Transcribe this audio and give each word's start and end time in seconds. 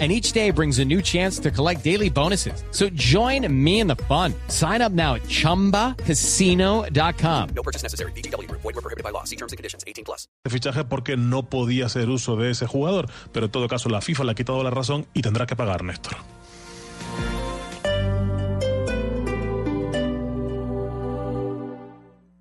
and 0.00 0.10
each 0.10 0.32
day 0.32 0.50
brings 0.50 0.80
a 0.80 0.84
new 0.84 1.00
chance 1.00 1.38
to 1.38 1.52
collect 1.52 1.84
daily 1.84 2.10
bonuses. 2.10 2.64
So 2.72 2.88
join 2.94 3.46
me 3.48 3.78
in 3.78 3.86
the 3.86 3.94
fun. 4.08 4.34
Sign 4.48 4.82
up 4.82 4.90
now 4.90 5.14
at 5.14 5.22
ChumbaCasino.com. 5.28 7.48
No 7.54 7.62
purchase 7.62 7.84
necessary. 7.84 8.10
BGW. 8.16 8.50
Void 8.50 8.64
were 8.64 8.72
prohibited 8.82 9.04
by 9.04 9.10
law. 9.10 9.22
See 9.22 9.36
terms 9.36 9.52
and 9.52 9.56
conditions. 9.56 9.84
18 9.86 10.04
plus. 10.04 10.26
fichaje 10.48 10.82
porque 10.84 11.16
no 11.16 11.44
podía 11.48 11.86
hacer 11.86 12.08
uso 12.10 12.34
de 12.36 12.50
ese 12.50 12.66
jugador, 12.66 13.08
pero 13.32 13.46
en 13.46 13.52
todo 13.52 13.68
caso 13.68 13.88
la 13.88 14.00
FIFA 14.00 14.24
le 14.24 14.32
ha 14.32 14.34
quitado 14.34 14.62
la 14.64 14.70
razón 14.70 15.06
y 15.14 15.22
tendrá 15.22 15.46
que 15.46 15.54
pagar 15.56 15.84
Néstor. 15.84 16.16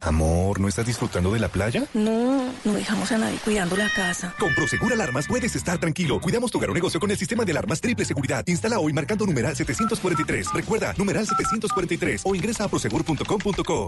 Amor, 0.05 0.59
¿no 0.59 0.67
estás 0.67 0.85
disfrutando 0.85 1.31
de 1.31 1.39
la 1.39 1.47
playa? 1.47 1.85
No, 1.93 2.51
no 2.65 2.73
dejamos 2.73 3.11
a 3.13 3.17
nadie 3.17 3.37
cuidando 3.43 3.77
la 3.77 3.89
casa. 3.89 4.33
Con 4.37 4.53
Prosegur 4.53 4.91
Alarmas 4.91 5.27
puedes 5.27 5.55
estar 5.55 5.77
tranquilo. 5.77 6.19
Cuidamos 6.19 6.51
tu 6.51 6.57
hogar 6.57 6.71
o 6.71 6.73
negocio 6.73 6.99
con 6.99 7.09
el 7.09 7.17
sistema 7.17 7.45
de 7.45 7.51
alarmas 7.51 7.79
triple 7.79 8.03
seguridad. 8.03 8.43
Instala 8.47 8.79
hoy 8.79 8.91
marcando 8.91 9.25
numeral 9.25 9.55
743. 9.55 10.47
Recuerda, 10.53 10.93
numeral 10.97 11.25
743 11.25 12.21
o 12.25 12.35
ingresa 12.35 12.65
a 12.65 12.67
prosegur.com.co. 12.67 13.87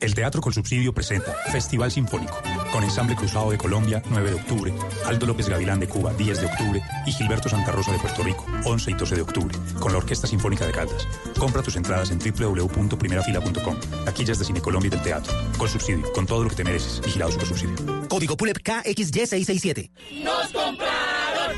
El 0.00 0.14
Teatro 0.14 0.40
con 0.40 0.52
Subsidio 0.52 0.94
presenta 0.94 1.34
Festival 1.52 1.90
Sinfónico, 1.90 2.34
con 2.72 2.82
Ensamble 2.82 3.16
Cruzado 3.16 3.50
de 3.50 3.58
Colombia, 3.58 4.02
9 4.08 4.30
de 4.30 4.36
octubre, 4.36 4.74
Aldo 5.06 5.26
López 5.26 5.48
Gavilán 5.48 5.80
de 5.80 5.88
Cuba, 5.88 6.12
10 6.14 6.40
de 6.40 6.46
octubre, 6.46 6.82
y 7.06 7.12
Gilberto 7.12 7.48
Santa 7.48 7.72
Rosa 7.72 7.92
de 7.92 7.98
Puerto 7.98 8.22
Rico, 8.22 8.46
11 8.64 8.90
y 8.90 8.94
12 8.94 9.16
de 9.16 9.22
octubre, 9.22 9.56
con 9.78 9.92
la 9.92 9.98
Orquesta 9.98 10.26
Sinfónica 10.26 10.66
de 10.66 10.72
Caldas. 10.72 11.06
Compra 11.38 11.62
tus 11.62 11.76
entradas 11.76 12.10
en 12.10 12.18
www.primerafila.com. 12.18 13.76
Taquillas 14.04 14.38
de 14.38 14.44
Cine 14.44 14.60
Colombia 14.60 14.85
del 14.90 15.02
Teatro. 15.02 15.32
Con 15.58 15.68
subsidio, 15.68 16.12
con 16.12 16.26
todo 16.26 16.44
lo 16.44 16.50
que 16.50 16.56
te 16.56 16.64
mereces. 16.64 17.00
Vigilado 17.04 17.32
por 17.36 17.46
subsidio. 17.46 17.74
Código 18.08 18.36
PULEP 18.36 18.58
KXY667. 18.58 19.90
¡Nos 20.22 20.48
compraron! 20.48 21.56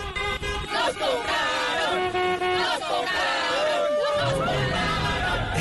¡Nos 0.72 0.90
compraron! 0.90 1.47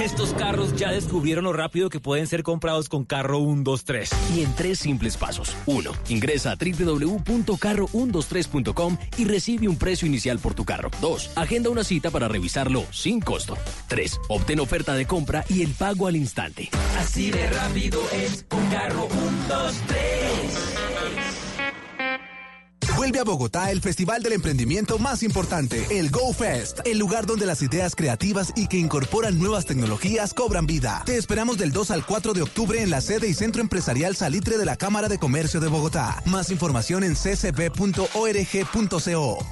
Estos 0.07 0.33
carros 0.33 0.75
ya 0.77 0.91
descubrieron 0.91 1.43
lo 1.43 1.51
rápido 1.51 1.89
que 1.89 1.99
pueden 1.99 2.27
ser 2.27 2.41
comprados 2.41 2.87
con 2.87 3.03
Carro 3.03 3.39
123. 3.39 4.09
Y 4.37 4.41
en 4.41 4.55
tres 4.55 4.79
simples 4.79 5.17
pasos. 5.17 5.53
1. 5.65 5.91
Ingresa 6.07 6.51
a 6.51 6.55
www.carro123.com 6.55 8.97
y 9.17 9.25
recibe 9.25 9.67
un 9.67 9.75
precio 9.75 10.07
inicial 10.07 10.39
por 10.39 10.53
tu 10.53 10.63
carro. 10.63 10.89
2. 11.01 11.31
Agenda 11.35 11.69
una 11.69 11.83
cita 11.83 12.09
para 12.09 12.29
revisarlo 12.29 12.85
sin 12.89 13.19
costo. 13.19 13.57
3. 13.89 14.21
Obtén 14.29 14.61
oferta 14.61 14.95
de 14.95 15.05
compra 15.05 15.43
y 15.49 15.61
el 15.61 15.73
pago 15.73 16.07
al 16.07 16.15
instante. 16.15 16.69
Así 16.97 17.29
de 17.29 17.45
rápido 17.49 17.99
es 18.13 18.45
un 18.49 18.65
Carro 18.67 19.09
123. 19.49 21.36
Vuelve 22.97 23.19
a 23.19 23.23
Bogotá 23.23 23.69
el 23.69 23.79
festival 23.79 24.23
del 24.23 24.33
emprendimiento 24.33 24.97
más 24.97 25.21
importante, 25.21 25.85
el 25.91 26.09
Go 26.09 26.33
Fest, 26.33 26.79
el 26.83 26.97
lugar 26.97 27.27
donde 27.27 27.45
las 27.45 27.61
ideas 27.61 27.95
creativas 27.95 28.51
y 28.55 28.65
que 28.65 28.77
incorporan 28.77 29.37
nuevas 29.37 29.67
tecnologías 29.67 30.33
cobran 30.33 30.65
vida. 30.65 31.03
Te 31.05 31.15
esperamos 31.15 31.59
del 31.59 31.71
2 31.71 31.91
al 31.91 32.03
4 32.07 32.33
de 32.33 32.41
octubre 32.41 32.81
en 32.81 32.89
la 32.89 33.01
sede 33.01 33.27
y 33.27 33.35
centro 33.35 33.61
empresarial 33.61 34.15
Salitre 34.15 34.57
de 34.57 34.65
la 34.65 34.77
Cámara 34.77 35.09
de 35.09 35.19
Comercio 35.19 35.59
de 35.59 35.67
Bogotá. 35.67 36.23
Más 36.25 36.49
información 36.49 37.03
en 37.03 37.13
ccb.org.co. 37.13 38.07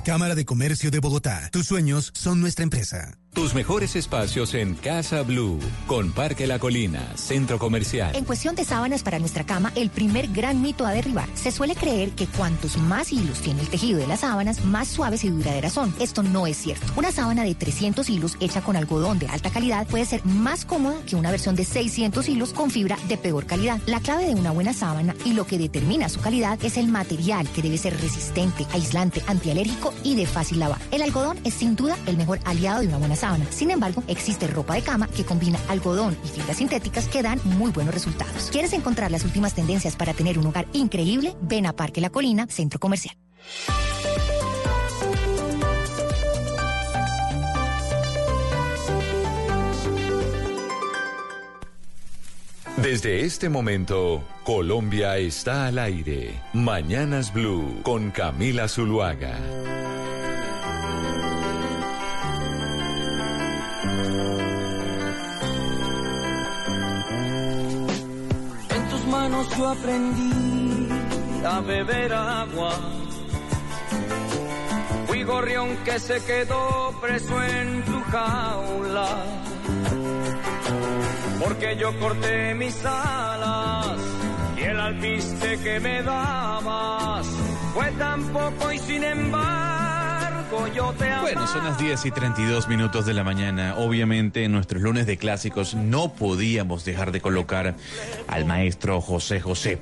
Cámara 0.04 0.34
de 0.34 0.46
Comercio 0.46 0.90
de 0.90 0.98
Bogotá. 1.00 1.50
Tus 1.52 1.68
sueños 1.68 2.12
son 2.16 2.42
nuestra 2.42 2.64
empresa. 2.64 3.20
Tus 3.36 3.54
mejores 3.54 3.98
espacios 3.98 4.54
en 4.54 4.76
Casa 4.76 5.22
Blue, 5.22 5.60
con 5.88 6.14
Parque 6.14 6.48
La 6.48 6.58
Colina, 6.58 7.18
Centro 7.18 7.60
Comercial. 7.60 8.16
En 8.16 8.24
cuestión 8.24 8.56
de 8.56 8.64
sábanas 8.64 9.04
para 9.04 9.20
nuestra 9.20 9.46
cama, 9.46 9.74
el 9.76 9.90
primer 9.90 10.30
gran 10.30 10.62
mito 10.62 10.86
a 10.86 10.92
derribar. 10.92 11.28
Se 11.34 11.52
suele 11.52 11.76
creer 11.76 12.12
que 12.12 12.28
cuantos 12.28 12.78
más 12.78 13.12
hilos 13.12 13.42
tiene 13.42 13.60
el 13.60 13.68
tejido 13.68 14.00
de 14.00 14.08
las 14.08 14.22
sábanas, 14.22 14.64
más 14.64 14.88
suaves 14.88 15.26
y 15.26 15.32
duraderas 15.32 15.74
son. 15.74 15.94
Esto 16.00 16.24
no 16.24 16.48
es 16.48 16.56
cierto. 16.56 16.88
Una 16.96 17.12
sábana 17.12 17.44
de 17.44 17.56
300 17.56 18.10
hilos 18.10 18.38
hecha 18.40 18.62
con 18.62 18.78
algodón 18.78 19.20
de 19.20 19.28
alta 19.28 19.50
calidad 19.50 19.86
puede 19.86 20.06
ser 20.06 20.26
más 20.26 20.64
cómoda 20.64 20.96
que 21.06 21.18
una 21.18 21.30
versión 21.30 21.58
de 21.58 21.66
600 21.66 22.30
hilos 22.30 22.54
con 22.54 22.72
fibra 22.72 22.98
de 23.10 23.18
peor 23.18 23.46
calidad. 23.46 23.82
La 23.86 24.00
clave 24.00 24.28
de 24.28 24.36
una 24.36 24.52
buena 24.52 24.74
sábana 24.74 25.14
y 25.26 25.34
lo 25.34 25.46
que 25.46 25.58
determina 25.58 26.08
su 26.08 26.22
calidad 26.22 26.58
es 26.64 26.78
el 26.78 26.88
material 26.88 27.50
que 27.50 27.62
debe 27.62 27.78
ser 27.78 28.00
resistente, 28.00 28.66
aislante, 28.72 29.22
antialérgico 29.28 29.94
y 30.06 30.16
de 30.16 30.26
fácil 30.26 30.60
lavar. 30.60 30.80
El 30.92 31.02
algodón 31.02 31.38
es 31.44 31.54
sin 31.54 31.76
duda 31.76 31.98
el 32.06 32.16
mejor 32.16 32.40
aliado 32.46 32.80
de 32.80 32.88
una 32.88 32.98
buena 32.98 33.18
sábana. 33.18 33.25
Sin 33.50 33.72
embargo, 33.72 34.04
existe 34.08 34.48
ropa 34.48 34.76
de 34.76 34.82
cama 34.82 35.08
que 35.08 35.26
combina 35.26 35.58
algodón 35.68 36.16
y 36.24 36.28
fibras 36.28 36.58
sintéticas 36.58 37.08
que 37.08 37.24
dan 37.24 37.40
muy 37.44 37.72
buenos 37.72 37.94
resultados. 37.94 38.50
¿Quieres 38.52 38.74
encontrar 38.74 39.12
las 39.12 39.24
últimas 39.24 39.54
tendencias 39.56 39.96
para 39.96 40.14
tener 40.14 40.38
un 40.38 40.48
hogar 40.48 40.68
increíble? 40.74 41.36
Ven 41.42 41.66
a 41.66 41.74
Parque 41.74 42.02
La 42.02 42.10
Colina, 42.10 42.46
Centro 42.48 42.80
Comercial. 42.80 43.16
Desde 52.78 53.22
este 53.22 53.50
momento, 53.50 54.24
Colombia 54.44 55.18
está 55.18 55.66
al 55.66 55.80
aire. 55.80 56.40
Mañanas 56.54 57.34
Blue 57.34 57.82
con 57.82 58.12
Camila 58.12 58.68
Zuluaga. 58.68 59.40
Manos 69.36 69.58
yo 69.58 69.70
aprendí 69.70 70.90
a 71.46 71.60
beber 71.62 72.14
agua. 72.14 72.74
Fui 75.08 75.24
gorrión 75.24 75.78
que 75.84 76.00
se 76.00 76.24
quedó 76.24 76.94
preso 77.02 77.44
en 77.44 77.84
tu 77.84 78.02
jaula. 78.12 79.08
Porque 81.40 81.76
yo 81.78 81.98
corté 82.00 82.54
mis 82.56 82.86
alas 82.86 83.98
y 84.58 84.62
el 84.62 84.80
alpiste 84.80 85.60
que 85.60 85.80
me 85.80 86.02
dabas 86.02 87.28
fue 87.74 87.92
tan 87.92 88.24
poco 88.30 88.72
y 88.72 88.80
sin 88.80 89.04
embargo. 89.04 89.75
Bueno, 91.22 91.48
son 91.48 91.64
las 91.64 91.78
10 91.78 92.06
y 92.06 92.12
32 92.12 92.68
minutos 92.68 93.06
de 93.06 93.14
la 93.14 93.24
mañana. 93.24 93.76
Obviamente 93.78 94.44
en 94.44 94.52
nuestros 94.52 94.82
lunes 94.82 95.06
de 95.06 95.18
clásicos 95.18 95.74
no 95.74 96.14
podíamos 96.14 96.86
dejar 96.86 97.12
de 97.12 97.22
colocar 97.22 97.76
al 98.28 98.46
maestro 98.46 99.02
José 99.02 99.40
José. 99.42 99.80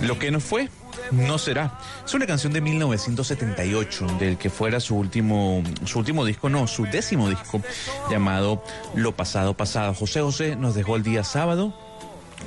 Lo 0.00 0.18
que 0.18 0.30
no 0.30 0.40
fue, 0.40 0.68
no 1.12 1.38
será. 1.38 1.78
Es 2.04 2.14
una 2.14 2.26
canción 2.26 2.52
de 2.52 2.60
1978, 2.60 4.06
del 4.18 4.36
que 4.36 4.50
fuera 4.50 4.80
su 4.80 4.96
último, 4.96 5.62
su 5.84 5.98
último 5.98 6.24
disco, 6.24 6.48
no, 6.48 6.66
su 6.66 6.84
décimo 6.84 7.28
disco, 7.28 7.62
llamado 8.10 8.62
Lo 8.94 9.16
Pasado 9.16 9.54
Pasado. 9.54 9.94
José 9.94 10.20
José 10.20 10.56
nos 10.56 10.74
dejó 10.74 10.96
el 10.96 11.02
día 11.02 11.24
sábado. 11.24 11.72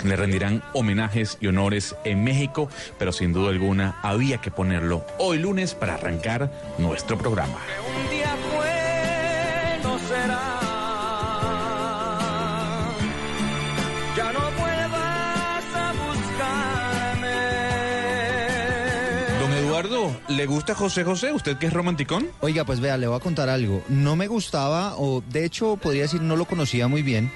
Le 0.03 0.15
rendirán 0.15 0.63
homenajes 0.73 1.37
y 1.39 1.47
honores 1.47 1.95
en 2.03 2.23
México, 2.23 2.69
pero 2.99 3.11
sin 3.11 3.31
duda 3.31 3.49
alguna 3.49 3.99
había 4.01 4.39
que 4.39 4.51
ponerlo 4.51 5.05
hoy 5.17 5.39
lunes 5.39 5.75
para 5.75 5.93
arrancar 5.95 6.51
nuestro 6.77 7.17
programa. 7.17 7.57
Un 7.87 8.09
día 8.09 8.35
fue, 8.51 9.79
no 9.83 9.97
será. 9.99 10.59
Ya 14.17 14.31
no 14.33 14.39
vuelvas 14.39 15.63
a 15.73 15.93
buscarme. 15.93 17.29
Don 19.39 19.53
Eduardo, 19.53 20.15
¿le 20.27 20.45
gusta 20.45 20.75
José 20.75 21.03
José? 21.03 21.31
¿Usted 21.31 21.57
que 21.57 21.67
es 21.67 21.73
romanticón? 21.73 22.27
Oiga, 22.41 22.65
pues 22.65 22.79
vea, 22.79 22.97
le 22.97 23.07
voy 23.07 23.15
a 23.15 23.21
contar 23.21 23.49
algo. 23.49 23.83
No 23.87 24.15
me 24.15 24.27
gustaba, 24.27 24.95
o 24.97 25.23
de 25.29 25.45
hecho 25.45 25.77
podría 25.77 26.03
decir 26.03 26.21
no 26.21 26.35
lo 26.35 26.45
conocía 26.45 26.87
muy 26.87 27.01
bien, 27.01 27.31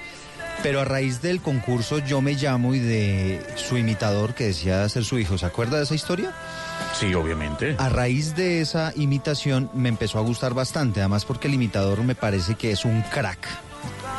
pero 0.62 0.80
a 0.80 0.84
raíz 0.84 1.22
del 1.22 1.40
concurso 1.40 1.98
Yo 1.98 2.20
Me 2.20 2.34
Llamo 2.34 2.74
y 2.74 2.78
de 2.80 3.44
su 3.56 3.76
imitador 3.76 4.34
que 4.34 4.44
decía 4.46 4.88
ser 4.88 5.04
su 5.04 5.18
hijo, 5.18 5.38
¿se 5.38 5.46
acuerda 5.46 5.78
de 5.78 5.84
esa 5.84 5.94
historia? 5.94 6.32
Sí, 6.98 7.14
obviamente. 7.14 7.76
A 7.78 7.88
raíz 7.88 8.34
de 8.34 8.60
esa 8.60 8.92
imitación 8.96 9.70
me 9.74 9.88
empezó 9.88 10.18
a 10.18 10.22
gustar 10.22 10.54
bastante, 10.54 11.00
además 11.00 11.24
porque 11.24 11.48
el 11.48 11.54
imitador 11.54 12.02
me 12.02 12.14
parece 12.14 12.54
que 12.56 12.70
es 12.72 12.84
un 12.84 13.02
crack. 13.02 13.46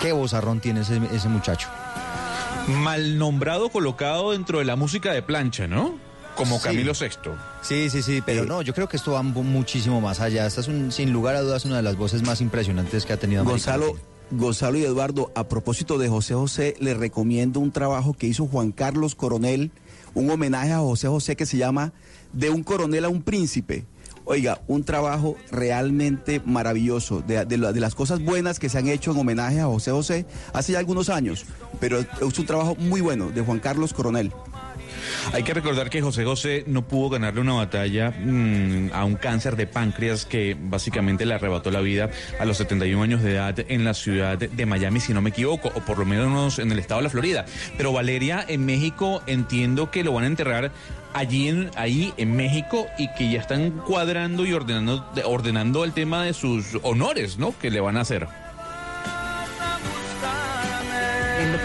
Qué 0.02 0.12
vozarrón 0.14 0.60
tiene 0.62 0.82
ese, 0.82 1.00
ese 1.14 1.28
muchacho. 1.28 1.68
Mal 2.68 3.18
nombrado, 3.18 3.70
colocado 3.70 4.32
dentro 4.32 4.60
de 4.60 4.66
la 4.66 4.76
música 4.76 5.12
de 5.12 5.22
plancha, 5.22 5.68
¿no? 5.68 5.98
Como 6.36 6.58
Sí. 6.58 6.64
Camilo 6.66 6.94
VI. 6.94 7.32
Sí, 7.62 7.90
sí, 7.90 8.02
sí, 8.02 8.22
pero 8.26 8.46
no, 8.46 8.62
yo 8.62 8.74
creo 8.74 8.88
que 8.88 8.96
esto 8.96 9.12
va 9.14 9.24
mu- 9.24 9.44
muchísimo 9.44 10.00
más 10.00 10.22
allá. 10.22 10.46
Esta 10.46 10.62
es 10.62 10.68
un, 10.70 10.92
sin 10.92 11.12
lugar 11.12 11.36
a 11.36 11.42
dudas 11.42 11.66
una 11.66 11.78
de 11.78 11.82
las 11.84 11.98
voces 11.98 12.22
más 12.22 12.40
impresionantes 12.40 13.06
que 13.06 13.12
ha 13.12 13.18
tenido 13.18 13.42
América 13.42 13.74
Gonzalo, 14.32 14.78
y 14.78 14.84
Eduardo, 14.84 15.32
a 15.34 15.48
propósito 15.48 15.98
de 15.98 16.08
José 16.08 16.36
José, 16.36 16.76
les 16.80 16.96
recomiendo 16.96 17.60
un 17.60 17.72
trabajo 17.72 18.14
que 18.14 18.28
hizo 18.28 18.46
Juan 18.46 18.72
Carlos 18.72 19.16
Coronel, 19.16 19.72
un 20.14 20.30
homenaje 20.30 20.72
a 20.72 20.80
José 20.80 21.08
José 21.08 21.36
que 21.36 21.48
se 21.48 21.58
llama 21.58 21.94
De 22.32 22.50
un 22.52 22.64
coronel 22.64 23.06
a 23.06 23.10
un 23.10 23.24
príncipe. 23.24 23.86
Oiga, 24.26 24.62
un 24.68 24.84
trabajo 24.84 25.36
realmente 25.52 26.42
maravilloso, 26.46 27.22
de, 27.22 27.46
de 27.46 27.80
las 27.80 27.96
cosas 27.96 28.24
buenas 28.24 28.60
que 28.60 28.70
se 28.70 28.78
han 28.78 28.88
hecho 28.88 29.12
en 29.12 29.18
homenaje 29.18 29.60
a 29.60 29.66
José 29.66 29.90
José 29.90 30.26
hace 30.54 30.74
ya 30.74 30.80
algunos 30.80 31.10
años, 31.10 31.46
pero 31.80 32.00
es 32.00 32.40
un 32.40 32.46
trabajo 32.46 32.76
muy 32.76 33.02
bueno 33.02 33.32
de 33.32 33.42
Juan 33.42 33.60
Carlos 33.60 33.94
Coronel. 33.94 34.32
Hay 35.34 35.44
que 35.44 35.54
recordar 35.54 35.90
que 35.90 36.02
José 36.02 36.26
José 36.26 36.64
no 36.68 36.88
pudo 36.88 37.12
ganarle 37.12 37.42
una 37.42 37.54
batalla 37.54 38.12
mm, 38.12 38.92
a 38.94 39.06
un 39.06 39.16
cáncer 39.16 39.56
de 39.56 39.68
páncreas 39.68 40.26
que 40.26 40.56
básicamente 40.60 41.26
le 41.26 41.34
arrebató 41.34 41.72
la 41.72 41.82
vida 41.82 42.10
a 42.40 42.46
los 42.46 42.58
71 42.58 43.02
años 43.02 43.24
de 43.24 43.34
edad 43.34 43.56
en 43.68 43.84
la 43.84 43.94
ciudad 43.94 44.38
de 44.38 44.66
Miami, 44.66 45.00
si 45.00 45.14
no 45.14 45.22
me 45.22 45.30
equivoco, 45.30 45.72
o 45.74 45.82
por 45.82 45.98
lo 45.98 46.06
menos 46.06 46.60
en 46.60 46.72
el 46.72 46.80
estado 46.80 47.00
de 47.00 47.04
la 47.06 47.10
Florida. 47.10 47.46
Pero 47.78 47.94
Valeria, 47.94 48.46
en 48.48 48.66
México 48.66 49.22
entiendo 49.28 49.92
que 49.92 50.04
lo 50.04 50.14
van 50.14 50.24
a 50.24 50.28
enterrar 50.28 50.72
allí 51.14 51.48
en, 51.48 51.72
ahí 51.76 52.14
en 52.18 52.36
México 52.36 52.88
y 52.98 53.12
que 53.14 53.32
ya 53.32 53.40
están 53.40 53.72
cuadrando 53.72 54.46
y 54.46 54.54
ordenando, 54.54 55.06
ordenando 55.26 55.84
el 55.84 55.94
tema 55.94 56.24
de 56.24 56.34
sus 56.34 56.78
honores, 56.84 57.38
¿no? 57.38 57.58
Que 57.58 57.72
le 57.72 57.80
van 57.80 57.98
a 57.98 58.02
hacer. 58.02 58.28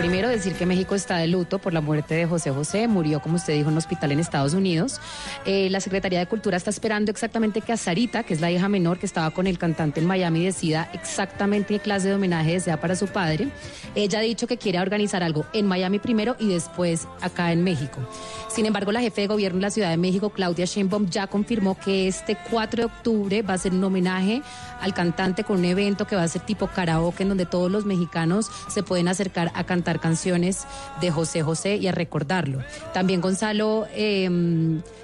Primero, 0.05 0.29
decir 0.29 0.53
que 0.53 0.67
México 0.67 0.95
está 0.95 1.17
de 1.17 1.27
luto 1.29 1.59
por 1.59 1.73
la 1.73 1.81
muerte 1.81 2.15
de 2.15 2.27
José 2.27 2.51
José. 2.51 2.89
Murió, 2.89 3.23
como 3.23 3.37
usted 3.37 3.55
dijo, 3.55 3.69
en 3.69 3.73
un 3.73 3.79
hospital 3.79 4.13
en 4.13 4.21
Estados 4.21 4.53
Unidos. 4.53 5.01
Eh, 5.47 5.71
la 5.71 5.81
Secretaría 5.81 6.19
de 6.19 6.27
Cultura 6.27 6.59
está 6.59 6.69
esperando 6.69 7.11
exactamente 7.11 7.63
que 7.63 7.73
a 7.73 7.79
Sarita, 7.79 8.23
que 8.23 8.35
es 8.35 8.43
la 8.43 8.51
hija 8.51 8.69
menor 8.69 8.99
que 8.99 9.07
estaba 9.07 9.31
con 9.31 9.47
el 9.47 9.57
cantante 9.57 10.01
en 10.01 10.07
Miami, 10.07 10.45
decida 10.45 10.91
exactamente 10.93 11.73
qué 11.73 11.81
clase 11.81 12.09
de 12.09 12.17
homenaje 12.17 12.53
desea 12.53 12.79
para 12.79 12.97
su 12.97 13.07
padre. 13.07 13.49
Ella 13.95 14.19
ha 14.19 14.23
dicho 14.23 14.47
que 14.47 14.59
quiere 14.59 14.79
organizar 14.79 15.23
algo 15.23 15.47
en 15.55 15.67
Miami 15.67 15.99
primero 15.99 16.37
y 16.39 16.49
después 16.49 17.09
acá 17.23 17.51
en 17.53 17.65
México. 17.65 18.07
Sin 18.55 18.67
embargo, 18.67 18.93
la 18.93 19.01
jefe 19.01 19.23
de 19.23 19.27
gobierno 19.27 19.57
de 19.57 19.63
la 19.63 19.71
Ciudad 19.71 19.89
de 19.89 19.97
México, 19.97 20.29
Claudia 20.29 20.67
Sheinbaum, 20.67 21.09
ya 21.09 21.29
confirmó 21.29 21.79
que 21.79 22.09
este 22.09 22.37
4 22.51 22.83
de 22.83 22.85
octubre 22.85 23.41
va 23.41 23.55
a 23.55 23.59
ser 23.59 23.73
un 23.73 23.83
homenaje 23.83 24.43
al 24.83 24.93
cantante 24.93 25.45
con 25.45 25.61
un 25.61 25.65
evento 25.65 26.07
que 26.07 26.15
va 26.15 26.25
a 26.25 26.29
ser 26.29 26.43
tipo 26.43 26.67
karaoke, 26.67 27.23
en 27.23 27.31
donde 27.31 27.47
todos 27.47 27.71
los 27.71 27.87
mexicanos 27.87 28.51
se 28.69 28.83
pueden 28.83 29.09
acercar 29.09 29.51
a 29.55 29.65
cantar 29.65 29.94
canciones 30.01 30.67
de 31.01 31.11
José 31.11 31.43
José 31.43 31.77
y 31.77 31.87
a 31.87 31.93
recordarlo. 31.93 32.61
También 32.93 33.21
Gonzalo, 33.21 33.87
eh, 33.95 34.29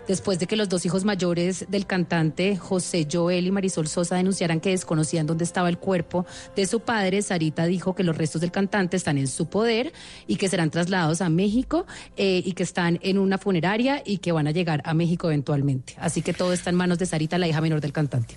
después 0.08 0.38
de 0.38 0.46
que 0.46 0.56
los 0.56 0.68
dos 0.68 0.84
hijos 0.86 1.04
mayores 1.04 1.66
del 1.68 1.86
cantante, 1.86 2.56
José 2.56 3.06
Joel 3.10 3.46
y 3.46 3.50
Marisol 3.50 3.88
Sosa, 3.88 4.16
denunciaran 4.16 4.60
que 4.60 4.70
desconocían 4.70 5.26
dónde 5.26 5.44
estaba 5.44 5.68
el 5.68 5.78
cuerpo 5.78 6.26
de 6.56 6.66
su 6.66 6.80
padre, 6.80 7.22
Sarita 7.22 7.66
dijo 7.66 7.94
que 7.94 8.04
los 8.04 8.16
restos 8.16 8.40
del 8.40 8.50
cantante 8.50 8.96
están 8.96 9.18
en 9.18 9.28
su 9.28 9.46
poder 9.46 9.92
y 10.26 10.36
que 10.36 10.48
serán 10.48 10.70
trasladados 10.70 11.20
a 11.20 11.28
México 11.28 11.86
eh, 12.16 12.42
y 12.44 12.52
que 12.52 12.62
están 12.62 12.98
en 13.02 13.18
una 13.18 13.38
funeraria 13.38 14.02
y 14.04 14.18
que 14.18 14.32
van 14.32 14.46
a 14.46 14.50
llegar 14.50 14.82
a 14.84 14.94
México 14.94 15.28
eventualmente. 15.28 15.94
Así 15.98 16.22
que 16.22 16.32
todo 16.32 16.52
está 16.52 16.70
en 16.70 16.76
manos 16.76 16.98
de 16.98 17.06
Sarita, 17.06 17.38
la 17.38 17.48
hija 17.48 17.60
menor 17.60 17.80
del 17.80 17.92
cantante. 17.92 18.36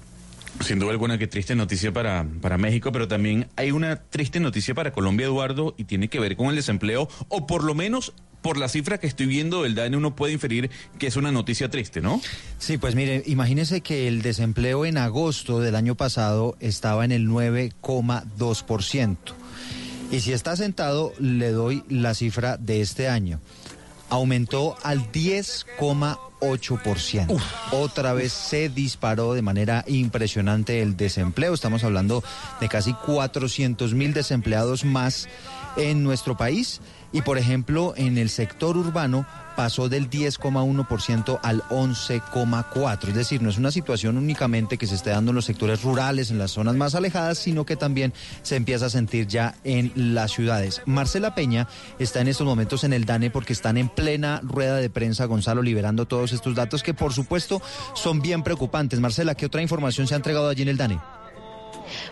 Sin 0.62 0.80
duda 0.80 0.92
alguna, 0.92 1.18
qué 1.18 1.28
triste 1.28 1.56
noticia 1.56 1.92
para, 1.92 2.26
para 2.42 2.58
México, 2.58 2.92
pero 2.92 3.08
también 3.08 3.48
hay 3.56 3.72
una 3.72 3.98
triste 3.98 4.40
noticia 4.40 4.74
para 4.74 4.94
Colombia, 4.94 5.26
Eduardo, 5.26 5.76
y 5.78 5.86
tiene 5.86 6.08
que 6.08 6.20
ver 6.20 6.38
con 6.38 6.48
el 6.48 6.56
desempleo, 6.56 7.10
o 7.28 7.48
por 7.48 7.64
lo 7.64 7.76
menos 7.76 8.14
por 8.44 8.58
la 8.58 8.70
cifra 8.70 9.00
que 9.00 9.08
estoy 9.08 9.26
viendo 9.26 9.64
del 9.64 9.74
DANE 9.74 9.98
uno 9.98 10.16
puede 10.16 10.34
inferir 10.34 10.70
que 11.00 11.08
es 11.08 11.16
una 11.16 11.32
noticia 11.32 11.70
triste, 11.70 12.02
¿no? 12.02 12.22
Sí, 12.60 12.78
pues 12.78 12.94
mire, 12.94 13.24
imagínese 13.26 13.82
que 13.82 14.08
el 14.08 14.22
desempleo 14.22 14.86
en 14.86 14.98
agosto 14.98 15.60
del 15.60 15.76
año 15.76 15.96
pasado 15.96 16.56
estaba 16.60 17.06
en 17.06 17.14
el 17.14 17.28
9,2%. 17.28 19.18
Y 20.12 20.20
si 20.20 20.34
está 20.34 20.56
sentado, 20.56 21.14
le 21.20 21.52
doy 21.52 21.84
la 21.90 22.14
cifra 22.14 22.58
de 22.58 22.82
este 22.82 23.08
año. 23.08 23.40
Aumentó 24.14 24.78
al 24.84 25.12
10,8%. 25.12 27.42
Otra 27.72 28.14
vez 28.14 28.32
se 28.32 28.70
disparó 28.70 29.34
de 29.34 29.42
manera 29.42 29.84
impresionante 29.88 30.84
el 30.84 30.96
desempleo. 30.96 31.56
Estamos 31.56 31.84
hablando 31.84 32.24
de 32.62 32.70
casi 32.70 32.94
400 32.94 33.96
mil 33.96 34.14
desempleados 34.14 34.86
más 34.86 35.28
en 35.78 36.04
nuestro 36.04 36.38
país. 36.38 36.80
Y 37.14 37.22
por 37.22 37.38
ejemplo, 37.38 37.94
en 37.96 38.18
el 38.18 38.30
sector 38.30 38.76
urbano 38.76 39.26
pasó 39.56 39.88
del 39.88 40.10
10,1% 40.10 41.40
al 41.44 41.62
11,4%. 41.70 43.08
Es 43.08 43.14
decir, 43.14 43.42
no 43.42 43.52
es 43.52 43.60
una 43.60 43.70
situación 43.72 44.18
únicamente 44.18 44.80
que 44.80 44.88
se 44.88 44.96
esté 44.96 45.12
dando 45.12 45.30
en 45.30 45.36
los 45.36 45.46
sectores 45.46 45.84
rurales, 45.84 46.32
en 46.32 46.40
las 46.40 46.52
zonas 46.52 46.76
más 46.76 46.96
alejadas, 46.96 47.38
sino 47.38 47.66
que 47.66 47.76
también 47.76 48.14
se 48.42 48.56
empieza 48.56 48.88
a 48.88 48.90
sentir 48.90 49.28
ya 49.28 49.56
en 49.64 49.92
las 49.96 50.32
ciudades. 50.32 50.82
Marcela 50.86 51.36
Peña 51.36 51.68
está 52.00 52.22
en 52.22 52.30
estos 52.30 52.48
momentos 52.48 52.84
en 52.84 52.94
el 52.94 53.06
DANE 53.06 53.30
porque 53.30 53.54
están 53.54 53.78
en 53.78 53.90
plena 53.90 54.42
rueda 54.44 54.78
de 54.78 54.90
prensa, 54.90 55.26
Gonzalo, 55.26 55.62
liberando 55.62 56.08
todos 56.08 56.34
estos 56.34 56.56
datos 56.56 56.82
que 56.82 56.96
por 56.96 57.14
supuesto 57.14 57.62
son 57.94 58.22
bien 58.22 58.42
preocupantes. 58.42 59.00
Marcela, 59.00 59.36
¿qué 59.36 59.46
otra 59.46 59.62
información 59.62 60.08
se 60.08 60.16
ha 60.16 60.18
entregado 60.18 60.50
allí 60.50 60.64
en 60.64 60.70
el 60.70 60.78
DANE? 60.78 61.23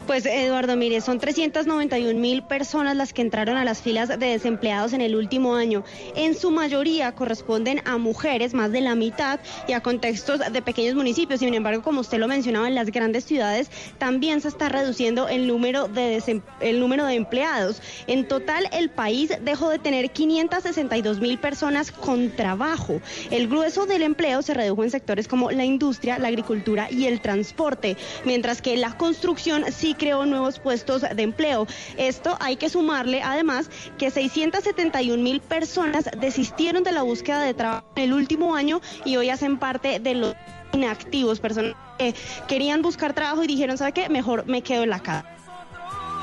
Pues 0.07 0.25
Eduardo, 0.25 0.75
mire, 0.75 1.01
son 1.01 1.19
391 1.19 2.19
mil 2.19 2.43
personas 2.43 2.95
las 2.95 3.13
que 3.13 3.21
entraron 3.21 3.57
a 3.57 3.65
las 3.65 3.81
filas 3.81 4.09
de 4.09 4.17
desempleados 4.17 4.93
en 4.93 5.01
el 5.01 5.15
último 5.15 5.55
año. 5.55 5.83
En 6.15 6.35
su 6.35 6.51
mayoría 6.51 7.11
corresponden 7.13 7.81
a 7.85 7.97
mujeres, 7.97 8.53
más 8.53 8.71
de 8.71 8.81
la 8.81 8.95
mitad, 8.95 9.39
y 9.67 9.73
a 9.73 9.81
contextos 9.81 10.39
de 10.39 10.61
pequeños 10.61 10.95
municipios. 10.95 11.39
Sin 11.39 11.53
embargo, 11.53 11.81
como 11.81 12.01
usted 12.01 12.17
lo 12.17 12.27
mencionaba, 12.27 12.67
en 12.67 12.75
las 12.75 12.91
grandes 12.91 13.25
ciudades 13.25 13.69
también 13.97 14.41
se 14.41 14.47
está 14.47 14.69
reduciendo 14.69 15.27
el 15.27 15.47
número 15.47 15.87
de, 15.87 16.21
empleados. 16.61 17.81
En 18.07 18.27
total, 18.27 18.67
el 18.71 18.89
país 18.89 19.31
dejó 19.41 19.69
de 19.69 19.79
tener 19.79 20.11
562 20.11 21.19
mil 21.19 21.37
personas 21.39 21.91
con 21.91 22.31
trabajo. 22.31 23.01
El 23.29 23.47
grueso 23.47 23.85
del 23.85 24.03
empleo 24.03 24.41
se 24.41 24.53
redujo 24.53 24.83
en 24.83 24.91
sectores 24.91 25.27
como 25.27 25.51
la 25.51 25.65
industria, 25.65 26.19
la 26.19 26.27
agricultura 26.27 26.89
y 26.91 27.05
el 27.05 27.21
transporte, 27.21 27.97
mientras 28.25 28.61
que 28.61 28.77
la 28.77 28.97
construcción 28.97 29.70
sí 29.71 29.95
creó 29.95 30.25
nuevos 30.25 30.59
puestos 30.59 31.01
de 31.01 31.23
empleo. 31.23 31.67
Esto 31.97 32.37
hay 32.39 32.55
que 32.55 32.69
sumarle 32.69 33.21
además 33.21 33.69
que 33.97 34.11
671 34.11 35.21
mil 35.21 35.41
personas 35.41 36.09
desistieron 36.19 36.83
de 36.83 36.91
la 36.91 37.03
búsqueda 37.03 37.41
de 37.41 37.53
trabajo 37.53 37.85
en 37.95 38.03
el 38.03 38.13
último 38.13 38.55
año 38.55 38.81
y 39.05 39.17
hoy 39.17 39.29
hacen 39.29 39.57
parte 39.57 39.99
de 39.99 40.15
los 40.15 40.35
inactivos, 40.73 41.39
personas 41.39 41.75
que 41.97 42.15
querían 42.47 42.81
buscar 42.81 43.13
trabajo 43.13 43.43
y 43.43 43.47
dijeron, 43.47 43.77
¿sabe 43.77 43.91
qué? 43.91 44.09
Mejor 44.09 44.45
me 44.47 44.61
quedo 44.61 44.83
en 44.83 44.89
la 44.89 44.99
casa. 44.99 45.40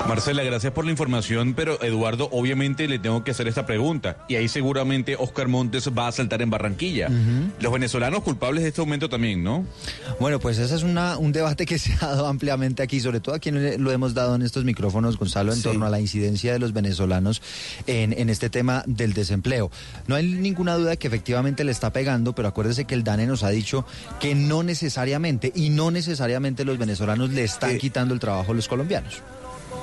Marcela, 0.07 0.41
gracias 0.43 0.73
por 0.73 0.85
la 0.85 0.91
información, 0.91 1.53
pero 1.53 1.81
Eduardo, 1.83 2.29
obviamente 2.31 2.87
le 2.87 2.97
tengo 2.97 3.23
que 3.23 3.29
hacer 3.31 3.47
esta 3.47 3.67
pregunta, 3.67 4.17
y 4.27 4.35
ahí 4.37 4.47
seguramente 4.47 5.15
Oscar 5.15 5.47
Montes 5.47 5.87
va 5.95 6.07
a 6.07 6.11
saltar 6.11 6.41
en 6.41 6.49
Barranquilla. 6.49 7.09
Los 7.59 7.71
venezolanos 7.71 8.23
culpables 8.23 8.63
de 8.63 8.69
este 8.69 8.81
aumento 8.81 9.07
también, 9.07 9.43
¿no? 9.43 9.65
Bueno, 10.19 10.39
pues 10.39 10.57
ese 10.57 10.73
es 10.75 10.81
una, 10.83 11.17
un 11.17 11.31
debate 11.31 11.65
que 11.67 11.77
se 11.79 11.93
ha 11.93 12.07
dado 12.07 12.25
ampliamente 12.27 12.81
aquí, 12.81 12.99
sobre 13.01 13.19
todo 13.19 13.35
a 13.35 13.39
quienes 13.39 13.79
lo 13.79 13.91
hemos 13.91 14.15
dado 14.15 14.33
en 14.35 14.41
estos 14.41 14.63
micrófonos, 14.65 15.17
Gonzalo, 15.17 15.51
en 15.51 15.57
Sí. 15.59 15.63
torno 15.63 15.85
a 15.85 15.89
la 15.89 15.99
incidencia 15.99 16.53
de 16.53 16.59
los 16.59 16.73
venezolanos 16.73 17.41
en, 17.85 18.13
en 18.13 18.29
este 18.29 18.49
tema 18.49 18.83
del 18.87 19.13
desempleo. 19.13 19.69
No 20.07 20.15
hay 20.15 20.25
ninguna 20.25 20.75
duda 20.75 20.95
que 20.95 21.07
efectivamente 21.07 21.63
le 21.63 21.71
está 21.71 21.93
pegando, 21.93 22.33
pero 22.33 22.47
acuérdese 22.47 22.85
que 22.85 22.95
el 22.95 23.03
DANE 23.03 23.27
nos 23.27 23.43
ha 23.43 23.49
dicho 23.49 23.85
que 24.19 24.33
no 24.33 24.63
necesariamente, 24.63 25.51
y 25.53 25.69
no 25.69 25.91
necesariamente 25.91 26.65
los 26.65 26.79
venezolanos 26.79 27.29
le 27.29 27.43
están 27.43 27.77
quitando 27.77 28.13
el 28.15 28.19
trabajo 28.19 28.53
a 28.53 28.55
los 28.55 28.67
colombianos. 28.67 29.21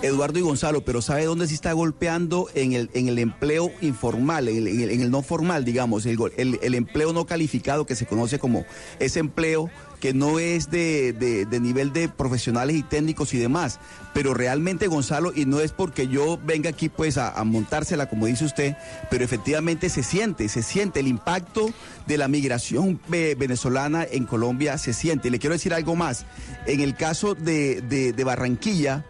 Eduardo 0.03 0.39
y 0.39 0.43
Gonzalo, 0.43 0.85
pero 0.85 1.01
¿sabe 1.03 1.25
dónde 1.25 1.49
sí 1.49 1.55
está 1.55 1.73
golpeando? 1.73 2.49
En 2.55 2.75
el, 2.75 2.91
en 2.95 3.09
el 3.09 3.19
empleo 3.19 3.73
informal, 3.81 4.47
en 4.49 4.67
el, 4.91 5.11
no 5.11 5.23
formal, 5.23 5.65
digamos, 5.65 6.07
el, 6.07 6.19
el- 6.37 6.59
empleo 6.75 7.13
no 7.13 7.25
calificado 7.27 7.87
que 7.87 7.97
se 7.97 8.07
conoce 8.07 8.39
como 8.39 8.65
ese 9.01 9.19
empleo 9.21 9.71
que 10.01 10.13
no 10.13 10.39
es 10.39 10.71
de, 10.71 11.13
de- 11.15 11.47
nivel 11.61 11.93
de 11.95 12.09
profesionales 12.11 12.77
y 12.77 12.83
técnicos 12.83 13.33
y 13.35 13.39
demás. 13.39 13.81
Pero 14.13 14.35
realmente, 14.35 14.87
Gonzalo, 14.87 15.33
y 15.35 15.47
no 15.47 15.61
es 15.61 15.73
porque 15.73 16.07
yo 16.07 16.39
venga 16.45 16.71
aquí 16.71 16.89
pues 16.91 17.17
a, 17.17 17.43
montársela, 17.45 18.09
como 18.09 18.27
dice 18.27 18.45
usted, 18.45 18.77
pero 19.11 19.25
efectivamente 19.25 19.89
se 19.89 20.03
siente, 20.03 20.49
se 20.51 20.63
siente 20.63 21.01
el 21.01 21.09
impacto 21.09 21.71
de 22.07 22.19
la 22.19 22.29
migración 22.29 23.01
ve- 23.09 23.35
venezolana 23.35 24.05
en 24.09 24.27
Colombia, 24.27 24.77
se 24.79 24.93
siente. 24.93 25.29
Y 25.29 25.31
le 25.33 25.39
quiero 25.39 25.55
decir 25.55 25.73
algo 25.75 25.97
más. 25.97 26.27
En 26.67 26.81
el 26.81 26.95
caso 26.95 27.35
de- 27.35 27.81
de 27.81 28.25
Barranquilla, 28.25 29.05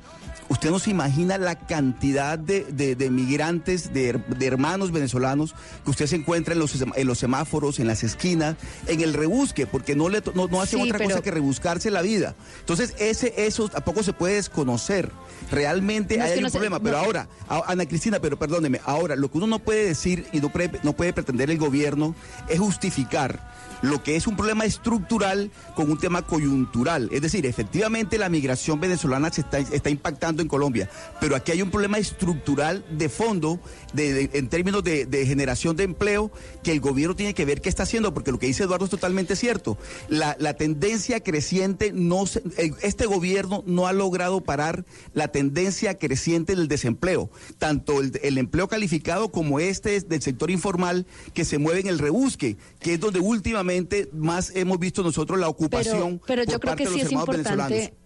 Usted 0.49 0.71
no 0.71 0.79
se 0.79 0.91
imagina 0.91 1.39
la 1.39 1.57
cantidad 1.57 2.39
de, 2.39 2.65
de- 2.65 2.95
de 2.95 3.11
migrantes, 3.11 3.93
de, 3.93 4.13
de 4.13 4.47
hermanos 4.47 4.93
venezolanos 4.93 5.55
que 5.85 5.91
usted 5.91 6.07
se 6.07 6.17
encuentra 6.17 6.55
en 6.55 6.61
los, 6.61 6.81
en 6.81 7.07
los 7.07 7.19
semáforos, 7.19 7.81
en 7.81 7.89
las 7.89 8.05
esquinas, 8.05 8.57
en 8.87 9.01
el 9.01 9.13
rebusque, 9.13 9.67
porque 9.67 9.97
no, 9.97 10.09
le, 10.09 10.23
no, 10.35 10.47
no 10.47 10.61
hacen 10.63 10.81
Sí, 10.81 10.87
otra 10.87 10.99
pero- 10.99 11.11
cosa 11.11 11.23
que 11.23 11.31
rebuscarse 11.33 11.91
la 11.91 12.01
vida. 12.03 12.37
Entonces, 12.61 12.95
ese, 12.99 13.35
eso 13.47 13.69
tampoco 13.69 14.03
se 14.05 14.13
puede 14.13 14.35
desconocer. 14.35 15.11
Realmente 15.51 16.17
No, 16.17 16.25
hay 16.25 16.39
un 16.39 16.47
se- 16.47 16.51
problema. 16.53 16.81
Pero 16.81 16.99
ahora, 16.99 17.29
a- 17.49 17.63
Ana 17.67 17.87
Cristina, 17.87 18.21
pero 18.21 18.39
perdóneme, 18.39 18.81
ahora 18.85 19.17
lo 19.17 19.31
que 19.31 19.39
uno 19.39 19.47
no 19.49 19.59
puede 19.59 19.85
decir 19.85 20.27
y 20.33 20.41
no, 20.41 20.53
pre- 20.53 20.71
no 20.83 20.93
puede 20.93 21.13
pretender 21.13 21.51
el 21.51 21.59
gobierno 21.59 22.15
es 22.49 22.59
justificar 22.61 23.55
lo 23.83 24.03
que 24.03 24.17
es 24.17 24.27
un 24.27 24.37
problema 24.37 24.65
estructural 24.65 25.51
con 25.75 25.91
un 25.91 25.99
tema 25.99 26.23
coyuntural. 26.23 27.11
Es 27.13 27.21
decir, 27.21 27.45
efectivamente 27.45 28.17
la 28.17 28.31
migración 28.31 28.81
venezolana 28.81 29.31
se 29.31 29.43
está, 29.43 29.59
está 29.59 29.91
impactando 29.91 30.36
en 30.43 30.49
Colombia, 30.49 30.89
pero 31.21 31.37
aquí 31.37 31.53
hay 31.53 31.63
un 31.63 31.71
problema 31.71 31.99
estructural 31.99 32.85
de 32.91 33.09
fondo 33.09 33.61
de, 33.93 34.13
de- 34.13 34.31
en 34.39 34.49
términos 34.49 34.83
de, 34.85 35.07
de 35.07 35.27
generación 35.27 35.77
de 35.77 35.85
empleo 35.85 36.31
que 36.63 36.73
el 36.73 36.81
gobierno 36.81 37.15
tiene 37.17 37.35
que 37.35 37.45
ver 37.45 37.61
qué 37.61 37.69
está 37.69 37.85
haciendo, 37.85 38.13
porque 38.15 38.33
lo 38.33 38.39
que 38.39 38.47
dice 38.47 38.65
Eduardo 38.65 38.85
es 38.87 38.91
totalmente 38.91 39.37
cierto. 39.37 39.79
La, 40.09 40.37
la 40.39 40.55
tendencia 40.55 41.21
creciente, 41.21 41.93
no 41.93 42.27
se- 42.27 42.43
este 42.83 43.07
gobierno 43.07 43.63
no 43.67 43.87
ha 43.87 43.93
logrado 43.93 44.41
parar 44.43 44.85
la 45.15 45.29
tendencia 45.29 45.99
creciente 45.99 46.55
del 46.57 46.69
desempleo, 46.69 47.31
tanto 47.59 48.01
el, 48.01 48.19
el 48.23 48.39
empleo 48.39 48.69
calificado 48.69 49.31
como 49.31 49.61
este 49.61 49.97
es 49.97 50.09
del 50.09 50.23
sector 50.23 50.51
informal 50.51 51.07
que 51.35 51.45
se 51.45 51.59
mueve 51.59 51.81
en 51.81 51.87
el 51.87 51.99
rebusque, 51.99 52.57
que 52.81 52.95
es 52.95 53.01
donde 53.01 53.21
últimamente 53.21 54.09
más 54.13 54.53
hemos 54.55 54.79
visto 54.79 55.03
nosotros 55.03 55.39
la 55.39 55.49
ocupación 55.49 56.21
Pero, 56.27 56.27
pero 56.27 56.45
por 56.45 56.53
yo 56.53 56.61
creo 56.61 56.71
parte 56.71 56.85
que 56.85 56.91
de 56.91 56.97
los 56.97 57.01
es 57.07 57.07
hermanos 57.13 57.37
importante. 57.37 57.75
venezolanos. 57.75 58.06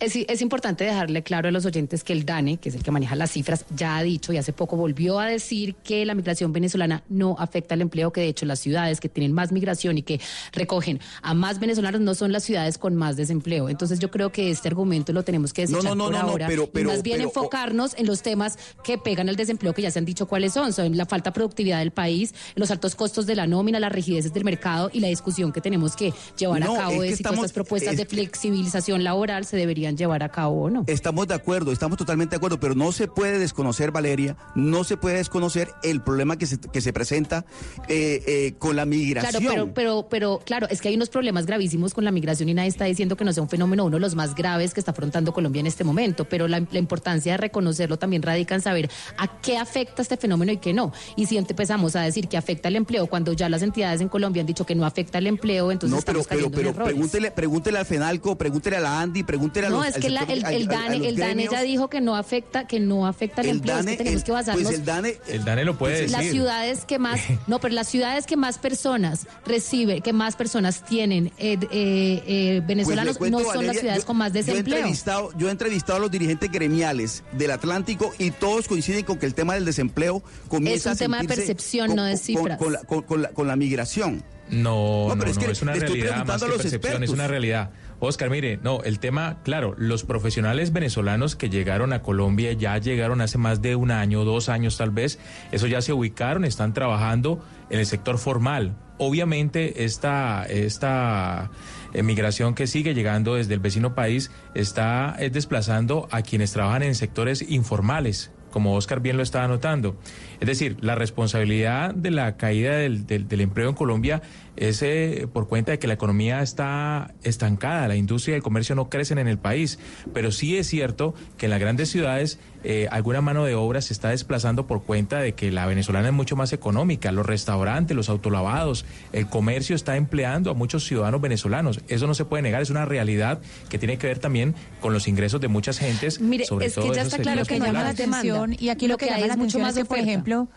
Es, 0.00 0.16
es 0.16 0.40
importante 0.40 0.84
dejarle 0.84 1.22
claro 1.22 1.48
a 1.48 1.52
los 1.52 1.66
oyentes 1.66 2.02
que 2.04 2.14
el 2.14 2.24
DANE, 2.24 2.56
que 2.56 2.70
es 2.70 2.74
el 2.74 2.82
que 2.82 2.90
maneja 2.90 3.14
las 3.16 3.32
cifras, 3.32 3.66
ya 3.76 3.98
ha 3.98 4.02
dicho 4.02 4.32
y 4.32 4.38
hace 4.38 4.54
poco 4.54 4.76
volvió 4.76 5.20
a 5.20 5.26
decir 5.26 5.74
que 5.74 6.06
la 6.06 6.14
migración 6.14 6.54
venezolana 6.54 7.02
no 7.10 7.36
afecta 7.38 7.74
al 7.74 7.82
empleo, 7.82 8.10
que 8.10 8.22
de 8.22 8.28
hecho 8.28 8.46
las 8.46 8.60
ciudades 8.60 8.98
que 8.98 9.10
tienen 9.10 9.32
más 9.32 9.52
migración 9.52 9.98
y 9.98 10.02
que 10.02 10.18
recogen 10.52 11.00
a 11.20 11.34
más 11.34 11.60
venezolanos 11.60 12.00
no 12.00 12.14
son 12.14 12.32
las 12.32 12.44
ciudades 12.44 12.78
con 12.78 12.96
más 12.96 13.16
desempleo. 13.18 13.68
Entonces 13.68 13.98
yo 13.98 14.10
creo 14.10 14.32
que 14.32 14.50
este 14.50 14.68
argumento 14.68 15.12
lo 15.12 15.22
tenemos 15.22 15.52
que 15.52 15.62
desechar 15.62 15.84
no, 15.84 15.94
no, 15.94 16.04
por 16.04 16.12
no, 16.14 16.22
no, 16.22 16.28
ahora 16.30 16.46
pero- 16.48 16.64
y 16.64 16.66
pero- 16.72 16.88
más 16.90 17.02
bien 17.02 17.18
pero- 17.18 17.28
enfocarnos 17.28 17.94
en 17.98 18.06
los 18.06 18.22
temas 18.22 18.58
que 18.82 18.96
pegan 18.96 19.28
al 19.28 19.36
desempleo, 19.36 19.74
que 19.74 19.82
ya 19.82 19.90
se 19.90 19.98
han 19.98 20.06
dicho 20.06 20.26
cuáles 20.26 20.54
son, 20.54 20.72
son 20.72 20.96
la 20.96 21.04
falta 21.04 21.28
de 21.28 21.34
productividad 21.34 21.78
del 21.80 21.90
país, 21.90 22.34
los 22.54 22.70
altos 22.70 22.94
costos 22.94 23.26
de 23.26 23.34
la 23.36 23.46
nómina, 23.46 23.78
las 23.78 23.92
rigideces 23.92 24.32
del 24.32 24.44
mercado 24.44 24.88
y 24.94 25.00
la 25.00 25.08
discusión 25.08 25.52
que 25.52 25.60
tenemos 25.60 25.94
que 25.94 26.14
llevar 26.38 26.60
No, 26.64 26.74
a 26.74 26.78
cabo 26.78 27.02
es 27.02 27.10
de 27.10 27.16
si 27.16 27.22
todas 27.22 27.36
estas 27.38 27.52
propuestas 27.52 27.92
es 27.92 27.98
de 27.98 28.06
flexibilización 28.06 29.04
laboral 29.04 29.44
se 29.44 29.58
deberían 29.58 29.89
llevar 29.96 30.22
a 30.22 30.28
cabo 30.28 30.64
o 30.64 30.70
no. 30.70 30.84
Estamos 30.86 31.28
de 31.28 31.34
acuerdo, 31.34 31.72
estamos 31.72 31.98
totalmente 31.98 32.32
de 32.32 32.36
acuerdo, 32.36 32.60
pero 32.60 32.74
no 32.74 32.92
se 32.92 33.08
puede 33.08 33.38
desconocer, 33.38 33.90
Valeria, 33.90 34.36
no 34.54 34.84
se 34.84 34.96
puede 34.96 35.16
desconocer 35.16 35.70
el 35.82 36.02
problema 36.02 36.36
que 36.36 36.46
se, 36.46 36.58
que 36.58 36.80
se 36.80 36.92
presenta 36.92 37.44
eh, 37.88 38.22
eh, 38.26 38.54
con 38.58 38.76
la 38.76 38.84
migración. 38.84 39.42
Claro, 39.42 39.54
pero, 39.54 39.74
pero, 39.74 40.08
pero, 40.08 40.42
claro, 40.44 40.66
es 40.70 40.80
que 40.80 40.88
hay 40.88 40.96
unos 40.96 41.08
problemas 41.08 41.46
gravísimos 41.46 41.94
con 41.94 42.04
la 42.04 42.12
migración 42.12 42.48
y 42.48 42.54
nadie 42.54 42.68
está 42.68 42.84
diciendo 42.84 43.16
que 43.16 43.24
no 43.24 43.32
sea 43.32 43.42
un 43.42 43.48
fenómeno 43.48 43.84
uno 43.84 43.96
de 43.96 44.00
los 44.00 44.14
más 44.14 44.34
graves 44.34 44.74
que 44.74 44.80
está 44.80 44.92
afrontando 44.92 45.32
Colombia 45.32 45.60
en 45.60 45.66
este 45.66 45.84
momento, 45.84 46.24
pero 46.24 46.48
la, 46.48 46.60
la 46.70 46.78
importancia 46.78 47.32
de 47.32 47.38
reconocerlo 47.38 47.98
también 47.98 48.22
radica 48.22 48.54
en 48.54 48.60
saber 48.60 48.90
a 49.16 49.40
qué 49.40 49.58
afecta 49.58 50.02
este 50.02 50.16
fenómeno 50.16 50.52
y 50.52 50.58
qué 50.58 50.72
no. 50.72 50.92
Y 51.16 51.26
si 51.26 51.36
empezamos 51.36 51.96
a 51.96 52.02
decir 52.02 52.28
que 52.28 52.36
afecta 52.36 52.68
el 52.68 52.76
empleo 52.76 53.06
cuando 53.06 53.32
ya 53.32 53.48
las 53.48 53.62
entidades 53.62 54.00
en 54.00 54.08
Colombia 54.08 54.40
han 54.40 54.46
dicho 54.46 54.66
que 54.66 54.74
no 54.74 54.84
afecta 54.84 55.18
el 55.18 55.26
empleo, 55.26 55.70
entonces 55.70 55.98
no, 55.98 56.04
pero, 56.04 56.20
estamos 56.20 56.26
pero, 56.28 56.50
cayendo 56.50 56.56
pero 56.56 56.68
en 56.68 56.74
errores. 56.74 56.92
pregúntele, 56.92 57.30
pregúntele 57.30 57.78
al 57.78 57.86
FENALCO, 57.86 58.36
pregúntele 58.36 58.76
a 58.76 58.80
la 58.80 59.00
ANDI, 59.00 59.22
pregúntele 59.22 59.66
a 59.66 59.70
No, 59.80 59.84
es 59.88 59.94
que 59.98 60.10
la- 60.10 60.22
el, 60.22 60.44
a- 60.44 60.52
el 60.52 60.68
a- 60.68 60.72
a 60.72 60.74
DANE, 60.88 61.08
el 61.08 61.48
ya 61.50 61.62
dijo 61.62 61.88
que 61.90 62.00
no 62.00 62.16
afecta, 62.16 62.66
que 62.66 62.80
no 62.80 63.06
afecta 63.06 63.40
el, 63.42 63.48
El 63.48 63.56
empleo, 63.56 63.78
es 63.78 63.86
que 63.86 63.96
tenemos 63.96 64.20
el- 64.20 64.24
que 64.24 64.32
basarnos. 64.32 64.62
pues 64.64 64.74
el 64.78 64.84
DANE- 64.84 65.18
El 65.28 65.44
DANE 65.44 65.64
lo 65.64 65.76
puede 65.78 66.02
decir. 66.02 66.10
las 66.10 66.26
ciudades 66.26 66.84
que 66.84 66.98
más 66.98 67.20
no 67.46 67.58
pero 67.60 67.74
las 67.74 67.88
ciudades 67.88 68.26
que 68.26 68.36
más 68.36 68.58
personas 68.58 69.26
reciben 69.46 70.02
que 70.02 70.12
más 70.12 70.36
personas 70.36 70.84
tienen 70.84 71.28
eh, 71.38 71.56
eh, 71.70 72.22
eh, 72.26 72.54
Pues 72.58 72.66
venezolanos 72.66 73.18
cuento, 73.18 73.38
no 73.40 73.52
son 73.52 73.66
las 73.66 73.78
ciudades 73.78 74.02
yo- 74.02 74.06
con 74.06 74.16
más 74.18 74.32
Yo 74.32 74.38
he, 74.38 74.42
desempleo 74.42 74.76
entrevistado, 74.78 75.30
yo 75.36 75.48
he 75.48 75.50
entrevistado 75.50 75.96
a 75.98 76.00
los 76.00 76.10
dirigentes 76.10 76.50
gremiales 76.50 77.22
del 77.32 77.50
Atlántico 77.50 78.12
y 78.18 78.30
todos 78.30 78.68
coinciden 78.68 79.04
con 79.04 79.18
que 79.18 79.26
el 79.26 79.34
tema 79.34 79.54
del 79.54 79.64
desempleo 79.64 80.22
comienza 80.48 80.80
Es 80.80 80.86
un 80.86 80.92
a 80.92 80.96
tema 80.96 81.18
de 81.22 81.28
percepción, 81.28 81.86
con- 81.88 81.96
no 81.96 82.04
de 82.04 82.16
cifras. 82.16 82.58
Con, 82.58 82.72
la, 82.72 82.80
con- 82.80 83.02
con 83.02 83.22
la- 83.22 83.28
con 83.30 83.46
la 83.46 83.56
migración. 83.56 84.22
No, 84.50 85.06
No, 85.08 85.14
no, 85.14 85.20
pero 85.20 85.24
no, 85.26 85.30
es 85.30 85.38
que 85.38 85.50
es 85.52 85.62
una 85.62 85.72
realidad 85.74 86.06
más 86.06 86.10
preguntando 86.12 86.38
que 86.38 86.44
a 86.44 86.48
los 86.54 86.62
percepción, 86.62 86.90
es 86.90 86.94
expertos. 86.96 87.14
una 87.14 87.28
realidad. 87.28 87.70
Oscar, 88.00 88.30
mire, 88.30 88.58
no, 88.62 88.82
el 88.82 88.98
tema, 88.98 89.38
claro, 89.44 89.74
los 89.76 90.04
profesionales 90.04 90.72
venezolanos 90.72 91.36
que 91.36 91.50
llegaron 91.50 91.92
a 91.92 92.00
Colombia 92.02 92.52
ya 92.54 92.78
llegaron 92.78 93.20
hace 93.20 93.36
más 93.38 93.60
de 93.60 93.76
un 93.76 93.90
año, 93.90 94.24
dos 94.24 94.48
años 94.48 94.76
tal 94.78 94.90
vez, 94.90 95.18
eso 95.52 95.66
ya 95.66 95.82
se 95.82 95.92
ubicaron, 95.92 96.44
están 96.44 96.72
trabajando 96.72 97.44
en 97.68 97.78
el 97.78 97.86
sector 97.86 98.16
formal. 98.18 98.74
Obviamente 98.96 99.84
esta, 99.84 100.44
esta 100.48 101.50
migración 101.94 102.54
que 102.54 102.66
sigue 102.66 102.94
llegando 102.94 103.34
desde 103.34 103.54
el 103.54 103.60
vecino 103.60 103.94
país 103.94 104.30
está 104.54 105.16
es 105.18 105.32
desplazando 105.32 106.08
a 106.10 106.22
quienes 106.22 106.52
trabajan 106.52 106.82
en 106.82 106.94
sectores 106.94 107.42
informales 107.50 108.30
como 108.50 108.74
Oscar 108.74 108.98
bien 108.98 109.16
lo 109.16 109.22
estaba 109.22 109.46
notando. 109.46 109.96
Es 110.40 110.48
decir, 110.48 110.76
la 110.80 110.96
responsabilidad 110.96 111.94
de 111.94 112.10
la 112.10 112.36
caída 112.36 112.72
del, 112.74 113.06
del- 113.06 113.28
del 113.28 113.42
empleo 113.42 113.68
en 113.68 113.76
Colombia 113.76 114.22
es 114.56 114.82
eh, 114.82 115.26
por 115.32 115.48
cuenta 115.48 115.72
de 115.72 115.78
que 115.78 115.86
la 115.86 115.94
economía 115.94 116.42
está 116.42 117.14
estancada, 117.22 117.88
la 117.88 117.96
industria 117.96 118.34
y 118.34 118.36
el 118.36 118.42
comercio 118.42 118.74
no 118.74 118.88
crecen 118.88 119.18
en 119.18 119.28
el 119.28 119.38
país. 119.38 119.78
Pero 120.12 120.30
sí 120.32 120.56
es 120.56 120.66
cierto 120.66 121.14
que 121.36 121.46
en 121.46 121.50
las 121.50 121.60
grandes 121.60 121.90
ciudades 121.90 122.38
eh, 122.62 122.88
alguna 122.90 123.22
mano 123.22 123.44
de 123.44 123.54
obra 123.54 123.80
se 123.80 123.92
está 123.92 124.10
desplazando 124.10 124.66
por 124.66 124.82
cuenta 124.82 125.18
de 125.20 125.32
que 125.32 125.50
la 125.50 125.66
venezolana 125.66 126.08
es 126.08 126.14
mucho 126.14 126.36
más 126.36 126.52
económica. 126.52 127.10
Los 127.12 127.26
restaurantes, 127.26 127.96
los 127.96 128.08
autolavados, 128.08 128.84
el 129.12 129.26
comercio 129.28 129.74
está 129.74 129.96
empleando 129.96 130.50
a 130.50 130.54
muchos 130.54 130.84
ciudadanos 130.84 131.20
venezolanos. 131.20 131.80
Eso 131.88 132.06
no 132.06 132.14
se 132.14 132.24
puede 132.24 132.42
negar, 132.42 132.60
es 132.60 132.70
una 132.70 132.84
realidad 132.84 133.40
que 133.68 133.78
tiene 133.78 133.96
que 133.96 134.06
ver 134.06 134.18
también 134.18 134.54
con 134.80 134.92
los 134.92 135.08
ingresos 135.08 135.40
de 135.40 135.48
muchas 135.48 135.78
gentes. 135.78 136.20
Mire, 136.20 136.44
sobre 136.44 136.66
es 136.66 136.74
que 136.74 136.80
todo 136.80 136.92
ya 136.92 137.02
esos 137.02 137.14
está 137.14 137.22
claro 137.22 137.44
que 137.46 137.58
llama 137.58 137.82
la 137.82 137.94
demanda. 137.94 138.46
y 138.58 138.68
aquí 138.68 138.86
lo, 138.86 138.94
Lo 138.94 138.98
que, 138.98 139.06
que 139.06 139.12
hay 139.12 139.20
llama 139.22 139.26
la 139.28 139.32
es 139.34 139.38
mucho 139.38 139.58
atención 139.58 139.62
más 139.62 139.76
es 139.76 139.82
que, 139.82 139.88
por 139.88 139.98
ejemplo, 139.98 140.48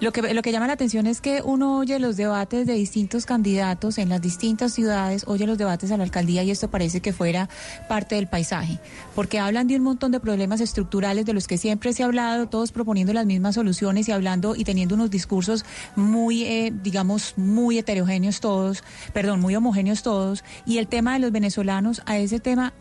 lo 0.00 0.12
que, 0.12 0.32
lo 0.32 0.42
que 0.42 0.52
llama 0.52 0.68
la 0.68 0.74
atención 0.74 1.06
es 1.06 1.20
que 1.20 1.42
uno 1.42 1.78
oye 1.78 1.98
los 1.98 2.16
debates 2.16 2.66
de 2.66 2.74
distintos 2.74 3.26
candidatos 3.26 3.98
en 3.98 4.08
las 4.08 4.20
distintas 4.20 4.72
ciudades, 4.72 5.24
oye 5.26 5.46
los 5.46 5.58
debates 5.58 5.90
a 5.90 5.96
la 5.96 6.04
alcaldía 6.04 6.44
y 6.44 6.50
esto 6.50 6.70
parece 6.70 7.00
que 7.00 7.12
fuera 7.12 7.48
parte 7.88 8.14
del 8.14 8.28
paisaje, 8.28 8.78
porque 9.14 9.40
hablan 9.40 9.66
de 9.66 9.76
un 9.76 9.82
montón 9.82 10.12
de 10.12 10.20
problemas 10.20 10.60
estructurales 10.60 11.26
de 11.26 11.32
los 11.32 11.48
que 11.48 11.58
siempre 11.58 11.92
se 11.92 12.02
ha 12.02 12.06
hablado, 12.06 12.46
todos 12.48 12.70
proponiendo 12.70 13.12
las 13.12 13.26
mismas 13.26 13.56
soluciones 13.56 14.08
y 14.08 14.12
hablando 14.12 14.54
y 14.54 14.64
teniendo 14.64 14.94
unos 14.94 15.10
discursos 15.10 15.64
muy, 15.96 16.44
eh, 16.44 16.72
digamos, 16.82 17.34
muy 17.36 17.78
heterogéneos 17.78 18.40
todos, 18.40 18.84
perdón, 19.12 19.40
muy 19.40 19.56
homogéneos 19.56 20.02
todos, 20.02 20.44
y 20.64 20.78
el 20.78 20.86
tema 20.86 21.14
de 21.14 21.18
los 21.18 21.32
venezolanos, 21.32 22.02
a 22.06 22.18
ese 22.18 22.38
tema 22.38 22.72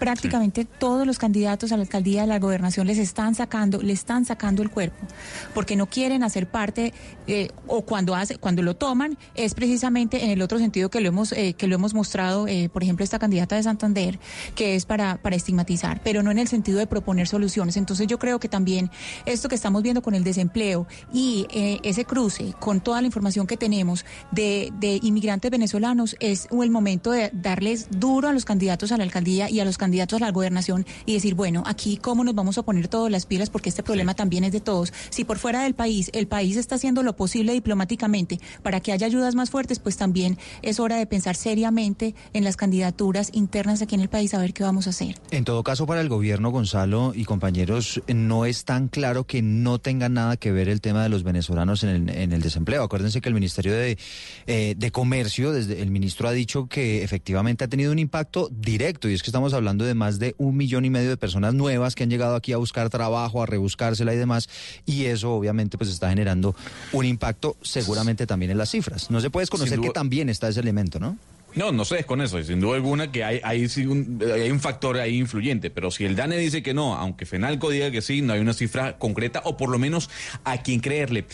prácticamente 0.00 0.64
todos 0.64 1.06
los 1.06 1.18
candidatos 1.18 1.70
a 1.70 1.76
la 1.76 1.82
alcaldía 1.82 2.22
de 2.22 2.26
la 2.26 2.38
gobernación 2.38 2.86
les 2.86 2.98
están 2.98 3.34
sacando, 3.34 3.82
le 3.82 3.92
están 3.92 4.24
sacando 4.24 4.62
el 4.62 4.70
cuerpo, 4.70 5.06
porque 5.54 5.76
no 5.76 5.86
quieren 5.86 6.24
hacer 6.24 6.48
parte 6.48 6.94
eh, 7.26 7.50
o 7.66 7.82
cuando 7.82 8.14
hace, 8.14 8.38
cuando 8.38 8.62
lo 8.62 8.74
toman 8.74 9.18
es 9.34 9.54
precisamente 9.54 10.24
en 10.24 10.30
el 10.30 10.40
otro 10.40 10.58
sentido 10.58 10.88
que 10.88 11.00
lo 11.00 11.08
hemos 11.08 11.32
eh, 11.32 11.52
que 11.52 11.66
lo 11.66 11.74
hemos 11.74 11.92
mostrado, 11.92 12.48
eh, 12.48 12.70
por 12.72 12.82
ejemplo 12.82 13.04
esta 13.04 13.18
candidata 13.18 13.56
de 13.56 13.62
Santander, 13.62 14.18
que 14.54 14.74
es 14.74 14.86
para 14.86 15.18
para 15.18 15.36
estigmatizar, 15.36 16.00
pero 16.02 16.22
no 16.22 16.30
en 16.30 16.38
el 16.38 16.48
sentido 16.48 16.78
de 16.78 16.86
proponer 16.86 17.28
soluciones. 17.28 17.76
Entonces 17.76 18.06
yo 18.06 18.18
creo 18.18 18.40
que 18.40 18.48
también 18.48 18.90
esto 19.26 19.50
que 19.50 19.54
estamos 19.54 19.82
viendo 19.82 20.00
con 20.00 20.14
el 20.14 20.24
desempleo 20.24 20.86
y 21.12 21.46
eh, 21.50 21.78
ese 21.82 22.06
cruce 22.06 22.54
con 22.58 22.80
toda 22.80 23.02
la 23.02 23.06
información 23.06 23.46
que 23.46 23.58
tenemos 23.58 24.06
de, 24.32 24.72
de 24.80 24.98
inmigrantes 25.02 25.50
venezolanos 25.50 26.16
es 26.20 26.48
el 26.50 26.70
momento 26.70 27.10
de 27.10 27.30
darles 27.34 27.88
duro 27.90 28.28
a 28.28 28.32
los 28.32 28.46
candidatos 28.46 28.92
a 28.92 28.96
la 28.96 29.04
alcaldía 29.04 29.50
y 29.50 29.60
a 29.60 29.64
los 29.66 29.76
candidatos 29.76 29.89
a 30.00 30.18
la 30.18 30.30
gobernación 30.30 30.86
y 31.06 31.14
decir, 31.14 31.34
bueno, 31.34 31.62
aquí 31.66 31.96
cómo 31.96 32.24
nos 32.24 32.34
vamos 32.34 32.58
a 32.58 32.62
poner 32.62 32.88
todas 32.88 33.10
las 33.10 33.26
pilas 33.26 33.50
porque 33.50 33.68
este 33.68 33.82
problema 33.82 34.14
también 34.14 34.44
es 34.44 34.52
de 34.52 34.60
todos. 34.60 34.92
Si 35.10 35.24
por 35.24 35.38
fuera 35.38 35.62
del 35.62 35.74
país 35.74 36.10
el 36.14 36.26
país 36.26 36.56
está 36.56 36.76
haciendo 36.76 37.02
lo 37.02 37.16
posible 37.16 37.52
diplomáticamente 37.52 38.40
para 38.62 38.80
que 38.80 38.92
haya 38.92 39.06
ayudas 39.06 39.34
más 39.34 39.50
fuertes, 39.50 39.78
pues 39.78 39.96
también 39.96 40.38
es 40.62 40.80
hora 40.80 40.96
de 40.96 41.06
pensar 41.06 41.36
seriamente 41.36 42.14
en 42.32 42.44
las 42.44 42.56
candidaturas 42.56 43.30
internas 43.32 43.82
aquí 43.82 43.94
en 43.94 44.00
el 44.00 44.08
país 44.08 44.34
a 44.34 44.38
ver 44.38 44.52
qué 44.52 44.62
vamos 44.62 44.86
a 44.86 44.90
hacer. 44.90 45.16
En 45.30 45.44
todo 45.44 45.62
caso, 45.62 45.86
para 45.86 46.00
el 46.00 46.08
gobierno, 46.08 46.50
Gonzalo 46.50 47.12
y 47.14 47.24
compañeros, 47.24 48.02
no 48.08 48.44
es 48.44 48.64
tan 48.64 48.88
claro 48.88 49.24
que 49.24 49.42
no 49.42 49.78
tenga 49.78 50.08
nada 50.08 50.36
que 50.36 50.52
ver 50.52 50.68
el 50.68 50.80
tema 50.80 51.02
de 51.02 51.08
los 51.08 51.22
venezolanos 51.22 51.82
en 51.84 51.90
el, 51.90 52.10
en 52.10 52.32
el 52.32 52.42
desempleo. 52.42 52.82
Acuérdense 52.82 53.20
que 53.20 53.28
el 53.28 53.34
Ministerio 53.34 53.72
de, 53.72 53.98
eh, 54.46 54.74
de 54.76 54.90
Comercio, 54.90 55.52
desde 55.52 55.82
el 55.82 55.90
ministro 55.90 56.28
ha 56.28 56.32
dicho 56.32 56.66
que 56.66 57.02
efectivamente 57.02 57.64
ha 57.64 57.68
tenido 57.68 57.92
un 57.92 57.98
impacto 57.98 58.48
directo, 58.50 59.08
y 59.08 59.14
es 59.14 59.22
que 59.22 59.30
estamos 59.30 59.52
hablando 59.54 59.79
de 59.84 59.94
más 59.94 60.18
de 60.18 60.34
un 60.38 60.56
millón 60.56 60.84
y 60.84 60.90
medio 60.90 61.10
de 61.10 61.16
personas 61.16 61.54
nuevas 61.54 61.94
que 61.94 62.04
han 62.04 62.10
llegado 62.10 62.36
aquí 62.36 62.52
a 62.52 62.56
buscar 62.56 62.90
trabajo, 62.90 63.42
a 63.42 63.46
rebuscársela 63.46 64.14
y 64.14 64.16
demás, 64.16 64.48
y 64.86 65.06
eso 65.06 65.32
obviamente 65.32 65.78
pues 65.78 65.90
está 65.90 66.08
generando 66.10 66.54
un 66.92 67.04
impacto 67.04 67.56
seguramente 67.62 68.26
también 68.26 68.50
en 68.50 68.58
las 68.58 68.70
cifras. 68.70 69.10
No 69.10 69.20
se 69.20 69.30
puede 69.30 69.42
desconocer 69.42 69.78
duda. 69.78 69.88
que 69.88 69.92
también 69.92 70.28
está 70.28 70.48
ese 70.48 70.60
elemento, 70.60 70.98
¿no? 70.98 71.16
No, 71.54 71.72
no 71.72 71.84
sé 71.84 72.04
con 72.04 72.20
eso, 72.20 72.40
sin 72.42 72.60
duda 72.60 72.76
alguna 72.76 73.10
que 73.10 73.24
hay, 73.24 73.40
hay, 73.42 73.68
sí 73.68 73.84
un, 73.84 74.22
hay 74.22 74.50
un 74.50 74.60
factor 74.60 74.98
ahí 74.98 75.16
influyente, 75.16 75.70
pero 75.70 75.90
si 75.90 76.04
el 76.04 76.14
DANE 76.14 76.36
dice 76.36 76.62
que 76.62 76.74
no, 76.74 76.94
aunque 76.94 77.26
FENALCO 77.26 77.70
diga 77.70 77.90
que 77.90 78.02
sí, 78.02 78.22
no 78.22 78.32
hay 78.32 78.40
una 78.40 78.52
cifra 78.52 78.98
concreta 78.98 79.42
o 79.44 79.56
por 79.56 79.68
lo 79.68 79.78
menos 79.78 80.10
a 80.44 80.62
quien 80.62 80.80
creerle. 80.80 81.24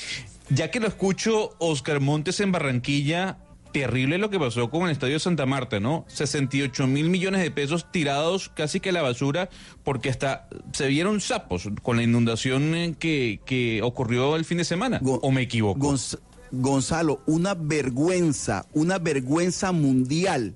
Ya 0.49 0.71
que 0.71 0.81
lo 0.81 0.87
escucho, 0.87 1.55
Oscar 1.59 2.01
Montes 2.01 2.41
en 2.41 2.53
Barranquilla, 2.53 3.37
terrible 3.73 4.19
lo 4.19 4.31
que 4.31 4.39
pasó 4.39 4.71
con 4.71 4.83
el 4.85 4.91
Estadio 4.91 5.19
Santa 5.19 5.47
Marta, 5.47 5.81
¿no? 5.81 6.05
68 6.09 6.87
mil 6.87 7.09
millones 7.11 7.43
de 7.43 7.51
pesos 7.51 7.91
tirados 7.93 8.49
casi 8.49 8.81
que 8.81 8.91
a 8.91 8.93
la 8.93 9.03
basura 9.03 9.49
porque 9.85 10.09
hasta 10.11 10.49
se 10.73 10.87
vieron 10.89 11.21
sapos 11.21 11.69
con 11.83 11.97
la 11.97 12.03
inundación 12.03 12.75
eh, 12.75 12.95
que, 12.99 13.41
que 13.45 13.81
ocurrió 13.83 14.37
el 14.37 14.45
fin 14.45 14.59
de 14.59 14.65
semana. 14.65 15.01
¿O 15.05 15.31
me 15.31 15.43
equivoco? 15.43 15.79
Gonz- 15.81 16.19
Gonzalo, 16.53 17.21
una 17.27 17.55
vergüenza, 17.55 18.67
una 18.73 18.99
vergüenza 18.99 19.73
mundial 19.73 20.55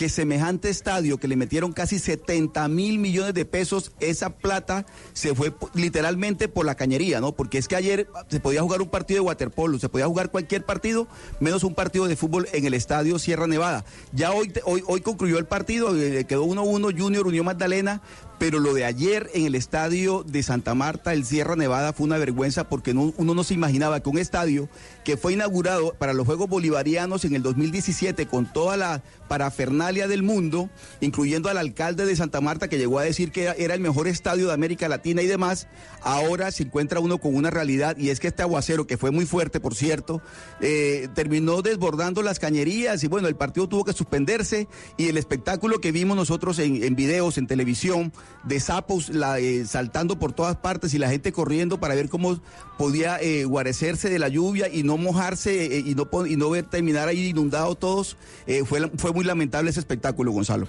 que 0.00 0.08
semejante 0.08 0.70
estadio 0.70 1.18
que 1.18 1.28
le 1.28 1.36
metieron 1.36 1.74
casi 1.74 1.98
70 1.98 2.66
mil 2.68 2.98
millones 2.98 3.34
de 3.34 3.44
pesos, 3.44 3.92
esa 4.00 4.30
plata 4.30 4.86
se 5.12 5.34
fue 5.34 5.52
literalmente 5.74 6.48
por 6.48 6.64
la 6.64 6.74
cañería, 6.74 7.20
¿no? 7.20 7.32
Porque 7.32 7.58
es 7.58 7.68
que 7.68 7.76
ayer 7.76 8.08
se 8.30 8.40
podía 8.40 8.62
jugar 8.62 8.80
un 8.80 8.88
partido 8.88 9.16
de 9.22 9.26
waterpolo, 9.26 9.78
se 9.78 9.90
podía 9.90 10.06
jugar 10.06 10.30
cualquier 10.30 10.64
partido, 10.64 11.06
menos 11.38 11.64
un 11.64 11.74
partido 11.74 12.06
de 12.06 12.16
fútbol 12.16 12.48
en 12.54 12.64
el 12.64 12.72
estadio 12.72 13.18
Sierra 13.18 13.46
Nevada. 13.46 13.84
Ya 14.14 14.32
hoy, 14.32 14.50
hoy, 14.64 14.82
hoy 14.86 15.02
concluyó 15.02 15.36
el 15.36 15.44
partido, 15.44 15.94
eh, 15.94 16.24
quedó 16.24 16.44
1-1 16.46 16.98
Junior 16.98 17.26
Unión 17.26 17.44
Magdalena, 17.44 18.00
pero 18.38 18.58
lo 18.58 18.72
de 18.72 18.86
ayer 18.86 19.28
en 19.34 19.44
el 19.44 19.54
estadio 19.54 20.24
de 20.26 20.42
Santa 20.42 20.74
Marta, 20.74 21.12
el 21.12 21.26
Sierra 21.26 21.56
Nevada, 21.56 21.92
fue 21.92 22.06
una 22.06 22.16
vergüenza 22.16 22.70
porque 22.70 22.94
no- 22.94 23.12
uno 23.18 23.34
no 23.34 23.44
se 23.44 23.52
imaginaba 23.52 24.00
que 24.00 24.08
un 24.08 24.16
estadio 24.16 24.70
que 25.04 25.16
fue 25.16 25.32
inaugurado 25.32 25.94
para 25.98 26.12
los 26.12 26.26
Juegos 26.26 26.48
Bolivarianos 26.48 27.24
en 27.24 27.34
el 27.34 27.42
2017 27.42 28.26
con 28.26 28.52
toda 28.52 28.76
la 28.76 29.02
parafernalia 29.28 30.08
del 30.08 30.22
mundo, 30.22 30.68
incluyendo 31.00 31.48
al 31.48 31.56
alcalde 31.58 32.04
de 32.04 32.16
Santa 32.16 32.40
Marta 32.40 32.68
que 32.68 32.78
llegó 32.78 32.98
a 32.98 33.02
decir 33.04 33.32
que 33.32 33.44
era- 33.56 33.74
el 33.74 33.80
mejor 33.80 34.08
estadio 34.08 34.48
de 34.48 34.52
América 34.52 34.88
Latina 34.88 35.22
y 35.22 35.26
demás, 35.26 35.68
ahora 36.02 36.50
se 36.50 36.64
encuentra 36.64 37.00
uno 37.00 37.18
con 37.18 37.34
una 37.34 37.50
realidad 37.50 37.96
y 37.96 38.10
es 38.10 38.20
que 38.20 38.28
este 38.28 38.42
aguacero, 38.42 38.86
que 38.86 38.96
fue 38.98 39.10
muy 39.10 39.24
fuerte, 39.26 39.60
por 39.60 39.74
cierto, 39.74 40.20
eh, 40.60 41.08
terminó 41.14 41.62
desbordando 41.62 42.22
las 42.22 42.38
cañerías 42.38 43.02
y 43.04 43.06
bueno, 43.08 43.28
el 43.28 43.36
partido 43.36 43.68
tuvo 43.68 43.84
que 43.84 43.92
suspenderse 43.92 44.68
y 44.96 45.08
el 45.08 45.16
espectáculo 45.16 45.80
que 45.80 45.92
vimos 45.92 46.16
nosotros 46.16 46.58
en, 46.58 46.82
en 46.82 46.94
videos, 46.96 47.38
en 47.38 47.46
televisión, 47.46 48.12
de 48.44 48.58
sapos 48.60 49.08
la, 49.10 49.38
eh, 49.38 49.64
saltando 49.66 50.18
por 50.18 50.32
todas 50.32 50.56
partes 50.56 50.92
y 50.94 50.98
la 50.98 51.08
gente 51.08 51.32
corriendo 51.32 51.78
para 51.80 51.94
ver 51.94 52.08
cómo 52.08 52.40
podía 52.78 53.18
eh, 53.20 53.44
guarecerse 53.44 54.08
de 54.10 54.18
la 54.18 54.28
lluvia 54.28 54.68
y 54.68 54.82
no 54.82 54.89
mojarse 54.96 55.76
eh, 55.76 55.82
y, 55.86 55.94
no, 55.94 56.08
y 56.26 56.36
no 56.36 56.50
ver 56.50 56.64
terminar 56.64 57.08
ahí 57.08 57.28
inundado 57.28 57.74
todos, 57.74 58.16
eh, 58.46 58.62
fue, 58.64 58.88
fue 58.96 59.12
muy 59.12 59.24
lamentable 59.24 59.70
ese 59.70 59.80
espectáculo, 59.80 60.32
Gonzalo. 60.32 60.66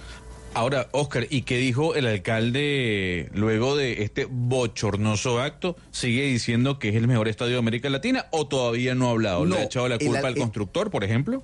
Ahora, 0.54 0.88
Oscar, 0.92 1.26
¿y 1.30 1.42
qué 1.42 1.56
dijo 1.56 1.94
el 1.94 2.06
alcalde 2.06 3.30
luego 3.32 3.74
de 3.74 4.02
este 4.02 4.26
bochornoso 4.30 5.40
acto? 5.40 5.76
¿Sigue 5.92 6.24
diciendo 6.24 6.78
que 6.78 6.90
es 6.90 6.94
el 6.96 7.08
mejor 7.08 7.28
estadio 7.28 7.52
de 7.52 7.58
América 7.58 7.88
Latina 7.88 8.26
o 8.32 8.46
todavía 8.46 8.94
no 8.94 9.08
ha 9.08 9.12
hablado? 9.12 9.44
¿Le 9.46 9.50
No, 9.50 9.56
ha 9.56 9.62
echado 9.62 9.88
la 9.88 9.98
culpa 9.98 10.28
al- 10.28 10.36
constructor, 10.36 10.90
por 10.90 11.04
ejemplo? 11.04 11.42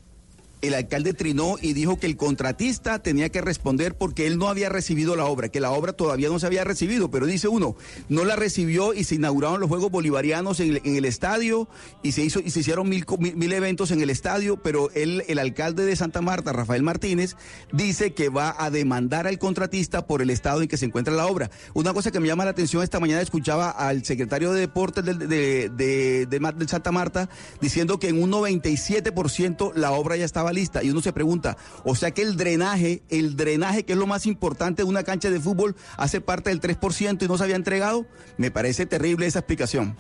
El 0.62 0.74
alcalde 0.74 1.14
trinó 1.14 1.56
y 1.60 1.72
dijo 1.72 1.98
que 1.98 2.06
el 2.06 2.16
contratista 2.16 2.98
tenía 2.98 3.28
que 3.28 3.40
responder 3.40 3.94
porque 3.94 4.26
él 4.26 4.38
no 4.38 4.48
había 4.48 4.68
recibido 4.68 5.16
la 5.16 5.26
obra, 5.26 5.48
que 5.48 5.60
la 5.60 5.70
obra 5.70 5.92
todavía 5.92 6.28
no 6.28 6.38
se 6.38 6.46
había 6.46 6.64
recibido, 6.64 7.10
pero 7.10 7.26
dice 7.26 7.48
uno, 7.48 7.76
no 8.08 8.24
la 8.24 8.36
recibió 8.36 8.94
y 8.94 9.04
se 9.04 9.16
inauguraron 9.16 9.60
los 9.60 9.68
Juegos 9.68 9.90
Bolivarianos 9.90 10.60
en 10.60 10.80
el, 10.84 11.04
estadio 11.04 11.68
y 12.02 12.12
se 12.12 12.22
hizo 12.22 12.40
y 12.40 12.50
se 12.50 12.60
hicieron 12.60 12.88
mil, 12.88 13.04
mil, 13.18 13.52
eventos 13.52 13.90
en 13.90 14.00
el 14.00 14.10
estadio, 14.10 14.56
pero 14.62 14.90
él, 14.94 15.24
el 15.28 15.38
alcalde 15.38 15.84
de 15.84 15.96
Santa 15.96 16.20
Marta, 16.20 16.52
Rafael 16.52 16.82
Martínez, 16.82 17.36
dice 17.72 18.12
que 18.12 18.28
va 18.28 18.54
a 18.58 18.70
demandar 18.70 19.26
al 19.26 19.38
contratista 19.38 20.06
por 20.06 20.22
el 20.22 20.30
estado 20.30 20.62
en 20.62 20.68
que 20.68 20.76
se 20.76 20.86
encuentra 20.86 21.14
la 21.14 21.26
obra. 21.26 21.50
Una 21.74 21.94
cosa 21.94 22.10
que 22.10 22.20
me 22.20 22.28
llama 22.28 22.44
la 22.44 22.50
atención, 22.50 22.82
esta 22.82 23.00
mañana 23.00 23.22
escuchaba 23.22 23.70
al 23.70 24.04
secretario 24.04 24.52
de 24.52 24.60
Deportes 24.60 25.04
de, 25.04 25.14
de, 25.14 25.68
de 25.68 26.26
de 26.26 26.68
Santa 26.68 26.92
Marta 26.92 27.28
diciendo 27.60 27.98
que 27.98 28.08
en 28.08 28.22
un 28.22 28.30
97% 28.30 29.72
la 29.74 29.92
obra 29.92 30.16
ya 30.16 30.24
estaba 30.24 30.47
lista 30.52 30.82
y 30.82 30.90
uno 30.90 31.00
se 31.00 31.12
pregunta, 31.12 31.56
o 31.84 31.94
sea 31.94 32.10
que 32.10 32.22
el 32.22 32.36
drenaje, 32.36 33.02
el 33.08 33.36
drenaje 33.36 33.84
que 33.84 33.92
es 33.92 33.98
lo 33.98 34.06
más 34.06 34.26
importante 34.26 34.82
de 34.82 34.88
una 34.88 35.02
cancha 35.02 35.30
de 35.30 35.40
fútbol 35.40 35.76
hace 35.96 36.20
parte 36.20 36.50
del 36.50 36.60
3% 36.60 37.22
y 37.22 37.28
no 37.28 37.38
se 37.38 37.44
había 37.44 37.56
entregado, 37.56 38.06
me 38.36 38.50
parece 38.50 38.86
terrible 38.86 39.26
esa 39.26 39.40
explicación. 39.40 39.96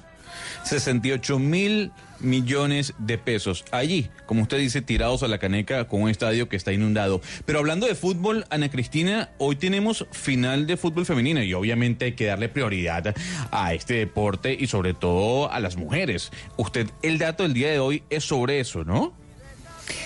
68 0.64 1.38
mil 1.38 1.92
millones 2.20 2.94
de 2.98 3.18
pesos. 3.18 3.64
Allí, 3.70 4.08
como 4.26 4.42
usted 4.42 4.58
dice, 4.58 4.82
tirados 4.82 5.22
a 5.22 5.28
la 5.28 5.38
caneca 5.38 5.86
con 5.86 6.02
un 6.02 6.10
estadio 6.10 6.48
que 6.48 6.56
está 6.56 6.72
inundado. 6.72 7.20
Pero 7.44 7.60
hablando 7.60 7.86
de 7.86 7.94
fútbol, 7.94 8.44
Ana 8.50 8.70
Cristina, 8.70 9.30
hoy 9.38 9.56
tenemos 9.56 10.06
final 10.10 10.66
de 10.66 10.76
fútbol 10.76 11.06
femenino 11.06 11.42
y 11.42 11.54
obviamente 11.54 12.06
hay 12.06 12.12
que 12.12 12.26
darle 12.26 12.48
prioridad 12.48 13.14
a 13.50 13.74
este 13.74 13.94
deporte 13.94 14.56
y 14.58 14.66
sobre 14.66 14.94
todo 14.94 15.50
a 15.50 15.60
las 15.60 15.76
mujeres. 15.76 16.30
Usted, 16.56 16.88
el 17.02 17.18
dato 17.18 17.44
del 17.44 17.54
día 17.54 17.70
de 17.70 17.78
hoy 17.78 18.02
es 18.10 18.24
sobre 18.24 18.60
eso, 18.60 18.84
¿no? 18.84 19.14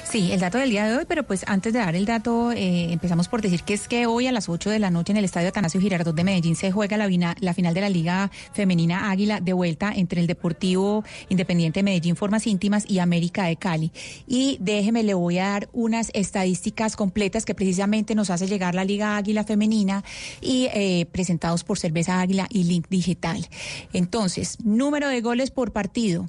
Sí, 0.04 0.32
el 0.32 0.40
dato 0.40 0.58
del 0.58 0.70
día 0.70 0.86
de 0.86 0.96
hoy, 0.96 1.04
pero 1.08 1.22
pues 1.24 1.44
antes 1.46 1.72
de 1.72 1.78
dar 1.78 1.96
el 1.96 2.04
dato, 2.04 2.52
eh, 2.52 2.92
empezamos 2.92 3.28
por 3.28 3.40
decir 3.40 3.62
que 3.62 3.74
es 3.74 3.88
que 3.88 4.06
hoy 4.06 4.26
a 4.26 4.32
las 4.32 4.48
8 4.48 4.70
de 4.70 4.78
la 4.78 4.90
noche 4.90 5.12
en 5.12 5.16
el 5.16 5.24
Estadio 5.24 5.48
Atanasio 5.48 5.80
Girardot 5.80 6.14
de 6.14 6.24
Medellín 6.24 6.56
se 6.56 6.70
juega 6.70 6.96
la, 6.96 7.36
la 7.40 7.54
final 7.54 7.74
de 7.74 7.80
la 7.80 7.88
Liga 7.88 8.30
Femenina 8.52 9.10
Águila 9.10 9.40
de 9.40 9.52
vuelta 9.52 9.92
entre 9.94 10.20
el 10.20 10.26
Deportivo 10.26 11.04
Independiente 11.28 11.80
de 11.80 11.84
Medellín 11.84 12.16
Formas 12.16 12.46
Íntimas 12.46 12.84
y 12.88 12.98
América 12.98 13.44
de 13.44 13.56
Cali. 13.56 13.92
Y 14.26 14.58
déjeme, 14.60 15.02
le 15.02 15.14
voy 15.14 15.38
a 15.38 15.48
dar 15.48 15.68
unas 15.72 16.10
estadísticas 16.14 16.96
completas 16.96 17.44
que 17.44 17.54
precisamente 17.54 18.14
nos 18.14 18.30
hace 18.30 18.46
llegar 18.46 18.74
la 18.74 18.84
Liga 18.84 19.16
Águila 19.16 19.44
Femenina 19.44 20.04
y 20.40 20.68
eh, 20.74 21.06
presentados 21.10 21.64
por 21.64 21.78
Cerveza 21.78 22.20
Águila 22.20 22.46
y 22.50 22.64
Link 22.64 22.86
Digital. 22.88 23.48
Entonces, 23.92 24.58
número 24.64 25.08
de 25.08 25.20
goles 25.20 25.50
por 25.50 25.72
partido. 25.72 26.28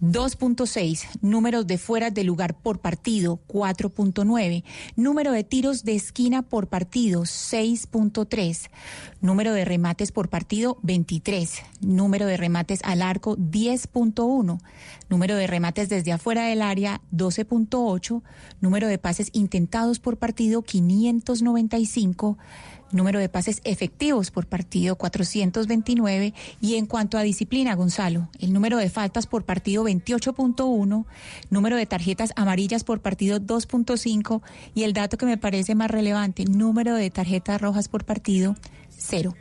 2.6, 0.00 1.06
números 1.20 1.66
de 1.66 1.76
fuera 1.76 2.10
de 2.10 2.24
lugar 2.24 2.54
por 2.54 2.78
partido 2.78 3.38
4.9, 3.48 4.64
número 4.96 5.32
de 5.32 5.44
tiros 5.44 5.84
de 5.84 5.94
esquina 5.94 6.40
por 6.40 6.68
partido 6.68 7.22
6.3, 7.22 8.70
número 9.20 9.52
de 9.52 9.66
remates 9.66 10.10
por 10.10 10.28
partido 10.28 10.78
23, 10.82 11.62
número 11.82 12.24
de 12.24 12.38
remates 12.38 12.80
al 12.82 13.02
arco 13.02 13.36
10.1, 13.36 14.58
número 15.10 15.36
de 15.36 15.46
remates 15.46 15.90
desde 15.90 16.12
afuera 16.12 16.46
del 16.46 16.62
área 16.62 17.02
12.8, 17.12 18.22
número 18.62 18.88
de 18.88 18.96
pases 18.96 19.28
intentados 19.34 19.98
por 19.98 20.16
partido 20.16 20.62
595, 20.62 22.38
número 22.92 23.18
de 23.18 23.28
pases 23.28 23.60
efectivos 23.64 24.30
por 24.30 24.46
partido 24.46 24.96
429 24.96 26.34
y 26.60 26.76
en 26.76 26.86
cuanto 26.86 27.18
a 27.18 27.22
disciplina, 27.22 27.74
Gonzalo, 27.74 28.28
el 28.38 28.52
número 28.52 28.78
de 28.78 28.90
faltas 28.90 29.26
por 29.26 29.44
partido 29.44 29.84
28.1, 29.84 31.04
número 31.50 31.76
de 31.76 31.86
tarjetas 31.86 32.32
amarillas 32.36 32.84
por 32.84 33.00
partido 33.00 33.40
2.5 33.40 34.42
y 34.74 34.84
el 34.84 34.92
dato 34.92 35.16
que 35.16 35.26
me 35.26 35.38
parece 35.38 35.74
más 35.74 35.90
relevante, 35.90 36.44
número 36.44 36.94
de 36.94 37.10
tarjetas 37.10 37.60
rojas 37.60 37.88
por 37.88 38.04
partido 38.04 38.56
cero. 39.00 39.34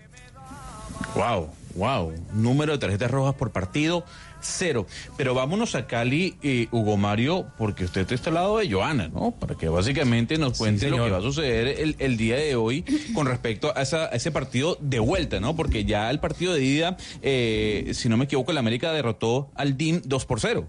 Wow, 1.16 1.50
wow. 1.76 2.14
Número 2.34 2.74
de 2.74 2.78
tarjetas 2.80 3.12
rojas 3.12 3.36
por 3.36 3.52
partido, 3.52 4.04
cero. 4.41 4.86
Pero 5.17 5.34
vámonos 5.34 5.75
a 5.75 5.88
Cali, 5.88 6.38
eh, 6.43 6.67
Hugo 6.71 6.97
Mario, 6.97 7.47
porque 7.58 7.86
usted 7.86 8.12
está 8.12 8.30
al 8.30 8.36
lado 8.36 8.58
de 8.58 8.71
Joana, 8.71 9.08
¿no? 9.10 9.32
Para 9.32 9.56
que 9.56 9.67
básicamente 9.69 10.38
nos 10.38 10.58
cuente 10.58 10.89
lo 10.89 11.04
que 11.04 11.12
va 11.12 11.17
a 11.17 11.21
suceder 11.21 11.67
el, 11.80 11.95
el 11.99 12.17
día 12.17 12.36
de 12.38 12.56
hoy 12.56 12.84
con 13.13 13.28
respecto 13.28 13.71
a, 13.75 13.82
esa- 13.82 14.06
a 14.06 14.10
ese 14.10 14.32
partido 14.32 14.78
de 14.82 14.99
vuelta, 14.99 15.39
¿no? 15.39 15.56
Porque 15.56 15.86
ya 15.86 16.10
el 16.10 16.19
partido 16.19 16.54
de 16.54 16.63
ida, 16.63 16.97
eh, 17.21 17.91
si 17.93 18.10
no 18.10 18.17
me 18.17 18.25
equivoco, 18.25 18.52
el 18.52 18.58
América 18.58 18.91
derrotó 18.93 19.49
al 19.56 19.78
DIM 19.78 20.02
2 20.06 20.25
por 20.25 20.39
0. 20.39 20.67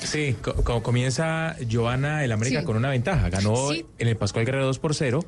Sí, 0.00 0.34
co- 0.42 0.54
co- 0.64 0.82
comienza 0.82 1.56
Giovanna 1.68 2.24
el 2.24 2.32
América 2.32 2.60
Sí. 2.60 2.66
con 2.66 2.76
una 2.76 2.90
ventaja. 2.90 3.28
Ganó 3.30 3.70
Sí. 3.72 3.86
en 3.98 4.08
el 4.08 4.16
Pascual 4.16 4.44
Guerrero 4.44 4.66
2 4.66 4.78
por 4.80 4.94
0. 4.94 5.24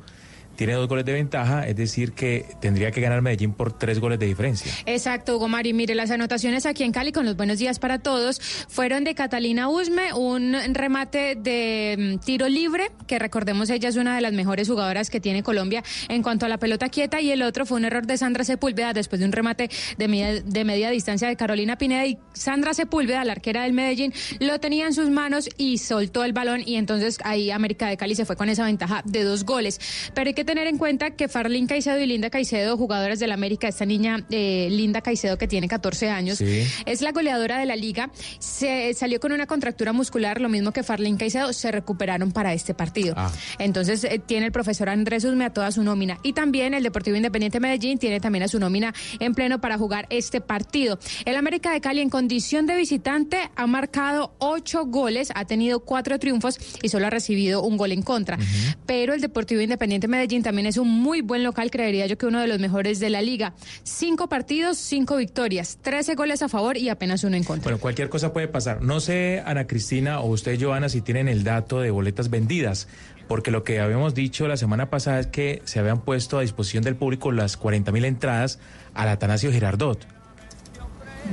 Tiene 0.55 0.73
dos 0.73 0.87
goles 0.87 1.05
de 1.05 1.13
ventaja, 1.13 1.67
es 1.67 1.75
decir, 1.75 2.13
que 2.13 2.45
tendría 2.59 2.91
que 2.91 3.01
ganar 3.01 3.21
Medellín 3.21 3.53
por 3.53 3.77
tres 3.77 3.99
goles 3.99 4.19
de 4.19 4.25
diferencia. 4.25 4.71
Exacto, 4.85 5.37
Hugo 5.37 5.47
Mari. 5.47 5.73
Mire, 5.73 5.95
las 5.95 6.11
anotaciones 6.11 6.65
aquí 6.65 6.83
en 6.83 6.91
Cali 6.91 7.11
con 7.11 7.25
los 7.25 7.35
buenos 7.35 7.57
días 7.57 7.79
para 7.79 7.99
todos 7.99 8.39
fueron 8.67 9.03
de 9.03 9.15
Catalina 9.15 9.69
Usme, 9.69 10.13
un 10.13 10.55
remate 10.73 11.35
de 11.35 12.17
mm, 12.17 12.25
tiro 12.25 12.47
libre, 12.47 12.91
que 13.07 13.19
recordemos 13.19 13.69
ella 13.69 13.89
es 13.89 13.95
una 13.95 14.15
de 14.15 14.21
las 14.21 14.33
mejores 14.33 14.67
jugadoras 14.67 15.09
que 15.09 15.19
tiene 15.19 15.43
Colombia 15.43 15.83
en 16.09 16.21
cuanto 16.21 16.45
a 16.45 16.49
la 16.49 16.57
pelota 16.57 16.89
quieta, 16.89 17.21
y 17.21 17.31
el 17.31 17.41
otro 17.41 17.65
fue 17.65 17.77
un 17.77 17.85
error 17.85 18.05
de 18.05 18.17
Sandra 18.17 18.43
Sepúlveda 18.43 18.93
después 18.93 19.19
de 19.19 19.25
un 19.25 19.31
remate 19.31 19.69
de 19.97 20.07
media, 20.07 20.41
de 20.41 20.63
media 20.63 20.89
distancia 20.89 21.27
de 21.27 21.35
Carolina 21.35 21.77
Pineda 21.77 22.05
y 22.05 22.17
Sandra 22.33 22.73
Sepúlveda, 22.73 23.23
la 23.25 23.33
arquera 23.33 23.63
del 23.63 23.73
Medellín, 23.73 24.13
lo 24.39 24.59
tenía 24.59 24.85
en 24.85 24.93
sus 24.93 25.09
manos 25.09 25.49
y 25.57 25.77
soltó 25.77 26.23
el 26.23 26.33
balón 26.33 26.61
y 26.65 26.75
entonces 26.75 27.19
ahí 27.23 27.51
América 27.51 27.87
de 27.87 27.97
Cali 27.97 28.15
se 28.15 28.25
fue 28.25 28.35
con 28.35 28.49
esa 28.49 28.65
ventaja 28.65 29.01
de 29.05 29.23
dos 29.23 29.43
goles. 29.43 29.79
Pero 30.13 30.27
hay 30.27 30.33
que 30.33 30.40
tener 30.45 30.67
en 30.67 30.77
cuenta 30.77 31.11
que 31.11 31.27
Farlín 31.27 31.67
Caicedo 31.67 31.99
y 31.99 32.05
Linda 32.05 32.29
Caicedo, 32.29 32.77
jugadoras 32.77 33.19
del 33.19 33.31
América, 33.31 33.67
esta 33.67 33.85
niña 33.85 34.25
eh, 34.31 34.67
Linda 34.71 35.01
Caicedo 35.01 35.37
que 35.37 35.47
tiene 35.47 35.67
14 35.67 36.09
años, 36.09 36.37
Sí. 36.37 36.63
es 36.85 37.01
la 37.01 37.11
goleadora 37.11 37.59
de 37.59 37.65
la 37.65 37.75
liga, 37.75 38.11
se 38.39 38.93
salió 38.93 39.19
con 39.19 39.31
una 39.31 39.45
contractura 39.47 39.93
muscular, 39.93 40.39
lo 40.41 40.49
mismo 40.49 40.71
que 40.71 40.83
Farlín 40.83 41.17
Caicedo, 41.17 41.53
se 41.53 41.71
recuperaron 41.71 42.31
para 42.31 42.53
este 42.53 42.73
partido. 42.73 43.13
Ah. 43.17 43.31
Entonces 43.59 44.03
eh, 44.03 44.19
tiene 44.25 44.45
el 44.45 44.51
profesor 44.51 44.89
Andrés 44.89 45.23
Usme 45.25 45.45
a 45.45 45.53
toda 45.53 45.71
su 45.71 45.83
nómina. 45.83 46.17
Y 46.23 46.33
también 46.33 46.73
el 46.73 46.83
Deportivo 46.83 47.17
Independiente 47.17 47.59
Medellín 47.59 47.97
tiene 47.97 48.19
también 48.19 48.43
a 48.43 48.47
su 48.47 48.59
nómina 48.59 48.93
en 49.19 49.33
pleno 49.35 49.59
para 49.59 49.77
jugar 49.77 50.07
este 50.09 50.41
partido. 50.41 50.99
El 51.25 51.35
América 51.35 51.71
de 51.71 51.81
Cali 51.81 51.99
en 52.01 52.09
condición 52.09 52.65
de 52.65 52.75
visitante 52.75 53.37
ha 53.55 53.67
marcado 53.67 54.33
ocho 54.39 54.85
goles, 54.85 55.31
ha 55.35 55.45
tenido 55.45 55.81
cuatro 55.81 56.17
triunfos 56.19 56.57
y 56.81 56.89
solo 56.89 57.07
ha 57.07 57.09
recibido 57.09 57.61
un 57.63 57.75
gol 57.77 57.91
en 57.91 58.01
contra. 58.01 58.37
Pero 58.85 59.13
el 59.13 59.21
Deportivo 59.21 59.61
Independiente 59.61 60.07
Medellín 60.07 60.30
También 60.39 60.65
es 60.67 60.77
un 60.77 60.87
muy 60.87 61.21
buen 61.21 61.43
local, 61.43 61.69
creería 61.69 62.05
yo 62.07 62.17
que 62.17 62.25
uno 62.25 62.39
de 62.39 62.47
los 62.47 62.59
mejores 62.59 63.01
de 63.01 63.09
la 63.09 63.21
liga. 63.21 63.53
Cinco 63.83 64.29
partidos, 64.29 64.77
cinco 64.77 65.17
victorias, 65.17 65.77
13 65.81 66.15
goles 66.15 66.41
a 66.41 66.47
favor 66.47 66.77
y 66.77 66.87
apenas 66.87 67.25
uno 67.25 67.35
en 67.35 67.43
contra. 67.43 67.65
Bueno, 67.65 67.79
cualquier 67.79 68.07
cosa 68.07 68.31
puede 68.31 68.47
pasar. 68.47 68.81
No 68.81 69.01
sé, 69.01 69.43
Ana 69.45 69.67
Cristina 69.67 70.21
o 70.21 70.27
usted, 70.27 70.57
Joana, 70.59 70.87
si 70.87 71.01
tienen 71.01 71.27
el 71.27 71.43
dato 71.43 71.81
de 71.81 71.91
boletas 71.91 72.29
vendidas, 72.29 72.87
porque 73.27 73.51
lo 73.51 73.65
que 73.65 73.81
habíamos 73.81 74.15
dicho 74.15 74.47
la 74.47 74.55
semana 74.55 74.89
pasada 74.89 75.19
es 75.19 75.27
que 75.27 75.61
se 75.65 75.79
habían 75.79 76.01
puesto 76.01 76.37
a 76.37 76.41
disposición 76.41 76.83
del 76.83 76.95
público 76.95 77.31
las 77.33 77.57
40 77.57 77.91
mil 77.91 78.05
entradas 78.05 78.59
al 78.93 79.09
Atanasio 79.09 79.51
Girardot. 79.51 80.20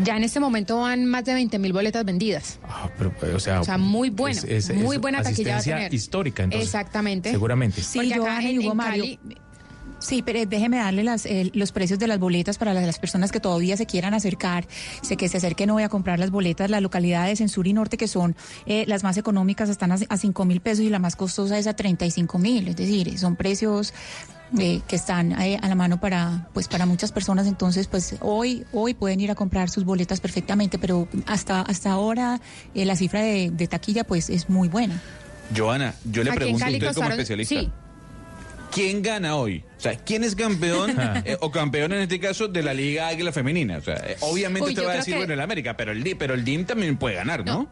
Ya 0.04 0.16
en 0.16 0.24
este 0.24 0.38
momento 0.40 0.78
van 0.80 1.06
más 1.06 1.24
de 1.24 1.34
20 1.34 1.58
mil 1.58 1.72
boletas 1.72 2.04
vendidas. 2.04 2.58
Ah, 2.64 2.88
pero, 2.96 3.12
o, 3.34 3.40
sea, 3.40 3.60
O 3.60 3.64
sea, 3.64 3.78
muy 3.78 4.10
buena, 4.10 4.40
es- 4.46 4.68
es- 4.70 4.74
muy 4.76 4.98
buena 4.98 5.22
taquilla 5.22 5.50
va 5.50 5.54
a 5.54 5.58
asistencia 5.58 5.76
tener. 5.76 5.94
histórica, 5.94 6.42
entonces. 6.44 6.68
Exactamente. 6.68 7.30
Seguramente. 7.30 7.82
Sí, 7.82 7.98
Porque 7.98 8.14
acá 8.14 8.22
Joana 8.22 8.42
y 8.42 8.50
en- 8.54 8.58
Hugo 8.60 8.70
en 8.72 8.76
Mario. 8.76 9.04
Cali- 9.04 9.18
Sí, 10.00 10.22
pero 10.22 10.38
déjeme 10.46 10.76
darle 10.76 11.02
las, 11.02 11.26
eh, 11.26 11.50
los 11.54 11.72
precios 11.72 11.98
de 11.98 12.06
las 12.06 12.20
boletas 12.20 12.56
para 12.56 12.72
las, 12.72 12.86
las 12.86 13.00
personas 13.00 13.32
que 13.32 13.40
todavía 13.40 13.76
se 13.76 13.84
quieran 13.84 14.14
acercar, 14.14 14.68
sé 15.02 15.16
que 15.16 15.28
se 15.28 15.38
acerquen 15.38 15.70
hoy 15.70 15.82
a 15.82 15.88
comprar 15.88 16.20
las 16.20 16.30
boletas. 16.30 16.70
Las 16.70 16.82
localidades 16.82 17.40
en 17.40 17.48
sur 17.48 17.66
y 17.66 17.72
norte 17.72 17.96
que 17.96 18.06
son 18.06 18.36
eh, 18.66 18.84
las 18.86 19.02
más 19.02 19.16
económicas 19.16 19.68
están 19.68 19.90
a, 19.90 19.98
a 20.08 20.16
5 20.16 20.44
mil 20.44 20.60
pesos 20.60 20.84
y 20.84 20.88
la 20.90 21.00
más 21.00 21.16
costosa 21.16 21.58
es 21.58 21.66
a 21.66 21.74
35 21.74 22.38
mil. 22.38 22.68
Es 22.68 22.76
decir, 22.76 23.18
son 23.18 23.34
precios 23.34 23.92
eh, 24.58 24.80
que 24.86 24.96
están 24.96 25.32
eh, 25.40 25.58
a 25.60 25.68
la 25.68 25.74
mano 25.74 26.00
para 26.00 26.48
pues 26.54 26.68
para 26.68 26.86
muchas 26.86 27.12
personas. 27.12 27.46
Entonces, 27.46 27.86
pues 27.88 28.16
hoy 28.20 28.64
hoy 28.72 28.94
pueden 28.94 29.20
ir 29.20 29.30
a 29.30 29.34
comprar 29.34 29.68
sus 29.70 29.84
boletas 29.84 30.20
perfectamente, 30.20 30.78
pero 30.78 31.08
hasta 31.26 31.60
hasta 31.62 31.90
ahora 31.90 32.40
eh, 32.74 32.84
la 32.84 32.96
cifra 32.96 33.20
de, 33.20 33.50
de 33.50 33.66
taquilla 33.66 34.04
pues 34.04 34.30
es 34.30 34.48
muy 34.48 34.68
buena. 34.68 35.00
Joana, 35.56 35.94
yo 36.04 36.22
le 36.24 36.30
Aquí 36.30 36.38
pregunto 36.38 36.64
a 36.64 36.68
usted 36.70 36.94
como 36.94 37.10
especialista. 37.10 37.60
sí. 37.60 37.70
¿Quién 38.70 39.00
gana 39.02 39.34
hoy? 39.36 39.64
O 39.78 39.80
sea, 39.80 39.96
¿quién 39.96 40.22
es 40.24 40.34
campeón 40.34 40.94
eh, 41.24 41.38
o 41.40 41.50
campeón 41.50 41.92
en 41.94 42.00
este 42.02 42.20
caso 42.20 42.48
de 42.48 42.62
la 42.62 42.74
Liga 42.74 43.08
Águila 43.08 43.32
Femenina? 43.32 43.78
O 43.78 43.80
sea, 43.80 43.94
eh, 43.96 44.16
obviamente 44.20 44.68
Uy, 44.68 44.74
yo 44.74 44.84
va 44.84 44.92
a 44.92 44.96
decir, 44.96 45.14
que- 45.14 45.18
bueno, 45.20 45.32
el 45.32 45.40
América, 45.40 45.74
pero 45.76 45.90
el, 45.92 46.02
Di- 46.04 46.14
pero 46.14 46.34
el 46.34 46.44
DIM 46.44 46.66
también 46.66 46.98
puede 46.98 47.14
ganar, 47.16 47.46
¿no? 47.46 47.60
No, 47.62 47.68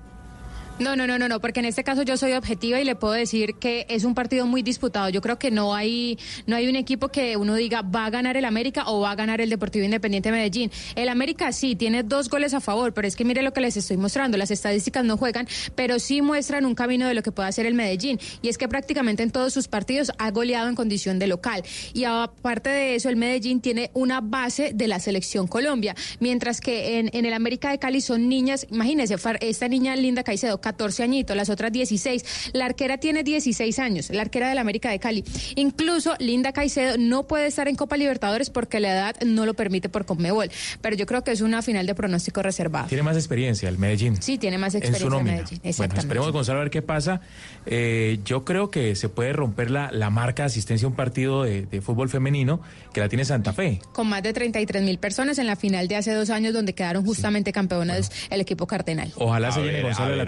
no, 0.96 1.06
no, 1.06 1.18
no, 1.18 1.28
no, 1.28 1.40
porque 1.40 1.60
en 1.60 1.66
este 1.66 1.84
caso 1.84 2.02
yo 2.02 2.16
soy 2.16 2.32
objetiva 2.32 2.80
y 2.80 2.84
le 2.84 2.96
puedo 2.96 3.14
decir 3.14 3.54
que 3.54 3.86
es 3.88 4.04
un 4.04 4.14
partido 4.14 4.46
muy 4.46 4.62
disputado. 4.62 5.08
Yo 5.08 5.20
creo 5.22 5.38
que 5.38 5.50
no 5.50 5.74
hay, 5.74 6.18
no 6.46 6.56
hay 6.56 6.68
un 6.68 6.76
equipo 6.76 7.08
que 7.08 7.36
uno 7.36 7.54
diga 7.54 7.82
va 7.82 8.06
a 8.06 8.10
ganar 8.10 8.36
el 8.36 8.44
América 8.44 8.84
o 8.86 9.00
va 9.00 9.12
a 9.12 9.14
ganar 9.14 9.40
el 9.40 9.48
Deportivo 9.48 9.84
Independiente 9.84 10.30
de 10.30 10.36
Medellín. 10.36 10.70
El 10.94 11.08
América 11.08 11.52
sí 11.52 11.76
tiene 11.76 12.02
dos 12.02 12.28
goles 12.28 12.52
a 12.52 12.60
favor, 12.60 12.92
pero 12.92 13.08
es 13.08 13.16
que 13.16 13.24
mire 13.24 13.42
lo 13.42 13.52
que 13.52 13.60
les 13.60 13.76
estoy 13.76 13.96
mostrando. 13.96 14.36
Las 14.36 14.50
estadísticas 14.50 15.04
no 15.04 15.16
juegan, 15.16 15.48
pero 15.74 15.98
sí 15.98 16.20
muestran 16.20 16.66
un 16.66 16.74
camino 16.74 17.08
de 17.08 17.14
lo 17.14 17.22
que 17.22 17.32
puede 17.32 17.48
hacer 17.48 17.64
el 17.66 17.74
Medellín. 17.74 18.20
Y 18.42 18.48
es 18.48 18.58
que 18.58 18.68
prácticamente 18.68 19.22
en 19.22 19.30
todos 19.30 19.54
sus 19.54 19.68
partidos 19.68 20.12
ha 20.18 20.30
goleado 20.30 20.68
en 20.68 20.74
condición 20.74 21.18
de 21.18 21.26
local. 21.26 21.62
Y 21.94 22.04
aparte 22.04 22.70
de 22.70 22.94
eso, 22.96 23.08
el 23.08 23.16
Medellín 23.16 23.60
tiene 23.60 23.90
una 23.94 24.20
base 24.20 24.72
de 24.74 24.88
la 24.88 25.00
selección 25.00 25.46
Colombia, 25.46 25.94
mientras 26.20 26.60
que 26.60 26.98
en, 26.98 27.10
el 27.12 27.32
América 27.32 27.70
de 27.70 27.78
Cali 27.78 28.00
son 28.00 28.28
niñas, 28.28 28.66
imagínense, 28.70 29.16
esta 29.40 29.68
niña 29.68 29.96
Linda 29.96 30.22
Caicedo, 30.22 30.60
14 30.66 31.04
añitos, 31.04 31.36
las 31.36 31.48
otras 31.48 31.70
16. 31.70 32.50
La 32.52 32.64
arquera 32.64 32.98
tiene 32.98 33.22
16 33.22 33.78
años, 33.78 34.10
la 34.10 34.22
arquera 34.22 34.48
del 34.48 34.58
América 34.58 34.90
de 34.90 34.98
Cali. 34.98 35.22
Incluso 35.54 36.16
Linda 36.18 36.52
Caicedo 36.52 36.96
no 36.98 37.28
puede 37.28 37.46
estar 37.46 37.68
en 37.68 37.76
Copa 37.76 37.96
Libertadores 37.96 38.50
porque 38.50 38.80
la 38.80 38.90
edad 38.92 39.16
no 39.24 39.46
lo 39.46 39.54
permite 39.54 39.88
por 39.88 40.06
Conmebol. 40.06 40.50
Pero 40.80 40.96
yo 40.96 41.06
creo 41.06 41.22
que 41.22 41.30
es 41.30 41.40
una 41.40 41.62
final 41.62 41.86
de 41.86 41.94
pronóstico 41.94 42.42
reservado. 42.42 42.88
Tiene 42.88 43.04
más 43.04 43.16
experiencia 43.16 43.68
el 43.68 43.78
Medellín. 43.78 44.20
Sí, 44.20 44.38
tiene 44.38 44.58
más 44.58 44.74
en 44.74 44.80
su 44.82 44.88
experiencia 44.88 45.06
en 45.06 45.12
nómina. 45.12 45.36
Medellín. 45.44 45.74
Bueno, 45.76 45.94
esperemos, 45.96 46.32
Gonzalo, 46.32 46.58
a 46.58 46.62
ver 46.62 46.70
qué 46.70 46.82
pasa. 46.82 47.20
Eh, 47.64 48.18
yo 48.24 48.44
creo 48.44 48.68
que 48.68 48.96
se 48.96 49.08
puede 49.08 49.32
romper 49.32 49.70
la, 49.70 49.92
la 49.92 50.10
marca 50.10 50.42
de 50.42 50.46
asistencia 50.48 50.86
a 50.86 50.88
un 50.88 50.96
partido 50.96 51.44
de, 51.44 51.62
de 51.66 51.80
fútbol 51.80 52.08
femenino 52.08 52.60
que 52.92 52.98
la 52.98 53.08
tiene 53.08 53.24
Santa 53.24 53.52
Fe. 53.52 53.80
con 53.92 54.08
más 54.08 54.24
de 54.24 54.32
33 54.32 54.82
mil 54.82 54.98
personas 54.98 55.38
en 55.38 55.46
la 55.46 55.54
final 55.54 55.86
de 55.86 55.94
hace 55.94 56.12
dos 56.12 56.30
años 56.30 56.52
donde 56.52 56.74
quedaron 56.74 57.04
justamente 57.04 57.52
campeonas 57.52 58.10
el 58.30 58.40
equipo 58.40 58.66
cardenal. 58.66 59.12
Ojalá 59.14 59.52
se 59.52 59.62
llene 59.62 59.82
Gonzalo 59.82 60.10
a 60.10 60.14
el 60.14 60.20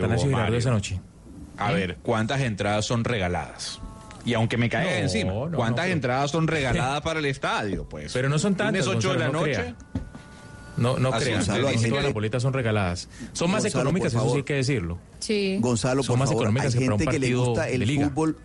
esa 0.56 0.70
noche. 0.70 1.00
A 1.56 1.72
ver, 1.72 1.96
¿cuántas 2.02 2.40
entradas 2.40 2.84
son 2.86 3.04
regaladas? 3.04 3.80
Y 4.24 4.34
aunque 4.34 4.56
me 4.56 4.68
caiga 4.68 4.90
No, 4.90 4.96
encima, 4.96 5.32
no, 5.32 5.50
¿cuántas 5.56 5.86
no, 5.86 5.92
entradas 5.92 6.30
son 6.30 6.46
regaladas 6.46 7.00
para 7.00 7.18
el 7.20 7.26
estadio? 7.26 7.88
Pues 7.88 8.12
Pero 8.12 8.28
no 8.28 8.38
son 8.38 8.54
tantas, 8.54 8.84
Lunes 8.84 8.98
8 9.04 9.12
de 9.12 9.18
la 9.18 9.28
noche. 9.28 9.52
crea. 9.54 9.74
No, 10.76 10.96
no 10.98 11.08
Así, 11.12 11.24
crean, 11.24 11.38
Gonzalo, 11.40 11.70
no 11.72 11.88
todas 11.88 12.04
las 12.04 12.12
boletas 12.14 12.42
son 12.42 12.52
regaladas. 12.52 13.08
Son 13.32 13.50
más 13.50 13.62
Gonzalo, 13.64 13.82
económicas, 13.82 14.14
eso 14.14 14.30
sí 14.30 14.36
hay 14.36 14.42
que 14.44 14.54
decirlo. 14.54 14.98
Sí. 15.18 15.58
Gonzalo, 15.60 16.02
Son 16.04 16.12
por 16.12 16.18
más 16.20 16.28
favor, 16.28 16.44
hay 16.44 16.50
económicas 16.50 16.74
que 16.74 16.80
para 16.84 16.92
un 16.94 16.98
gente 17.00 17.12
que 17.12 17.18
le 17.18 17.34
gusta 17.34 17.68
el 17.68 17.80
liga. 17.80 18.08
fútbol. 18.08 18.36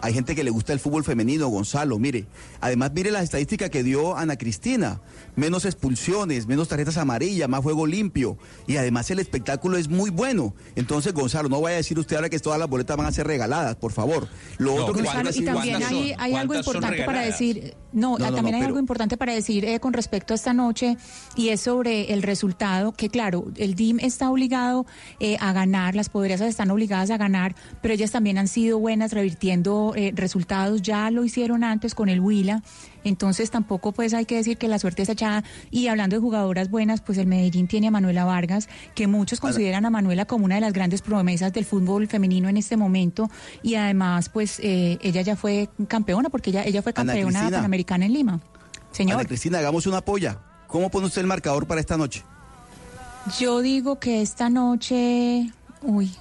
Hay 0.00 0.12
gente 0.14 0.34
que 0.34 0.44
le 0.44 0.50
gusta 0.50 0.72
el 0.72 0.80
fútbol 0.80 1.04
femenino, 1.04 1.48
Gonzalo, 1.48 1.98
mire. 1.98 2.26
Además, 2.60 2.92
mire 2.94 3.10
las 3.10 3.24
estadísticas 3.24 3.68
que 3.70 3.82
dio 3.82 4.16
Ana 4.16 4.36
Cristina. 4.36 5.00
Menos 5.36 5.64
expulsiones, 5.66 6.46
menos 6.46 6.68
tarjetas 6.68 6.96
amarillas, 6.96 7.48
más 7.48 7.60
juego 7.62 7.86
limpio. 7.86 8.38
Y 8.66 8.76
además 8.76 9.10
el 9.10 9.18
espectáculo 9.18 9.76
es 9.76 9.88
muy 9.88 10.10
bueno. 10.10 10.54
Entonces, 10.74 11.12
Gonzalo, 11.12 11.48
no 11.48 11.60
vaya 11.60 11.74
a 11.74 11.78
decir 11.78 11.98
usted 11.98 12.16
ahora 12.16 12.28
que 12.30 12.38
todas 12.38 12.58
las 12.58 12.68
boletas 12.68 12.96
van 12.96 13.06
a 13.06 13.12
ser 13.12 13.26
regaladas, 13.26 13.76
por 13.76 13.92
favor. 13.92 14.28
Lo 14.58 14.74
No, 14.76 14.82
otro 14.82 14.94
que 14.94 15.02
Gonzalo, 15.02 15.30
y 15.34 15.44
también 15.44 15.82
hay, 15.82 16.14
hay 16.18 16.34
algo 16.34 16.54
¿Cuántas 16.54 16.64
son 16.64 16.74
importante 16.76 17.04
para 17.04 17.20
decir, 17.20 17.74
no, 17.92 18.18
No, 18.18 18.30
no, 18.30 18.36
también 18.36 18.42
no, 18.42 18.46
hay 18.48 18.52
pero- 18.54 18.66
algo 18.68 18.78
importante 18.78 19.16
para 19.16 19.34
decir 19.34 19.64
eh, 19.66 19.78
con 19.78 19.92
respecto 19.92 20.32
a 20.32 20.36
esta 20.36 20.52
noche 20.54 20.96
y 21.36 21.50
es 21.50 21.60
sobre 21.60 22.12
el 22.12 22.22
resultado, 22.22 22.92
que 22.92 23.08
claro, 23.10 23.46
el 23.56 23.74
DIM 23.74 23.98
está 24.00 24.30
obligado 24.30 24.86
eh, 25.20 25.36
a 25.40 25.52
ganar, 25.52 25.94
las 25.94 26.08
poderosas 26.08 26.48
están 26.48 26.70
obligadas 26.70 27.10
a 27.10 27.16
ganar, 27.18 27.54
pero 27.82 27.94
ellas 27.94 28.10
también 28.10 28.38
han 28.38 28.48
sido 28.48 28.78
buenas 28.78 29.12
revirtiendo 29.12 29.92
eh, 29.96 30.12
resultados, 30.14 30.82
ya 30.82 31.10
lo 31.10 31.24
hicieron 31.24 31.62
antes 31.64 31.94
con 31.94 32.08
el 32.08 32.20
Huila, 32.20 32.62
entonces 33.08 33.50
tampoco 33.50 33.92
pues 33.92 34.14
hay 34.14 34.24
que 34.24 34.36
decir 34.36 34.58
que 34.58 34.68
la 34.68 34.78
suerte 34.78 35.02
está 35.02 35.12
echada 35.12 35.44
y 35.70 35.88
hablando 35.88 36.16
de 36.16 36.20
jugadoras 36.20 36.70
buenas, 36.70 37.00
pues 37.00 37.18
el 37.18 37.26
Medellín 37.26 37.68
tiene 37.68 37.88
a 37.88 37.90
Manuela 37.90 38.24
Vargas, 38.24 38.68
que 38.94 39.06
muchos 39.06 39.40
consideran 39.40 39.86
a 39.86 39.90
Manuela 39.90 40.24
como 40.26 40.44
una 40.44 40.56
de 40.56 40.60
las 40.60 40.72
grandes 40.72 41.02
promesas 41.02 41.52
del 41.52 41.64
fútbol 41.64 42.08
femenino 42.08 42.48
en 42.48 42.56
este 42.56 42.76
momento 42.76 43.30
y 43.62 43.74
además 43.76 44.28
pues 44.28 44.60
eh, 44.60 44.98
ella 45.02 45.22
ya 45.22 45.36
fue 45.36 45.68
campeona 45.88 46.28
porque 46.28 46.50
ella, 46.50 46.64
ella 46.64 46.82
fue 46.82 46.92
campeona 46.92 47.50
panamericana 47.50 48.06
en 48.06 48.12
Lima. 48.12 48.40
Señor, 48.92 49.18
Ana 49.18 49.28
Cristina, 49.28 49.58
hagamos 49.58 49.86
una 49.86 50.00
polla. 50.00 50.38
¿Cómo 50.66 50.90
pone 50.90 51.06
usted 51.06 51.20
el 51.20 51.26
marcador 51.26 51.66
para 51.66 51.80
esta 51.80 51.96
noche? 51.96 52.24
yo 53.38 53.60
digo 53.60 53.98
que 53.98 54.22
esta 54.22 54.48
noche, 54.48 55.50
uy, 55.82 56.12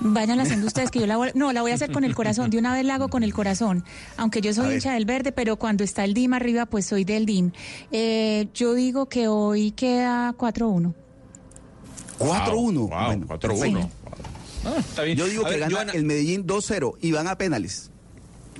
vayan 0.00 0.40
haciendo 0.40 0.66
ustedes 0.66 0.90
que 0.90 1.00
yo 1.00 1.06
la 1.06 1.16
voy, 1.16 1.30
no, 1.34 1.52
la 1.52 1.62
voy 1.62 1.72
a 1.72 1.74
hacer 1.74 1.90
con 1.92 2.04
el 2.04 2.14
corazón, 2.14 2.50
de 2.50 2.58
una 2.58 2.72
vez 2.72 2.84
la 2.84 2.96
hago 2.96 3.08
con 3.08 3.22
el 3.22 3.32
corazón, 3.32 3.84
aunque 4.16 4.40
yo 4.40 4.52
soy 4.52 4.74
hincha 4.74 4.92
del 4.92 5.04
verde, 5.04 5.32
pero 5.32 5.56
cuando 5.56 5.84
está 5.84 6.04
el 6.04 6.14
DIM 6.14 6.34
arriba, 6.34 6.66
pues 6.66 6.86
soy 6.86 7.04
del 7.04 7.26
DIM. 7.26 7.52
Eh, 7.92 8.48
yo 8.54 8.74
digo 8.74 9.06
que 9.06 9.28
hoy 9.28 9.72
queda 9.72 10.32
4-1. 10.36 10.94
4-1. 12.18 12.74
Wow, 12.74 12.88
Bueno, 12.88 13.26
4-1. 13.26 13.88
Ah, 14.64 14.74
está 14.78 15.02
bien. 15.02 15.16
Yo 15.16 15.26
digo 15.26 15.46
A 15.46 15.48
que 15.48 15.50
ver, 15.52 15.60
gana 15.60 15.74
Joana, 15.74 15.92
el 15.92 16.04
Medellín 16.04 16.46
2-0 16.46 16.96
y 17.00 17.12
van 17.12 17.28
a 17.28 17.38
penales. 17.38 17.90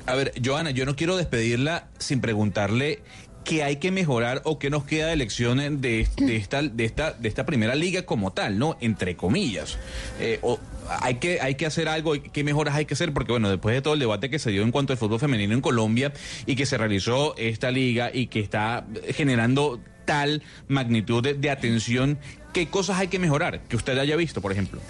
A 0.06 0.14
ver, 0.14 0.32
Joana, 0.42 0.70
yo 0.70 0.86
no 0.86 0.94
quiero 0.94 1.16
despedirla 1.16 1.88
sin 1.98 2.20
preguntarle 2.20 3.02
qué 3.46 3.62
hay 3.62 3.76
que 3.76 3.92
mejorar 3.92 4.42
o 4.44 4.58
qué 4.58 4.68
nos 4.70 4.84
queda 4.84 5.06
de 5.06 5.12
elecciones 5.14 5.80
de, 5.80 6.06
de 6.16 6.36
esta, 6.36 6.62
de, 6.62 6.84
esta, 6.84 7.12
de 7.12 7.28
esta 7.28 7.46
primera 7.46 7.74
liga 7.74 8.02
como 8.02 8.32
tal, 8.32 8.58
¿no? 8.58 8.76
Entre 8.80 9.16
comillas. 9.16 9.78
Eh, 10.20 10.38
o 10.42 10.58
hay, 11.00 11.14
que, 11.14 11.40
hay 11.40 11.54
que 11.54 11.64
hacer 11.64 11.88
algo, 11.88 12.14
qué 12.20 12.44
mejoras 12.44 12.74
hay 12.74 12.84
que 12.84 12.94
hacer, 12.94 13.14
porque 13.14 13.32
bueno, 13.32 13.48
después 13.48 13.74
de 13.74 13.80
todo 13.80 13.94
el 13.94 14.00
debate 14.00 14.28
que 14.28 14.38
se 14.38 14.50
dio 14.50 14.62
en 14.62 14.72
cuanto 14.72 14.92
al 14.92 14.98
fútbol 14.98 15.20
femenino 15.20 15.54
en 15.54 15.60
Colombia 15.60 16.12
y 16.44 16.56
que 16.56 16.66
se 16.66 16.76
realizó 16.76 17.34
esta 17.38 17.70
liga 17.70 18.10
y 18.12 18.26
que 18.26 18.40
está 18.40 18.84
generando 19.14 19.80
tal 20.04 20.42
magnitud 20.68 21.22
de, 21.22 21.34
de 21.34 21.50
atención, 21.50 22.18
¿qué 22.52 22.68
cosas 22.68 22.98
hay 22.98 23.08
que 23.08 23.18
mejorar 23.18 23.60
que 23.62 23.76
usted 23.76 23.96
haya 23.98 24.16
visto, 24.16 24.40
por 24.40 24.52
ejemplo? 24.52 24.80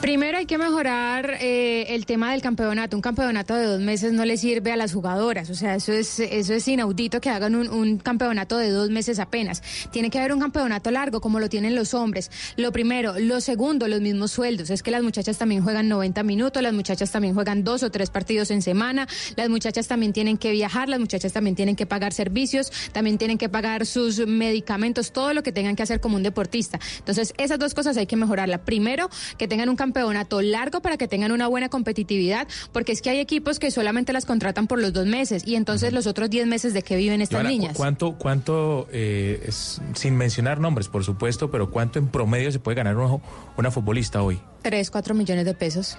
Primero 0.00 0.38
hay 0.38 0.46
que 0.46 0.58
mejorar 0.58 1.38
eh, 1.40 1.86
el 1.88 2.06
tema 2.06 2.30
del 2.30 2.40
campeonato. 2.40 2.96
Un 2.96 3.02
campeonato 3.02 3.56
de 3.56 3.64
dos 3.64 3.80
meses 3.80 4.12
no 4.12 4.24
le 4.24 4.36
sirve 4.36 4.70
a 4.70 4.76
las 4.76 4.92
jugadoras. 4.92 5.50
O 5.50 5.56
sea, 5.56 5.74
eso 5.74 5.92
es, 5.92 6.20
eso 6.20 6.54
es 6.54 6.68
inaudito 6.68 7.20
que 7.20 7.30
hagan 7.30 7.56
un, 7.56 7.68
un 7.68 7.98
campeonato 7.98 8.58
de 8.58 8.70
dos 8.70 8.90
meses 8.90 9.18
apenas. 9.18 9.60
Tiene 9.90 10.08
que 10.08 10.20
haber 10.20 10.32
un 10.32 10.38
campeonato 10.38 10.92
largo 10.92 11.20
como 11.20 11.40
lo 11.40 11.48
tienen 11.48 11.74
los 11.74 11.94
hombres. 11.94 12.30
Lo 12.56 12.70
primero. 12.70 13.18
Lo 13.18 13.40
segundo, 13.40 13.88
los 13.88 14.00
mismos 14.00 14.30
sueldos. 14.30 14.70
Es 14.70 14.84
que 14.84 14.92
las 14.92 15.02
muchachas 15.02 15.36
también 15.36 15.64
juegan 15.64 15.88
90 15.88 16.22
minutos, 16.22 16.62
las 16.62 16.72
muchachas 16.72 17.10
también 17.10 17.34
juegan 17.34 17.64
dos 17.64 17.82
o 17.82 17.90
tres 17.90 18.08
partidos 18.10 18.52
en 18.52 18.62
semana, 18.62 19.08
las 19.34 19.48
muchachas 19.48 19.88
también 19.88 20.12
tienen 20.12 20.38
que 20.38 20.52
viajar, 20.52 20.88
las 20.88 21.00
muchachas 21.00 21.32
también 21.32 21.56
tienen 21.56 21.74
que 21.74 21.86
pagar 21.86 22.12
servicios, 22.12 22.70
también 22.92 23.18
tienen 23.18 23.36
que 23.36 23.48
pagar 23.48 23.84
sus 23.84 24.24
medicamentos, 24.24 25.10
todo 25.10 25.34
lo 25.34 25.42
que 25.42 25.50
tengan 25.50 25.74
que 25.74 25.82
hacer 25.82 26.00
como 26.00 26.16
un 26.16 26.22
deportista. 26.22 26.78
Entonces, 26.98 27.34
esas 27.36 27.58
dos 27.58 27.74
cosas 27.74 27.96
hay 27.96 28.06
que 28.06 28.14
mejorarla. 28.14 28.58
Primero, 28.58 29.10
que 29.36 29.48
tengan 29.48 29.68
un 29.68 29.74
campeonato 29.74 29.87
campeonato 29.92 30.42
largo 30.42 30.80
para 30.80 30.96
que 30.96 31.08
tengan 31.08 31.32
una 31.32 31.46
buena 31.48 31.68
competitividad, 31.68 32.46
porque 32.72 32.92
es 32.92 33.00
que 33.02 33.10
hay 33.10 33.18
equipos 33.20 33.58
que 33.58 33.70
solamente 33.70 34.12
las 34.12 34.26
contratan 34.26 34.66
por 34.66 34.80
los 34.80 34.92
dos 34.92 35.06
meses 35.06 35.42
y 35.46 35.54
entonces 35.54 35.92
los 35.92 36.06
otros 36.06 36.28
10 36.30 36.46
meses 36.46 36.74
de 36.74 36.82
qué 36.82 36.96
viven 36.96 37.22
estas 37.22 37.36
Joana, 37.40 37.48
¿cu- 37.48 37.56
niñas. 37.58 37.76
¿Cuánto, 37.76 38.16
cuánto 38.18 38.86
eh, 38.92 39.42
es- 39.46 39.80
sin 39.94 40.16
mencionar 40.16 40.60
nombres, 40.60 40.88
por 40.88 41.04
supuesto, 41.04 41.50
pero 41.50 41.70
cuánto 41.70 41.98
en 41.98 42.08
promedio 42.08 42.52
se 42.52 42.58
puede 42.58 42.74
ganar 42.76 42.96
una, 42.96 43.18
una 43.56 43.70
futbolista 43.70 44.22
hoy? 44.22 44.38
3, 44.62 44.90
4 44.90 45.14
millones 45.14 45.44
de 45.46 45.54
pesos. 45.54 45.96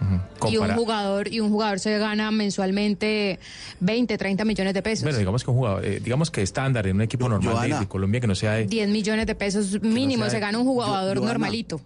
Y 0.49 0.57
un 0.57 0.69
jugador 0.73 1.27
y 1.33 1.39
un 1.39 1.49
jugador 1.49 1.79
se 1.79 1.97
gana 1.97 2.29
mensualmente 2.29 3.39
20, 3.79 4.17
30 4.17 4.45
millones 4.45 4.73
de 4.73 4.81
pesos. 4.81 5.03
Bueno, 5.03 5.17
digamos 5.17 5.43
que 5.43 5.49
un 5.49 5.57
jugador, 5.57 5.85
eh, 5.85 5.99
digamos 6.03 6.29
que 6.29 6.41
estándar 6.41 6.85
en 6.87 6.97
un 6.97 7.01
equipo 7.01 7.27
normal 7.27 7.53
de, 7.53 7.59
Joana. 7.69 7.79
de 7.79 7.87
Colombia 7.87 8.21
que 8.21 8.27
no 8.27 8.35
sea 8.35 8.53
de... 8.53 8.65
10 8.67 8.89
millones 8.89 9.25
de 9.25 9.33
pesos 9.35 9.81
mínimo 9.81 10.29
se 10.29 10.39
gana 10.39 10.57
un 10.59 10.65
jugador 10.65 11.15
Yo- 11.15 11.21
Joana. 11.21 11.33
normalito. 11.33 11.81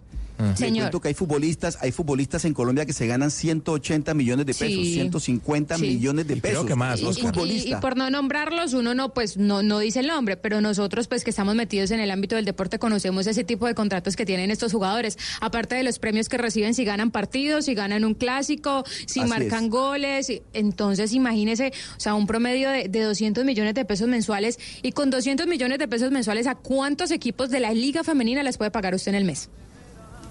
Le 0.50 0.56
Señor. 0.56 1.00
que 1.00 1.08
hay 1.08 1.14
futbolistas, 1.14 1.78
hay 1.80 1.92
futbolistas 1.92 2.44
en 2.44 2.54
Colombia 2.54 2.86
que 2.86 2.92
se 2.92 3.06
ganan 3.06 3.30
180 3.30 4.14
millones 4.14 4.46
de 4.46 4.54
pesos, 4.54 4.84
Sí. 4.84 4.94
150 4.94 5.76
Sí. 5.76 5.82
millones 5.82 6.26
de 6.26 6.34
Y 6.36 6.40
creo 6.40 6.52
pesos. 6.52 6.66
que 6.66 6.74
más, 6.74 7.00
Los. 7.00 7.16
Y, 7.16 7.20
y 7.20 7.22
futbolistas. 7.24 7.80
por 7.80 7.96
no 7.96 8.10
nombrarlos, 8.10 8.74
uno 8.74 8.94
no, 8.94 9.12
pues 9.14 9.36
no, 9.36 9.62
no 9.62 9.78
dice 9.78 10.00
el 10.00 10.06
nombre, 10.08 10.36
pero 10.36 10.60
nosotros, 10.60 11.08
pues 11.08 11.24
que 11.24 11.30
estamos 11.30 11.54
metidos 11.54 11.90
en 11.90 12.00
el 12.00 12.10
ámbito 12.10 12.36
del 12.36 12.44
deporte, 12.44 12.78
conocemos 12.78 13.26
ese 13.26 13.44
tipo 13.44 13.66
de 13.66 13.74
contratos 13.74 14.16
que 14.16 14.26
tienen 14.26 14.50
estos 14.50 14.72
jugadores. 14.72 15.18
Aparte 15.40 15.74
de 15.74 15.82
los 15.82 15.98
premios 15.98 16.28
que 16.28 16.38
reciben 16.38 16.74
si 16.74 16.84
ganan 16.84 17.10
partidos, 17.10 17.64
si 17.66 17.74
ganan 17.74 18.04
un 18.04 18.14
clásico, 18.14 18.84
si 19.06 19.20
Así 19.20 19.28
marcan 19.28 19.64
es. 19.64 19.70
goles. 19.70 20.30
y- 20.30 20.42
Entonces, 20.52 21.12
imagínese, 21.12 21.72
o 21.96 22.00
sea, 22.00 22.14
un 22.14 22.26
promedio 22.26 22.70
de, 22.70 22.88
de 22.88 23.00
200 23.02 23.44
millones 23.44 23.74
de 23.74 23.84
pesos 23.84 24.08
mensuales. 24.08 24.58
Y 24.82 24.92
con 24.92 25.10
200 25.10 25.46
millones 25.46 25.78
de 25.78 25.88
pesos 25.88 26.10
mensuales, 26.10 26.46
¿a 26.46 26.54
cuántos 26.54 27.10
equipos 27.10 27.50
de 27.50 27.60
la 27.60 27.72
Liga 27.72 28.04
Femenina 28.04 28.42
les 28.42 28.56
puede 28.58 28.70
pagar 28.70 28.94
usted 28.94 29.10
en 29.10 29.16
el 29.16 29.24
mes? 29.24 29.48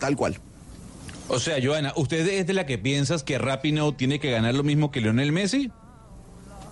Tal 0.04 0.18
cual. 0.18 0.38
O 1.30 1.40
sea, 1.40 1.56
Joana, 1.64 1.94
¿usted 1.96 2.28
es 2.28 2.46
de 2.46 2.52
la 2.52 2.66
que 2.66 2.78
piensas 2.78 3.24
que 3.24 3.38
Rapinoe 3.38 3.94
tiene 3.94 4.20
que 4.20 4.30
ganar 4.32 4.54
lo 4.54 4.62
mismo 4.64 4.92
que 4.92 5.00
Lionel 5.00 5.32
Messi? 5.32 5.72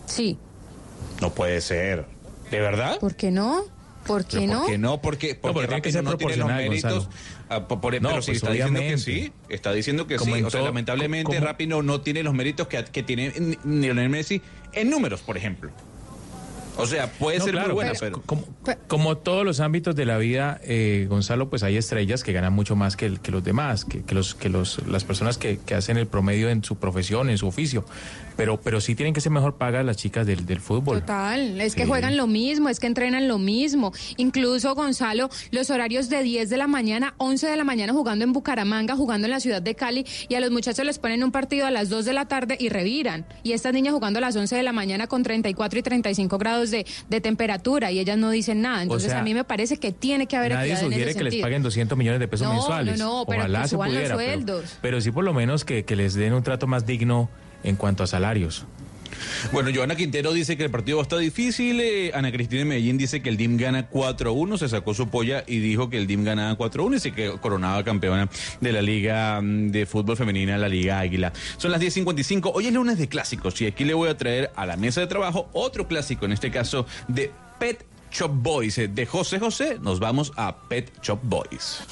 Sí. 0.05 0.37
No 1.21 1.29
puede 1.33 1.61
ser. 1.61 2.05
¿De 2.51 2.59
verdad? 2.59 2.99
¿Por 2.99 3.15
qué 3.15 3.31
no? 3.31 3.63
¿Por 4.05 4.25
qué 4.25 4.39
¿Pero 4.39 4.51
no? 4.53 4.59
¿Por 4.63 4.69
qué 4.69 4.77
no? 4.77 5.01
Porque, 5.01 5.35
porque 5.35 5.55
pero 5.59 5.67
tiene 5.69 5.81
que 5.81 5.91
ser 5.93 6.03
no 6.03 6.17
tiene 6.17 6.35
los 6.35 6.47
méritos. 6.49 7.07
Ah, 7.47 7.69
po- 7.69 7.79
por- 7.79 7.93
No, 8.01 8.09
pero 8.09 8.15
pues, 8.21 8.27
está 8.35 8.51
diciendo 8.51 8.81
que 8.81 8.97
sí. 8.97 9.31
Está 9.47 9.71
diciendo 9.71 10.07
que 10.07 10.17
Como 10.17 10.35
sí. 10.35 10.43
O 10.43 10.49
sea, 10.49 10.61
lamentablemente 10.63 11.33
como- 11.33 11.39
Rapinoe 11.39 11.83
no 11.83 12.01
tiene 12.01 12.21
los 12.23 12.33
méritos 12.33 12.67
que, 12.67 12.83
que 12.83 13.01
tiene 13.03 13.31
Lionel 13.63 14.09
Messi 14.09 14.41
en 14.73 14.89
números, 14.89 15.21
por 15.21 15.37
ejemplo. 15.37 15.71
O 16.81 16.87
sea, 16.87 17.11
puede 17.11 17.37
No, 17.39 17.45
ser 17.45 17.53
claro, 17.53 17.67
muy 17.69 17.75
buena, 17.75 17.91
pero 17.99 18.17
pero... 18.17 18.25
como, 18.25 18.45
como 18.87 19.17
todos 19.17 19.45
los 19.45 19.59
ámbitos 19.59 19.95
de 19.95 20.05
la 20.05 20.17
vida, 20.17 20.59
eh, 20.63 21.05
Gonzalo, 21.09 21.49
pues 21.49 21.63
hay 21.63 21.77
estrellas 21.77 22.23
que 22.23 22.33
ganan 22.33 22.53
mucho 22.53 22.75
más 22.75 22.95
que, 22.97 23.09
los 23.09 23.43
demás, 23.43 23.85
que, 23.85 24.03
que 24.03 24.15
los 24.15 24.33
que 24.35 24.49
los 24.49 24.85
las 24.87 25.03
personas 25.03 25.37
que, 25.37 25.59
que 25.59 25.75
hacen 25.75 25.97
el 25.97 26.07
promedio 26.07 26.49
en 26.49 26.63
su 26.63 26.77
profesión, 26.77 27.29
en 27.29 27.37
su 27.37 27.47
oficio. 27.47 27.85
Pero 28.37 28.59
pero 28.59 28.81
sí 28.81 28.95
tienen 28.95 29.13
que 29.13 29.21
ser 29.21 29.31
mejor 29.31 29.55
pagas 29.55 29.85
las 29.85 29.97
chicas 29.97 30.25
del, 30.25 30.45
del 30.45 30.59
fútbol. 30.59 30.99
Total, 31.01 31.59
es 31.61 31.75
que 31.75 31.85
juegan 31.85 32.17
lo 32.17 32.27
mismo, 32.27 32.69
es 32.69 32.79
que 32.79 32.87
entrenan 32.87 33.27
lo 33.27 33.37
mismo. 33.37 33.91
Incluso, 34.17 34.73
Gonzalo, 34.75 35.29
los 35.51 35.69
horarios 35.69 36.09
de 36.09 36.23
10 36.23 36.49
de 36.49 36.57
la 36.57 36.67
mañana, 36.67 37.13
11 37.17 37.47
de 37.47 37.57
la 37.57 37.63
mañana 37.63 37.93
jugando 37.93 38.23
en 38.25 38.33
Bucaramanga, 38.33 38.95
jugando 38.95 39.27
en 39.27 39.31
la 39.31 39.39
ciudad 39.39 39.61
de 39.61 39.75
Cali, 39.75 40.05
y 40.29 40.35
a 40.35 40.39
los 40.39 40.51
muchachos 40.51 40.85
les 40.85 40.99
ponen 40.99 41.23
un 41.23 41.31
partido 41.31 41.65
a 41.65 41.71
las 41.71 41.89
2 41.89 42.05
de 42.05 42.13
la 42.13 42.25
tarde 42.27 42.57
y 42.59 42.69
reviran. 42.69 43.25
Y 43.43 43.53
estas 43.53 43.73
niñas 43.73 43.93
jugando 43.93 44.17
a 44.19 44.21
las 44.21 44.35
11 44.35 44.55
de 44.55 44.63
la 44.63 44.73
mañana 44.73 45.07
con 45.07 45.23
34 45.23 45.79
y 45.79 45.81
35 45.83 46.37
grados 46.37 46.71
de, 46.71 46.85
de 47.09 47.21
temperatura 47.21 47.91
y 47.91 47.99
ellas 47.99 48.17
no 48.17 48.29
dicen 48.31 48.61
nada. 48.61 48.83
Entonces, 48.83 49.11
sea, 49.11 49.19
a 49.19 49.23
mí 49.23 49.33
me 49.33 49.43
parece 49.43 49.77
que 49.77 49.91
tiene 49.91 50.27
que 50.27 50.37
haber 50.37 50.53
Nadie 50.53 50.73
en 50.73 50.77
sugiere 50.79 51.11
ese 51.11 51.17
que 51.17 51.23
les 51.25 51.35
paguen 51.37 51.61
200 51.63 51.97
millones 51.97 52.19
de 52.19 52.27
pesos 52.27 52.47
No, 52.47 52.53
mensuales. 52.53 52.97
no, 52.99 53.19
no, 53.19 53.25
pero 53.25 53.39
Ojalá 53.41 53.61
que 53.61 53.67
se 53.67 53.71
suban 53.75 53.89
los 53.89 53.97
pudiera, 53.97 54.15
pero- 54.17 54.31
sueldos. 54.33 54.77
Pero, 54.81 55.01
sí 55.01 55.11
por 55.11 55.23
lo 55.23 55.33
menos 55.33 55.65
que, 55.65 55.83
que 55.85 55.95
les 55.95 56.13
den 56.13 56.33
un 56.33 56.43
trato 56.43 56.67
más 56.67 56.85
digno 56.85 57.29
en 57.63 57.76
cuanto 57.76 58.04
a 58.04 58.08
salarios. 58.08 58.65
Bueno, 59.52 59.69
Joana 59.74 59.95
Quintero 59.95 60.34
dice 60.34 60.58
que 60.58 60.63
el 60.63 60.71
partido 60.71 61.02
estar 61.02 61.19
difícil. 61.19 61.80
eh, 61.80 62.12
Ana 62.13 62.32
Cristina 62.32 62.60
de 62.60 62.65
Medellín 62.65 62.97
dice 62.97 63.21
que 63.21 63.30
el 63.30 63.38
DIM 63.38 63.58
gana 63.58 63.89
4-1. 63.89 64.58
Se 64.58 64.69
sacó 64.69 64.93
su 64.93 65.10
polla 65.10 65.43
y 65.45 65.60
dijo 65.60 65.89
que 65.89 65.97
el 65.97 66.08
DIM 66.08 66.24
ganaba 66.24 66.58
4-1 66.58 66.95
y 66.95 67.00
se 67.00 67.12
quedó 67.12 67.39
coronada 67.39 67.84
campeona 67.84 68.30
de 68.60 68.71
la 68.71 68.82
Liga 68.82 69.39
mm, 69.41 69.69
de 69.71 69.86
Fútbol 69.86 70.17
Femenina, 70.17 70.58
la 70.58 70.69
Liga 70.69 71.00
Águila. 71.00 71.34
Son 71.58 71.71
las 71.71 71.82
10.55. 71.82 72.52
Hoy 72.54 72.67
es 72.67 72.74
lunes 72.74 72.97
de 72.97 73.08
clásicos 73.08 73.60
y 73.62 73.67
aquí 73.67 73.84
le 73.84 73.93
voy 73.93 74.10
a 74.10 74.17
traer 74.17 74.52
a 74.56 74.65
la 74.65 74.78
mesa 74.78 75.02
de 75.02 75.08
trabajo 75.08 75.50
otro 75.54 75.88
clásico, 75.88 76.26
en 76.26 76.32
este 76.32 76.50
caso 76.50 76.86
de 77.08 77.32
Pet 77.60 77.86
Shop 78.12 78.32
Boys. 78.34 78.78
Eh, 78.78 78.88
De 78.88 79.06
José 79.06 79.39
José 79.39 79.78
nos 79.82 80.00
vamos 80.00 80.32
a 80.36 80.56
Pet 80.67 80.91
Shop 81.02 81.19
Boys. 81.21 81.84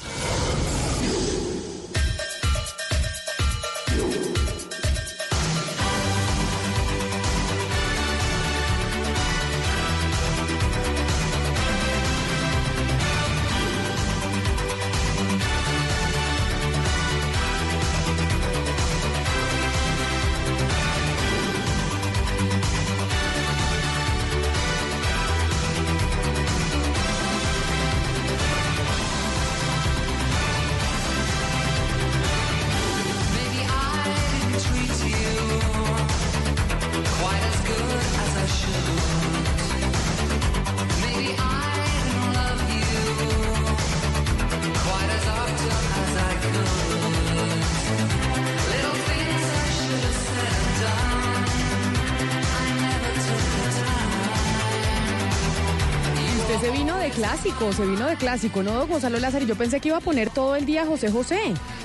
Clásico, 57.70 57.82
se 57.82 57.86
vino 57.90 58.06
de 58.08 58.16
clásico, 58.16 58.62
¿no, 58.62 58.86
Gonzalo 58.86 59.18
Lázaro? 59.18 59.44
Yo 59.44 59.54
pensé 59.56 59.80
que 59.80 59.88
iba 59.88 59.98
a 59.98 60.00
poner 60.00 60.30
todo 60.30 60.56
el 60.56 60.66
día 60.66 60.82
a 60.82 60.86
José 60.86 61.10
José. 61.10 61.38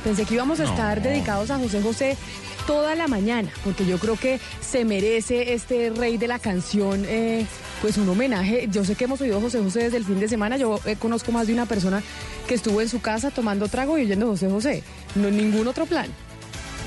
Pensé 0.04 0.26
que 0.26 0.34
íbamos 0.36 0.60
a 0.60 0.64
No. 0.64 0.70
estar 0.72 1.02
dedicados 1.02 1.52
a 1.52 1.58
José 1.58 1.82
José 1.82 2.18
toda 2.68 2.96
la 2.96 3.08
mañana, 3.08 3.50
porque 3.64 3.86
yo 3.86 4.00
creo 4.00 4.16
que 4.18 4.40
se 4.62 4.86
merece 4.86 5.54
este 5.54 5.92
rey 5.92 6.18
de 6.18 6.28
la 6.28 6.40
canción, 6.40 7.04
eh, 7.08 7.46
pues 7.82 7.98
un 7.98 8.10
homenaje. 8.10 8.68
Yo 8.72 8.84
sé 8.84 8.96
que 8.96 9.04
hemos 9.04 9.22
oído 9.22 9.40
José 9.40 9.60
José 9.62 9.84
desde 9.84 9.98
el 9.98 10.06
fin 10.06 10.20
de 10.20 10.28
semana. 10.28 10.58
Yo 10.58 10.80
eh, 10.86 10.96
conozco 10.96 11.32
más 11.32 11.46
de 11.48 11.54
una 11.54 11.66
persona 11.68 12.02
que 12.48 12.56
estuvo 12.56 12.82
en 12.82 12.90
su 12.90 13.02
casa 13.02 13.30
tomando 13.32 13.68
trago 13.68 13.98
y 13.98 14.02
oyendo 14.02 14.28
José 14.28 14.50
José. 14.50 14.84
No 15.16 15.30
ningún 15.30 15.68
otro 15.68 15.86
plan. 15.86 16.08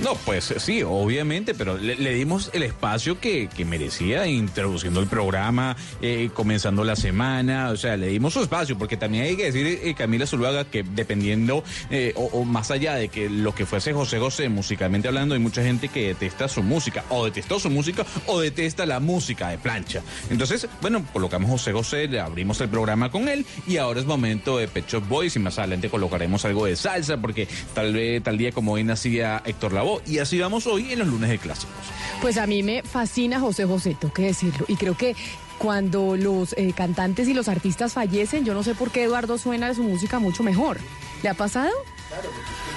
No, 0.03 0.15
pues 0.15 0.55
sí, 0.59 0.83
obviamente, 0.85 1.55
pero 1.55 1.77
le, 1.77 2.15
dimos 2.15 2.51
el 2.53 2.63
espacio 2.63 3.19
que, 3.19 3.49
que 3.49 3.65
merecía 3.65 4.29
introduciendo 4.29 5.01
el 5.01 5.09
programa, 5.09 5.77
eh, 6.01 6.31
comenzando 6.33 6.85
la 6.85 6.95
semana, 6.95 7.71
o 7.71 7.77
sea, 7.77 7.97
le 7.97 8.07
dimos 8.07 8.35
su 8.35 8.43
espacio, 8.43 8.79
porque 8.79 8.97
también 8.97 9.25
hay 9.25 9.37
que 9.37 9.47
decir, 9.47 9.67
eh, 9.67 9.95
Camila 9.95 10.25
Zuluaga, 10.25 10.65
que 10.65 10.85
dependiendo, 10.85 11.65
eh, 11.91 12.13
o, 12.15 12.45
más 12.45 12.71
allá 12.71 12.95
de 12.95 13.09
que 13.09 13.29
lo 13.29 13.57
que 13.57 13.67
fuese 13.67 13.93
José 13.93 14.21
José, 14.21 14.49
musicalmente 14.49 15.09
hablando, 15.09 15.35
hay 15.35 15.41
mucha 15.41 15.65
gente 15.65 15.89
que 15.89 16.09
detesta 16.09 16.47
su 16.47 16.63
música, 16.63 17.05
o 17.09 17.25
detestó 17.25 17.59
su 17.59 17.69
música, 17.69 18.07
o 18.27 18.41
detesta 18.41 18.87
la 18.87 19.01
música 19.01 19.49
de 19.49 19.59
plancha. 19.59 20.03
Entonces, 20.31 20.69
bueno, 20.81 21.05
colocamos 21.13 21.51
José 21.51 21.73
José, 21.73 22.07
le 22.07 22.21
abrimos 22.21 22.61
el 22.61 22.69
programa 22.69 23.11
con 23.11 23.29
él, 23.29 23.45
y 23.67 23.79
ahora 23.79 23.99
es 23.99 24.07
momento 24.07 24.59
de 24.59 24.69
Pet 24.69 24.87
Boys, 25.09 25.35
y 25.35 25.41
más 25.41 25.59
adelante 25.59 25.91
colocaremos 25.91 26.45
algo 26.45 26.67
de 26.67 26.77
salsa, 26.77 27.17
porque 27.17 27.49
tal 27.75 27.93
vez, 27.93 28.23
tal 28.23 28.39
día 28.39 28.53
como 28.53 28.75
hoy 28.75 28.85
nacía 28.85 29.43
Héctor 29.45 29.73
Lavoe, 29.73 29.88
y 30.07 30.19
así 30.19 30.39
vamos 30.39 30.67
hoy 30.67 30.93
en 30.93 31.01
los 31.01 31.09
lunes 31.09 31.31
de 31.31 31.39
clásicos. 31.39 31.75
Pues 32.21 32.37
a 32.37 32.47
mí 32.47 32.63
me 32.63 32.83
fascina 32.83 33.41
José 33.41 33.65
José, 33.65 33.97
tengo 33.99 34.13
que 34.13 34.23
decirlo. 34.23 34.65
Y 34.69 34.77
creo 34.77 34.97
que 34.97 35.15
cuando 35.59 36.17
los 36.17 36.55
eh, 36.57 36.73
cantantes 36.75 37.29
y 37.29 37.35
los 37.35 37.49
artistas 37.49 37.93
fallecen, 37.93 38.45
yo 38.45 38.55
no 38.55 38.63
sé 38.63 38.75
por 38.75 38.91
qué 38.91 39.05
Eduardo 39.05 39.39
suena 39.39 39.69
de 39.69 39.75
su 39.75 39.83
música 39.83 40.19
mucho 40.19 40.43
mejor. 40.43 40.79
¿Le 41.23 41.29
ha 41.29 41.35
pasado? 41.35 41.73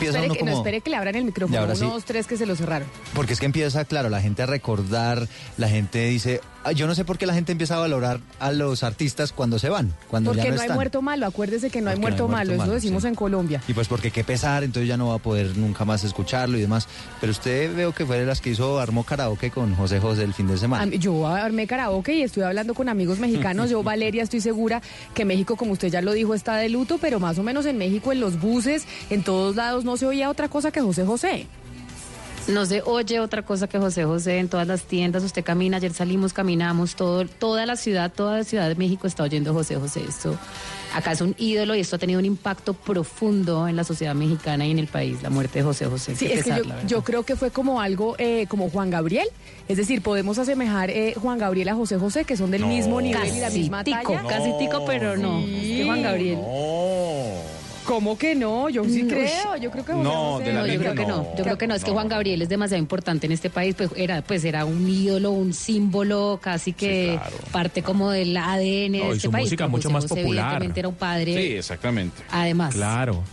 Empieza 0.01 0.17
Espere 0.19 0.25
uno 0.25 0.33
que, 0.35 0.43
no, 0.51 0.57
espere 0.57 0.81
que 0.81 0.89
le 0.89 0.95
abran 0.95 1.15
el 1.15 1.25
micrófono. 1.25 1.59
ahora 1.59 1.75
sí. 1.75 1.85
Dos, 1.85 2.05
tres 2.05 2.25
que 2.27 2.37
se 2.37 2.45
lo 2.45 2.55
cerraron. 2.55 2.87
Porque 3.13 3.33
es 3.33 3.39
que 3.39 3.45
empieza, 3.45 3.85
claro, 3.85 4.09
la 4.09 4.21
gente 4.21 4.41
a 4.41 4.45
recordar, 4.47 5.27
la 5.57 5.69
gente 5.69 6.05
dice, 6.07 6.41
"Ah, 6.63 6.71
yo 6.71 6.87
no 6.87 6.95
sé 6.95 7.05
por 7.05 7.17
qué 7.17 7.25
la 7.25 7.33
gente 7.33 7.51
empieza 7.51 7.75
a 7.75 7.79
valorar 7.79 8.19
a 8.39 8.51
los 8.51 8.83
artistas 8.83 9.31
cuando 9.31 9.59
se 9.59 9.69
van, 9.69 9.93
cuando 10.09 10.31
Porque 10.31 10.43
ya 10.43 10.49
no, 10.49 10.55
no, 10.55 10.61
hay 10.61 10.65
están. 10.65 10.75
muerto 10.75 11.01
malo, 11.01 11.25
acuérdese 11.27 11.69
que 11.69 11.81
no 11.81 11.89
hay 11.91 11.97
muerto 11.99 12.27
malo, 12.27 12.53
eso 12.53 12.71
decimos 12.71 13.03
en 13.05 13.15
Colombia. 13.15 13.61
Y 13.67 13.73
pues 13.73 13.87
porque 13.87 14.11
qué 14.11 14.23
pesar, 14.23 14.63
entonces 14.63 14.87
ya 14.87 14.97
no 14.97 15.09
va 15.09 15.15
a 15.15 15.19
poder 15.19 15.55
nunca 15.57 15.85
más 15.85 16.03
escucharlo 16.03 16.57
y 16.57 16.61
demás. 16.61 16.87
Pero 17.19 17.31
usted 17.31 17.75
veo 17.75 17.93
que 17.93 18.05
fue 18.05 18.19
de 18.19 18.25
las 18.25 18.41
que 18.41 18.49
hizo, 18.51 18.79
armó 18.79 19.03
karaoke 19.03 19.51
con 19.51 19.75
José 19.75 19.99
José 19.99 20.23
el 20.23 20.33
fin 20.33 20.47
de 20.47 20.57
semana. 20.57 20.85
Mí- 20.85 20.97
Yo 20.97 21.27
armé 21.27 21.67
karaoke 21.67 22.13
y 22.15 22.21
estoy 22.23 22.43
hablando 22.43 22.73
con 22.73 22.89
amigos 22.89 23.19
mexicanos. 23.19 23.69
Yo, 23.69 23.83
Valeria, 23.91 24.23
estoy 24.23 24.41
segura 24.41 24.81
que 25.13 25.25
México, 25.25 25.55
como 25.55 25.73
usted 25.73 25.89
ya 25.89 26.01
lo 26.01 26.13
dijo, 26.13 26.33
está 26.33 26.55
de 26.57 26.69
luto, 26.69 26.97
pero 26.99 27.19
más 27.19 27.37
o 27.37 27.43
menos 27.43 27.65
en 27.65 27.77
México, 27.77 28.11
en 28.11 28.19
los 28.19 28.39
buses, 28.39 28.85
en 29.09 29.23
todos 29.23 29.55
lados, 29.55 29.83
no 29.83 29.90
no 29.91 29.97
se 29.97 30.05
oía 30.05 30.29
otra 30.29 30.47
cosa 30.47 30.71
que 30.71 30.79
José 30.79 31.05
José. 31.05 31.47
No 32.47 32.65
se 32.65 32.81
oye 32.81 33.19
otra 33.19 33.43
cosa 33.43 33.67
que 33.67 33.77
José 33.77 34.03
José 34.05 34.39
en 34.39 34.47
todas 34.49 34.65
las 34.65 34.83
tiendas. 34.83 35.21
Usted 35.23 35.43
camina, 35.43 35.77
ayer 35.77 35.93
salimos, 35.93 36.33
caminamos, 36.33 36.95
todo, 36.95 37.25
toda 37.27 37.65
la 37.67 37.75
ciudad, 37.75 38.11
toda 38.11 38.37
la 38.39 38.43
ciudad 38.43 38.67
de 38.69 38.75
México 38.75 39.05
está 39.05 39.23
oyendo 39.23 39.53
José 39.53 39.75
José. 39.75 40.01
Esto 40.07 40.35
acá 40.95 41.11
es 41.11 41.21
un 41.21 41.35
ídolo 41.37 41.75
y 41.75 41.81
esto 41.81 41.97
ha 41.97 41.99
tenido 41.99 42.19
un 42.19 42.25
impacto 42.25 42.73
profundo 42.73 43.67
en 43.67 43.75
la 43.75 43.83
sociedad 43.83 44.15
mexicana 44.15 44.65
y 44.65 44.71
en 44.71 44.79
el 44.79 44.87
país, 44.87 45.21
la 45.21 45.29
muerte 45.29 45.59
de 45.59 45.63
José 45.65 45.85
José. 45.85 46.15
Sí, 46.15 46.25
es 46.25 46.43
que 46.43 46.49
yo, 46.49 46.63
yo 46.87 47.03
creo 47.03 47.23
que 47.23 47.35
fue 47.35 47.51
como 47.51 47.79
algo 47.79 48.15
eh, 48.17 48.45
como 48.47 48.69
Juan 48.71 48.89
Gabriel. 48.89 49.27
Es 49.67 49.77
decir, 49.77 50.01
podemos 50.01 50.37
asemejar 50.39 50.89
eh, 50.89 51.13
Juan 51.21 51.37
Gabriel 51.37 51.69
a 51.69 51.75
José 51.75 51.97
José, 51.97 52.23
que 52.25 52.35
son 52.37 52.49
del 52.49 52.61
No. 52.61 52.67
mismo 52.67 52.99
nivel 53.01 53.27
y 53.35 53.39
la 53.39 53.47
Casi 53.47 53.59
misma 53.59 53.83
tico, 53.83 54.13
talla. 54.13 54.23
casi 54.27 54.51
tico, 54.57 54.83
pero 54.85 55.15
no. 55.15 55.39
Es 55.41 55.45
que 55.77 55.83
Juan 55.85 56.01
Gabriel. 56.01 56.39
¿Cómo 57.85 58.17
que 58.17 58.35
no? 58.35 58.69
Yo 58.69 58.83
sí 58.85 59.03
Uy. 59.03 59.07
creo. 59.09 59.55
Yo 59.57 59.71
creo 59.71 59.83
que 59.85 59.93
No, 59.93 60.33
José- 60.37 60.43
de 60.45 60.53
la 60.53 60.59
No, 60.61 60.67
yo 60.67 60.79
creo 60.79 60.93
que 60.95 61.01
no. 61.05 61.07
no. 61.17 61.35
Yo 61.37 61.43
creo 61.43 61.57
que 61.57 61.67
no. 61.67 61.75
Es 61.75 61.83
que 61.83 61.91
Juan 61.91 62.07
Gabriel 62.07 62.41
es 62.41 62.49
demasiado 62.49 62.79
importante 62.81 63.25
en 63.25 63.31
este 63.31 63.49
país. 63.49 63.75
Pues 63.75 63.89
era, 63.95 64.21
pues 64.21 64.43
era 64.45 64.65
un 64.65 64.87
ídolo, 64.87 65.31
un 65.31 65.53
símbolo, 65.53 66.39
casi 66.41 66.73
que 66.73 67.19
parte 67.51 67.81
como 67.83 68.11
del 68.11 68.35
ADN 68.37 68.99
No, 68.99 69.03
de 69.05 69.09
y 69.09 69.11
este 69.11 69.19
su 69.21 69.31
país. 69.31 69.45
música 69.45 69.67
mucho 69.67 69.89
José 69.89 69.93
más 69.93 70.05
popular. 70.05 70.25
Evidentemente 70.45 70.79
era 70.79 70.89
un 70.89 70.95
padre. 70.95 71.33
Sí, 71.35 71.53
exactamente. 71.57 72.21
Además. 72.31 72.73
Claro. 72.75 73.23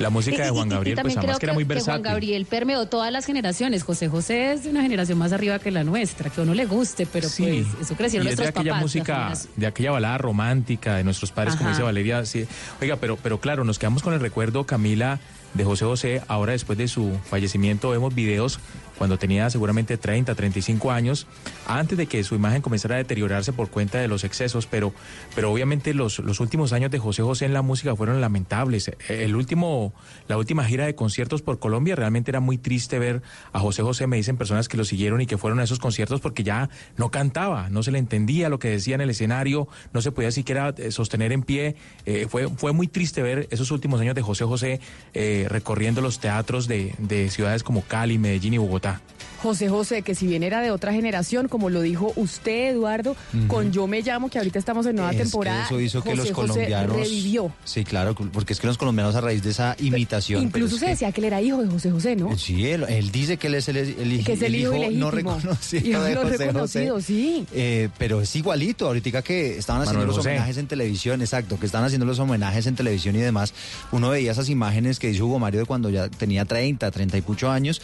La 0.00 0.10
música 0.10 0.38
de 0.38 0.48
Y- 0.48 0.50
y- 0.50 0.54
Juan 0.54 0.66
y 0.68 0.70
Gabriel, 0.70 0.98
pues 1.02 1.16
además 1.16 1.24
creo 1.36 1.38
que 1.38 1.46
era 1.46 1.52
muy 1.54 1.64
que 1.64 1.68
Juan 1.68 1.76
versátil. 1.76 2.02
Gabriel 2.04 2.46
permeó 2.46 2.86
todas 2.86 3.12
las 3.12 3.26
generaciones. 3.26 3.84
José 3.84 4.08
José 4.08 4.52
es 4.52 4.64
de 4.64 4.70
una 4.70 4.82
generación 4.82 5.18
más 5.18 5.32
arriba 5.32 5.58
que 5.58 5.70
la 5.70 5.84
nuestra, 5.84 6.30
que 6.30 6.40
a 6.40 6.44
uno 6.44 6.54
le 6.54 6.66
guste, 6.66 7.06
pero 7.06 7.28
Sí. 7.28 7.42
pues 7.42 7.66
eso 7.86 7.94
crecieron 7.96 8.26
y 8.26 8.30
es 8.30 8.36
de 8.36 8.48
aquella 8.48 8.70
papás. 8.72 8.82
música, 8.82 9.32
de 9.56 9.66
aquella 9.66 9.90
balada 9.92 10.18
romántica 10.18 10.96
de 10.96 11.04
nuestros 11.04 11.30
padres, 11.32 11.54
como 11.56 11.70
dice 11.70 11.82
Valeria. 11.82 12.24
Sí. 12.24 12.46
Oiga, 12.80 12.96
pero, 12.96 13.16
pero 13.16 13.38
claro, 13.40 13.62
nos 13.64 13.78
quedamos 13.78 14.02
con 14.02 14.14
el 14.14 14.20
recuerdo, 14.20 14.64
Camila, 14.64 15.20
de 15.54 15.64
José 15.64 15.84
José. 15.84 16.22
Ahora, 16.28 16.52
después 16.52 16.78
de 16.78 16.86
su 16.88 17.12
fallecimiento, 17.28 17.90
vemos 17.90 18.14
videos 18.14 18.58
cuando 19.00 19.16
tenía 19.16 19.48
seguramente 19.48 19.96
30, 19.96 20.34
35 20.34 20.90
años, 20.92 21.26
antes 21.66 21.96
de 21.96 22.04
que 22.04 22.22
su 22.22 22.34
imagen 22.34 22.60
comenzara 22.60 22.96
a 22.96 22.98
deteriorarse 22.98 23.50
por 23.50 23.70
cuenta 23.70 23.96
de 23.96 24.08
los 24.08 24.24
excesos, 24.24 24.66
pero, 24.66 24.92
pero 25.34 25.50
obviamente 25.50 25.94
los, 25.94 26.18
los 26.18 26.38
últimos 26.38 26.74
años 26.74 26.90
de 26.90 26.98
José 26.98 27.22
José 27.22 27.46
en 27.46 27.54
la 27.54 27.62
música 27.62 27.96
fueron 27.96 28.20
lamentables. 28.20 28.90
El 29.08 29.36
último, 29.36 29.94
la 30.28 30.36
última 30.36 30.66
gira 30.66 30.84
de 30.84 30.94
conciertos 30.94 31.40
por 31.40 31.58
Colombia 31.58 31.96
realmente 31.96 32.30
era 32.30 32.40
muy 32.40 32.58
triste 32.58 32.98
ver 32.98 33.22
a 33.54 33.60
José 33.60 33.82
José, 33.82 34.06
me 34.06 34.18
dicen 34.18 34.36
personas 34.36 34.68
que 34.68 34.76
lo 34.76 34.84
siguieron 34.84 35.22
y 35.22 35.26
que 35.26 35.38
fueron 35.38 35.60
a 35.60 35.62
esos 35.62 35.78
conciertos 35.78 36.20
porque 36.20 36.42
ya 36.42 36.68
no 36.98 37.10
cantaba, 37.10 37.70
no 37.70 37.82
se 37.82 37.92
le 37.92 37.98
entendía 37.98 38.50
lo 38.50 38.58
que 38.58 38.68
decía 38.68 38.96
en 38.96 39.00
el 39.00 39.08
escenario, 39.08 39.66
no 39.94 40.02
se 40.02 40.12
podía 40.12 40.30
siquiera 40.30 40.74
eh, 40.76 40.90
sostener 40.90 41.32
en 41.32 41.42
pie. 41.42 41.74
Eh, 42.04 42.26
fue, 42.28 42.48
fue 42.48 42.72
muy 42.72 42.86
triste 42.86 43.22
ver 43.22 43.48
esos 43.50 43.70
últimos 43.70 43.98
años 44.02 44.14
de 44.14 44.20
José 44.20 44.44
José 44.44 44.80
eh, 45.14 45.46
recorriendo 45.48 46.02
los 46.02 46.20
teatros 46.20 46.68
de, 46.68 46.94
de 46.98 47.30
ciudades 47.30 47.62
como 47.62 47.80
Cali, 47.80 48.18
Medellín 48.18 48.52
y 48.52 48.58
Bogotá. 48.58 48.89
José 49.42 49.70
José, 49.70 50.02
que 50.02 50.14
si 50.14 50.26
bien 50.26 50.42
era 50.42 50.60
de 50.60 50.70
otra 50.70 50.92
generación, 50.92 51.48
como 51.48 51.70
lo 51.70 51.80
dijo 51.80 52.12
usted, 52.16 52.72
Eduardo, 52.72 53.16
con 53.48 53.72
Yo 53.72 53.86
Me 53.86 54.02
Llamo, 54.02 54.28
que 54.28 54.36
ahorita 54.36 54.58
estamos 54.58 54.84
en 54.84 54.96
nueva 54.96 55.12
Es 55.12 55.16
que 55.16 55.22
temporada, 55.22 55.64
eso 55.64 55.80
hizo 55.80 56.02
que 56.02 56.10
José 56.10 56.16
los 56.28 56.32
José 56.32 56.52
colombianos 56.52 56.94
revivió. 56.94 57.50
Sí, 57.64 57.82
claro, 57.84 58.14
porque 58.14 58.52
es 58.52 58.60
que 58.60 58.66
los 58.66 58.76
colombianos 58.76 59.14
a 59.14 59.22
raíz 59.22 59.42
de 59.42 59.48
esa 59.48 59.76
imitación. 59.78 60.50
pero 60.50 60.66
Incluso 60.66 60.76
se 60.78 60.84
que- 60.84 60.90
decía 60.90 61.10
que 61.12 61.22
él 61.22 61.24
era 61.24 61.40
hijo 61.40 61.62
de 61.62 61.68
José 61.70 61.90
José, 61.90 62.16
¿no? 62.16 62.36
Sí, 62.36 62.66
él, 62.66 62.84
él 62.86 63.10
dice 63.10 63.38
que 63.38 63.46
él 63.46 63.54
es 63.54 63.68
el, 63.68 63.76
que 64.24 64.32
es 64.34 64.42
el, 64.42 64.54
hijo, 64.56 64.74
no 64.92 65.10
reconocido 65.10 65.88
Hijo 65.88 66.02
de 66.02 66.14
no 66.16 66.20
José 66.20 66.36
reconocido, 66.36 66.94
José. 66.96 67.06
sí. 67.06 67.46
Eh, 67.54 67.88
pero 67.96 68.20
es 68.20 68.36
igualito, 68.36 68.88
ahorita 68.88 69.22
que 69.22 69.56
estaban 69.56 69.80
haciendo 69.80 70.00
Manuel 70.00 70.08
los 70.08 70.16
José. 70.18 70.28
homenajes 70.32 70.58
en 70.58 70.66
televisión, 70.66 71.22
exacto, 71.22 71.58
que 71.58 71.64
estaban 71.64 71.86
haciendo 71.86 72.04
los 72.04 72.18
homenajes 72.18 72.66
en 72.66 72.74
televisión 72.74 73.16
y 73.16 73.20
demás, 73.20 73.54
uno 73.90 74.10
veía 74.10 74.32
esas 74.32 74.50
imágenes 74.50 74.98
que 74.98 75.08
hizo 75.08 75.24
Hugo 75.24 75.38
Mario 75.38 75.60
de 75.60 75.66
cuando 75.66 75.88
ya 75.88 76.10
tenía 76.10 76.44
30, 76.44 76.90
30 76.90 77.16
y 77.16 77.20
pucho 77.22 77.50
años, 77.50 77.80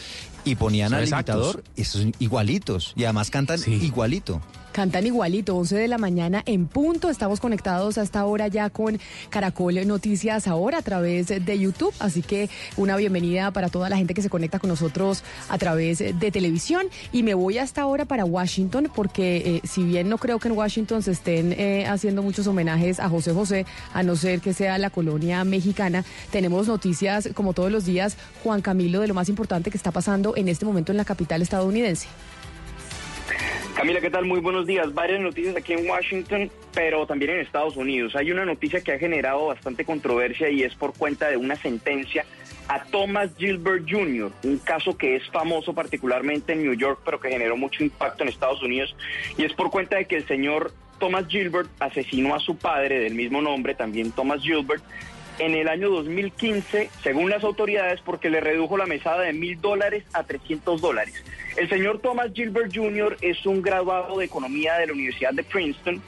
y 0.46 0.54
ponían 0.54 0.94
al 0.94 1.06
imitador, 1.06 1.62
y 1.76 1.82
esos 1.82 2.00
son 2.02 2.14
igualitos, 2.20 2.94
y 2.96 3.04
además 3.04 3.30
cantan 3.30 3.60
igualito. 3.66 4.40
Cantan 4.76 5.06
igualito, 5.06 5.56
11 5.56 5.74
de 5.74 5.88
la 5.88 5.96
mañana 5.96 6.42
en 6.44 6.66
punto. 6.66 7.08
Estamos 7.08 7.40
conectados 7.40 7.96
hasta 7.96 8.20
ahora 8.20 8.46
ya 8.48 8.68
con 8.68 9.00
Caracol 9.30 9.86
Noticias 9.86 10.46
ahora 10.46 10.76
a 10.76 10.82
través 10.82 11.28
de 11.28 11.58
YouTube. 11.58 11.94
Así 11.98 12.20
que 12.20 12.50
una 12.76 12.94
bienvenida 12.98 13.50
para 13.52 13.70
toda 13.70 13.88
la 13.88 13.96
gente 13.96 14.12
que 14.12 14.20
se 14.20 14.28
conecta 14.28 14.58
con 14.58 14.68
nosotros 14.68 15.24
a 15.48 15.56
través 15.56 16.00
de 16.00 16.30
televisión. 16.30 16.88
Y 17.10 17.22
me 17.22 17.32
voy 17.32 17.56
hasta 17.56 17.80
ahora 17.80 18.04
para 18.04 18.26
Washington 18.26 18.92
porque 18.94 19.36
eh, 19.36 19.66
si 19.66 19.82
bien 19.82 20.10
no 20.10 20.18
creo 20.18 20.38
que 20.38 20.48
en 20.48 20.58
Washington 20.58 21.02
se 21.02 21.12
estén 21.12 21.54
eh, 21.54 21.86
haciendo 21.86 22.22
muchos 22.22 22.46
homenajes 22.46 23.00
a 23.00 23.08
José 23.08 23.32
José, 23.32 23.64
a 23.94 24.02
no 24.02 24.14
ser 24.14 24.42
que 24.42 24.52
sea 24.52 24.76
la 24.76 24.90
colonia 24.90 25.42
mexicana, 25.44 26.04
tenemos 26.30 26.68
noticias 26.68 27.30
como 27.32 27.54
todos 27.54 27.72
los 27.72 27.86
días, 27.86 28.18
Juan 28.44 28.60
Camilo, 28.60 29.00
de 29.00 29.06
lo 29.06 29.14
más 29.14 29.30
importante 29.30 29.70
que 29.70 29.78
está 29.78 29.90
pasando 29.90 30.36
en 30.36 30.48
este 30.48 30.66
momento 30.66 30.92
en 30.92 30.98
la 30.98 31.06
capital 31.06 31.40
estadounidense. 31.40 32.08
Camila, 33.74 34.00
¿qué 34.00 34.10
tal? 34.10 34.24
Muy 34.24 34.40
buenos 34.40 34.66
días. 34.66 34.94
Varias 34.94 35.20
noticias 35.20 35.54
aquí 35.54 35.74
en 35.74 35.88
Washington, 35.88 36.50
pero 36.72 37.06
también 37.06 37.32
en 37.32 37.40
Estados 37.40 37.76
Unidos. 37.76 38.16
Hay 38.16 38.30
una 38.30 38.46
noticia 38.46 38.80
que 38.80 38.92
ha 38.92 38.98
generado 38.98 39.46
bastante 39.46 39.84
controversia 39.84 40.48
y 40.48 40.62
es 40.62 40.74
por 40.74 40.94
cuenta 40.94 41.28
de 41.28 41.36
una 41.36 41.56
sentencia 41.56 42.24
a 42.68 42.82
Thomas 42.84 43.30
Gilbert 43.36 43.84
Jr., 43.88 44.32
un 44.44 44.58
caso 44.58 44.96
que 44.96 45.16
es 45.16 45.28
famoso 45.30 45.74
particularmente 45.74 46.54
en 46.54 46.62
New 46.62 46.72
York, 46.72 47.00
pero 47.04 47.20
que 47.20 47.28
generó 47.28 47.56
mucho 47.56 47.84
impacto 47.84 48.22
en 48.22 48.30
Estados 48.30 48.62
Unidos. 48.62 48.96
Y 49.36 49.44
es 49.44 49.52
por 49.52 49.70
cuenta 49.70 49.96
de 49.96 50.06
que 50.06 50.16
el 50.16 50.26
señor 50.26 50.72
Thomas 50.98 51.26
Gilbert 51.28 51.68
asesinó 51.78 52.34
a 52.34 52.40
su 52.40 52.56
padre 52.56 52.98
del 53.00 53.14
mismo 53.14 53.42
nombre, 53.42 53.74
también 53.74 54.10
Thomas 54.12 54.40
Gilbert, 54.42 54.82
en 55.38 55.54
el 55.54 55.68
año 55.68 55.90
2015, 55.90 56.88
según 57.02 57.28
las 57.28 57.44
autoridades, 57.44 58.00
porque 58.00 58.30
le 58.30 58.40
redujo 58.40 58.78
la 58.78 58.86
mesada 58.86 59.20
de 59.20 59.32
mil 59.32 59.60
dólares 59.60 60.04
a 60.14 60.24
300 60.24 60.80
dólares. 60.80 61.22
El 61.56 61.70
señor 61.70 62.00
Thomas 62.00 62.32
Gilbert 62.34 62.70
Jr. 62.74 63.16
es 63.22 63.46
un 63.46 63.62
graduado 63.62 64.18
de 64.18 64.26
economía 64.26 64.74
de 64.74 64.88
la 64.88 64.92
Universidad 64.92 65.32
de 65.32 65.42
Princeton. 65.42 66.02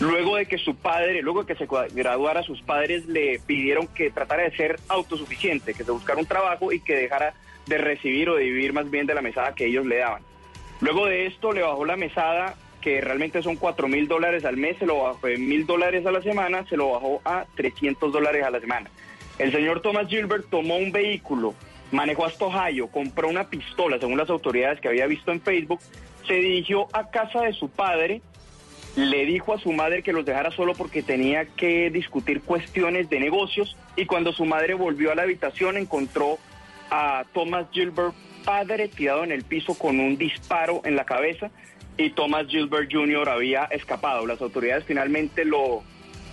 Luego 0.00 0.36
de 0.36 0.46
que 0.46 0.58
su 0.58 0.74
padre, 0.74 1.22
luego 1.22 1.44
de 1.44 1.54
que 1.54 1.66
se 1.66 1.68
graduara, 1.94 2.42
sus 2.42 2.62
padres 2.62 3.06
le 3.06 3.38
pidieron 3.46 3.86
que 3.86 4.10
tratara 4.10 4.42
de 4.42 4.56
ser 4.56 4.80
autosuficiente, 4.88 5.74
que 5.74 5.84
se 5.84 5.90
buscara 5.92 6.18
un 6.18 6.26
trabajo 6.26 6.72
y 6.72 6.80
que 6.80 6.96
dejara 6.96 7.34
de 7.66 7.78
recibir 7.78 8.28
o 8.28 8.34
de 8.34 8.44
vivir 8.44 8.72
más 8.72 8.90
bien 8.90 9.06
de 9.06 9.14
la 9.14 9.22
mesada 9.22 9.54
que 9.54 9.66
ellos 9.66 9.86
le 9.86 9.98
daban. 9.98 10.22
Luego 10.80 11.06
de 11.06 11.26
esto 11.26 11.52
le 11.52 11.62
bajó 11.62 11.84
la 11.84 11.96
mesada, 11.96 12.56
que 12.80 13.00
realmente 13.00 13.42
son 13.42 13.54
4 13.56 13.86
mil 13.86 14.08
dólares 14.08 14.44
al 14.44 14.56
mes, 14.56 14.78
se 14.78 14.86
lo 14.86 15.02
bajó 15.02 15.26
de 15.28 15.36
mil 15.36 15.64
dólares 15.64 16.06
a 16.06 16.10
la 16.10 16.22
semana, 16.22 16.64
se 16.68 16.76
lo 16.76 16.90
bajó 16.90 17.20
a 17.24 17.46
300 17.54 18.12
dólares 18.12 18.44
a 18.44 18.50
la 18.50 18.60
semana. 18.60 18.90
El 19.38 19.52
señor 19.52 19.80
Thomas 19.80 20.08
Gilbert 20.08 20.48
tomó 20.50 20.76
un 20.76 20.90
vehículo, 20.90 21.54
manejó 21.90 22.26
hasta 22.26 22.44
Ohio, 22.44 22.88
compró 22.88 23.28
una 23.28 23.48
pistola, 23.48 23.98
según 23.98 24.18
las 24.18 24.30
autoridades 24.30 24.80
que 24.80 24.88
había 24.88 25.06
visto 25.06 25.32
en 25.32 25.40
Facebook, 25.40 25.80
se 26.26 26.34
dirigió 26.34 26.88
a 26.92 27.10
casa 27.10 27.42
de 27.42 27.52
su 27.52 27.68
padre, 27.70 28.20
le 28.96 29.24
dijo 29.24 29.54
a 29.54 29.58
su 29.58 29.72
madre 29.72 30.02
que 30.02 30.12
los 30.12 30.24
dejara 30.24 30.50
solo 30.50 30.74
porque 30.74 31.02
tenía 31.02 31.46
que 31.46 31.90
discutir 31.90 32.42
cuestiones 32.42 33.08
de 33.08 33.20
negocios 33.20 33.76
y 33.96 34.06
cuando 34.06 34.32
su 34.32 34.44
madre 34.44 34.74
volvió 34.74 35.12
a 35.12 35.14
la 35.14 35.22
habitación 35.22 35.76
encontró 35.76 36.38
a 36.90 37.24
Thomas 37.32 37.66
Gilbert 37.70 38.14
padre 38.44 38.88
tirado 38.88 39.24
en 39.24 39.32
el 39.32 39.44
piso 39.44 39.74
con 39.74 40.00
un 40.00 40.16
disparo 40.16 40.80
en 40.84 40.96
la 40.96 41.04
cabeza 41.04 41.50
y 41.98 42.10
Thomas 42.10 42.46
Gilbert 42.46 42.90
Jr. 42.90 43.28
había 43.28 43.64
escapado. 43.64 44.26
Las 44.26 44.40
autoridades 44.40 44.84
finalmente 44.84 45.44
lo, 45.44 45.82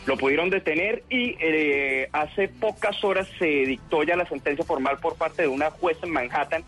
lo 0.06 0.18
pudieron 0.18 0.50
detener 0.50 1.04
y 1.10 1.36
eh, 1.40 2.10
hace 2.12 2.48
pocas 2.48 3.04
horas 3.04 3.28
se 3.40 3.46
dictó 3.46 4.04
ya 4.04 4.16
la 4.16 4.28
sentencia 4.28 4.64
formal 4.64 5.00
por 5.00 5.16
parte 5.16 5.44
de 5.44 5.48
una 5.48 5.72
juez 5.72 5.98
en 6.04 6.12
Manhattan 6.12 6.64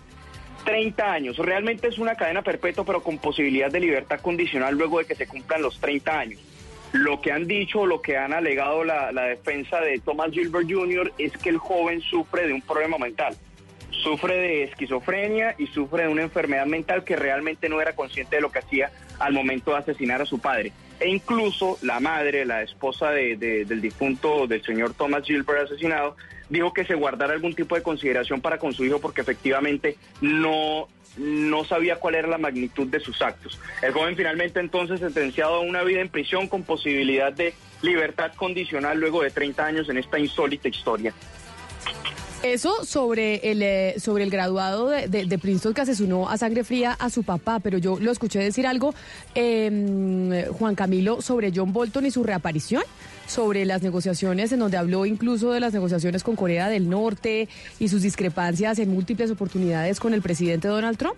30 0.66 1.12
años. 1.12 1.38
Realmente 1.38 1.88
es 1.88 1.98
una 1.98 2.16
cadena 2.16 2.42
perpetua, 2.42 2.84
pero 2.84 3.02
con 3.02 3.20
posibilidad 3.20 3.72
de 3.72 3.80
libertad 3.80 4.20
condicional 4.20 4.76
luego 4.76 5.00
de 5.00 5.06
que 5.06 5.16
se 5.16 5.28
cumplan 5.28 5.62
los 5.62 5.80
30 5.80 6.20
años. 6.20 6.40
Lo 6.94 7.22
que 7.22 7.32
han 7.32 7.48
dicho, 7.48 7.86
lo 7.86 8.02
que 8.02 8.18
han 8.18 8.34
alegado 8.34 8.84
la 8.84 9.12
defensa 9.12 9.82
de 9.82 10.00
Thomas 10.00 10.32
Gilbert 10.32 10.68
Jr. 10.70 11.14
es 11.18 11.38
que 11.38 11.50
el 11.50 11.58
joven 11.58 12.02
sufre 12.02 12.48
de 12.48 12.54
un 12.54 12.62
problema 12.62 12.98
mental. 12.98 13.36
Sufre 13.92 14.38
de 14.38 14.64
esquizofrenia 14.64 15.56
y 15.58 15.68
sufre 15.68 16.04
de 16.04 16.10
una 16.10 16.24
enfermedad 16.24 16.66
mental 16.66 17.04
que 17.04 17.16
realmente 17.16 17.70
no 17.70 17.82
era 17.82 17.94
consciente 17.94 18.38
de 18.38 18.42
lo 18.42 18.52
que 18.52 18.60
hacía 18.60 18.92
al 19.20 19.34
momento 19.34 19.72
de 19.72 19.78
asesinar 19.78 20.22
a 20.22 20.26
su 20.26 20.40
padre. 20.40 20.72
E 21.00 21.10
incluso 21.10 21.78
la 21.82 22.00
madre, 22.00 22.46
la 22.46 22.64
esposa 22.64 23.12
de- 23.12 23.36
de- 23.38 23.66
del 23.66 23.82
difunto, 23.82 24.48
del 24.48 24.64
señor 24.64 24.94
Thomas 24.94 25.24
Gilbert 25.26 25.66
asesinado, 25.66 26.16
dijo 26.50 26.74
que 26.74 26.86
se 26.86 26.96
guardara 26.96 27.34
algún 27.34 27.54
tipo 27.54 27.76
de 27.76 27.84
consideración 27.84 28.42
para 28.42 28.58
con 28.58 28.74
su 28.74 28.84
hijo 28.86 29.00
porque 29.00 29.22
efectivamente 29.22 29.98
no, 30.22 30.88
no 31.18 31.64
sabía 31.66 31.98
cuál 31.98 32.16
era 32.16 32.28
la 32.28 32.38
magnitud 32.38 32.88
de 32.88 33.00
sus 33.00 33.22
actos. 33.22 33.60
El 33.82 33.92
joven 33.94 34.16
finalmente 34.16 34.60
entonces 34.60 35.00
sentenciado 35.00 35.56
a 35.56 35.60
una 35.60 35.84
vida 35.84 36.02
en 36.02 36.10
prisión 36.10 36.48
con 36.48 36.64
posibilidad 36.64 37.32
de 37.34 37.54
libertad 37.82 38.32
condicional 38.36 39.00
luego 39.00 39.22
de 39.22 39.30
30 39.30 39.66
años 39.66 39.90
en 39.90 39.98
esta 39.98 40.18
insólita 40.18 40.68
historia. 40.68 41.14
Eso 42.44 42.86
sobre 42.86 43.52
el, 43.52 43.62
eh, 43.64 43.96
sobre 44.00 44.24
el 44.24 44.30
graduado 44.30 44.88
de, 44.90 45.08
de- 45.08 45.38
Princeton 45.40 45.74
que 45.74 45.82
asesinó 45.82 46.30
a 46.30 46.38
sangre 46.38 46.64
fría 46.64 46.94
a 46.94 47.10
su 47.10 47.24
papá, 47.24 47.60
pero 47.60 47.78
yo 47.80 47.98
lo 48.00 48.12
escuché 48.12 48.40
decir 48.40 48.68
algo, 48.68 48.94
eh, 49.36 50.48
Juan 50.58 50.76
Camilo, 50.76 51.22
sobre 51.22 51.52
John 51.54 51.74
Bolton 51.74 52.06
y 52.06 52.12
su 52.12 52.24
reaparición, 52.24 52.84
sobre 53.28 53.66
las 53.66 53.82
negociaciones 53.82 54.52
en 54.52 54.60
donde 54.60 54.78
habló 54.78 55.06
incluso 55.08 55.52
de 55.52 55.60
las 55.60 55.74
negociaciones 55.74 56.24
con 56.24 56.36
Corea 56.36 56.70
del 56.70 56.90
Norte 56.90 57.50
y 57.80 57.88
sus 57.90 58.04
discrepancias 58.04 58.78
en 58.80 58.90
múltiples 58.94 59.32
oportunidades 59.32 60.00
con 60.00 60.14
el 60.14 60.22
presidente 60.22 60.68
Donald 60.68 60.98
Trump. 60.98 61.16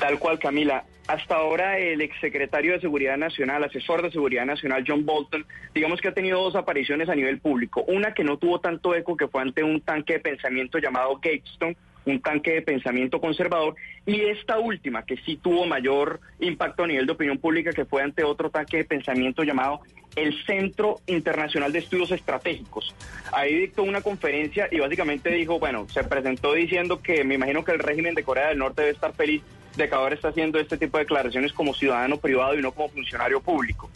Tal 0.00 0.18
cual, 0.18 0.38
Camila. 0.38 0.84
Hasta 1.08 1.36
ahora 1.36 1.78
el 1.78 2.02
exsecretario 2.02 2.74
de 2.74 2.80
Seguridad 2.80 3.16
Nacional, 3.16 3.64
asesor 3.64 4.02
de 4.02 4.10
Seguridad 4.10 4.44
Nacional, 4.44 4.84
John 4.86 5.06
Bolton, 5.06 5.46
digamos 5.74 6.02
que 6.02 6.08
ha 6.08 6.12
tenido 6.12 6.42
dos 6.42 6.54
apariciones 6.54 7.08
a 7.08 7.14
nivel 7.14 7.40
público. 7.40 7.82
Una 7.88 8.12
que 8.12 8.24
no 8.24 8.36
tuvo 8.36 8.60
tanto 8.60 8.94
eco, 8.94 9.16
que 9.16 9.26
fue 9.26 9.40
ante 9.40 9.64
un 9.64 9.80
tanque 9.80 10.12
de 10.12 10.20
pensamiento 10.20 10.76
llamado 10.78 11.14
Gatestone, 11.14 11.78
un 12.04 12.20
tanque 12.20 12.52
de 12.52 12.62
pensamiento 12.62 13.20
conservador, 13.20 13.76
y 14.06 14.22
esta 14.22 14.58
última, 14.58 15.04
que 15.04 15.16
sí 15.18 15.36
tuvo 15.36 15.66
mayor 15.66 16.20
impacto 16.40 16.84
a 16.84 16.86
nivel 16.86 17.06
de 17.06 17.12
opinión 17.12 17.38
pública, 17.38 17.72
que 17.72 17.84
fue 17.84 18.02
ante 18.02 18.24
otro 18.24 18.50
tanque 18.50 18.78
de 18.78 18.84
pensamiento 18.84 19.42
llamado 19.42 19.80
el 20.16 20.34
Centro 20.46 21.00
Internacional 21.06 21.72
de 21.72 21.80
Estudios 21.80 22.10
Estratégicos. 22.10 22.94
Ahí 23.32 23.54
dictó 23.54 23.82
una 23.82 24.00
conferencia 24.00 24.68
y 24.70 24.80
básicamente 24.80 25.30
dijo, 25.30 25.58
bueno, 25.58 25.86
se 25.88 26.02
presentó 26.04 26.54
diciendo 26.54 27.00
que 27.00 27.24
me 27.24 27.34
imagino 27.34 27.64
que 27.64 27.72
el 27.72 27.78
régimen 27.78 28.14
de 28.14 28.24
Corea 28.24 28.48
del 28.48 28.58
Norte 28.58 28.82
debe 28.82 28.94
estar 28.94 29.12
feliz 29.14 29.42
de 29.76 29.88
que 29.88 29.94
ahora 29.94 30.14
está 30.14 30.28
haciendo 30.28 30.58
este 30.58 30.76
tipo 30.76 30.98
de 30.98 31.04
declaraciones 31.04 31.52
como 31.52 31.72
ciudadano 31.72 32.16
privado 32.18 32.58
y 32.58 32.62
no 32.62 32.72
como 32.72 32.88
funcionario 32.88 33.40
público. 33.40 33.88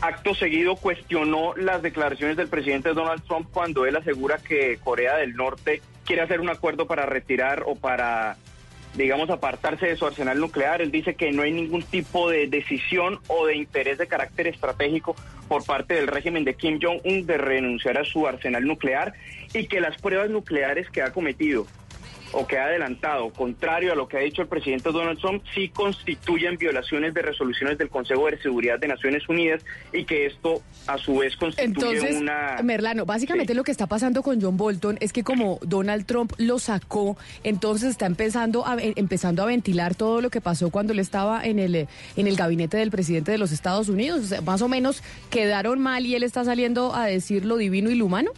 Acto 0.00 0.34
seguido 0.34 0.76
cuestionó 0.76 1.54
las 1.56 1.82
declaraciones 1.82 2.36
del 2.36 2.48
presidente 2.48 2.92
Donald 2.94 3.22
Trump 3.24 3.48
cuando 3.52 3.86
él 3.86 3.96
asegura 3.96 4.38
que 4.38 4.78
Corea 4.82 5.16
del 5.16 5.34
Norte 5.34 5.82
quiere 6.04 6.22
hacer 6.22 6.40
un 6.40 6.50
acuerdo 6.50 6.86
para 6.86 7.06
retirar 7.06 7.64
o 7.66 7.74
para, 7.76 8.36
digamos, 8.94 9.30
apartarse 9.30 9.86
de 9.86 9.96
su 9.96 10.06
arsenal 10.06 10.38
nuclear. 10.38 10.82
Él 10.82 10.90
dice 10.90 11.14
que 11.14 11.32
no 11.32 11.42
hay 11.42 11.52
ningún 11.52 11.82
tipo 11.82 12.30
de 12.30 12.46
decisión 12.46 13.20
o 13.28 13.46
de 13.46 13.56
interés 13.56 13.98
de 13.98 14.06
carácter 14.06 14.46
estratégico 14.46 15.16
por 15.48 15.64
parte 15.64 15.94
del 15.94 16.06
régimen 16.06 16.44
de 16.44 16.54
Kim 16.54 16.78
Jong-un 16.80 17.26
de 17.26 17.38
renunciar 17.38 17.98
a 17.98 18.04
su 18.04 18.26
arsenal 18.26 18.64
nuclear 18.64 19.14
y 19.52 19.66
que 19.66 19.80
las 19.80 20.00
pruebas 20.00 20.30
nucleares 20.30 20.88
que 20.90 21.02
ha 21.02 21.12
cometido 21.12 21.66
o 22.34 22.46
que 22.46 22.58
ha 22.58 22.64
adelantado, 22.64 23.30
contrario 23.32 23.92
a 23.92 23.94
lo 23.94 24.08
que 24.08 24.16
ha 24.16 24.20
dicho 24.20 24.42
el 24.42 24.48
presidente 24.48 24.90
Donald 24.90 25.18
Trump, 25.18 25.42
sí 25.54 25.68
constituyen 25.68 26.56
violaciones 26.56 27.14
de 27.14 27.22
resoluciones 27.22 27.78
del 27.78 27.88
Consejo 27.88 28.26
de 28.26 28.40
Seguridad 28.40 28.78
de 28.78 28.88
Naciones 28.88 29.28
Unidas 29.28 29.64
y 29.92 30.04
que 30.04 30.26
esto 30.26 30.62
a 30.86 30.98
su 30.98 31.18
vez 31.18 31.36
constituye 31.36 31.90
Entonces, 31.92 32.20
una... 32.20 32.58
Merlano, 32.62 33.06
básicamente 33.06 33.54
lo 33.54 33.62
que 33.62 33.70
está 33.70 33.86
pasando 33.86 34.22
con 34.22 34.40
John 34.40 34.56
Bolton 34.56 34.98
es 35.00 35.12
que 35.12 35.22
como 35.22 35.58
Donald 35.62 36.06
Trump 36.06 36.32
lo 36.38 36.58
sacó, 36.58 37.16
entonces 37.42 37.90
está 37.90 38.06
empezando 38.06 38.66
a, 38.66 38.76
eh, 38.76 38.94
empezando 38.96 39.42
a 39.42 39.46
ventilar 39.46 39.94
todo 39.94 40.20
lo 40.20 40.30
que 40.30 40.40
pasó 40.40 40.70
cuando 40.70 40.92
él 40.92 40.98
estaba 40.98 41.44
en 41.44 41.58
el, 41.58 41.74
eh, 41.74 41.88
en 42.16 42.26
el 42.26 42.36
gabinete 42.36 42.76
del 42.76 42.90
presidente 42.90 43.32
de 43.32 43.38
los 43.38 43.52
Estados 43.52 43.88
Unidos. 43.88 44.20
O 44.20 44.26
sea, 44.26 44.40
más 44.40 44.62
o 44.62 44.68
menos 44.68 45.02
quedaron 45.30 45.80
mal 45.80 46.04
y 46.06 46.14
él 46.14 46.22
está 46.22 46.44
saliendo 46.44 46.94
a 46.94 47.06
decir 47.06 47.44
lo 47.44 47.56
divino 47.56 47.90
y 47.90 47.94
lo 47.94 48.06
humano. 48.06 48.30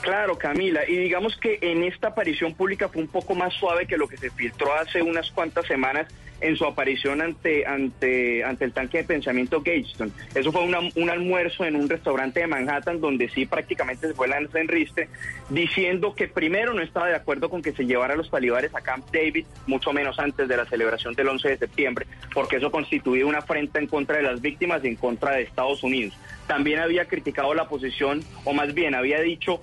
Claro, 0.00 0.38
Camila, 0.38 0.82
y 0.88 0.96
digamos 0.96 1.36
que 1.36 1.58
en 1.60 1.82
esta 1.82 2.08
aparición 2.08 2.54
pública 2.54 2.88
fue 2.88 3.02
un 3.02 3.08
poco 3.08 3.34
más 3.34 3.52
suave 3.54 3.86
que 3.86 3.96
lo 3.96 4.08
que 4.08 4.16
se 4.16 4.30
filtró 4.30 4.74
hace 4.74 5.02
unas 5.02 5.30
cuantas 5.30 5.66
semanas 5.66 6.06
en 6.40 6.56
su 6.56 6.64
aparición 6.64 7.20
ante 7.20 7.66
ante 7.66 8.44
ante 8.44 8.64
el 8.64 8.72
tanque 8.72 8.98
de 8.98 9.04
pensamiento 9.04 9.58
Gatestone. 9.60 10.12
Eso 10.34 10.52
fue 10.52 10.62
una- 10.64 10.80
un 10.94 11.10
almuerzo 11.10 11.64
en 11.64 11.76
un 11.76 11.88
restaurante 11.88 12.40
de 12.40 12.46
Manhattan 12.46 13.00
donde 13.00 13.28
sí 13.30 13.46
prácticamente 13.46 14.06
se 14.08 14.14
fue 14.14 14.28
la 14.28 14.38
enriste 14.38 15.08
diciendo 15.48 16.14
que 16.14 16.28
primero 16.28 16.72
no 16.74 16.82
estaba 16.82 17.08
de 17.08 17.14
acuerdo 17.16 17.48
con 17.50 17.62
que 17.62 17.72
se 17.72 17.84
llevara 17.86 18.14
a 18.14 18.16
los 18.16 18.30
talibanes 18.30 18.74
a 18.74 18.80
Camp 18.80 19.06
David, 19.12 19.46
mucho 19.66 19.92
menos 19.92 20.18
antes 20.18 20.46
de 20.48 20.56
la 20.56 20.64
celebración 20.66 21.14
del 21.14 21.28
11 21.28 21.48
de 21.48 21.58
septiembre, 21.58 22.06
porque 22.34 22.56
eso 22.56 22.70
constituía 22.70 23.26
una 23.26 23.38
afrenta 23.38 23.78
en 23.78 23.86
contra 23.86 24.16
de 24.18 24.22
las 24.22 24.40
víctimas 24.40 24.84
y 24.84 24.88
en 24.88 24.96
contra 24.96 25.32
de 25.32 25.42
Estados 25.42 25.82
Unidos. 25.82 26.14
También 26.46 26.80
había 26.80 27.06
criticado 27.06 27.54
la 27.54 27.68
posición, 27.68 28.22
o 28.44 28.52
más 28.52 28.74
bien 28.74 28.94
había 28.94 29.20
dicho 29.20 29.62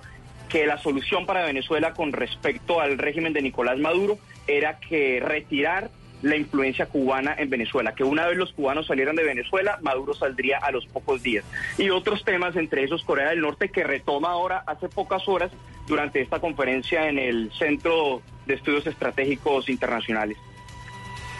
que 0.49 0.65
la 0.67 0.77
solución 0.77 1.25
para 1.25 1.45
Venezuela 1.45 1.93
con 1.93 2.13
respecto 2.13 2.79
al 2.79 2.97
régimen 2.97 3.33
de 3.33 3.41
Nicolás 3.41 3.77
Maduro 3.79 4.17
era 4.47 4.79
que 4.79 5.19
retirar 5.19 5.89
la 6.21 6.35
influencia 6.35 6.85
cubana 6.87 7.35
en 7.37 7.49
Venezuela, 7.49 7.93
que 7.93 8.03
una 8.03 8.25
vez 8.27 8.37
los 8.37 8.51
cubanos 8.53 8.87
salieran 8.87 9.15
de 9.15 9.23
Venezuela, 9.23 9.77
Maduro 9.81 10.13
saldría 10.13 10.57
a 10.59 10.71
los 10.71 10.85
pocos 10.87 11.21
días. 11.21 11.45
Y 11.77 11.89
otros 11.89 12.23
temas, 12.23 12.55
entre 12.55 12.83
esos 12.83 13.03
Corea 13.03 13.29
del 13.29 13.41
Norte, 13.41 13.69
que 13.69 13.83
retoma 13.83 14.31
ahora 14.31 14.63
hace 14.65 14.89
pocas 14.89 15.27
horas 15.27 15.51
durante 15.87 16.21
esta 16.21 16.39
conferencia 16.39 17.09
en 17.09 17.19
el 17.19 17.51
Centro 17.57 18.21
de 18.45 18.55
Estudios 18.55 18.87
Estratégicos 18.87 19.69
Internacionales. 19.69 20.37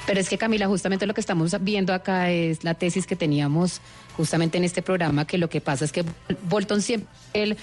Pero 0.06 0.20
es 0.20 0.30
que 0.30 0.38
Camila, 0.38 0.68
justamente 0.68 1.08
lo 1.08 1.14
que 1.16 1.22
estamos 1.22 1.56
viendo 1.64 1.94
acá 1.94 2.30
es 2.30 2.64
la 2.64 2.76
tesis 2.76 3.08
que 3.08 3.16
teníamos 3.16 3.82
justamente 4.16 4.58
en 4.58 4.64
este 4.64 4.82
programa, 4.82 5.26
que 5.26 5.38
lo 5.38 5.50
que 5.50 5.62
pasa 5.62 5.86
es 5.86 5.92
que 5.92 6.06
Bolton 6.50 6.82
siempre, 6.82 7.10
él 7.34 7.58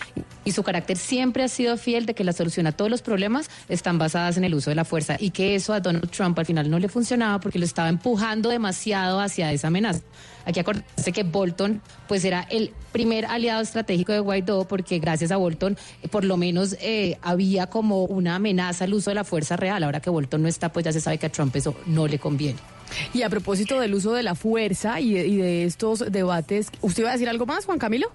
y 0.44 0.53
su 0.53 0.62
carácter 0.62 0.96
siempre 0.96 1.42
ha 1.42 1.48
sido 1.48 1.76
fiel 1.76 2.07
de 2.07 2.14
que 2.14 2.24
la 2.24 2.32
solución 2.32 2.66
a 2.66 2.72
todos 2.72 2.90
los 2.90 3.03
problemas 3.03 3.50
están 3.68 3.98
basadas 3.98 4.36
en 4.36 4.44
el 4.44 4.55
uso 4.55 4.70
de 4.70 4.76
la 4.76 4.84
fuerza 4.84 5.16
y 5.18 5.30
que 5.30 5.55
eso 5.55 5.72
a 5.72 5.80
Donald 5.80 6.11
Trump 6.11 6.38
al 6.38 6.46
final 6.46 6.70
no 6.70 6.78
le 6.78 6.88
funcionaba 6.88 7.40
porque 7.40 7.59
lo 7.59 7.64
estaba 7.64 7.88
empujando 7.88 8.50
demasiado 8.50 9.20
hacia 9.20 9.53
esa 9.53 9.68
amenaza. 9.68 10.00
Aquí 10.44 10.61
acordarse 10.61 11.12
que 11.12 11.22
Bolton 11.22 11.80
pues 12.09 12.24
era 12.24 12.42
el 12.50 12.72
primer 12.90 13.26
aliado 13.26 13.62
estratégico 13.62 14.12
de 14.12 14.18
Guaidó 14.18 14.66
porque 14.66 14.98
gracias 14.98 15.30
a 15.30 15.36
Bolton 15.36 15.78
eh, 16.03 16.09
por 16.09 16.24
lo 16.24 16.36
menos 16.36 16.76
eh, 16.80 17.16
había 17.22 17.68
como 17.68 18.05
una 18.05 18.34
amenaza 18.36 18.84
al 18.84 18.94
uso 18.94 19.11
de 19.11 19.14
la 19.14 19.24
fuerza 19.24 19.57
real. 19.57 19.82
Ahora 19.84 20.00
que 20.00 20.11
Bolton 20.11 20.42
no 20.42 20.48
está 20.48 20.72
pues 20.72 20.84
ya 20.84 20.92
se 20.92 21.00
sabe 21.00 21.18
que 21.18 21.26
a 21.26 21.32
Trump 21.32 21.55
eso 21.57 21.76
no 21.86 22.07
le 22.07 22.18
conviene. 22.18 22.59
Y 23.14 23.22
a 23.22 23.30
propósito 23.30 23.80
del 23.80 23.95
uso 23.95 24.12
de 24.12 24.22
la 24.22 24.34
fuerza 24.34 25.01
y 25.01 25.14
de, 25.14 25.64
estos 25.64 26.11
debates, 26.12 26.70
¿usted 26.80 27.03
iba 27.03 27.11
a 27.11 27.12
decir 27.12 27.28
algo 27.28 27.47
más, 27.47 27.64
Juan 27.66 27.78
Camilo? 27.78 28.11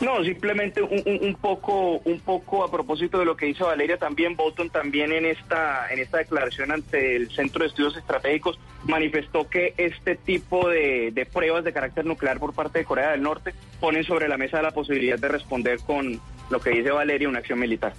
No, 0.00 0.24
simplemente 0.24 0.82
un, 0.82 1.02
un- 1.06 1.34
poco, 1.36 1.98
un 2.04 2.18
poco 2.20 2.64
a 2.64 2.70
propósito 2.70 3.18
de 3.20 3.24
lo 3.24 3.36
que 3.36 3.46
dice 3.46 3.62
Valeria 3.62 3.96
también, 3.96 4.34
Bolton 4.34 4.68
también 4.68 5.12
en 5.12 5.24
esta, 5.24 5.86
en 5.92 6.00
esta 6.00 6.18
declaración 6.18 6.72
ante 6.72 7.14
el 7.14 7.30
Centro 7.30 7.60
de 7.62 7.68
Estudios 7.68 7.96
Estratégicos 7.96 8.58
manifestó 8.86 9.48
que 9.48 9.72
este 9.76 10.16
tipo 10.16 10.68
de 10.68 11.26
pruebas 11.32 11.62
de 11.64 11.72
carácter 11.72 12.04
nuclear 12.04 12.40
por 12.40 12.52
parte 12.54 12.80
de 12.80 12.84
Corea 12.84 13.12
del 13.12 13.22
Norte 13.22 13.54
ponen 13.80 14.02
sobre 14.04 14.28
la 14.28 14.36
mesa 14.36 14.60
la 14.62 14.72
posibilidad 14.72 15.18
de 15.18 15.28
responder 15.28 15.78
con 15.86 16.20
lo 16.50 16.60
que 16.60 16.70
dice 16.70 16.90
Valeria, 16.90 17.28
una 17.28 17.38
acción 17.38 17.60
militar. 17.60 17.94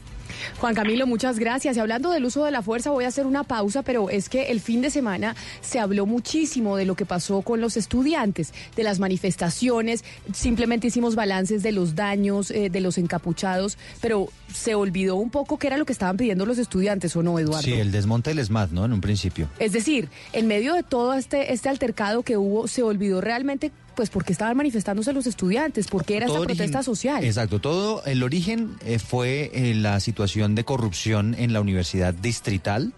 Juan 0.60 0.76
Camilo, 0.76 1.08
muchas 1.08 1.40
gracias. 1.40 1.78
Y 1.78 1.80
hablando 1.80 2.12
del 2.12 2.26
uso 2.26 2.46
de 2.46 2.52
la 2.52 2.62
fuerza, 2.62 2.92
voy 2.92 3.06
a 3.06 3.10
hacer 3.10 3.26
una 3.26 3.44
pausa, 3.44 3.82
pero 3.84 4.10
es 4.10 4.30
que 4.30 4.52
el 4.52 4.60
fin 4.60 4.82
de 4.82 4.90
semana 4.90 5.36
se 5.62 5.80
habló 5.80 6.06
muchísimo 6.06 6.78
de 6.78 6.86
lo 6.86 6.96
que 6.96 7.06
pasó 7.06 7.42
con 7.42 7.62
los 7.62 7.78
estudiantes, 7.78 8.54
de 8.76 8.84
las 8.84 9.00
manifestaciones, 9.00 10.04
simplemente 10.34 10.88
hicimos 10.88 11.16
balances 11.16 11.64
de 11.64 11.72
los 11.72 11.96
daños, 11.96 12.52
eh, 12.52 12.70
de 12.70 12.82
los 12.82 12.98
encapuchados, 12.98 13.78
pero 14.02 14.30
se 14.54 14.76
olvidó 14.76 15.16
un 15.16 15.30
poco 15.30 15.58
qué 15.58 15.68
era 15.68 15.78
lo 15.78 15.86
que 15.86 15.94
estaban 15.94 16.18
pidiendo 16.18 16.46
los 16.46 16.58
estudiantes, 16.58 17.16
¿o 17.16 17.24
no, 17.24 17.40
Eduardo? 17.40 17.64
Sí, 17.64 17.74
el 17.74 17.92
desmonte 17.92 18.30
del 18.32 18.40
ESMAD, 18.40 18.70
¿no? 18.72 18.86
En 18.86 18.94
un 18.94 19.02
principio. 19.02 19.50
Es 19.60 19.74
decir, 19.74 20.10
en 20.34 20.48
medio 20.48 20.74
de 20.74 20.84
todo 20.84 21.14
este, 21.14 21.54
este 21.54 21.70
altercado 21.70 22.24
que 22.24 22.38
hubo, 22.38 22.68
se 22.68 22.84
olvidó 22.84 23.22
realmente, 23.22 23.72
pues, 23.96 24.10
por 24.10 24.24
qué 24.26 24.34
estaban 24.34 24.56
manifestándose 24.58 25.14
los 25.14 25.26
estudiantes, 25.28 25.88
por 25.88 26.06
qué 26.06 26.18
era 26.18 26.26
esta 26.26 26.36
Todo 26.36 26.44
origen- 26.46 26.58
protesta 26.58 26.84
social. 26.84 27.24
Exacto, 27.24 27.60
todo 27.60 28.04
el 28.06 28.22
origen 28.24 28.76
eh, 28.86 29.00
fue 29.00 29.52
eh, 29.54 29.74
la 29.76 30.00
situación 30.00 30.54
de 30.56 30.64
corrupción 30.66 31.36
en 31.38 31.54
la 31.54 31.62
Universidad 31.62 32.14
Distrital. 32.14 32.94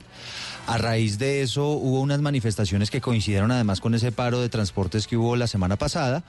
A 0.65 0.77
raíz 0.77 1.17
de 1.17 1.41
eso 1.43 1.69
hubo 1.69 2.01
unas 2.01 2.19
manifestaciones 2.21 2.91
que 2.91 2.99
coincidieron 2.99 3.51
además 3.51 3.79
con 3.79 3.95
ese 3.95 4.11
paro 4.11 4.41
de 4.41 4.49
transportes 4.49 5.07
que 5.07 5.15
hubo 5.15 5.35
la 5.37 5.47
semana 5.47 5.77
pasada. 5.77 6.23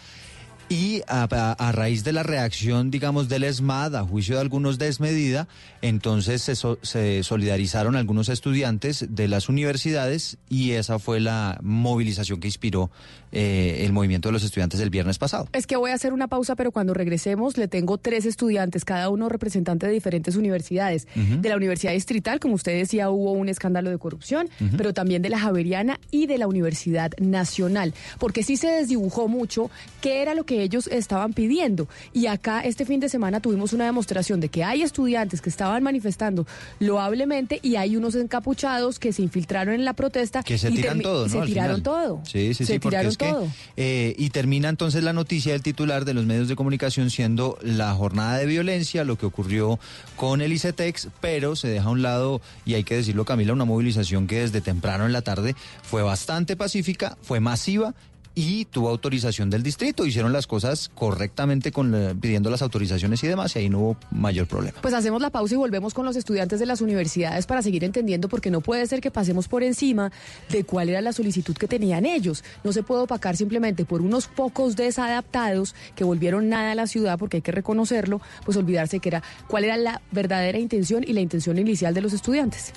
Y 0.71 1.01
a, 1.09 1.27
a- 1.31 1.53
a 1.55 1.73
raíz 1.73 2.05
de 2.05 2.13
la 2.13 2.23
reacción, 2.23 2.91
digamos, 2.91 3.31
del 3.31 3.45
ESMAD, 3.45 3.97
a 3.97 4.05
juicio 4.05 4.35
de 4.35 4.43
algunos 4.43 4.77
desmedida, 4.77 5.49
entonces 5.81 6.43
se, 6.43 6.55
so- 6.57 6.79
se 6.83 7.23
solidarizaron 7.23 7.97
algunos 7.97 8.29
estudiantes 8.29 9.07
de 9.09 9.29
las 9.29 9.49
universidades 9.49 10.37
y 10.51 10.73
esa 10.73 10.99
fue 10.99 11.21
la 11.21 11.59
movilización 11.63 12.39
que 12.39 12.49
inspiró 12.49 12.91
eh, 13.33 13.85
el 13.85 13.93
movimiento 13.93 14.29
de 14.29 14.33
los 14.33 14.45
estudiantes 14.45 14.81
el 14.81 14.91
viernes 14.91 15.19
pasado. 15.19 15.49
Es 15.53 15.67
que 15.67 15.77
voy 15.77 15.91
a 15.91 15.95
hacer 15.95 16.13
una 16.13 16.29
pausa, 16.29 16.57
pero 16.57 16.73
cuando 16.73 16.95
regresemos 16.95 17.57
le 17.57 17.69
tengo 17.69 17.99
tres 17.99 18.27
estudiantes, 18.27 18.85
cada 18.85 19.09
uno 19.11 19.29
representante 19.29 19.87
de 19.87 19.93
diferentes 19.93 20.37
universidades. 20.37 21.07
De 21.15 21.49
la 21.49 21.57
Universidad 21.57 21.93
Distrital, 21.93 22.41
como 22.41 22.55
usted 22.55 22.77
decía, 22.79 23.11
hubo 23.11 23.33
un 23.33 23.49
escándalo 23.49 23.91
de 23.91 23.99
corrupción, 23.99 24.49
pero 24.77 24.95
también 24.95 25.23
de 25.23 25.29
la 25.31 25.39
Javeriana 25.39 25.99
y 26.11 26.27
de 26.27 26.39
la 26.39 26.47
Universidad 26.47 27.13
Nacional, 27.19 27.95
porque 28.19 28.43
sí 28.43 28.57
se 28.57 28.69
desdibujó 28.69 29.29
mucho 29.29 29.71
qué 30.01 30.23
era 30.23 30.35
lo 30.35 30.45
que 30.45 30.63
ellos 30.63 30.87
estaban 30.89 31.33
pidiendo. 31.33 31.89
Y 32.13 32.27
acá 32.27 32.61
este 32.61 32.85
fin 32.85 33.01
de 33.01 33.09
semana 33.09 33.41
tuvimos 33.41 33.73
una 33.73 33.85
demostración 33.85 34.41
de 34.41 34.49
que 34.49 34.65
hay 34.65 34.83
estudiantes 34.83 35.41
que 35.41 35.51
estaban 35.51 35.83
manifestando 35.83 36.47
loablemente 36.79 37.59
y 37.63 37.77
hay 37.77 37.97
unos 37.97 38.15
encapuchados 38.15 38.99
que 38.99 39.13
se 39.13 39.23
infiltraron 39.23 39.75
en 39.75 39.85
la 39.85 39.93
protesta 39.93 40.43
Que 40.43 40.59
se 40.59 40.71
y 40.71 40.77
tiran 40.77 41.01
todo, 41.01 41.27
¿no? 41.27 41.29
se 41.29 41.41
tiraron 41.43 41.77
final. 41.77 41.83
todo. 41.83 42.21
Sí, 42.25 42.55
sí, 42.55 42.65
se 42.65 42.75
sí, 42.75 42.79
porque 42.79 42.95
tiraron 42.95 43.11
es 43.11 43.18
que, 43.19 43.35
eh, 43.77 44.15
y 44.17 44.31
termina 44.31 44.69
entonces 44.69 45.03
la 45.03 45.13
noticia 45.13 45.53
del 45.53 45.63
titular 45.63 46.05
de 46.05 46.15
los 46.15 46.25
medios 46.25 46.49
de 46.49 46.57
comunicación 46.57 47.11
siendo 47.11 47.59
la 47.61 47.93
jornada 47.95 48.39
de 48.39 48.47
violencia, 48.47 49.05
lo 49.05 49.19
que 49.19 49.27
ocurrió 49.27 49.79
con 50.17 50.41
el 50.41 50.53
ICETEX, 50.53 51.09
pero 51.21 51.57
se 51.57 51.69
deja 51.69 51.89
a 51.89 51.91
un 51.91 52.03
lado, 52.03 52.41
y 52.65 52.75
hay 52.75 52.85
que 52.85 52.97
decirlo 52.97 53.25
Camila, 53.25 53.53
una 53.53 53.65
movilización 53.67 54.27
que 54.27 54.41
desde 54.41 54.61
temprano 54.61 55.05
en 55.05 55.13
la 55.13 55.23
tarde 55.23 55.55
fue 55.83 56.03
bastante 56.03 56.57
pacífica, 56.57 57.19
fue 57.23 57.41
masiva 57.41 57.95
y 58.41 58.67
tuvo 58.67 58.89
autorización 58.89 59.51
del 59.51 59.65
distrito. 59.65 60.07
Hicieron 60.07 60.33
las 60.33 60.47
cosas 60.47 60.91
correctamente 60.95 61.73
con 61.73 61.91
la- 61.91 62.15
pidiendo 62.15 62.51
las 62.51 62.63
autorizaciones 62.63 63.25
y 63.25 63.27
demás, 63.27 63.57
y 63.57 63.59
ahí 63.59 63.69
no 63.69 63.81
hubo 63.81 63.97
mayor 64.13 64.47
problema. 64.47 64.79
Pues 64.81 64.95
hacemos 64.95 65.21
la 65.21 65.31
pausa 65.31 65.55
y 65.55 65.57
volvemos 65.57 65.93
con 65.93 66.05
los 66.07 66.15
estudiantes 66.15 66.61
de 66.61 66.67
las 66.67 66.81
universidades 66.81 67.47
para 67.47 67.63
seguir 67.63 67.83
entendiendo, 67.83 68.29
porque 68.29 68.53
no 68.53 68.61
puede 68.61 68.87
ser 68.87 69.01
que 69.01 69.11
pasemos 69.11 69.49
por 69.49 69.65
encima 69.65 70.13
de 70.51 70.63
cuál 70.63 70.89
era 70.89 71.01
la 71.01 71.13
solicitud 71.13 71.57
que 71.57 71.67
tenían 71.67 72.07
ellos. 72.07 72.45
No 72.63 72.73
se 72.73 72.85
puede 72.85 73.03
opacar 73.03 73.37
simplemente 73.37 73.85
por 73.85 74.03
unos 74.03 74.29
pocos 74.29 74.77
desadaptados 74.77 75.75
que 75.97 76.05
volvieron 76.05 76.49
nada 76.49 76.71
a 76.71 76.75
la 76.77 76.87
ciudad, 76.87 77.19
porque 77.19 77.39
hay 77.39 77.43
que 77.43 77.51
reconocerlo, 77.51 78.21
pues 78.45 78.57
olvidarse 78.57 79.01
que 79.01 79.09
era 79.09 79.23
cuál 79.49 79.65
era 79.65 79.77
la 79.77 80.01
verdadera 80.13 80.59
intención 80.61 81.03
y 81.05 81.13
la 81.13 81.21
intención 81.21 81.59
inicial 81.59 81.93
de 81.93 82.03
los 82.03 82.13
estudiantes. 82.13 82.73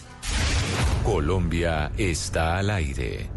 Colombia 1.03 1.91
está 1.97 2.57
al 2.57 2.71
aire. 2.71 3.29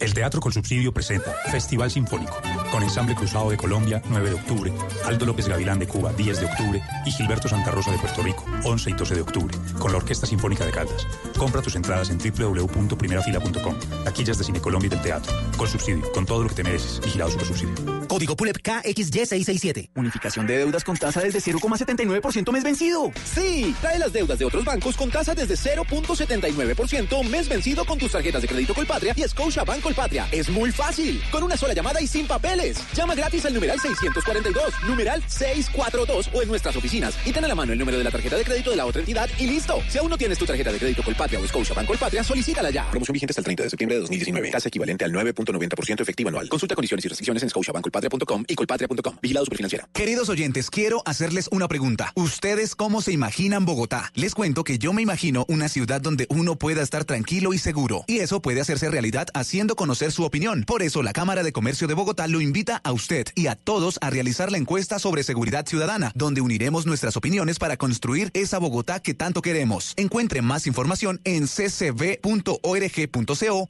El 0.00 0.14
Teatro 0.14 0.40
con 0.40 0.52
Subsidio 0.52 0.92
presenta 0.92 1.34
Festival 1.50 1.90
Sinfónico, 1.90 2.40
con 2.70 2.84
Ensamble 2.84 3.16
Cruzado 3.16 3.50
de 3.50 3.56
Colombia, 3.56 4.00
9 4.08 4.30
de 4.30 4.36
octubre, 4.36 4.72
Aldo 5.04 5.26
López 5.26 5.48
Gavilán 5.48 5.80
de 5.80 5.88
Cuba, 5.88 6.12
10 6.12 6.40
de 6.40 6.46
octubre, 6.46 6.82
y 7.04 7.10
Gilberto 7.10 7.48
Santa 7.48 7.72
Rosa 7.72 7.90
de 7.90 7.98
Puerto 7.98 8.22
Rico, 8.22 8.44
11 8.64 8.90
y 8.90 8.92
12 8.92 9.14
de 9.16 9.20
octubre, 9.22 9.58
con 9.78 9.90
la 9.90 9.98
Orquesta 9.98 10.26
Sinfónica 10.26 10.64
de 10.64 10.70
Caldas. 10.70 11.04
Compra 11.36 11.62
tus 11.62 11.74
entradas 11.74 12.10
en 12.10 12.18
www.primerafila.com. 12.18 13.74
Taquillas 14.04 14.38
de 14.38 14.44
Cine 14.44 14.60
Colombia 14.60 14.86
y 14.86 14.90
del 14.90 15.02
Teatro. 15.02 15.32
Con 15.56 15.66
subsidio, 15.66 16.12
con 16.12 16.24
todo 16.24 16.44
lo 16.44 16.48
que 16.48 16.54
te 16.54 16.62
mereces. 16.62 17.00
Vigilado 17.00 17.32
Super 17.32 17.46
Subsidio. 17.46 17.74
Código 18.06 18.36
PULEP 18.36 18.58
KXY667. 18.58 19.90
Unificación 19.96 20.46
de 20.46 20.58
deudas 20.58 20.84
con 20.84 20.96
tasa 20.96 21.20
desde 21.20 21.40
0,79% 21.40 22.52
mes 22.52 22.62
vencido. 22.64 23.10
Sí, 23.24 23.74
trae 23.80 23.98
las 23.98 24.12
deudas 24.12 24.38
de 24.38 24.44
otros 24.44 24.64
bancos 24.64 24.96
con 24.96 25.10
tasa 25.10 25.34
desde 25.34 25.54
0.79% 25.54 27.28
mes 27.28 27.48
vencido 27.48 27.84
con 27.84 27.98
tus 27.98 28.12
tarjetas 28.12 28.42
de 28.42 28.48
crédito 28.48 28.74
Colpatria 28.74 29.12
y 29.16 29.22
Scotiabank 29.22 29.87
Colpatria. 29.88 30.28
Es 30.30 30.50
muy 30.50 30.70
fácil, 30.70 31.18
con 31.30 31.42
una 31.42 31.56
sola 31.56 31.72
llamada 31.72 31.98
y 31.98 32.06
sin 32.06 32.26
papeles. 32.26 32.76
Llama 32.94 33.14
gratis 33.14 33.46
al 33.46 33.54
numeral 33.54 33.80
642, 33.80 34.74
numeral 34.86 35.22
642 35.26 36.28
o 36.34 36.42
en 36.42 36.48
nuestras 36.48 36.76
oficinas 36.76 37.16
y 37.24 37.32
ten 37.32 37.42
a 37.46 37.48
la 37.48 37.54
mano 37.54 37.72
el 37.72 37.78
número 37.78 37.96
de 37.96 38.04
la 38.04 38.10
tarjeta 38.10 38.36
de 38.36 38.44
crédito 38.44 38.68
de 38.68 38.76
la 38.76 38.84
otra 38.84 39.00
entidad 39.00 39.30
y 39.38 39.46
listo. 39.46 39.82
Si 39.88 39.96
aún 39.96 40.10
no 40.10 40.18
tienes 40.18 40.36
tu 40.36 40.44
tarjeta 40.44 40.70
de 40.70 40.78
crédito 40.78 41.02
Colpatria 41.02 41.40
o 41.40 41.46
Scotiabank 41.48 41.86
Colpatria, 41.86 42.22
solicítala 42.22 42.68
ya. 42.68 42.90
Promoción 42.90 43.14
vigente 43.14 43.30
hasta 43.30 43.40
el 43.40 43.44
30 43.46 43.62
de 43.62 43.70
septiembre 43.70 43.94
de 43.94 44.00
2019. 44.02 44.50
Tasa 44.50 44.68
equivalente 44.68 45.06
al 45.06 45.12
9.90% 45.12 46.02
efectivo 46.02 46.28
anual. 46.28 46.50
Consulta 46.50 46.74
condiciones 46.74 47.06
y 47.06 47.08
restricciones 47.08 47.42
en 47.42 47.48
scotiabankcolpatria.com 47.48 48.44
y 48.46 48.54
colpatria.com. 48.56 49.16
Vigilado 49.22 49.46
Superfinanciera. 49.46 49.88
Queridos 49.94 50.28
oyentes, 50.28 50.68
quiero 50.68 51.00
hacerles 51.06 51.48
una 51.50 51.66
pregunta. 51.66 52.12
¿Ustedes 52.14 52.76
cómo 52.76 53.00
se 53.00 53.12
imaginan 53.12 53.64
Bogotá? 53.64 54.12
Les 54.14 54.34
cuento 54.34 54.64
que 54.64 54.78
yo 54.78 54.92
me 54.92 55.00
imagino 55.00 55.46
una 55.48 55.70
ciudad 55.70 56.02
donde 56.02 56.26
uno 56.28 56.56
pueda 56.58 56.82
estar 56.82 57.06
tranquilo 57.06 57.54
y 57.54 57.58
seguro. 57.58 58.04
Y 58.06 58.18
eso 58.18 58.42
puede 58.42 58.60
hacerse 58.60 58.90
realidad 58.90 59.28
haciendo 59.32 59.77
conocer 59.78 60.12
su 60.12 60.24
opinión. 60.24 60.64
Por 60.64 60.82
eso 60.82 61.02
la 61.02 61.14
Cámara 61.14 61.42
de 61.42 61.52
Comercio 61.52 61.88
de 61.88 61.94
Bogotá 61.94 62.26
lo 62.26 62.42
invita 62.42 62.82
a 62.84 62.92
usted 62.92 63.28
y 63.34 63.46
a 63.46 63.54
todos 63.54 63.98
a 64.02 64.10
realizar 64.10 64.52
la 64.52 64.58
encuesta 64.58 64.98
sobre 64.98 65.22
seguridad 65.22 65.64
ciudadana, 65.66 66.12
donde 66.14 66.42
uniremos 66.42 66.84
nuestras 66.84 67.16
opiniones 67.16 67.58
para 67.58 67.78
construir 67.78 68.30
esa 68.34 68.58
Bogotá 68.58 69.00
que 69.00 69.14
tanto 69.14 69.40
queremos. 69.40 69.94
Encuentre 69.96 70.42
más 70.42 70.66
información 70.66 71.22
en 71.24 71.46
ccb.org.co 71.46 72.18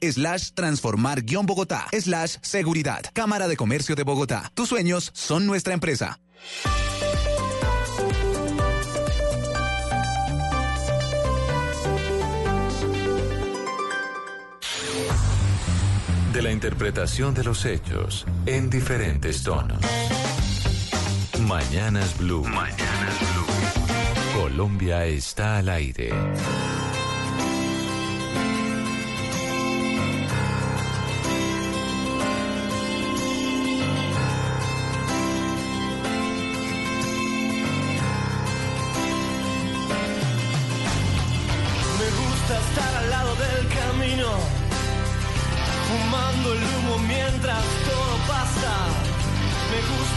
slash 0.01 0.49
transformar 0.53 1.21
guion 1.21 1.45
Bogotá 1.45 1.87
slash 1.97 2.37
seguridad. 2.41 3.05
Cámara 3.13 3.47
de 3.47 3.55
Comercio 3.55 3.95
de 3.95 4.03
Bogotá. 4.03 4.51
Tus 4.55 4.67
sueños 4.69 5.11
son 5.13 5.45
nuestra 5.45 5.73
empresa. 5.73 6.19
De 16.33 16.43
la 16.43 16.51
interpretación 16.51 17.33
de 17.33 17.43
los 17.43 17.65
hechos 17.65 18.25
en 18.45 18.69
diferentes 18.69 19.41
tonos. 19.41 19.79
Mañanas 21.41 22.17
Blue. 22.19 22.43
Mañanas 22.43 23.15
Blue. 23.33 24.41
Colombia 24.41 25.05
está 25.05 25.57
al 25.57 25.69
aire. 25.69 26.11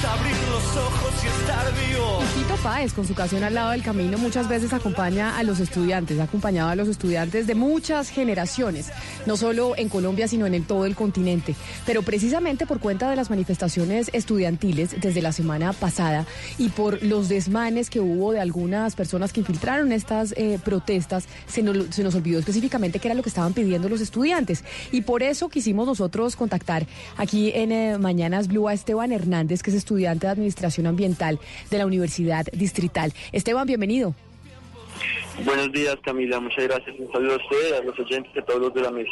Abrir 0.04 0.36
los 0.50 0.76
ojos 0.76 1.12
y 1.22 1.26
estar 1.28 1.72
vivo. 1.74 2.22
Páez, 2.62 2.92
con 2.92 3.06
su 3.06 3.14
canción 3.14 3.42
al 3.42 3.54
lado 3.54 3.72
del 3.72 3.82
camino, 3.82 4.18
muchas 4.18 4.48
veces 4.48 4.72
acompaña 4.72 5.36
a 5.36 5.42
los 5.42 5.58
estudiantes, 5.58 6.20
ha 6.20 6.24
acompañado 6.24 6.70
a 6.70 6.76
los 6.76 6.86
estudiantes 6.86 7.48
de 7.48 7.56
muchas 7.56 8.08
generaciones, 8.08 8.90
no 9.26 9.36
solo 9.36 9.74
en 9.76 9.88
Colombia, 9.88 10.28
sino 10.28 10.46
en 10.46 10.64
todo 10.64 10.86
el 10.86 10.94
continente. 10.94 11.54
Pero 11.86 12.02
precisamente 12.02 12.66
por 12.66 12.80
cuenta 12.80 13.10
de 13.10 13.16
las 13.16 13.30
manifestaciones 13.30 14.10
estudiantiles 14.12 15.00
desde 15.00 15.22
la 15.22 15.32
semana 15.32 15.72
pasada 15.72 16.26
y 16.58 16.68
por 16.68 17.02
los 17.02 17.28
desmanes 17.28 17.90
que 17.90 18.00
hubo 18.00 18.32
de 18.32 18.40
algunas 18.40 18.94
personas 18.94 19.32
que 19.32 19.40
infiltraron 19.40 19.92
estas 19.92 20.32
eh, 20.36 20.58
protestas, 20.64 21.24
se 21.46 21.62
nos, 21.62 21.94
se 21.94 22.02
nos 22.02 22.14
olvidó 22.14 22.38
específicamente 22.38 22.98
qué 22.98 23.08
era 23.08 23.14
lo 23.14 23.22
que 23.22 23.28
estaban 23.28 23.52
pidiendo 23.52 23.88
los 23.88 24.00
estudiantes. 24.00 24.64
Y 24.90 25.02
por 25.02 25.22
eso 25.22 25.48
quisimos 25.48 25.86
nosotros 25.86 26.36
contactar 26.36 26.86
aquí 27.16 27.52
en 27.54 27.72
eh, 27.72 27.98
Mañanas 27.98 28.48
Blue 28.48 28.68
a 28.68 28.74
Esteban 28.74 29.12
Hernández, 29.12 29.62
que 29.62 29.70
es 29.70 29.76
estudiante 29.76 30.26
de 30.26 30.32
Administración 30.32 30.86
Ambiental 30.86 31.38
de 31.70 31.78
la 31.78 31.86
Universidad 31.86 32.46
Distrital. 32.52 33.12
Esteban, 33.32 33.66
bienvenido. 33.66 34.14
Buenos 35.44 35.72
días, 35.72 35.96
Camila. 36.04 36.40
Muchas 36.40 36.64
gracias. 36.64 36.94
Un 36.98 37.10
saludo 37.12 37.34
a 37.34 37.36
usted, 37.36 37.74
a 37.80 37.82
los 37.84 37.98
oyentes 37.98 38.32
a 38.36 38.44
todos 38.44 38.60
los 38.60 38.74
de 38.74 38.80
la 38.82 38.90
mesa. 38.90 39.10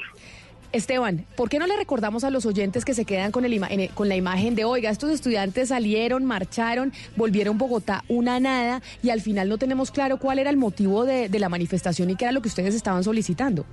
Esteban, 0.73 1.27
¿por 1.37 1.49
qué 1.49 1.59
no 1.59 1.67
le 1.67 1.77
recordamos 1.77 2.23
a 2.23 2.31
los 2.31 2.47
oyentes 2.47 2.85
que 2.85 2.95
se 2.95 3.05
quedan 3.05 3.33
con, 3.33 3.45
el 3.45 3.53
ima- 3.53 3.91
con 3.95 4.09
la 4.09 4.15
imagen 4.15 4.55
de, 4.55 4.65
oiga, 4.65 4.91
estos 4.91 5.11
estudiantes 5.11 5.71
salieron, 5.71 6.25
marcharon, 6.25 6.93
volvieron 7.17 7.59
Bogotá 7.59 8.05
una 8.07 8.39
nada 8.39 8.81
y 9.03 9.11
al 9.11 9.21
final 9.21 9.49
no 9.49 9.59
tenemos 9.59 9.91
claro 9.91 10.19
cuál 10.19 10.39
era 10.39 10.49
el 10.49 10.57
motivo 10.57 11.05
de 11.05 11.29
la 11.41 11.49
manifestación 11.49 12.11
y 12.11 12.15
qué 12.15 12.27
era 12.27 12.33
lo 12.33 12.41
que 12.41 12.49
ustedes 12.49 12.77
estaban 12.77 13.03
solicitando? 13.03 13.67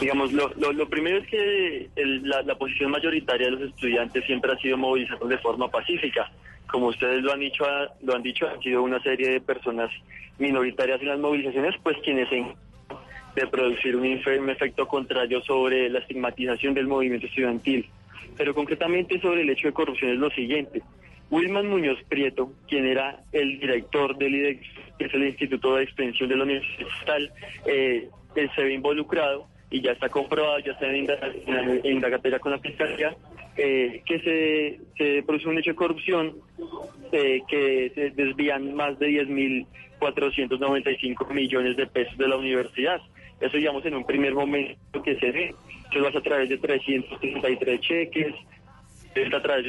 Digamos, 0.00 0.32
lo, 0.32 0.52
lo, 0.58 0.72
lo 0.72 0.88
primero 0.88 1.18
es 1.18 1.26
que 1.26 1.88
el- 1.96 2.28
la, 2.28 2.42
la 2.42 2.54
posición 2.56 2.90
mayoritaria 2.90 3.46
de 3.46 3.52
los 3.52 3.62
estudiantes 3.70 4.24
siempre 4.26 4.52
ha 4.52 4.58
sido 4.58 4.76
movilizarnos 4.76 5.28
de 5.28 5.38
forma 5.38 5.70
pacífica. 5.70 6.30
Como 6.70 6.88
ustedes 6.88 7.22
lo 7.22 7.32
han 7.32 7.40
dicho, 7.40 7.64
ha- 7.64 7.88
lo 8.02 8.14
han 8.14 8.22
dicho, 8.22 8.46
han 8.48 8.60
sido 8.60 8.82
una 8.82 9.00
serie 9.02 9.30
de 9.30 9.40
personas 9.40 9.90
minoritarias 10.38 11.00
en 11.00 11.08
las 11.08 11.18
movilizaciones, 11.18 11.74
pues 11.82 11.96
quienes 12.04 12.30
encargan 12.30 12.56
de 13.34 13.46
producir 13.48 13.94
un, 13.96 14.04
un 14.06 14.50
efecto 14.50 14.86
contrario 14.88 15.42
sobre 15.42 15.90
la 15.90 15.98
estigmatización 15.98 16.72
del 16.74 16.86
movimiento 16.86 17.26
estudiantil. 17.26 17.86
Pero 18.36 18.54
concretamente 18.54 19.20
sobre 19.20 19.42
el 19.42 19.50
hecho 19.50 19.68
de 19.68 19.74
corrupción 19.74 20.10
es 20.12 20.18
lo 20.18 20.30
siguiente. 20.30 20.82
Wilman 21.30 21.68
Muñoz 21.68 21.98
Prieto, 22.08 22.52
quien 22.68 22.86
era 22.86 23.20
el 23.32 23.58
director 23.58 24.16
del 24.16 24.34
IDEX, 24.34 24.66
que 24.98 25.04
es 25.06 25.14
el 25.14 25.24
Instituto 25.26 25.74
de 25.76 25.84
Extensión 25.84 26.28
de 26.28 26.36
la 26.36 26.44
Universidad 26.44 27.18
eh, 27.66 28.08
se 28.54 28.62
ve 28.62 28.72
involucrado 28.74 29.46
y 29.70 29.80
ya 29.80 29.92
está 29.92 30.08
comprobado, 30.08 30.58
ya 30.60 30.72
está 30.72 30.86
en 30.88 30.96
indaga- 31.04 31.32
en 31.46 31.86
indagatoria 31.92 32.38
con 32.38 32.52
la 32.52 32.58
fiscalía, 32.58 33.14
eh, 33.56 34.02
que 34.06 34.20
se, 34.20 34.78
se 34.96 35.22
produce 35.24 35.48
un 35.48 35.58
hecho 35.58 35.70
de 35.70 35.76
corrupción 35.76 36.36
eh, 37.12 37.40
que 37.48 37.90
se 37.94 38.10
desvían 38.10 38.74
más 38.74 38.98
de 38.98 39.08
10.495 40.00 41.32
millones 41.32 41.76
de 41.76 41.86
pesos 41.86 42.16
de 42.18 42.28
la 42.28 42.36
universidad. 42.36 43.00
Eso, 43.40 43.56
digamos, 43.56 43.84
en 43.86 43.94
un 43.94 44.04
primer 44.04 44.34
momento 44.34 45.02
que 45.02 45.16
se 45.16 45.30
ve, 45.30 45.54
que 45.90 45.98
lo 45.98 46.08
hace 46.08 46.18
a 46.18 46.22
través 46.22 46.48
de 46.48 46.58
333 46.58 47.80
cheques, 47.80 48.34
es 49.14 49.32
a 49.34 49.42
través 49.42 49.64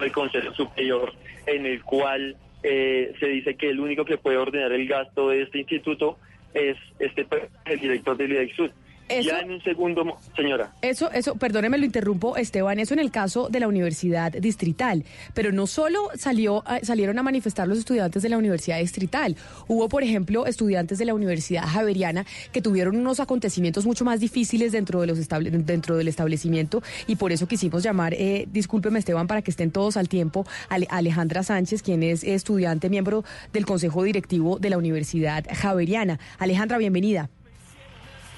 del 0.00 0.12
Consejo 0.12 0.52
Superior, 0.54 1.12
en 1.46 1.66
el 1.66 1.82
cual 1.82 2.36
eh, 2.62 3.12
se 3.20 3.26
dice 3.28 3.54
que 3.56 3.70
el 3.70 3.80
único 3.80 4.04
que 4.04 4.18
puede 4.18 4.36
ordenar 4.36 4.72
el 4.72 4.86
gasto 4.86 5.28
de 5.30 5.42
este 5.42 5.58
instituto 5.60 6.18
es 6.54 6.76
este 6.98 7.24
el 7.66 7.78
director 7.80 8.16
del 8.16 8.32
IDEXUD. 8.32 8.70
Eso- 9.10 9.30
Ya 9.30 9.40
en 9.40 9.50
un 9.50 9.62
segundo, 9.62 10.04
señora. 10.36 10.72
Eso, 10.82 11.10
eso, 11.12 11.34
perdóneme, 11.36 11.78
lo 11.78 11.84
interrumpo, 11.84 12.36
Esteban, 12.36 12.78
eso 12.78 12.94
en 12.94 13.00
el 13.00 13.10
caso 13.10 13.48
de 13.48 13.60
la 13.60 13.68
Universidad 13.68 14.32
Distrital. 14.32 15.04
Pero 15.34 15.52
no 15.52 15.66
solo 15.66 16.08
salió, 16.16 16.62
eh, 16.70 16.80
salieron 16.84 17.18
a 17.18 17.22
manifestar 17.22 17.66
los 17.68 17.78
estudiantes 17.78 18.22
de 18.22 18.28
la 18.28 18.38
Universidad 18.38 18.78
Distrital. 18.78 19.36
Hubo, 19.68 19.88
por 19.88 20.02
ejemplo, 20.02 20.46
estudiantes 20.46 20.98
de 20.98 21.04
la 21.04 21.14
Universidad 21.14 21.64
Javeriana 21.66 22.24
que 22.52 22.62
tuvieron 22.62 22.96
unos 22.96 23.20
acontecimientos 23.20 23.84
mucho 23.86 24.04
más 24.04 24.20
difíciles 24.20 24.72
dentro, 24.72 25.00
de 25.00 25.06
los 25.06 25.18
estable- 25.18 25.50
dentro 25.50 25.96
del 25.96 26.08
establecimiento 26.08 26.82
y 27.06 27.16
por 27.16 27.32
eso 27.32 27.46
quisimos 27.48 27.82
llamar, 27.82 28.14
eh, 28.14 28.46
discúlpeme, 28.52 28.98
Esteban, 28.98 29.26
para 29.26 29.42
que 29.42 29.50
estén 29.50 29.70
todos 29.70 29.96
al 29.96 30.08
tiempo, 30.08 30.46
a 30.68 30.74
Ale- 30.74 30.86
Alejandra 30.90 31.42
Sánchez, 31.42 31.82
quien 31.82 32.02
es 32.02 32.22
estudiante, 32.24 32.88
miembro 32.90 33.24
del 33.52 33.66
Consejo 33.66 34.02
Directivo 34.04 34.58
de 34.58 34.70
la 34.70 34.78
Universidad 34.78 35.44
Javeriana. 35.52 36.18
Alejandra, 36.38 36.78
bienvenida. 36.78 37.28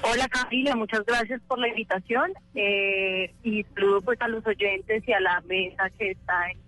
Hola 0.05 0.29
Camila, 0.29 0.75
muchas 0.75 1.05
gracias 1.07 1.41
por 1.47 1.61
la 1.61 1.69
invitación 1.69 2.33
eh, 2.55 3.33
y 3.45 3.63
saludo 3.75 4.01
pues 4.03 4.21
a 4.21 4.27
los 4.27 4.45
oyentes 4.45 5.07
y 5.07 5.13
a 5.13 5.21
la 5.21 5.41
mesa 5.43 5.91
que 5.91 6.11
está 6.11 6.51
en 6.51 6.59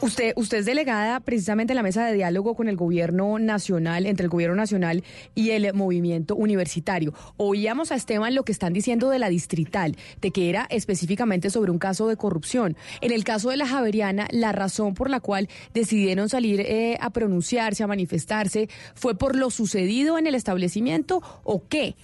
Usted, 0.00 0.32
usted 0.36 0.58
es 0.58 0.66
delegada 0.66 1.20
precisamente 1.20 1.72
en 1.72 1.76
la 1.76 1.82
mesa 1.82 2.06
de 2.06 2.14
diálogo 2.14 2.54
con 2.54 2.68
el 2.68 2.76
gobierno 2.76 3.38
nacional, 3.38 4.06
entre 4.06 4.24
el 4.24 4.30
gobierno 4.30 4.56
nacional 4.56 5.04
y 5.34 5.50
el 5.50 5.72
movimiento 5.74 6.36
universitario. 6.36 7.14
Oíamos 7.36 7.92
a 7.92 7.94
Esteban 7.94 8.34
lo 8.34 8.44
que 8.44 8.52
están 8.52 8.72
diciendo 8.72 9.10
de 9.10 9.18
la 9.18 9.28
distrital, 9.28 9.96
de 10.20 10.30
que 10.30 10.48
era 10.48 10.66
específicamente 10.70 11.50
sobre 11.50 11.70
un 11.70 11.78
caso 11.78 12.08
de 12.08 12.16
corrupción. 12.16 12.76
En 13.00 13.12
el 13.12 13.24
caso 13.24 13.50
de 13.50 13.56
la 13.56 13.66
Javeriana, 13.66 14.28
la 14.30 14.52
razón 14.52 14.94
por 14.94 15.10
la 15.10 15.20
cual 15.20 15.48
decidieron 15.74 16.28
salir 16.28 16.60
eh, 16.60 16.98
a 17.00 17.10
pronunciarse, 17.10 17.82
a 17.82 17.86
manifestarse, 17.86 18.68
fue 18.94 19.16
por 19.16 19.36
lo 19.36 19.50
sucedido 19.50 20.18
en 20.18 20.26
el 20.26 20.34
establecimiento 20.34 21.22
o 21.44 21.62
qué? 21.68 21.94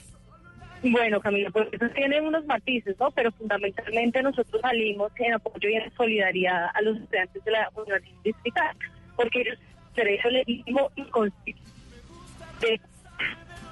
Bueno, 0.90 1.18
Camila, 1.20 1.50
pues 1.50 1.68
eso 1.72 1.88
tiene 1.94 2.20
unos 2.20 2.44
matices, 2.44 2.94
¿no? 3.00 3.10
Pero 3.10 3.32
fundamentalmente 3.32 4.22
nosotros 4.22 4.60
salimos 4.60 5.10
en 5.18 5.32
apoyo 5.32 5.68
y 5.68 5.74
en 5.74 5.92
solidaridad 5.94 6.66
a 6.74 6.82
los 6.82 6.98
estudiantes 6.98 7.42
de 7.42 7.50
la 7.50 7.70
Universidad 7.74 8.22
Distrital, 8.22 8.76
porque 9.16 9.40
ellos 9.40 9.58
derecho 9.96 10.28
legítimo 10.28 10.90
y 10.96 11.04
constitucional 11.04 12.80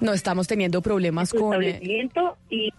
No 0.00 0.12
estamos 0.12 0.46
teniendo 0.46 0.80
problemas 0.80 1.32
con... 1.32 1.62
eh, 1.62 2.08
y 2.48 2.72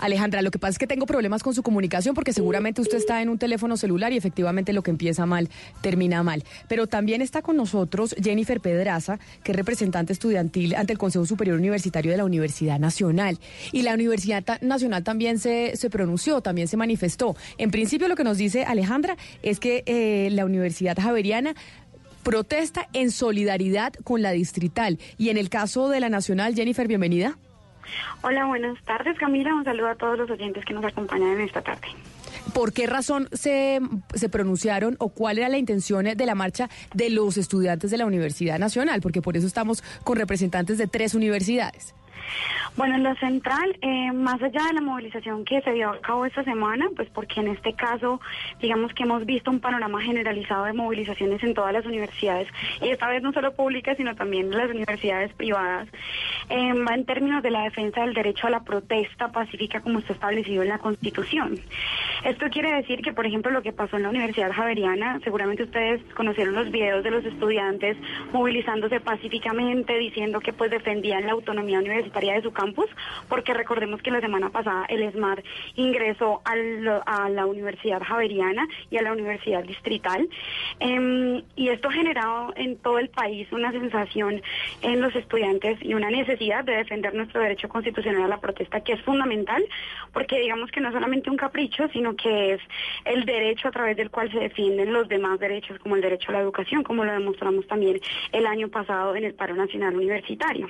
Alejandra, 0.00 0.42
lo 0.42 0.50
que 0.50 0.58
pasa 0.58 0.72
es 0.72 0.78
que 0.78 0.86
tengo 0.86 1.06
problemas 1.06 1.42
con 1.42 1.54
su 1.54 1.62
comunicación 1.62 2.14
porque 2.14 2.32
seguramente 2.32 2.80
usted 2.80 2.98
está 2.98 3.22
en 3.22 3.28
un 3.28 3.38
teléfono 3.38 3.76
celular 3.76 4.12
y 4.12 4.16
efectivamente 4.16 4.72
lo 4.72 4.82
que 4.82 4.90
empieza 4.90 5.26
mal 5.26 5.48
termina 5.82 6.22
mal. 6.22 6.44
Pero 6.68 6.86
también 6.86 7.22
está 7.22 7.42
con 7.42 7.56
nosotros 7.56 8.14
Jennifer 8.22 8.60
Pedraza, 8.60 9.18
que 9.44 9.52
es 9.52 9.56
representante 9.56 10.12
estudiantil 10.12 10.74
ante 10.74 10.92
el 10.92 10.98
Consejo 10.98 11.26
Superior 11.26 11.58
Universitario 11.58 12.10
de 12.10 12.18
la 12.18 12.24
Universidad 12.24 12.78
Nacional. 12.78 13.38
Y 13.72 13.82
la 13.82 13.94
Universidad 13.94 14.60
Nacional 14.60 15.04
también 15.04 15.38
se, 15.38 15.76
se 15.76 15.90
pronunció, 15.90 16.40
también 16.40 16.68
se 16.68 16.76
manifestó. 16.76 17.36
En 17.58 17.70
principio 17.70 18.08
lo 18.08 18.16
que 18.16 18.24
nos 18.24 18.38
dice 18.38 18.64
Alejandra 18.64 19.16
es 19.42 19.60
que 19.60 19.82
eh, 19.86 20.28
la 20.32 20.44
Universidad 20.44 20.96
Javeriana 20.98 21.54
protesta 22.22 22.88
en 22.92 23.10
solidaridad 23.10 23.92
con 24.04 24.22
la 24.22 24.32
distrital. 24.32 24.98
Y 25.18 25.30
en 25.30 25.36
el 25.36 25.48
caso 25.48 25.88
de 25.88 26.00
la 26.00 26.08
Nacional, 26.08 26.54
Jennifer, 26.54 26.86
bienvenida. 26.86 27.38
Hola, 28.22 28.46
buenas 28.46 28.82
tardes 28.84 29.18
Camila. 29.18 29.54
Un 29.54 29.64
saludo 29.64 29.88
a 29.88 29.94
todos 29.94 30.18
los 30.18 30.30
oyentes 30.30 30.64
que 30.64 30.74
nos 30.74 30.84
acompañan 30.84 31.30
en 31.32 31.40
esta 31.42 31.62
tarde. 31.62 31.88
¿Por 32.52 32.72
qué 32.72 32.86
razón 32.86 33.28
se, 33.32 33.80
se 34.14 34.28
pronunciaron 34.28 34.96
o 34.98 35.10
cuál 35.10 35.38
era 35.38 35.48
la 35.48 35.58
intención 35.58 36.04
de 36.04 36.26
la 36.26 36.34
marcha 36.34 36.68
de 36.94 37.10
los 37.10 37.36
estudiantes 37.36 37.90
de 37.90 37.98
la 37.98 38.06
Universidad 38.06 38.58
Nacional? 38.58 39.00
Porque 39.00 39.22
por 39.22 39.36
eso 39.36 39.46
estamos 39.46 39.82
con 40.04 40.16
representantes 40.16 40.78
de 40.78 40.86
tres 40.86 41.14
universidades. 41.14 41.94
Bueno, 42.76 42.94
en 42.94 43.02
lo 43.02 43.14
central, 43.16 43.76
eh, 43.82 44.12
más 44.12 44.40
allá 44.42 44.64
de 44.68 44.74
la 44.74 44.80
movilización 44.80 45.44
que 45.44 45.60
se 45.62 45.72
dio 45.72 45.90
a 45.90 46.00
cabo 46.00 46.24
esta 46.24 46.44
semana, 46.44 46.88
pues 46.94 47.08
porque 47.10 47.40
en 47.40 47.48
este 47.48 47.74
caso, 47.74 48.20
digamos 48.60 48.94
que 48.94 49.02
hemos 49.02 49.26
visto 49.26 49.50
un 49.50 49.60
panorama 49.60 50.00
generalizado 50.00 50.64
de 50.64 50.72
movilizaciones 50.72 51.42
en 51.42 51.54
todas 51.54 51.72
las 51.72 51.84
universidades, 51.84 52.48
y 52.80 52.88
esta 52.88 53.08
vez 53.08 53.22
no 53.22 53.32
solo 53.32 53.52
públicas, 53.54 53.96
sino 53.96 54.14
también 54.14 54.50
las 54.50 54.70
universidades 54.70 55.32
privadas, 55.34 55.88
eh, 56.48 56.72
va 56.72 56.94
en 56.94 57.04
términos 57.04 57.42
de 57.42 57.50
la 57.50 57.64
defensa 57.64 58.02
del 58.02 58.14
derecho 58.14 58.46
a 58.46 58.50
la 58.50 58.60
protesta 58.60 59.32
pacífica 59.32 59.80
como 59.80 59.98
está 59.98 60.12
establecido 60.12 60.62
en 60.62 60.68
la 60.68 60.78
Constitución. 60.78 61.58
Esto 62.24 62.46
quiere 62.50 62.72
decir 62.74 63.02
que, 63.02 63.12
por 63.12 63.26
ejemplo, 63.26 63.50
lo 63.50 63.62
que 63.62 63.72
pasó 63.72 63.96
en 63.96 64.04
la 64.04 64.10
Universidad 64.10 64.52
Javeriana, 64.52 65.20
seguramente 65.24 65.64
ustedes 65.64 66.00
conocieron 66.14 66.54
los 66.54 66.70
videos 66.70 67.02
de 67.02 67.10
los 67.10 67.24
estudiantes 67.24 67.96
movilizándose 68.32 69.00
pacíficamente, 69.00 69.98
diciendo 69.98 70.40
que 70.40 70.52
pues 70.52 70.70
defendían 70.70 71.26
la 71.26 71.32
autonomía 71.32 71.78
universitaria 71.78 72.19
de 72.20 72.42
su 72.42 72.52
campus, 72.52 72.86
porque 73.28 73.54
recordemos 73.54 74.02
que 74.02 74.10
la 74.10 74.20
semana 74.20 74.50
pasada 74.50 74.84
el 74.88 75.02
ESMAR 75.02 75.42
ingresó 75.74 76.42
a 76.44 77.28
la 77.28 77.46
Universidad 77.46 78.02
Javeriana 78.02 78.68
y 78.90 78.98
a 78.98 79.02
la 79.02 79.12
Universidad 79.12 79.64
Distrital, 79.64 80.28
Em, 80.78 81.42
y 81.56 81.68
esto 81.68 81.88
ha 81.88 81.92
generado 81.92 82.52
en 82.56 82.76
todo 82.76 82.98
el 82.98 83.08
país 83.08 83.50
una 83.52 83.70
sensación 83.72 84.42
en 84.82 85.00
los 85.00 85.14
estudiantes 85.14 85.78
y 85.82 85.94
una 85.94 86.10
necesidad 86.10 86.64
de 86.64 86.76
defender 86.76 87.14
nuestro 87.14 87.40
derecho 87.40 87.68
constitucional 87.68 88.24
a 88.24 88.28
la 88.28 88.40
protesta, 88.40 88.80
que 88.80 88.94
es 88.94 89.02
fundamental, 89.02 89.62
porque 90.12 90.40
digamos 90.40 90.70
que 90.70 90.80
no 90.80 90.88
es 90.88 90.94
solamente 90.94 91.30
un 91.30 91.36
capricho, 91.36 91.88
sino 91.92 92.16
que 92.16 92.54
es 92.54 92.60
el 93.04 93.24
derecho 93.24 93.68
a 93.68 93.70
través 93.70 93.96
del 93.96 94.10
cual 94.10 94.30
se 94.30 94.38
defienden 94.38 94.92
los 94.92 95.08
demás 95.08 95.38
derechos, 95.38 95.78
como 95.80 95.96
el 95.96 96.02
derecho 96.02 96.30
a 96.30 96.32
la 96.32 96.40
educación, 96.40 96.82
como 96.82 97.04
lo 97.04 97.12
demostramos 97.12 97.66
también 97.66 98.00
el 98.32 98.46
año 98.46 98.68
pasado 98.68 99.14
en 99.16 99.24
el 99.24 99.34
paro 99.34 99.54
nacional 99.54 99.94
universitario. 99.96 100.68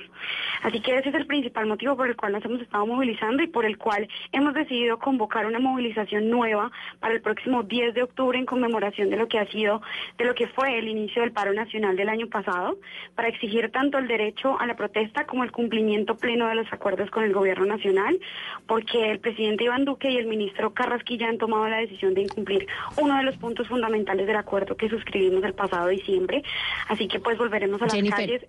Así 0.63 0.81
que 0.81 0.97
ese 0.97 1.09
es 1.09 1.15
el 1.15 1.25
principal 1.41 1.65
motivo 1.65 1.97
por 1.97 2.07
el 2.07 2.15
cual 2.15 2.33
nos 2.33 2.45
hemos 2.45 2.61
estado 2.61 2.85
movilizando 2.85 3.41
y 3.41 3.47
por 3.47 3.65
el 3.65 3.79
cual 3.79 4.07
hemos 4.31 4.53
decidido 4.53 4.99
convocar 4.99 5.47
una 5.47 5.57
movilización 5.57 6.29
nueva 6.29 6.71
para 6.99 7.15
el 7.15 7.21
próximo 7.21 7.63
10 7.63 7.95
de 7.95 8.03
octubre 8.03 8.37
en 8.37 8.45
conmemoración 8.45 9.09
de 9.09 9.17
lo 9.17 9.27
que 9.27 9.39
ha 9.39 9.47
sido, 9.47 9.81
de 10.19 10.25
lo 10.25 10.35
que 10.35 10.47
fue 10.47 10.77
el 10.77 10.87
inicio 10.87 11.23
del 11.23 11.31
paro 11.31 11.51
nacional 11.53 11.95
del 11.95 12.09
año 12.09 12.27
pasado, 12.27 12.77
para 13.15 13.27
exigir 13.27 13.71
tanto 13.71 13.97
el 13.97 14.07
derecho 14.07 14.59
a 14.59 14.67
la 14.67 14.75
protesta 14.75 15.25
como 15.25 15.43
el 15.43 15.51
cumplimiento 15.51 16.15
pleno 16.15 16.47
de 16.47 16.55
los 16.55 16.71
acuerdos 16.71 17.09
con 17.09 17.23
el 17.23 17.33
gobierno 17.33 17.65
nacional, 17.65 18.19
porque 18.67 19.09
el 19.09 19.19
presidente 19.19 19.63
Iván 19.63 19.83
Duque 19.83 20.11
y 20.11 20.17
el 20.17 20.27
ministro 20.27 20.75
Carrasquilla 20.75 21.27
han 21.27 21.39
tomado 21.39 21.67
la 21.67 21.77
decisión 21.77 22.13
de 22.13 22.21
incumplir 22.21 22.67
uno 23.01 23.17
de 23.17 23.23
los 23.23 23.35
puntos 23.37 23.67
fundamentales 23.67 24.27
del 24.27 24.35
acuerdo 24.35 24.77
que 24.77 24.89
suscribimos 24.89 25.43
el 25.43 25.55
pasado 25.55 25.87
diciembre. 25.87 26.43
Así 26.87 27.07
que 27.07 27.19
pues 27.19 27.35
volveremos 27.39 27.81
a 27.81 27.85
las 27.85 27.93
Jennifer. 27.95 28.19
calles. 28.19 28.47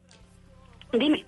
Dime. 0.93 1.25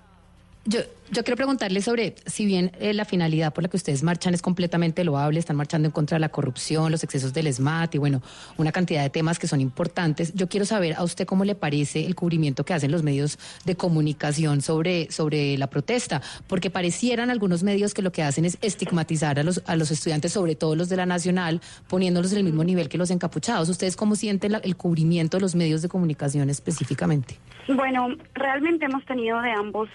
Yo, 0.67 0.81
yo 1.11 1.23
quiero 1.25 1.37
preguntarle 1.37 1.83
sobre, 1.83 2.15
si 2.25 2.47
bien 2.47 2.73
eh, 2.81 2.95
la 2.95 3.05
finalidad 3.05 3.53
por 3.53 3.63
la 3.63 3.69
que 3.69 3.77
ustedes 3.77 4.03
marchan 4.03 4.33
es 4.33 4.41
completamente 4.41 5.05
loable, 5.05 5.39
están 5.39 5.57
marchando 5.57 5.87
en 5.87 5.93
contra 5.93 6.17
de 6.17 6.21
la 6.21 6.31
corrupción, 6.31 6.91
los 6.91 7.05
excesos 7.05 7.35
del 7.35 7.53
SMAT 7.53 7.95
y 7.97 7.99
bueno, 7.99 8.23
una 8.57 8.73
cantidad 8.73 9.03
de 9.03 9.11
temas 9.11 9.39
que 9.39 9.47
son 9.47 9.61
importantes. 9.61 10.33
Yo 10.33 10.49
quiero 10.49 10.65
saber 10.65 10.95
a 10.95 11.03
usted 11.03 11.27
cómo 11.27 11.45
le 11.45 11.55
parece 11.55 12.07
el 12.07 12.15
cubrimiento 12.15 12.65
que 12.65 12.73
hacen 12.73 12.91
los 12.93 13.03
medios 13.03 13.39
de 13.67 13.77
comunicación 13.77 14.63
sobre, 14.63 15.13
sobre 15.13 15.59
la 15.59 15.67
protesta, 15.69 16.23
porque 16.47 16.71
parecieran 16.71 17.29
algunos 17.29 17.63
medios 17.63 17.93
que 17.93 18.01
lo 18.01 18.11
que 18.11 18.23
hacen 18.23 18.47
es 18.47 18.57
estigmatizar 18.63 19.39
a 19.39 19.43
los, 19.43 19.63
a 19.67 19.77
los 19.77 19.91
estudiantes, 19.91 20.33
sobre 20.33 20.55
todo 20.55 20.77
los 20.77 20.89
de 20.89 20.97
la 20.97 21.05
Nacional, 21.05 21.61
poniéndolos 21.89 22.33
en 22.33 22.39
el 22.39 22.45
mismo 22.45 22.65
nivel 22.65 22.89
que 22.89 22.97
los 22.97 23.11
encapuchados. 23.11 23.69
¿Ustedes 23.69 23.97
cómo 23.97 24.17
sienten 24.17 24.53
la- 24.53 24.59
el 24.59 24.77
cubrimiento 24.77 25.37
de 25.37 25.43
los 25.43 25.55
medios 25.55 25.83
de 25.83 25.89
comunicación 25.91 26.49
específicamente? 26.49 27.37
Bueno, 27.69 28.09
realmente 28.33 28.87
hemos 28.87 29.05
tenido 29.05 29.43
de 29.43 29.51
ambos 29.51 29.91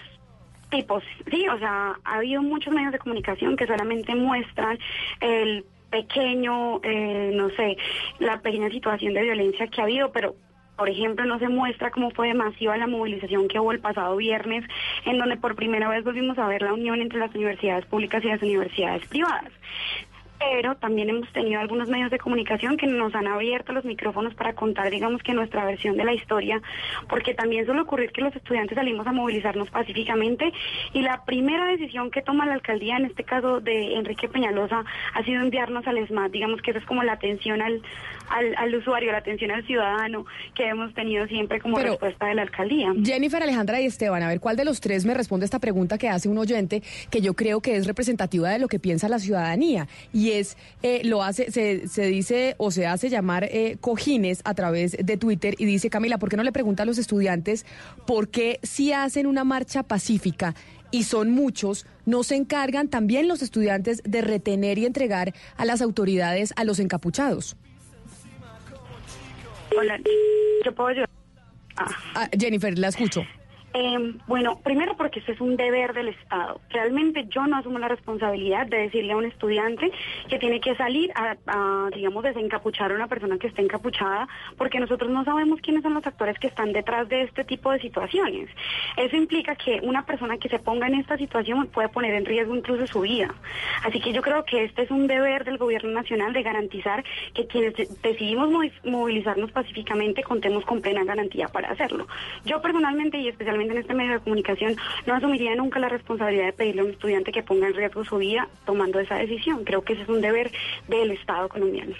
tipos, 0.70 1.02
sí, 1.30 1.46
o 1.48 1.58
sea, 1.58 1.96
ha 2.04 2.14
habido 2.16 2.42
muchos 2.42 2.72
medios 2.72 2.92
de 2.92 2.98
comunicación 2.98 3.56
que 3.56 3.66
solamente 3.66 4.14
muestran 4.14 4.78
el 5.20 5.64
pequeño, 5.90 6.80
eh, 6.82 7.32
no 7.34 7.50
sé, 7.50 7.76
la 8.18 8.40
pequeña 8.40 8.70
situación 8.70 9.14
de 9.14 9.22
violencia 9.22 9.66
que 9.66 9.80
ha 9.80 9.84
habido, 9.84 10.12
pero 10.12 10.34
por 10.80 10.88
ejemplo, 10.88 11.26
no 11.26 11.38
se 11.38 11.48
muestra 11.48 11.90
cómo 11.90 12.10
fue 12.12 12.32
masiva 12.32 12.74
la 12.78 12.86
movilización 12.86 13.48
que 13.48 13.60
hubo 13.60 13.70
el 13.70 13.80
pasado 13.80 14.16
viernes, 14.16 14.64
en 15.04 15.18
donde 15.18 15.36
por 15.36 15.54
primera 15.54 15.90
vez 15.90 16.02
volvimos 16.02 16.38
a 16.38 16.46
ver 16.46 16.62
la 16.62 16.72
unión 16.72 17.02
entre 17.02 17.18
las 17.18 17.34
universidades 17.34 17.84
públicas 17.84 18.24
y 18.24 18.28
las 18.28 18.40
universidades 18.40 19.06
privadas. 19.06 19.52
Pero 20.40 20.74
también 20.76 21.10
hemos 21.10 21.30
tenido 21.32 21.60
algunos 21.60 21.88
medios 21.88 22.10
de 22.10 22.18
comunicación 22.18 22.78
que 22.78 22.86
nos 22.86 23.14
han 23.14 23.26
abierto 23.26 23.74
los 23.74 23.84
micrófonos 23.84 24.34
para 24.34 24.54
contar, 24.54 24.90
digamos 24.90 25.22
que 25.22 25.34
nuestra 25.34 25.66
versión 25.66 25.98
de 25.98 26.04
la 26.04 26.14
historia, 26.14 26.62
porque 27.08 27.34
también 27.34 27.66
suele 27.66 27.82
ocurrir 27.82 28.10
que 28.10 28.22
los 28.22 28.34
estudiantes 28.34 28.74
salimos 28.74 29.06
a 29.06 29.12
movilizarnos 29.12 29.70
pacíficamente 29.70 30.50
y 30.94 31.02
la 31.02 31.24
primera 31.26 31.66
decisión 31.66 32.10
que 32.10 32.22
toma 32.22 32.46
la 32.46 32.54
alcaldía, 32.54 32.96
en 32.96 33.04
este 33.04 33.22
caso 33.22 33.60
de 33.60 33.94
Enrique 33.96 34.28
Peñalosa, 34.28 34.82
ha 35.12 35.22
sido 35.24 35.42
enviarnos 35.42 35.86
al 35.86 35.98
ESMAD, 35.98 36.30
digamos 36.30 36.62
que 36.62 36.70
eso 36.70 36.80
es 36.80 36.86
como 36.86 37.02
la 37.02 37.12
atención 37.12 37.60
al, 37.60 37.82
al, 38.30 38.54
al 38.56 38.74
usuario, 38.74 39.12
la 39.12 39.18
atención 39.18 39.50
al 39.50 39.66
ciudadano 39.66 40.24
que 40.54 40.68
hemos 40.68 40.94
tenido 40.94 41.26
siempre 41.26 41.60
como 41.60 41.76
Pero- 41.76 41.90
respuesta 41.90 42.26
de 42.26 42.34
la 42.34 42.42
alcaldía. 42.42 42.92
Jennifer, 43.04 43.42
Alejandra 43.42 43.80
y 43.80 43.86
Esteban, 43.86 44.22
a 44.22 44.28
ver 44.28 44.40
cuál 44.40 44.56
de 44.56 44.64
los 44.64 44.80
tres 44.80 45.04
me 45.04 45.14
responde 45.14 45.44
esta 45.44 45.58
pregunta 45.58 45.98
que 45.98 46.08
hace 46.08 46.28
un 46.28 46.38
oyente 46.38 46.82
que 47.10 47.20
yo 47.20 47.34
creo 47.34 47.60
que 47.60 47.76
es 47.76 47.86
representativa 47.86 48.48
de 48.50 48.58
lo 48.58 48.68
que 48.68 48.78
piensa 48.78 49.08
la 49.08 49.18
ciudadanía 49.18 49.88
y 50.12 50.30
es 50.32 50.56
eh, 50.82 51.02
lo 51.04 51.22
hace 51.22 51.50
se, 51.50 51.88
se 51.88 52.06
dice 52.06 52.54
o 52.58 52.70
se 52.70 52.86
hace 52.86 53.08
llamar 53.10 53.44
eh, 53.44 53.76
cojines 53.80 54.40
a 54.44 54.54
través 54.54 54.96
de 54.98 55.16
Twitter 55.16 55.54
y 55.58 55.64
dice 55.64 55.90
Camila, 55.90 56.18
¿por 56.18 56.28
qué 56.30 56.36
no 56.36 56.42
le 56.42 56.52
pregunta 56.52 56.84
a 56.84 56.86
los 56.86 56.98
estudiantes 56.98 57.66
por 58.06 58.28
qué 58.30 58.60
si 58.62 58.92
hacen 58.92 59.26
una 59.26 59.44
marcha 59.44 59.82
pacífica 59.82 60.54
y 60.92 61.04
son 61.04 61.30
muchos, 61.30 61.86
no 62.06 62.22
se 62.22 62.36
encargan 62.36 62.88
también 62.88 63.28
los 63.28 63.42
estudiantes 63.42 64.02
de 64.04 64.22
retener 64.22 64.78
y 64.78 64.86
entregar 64.86 65.32
a 65.56 65.64
las 65.64 65.82
autoridades 65.82 66.52
a 66.56 66.64
los 66.64 66.78
encapuchados? 66.80 67.56
Hola, 69.76 69.98
yo 70.64 70.74
puedo 70.74 70.88
ayudar. 70.88 71.08
Ah, 72.14 72.28
Jennifer, 72.38 72.78
la 72.78 72.88
escucho. 72.88 73.24
Eh, 73.72 74.14
bueno, 74.26 74.58
primero 74.64 74.96
porque 74.96 75.20
eso 75.20 75.30
es 75.30 75.40
un 75.40 75.56
deber 75.56 75.92
del 75.94 76.08
Estado. 76.08 76.60
Realmente 76.70 77.26
yo 77.28 77.46
no 77.46 77.56
asumo 77.56 77.78
la 77.78 77.86
responsabilidad 77.86 78.66
de 78.66 78.78
decirle 78.78 79.12
a 79.12 79.16
un 79.16 79.26
estudiante 79.26 79.92
que 80.28 80.40
tiene 80.40 80.60
que 80.60 80.74
salir 80.74 81.12
a, 81.14 81.36
a, 81.46 81.88
digamos, 81.94 82.24
desencapuchar 82.24 82.90
a 82.90 82.96
una 82.96 83.06
persona 83.06 83.38
que 83.38 83.46
está 83.46 83.62
encapuchada, 83.62 84.26
porque 84.58 84.80
nosotros 84.80 85.08
no 85.12 85.24
sabemos 85.24 85.60
quiénes 85.60 85.84
son 85.84 85.94
los 85.94 86.04
actores 86.04 86.36
que 86.40 86.48
están 86.48 86.72
detrás 86.72 87.08
de 87.08 87.22
este 87.22 87.44
tipo 87.44 87.70
de 87.70 87.78
situaciones. 87.78 88.48
Eso 88.96 89.14
implica 89.14 89.54
que 89.54 89.78
una 89.84 90.04
persona 90.04 90.36
que 90.36 90.48
se 90.48 90.58
ponga 90.58 90.88
en 90.88 90.94
esta 90.96 91.16
situación 91.16 91.68
puede 91.68 91.88
poner 91.90 92.14
en 92.14 92.24
riesgo 92.24 92.56
incluso 92.56 92.88
su 92.88 93.02
vida. 93.02 93.32
Así 93.84 94.00
que 94.00 94.12
yo 94.12 94.20
creo 94.20 94.44
que 94.44 94.64
este 94.64 94.82
es 94.82 94.90
un 94.90 95.06
deber 95.06 95.44
del 95.44 95.58
gobierno 95.58 95.90
nacional 95.92 96.32
de 96.32 96.42
garantizar 96.42 97.04
que 97.34 97.46
quienes 97.46 97.74
de- 97.76 97.88
decidimos 98.02 98.48
movi- 98.50 98.72
movilizarnos 98.82 99.52
pacíficamente 99.52 100.24
contemos 100.24 100.64
con 100.64 100.80
plena 100.82 101.04
garantía 101.04 101.46
para 101.46 101.70
hacerlo. 101.70 102.08
Yo 102.44 102.60
personalmente 102.60 103.16
y 103.18 103.28
especialmente 103.28 103.59
en 103.68 103.78
este 103.78 103.94
medio 103.94 104.12
de 104.12 104.20
comunicación 104.20 104.76
no 105.06 105.14
asumiría 105.14 105.54
nunca 105.54 105.78
la 105.78 105.88
responsabilidad 105.88 106.46
de 106.46 106.52
pedirle 106.52 106.82
a 106.82 106.84
un 106.84 106.90
estudiante 106.90 107.32
que 107.32 107.42
ponga 107.42 107.68
en 107.68 107.74
riesgo 107.74 108.04
su 108.04 108.18
vida 108.18 108.48
tomando 108.64 109.00
esa 109.00 109.16
decisión. 109.16 109.64
Creo 109.64 109.82
que 109.82 109.94
ese 109.94 110.02
es 110.02 110.08
un 110.08 110.20
deber 110.20 110.50
del 110.88 111.10
Estado 111.10 111.48
colombiano. 111.48 111.94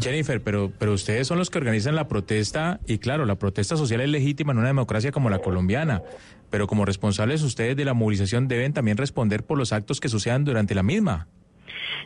Jennifer, 0.00 0.40
pero, 0.40 0.70
pero 0.78 0.92
ustedes 0.92 1.26
son 1.26 1.38
los 1.38 1.50
que 1.50 1.58
organizan 1.58 1.96
la 1.96 2.06
protesta 2.06 2.78
y 2.86 2.98
claro, 2.98 3.26
la 3.26 3.34
protesta 3.34 3.76
social 3.76 4.00
es 4.00 4.08
legítima 4.08 4.52
en 4.52 4.58
una 4.58 4.68
democracia 4.68 5.10
como 5.10 5.28
la 5.28 5.40
colombiana, 5.40 6.02
pero 6.50 6.68
como 6.68 6.84
responsables 6.84 7.42
ustedes 7.42 7.76
de 7.76 7.84
la 7.84 7.94
movilización 7.94 8.46
deben 8.46 8.72
también 8.72 8.96
responder 8.96 9.44
por 9.44 9.58
los 9.58 9.72
actos 9.72 9.98
que 9.98 10.08
sucedan 10.08 10.44
durante 10.44 10.74
la 10.74 10.84
misma. 10.84 11.26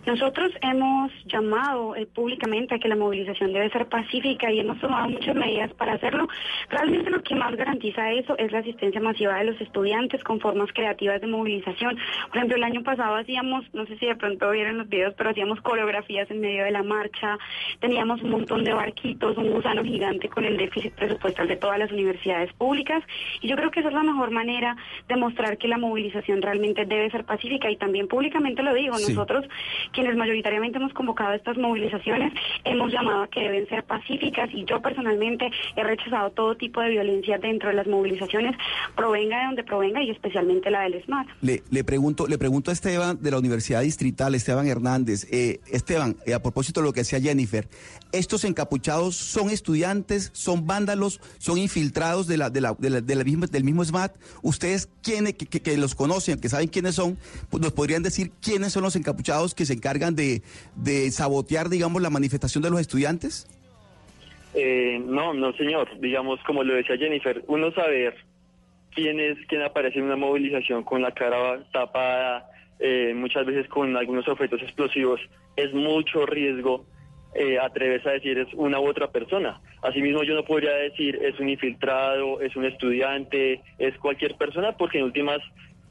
Nosotros 0.06 0.52
hemos 0.62 1.12
llamado 1.26 1.94
eh, 1.96 2.06
públicamente 2.06 2.74
a 2.74 2.78
que 2.78 2.88
la 2.88 2.96
movilización 2.96 3.52
debe 3.52 3.70
ser 3.70 3.86
pacífica 3.86 4.50
y 4.50 4.60
hemos 4.60 4.80
tomado 4.80 5.08
muchas 5.08 5.34
medidas 5.34 5.72
para 5.74 5.94
hacerlo. 5.94 6.28
Realmente 6.68 7.10
lo 7.10 7.22
que 7.22 7.34
más 7.34 7.54
garantiza 7.56 8.10
eso 8.12 8.36
es 8.38 8.50
la 8.52 8.58
asistencia 8.58 9.00
masiva 9.00 9.36
de 9.38 9.44
los 9.44 9.60
estudiantes 9.60 10.22
con 10.24 10.40
formas 10.40 10.70
creativas 10.72 11.20
de 11.20 11.26
movilización. 11.26 11.96
Por 12.28 12.36
ejemplo, 12.36 12.56
el 12.56 12.64
año 12.64 12.82
pasado 12.82 13.16
hacíamos, 13.16 13.64
no 13.72 13.86
sé 13.86 13.96
si 13.98 14.06
de 14.06 14.16
pronto 14.16 14.50
vieron 14.50 14.78
los 14.78 14.88
videos, 14.88 15.14
pero 15.16 15.30
hacíamos 15.30 15.60
coreografías 15.60 16.30
en 16.30 16.40
medio 16.40 16.64
de 16.64 16.70
la 16.70 16.82
marcha, 16.82 17.38
teníamos 17.80 18.22
un 18.22 18.30
montón 18.30 18.64
de 18.64 18.72
barquitos, 18.72 19.36
un 19.36 19.50
gusano 19.50 19.84
gigante 19.84 20.28
con 20.28 20.44
el 20.44 20.56
déficit 20.56 20.92
presupuestal 20.94 21.48
de 21.48 21.56
todas 21.56 21.78
las 21.78 21.92
universidades 21.92 22.52
públicas 22.54 23.02
y 23.40 23.48
yo 23.48 23.56
creo 23.56 23.70
que 23.70 23.80
esa 23.80 23.88
es 23.88 23.94
la 23.94 24.02
mejor 24.02 24.30
manera 24.30 24.76
de 25.08 25.16
mostrar 25.16 25.58
que 25.58 25.68
la 25.68 25.78
movilización 25.78 26.42
realmente 26.42 26.84
debe 26.84 27.10
ser 27.10 27.24
pacífica 27.24 27.70
y 27.70 27.76
también 27.76 28.08
públicamente 28.08 28.62
lo 28.62 28.74
digo, 28.74 28.94
Sí. 28.96 29.12
nosotros 29.12 29.44
quienes 29.92 30.16
mayoritariamente 30.16 30.78
hemos 30.78 30.92
convocado 30.92 31.32
estas 31.32 31.56
movilizaciones, 31.56 32.32
hemos 32.64 32.92
llamado 32.92 33.22
a 33.22 33.28
que 33.28 33.40
deben 33.40 33.68
ser 33.68 33.84
pacíficas 33.84 34.50
y 34.52 34.64
yo 34.64 34.80
personalmente 34.80 35.50
he 35.76 35.82
rechazado 35.82 36.30
todo 36.30 36.56
tipo 36.56 36.80
de 36.80 36.90
violencia 36.90 37.38
dentro 37.38 37.68
de 37.68 37.74
las 37.74 37.86
movilizaciones, 37.86 38.56
provenga 38.96 39.38
de 39.38 39.46
donde 39.46 39.64
provenga 39.64 40.02
y 40.02 40.10
especialmente 40.10 40.70
la 40.70 40.82
del 40.82 41.02
SMAT. 41.04 41.26
Le, 41.40 41.84
pregunto, 41.84 42.26
le 42.26 42.38
pregunto 42.38 42.70
a 42.70 42.74
Esteban 42.74 43.18
de 43.20 43.30
la 43.30 43.38
Universidad 43.38 43.82
Distrital, 43.82 44.34
Esteban 44.34 44.66
Hernández. 44.66 45.26
Eh, 45.30 45.60
Esteban, 45.70 46.16
eh, 46.26 46.34
a 46.34 46.42
propósito 46.42 46.80
de 46.80 46.86
lo 46.86 46.92
que 46.92 47.00
decía 47.00 47.20
Jennifer, 47.20 47.68
¿estos 48.12 48.44
encapuchados 48.44 49.16
son 49.16 49.50
estudiantes, 49.50 50.30
son 50.34 50.66
vándalos, 50.66 51.20
son 51.38 51.58
infiltrados 51.58 52.26
de 52.26 52.36
la, 52.36 52.50
de 52.50 52.60
la, 52.60 52.74
de 52.74 52.90
la- 52.90 53.00
del 53.00 53.24
mismo 53.64 53.84
SMAT? 53.84 54.14
Ustedes, 54.42 54.88
quienes 55.02 55.34
que, 55.34 55.46
que- 55.46 55.76
los 55.76 55.94
conocen, 55.94 56.40
que 56.40 56.48
saben 56.48 56.68
quiénes 56.68 56.94
son, 56.94 57.18
pues 57.50 57.62
nos 57.62 57.72
podrían 57.72 58.02
decir 58.02 58.30
quiénes 58.42 58.72
son 58.72 58.82
los 58.82 58.94
encapuchados 58.96 59.54
que 59.54 59.64
se 59.66 59.72
encargan 59.72 60.14
de, 60.14 60.42
de 60.76 61.10
sabotear, 61.10 61.68
digamos, 61.68 62.02
la 62.02 62.10
manifestación 62.10 62.62
de 62.62 62.70
los 62.70 62.80
estudiantes? 62.80 63.46
Eh, 64.54 65.00
no, 65.04 65.32
no, 65.34 65.52
señor. 65.54 65.88
Digamos, 66.00 66.38
como 66.46 66.62
lo 66.62 66.74
decía 66.74 66.96
Jennifer, 66.98 67.42
uno 67.48 67.72
saber 67.72 68.14
quién 68.94 69.18
es 69.18 69.38
quién 69.48 69.62
aparece 69.62 69.98
en 69.98 70.04
una 70.04 70.16
movilización 70.16 70.84
con 70.84 71.00
la 71.00 71.12
cara 71.12 71.64
tapada, 71.72 72.50
eh, 72.78 73.14
muchas 73.14 73.46
veces 73.46 73.66
con 73.68 73.96
algunos 73.96 74.28
objetos 74.28 74.60
explosivos, 74.60 75.20
es 75.56 75.72
mucho 75.72 76.26
riesgo 76.26 76.84
eh, 77.34 77.58
atreverse 77.58 78.08
a 78.08 78.12
decir 78.12 78.38
es 78.38 78.52
una 78.54 78.78
u 78.78 78.88
otra 78.88 79.10
persona. 79.10 79.60
Asimismo, 79.82 80.22
yo 80.22 80.34
no 80.34 80.44
podría 80.44 80.72
decir 80.72 81.18
es 81.22 81.38
un 81.40 81.48
infiltrado, 81.48 82.40
es 82.40 82.54
un 82.56 82.64
estudiante, 82.64 83.60
es 83.78 83.96
cualquier 83.98 84.36
persona, 84.36 84.72
porque 84.72 84.98
en 84.98 85.04
últimas 85.04 85.40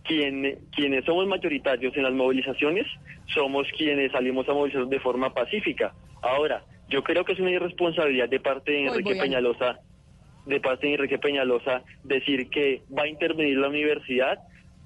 quien, 0.04 0.60
quienes 0.76 1.06
somos 1.06 1.28
mayoritarios 1.28 1.96
en 1.96 2.04
las 2.04 2.14
movilizaciones 2.14 2.88
somos 3.34 3.68
quienes 3.78 4.12
salimos 4.12 4.48
a 4.50 4.54
movilizar 4.54 4.88
de 4.88 5.00
forma 5.00 5.34
pacífica. 5.34 5.94
Ahora, 6.22 6.64
yo 6.90 7.04
creo 7.04 7.24
que 7.24 7.34
es 7.34 7.40
una 7.40 7.52
irresponsabilidad 7.52 8.30
de 8.30 8.40
parte 8.40 8.72
de 8.72 8.88
Enrique 8.88 9.16
Peñalosa, 9.16 9.80
de 10.46 10.60
parte 10.60 10.88
de 10.88 10.94
Enrique 10.94 11.18
Peñalosa, 11.18 11.84
decir 12.04 12.50
que 12.50 12.82
va 12.96 13.04
a 13.04 13.08
intervenir 13.08 13.58
la 13.58 13.70
universidad 13.70 14.40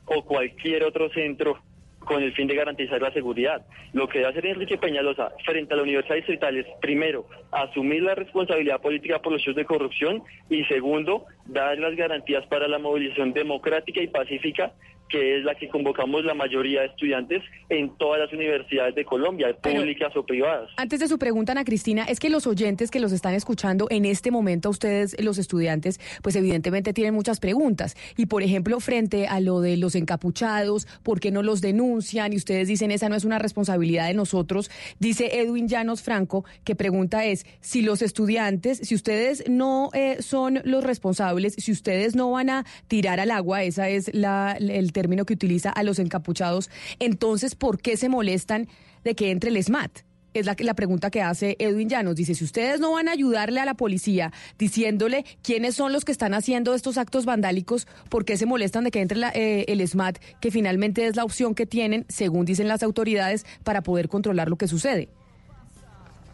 o 0.05 0.23
cualquier 0.23 0.83
otro 0.83 1.09
centro 1.09 1.59
con 2.05 2.23
el 2.23 2.33
fin 2.33 2.47
de 2.47 2.55
garantizar 2.55 3.01
la 3.01 3.11
seguridad. 3.11 3.65
Lo 3.93 4.07
que 4.07 4.19
debe 4.19 4.29
hacer 4.29 4.45
Enrique 4.45 4.77
Peñalosa 4.77 5.31
frente 5.43 5.73
a 5.73 5.77
la 5.77 5.83
Universidad 5.83 6.15
Distrital 6.15 6.57
es, 6.57 6.65
primero, 6.79 7.25
asumir 7.51 8.03
la 8.03 8.15
responsabilidad 8.15 8.81
política 8.81 9.19
por 9.19 9.33
los 9.33 9.41
hechos 9.41 9.55
de 9.55 9.65
corrupción 9.65 10.23
y, 10.49 10.63
segundo, 10.65 11.25
dar 11.45 11.77
las 11.77 11.95
garantías 11.95 12.45
para 12.47 12.67
la 12.67 12.79
movilización 12.79 13.33
democrática 13.33 14.01
y 14.01 14.07
pacífica 14.07 14.71
que 15.09 15.37
es 15.37 15.43
la 15.43 15.55
que 15.55 15.69
convocamos 15.69 16.25
la 16.25 16.33
mayoría 16.33 16.81
de 16.81 16.87
estudiantes 16.87 17.43
en 17.69 17.95
todas 17.97 18.19
las 18.19 18.33
universidades 18.33 18.95
de 18.95 19.05
Colombia, 19.05 19.55
públicas 19.61 20.15
o 20.15 20.25
privadas. 20.25 20.69
Antes 20.77 20.99
de 20.99 21.07
su 21.07 21.17
pregunta, 21.17 21.51
Ana 21.51 21.63
Cristina, 21.63 22.05
es 22.05 22.19
que 22.19 22.29
los 22.29 22.47
oyentes 22.47 22.91
que 22.91 22.99
los 22.99 23.11
están 23.11 23.33
escuchando 23.33 23.87
en 23.89 24.05
este 24.05 24.31
momento, 24.31 24.69
ustedes, 24.69 25.15
los 25.21 25.37
estudiantes, 25.37 25.99
pues 26.21 26.35
evidentemente 26.35 26.93
tienen 26.93 27.13
muchas 27.13 27.39
preguntas. 27.39 27.95
Y 28.17 28.25
por 28.25 28.43
ejemplo, 28.43 28.79
frente 28.79 29.27
a 29.27 29.39
lo 29.39 29.61
de 29.61 29.77
los 29.77 29.95
encapuchados, 29.95 30.87
¿por 31.03 31.19
qué 31.19 31.31
no 31.31 31.43
los 31.43 31.61
denuncian? 31.61 32.33
Y 32.33 32.37
ustedes 32.37 32.67
dicen, 32.67 32.91
esa 32.91 33.09
no 33.09 33.15
es 33.15 33.25
una 33.25 33.39
responsabilidad 33.39 34.07
de 34.07 34.13
nosotros. 34.13 34.71
Dice 34.99 35.39
Edwin 35.39 35.67
Llanos 35.67 36.01
Franco, 36.01 36.45
que 36.63 36.75
pregunta 36.75 37.25
es, 37.25 37.45
si 37.61 37.81
los 37.81 38.01
estudiantes, 38.01 38.79
si 38.79 38.95
ustedes 38.95 39.47
no 39.49 39.89
eh, 39.93 40.17
son 40.21 40.61
los 40.63 40.83
responsables, 40.83 41.53
si 41.57 41.71
ustedes 41.71 42.15
no 42.15 42.31
van 42.31 42.49
a 42.49 42.65
tirar 42.87 43.19
al 43.19 43.31
agua, 43.31 43.63
esa 43.63 43.89
es 43.89 44.13
la, 44.13 44.57
el 44.59 44.91
término 44.95 45.25
que 45.25 45.33
utiliza 45.33 45.69
a 45.69 45.83
los 45.83 45.99
encapuchados, 45.99 46.69
entonces, 46.99 47.53
¿por 47.53 47.79
qué 47.81 47.97
se 47.97 48.07
molestan 48.09 48.67
de 49.03 49.13
que 49.13 49.29
entre 49.29 49.49
el 49.51 49.61
SMAT? 49.61 49.91
Es 50.33 50.45
la, 50.45 50.55
la 50.59 50.73
pregunta 50.73 51.09
que 51.11 51.21
hace 51.21 51.55
Edwin 51.59 51.87
Llanos. 51.89 52.15
Dice, 52.15 52.33
si 52.35 52.43
ustedes 52.43 52.79
no 52.81 52.91
van 52.93 53.07
a 53.07 53.11
ayudarle 53.11 53.59
a 53.61 53.65
la 53.65 53.73
policía 53.75 54.31
diciéndole 54.57 55.23
quiénes 55.41 55.75
son 55.75 55.93
los 55.93 56.03
que 56.03 56.11
están 56.11 56.33
haciendo 56.33 56.73
estos 56.75 56.97
actos 56.97 57.25
vandálicos, 57.25 57.87
¿por 58.09 58.25
qué 58.25 58.35
se 58.37 58.45
molestan 58.45 58.83
de 58.85 58.91
que 58.91 58.99
entre 59.01 59.17
la- 59.17 59.31
eh, 59.33 59.63
el 59.69 59.79
SMAT, 59.87 60.17
que 60.41 60.51
finalmente 60.51 61.05
es 61.07 61.15
la 61.15 61.23
opción 61.23 61.55
que 61.55 61.65
tienen, 61.65 62.05
según 62.09 62.45
dicen 62.45 62.67
las 62.67 62.83
autoridades, 62.83 63.45
para 63.63 63.81
poder 63.81 64.09
controlar 64.09 64.49
lo 64.49 64.55
que 64.57 64.67
sucede? 64.67 65.07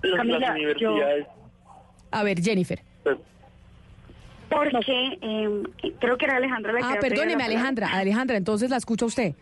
Las, 0.03 0.18
Camila, 0.18 0.39
las 0.39 0.49
yo- 0.49 0.91
universidades... 0.93 1.28
A 2.12 2.24
ver, 2.24 2.41
Jennifer. 2.41 2.84
Porque 4.52 5.18
eh, 5.22 5.93
creo 5.99 6.18
que 6.18 6.26
era 6.26 6.36
Alejandra 6.36 6.74
la 6.74 6.80
que 6.80 6.86
Ah, 6.86 6.97
perdóneme. 6.99 7.43
Alejandra. 7.43 7.88
Alejandra, 7.93 8.36
entonces 8.38 8.70
la 8.70 8.78
escucha 8.78 9.06
usted. 9.06 9.34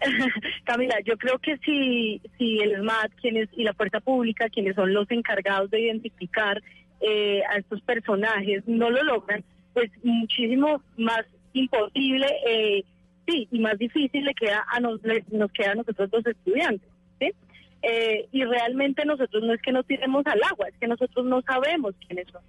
Camila, 0.64 0.96
yo 1.04 1.16
creo 1.16 1.38
que 1.38 1.56
si, 1.58 2.20
si 2.36 2.58
el 2.58 2.76
SMAT 2.80 3.12
quienes, 3.20 3.48
y 3.56 3.62
la 3.62 3.72
fuerza 3.72 4.00
pública, 4.00 4.48
quienes 4.48 4.74
son 4.74 4.92
los 4.92 5.08
encargados 5.10 5.70
de 5.70 5.80
identificar 5.80 6.60
eh, 7.00 7.42
a 7.48 7.58
estos 7.58 7.80
personajes, 7.82 8.64
no 8.66 8.90
lo 8.90 9.02
logran, 9.04 9.44
pues 9.72 9.90
muchísimo 10.02 10.82
más 10.96 11.22
imposible, 11.52 12.26
eh, 12.46 12.84
sí, 13.28 13.46
y 13.52 13.58
más 13.60 13.78
difícil 13.78 14.24
le 14.24 14.34
queda 14.34 14.64
a 14.68 14.80
nos, 14.80 15.00
le- 15.04 15.24
nos 15.30 15.52
queda 15.52 15.72
a 15.72 15.74
nosotros 15.76 16.08
los 16.12 16.26
estudiantes. 16.26 16.88
¿sí? 17.20 17.30
Eh, 17.82 18.26
y 18.32 18.44
realmente 18.44 19.04
nosotros 19.04 19.42
no 19.44 19.52
es 19.54 19.62
que 19.62 19.70
nos 19.72 19.86
tiremos 19.86 20.26
al 20.26 20.40
agua, 20.50 20.66
es 20.68 20.74
que 20.80 20.88
nosotros 20.88 21.26
no 21.26 21.42
sabemos 21.42 21.94
quiénes 22.06 22.26
son. 22.32 22.42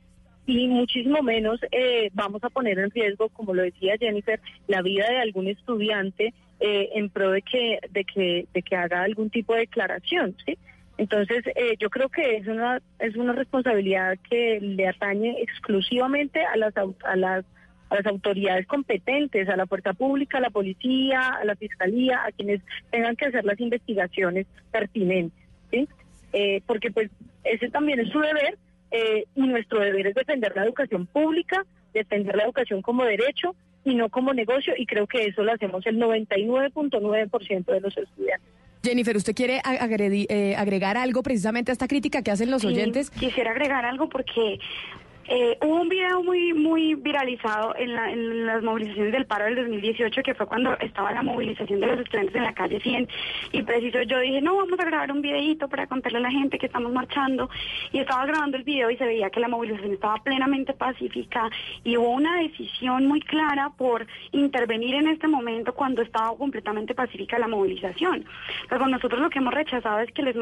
Y 0.45 0.67
muchísimo 0.67 1.21
menos 1.21 1.59
eh, 1.71 2.09
vamos 2.13 2.43
a 2.43 2.49
poner 2.49 2.77
en 2.79 2.91
riesgo, 2.91 3.29
como 3.29 3.53
lo 3.53 3.63
decía 3.63 3.95
Jennifer, 3.97 4.39
la 4.67 4.81
vida 4.81 5.07
de 5.09 5.19
algún 5.19 5.47
estudiante 5.47 6.33
eh, 6.59 6.89
en 6.95 7.09
pro 7.09 7.31
de 7.31 7.41
que, 7.41 7.79
de, 7.91 8.03
que, 8.03 8.45
de 8.53 8.61
que 8.61 8.75
haga 8.75 9.03
algún 9.03 9.29
tipo 9.29 9.53
de 9.53 9.61
declaración. 9.61 10.35
¿sí? 10.45 10.57
Entonces, 10.97 11.45
eh, 11.55 11.75
yo 11.79 11.89
creo 11.89 12.09
que 12.09 12.37
es 12.37 12.47
una, 12.47 12.81
es 12.99 13.15
una 13.15 13.33
responsabilidad 13.33 14.17
que 14.29 14.59
le 14.59 14.87
atañe 14.87 15.41
exclusivamente 15.41 16.43
a 16.43 16.57
las, 16.57 16.73
a 16.77 17.15
las 17.15 17.45
a 17.93 17.97
las 17.97 18.05
autoridades 18.07 18.65
competentes, 18.65 19.47
a 19.49 19.55
la 19.55 19.67
fuerza 19.67 19.93
pública, 19.93 20.39
a 20.39 20.41
la 20.41 20.49
policía, 20.49 21.19
a 21.39 21.45
la 21.45 21.55
fiscalía, 21.55 22.23
a 22.25 22.31
quienes 22.31 22.61
tengan 22.89 23.15
que 23.15 23.25
hacer 23.25 23.45
las 23.45 23.59
investigaciones 23.59 24.47
pertinentes, 24.71 25.47
¿sí? 25.69 25.87
Eh, 26.33 26.61
porque 26.65 26.89
pues 26.89 27.11
ese 27.43 27.69
también 27.69 27.99
es 27.99 28.09
su 28.09 28.19
deber 28.19 28.57
eh, 28.93 29.25
y 29.35 29.41
nuestro 29.47 29.79
deber 29.81 30.07
es 30.07 30.15
defender 30.15 30.53
la 30.55 30.63
educación 30.63 31.05
pública, 31.07 31.65
defender 31.93 32.35
la 32.37 32.43
educación 32.45 32.81
como 32.81 33.03
derecho 33.03 33.55
y 33.83 33.95
no 33.95 34.07
como 34.09 34.33
negocio 34.33 34.73
y 34.77 34.85
creo 34.85 35.07
que 35.07 35.25
eso 35.25 35.43
lo 35.43 35.51
hacemos 35.51 35.85
el 35.85 35.97
99.9% 35.99 37.65
de 37.65 37.81
los 37.81 37.97
estudiantes. 37.97 38.47
Jennifer, 38.83 39.15
¿usted 39.15 39.33
quiere 39.33 39.59
a- 39.63 39.85
agredi- 39.87 40.25
eh, 40.29 40.55
agregar 40.57 40.97
algo 40.97 41.23
precisamente 41.23 41.71
a 41.71 41.73
esta 41.73 41.87
crítica 41.87 42.21
que 42.21 42.31
hacen 42.31 42.51
los 42.51 42.61
Sí, 42.61 42.67
oyentes? 42.67 43.09
Quisiera 43.11 43.51
agregar 43.51 43.85
algo 43.85 44.09
porque 44.09 44.59
eh, 45.27 45.57
hubo 45.61 45.81
un 45.81 45.89
video 45.89 46.21
muy 46.23 46.53
muy 46.53 46.95
viralizado 46.95 47.75
en, 47.77 47.93
la- 47.95 48.11
en 48.11 48.45
las 48.45 48.61
movilizaciones 48.63 49.11
del 49.13 49.25
paro 49.25 49.45
del 49.45 49.55
2018, 49.55 50.21
que 50.21 50.33
fue 50.35 50.45
cuando 50.47 50.77
estaba 50.79 51.11
la 51.11 51.21
movilización 51.23 51.79
de 51.79 51.87
los 51.87 51.99
estudiantes 51.99 52.35
en 52.35 52.43
la 52.43 52.53
calle 52.53 52.79
100. 52.79 53.07
Y 53.51 53.61
preciso 53.63 54.01
yo 54.03 54.19
dije, 54.19 54.41
no, 54.41 54.55
vamos 54.57 54.79
a 54.79 54.85
grabar 54.85 55.11
un 55.11 55.21
videito 55.21 55.67
para 55.69 55.87
contarle 55.87 56.17
a 56.19 56.21
la 56.21 56.31
gente 56.31 56.57
que 56.59 56.65
estamos 56.65 56.91
marchando. 56.91 57.49
Y 57.91 57.99
estaba 57.99 58.25
grabando 58.25 58.57
el 58.57 58.63
video 58.63 58.89
y 58.89 58.97
se 58.97 59.05
veía 59.05 59.29
que 59.29 59.39
la 59.39 59.47
movilización 59.47 59.93
estaba 59.93 60.15
plenamente 60.23 60.73
pacífica. 60.73 61.49
Y 61.83 61.97
hubo 61.97 62.09
una 62.11 62.39
decisión 62.41 63.07
muy 63.07 63.21
clara 63.21 63.71
por 63.77 64.05
intervenir 64.31 64.95
en 64.95 65.07
este 65.07 65.27
momento 65.27 65.73
cuando 65.73 66.01
estaba 66.01 66.35
completamente 66.37 66.93
pacífica 66.95 67.39
la 67.39 67.47
movilización. 67.47 68.25
Luego 68.69 68.87
nosotros 68.87 69.21
lo 69.21 69.29
que 69.29 69.39
hemos 69.39 69.53
rechazado 69.53 69.99
es 69.99 70.11
que 70.11 70.23
les 70.23 70.35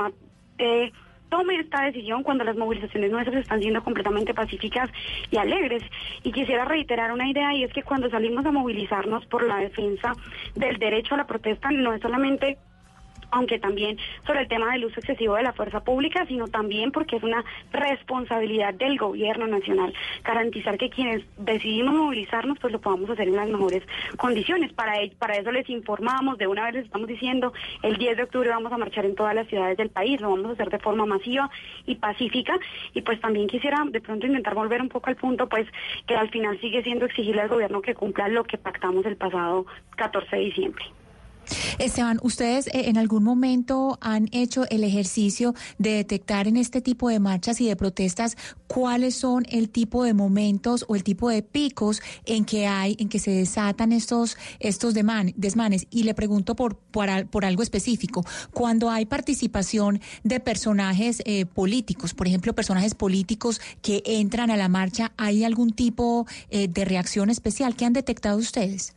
eh, 0.57 0.91
tome 1.31 1.55
esta 1.55 1.85
decisión 1.85 2.21
cuando 2.21 2.43
las 2.43 2.57
movilizaciones 2.57 3.09
nuestras 3.09 3.37
están 3.37 3.61
siendo 3.61 3.83
completamente 3.83 4.33
pacíficas 4.33 4.91
y 5.31 5.37
alegres. 5.37 5.81
Y 6.23 6.31
quisiera 6.31 6.65
reiterar 6.65 7.11
una 7.11 7.27
idea 7.27 7.55
y 7.55 7.63
es 7.63 7.73
que 7.73 7.81
cuando 7.81 8.09
salimos 8.09 8.45
a 8.45 8.51
movilizarnos 8.51 9.25
por 9.25 9.47
la 9.47 9.57
defensa 9.57 10.13
del 10.55 10.77
derecho 10.77 11.15
a 11.15 11.19
la 11.19 11.27
protesta 11.27 11.71
no 11.71 11.93
es 11.93 12.01
solamente 12.01 12.57
aunque 13.31 13.59
también 13.59 13.97
sobre 14.25 14.41
el 14.41 14.47
tema 14.47 14.71
del 14.73 14.85
uso 14.85 14.99
excesivo 14.99 15.35
de 15.35 15.43
la 15.43 15.53
fuerza 15.53 15.83
pública, 15.83 16.25
sino 16.27 16.47
también 16.47 16.91
porque 16.91 17.15
es 17.15 17.23
una 17.23 17.43
responsabilidad 17.71 18.73
del 18.73 18.97
gobierno 18.97 19.47
nacional 19.47 19.93
garantizar 20.23 20.77
que 20.77 20.89
quienes 20.89 21.23
decidimos 21.37 21.93
movilizarnos 21.93 22.59
pues 22.59 22.73
lo 22.73 22.81
podamos 22.81 23.09
hacer 23.09 23.27
en 23.27 23.35
las 23.35 23.49
mejores 23.49 23.83
condiciones. 24.17 24.73
Para, 24.73 25.01
eso 25.01 25.51
les 25.51 25.69
informamos, 25.69 26.37
de 26.37 26.47
una 26.47 26.65
vez 26.65 26.75
les 26.75 26.85
estamos 26.85 27.07
diciendo, 27.07 27.53
el 27.83 27.97
10 27.97 28.17
de 28.17 28.23
octubre 28.23 28.49
vamos 28.49 28.71
a 28.71 28.77
marchar 28.77 29.05
en 29.05 29.15
todas 29.15 29.35
las 29.35 29.47
ciudades 29.47 29.77
del 29.77 29.89
país, 29.89 30.19
lo 30.21 30.29
vamos 30.29 30.47
a 30.47 30.53
hacer 30.53 30.69
de 30.69 30.79
forma 30.79 31.05
masiva 31.05 31.49
y 31.85 31.95
pacífica 31.95 32.57
y 32.93 33.01
pues 33.01 33.19
también 33.21 33.47
quisiera 33.47 33.83
de 33.89 34.01
pronto 34.01 34.27
intentar 34.27 34.55
volver 34.55 34.81
un 34.81 34.89
poco 34.89 35.09
al 35.09 35.15
punto 35.15 35.47
pues 35.47 35.67
que 36.05 36.15
al 36.15 36.29
final 36.29 36.59
sigue 36.59 36.83
siendo 36.83 37.05
exigirle 37.05 37.41
al 37.41 37.49
gobierno 37.49 37.81
que 37.81 37.95
cumpla 37.95 38.27
lo 38.27 38.43
que 38.43 38.57
pactamos 38.57 39.05
el 39.05 39.15
pasado 39.15 39.65
14 39.95 40.35
de 40.35 40.41
diciembre. 40.41 40.85
Esteban, 41.79 42.19
¿ustedes 42.23 42.67
eh, 42.67 42.89
en 42.89 42.97
algún 42.97 43.23
momento 43.23 43.97
han 44.01 44.27
hecho 44.31 44.65
el 44.69 44.83
ejercicio 44.83 45.53
de 45.77 45.91
detectar 45.91 46.47
en 46.47 46.57
este 46.57 46.81
tipo 46.81 47.09
de 47.09 47.19
marchas 47.19 47.61
y 47.61 47.67
de 47.67 47.75
protestas 47.75 48.37
cuáles 48.67 49.15
son 49.15 49.45
el 49.49 49.69
tipo 49.69 50.03
de 50.03 50.13
momentos 50.13 50.85
o 50.87 50.95
el 50.95 51.03
tipo 51.03 51.29
de 51.29 51.41
picos 51.41 52.01
en 52.25 52.45
que 52.45 52.67
hay, 52.67 52.95
en 52.99 53.09
que 53.09 53.19
se 53.19 53.31
desatan 53.31 53.91
estos, 53.91 54.37
estos 54.59 54.93
desmanes? 54.93 55.87
Y 55.89 56.03
le 56.03 56.13
pregunto 56.13 56.55
por, 56.55 56.77
por 56.77 57.45
algo 57.45 57.63
específico. 57.63 58.25
Cuando 58.53 58.89
hay 58.89 59.05
participación 59.05 60.01
de 60.23 60.39
personajes 60.39 61.21
eh, 61.25 61.45
políticos, 61.45 62.13
por 62.13 62.27
ejemplo, 62.27 62.53
personajes 62.53 62.95
políticos 62.95 63.61
que 63.81 64.03
entran 64.05 64.51
a 64.51 64.57
la 64.57 64.69
marcha, 64.69 65.11
¿hay 65.17 65.43
algún 65.43 65.71
tipo 65.71 66.25
eh, 66.49 66.67
de 66.67 66.85
reacción 66.85 67.29
especial 67.29 67.75
que 67.75 67.85
han 67.85 67.93
detectado 67.93 68.37
ustedes? 68.37 68.93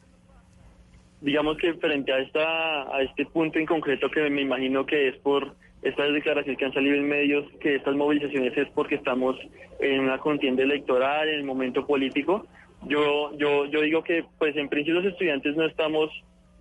Digamos 1.25 1.57
que 1.57 1.72
frente 1.75 2.12
a 2.12 2.18
esta 2.18 2.95
a 2.95 3.03
este 3.03 3.25
punto 3.25 3.59
en 3.59 3.64
concreto 3.64 4.11
que 4.11 4.29
me 4.29 4.43
imagino 4.43 4.85
que 4.85 5.09
es 5.09 5.16
por 5.16 5.55
estas 5.83 6.12
declaraciones 6.12 6.59
que 6.59 6.66
han 6.66 6.75
salido 6.75 6.97
en 6.97 7.09
medios 7.09 7.47
que 7.61 7.77
estas 7.77 7.97
movilizaciones 7.97 8.57
es 8.57 8.68
porque 8.75 8.97
estamos 8.97 9.37
en 9.81 10.01
una 10.01 10.18
contienda 10.18 10.62
electoral 10.62 11.29
en 11.29 11.37
el 11.37 11.45
momento 11.45 11.87
político 11.87 12.47
yo 12.87 13.35
yo 13.39 13.64
yo 13.64 13.81
digo 13.81 14.05
que 14.05 14.27
pues 14.39 14.55
en 14.57 14.68
principio 14.68 15.01
los 15.01 15.12
estudiantes 15.12 15.57
no 15.57 15.64
estamos 15.64 16.11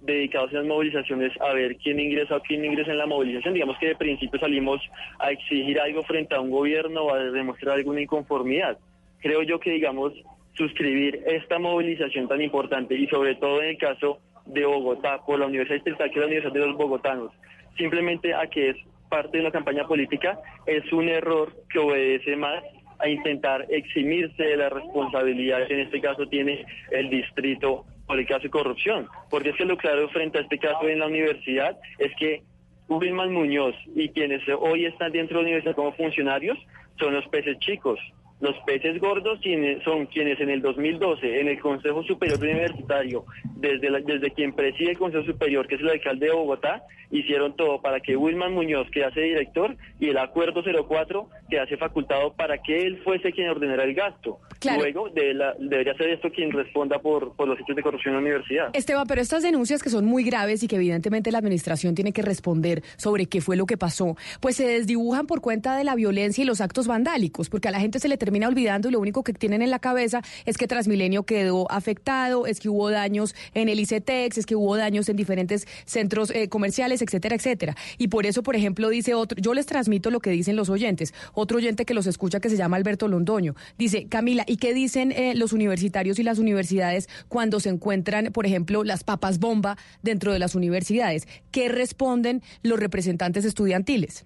dedicados 0.02 0.52
a 0.52 0.58
las 0.58 0.66
movilizaciones 0.66 1.32
a 1.42 1.54
ver 1.54 1.76
quién 1.78 2.00
ingresa 2.00 2.38
o 2.38 2.42
quién 2.42 2.64
ingresa 2.66 2.92
en 2.92 2.98
la 2.98 3.06
movilización. 3.06 3.54
Digamos 3.54 3.78
que 3.80 3.88
de 3.88 3.96
principio 3.96 4.38
salimos 4.38 4.82
a 5.18 5.32
exigir 5.32 5.80
algo 5.80 6.04
frente 6.04 6.36
a 6.36 6.42
un 6.42 6.52
gobierno 6.52 7.04
o 7.04 7.14
a 7.14 7.20
demostrar 7.20 7.78
alguna 7.78 8.02
inconformidad. 8.02 8.78
Creo 9.20 9.44
yo 9.44 9.62
que 9.62 9.72
digamos 9.72 10.12
suscribir 10.56 11.24
esta 11.26 11.58
movilización 11.58 12.28
tan 12.28 12.42
importante 12.42 12.96
y 12.96 13.08
sobre 13.08 13.36
todo 13.36 13.62
en 13.62 13.70
el 13.70 13.78
caso 13.78 14.20
de 14.46 14.66
Bogotá 14.66 15.20
por 15.26 15.40
la 15.40 15.48
Universidad 15.48 15.76
Distrital, 15.76 16.10
que 16.10 16.16
es 16.16 16.22
la 16.22 16.28
Universidad 16.28 16.54
de 16.54 16.68
los 16.68 16.78
Bogotanos, 16.78 17.32
simplemente 17.78 18.34
a 18.34 18.48
que 18.48 18.70
es 18.70 18.78
parte 19.10 19.38
de 19.38 19.42
una 19.42 19.52
campaña 19.52 19.88
política, 19.88 20.40
es 20.66 20.92
un 20.92 21.08
error 21.08 21.54
que 21.70 21.80
obedece 21.80 22.36
más 22.36 22.64
a 23.00 23.08
intentar 23.08 23.66
eximirse 23.70 24.44
de 24.44 24.58
la 24.58 24.70
responsabilidad 24.70 25.68
que 25.68 25.74
en 25.74 25.80
este 25.82 26.02
caso 26.02 26.26
tiene 26.28 26.66
el 26.92 27.10
distrito 27.10 27.86
por 28.08 28.20
el 28.20 28.26
caso 28.26 28.44
de 28.44 28.50
corrupción. 28.50 29.08
Porque 29.30 29.50
es 29.50 29.56
que 29.56 29.66
lo 29.66 29.78
claro 29.78 30.08
frente 30.10 30.38
a 30.38 30.42
este 30.42 30.58
caso 30.58 30.88
en 30.88 31.00
la 31.00 31.08
universidad 31.08 31.78
es 32.00 32.12
que 32.18 32.44
Wilman 32.88 33.34
Muñoz 33.34 33.76
y 33.96 34.10
quienes 34.10 34.42
hoy 34.60 34.86
están 34.86 35.12
dentro 35.12 35.38
de 35.38 35.44
la 35.44 35.48
universidad 35.50 35.76
como 35.76 35.94
funcionarios 35.94 36.58
son 37.00 37.14
los 37.14 37.28
peces 37.28 37.58
chicos. 37.60 38.00
Los 38.42 38.56
peces 38.66 39.00
gordos 39.00 39.40
son 39.86 40.06
quienes 40.08 40.40
en 40.42 40.50
el 40.50 40.62
2012 40.62 41.40
en 41.40 41.48
el 41.48 41.60
Consejo 41.62 42.04
Superior 42.04 42.40
Universitario, 42.42 43.26
desde, 43.56 43.90
la- 43.90 44.02
desde 44.02 44.32
quien 44.32 44.54
preside 44.54 44.92
el 44.92 44.98
Consejo 44.98 45.24
Superior, 45.26 45.66
que 45.68 45.76
es 45.76 45.82
el 45.82 45.90
alcalde 45.90 46.26
de 46.28 46.34
Bogotá, 46.34 46.84
hicieron 47.10 47.56
todo 47.56 47.80
para 47.82 48.00
que 48.00 48.18
Wilman 48.18 48.54
Muñoz 48.54 48.90
quedase 48.92 49.22
director 49.22 49.78
y 50.00 50.10
el 50.10 50.18
Acuerdo 50.18 50.62
04 50.64 51.30
quedase 51.50 51.78
facultado 51.78 52.34
para 52.34 52.58
que 52.58 52.82
él 52.82 53.00
fuese 53.04 53.32
quien 53.32 53.48
ordenara 53.50 53.84
el 53.84 53.94
gasto. 53.94 54.40
Claro. 54.60 54.82
Luego 54.82 55.10
de 55.10 55.34
la- 55.36 55.54
debería 55.60 55.94
ser 55.96 56.10
esto 56.10 56.30
quien 56.32 56.52
responda 56.52 57.00
por, 57.00 57.36
por 57.36 57.48
los 57.48 57.58
hechos 57.60 57.76
de 57.76 57.84
corrupción 57.84 58.16
en 58.16 58.22
la 58.24 58.28
universidad. 58.28 58.70
Esteban, 58.74 59.06
pero 59.08 59.22
estas 59.22 59.44
denuncias 59.44 59.82
que 59.84 59.90
son 59.90 60.06
muy 60.06 60.24
graves 60.24 60.64
y 60.64 60.68
que 60.68 60.76
evidentemente 60.78 61.32
la 61.32 61.38
administración 61.38 61.96
tiene 61.96 62.12
que 62.14 62.24
responder 62.24 62.82
sobre 62.98 63.28
qué 63.28 63.40
fue 63.42 63.56
lo 63.56 63.68
que 63.68 63.78
pasó, 63.78 64.18
pues 64.42 64.56
se 64.58 64.66
desdibujan 64.68 65.28
por 65.28 65.40
cuenta 65.40 65.78
de 65.78 65.84
la 65.84 65.96
violencia 65.96 66.44
y 66.44 66.48
los 66.48 66.62
actos 66.62 66.88
vandálicos, 66.88 67.50
porque 67.50 67.68
a 67.68 67.72
la 67.72 67.80
gente 67.80 68.00
se 68.00 68.08
le 68.08 68.18
termina 68.24 68.48
olvidando 68.48 68.88
y 68.88 68.92
lo 68.94 69.02
único 69.02 69.22
que 69.22 69.34
tienen 69.34 69.62
en 69.62 69.70
la 69.70 69.80
cabeza 69.80 70.22
es 70.46 70.58
que 70.58 70.66
Transmilenio 70.66 71.24
quedó 71.24 71.70
afectado, 71.70 72.48
es 72.48 72.62
que 72.62 72.70
hubo 72.70 72.90
daños 72.90 73.36
en 73.54 73.68
el 73.68 73.82
ICETEX, 73.82 74.38
es 74.38 74.46
que 74.46 74.56
hubo 74.56 74.78
daños 74.78 75.10
en 75.10 75.18
diferentes 75.18 75.68
centros 75.84 76.32
eh, 76.32 76.48
comerciales, 76.48 77.02
etcétera, 77.02 77.36
etcétera. 77.36 77.76
Y 77.98 78.08
por 78.08 78.26
eso, 78.26 78.42
por 78.42 78.56
ejemplo, 78.56 78.88
dice 78.88 79.14
otro, 79.14 79.38
yo 79.42 79.54
les 79.54 79.66
transmito 79.66 80.10
lo 80.10 80.22
que 80.22 80.30
dicen 80.30 80.56
los 80.56 80.70
oyentes, 80.70 81.14
otro 81.34 81.58
oyente 81.58 81.84
que 81.84 81.94
los 81.94 82.08
escucha 82.08 82.40
que 82.40 82.50
se 82.50 82.56
llama 82.56 82.78
Alberto 82.78 83.10
Londoño, 83.10 83.56
dice, 83.78 84.08
Camila, 84.08 84.46
¿y 84.48 84.56
qué 84.56 84.74
dicen 84.74 85.12
eh, 85.12 85.36
los 85.36 85.52
universitarios 85.52 86.18
y 86.18 86.24
las 86.24 86.40
universidades 86.40 87.10
cuando 87.28 87.60
se 87.60 87.68
encuentran, 87.68 88.32
por 88.32 88.46
ejemplo, 88.46 88.86
las 88.86 89.04
papas 89.04 89.40
bomba 89.40 89.76
dentro 90.02 90.32
de 90.32 90.40
las 90.40 90.56
universidades? 90.56 91.28
¿Qué 91.52 91.68
responden 91.68 92.42
los 92.62 92.80
representantes 92.80 93.44
estudiantiles? 93.44 94.26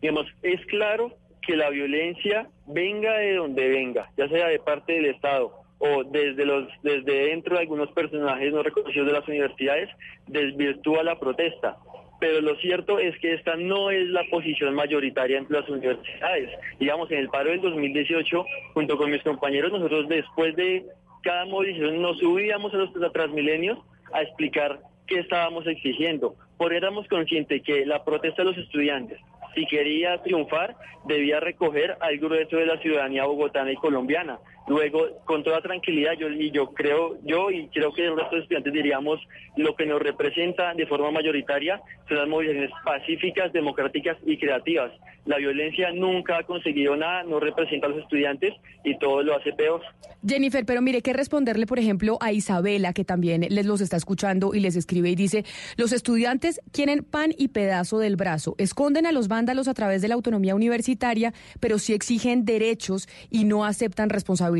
Digamos, 0.00 0.26
es 0.44 0.64
claro 0.66 1.16
que 1.46 1.56
la 1.56 1.70
violencia 1.70 2.48
venga 2.72 3.18
de 3.18 3.34
donde 3.36 3.68
venga, 3.68 4.10
ya 4.16 4.28
sea 4.28 4.48
de 4.48 4.58
parte 4.58 4.94
del 4.94 5.06
Estado 5.06 5.52
o 5.78 6.04
desde 6.04 6.44
los 6.44 6.68
desde 6.82 7.28
dentro 7.28 7.56
de 7.56 7.62
algunos 7.62 7.90
personajes 7.92 8.52
no 8.52 8.62
reconocidos 8.62 9.06
de 9.06 9.12
las 9.14 9.26
universidades, 9.26 9.88
desvirtúa 10.26 11.02
la 11.02 11.18
protesta. 11.18 11.78
Pero 12.20 12.42
lo 12.42 12.54
cierto 12.56 12.98
es 12.98 13.18
que 13.18 13.32
esta 13.32 13.56
no 13.56 13.90
es 13.90 14.06
la 14.08 14.22
posición 14.30 14.74
mayoritaria 14.74 15.38
entre 15.38 15.58
las 15.58 15.68
universidades. 15.70 16.50
Digamos, 16.78 17.10
en 17.10 17.18
el 17.18 17.30
paro 17.30 17.50
del 17.50 17.62
2018, 17.62 18.44
junto 18.74 18.98
con 18.98 19.10
mis 19.10 19.22
compañeros, 19.22 19.72
nosotros 19.72 20.06
después 20.06 20.54
de 20.54 20.84
cada 21.22 21.46
movilización 21.46 22.02
nos 22.02 22.18
subíamos 22.18 22.74
a 22.74 22.76
los 22.76 23.12
Transmilenios 23.12 23.78
a 24.12 24.20
explicar 24.20 24.80
qué 25.06 25.20
estábamos 25.20 25.66
exigiendo. 25.66 26.34
Por 26.58 26.74
éramos 26.74 27.08
conscientes 27.08 27.62
que 27.62 27.86
la 27.86 28.04
protesta 28.04 28.42
de 28.42 28.50
los 28.50 28.58
estudiantes, 28.58 29.18
si 29.54 29.66
quería 29.66 30.22
triunfar, 30.22 30.76
debía 31.04 31.40
recoger 31.40 31.96
al 32.00 32.18
grueso 32.18 32.56
de 32.56 32.66
la 32.66 32.78
ciudadanía 32.78 33.24
bogotana 33.24 33.72
y 33.72 33.76
colombiana. 33.76 34.38
Luego, 34.70 35.18
con 35.24 35.42
toda 35.42 35.60
tranquilidad, 35.60 36.12
yo 36.16 36.30
y 36.30 36.52
yo 36.52 36.70
creo, 36.70 37.18
yo 37.24 37.50
y 37.50 37.66
creo 37.70 37.92
que 37.92 38.06
el 38.06 38.16
resto 38.16 38.36
estudiantes 38.36 38.72
diríamos, 38.72 39.18
lo 39.56 39.74
que 39.74 39.84
nos 39.84 40.00
representa 40.00 40.74
de 40.74 40.86
forma 40.86 41.10
mayoritaria 41.10 41.82
son 42.08 42.18
las 42.18 42.28
movilizaciones 42.28 42.70
pacíficas, 42.84 43.52
democráticas 43.52 44.16
y 44.24 44.38
creativas. 44.38 44.92
La 45.26 45.38
violencia 45.38 45.90
nunca 45.92 46.38
ha 46.38 46.44
conseguido 46.44 46.94
nada, 46.96 47.24
no 47.24 47.40
representa 47.40 47.88
a 47.88 47.90
los 47.90 47.98
estudiantes 47.98 48.54
y 48.84 48.96
todo 48.98 49.24
lo 49.24 49.36
hace 49.36 49.52
peor. 49.52 49.82
Jennifer, 50.24 50.64
pero 50.64 50.82
mire, 50.82 51.02
¿qué 51.02 51.14
responderle, 51.14 51.66
por 51.66 51.80
ejemplo, 51.80 52.18
a 52.20 52.32
Isabela, 52.32 52.92
que 52.92 53.04
también 53.04 53.44
les 53.50 53.66
los 53.66 53.80
está 53.80 53.96
escuchando 53.96 54.54
y 54.54 54.60
les 54.60 54.76
escribe 54.76 55.10
y 55.10 55.16
dice, 55.16 55.44
los 55.76 55.92
estudiantes 55.92 56.60
quieren 56.72 57.02
pan 57.02 57.32
y 57.36 57.48
pedazo 57.48 57.98
del 57.98 58.14
brazo, 58.14 58.54
esconden 58.58 59.04
a 59.06 59.12
los 59.12 59.26
vándalos 59.26 59.66
a 59.66 59.74
través 59.74 60.00
de 60.00 60.08
la 60.08 60.14
autonomía 60.14 60.54
universitaria, 60.54 61.34
pero 61.58 61.78
sí 61.78 61.92
exigen 61.92 62.44
derechos 62.44 63.08
y 63.30 63.44
no 63.44 63.64
aceptan 63.64 64.10
responsabilidades? 64.10 64.59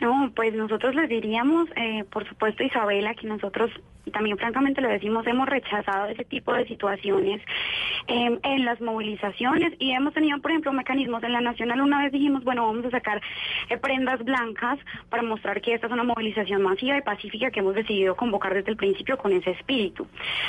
No, 0.00 0.32
pues 0.34 0.54
nosotros 0.54 0.94
les 0.94 1.08
diríamos, 1.08 1.68
eh, 1.76 2.04
por 2.10 2.28
supuesto, 2.28 2.64
Isabela, 2.64 3.14
que 3.14 3.26
nosotros 3.26 3.70
y 4.04 4.10
también 4.10 4.36
francamente 4.36 4.80
lo 4.80 4.88
decimos, 4.88 5.26
hemos 5.26 5.48
rechazado 5.48 6.08
ese 6.08 6.24
tipo 6.24 6.52
de 6.52 6.66
situaciones 6.66 7.40
em, 8.08 8.38
en 8.42 8.64
las 8.64 8.80
movilizaciones 8.80 9.74
y 9.78 9.92
hemos 9.92 10.12
tenido, 10.12 10.40
por 10.40 10.50
ejemplo, 10.50 10.72
mecanismos. 10.72 11.22
En 11.22 11.32
la 11.32 11.40
Nacional 11.40 11.80
una 11.80 12.02
vez 12.02 12.12
dijimos, 12.12 12.42
bueno, 12.44 12.66
vamos 12.66 12.84
a 12.86 12.90
sacar 12.90 13.20
eh, 13.68 13.76
prendas 13.76 14.22
blancas 14.24 14.78
para 15.08 15.22
mostrar 15.22 15.60
que 15.60 15.74
esta 15.74 15.86
es 15.86 15.92
una 15.92 16.02
movilización 16.02 16.62
masiva 16.62 16.96
y 16.96 17.02
pacífica 17.02 17.50
que 17.50 17.60
hemos 17.60 17.74
decidido 17.74 18.16
convocar 18.16 18.54
desde 18.54 18.70
el 18.70 18.76
principio 18.76 19.16
con 19.18 19.32
ese 19.32 19.50
espíritu. 19.50 20.06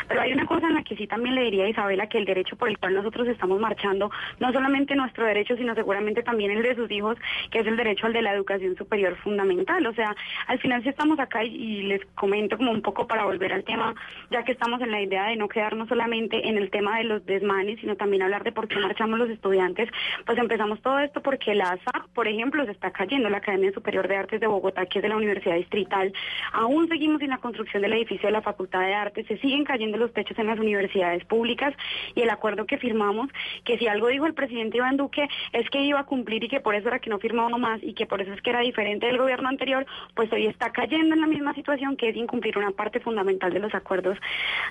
Pero 0.07 0.21
hay 0.21 0.33
una 0.33 0.45
cosa 0.45 0.67
en 0.67 0.75
la 0.75 0.83
que 0.83 0.95
sí 0.95 1.07
también 1.07 1.35
le 1.35 1.43
diría 1.43 1.65
a 1.65 1.69
Isabela 1.69 2.07
que 2.07 2.17
el 2.17 2.25
derecho 2.25 2.55
por 2.55 2.69
el 2.69 2.77
cual 2.77 2.95
nosotros 2.95 3.27
estamos 3.27 3.59
marchando, 3.59 4.09
no 4.39 4.51
solamente 4.51 4.95
nuestro 4.95 5.25
derecho, 5.25 5.55
sino 5.55 5.75
seguramente 5.75 6.23
también 6.23 6.51
el 6.51 6.63
de 6.63 6.75
sus 6.75 6.89
hijos, 6.89 7.17
que 7.51 7.59
es 7.59 7.67
el 7.67 7.77
derecho 7.77 8.07
al 8.07 8.13
de 8.13 8.21
la 8.21 8.33
educación 8.33 8.75
superior 8.75 9.15
fundamental. 9.17 9.85
O 9.85 9.93
sea, 9.93 10.15
al 10.47 10.59
final 10.59 10.81
si 10.81 10.89
estamos 10.89 11.19
acá 11.19 11.43
y, 11.43 11.55
y 11.55 11.83
les 11.83 12.03
comento 12.15 12.57
como 12.57 12.71
un 12.71 12.81
poco 12.81 13.07
para 13.07 13.25
volver 13.25 13.42
al 13.51 13.63
tema, 13.63 13.95
ya 14.31 14.43
que 14.43 14.51
estamos 14.51 14.79
en 14.81 14.91
la 14.91 15.01
idea 15.01 15.25
de 15.25 15.35
no 15.35 15.49
quedarnos 15.49 15.89
solamente 15.89 16.47
en 16.47 16.57
el 16.57 16.69
tema 16.69 16.99
de 16.99 17.03
los 17.05 17.25
desmanes, 17.25 17.79
sino 17.81 17.95
también 17.95 18.21
hablar 18.21 18.43
de 18.43 18.51
por 18.51 18.67
qué 18.67 18.77
marchamos 18.77 19.19
los 19.19 19.29
estudiantes, 19.29 19.89
pues 20.25 20.37
empezamos 20.37 20.81
todo 20.81 20.99
esto 20.99 21.21
porque 21.21 21.55
la 21.55 21.71
ASA, 21.71 22.05
por 22.13 22.27
ejemplo, 22.27 22.63
se 22.65 22.71
está 22.71 22.91
cayendo, 22.91 23.29
la 23.29 23.37
Academia 23.37 23.71
Superior 23.73 24.07
de 24.07 24.15
Artes 24.15 24.39
de 24.39 24.47
Bogotá, 24.47 24.85
que 24.85 24.99
es 24.99 25.03
de 25.03 25.09
la 25.09 25.17
Universidad 25.17 25.55
Distrital, 25.55 26.13
aún 26.53 26.87
seguimos 26.87 27.19
sin 27.19 27.29
la 27.29 27.39
construcción 27.39 27.81
del 27.81 27.93
edificio 27.93 28.27
de 28.27 28.33
la 28.33 28.41
Facultad 28.41 28.81
de 28.81 28.93
Artes, 28.93 29.27
se 29.27 29.37
siguen 29.37 29.65
cayendo 29.65 29.97
los 29.97 30.13
techos 30.13 30.37
en 30.39 30.47
las 30.47 30.59
universidades 30.59 31.25
públicas 31.25 31.73
y 32.15 32.21
el 32.21 32.29
acuerdo 32.29 32.65
que 32.65 32.77
firmamos, 32.77 33.29
que 33.65 33.77
si 33.77 33.87
algo 33.87 34.07
dijo 34.07 34.25
el 34.25 34.33
presidente 34.33 34.77
Iván 34.77 34.97
Duque 34.97 35.27
es 35.51 35.69
que 35.69 35.81
iba 35.81 35.99
a 35.99 36.05
cumplir 36.05 36.43
y 36.43 36.47
que 36.47 36.59
por 36.59 36.75
eso 36.75 36.87
era 36.87 36.99
que 36.99 37.09
no 37.09 37.19
firmó 37.19 37.43
más 37.57 37.81
y 37.83 37.93
que 37.93 38.05
por 38.05 38.21
eso 38.21 38.33
es 38.33 38.41
que 38.41 38.49
era 38.49 38.59
diferente 38.61 39.05
del 39.05 39.17
gobierno 39.17 39.49
anterior, 39.49 39.85
pues 40.15 40.31
hoy 40.31 40.47
está 40.47 40.71
cayendo 40.71 41.15
en 41.15 41.21
la 41.21 41.27
misma 41.27 41.53
situación 41.53 41.97
que 41.97 42.09
es 42.09 42.15
incumplir 42.15 42.57
una 42.57 42.71
parte 42.71 42.99
fundamental 42.99 43.32
de 43.39 43.59
los 43.59 43.73
acuerdos. 43.73 44.17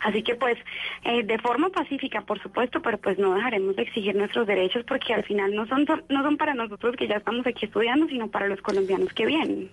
Así 0.02 0.22
que 0.22 0.34
pues 0.34 0.56
eh, 1.04 1.22
de 1.22 1.38
forma 1.38 1.70
pacífica, 1.70 2.22
por 2.22 2.40
supuesto, 2.42 2.80
pero 2.82 2.98
pues 2.98 3.18
no 3.18 3.34
dejaremos 3.34 3.76
de 3.76 3.82
exigir 3.82 4.14
nuestros 4.14 4.46
derechos 4.46 4.84
porque 4.86 5.14
al 5.14 5.24
final 5.24 5.54
no 5.54 5.66
son, 5.66 5.86
no 6.08 6.22
son 6.22 6.36
para 6.36 6.54
nosotros 6.54 6.96
que 6.96 7.08
ya 7.08 7.16
estamos 7.16 7.46
aquí 7.46 7.66
estudiando, 7.66 8.06
sino 8.08 8.28
para 8.28 8.48
los 8.48 8.60
colombianos 8.60 9.12
que 9.12 9.26
vienen. 9.26 9.70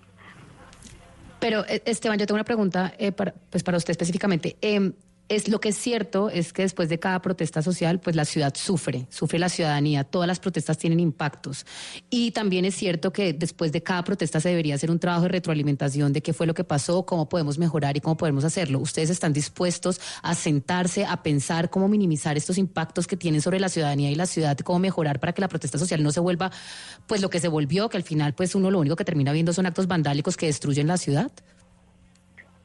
Pero 1.40 1.66
eh, 1.68 1.82
Esteban, 1.86 2.20
yo 2.20 2.26
tengo 2.26 2.36
una 2.36 2.44
pregunta 2.44 2.94
eh, 2.98 3.12
para, 3.12 3.34
pues 3.50 3.64
para 3.64 3.78
usted 3.78 3.92
específicamente. 3.92 4.58
Eh, 4.62 4.92
es 5.30 5.48
lo 5.48 5.62
que 5.62 5.70
es 5.70 5.78
cierto 5.78 6.30
es 6.30 6.52
que 6.52 6.64
después 6.64 6.90
de 6.90 7.00
cada 7.00 7.22
protesta 7.22 7.62
social, 7.62 8.00
pues 8.00 8.16
la 8.16 8.26
ciudad 8.26 8.54
sufre, 8.56 9.06
sufre 9.10 9.38
la 9.38 9.48
ciudadanía, 9.48 10.04
todas 10.04 10.28
las 10.28 10.40
protestas 10.40 10.78
tienen 10.80 11.00
impactos. 11.00 11.66
Y 12.10 12.32
también 12.32 12.66
es 12.66 12.76
cierto 12.76 13.14
que 13.14 13.34
después 13.34 13.72
de 13.72 13.84
cada 13.84 14.04
protesta 14.04 14.40
se 14.40 14.50
debería 14.50 14.76
hacer 14.76 14.90
un 14.90 15.00
trabajo 15.00 15.24
de 15.24 15.30
retroalimentación 15.30 16.14
de 16.14 16.22
qué 16.22 16.34
fue 16.34 16.48
lo 16.48 16.56
que 16.56 16.64
pasó, 16.64 17.06
cómo 17.06 17.30
podemos 17.30 17.60
mejorar 17.60 17.96
y 17.96 18.02
cómo 18.02 18.18
podemos 18.18 18.44
hacerlo. 18.44 18.80
¿Ustedes 18.80 19.12
están 19.12 19.32
dispuestos 19.32 20.02
a 20.24 20.34
sentarse, 20.34 21.06
a 21.06 21.22
pensar 21.22 21.70
cómo 21.70 21.88
minimizar 21.88 22.36
estos 22.36 22.58
impactos 22.58 23.06
que 23.06 23.16
tienen 23.16 23.42
sobre 23.42 23.60
la 23.60 23.70
ciudadanía 23.70 24.10
y 24.10 24.16
la 24.16 24.26
ciudad, 24.26 24.58
cómo 24.58 24.80
mejorar 24.80 25.20
para 25.20 25.34
que 25.34 25.42
la 25.42 25.48
protesta 25.48 25.78
social 25.78 26.02
no 26.02 26.12
se 26.12 26.20
vuelva 26.20 26.52
pues 27.06 27.22
lo 27.22 27.30
que 27.30 27.40
se 27.40 27.48
volvió, 27.48 27.88
que 27.90 27.98
al 27.98 28.04
final 28.04 28.34
pues 28.34 28.56
uno 28.56 28.72
lo 28.72 28.80
único 28.80 28.96
que 28.96 29.06
termina 29.06 29.32
viendo 29.32 29.54
son 29.54 29.68
actos 29.68 29.86
vandálicos 29.86 30.38
que 30.38 30.48
destruyen 30.48 30.88
la 30.88 30.98
ciudad? 30.98 31.32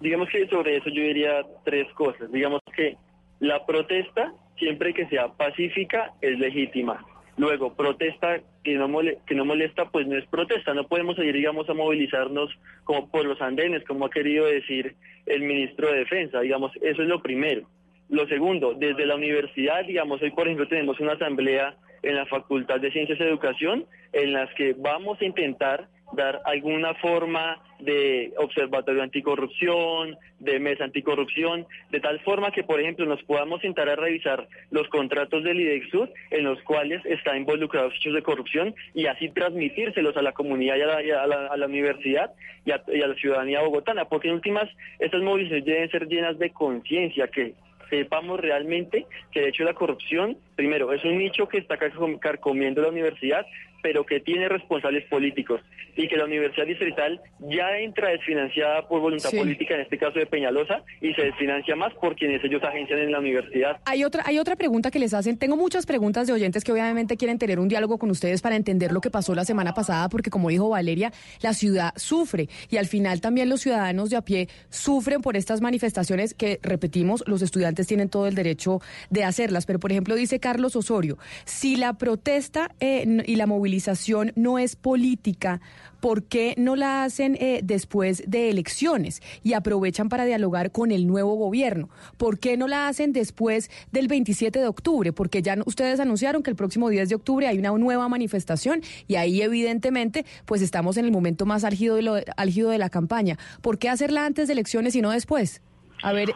Digamos 0.05 0.29
que 0.29 0.47
sobre 0.49 0.77
eso 0.77 0.91
yo 0.91 1.03
diría 1.03 1.47
tres 1.65 1.91
cosas. 1.95 2.31
Digamos 2.31 2.61
que 2.77 2.99
la 3.41 3.65
protesta, 3.65 4.35
siempre 4.59 4.93
que 4.93 5.07
sea 5.07 5.29
pacífica, 5.29 6.13
es 6.21 6.39
legítima. 6.39 7.03
Luego, 7.39 7.75
protesta 7.75 8.43
que 8.63 8.75
no, 8.75 8.87
que 9.27 9.35
no 9.35 9.47
molesta, 9.47 9.87
pues 9.87 10.07
no 10.07 10.19
es 10.19 10.27
protesta. 10.27 10.75
No 10.75 10.87
podemos 10.87 11.19
ir, 11.21 11.33
digamos, 11.33 11.71
a 11.71 11.73
movilizarnos 11.73 12.51
como 12.85 13.11
por 13.11 13.25
los 13.25 13.41
andenes, 13.41 13.83
como 13.85 14.05
ha 14.05 14.11
querido 14.11 14.45
decir 14.45 14.95
el 15.25 15.41
ministro 15.41 15.89
de 15.91 16.01
Defensa. 16.01 16.41
Digamos, 16.41 16.71
eso 16.83 17.01
es 17.01 17.09
lo 17.09 17.23
primero. 17.23 17.67
Lo 18.11 18.29
segundo, 18.29 18.75
desde 18.75 19.07
la 19.07 19.15
universidad, 19.15 19.87
digamos, 19.87 20.21
hoy 20.21 20.33
por 20.33 20.47
ejemplo 20.47 20.69
tenemos 20.69 21.01
una 21.01 21.13
asamblea 21.13 21.77
en 22.03 22.17
la 22.17 22.27
Facultad 22.27 22.79
de 22.79 22.93
Ciencias 22.93 23.19
y 23.19 23.23
Educación 23.23 23.87
en 24.13 24.35
las 24.35 24.53
que 24.53 24.75
vamos 24.77 25.19
a 25.23 25.25
intentar 25.25 25.89
dar 26.15 26.41
alguna 26.45 26.95
forma 26.95 27.61
de 27.81 28.33
observatorio 28.37 29.03
anticorrupción, 29.03 30.17
de 30.39 30.59
mesa 30.59 30.85
anticorrupción, 30.85 31.67
de 31.91 32.01
tal 32.01 32.21
forma 32.21 32.51
que, 32.51 32.63
por 32.63 32.81
ejemplo, 32.81 33.07
nos 33.07 33.23
podamos 33.25 33.61
sentar 33.61 33.89
a 33.89 33.97
revisar 33.97 34.47
los 34.71 34.89
contratos 34.89 35.45
del 35.45 35.61
IDEXUD 35.61 36.09
en 36.31 36.45
los 36.45 36.61
cuales 36.63 37.05
están 37.05 37.39
involucrados 37.39 37.95
hechos 37.97 38.15
de 38.15 38.23
corrupción 38.23 38.75
y 38.95 39.07
así 39.07 39.29
transmitírselos 39.31 40.17
a 40.17 40.23
la 40.23 40.33
comunidad 40.33 40.77
y 40.77 40.83
a 41.11 41.27
la, 41.27 41.47
a 41.47 41.57
la, 41.57 41.67
universidad 41.67 42.33
y 42.65 42.71
a, 42.71 42.83
y 42.89 42.99
la 42.99 43.15
ciudadanía 43.15 43.61
bogotana, 43.61 44.07
porque 44.07 44.29
en 44.29 44.35
últimas 44.35 44.69
estas 44.99 45.23
movilizaciones 45.23 45.67
deben 45.67 45.91
ser 45.91 46.07
llenas 46.09 46.39
de 46.39 46.51
conciencia, 46.51 47.29
que 47.29 47.55
sepamos 47.91 48.41
realmente 48.41 49.07
que 49.31 49.41
de 49.41 49.49
hecho 49.49 49.65
la 49.65 49.75
corrupción, 49.75 50.37
primero, 50.55 50.93
es 50.93 51.05
un 51.05 51.19
nicho 51.19 51.49
que 51.49 51.59
está 51.59 51.77
carcomiendo 51.79 52.83
la 52.83 52.89
universidad, 52.89 53.47
pero 53.85 54.07
que 54.07 54.19
tiene 54.19 54.49
responsables 54.49 55.05
políticos 55.11 55.61
y 55.95 56.09
que 56.09 56.17
la 56.17 56.25
Universidad 56.25 56.67
Distrital 56.67 57.21
ya 57.39 57.79
entra 57.79 58.09
desfinanciada 58.09 58.89
por 58.89 59.01
voluntad 59.01 59.31
política, 59.31 59.75
en 59.75 59.83
este 59.83 59.99
caso 59.99 60.19
de 60.19 60.25
Peñalosa, 60.25 60.83
y 61.03 61.13
se 61.13 61.23
desfinancia 61.23 61.77
más 61.77 61.93
por 61.95 62.17
quienes 62.17 62.43
ellos 62.43 62.63
agencian 62.65 62.99
en 63.01 63.13
la 63.13 63.19
universidad. 63.19 63.77
Hay 63.85 64.03
otra, 64.03 64.23
hay 64.27 64.39
otra 64.39 64.57
pregunta 64.57 64.91
que 64.91 64.99
les 64.99 65.13
hacen. 65.13 65.37
Tengo 65.37 65.57
muchas 65.57 65.85
preguntas 65.85 66.27
de 66.27 66.33
oyentes 66.33 66.65
que 66.65 66.73
obviamente 66.73 67.19
quieren 67.19 67.39
tener 67.39 67.61
un 67.61 67.69
diálogo 67.69 67.99
con 67.99 68.11
ustedes 68.11 68.41
para 68.41 68.57
entender 68.57 68.91
lo 68.91 69.03
que 69.03 69.11
pasó 69.11 69.35
la 69.35 69.45
semana 69.45 69.75
pasada, 69.75 70.09
porque 70.09 70.31
como 70.31 70.49
dijo 70.49 70.71
Valeria, 70.71 71.13
la 71.43 71.53
ciudad 71.53 71.93
sufre 71.97 72.49
y 72.71 72.79
al 72.79 72.87
final 72.87 73.21
también 73.21 73.51
los 73.51 73.61
ciudadanos 73.61 74.09
de 74.09 74.17
a 74.17 74.23
pie 74.23 74.49
sufren 74.71 75.21
por 75.21 75.37
estas 75.37 75.61
manifestaciones 75.61 76.33
que, 76.33 76.59
repetimos, 76.63 77.23
los 77.27 77.43
estudiantes 77.43 77.87
tienen 77.87 78.09
todo 78.09 78.27
el 78.27 78.35
derecho 78.35 78.81
de 79.11 79.25
hacerlas. 79.25 79.67
Pero, 79.67 79.79
por 79.79 79.93
ejemplo, 79.93 80.15
dice 80.15 80.41
Carlos 80.45 80.77
Osorio, 80.77 81.17
si 81.47 81.77
la 81.77 81.95
protesta 81.95 82.71
eh, 82.79 83.23
y 83.25 83.37
la 83.37 83.47
movilización 83.47 84.31
no 84.37 84.59
es 84.59 84.77
política, 84.77 85.63
¿por 86.01 86.25
qué 86.25 86.53
no 86.59 86.77
la 86.77 87.03
hacen 87.03 87.35
eh, 87.41 87.63
después 87.65 88.25
de 88.27 88.51
elecciones 88.51 89.23
y 89.43 89.55
aprovechan 89.55 90.11
para 90.11 90.27
dialogar 90.27 90.71
con 90.71 90.91
el 90.91 91.07
nuevo 91.07 91.37
gobierno? 91.37 91.89
¿Por 92.19 92.39
qué 92.39 92.59
no 92.59 92.69
la 92.69 92.89
hacen 92.89 93.15
después 93.15 93.71
del 93.91 94.07
27 94.07 94.59
de 94.59 94.67
octubre? 94.67 95.15
Porque 95.15 95.41
ya 95.41 95.57
ustedes 95.65 95.99
anunciaron 95.99 96.43
que 96.43 96.51
el 96.51 96.57
próximo 96.57 96.91
10 96.91 97.09
de 97.09 97.15
octubre 97.15 97.47
hay 97.47 97.57
una 97.57 97.71
nueva 97.71 98.07
manifestación 98.11 98.83
y 99.09 99.15
ahí 99.15 99.41
evidentemente 99.41 100.27
pues 100.45 100.61
estamos 100.61 100.99
en 100.99 101.07
el 101.07 101.11
momento 101.11 101.47
más 101.47 101.65
álgido 101.65 101.97
de, 101.97 102.03
lo, 102.03 102.17
álgido 102.37 102.69
de 102.69 102.77
la 102.77 102.91
campaña. 102.91 103.39
¿Por 103.63 103.79
qué 103.79 103.89
hacerla 103.89 104.27
antes 104.27 104.49
de 104.49 104.53
elecciones 104.53 104.95
y 104.95 105.01
no 105.01 105.11
después? 105.11 105.63
A 106.05 106.13
ver, 106.13 106.29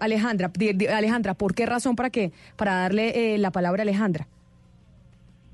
Alejandra, 0.00 0.50
Alejandra, 0.94 1.34
¿por 1.34 1.54
qué 1.54 1.66
razón 1.66 1.96
para 1.96 2.10
qué? 2.10 2.32
Para 2.56 2.74
darle 2.74 3.34
eh, 3.34 3.38
la 3.38 3.50
palabra 3.50 3.80
a 3.80 3.84
Alejandra. 3.84 4.26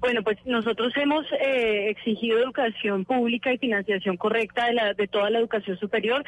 Bueno, 0.00 0.22
pues 0.22 0.36
nosotros 0.44 0.92
hemos 0.96 1.24
eh, 1.40 1.88
exigido 1.88 2.38
educación 2.38 3.06
pública 3.06 3.52
y 3.52 3.58
financiación 3.58 4.18
correcta 4.18 4.66
de, 4.66 4.74
la, 4.74 4.92
de 4.92 5.08
toda 5.08 5.30
la 5.30 5.38
educación 5.38 5.78
superior 5.78 6.22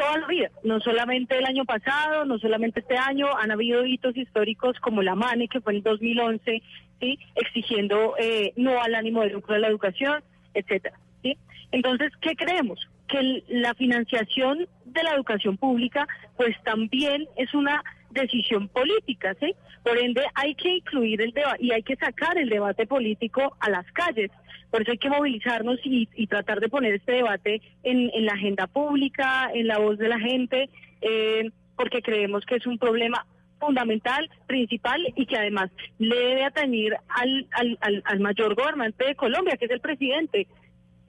toda 0.00 0.18
la 0.18 0.26
vida, 0.26 0.50
no 0.64 0.80
solamente 0.80 1.38
el 1.38 1.44
año 1.44 1.64
pasado, 1.64 2.24
no 2.24 2.38
solamente 2.38 2.80
este 2.80 2.96
año, 2.96 3.26
han 3.36 3.50
habido 3.50 3.84
hitos 3.84 4.16
históricos 4.16 4.78
como 4.80 5.02
la 5.02 5.14
MANE, 5.14 5.48
que 5.48 5.60
fue 5.60 5.74
en 5.74 5.82
2011, 5.82 6.62
¿sí? 7.00 7.18
exigiendo 7.34 8.14
eh, 8.18 8.52
no 8.56 8.80
al 8.80 8.94
ánimo 8.94 9.22
de 9.22 9.30
lucro 9.30 9.54
de 9.54 9.60
la 9.60 9.68
educación, 9.68 10.22
etcétera. 10.54 10.98
¿sí? 11.22 11.36
Entonces, 11.72 12.12
¿qué 12.20 12.34
creemos? 12.34 12.80
Que 13.08 13.42
la 13.48 13.74
financiación 13.74 14.66
de 14.92 15.02
la 15.02 15.14
educación 15.14 15.56
pública, 15.56 16.06
pues 16.36 16.56
también 16.64 17.26
es 17.36 17.52
una 17.54 17.82
decisión 18.10 18.68
política, 18.68 19.34
¿sí? 19.40 19.54
Por 19.82 19.98
ende, 19.98 20.22
hay 20.34 20.54
que 20.54 20.76
incluir 20.76 21.20
el 21.22 21.32
debate 21.32 21.64
y 21.64 21.72
hay 21.72 21.82
que 21.82 21.96
sacar 21.96 22.36
el 22.38 22.48
debate 22.48 22.86
político 22.86 23.56
a 23.60 23.70
las 23.70 23.90
calles. 23.92 24.30
Por 24.70 24.82
eso 24.82 24.92
hay 24.92 24.98
que 24.98 25.10
movilizarnos 25.10 25.80
y, 25.84 26.06
tratar 26.26 26.60
de 26.60 26.68
poner 26.68 26.94
este 26.94 27.12
debate 27.12 27.60
en, 27.82 28.10
la 28.24 28.32
agenda 28.34 28.66
pública, 28.66 29.50
en 29.52 29.66
la 29.66 29.78
voz 29.78 29.98
de 29.98 30.08
la 30.08 30.18
gente, 30.18 30.68
eh, 31.00 31.50
porque 31.76 32.02
creemos 32.02 32.44
que 32.46 32.56
es 32.56 32.66
un 32.66 32.78
problema 32.78 33.26
fundamental, 33.58 34.30
principal 34.46 35.00
y 35.16 35.26
que 35.26 35.36
además 35.36 35.70
le 35.98 36.16
debe 36.16 36.44
atañir 36.44 36.96
al, 37.08 37.46
al, 37.52 37.78
al, 37.80 38.02
al 38.04 38.20
mayor 38.20 38.54
gobernante 38.54 39.04
de 39.04 39.14
Colombia, 39.14 39.56
que 39.56 39.66
es 39.66 39.70
el 39.70 39.80
presidente. 39.80 40.46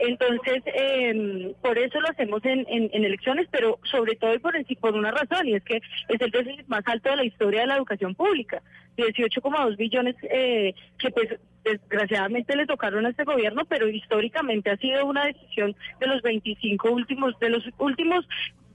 Entonces, 0.03 0.63
eh, 0.65 1.53
por 1.61 1.77
eso 1.77 2.01
lo 2.01 2.09
hacemos 2.09 2.43
en, 2.43 2.65
en, 2.67 2.89
en, 2.91 3.05
elecciones, 3.05 3.47
pero 3.51 3.77
sobre 3.83 4.15
todo 4.15 4.33
y 4.33 4.39
por, 4.39 4.53
por 4.79 4.95
una 4.95 5.11
razón, 5.11 5.47
y 5.47 5.53
es 5.53 5.63
que 5.63 5.77
es 6.07 6.21
el 6.21 6.31
déficit 6.31 6.65
más 6.67 6.81
alto 6.87 7.11
de 7.11 7.17
la 7.17 7.23
historia 7.23 7.61
de 7.61 7.67
la 7.67 7.77
educación 7.77 8.15
pública. 8.15 8.63
18,2 8.97 9.77
billones 9.77 10.15
eh, 10.23 10.73
que 10.97 11.11
pues 11.11 11.39
desgraciadamente 11.63 12.55
le 12.55 12.65
tocaron 12.65 13.05
a 13.05 13.09
este 13.09 13.23
gobierno, 13.25 13.65
pero 13.65 13.87
históricamente 13.87 14.71
ha 14.71 14.77
sido 14.77 15.05
una 15.05 15.25
decisión 15.25 15.75
de 15.99 16.07
los 16.07 16.23
25 16.23 16.91
últimos, 16.91 17.37
de 17.39 17.49
los 17.49 17.63
últimos 17.77 18.27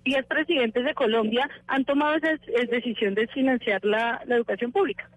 10 0.04 0.26
presidentes 0.26 0.84
de 0.84 0.94
Colombia 0.94 1.50
han 1.66 1.84
tomado 1.84 2.16
esa, 2.16 2.38
decisión 2.70 3.14
de 3.14 3.26
financiar 3.26 3.84
la, 3.84 4.22
la 4.26 4.36
educación 4.36 4.70
pública. 4.70 5.10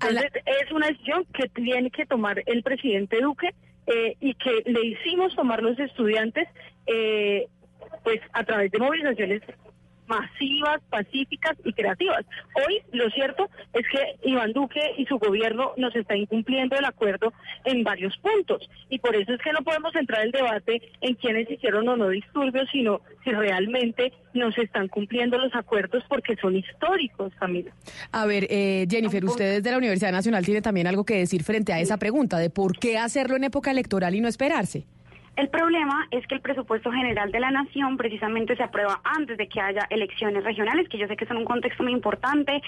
Entonces, 0.00 0.32
es 0.46 0.72
una 0.72 0.86
decisión 0.86 1.26
que 1.34 1.48
tiene 1.50 1.90
que 1.90 2.06
tomar 2.06 2.42
el 2.46 2.62
presidente 2.62 3.20
Duque 3.20 3.50
eh, 3.86 4.16
y 4.20 4.34
que 4.34 4.62
le 4.66 4.86
hicimos 4.86 5.34
tomar 5.34 5.62
los 5.62 5.78
estudiantes 5.78 6.48
eh, 6.86 7.48
pues 8.04 8.20
a 8.32 8.44
través 8.44 8.70
de 8.70 8.78
movilizaciones 8.78 9.42
masivas, 10.06 10.80
pacíficas 10.90 11.56
y 11.64 11.72
creativas. 11.72 12.24
Hoy 12.54 12.80
lo 12.92 13.08
cierto 13.10 13.48
es 13.72 13.86
que 13.88 14.28
Iván 14.28 14.52
Duque 14.52 14.80
y 14.98 15.06
su 15.06 15.18
gobierno 15.18 15.72
nos 15.76 15.94
está 15.96 16.16
incumpliendo 16.16 16.76
el 16.76 16.84
acuerdo 16.84 17.32
en 17.64 17.84
varios 17.84 18.16
puntos 18.18 18.68
y 18.88 18.98
por 18.98 19.14
eso 19.16 19.32
es 19.32 19.40
que 19.40 19.52
no 19.52 19.62
podemos 19.62 19.94
entrar 19.94 20.24
el 20.24 20.32
debate 20.32 20.82
en 21.00 21.14
quiénes 21.14 21.50
hicieron 21.50 21.88
o 21.88 21.96
no 21.96 22.08
disturbios, 22.08 22.68
sino 22.70 23.00
si 23.24 23.30
realmente 23.30 24.12
nos 24.34 24.56
están 24.58 24.88
cumpliendo 24.88 25.38
los 25.38 25.54
acuerdos 25.54 26.02
porque 26.08 26.36
son 26.36 26.56
históricos, 26.56 27.32
Camila. 27.38 27.72
A 28.10 28.26
ver, 28.26 28.46
eh, 28.50 28.86
Jennifer, 28.90 29.24
usted 29.24 29.56
desde 29.56 29.70
la 29.70 29.78
Universidad 29.78 30.12
Nacional 30.12 30.44
tiene 30.44 30.62
también 30.62 30.86
algo 30.86 31.04
que 31.04 31.16
decir 31.16 31.42
frente 31.42 31.72
a 31.72 31.80
esa 31.80 31.98
pregunta 31.98 32.38
de 32.38 32.50
por 32.50 32.78
qué 32.78 32.98
hacerlo 32.98 33.36
en 33.36 33.44
época 33.44 33.70
electoral 33.70 34.14
y 34.14 34.20
no 34.20 34.28
esperarse. 34.28 34.86
El 35.34 35.48
problema 35.48 36.06
es 36.10 36.26
que 36.26 36.34
el 36.34 36.42
presupuesto 36.42 36.92
general 36.92 37.32
de 37.32 37.40
la 37.40 37.50
nación 37.50 37.96
precisamente 37.96 38.54
se 38.54 38.62
aprueba 38.62 39.00
antes 39.02 39.38
de 39.38 39.48
que 39.48 39.62
haya 39.62 39.86
elecciones 39.88 40.44
regionales, 40.44 40.90
que 40.90 40.98
yo 40.98 41.06
sé 41.08 41.16
que 41.16 41.24
son 41.24 41.38
un 41.38 41.46
contexto 41.46 41.82
muy 41.82 41.92
importante. 41.92 42.60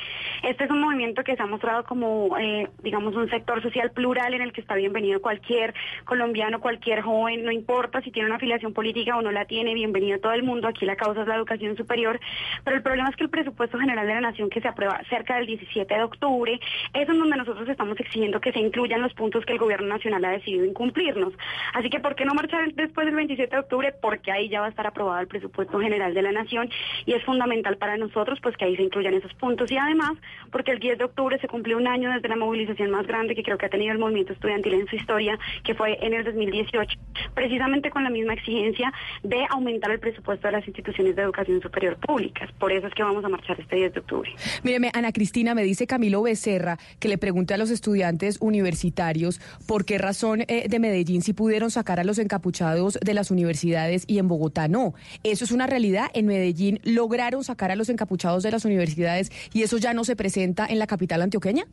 Este 0.42 0.64
es 0.64 0.70
un 0.70 0.80
movimiento 0.80 1.22
que 1.24 1.36
se 1.36 1.42
ha 1.42 1.46
mostrado 1.46 1.84
como, 1.84 2.38
eh, 2.38 2.70
digamos, 2.82 3.14
un 3.16 3.28
sector 3.28 3.62
social 3.62 3.90
plural 3.90 4.32
en 4.32 4.40
el 4.40 4.54
que 4.54 4.62
está 4.62 4.76
bienvenido 4.76 5.20
cualquier 5.20 5.74
colombiano, 6.06 6.58
cualquier 6.58 7.02
joven, 7.02 7.44
no 7.44 7.52
importa 7.52 8.00
si 8.00 8.10
tiene 8.10 8.28
una 8.28 8.36
afiliación 8.36 8.72
política 8.72 9.14
o 9.14 9.20
no 9.20 9.30
la 9.30 9.44
tiene, 9.44 9.74
bienvenido 9.74 10.18
todo 10.18 10.32
el 10.32 10.42
mundo. 10.42 10.66
Aquí 10.66 10.86
la 10.86 10.96
causa 10.96 11.20
es 11.20 11.28
la 11.28 11.36
educación 11.36 11.76
superior. 11.76 12.18
Pero 12.64 12.76
el 12.78 12.82
problema 12.82 13.10
es 13.10 13.16
que 13.16 13.24
el 13.24 13.30
presupuesto 13.30 13.78
general 13.78 14.06
de 14.06 14.14
la 14.14 14.22
nación 14.22 14.48
que 14.48 14.62
se 14.62 14.68
aprueba 14.68 15.02
cerca 15.10 15.36
del 15.36 15.44
17 15.46 15.94
de 15.94 16.02
octubre 16.02 16.58
es 16.94 17.08
en 17.10 17.18
donde 17.18 17.36
nosotros 17.36 17.68
estamos 17.68 18.00
exigiendo 18.00 18.40
que 18.40 18.52
se 18.52 18.60
incluyan 18.60 19.02
los 19.02 19.12
puntos 19.12 19.44
que 19.44 19.52
el 19.52 19.58
gobierno 19.58 19.88
nacional 19.88 20.24
ha 20.24 20.30
decidido 20.30 20.64
incumplirnos. 20.64 21.34
Así 21.74 21.90
que, 21.90 22.00
¿por 22.00 22.14
qué 22.14 22.24
no 22.24 22.32
marchar? 22.32 22.53
Después 22.74 23.06
del 23.06 23.14
27 23.14 23.54
de 23.54 23.60
octubre 23.60 23.94
porque 24.00 24.32
ahí 24.32 24.48
ya 24.48 24.60
va 24.60 24.66
a 24.66 24.70
estar 24.70 24.86
aprobado 24.86 25.20
el 25.20 25.28
presupuesto 25.28 25.78
general 25.80 26.14
de 26.14 26.22
la 26.22 26.32
Nación 26.32 26.70
y 27.06 27.12
es 27.12 27.24
fundamental 27.24 27.76
para 27.76 27.96
nosotros 27.96 28.38
pues 28.42 28.56
que 28.56 28.64
ahí 28.64 28.76
se 28.76 28.82
incluyan 28.82 29.14
esos 29.14 29.34
puntos 29.34 29.70
y 29.70 29.76
además 29.76 30.12
porque 30.50 30.70
el 30.70 30.78
10 30.78 30.98
de 30.98 31.04
octubre 31.04 31.38
se 31.40 31.48
cumplió 31.48 31.76
un 31.76 31.86
año 31.86 32.12
desde 32.12 32.28
la 32.28 32.36
movilización 32.36 32.90
más 32.90 33.06
grande 33.06 33.34
que 33.34 33.42
creo 33.42 33.58
que 33.58 33.66
ha 33.66 33.70
tenido 33.70 33.92
el 33.92 33.98
movimiento 33.98 34.32
estudiantil 34.32 34.74
en 34.74 34.86
su 34.86 34.96
historia, 34.96 35.38
que 35.64 35.74
fue 35.74 35.98
en 36.04 36.14
el 36.14 36.24
2018, 36.24 36.98
precisamente 37.34 37.90
con 37.90 38.04
la 38.04 38.10
misma 38.10 38.34
exigencia 38.34 38.92
de 39.22 39.44
aumentar 39.50 39.90
el 39.90 39.98
presupuesto 39.98 40.46
de 40.48 40.52
las 40.52 40.66
instituciones 40.66 41.16
de 41.16 41.22
educación 41.22 41.60
superior 41.60 41.96
públicas. 41.96 42.50
Por 42.58 42.72
eso 42.72 42.86
es 42.86 42.94
que 42.94 43.02
vamos 43.02 43.24
a 43.24 43.28
marchar 43.28 43.60
este 43.60 43.76
10 43.76 43.94
de 43.94 44.00
octubre. 44.00 44.30
Míreme, 44.62 44.90
Ana 44.94 45.12
Cristina, 45.12 45.54
me 45.54 45.62
dice 45.62 45.86
Camilo 45.86 46.22
Becerra 46.22 46.78
que 47.00 47.08
le 47.08 47.18
pregunte 47.18 47.54
a 47.54 47.58
los 47.58 47.70
estudiantes 47.70 48.38
universitarios 48.40 49.40
por 49.66 49.84
qué 49.84 49.98
razón 49.98 50.42
eh, 50.42 50.68
de 50.68 50.78
Medellín 50.78 51.22
si 51.22 51.32
pudieron 51.32 51.70
sacar 51.70 52.00
a 52.00 52.04
los 52.04 52.18
encapuchados 52.18 52.43
de 52.52 53.14
las 53.14 53.30
universidades 53.30 54.04
y 54.06 54.18
en 54.18 54.28
Bogotá 54.28 54.68
no. 54.68 54.94
Eso 55.22 55.44
es 55.44 55.50
una 55.50 55.66
realidad. 55.66 56.10
En 56.14 56.26
Medellín 56.26 56.80
lograron 56.84 57.42
sacar 57.44 57.70
a 57.70 57.76
los 57.76 57.88
encapuchados 57.88 58.42
de 58.42 58.50
las 58.50 58.64
universidades 58.64 59.30
y 59.52 59.62
eso 59.62 59.78
ya 59.78 59.94
no 59.94 60.04
se 60.04 60.16
presenta 60.16 60.66
en 60.66 60.78
la 60.78 60.86
capital 60.86 61.22
antioqueña. 61.22 61.66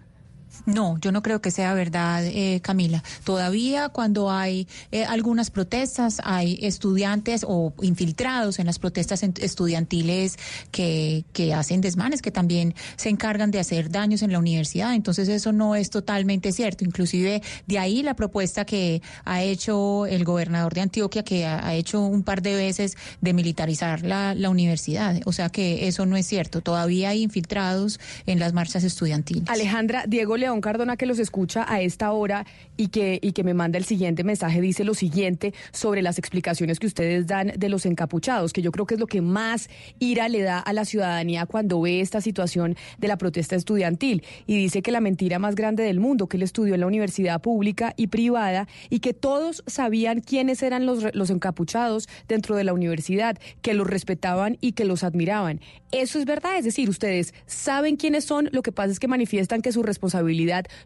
No, 0.66 0.98
yo 1.00 1.12
no 1.12 1.22
creo 1.24 1.42
que 1.42 1.52
sea 1.52 1.74
verdad, 1.74 2.24
eh, 2.26 2.60
Camila. 2.62 3.04
Todavía 3.24 3.90
cuando 3.90 4.32
hay 4.32 4.68
eh, 4.92 5.06
algunas 5.06 5.50
protestas, 5.50 6.22
hay 6.24 6.60
estudiantes 6.62 7.46
o 7.48 7.74
infiltrados 7.82 8.60
en 8.60 8.68
las 8.68 8.78
protestas 8.78 9.24
estudiantiles 9.24 10.38
que, 10.72 11.26
que 11.34 11.54
hacen 11.54 11.82
desmanes, 11.82 12.22
que 12.22 12.32
también 12.32 12.76
se 12.96 13.10
encargan 13.10 13.52
de 13.52 13.60
hacer 13.60 13.90
daños 13.90 14.22
en 14.22 14.32
la 14.32 14.40
universidad. 14.40 14.94
Entonces 14.94 15.30
eso 15.30 15.52
no 15.52 15.76
es 15.76 15.90
totalmente 15.90 16.52
cierto. 16.52 16.84
Inclusive 16.84 17.42
de 17.68 17.80
ahí 17.80 18.04
la 18.04 18.16
propuesta 18.16 18.66
que 18.66 19.02
ha 19.26 19.42
hecho 19.42 20.06
el 20.06 20.24
gobernador 20.24 20.74
de 20.74 20.82
Antioquia, 20.82 21.24
que 21.24 21.46
ha, 21.46 21.72
hecho 21.72 22.02
un 22.02 22.24
par 22.24 22.42
de 22.42 22.54
veces 22.54 22.98
de 23.22 23.34
militarizar 23.34 24.04
la, 24.04 24.36
la 24.36 24.50
universidad. 24.50 25.20
O 25.26 25.32
sea 25.32 25.50
que 25.50 25.88
eso 25.88 26.06
no 26.06 26.18
es 26.18 26.28
cierto. 26.28 26.62
Todavía 26.62 27.10
hay 27.10 27.24
infiltrados 27.24 28.00
en 28.26 28.40
las 28.40 28.54
marchas 28.54 28.84
estudiantiles. 28.84 29.50
Alejandra, 29.50 30.04
Diego 30.08 30.38
León 30.42 30.60
Cardona 30.60 30.98
que 30.98 31.06
los 31.06 31.20
escucha 31.20 31.66
a 31.68 31.80
esta 31.80 32.12
hora 32.12 32.46
y 32.76 32.88
que, 32.90 33.20
y 33.22 33.32
que 33.32 33.44
me 33.44 33.54
manda 33.54 33.78
el 33.78 33.86
siguiente 33.86 34.24
mensaje, 34.26 34.60
dice 34.60 34.84
lo 34.84 34.94
siguiente 34.94 35.54
sobre 35.72 36.02
las 36.02 36.18
explicaciones 36.18 36.80
que 36.80 36.88
ustedes 36.88 37.28
dan 37.28 37.54
de 37.56 37.70
los 37.70 37.86
encapuchados, 37.86 38.52
que 38.52 38.62
yo 38.62 38.72
creo 38.72 38.86
que 38.86 38.96
es 38.96 39.00
lo 39.00 39.08
que 39.08 39.22
más 39.22 39.70
ira 40.00 40.28
le 40.28 40.42
da 40.42 40.60
a 40.60 40.74
la 40.74 40.84
ciudadanía 40.84 41.46
cuando 41.46 41.80
ve 41.80 42.02
esta 42.02 42.20
situación 42.20 42.76
de 42.98 43.08
la 43.08 43.18
protesta 43.18 43.56
estudiantil. 43.56 44.24
Y 44.48 44.58
dice 44.58 44.82
que 44.82 44.92
la 44.92 45.00
mentira 45.00 45.40
más 45.40 45.56
grande 45.56 45.84
del 45.84 46.00
mundo, 46.00 46.28
que 46.28 46.38
él 46.38 46.44
estudió 46.44 46.74
en 46.74 46.82
la 46.82 46.88
universidad 46.88 47.42
pública 47.42 47.94
y 47.96 48.08
privada 48.08 48.68
y 48.90 49.00
que 49.00 49.14
todos 49.14 49.64
sabían 49.68 50.22
quiénes 50.22 50.64
eran 50.64 50.86
los, 50.86 51.14
los 51.16 51.30
encapuchados 51.30 52.10
dentro 52.28 52.56
de 52.56 52.64
la 52.64 52.74
universidad, 52.74 53.38
que 53.62 53.74
los 53.74 53.88
respetaban 53.88 54.58
y 54.60 54.74
que 54.74 54.86
los 54.86 55.04
admiraban. 55.04 55.62
Eso 55.92 56.20
es 56.20 56.26
verdad, 56.26 56.58
es 56.58 56.66
decir, 56.66 56.90
ustedes 56.90 57.34
saben 57.46 57.98
quiénes 57.98 58.24
son, 58.24 58.50
lo 58.52 58.62
que 58.62 58.72
pasa 58.72 58.92
es 58.92 59.00
que 59.00 59.08
manifiestan 59.08 59.62
que 59.62 59.72
su 59.72 59.84
responsabilidad 59.84 60.31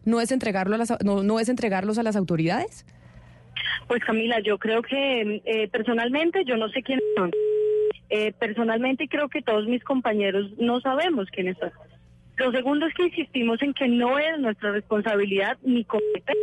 no 0.04 0.20
es 0.20 0.32
entregarlo 0.32 0.74
a 0.74 0.78
las, 0.78 0.92
no, 1.04 1.40
es 1.40 1.48
entregarlos 1.48 1.98
a 1.98 2.02
las 2.02 2.16
autoridades? 2.16 2.86
Pues 3.88 4.02
Camila, 4.04 4.40
yo 4.40 4.58
creo 4.58 4.82
que 4.82 5.42
eh, 5.44 5.68
personalmente 5.68 6.44
yo 6.44 6.56
no 6.56 6.68
sé 6.68 6.82
quiénes 6.82 7.04
son. 7.16 7.30
Eh, 8.08 8.32
personalmente 8.38 9.08
creo 9.08 9.28
que 9.28 9.42
todos 9.42 9.66
mis 9.66 9.82
compañeros 9.82 10.50
no 10.58 10.80
sabemos 10.80 11.28
quiénes 11.30 11.56
son. 11.58 11.72
Lo 12.36 12.52
segundo 12.52 12.86
es 12.86 12.94
que 12.94 13.04
insistimos 13.04 13.62
en 13.62 13.72
que 13.72 13.88
no 13.88 14.18
es 14.18 14.38
nuestra 14.38 14.72
responsabilidad 14.72 15.56
ni 15.62 15.84
competencia, 15.84 16.36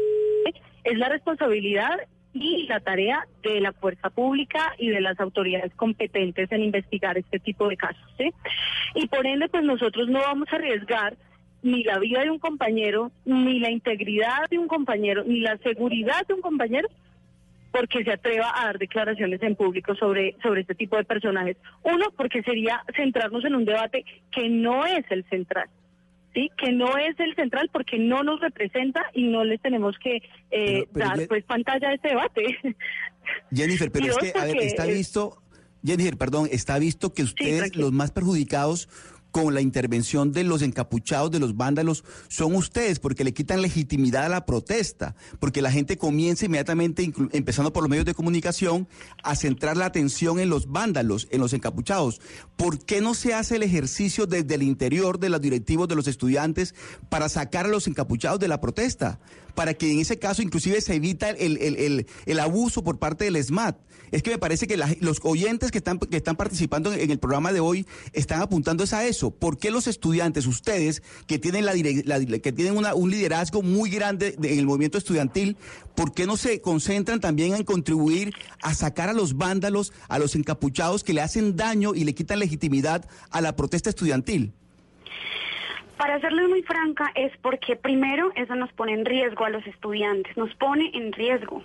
es 0.83 0.97
la 0.97 1.09
responsabilidad 1.09 1.99
y 2.33 2.65
la 2.67 2.79
tarea 2.79 3.27
de 3.43 3.61
la 3.61 3.73
fuerza 3.73 4.09
pública 4.09 4.73
y 4.79 4.89
de 4.89 5.01
las 5.01 5.19
autoridades 5.19 5.73
competentes 5.75 6.51
en 6.51 6.63
investigar 6.63 7.17
este 7.17 7.39
tipo 7.39 7.67
de 7.69 7.77
casos. 7.77 8.03
¿sí? 8.17 8.33
Y 8.95 9.07
por 9.07 9.25
ende, 9.25 9.47
pues 9.49 9.63
nosotros 9.63 10.09
no 10.09 10.19
vamos 10.19 10.47
a 10.51 10.55
arriesgar 10.55 11.15
ni 11.63 11.83
la 11.83 11.97
vida 11.97 12.21
de 12.21 12.29
un 12.29 12.39
compañero, 12.39 13.11
ni 13.25 13.59
la 13.59 13.71
integridad 13.71 14.49
de 14.49 14.59
un 14.59 14.67
compañero, 14.67 15.23
ni 15.23 15.39
la 15.39 15.57
seguridad 15.57 16.27
de 16.27 16.35
un 16.35 16.41
compañero, 16.41 16.87
porque 17.71 18.03
se 18.03 18.11
atreva 18.11 18.51
a 18.55 18.65
dar 18.65 18.77
declaraciones 18.77 19.41
en 19.41 19.55
público 19.55 19.95
sobre, 19.95 20.35
sobre 20.43 20.61
este 20.61 20.75
tipo 20.75 20.97
de 20.97 21.05
personajes. 21.05 21.57
Uno, 21.81 22.05
porque 22.15 22.43
sería 22.43 22.83
centrarnos 22.95 23.43
en 23.45 23.55
un 23.55 23.65
debate 23.65 24.05
que 24.31 24.47
no 24.49 24.85
es 24.85 25.03
el 25.09 25.23
central. 25.29 25.69
¿sí? 26.33 26.49
que 26.57 26.71
no 26.71 26.97
es 26.97 27.19
el 27.19 27.35
central 27.35 27.69
porque 27.71 27.99
no 27.99 28.23
nos 28.23 28.39
representa 28.41 29.03
y 29.13 29.27
no 29.27 29.43
les 29.43 29.61
tenemos 29.61 29.97
que 29.99 30.21
eh, 30.51 30.85
dar 30.91 31.27
pues 31.27 31.43
pantalla 31.45 31.89
a 31.89 31.93
este 31.93 32.09
debate. 32.09 32.57
Jennifer, 33.53 33.91
pero 33.91 34.07
es 34.07 34.17
que, 34.17 34.39
a 34.39 34.45
ver, 34.45 34.57
está 34.57 34.85
visto, 34.85 35.37
Jennifer, 35.85 36.17
perdón, 36.17 36.49
está 36.51 36.79
visto 36.79 37.13
que 37.13 37.23
ustedes, 37.23 37.75
los 37.75 37.91
más 37.91 38.11
perjudicados, 38.11 38.89
con 39.33 39.55
la 39.55 39.61
intervención 39.61 40.31
de 40.31 40.43
los 40.43 40.61
encapuchados, 40.61 41.31
de 41.31 41.39
los 41.39 41.57
vándalos, 41.57 42.03
son 42.27 42.53
ustedes, 42.53 42.99
porque 42.99 43.23
le 43.23 43.33
quitan 43.33 43.63
legitimidad 43.63 44.25
a 44.25 44.29
la 44.29 44.45
protesta, 44.45 45.15
porque 45.39 45.63
la 45.63 45.71
gente 45.71 45.97
comienza 45.97 46.45
inmediatamente, 46.45 47.11
empezando 47.31 47.73
por 47.73 47.81
los 47.81 47.89
medios 47.89 48.05
de 48.05 48.13
comunicación, 48.13 48.87
a 49.23 49.35
centrar 49.35 49.75
la 49.75 49.87
atención 49.87 50.39
en 50.39 50.49
los 50.49 50.67
vándalos, 50.67 51.27
en 51.31 51.41
los 51.41 51.51
encapuchados. 51.53 52.21
¿Por 52.55 52.85
qué 52.85 53.01
no 53.01 53.15
se 53.15 53.33
hace 53.33 53.55
el 53.55 53.63
ejercicio 53.63 54.27
desde 54.27 54.53
el 54.53 54.61
interior 54.61 55.19
de 55.19 55.29
los 55.29 55.41
directivos 55.41 55.87
de 55.87 55.95
los 55.95 56.07
estudiantes 56.07 56.75
para 57.09 57.27
sacar 57.27 57.65
a 57.65 57.69
los 57.69 57.87
encapuchados 57.87 58.39
de 58.39 58.47
la 58.47 58.61
protesta? 58.61 59.19
Para 59.55 59.73
que 59.73 59.91
en 59.91 59.99
ese 59.99 60.17
caso 60.19 60.41
inclusive 60.41 60.81
se 60.81 60.95
evita 60.95 61.29
el, 61.29 62.05
el, 62.25 62.39
abuso 62.39 62.83
por 62.83 62.97
parte 62.97 63.25
del 63.25 63.43
SMAT. 63.43 63.77
Es 64.11 64.21
que 64.21 64.29
me 64.29 64.37
parece 64.37 64.67
que 64.67 64.77
los 64.99 65.19
oyentes 65.23 65.71
que 65.71 65.79
están, 65.79 65.97
que 65.97 66.17
están 66.17 66.35
participando 66.35 66.93
en 66.93 67.09
el 67.09 67.17
programa 67.17 67.51
de 67.51 67.59
hoy 67.59 67.87
están 68.13 68.41
apuntando 68.41 68.83
a 68.91 69.05
eso 69.05 69.31
¿Por 69.31 69.57
qué 69.57 69.71
los 69.71 69.87
estudiantes, 69.87 70.45
ustedes, 70.45 71.01
que 71.27 71.39
tienen, 71.39 71.65
la, 71.65 71.73
que 71.73 72.51
tienen 72.51 72.77
un 72.77 73.09
liderazgo 73.09 73.61
muy 73.61 73.89
grande 73.89 74.35
en 74.41 74.59
el 74.59 74.65
movimiento 74.65 74.97
estudiantil, 74.97 75.57
¿por 75.95 76.13
qué 76.13 76.25
no 76.25 76.37
se 76.37 76.61
concentran 76.61 77.19
también 77.19 77.55
en 77.55 77.63
contribuir 77.63 78.33
a 78.61 78.73
sacar 78.73 79.09
a 79.09 79.13
los 79.13 79.37
vándalos, 79.37 79.93
a 80.07 80.19
los 80.19 80.35
encapuchados 80.35 81.03
que 81.03 81.13
le 81.13 81.21
hacen 81.21 81.55
daño 81.55 81.95
y 81.95 82.03
le 82.03 82.13
quitan 82.13 82.39
legitimidad 82.39 83.05
a 83.31 83.41
la 83.41 83.55
protesta 83.55 83.89
estudiantil? 83.89 84.53
Para 85.97 86.19
serles 86.19 86.49
muy 86.49 86.63
franca, 86.63 87.11
es 87.15 87.31
porque 87.41 87.75
primero 87.75 88.31
eso 88.35 88.55
nos 88.55 88.71
pone 88.73 88.93
en 88.93 89.05
riesgo 89.05 89.45
a 89.45 89.49
los 89.49 89.65
estudiantes, 89.67 90.35
nos 90.35 90.53
pone 90.55 90.91
en 90.93 91.11
riesgo 91.13 91.63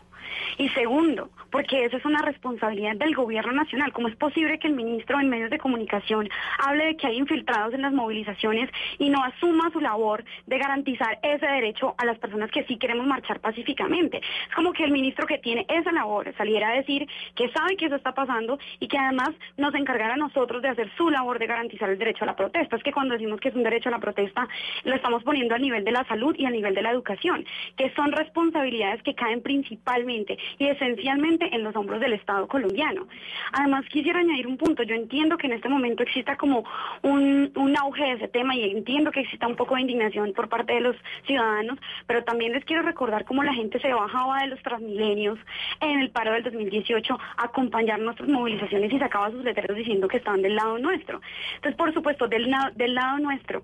Y 0.58 0.68
segundo, 0.70 1.30
porque 1.50 1.84
esa 1.84 1.96
es 1.96 2.04
una 2.04 2.22
responsabilidad 2.22 2.96
del 2.96 3.14
gobierno 3.14 3.52
nacional. 3.52 3.92
¿Cómo 3.92 4.08
es 4.08 4.16
posible 4.16 4.58
que 4.58 4.68
el 4.68 4.74
ministro 4.74 5.20
en 5.20 5.28
medios 5.28 5.50
de 5.50 5.58
comunicación 5.58 6.28
hable 6.58 6.86
de 6.86 6.96
que 6.96 7.06
hay 7.06 7.16
infiltrados 7.16 7.74
en 7.74 7.82
las 7.82 7.92
movilizaciones 7.92 8.70
y 8.98 9.08
no 9.10 9.22
asuma 9.22 9.70
su 9.72 9.80
labor 9.80 10.24
de 10.46 10.58
garantizar 10.58 11.18
ese 11.22 11.46
derecho 11.46 11.94
a 11.98 12.04
las 12.04 12.18
personas 12.18 12.50
que 12.50 12.64
sí 12.64 12.76
queremos 12.76 13.06
marchar 13.06 13.40
pacíficamente? 13.40 14.18
Es 14.18 14.54
como 14.54 14.72
que 14.72 14.84
el 14.84 14.90
ministro 14.90 15.26
que 15.26 15.38
tiene 15.38 15.66
esa 15.68 15.92
labor 15.92 16.32
saliera 16.36 16.70
a 16.70 16.76
decir 16.76 17.06
que 17.34 17.50
sabe 17.50 17.76
que 17.76 17.86
eso 17.86 17.96
está 17.96 18.12
pasando 18.12 18.58
y 18.80 18.88
que 18.88 18.98
además 18.98 19.30
nos 19.56 19.74
encargara 19.74 20.14
a 20.14 20.16
nosotros 20.16 20.62
de 20.62 20.68
hacer 20.68 20.90
su 20.96 21.10
labor 21.10 21.38
de 21.38 21.46
garantizar 21.46 21.90
el 21.90 21.98
derecho 21.98 22.24
a 22.24 22.26
la 22.26 22.36
protesta. 22.36 22.76
Es 22.76 22.82
que 22.82 22.92
cuando 22.92 23.14
decimos 23.14 23.40
que 23.40 23.48
es 23.48 23.54
un 23.54 23.62
derecho 23.62 23.88
a 23.88 23.92
la 23.92 23.98
protesta, 23.98 24.48
lo 24.84 24.94
estamos 24.94 25.22
poniendo 25.22 25.54
a 25.54 25.58
nivel 25.58 25.84
de 25.84 25.92
la 25.92 26.04
salud 26.04 26.34
y 26.36 26.44
a 26.44 26.50
nivel 26.50 26.74
de 26.74 26.82
la 26.82 26.90
educación, 26.90 27.44
que 27.76 27.92
son 27.94 28.12
responsabilidades 28.12 29.02
que 29.02 29.14
caen 29.14 29.42
principalmente 29.42 30.17
y 30.58 30.66
esencialmente 30.66 31.48
en 31.54 31.62
los 31.62 31.74
hombros 31.76 32.00
del 32.00 32.14
Estado 32.14 32.46
colombiano. 32.48 33.06
Además, 33.52 33.84
quisiera 33.90 34.20
añadir 34.20 34.46
un 34.46 34.56
punto. 34.56 34.82
Yo 34.82 34.94
entiendo 34.94 35.36
que 35.36 35.46
en 35.46 35.54
este 35.54 35.68
momento 35.68 36.02
exista 36.02 36.36
como 36.36 36.64
un, 37.02 37.52
auge 37.78 38.02
de 38.02 38.12
ese 38.12 38.28
tema 38.28 38.56
y 38.56 38.70
entiendo 38.70 39.12
que 39.12 39.20
exista 39.20 39.46
un 39.46 39.54
poco 39.54 39.74
de 39.76 39.82
indignación 39.82 40.32
por 40.32 40.48
parte 40.48 40.72
de 40.72 40.80
los 40.80 40.96
ciudadanos, 41.26 41.78
pero 42.06 42.24
también 42.24 42.52
les 42.52 42.64
quiero 42.64 42.82
recordar 42.82 43.24
cómo 43.24 43.44
la 43.44 43.52
gente 43.52 43.78
se 43.78 43.92
bajaba 43.92 44.40
de 44.40 44.48
los 44.48 44.62
transmilenios 44.62 45.38
en 45.80 46.00
el 46.00 46.10
paro 46.10 46.32
del 46.32 46.42
2018 46.42 47.18
a 47.36 47.44
acompañar 47.44 48.00
nuestras 48.00 48.28
movilizaciones 48.28 48.92
y 48.92 48.98
sacaba 48.98 49.30
sus 49.30 49.44
letreros 49.44 49.76
diciendo 49.76 50.08
que 50.08 50.16
estaban 50.16 50.42
del 50.42 50.56
lado 50.56 50.78
nuestro. 50.78 51.20
Entonces, 51.56 51.76
por 51.76 51.92
supuesto, 51.94 52.26
del, 52.26 52.52
del 52.74 52.94
lado 52.94 53.18
nuestro, 53.18 53.62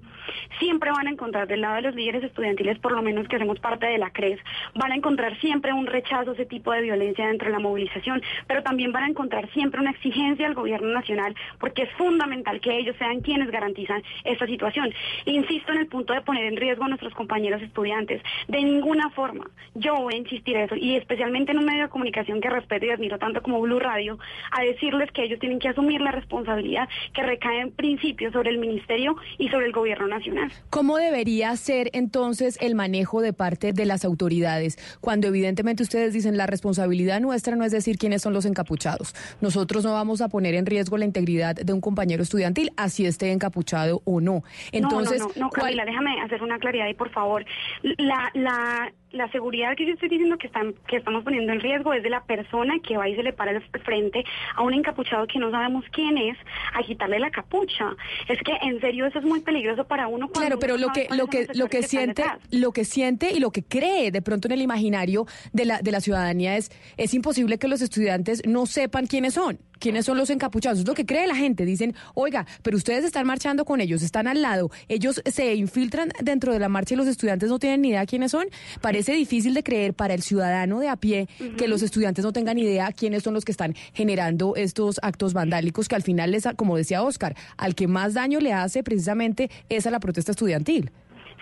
siempre 0.59 0.91
van 0.91 1.09
a 1.09 1.11
encontrar 1.11 1.49
del 1.49 1.63
lado 1.63 1.77
de 1.77 1.83
los 1.83 1.95
líderes 1.95 2.25
estudiantiles, 2.25 2.79
por 2.79 2.93
lo 2.93 3.03
menos 3.03 3.27
que 3.27 3.37
hacemos 3.37 3.59
parte 3.59 3.87
de 3.87 3.99
la 3.99 4.11
CRES, 4.11 4.39
van 4.75 4.93
a 4.93 4.97
encontrar 4.97 5.39
siempre 5.41 5.73
un 5.73 5.87
rechazo 5.87 6.35
ese 6.45 6.51
tipo 6.51 6.73
de 6.73 6.83
violencia 6.83 7.27
dentro 7.27 7.49
de 7.49 7.53
la 7.53 7.59
movilización, 7.59 8.23
pero 8.47 8.63
también 8.63 8.93
van 8.93 9.05
a 9.05 9.09
encontrar 9.09 9.51
siempre 9.53 9.81
una 9.81 9.91
exigencia 9.91 10.47
al 10.47 10.55
gobierno 10.55 10.89
nacional, 10.89 11.35
porque 11.59 11.83
es 11.83 11.91
fundamental 11.93 12.61
que 12.61 12.77
ellos 12.77 12.95
sean 12.99 13.21
quienes 13.21 13.51
garantizan 13.51 14.03
esta 14.25 14.47
situación. 14.47 14.93
Insisto 15.25 15.73
en 15.73 15.79
el 15.79 15.87
punto 15.87 16.13
de 16.13 16.21
poner 16.21 16.45
en 16.45 16.57
riesgo 16.57 16.85
a 16.85 16.89
nuestros 16.89 17.15
compañeros 17.15 17.63
estudiantes. 17.63 18.23
De 18.49 18.63
ninguna 18.63 19.11
forma. 19.11 19.49
Yo 19.75 19.95
voy 19.95 20.15
a 20.15 20.19
insistir 20.19 20.57
eso, 20.57 20.77
y 20.77 20.97
especialmente 20.97 21.53
en 21.53 21.59
un 21.59 21.65
medio 21.65 21.85
de 21.85 21.89
comunicación 21.89 22.41
que 22.41 22.51
respeto 22.51 22.87
y 22.87 22.91
admiro 22.91 23.19
tanto 23.19 23.43
como 23.43 23.61
Blue 23.61 23.81
Radio, 23.81 24.19
a 24.51 24.63
decirles 24.63 25.11
que 25.13 25.25
ellos 25.25 25.39
tienen 25.41 25.59
que 25.59 25.69
asumir 25.69 26.01
la 26.01 26.13
responsabilidad 26.13 26.89
que 27.13 27.23
recae 27.23 27.61
en 27.61 27.73
principio 27.73 28.31
sobre 28.33 28.51
el 28.51 28.59
Ministerio 28.59 29.17
y 29.39 29.49
sobre 29.49 29.67
el 29.67 29.73
Gobierno 29.73 30.07
Nacional. 30.07 30.53
¿Cómo 30.71 30.99
debería 30.99 31.57
ser 31.57 31.91
entonces 31.93 32.59
el 32.61 32.75
manejo 32.75 33.21
de 33.21 33.33
parte 33.33 33.73
de 33.73 33.87
las 33.87 34.05
autoridades 34.05 34.79
cuando 35.01 35.29
evidentemente 35.29 35.83
ustedes 35.83 36.13
dicen 36.13 36.34
la 36.37 36.47
responsabilidad 36.47 37.21
nuestra 37.21 37.57
no 37.57 37.65
es 37.65 37.73
decir 37.73 37.99
quiénes 37.99 38.23
son 38.23 38.33
los 38.33 38.45
encapuchados? 38.45 39.15
Nosotros 39.41 39.85
no 39.85 39.93
vamos 39.93 40.21
a 40.21 40.29
poner 40.29 40.55
en 40.55 40.67
riesgo 40.67 40.97
la 40.99 41.05
integridad 41.05 41.55
de 41.55 41.73
un 41.73 41.81
compañero 41.81 42.23
estudiantil, 42.23 42.73
así 42.77 43.07
esté 43.07 43.33
encapuchado 43.33 44.03
o 44.05 44.21
no. 44.21 44.43
Entonces, 44.73 45.21
no, 45.21 45.29
no, 45.29 45.33
no, 45.37 45.51
Camila, 45.51 45.85
déjame 45.85 46.21
hacer 46.23 46.43
una 46.43 46.59
claridad 46.59 46.89
y 46.89 46.95
por 46.95 47.11
favor, 47.11 47.45
la, 47.83 48.31
la 48.35 48.93
la 49.15 49.31
seguridad 49.31 49.77
que 49.77 49.87
yo 49.87 49.95
estoy 49.95 50.09
diciendo 50.09 50.37
que, 50.37 50.49
están, 50.49 50.75
que 50.87 50.97
estamos 50.97 51.25
poniendo 51.25 51.53
en 51.53 51.61
riesgo 51.61 51.93
es 51.93 52.03
de 52.03 52.11
la 52.11 52.25
persona 52.25 52.75
que 52.87 52.97
va 52.97 53.09
y 53.09 53.15
se 53.15 53.23
le 53.23 53.33
para 53.33 53.61
frente 53.85 54.25
a 54.57 54.63
un 54.63 54.75
encapuchado 54.75 55.27
que 55.27 55.39
no 55.39 55.51
sabemos 55.51 55.85
quién 55.93 56.19
es, 56.19 56.37
a 56.75 56.83
quitarle 56.83 57.19
la 57.19 57.31
capucha. 57.31 57.95
Es 58.29 58.39
que 58.43 58.53
en 58.63 58.81
serio 58.81 59.07
eso 59.07 59.19
es 59.19 59.25
muy 59.25 59.41
peligroso 59.41 59.85
para 59.85 60.09
uno. 60.09 60.29
Claro, 60.29 60.59
pero 60.59 60.77
lo 60.77 60.89
que 60.89 61.09
lo 61.11 61.27
que 61.29 61.47
lo 61.55 61.69
que, 61.69 61.83
siente, 61.83 62.25
lo 62.51 62.73
que 62.73 62.85
siente 62.85 63.33
y 63.33 63.39
lo 63.39 63.51
que 63.51 63.63
cree 63.63 64.11
de 64.11 64.23
pronto 64.23 64.49
en 64.49 64.53
el 64.53 64.63
imaginario 64.63 65.27
de 65.53 65.65
la 65.65 65.79
de 65.81 65.93
la 65.93 66.01
ciudadanía 66.01 66.57
es 66.57 66.71
es 66.97 67.15
imposible 67.15 67.59
que 67.59 67.69
los 67.69 67.83
estudiantes 67.83 68.43
no 68.47 68.67
sepan 68.67 69.07
quiénes 69.07 69.35
son 69.35 69.59
quiénes 69.79 70.07
son 70.07 70.17
los 70.17 70.31
encapuchados. 70.31 70.81
Es 70.81 70.87
lo 70.87 70.95
que 70.95 71.07
cree 71.07 71.27
la 71.27 71.37
gente. 71.37 71.65
Dicen, 71.65 71.95
oiga, 72.15 72.47
pero 72.63 72.77
ustedes 72.77 73.05
están 73.05 73.27
marchando 73.27 73.65
con 73.65 73.81
ellos, 73.81 74.03
están 74.03 74.27
al 74.27 74.43
lado, 74.43 74.71
ellos 74.89 75.23
se 75.25 75.55
infiltran 75.55 76.11
dentro 76.23 76.53
de 76.53 76.59
la 76.59 76.69
marcha 76.69 76.95
y 76.95 76.97
los 76.97 77.07
estudiantes 77.07 77.49
no 77.49 77.59
tienen 77.59 77.83
ni 77.83 77.89
idea 77.89 78.07
quiénes 78.07 78.31
son. 78.31 78.47
Parece 78.81 79.13
difícil 79.13 79.55
de 79.55 79.63
creer 79.63 79.95
para 79.95 80.15
el 80.15 80.23
ciudadano 80.23 80.81
de 80.81 80.89
a 80.89 80.97
pie 80.97 81.29
que 81.57 81.69
los 81.69 81.83
estudiantes 81.83 82.25
no 82.25 82.33
tengan 82.33 82.59
idea 82.59 82.93
quiénes 82.93 83.23
son 83.23 83.35
los 83.35 83.45
que 83.45 83.53
están 83.53 83.75
generando 83.93 84.57
estos 84.57 84.99
actos 85.03 85.33
vandálicos 85.33 85.89
que 85.89 85.95
al 85.95 86.03
final, 86.03 86.31
les, 86.31 86.45
como 86.57 86.77
decía 86.77 87.03
Oscar, 87.03 87.37
al 87.57 87.75
que 87.75 87.89
más 87.89 88.15
daño 88.15 88.41
le 88.41 88.53
hace 88.53 88.83
precisamente 88.83 89.51
es 89.69 89.87
a 89.87 89.91
la 89.91 90.01
protesta 90.01 90.33
estudiantil. 90.33 90.91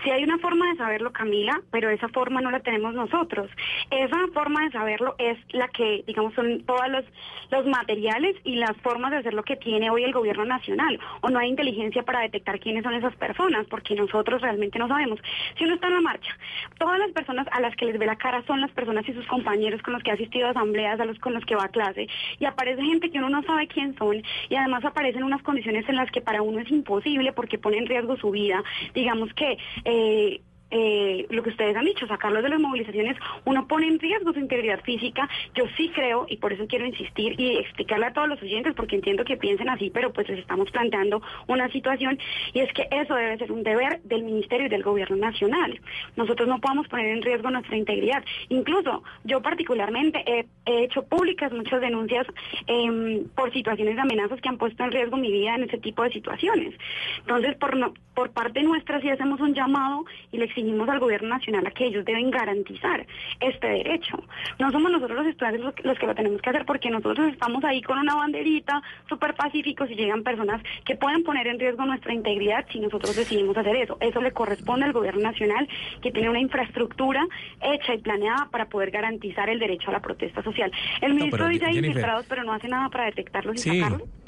Sí 0.03 0.11
hay 0.11 0.23
una 0.23 0.37
forma 0.39 0.69
de 0.69 0.75
saberlo, 0.75 1.13
Camila, 1.13 1.61
pero 1.71 1.89
esa 1.89 2.09
forma 2.09 2.41
no 2.41 2.51
la 2.51 2.59
tenemos 2.59 2.93
nosotros. 2.93 3.49
Esa 3.89 4.27
forma 4.33 4.63
de 4.65 4.71
saberlo 4.71 5.15
es 5.17 5.37
la 5.53 5.69
que, 5.69 6.03
digamos, 6.05 6.33
son 6.33 6.63
todos 6.65 6.89
los, 6.89 7.05
los 7.51 7.65
materiales 7.67 8.35
y 8.43 8.55
las 8.55 8.75
formas 8.77 9.11
de 9.11 9.17
hacer 9.17 9.33
lo 9.33 9.43
que 9.43 9.55
tiene 9.55 9.89
hoy 9.89 10.03
el 10.03 10.11
gobierno 10.11 10.43
nacional. 10.43 10.99
O 11.21 11.29
no 11.29 11.39
hay 11.39 11.49
inteligencia 11.49 12.03
para 12.03 12.19
detectar 12.21 12.59
quiénes 12.59 12.83
son 12.83 12.93
esas 12.95 13.15
personas, 13.15 13.65
porque 13.69 13.95
nosotros 13.95 14.41
realmente 14.41 14.77
no 14.77 14.89
sabemos. 14.89 15.19
Si 15.57 15.63
uno 15.63 15.75
está 15.75 15.87
en 15.87 15.93
la 15.93 16.01
marcha, 16.01 16.37
todas 16.77 16.99
las 16.99 17.11
personas 17.11 17.47
a 17.51 17.61
las 17.61 17.75
que 17.75 17.85
les 17.85 17.97
ve 17.97 18.05
la 18.05 18.17
cara 18.17 18.43
son 18.45 18.59
las 18.59 18.71
personas 18.71 19.07
y 19.07 19.13
sus 19.13 19.25
compañeros 19.27 19.81
con 19.83 19.93
los 19.93 20.03
que 20.03 20.11
ha 20.11 20.15
asistido 20.15 20.47
a 20.47 20.51
asambleas, 20.51 20.99
a 20.99 21.05
los 21.05 21.17
con 21.19 21.33
los 21.33 21.45
que 21.45 21.55
va 21.55 21.65
a 21.65 21.69
clase, 21.69 22.07
y 22.39 22.45
aparece 22.45 22.83
gente 22.83 23.09
que 23.09 23.19
uno 23.19 23.29
no 23.29 23.43
sabe 23.43 23.67
quién 23.67 23.95
son, 23.97 24.21
y 24.49 24.55
además 24.55 24.83
aparecen 24.83 25.23
unas 25.23 25.41
condiciones 25.43 25.87
en 25.87 25.95
las 25.95 26.11
que 26.11 26.21
para 26.21 26.41
uno 26.41 26.59
es 26.59 26.69
imposible 26.71 27.31
porque 27.31 27.57
pone 27.57 27.77
en 27.77 27.85
riesgo 27.85 28.17
su 28.17 28.31
vida. 28.31 28.61
Digamos 28.93 29.33
que 29.33 29.57
a 29.93 30.41
eh, 30.75 31.27
lo 31.29 31.43
que 31.43 31.51
ustedes 31.51 31.75
han 31.75 31.85
dicho, 31.85 32.07
sacarlos 32.07 32.41
de 32.41 32.49
las 32.49 32.59
movilizaciones, 32.59 33.15
uno 33.45 33.67
pone 33.67 33.87
en 33.87 33.99
riesgo 33.99 34.33
su 34.33 34.39
integridad 34.39 34.81
física. 34.81 35.29
Yo 35.53 35.65
sí 35.77 35.91
creo, 35.93 36.25
y 36.27 36.37
por 36.37 36.51
eso 36.51 36.65
quiero 36.67 36.87
insistir 36.87 37.39
y 37.39 37.57
explicarle 37.57 38.07
a 38.07 38.13
todos 38.13 38.27
los 38.27 38.41
oyentes, 38.41 38.73
porque 38.73 38.95
entiendo 38.95 39.23
que 39.23 39.37
piensen 39.37 39.69
así, 39.69 39.91
pero 39.91 40.11
pues 40.11 40.27
les 40.29 40.39
estamos 40.39 40.71
planteando 40.71 41.21
una 41.45 41.69
situación, 41.69 42.17
y 42.53 42.61
es 42.61 42.73
que 42.73 42.87
eso 42.89 43.13
debe 43.13 43.37
ser 43.37 43.51
un 43.51 43.61
deber 43.61 44.01
del 44.01 44.23
Ministerio 44.23 44.65
y 44.65 44.69
del 44.69 44.81
Gobierno 44.81 45.15
Nacional. 45.15 45.79
Nosotros 46.15 46.47
no 46.47 46.59
podemos 46.59 46.87
poner 46.87 47.05
en 47.07 47.21
riesgo 47.21 47.51
nuestra 47.51 47.77
integridad. 47.77 48.23
Incluso 48.49 49.03
yo 49.25 49.43
particularmente 49.43 50.23
he, 50.25 50.45
hecho 50.65 51.03
públicas 51.03 51.51
muchas 51.51 51.81
denuncias 51.81 52.25
em, 52.65 53.25
por 53.35 53.53
situaciones 53.53 53.95
de 53.95 54.01
amenazas 54.01 54.41
que 54.41 54.49
han 54.49 54.57
puesto 54.57 54.83
en 54.83 54.91
riesgo 54.91 55.17
mi 55.17 55.31
vida 55.31 55.53
en 55.55 55.63
ese 55.63 55.77
tipo 55.77 56.01
de 56.01 56.09
situaciones. 56.09 56.73
Entonces, 57.19 57.55
por, 57.57 57.77
no, 57.77 57.93
por 58.15 58.31
parte 58.31 58.63
nuestra 58.63 58.99
sí 59.01 59.09
hacemos 59.09 59.39
un 59.39 59.53
llamado 59.53 60.05
y 60.31 60.37
le 60.37 60.45
exigimos 60.45 60.62
al 60.89 60.99
gobierno 60.99 61.29
nacional 61.29 61.65
a 61.67 61.71
que 61.71 61.85
ellos 61.85 62.05
deben 62.05 62.31
garantizar 62.31 63.05
este 63.39 63.67
derecho. 63.67 64.21
No 64.59 64.71
somos 64.71 64.91
nosotros 64.91 65.19
los 65.19 65.27
estudiantes 65.27 65.83
los 65.83 65.99
que 65.99 66.07
lo 66.07 66.15
tenemos 66.15 66.41
que 66.41 66.49
hacer 66.49 66.65
porque 66.65 66.89
nosotros 66.89 67.31
estamos 67.31 67.63
ahí 67.63 67.81
con 67.81 67.97
una 67.97 68.15
banderita 68.15 68.81
súper 69.07 69.33
pacíficos 69.35 69.89
y 69.91 69.95
llegan 69.95 70.23
personas 70.23 70.61
que 70.85 70.95
pueden 70.95 71.23
poner 71.23 71.47
en 71.47 71.59
riesgo 71.59 71.85
nuestra 71.85 72.13
integridad 72.13 72.65
si 72.71 72.79
nosotros 72.79 73.15
decidimos 73.15 73.57
hacer 73.57 73.75
eso. 73.75 73.97
Eso 73.99 74.21
le 74.21 74.31
corresponde 74.31 74.85
al 74.85 74.93
gobierno 74.93 75.21
nacional 75.21 75.67
que 76.01 76.11
tiene 76.11 76.29
una 76.29 76.39
infraestructura 76.39 77.25
hecha 77.61 77.93
y 77.93 77.99
planeada 77.99 78.47
para 78.51 78.65
poder 78.67 78.91
garantizar 78.91 79.49
el 79.49 79.59
derecho 79.59 79.89
a 79.89 79.93
la 79.93 80.01
protesta 80.01 80.43
social. 80.43 80.71
El 81.01 81.13
ministro 81.13 81.47
dice 81.47 81.65
hay 81.65 81.77
infiltrados 81.77 82.25
pero 82.27 82.43
no 82.43 82.53
hace 82.53 82.67
nada 82.67 82.89
para 82.89 83.05
detectarlos 83.05 83.55
y 83.65 83.69
sacarlos. 83.69 84.22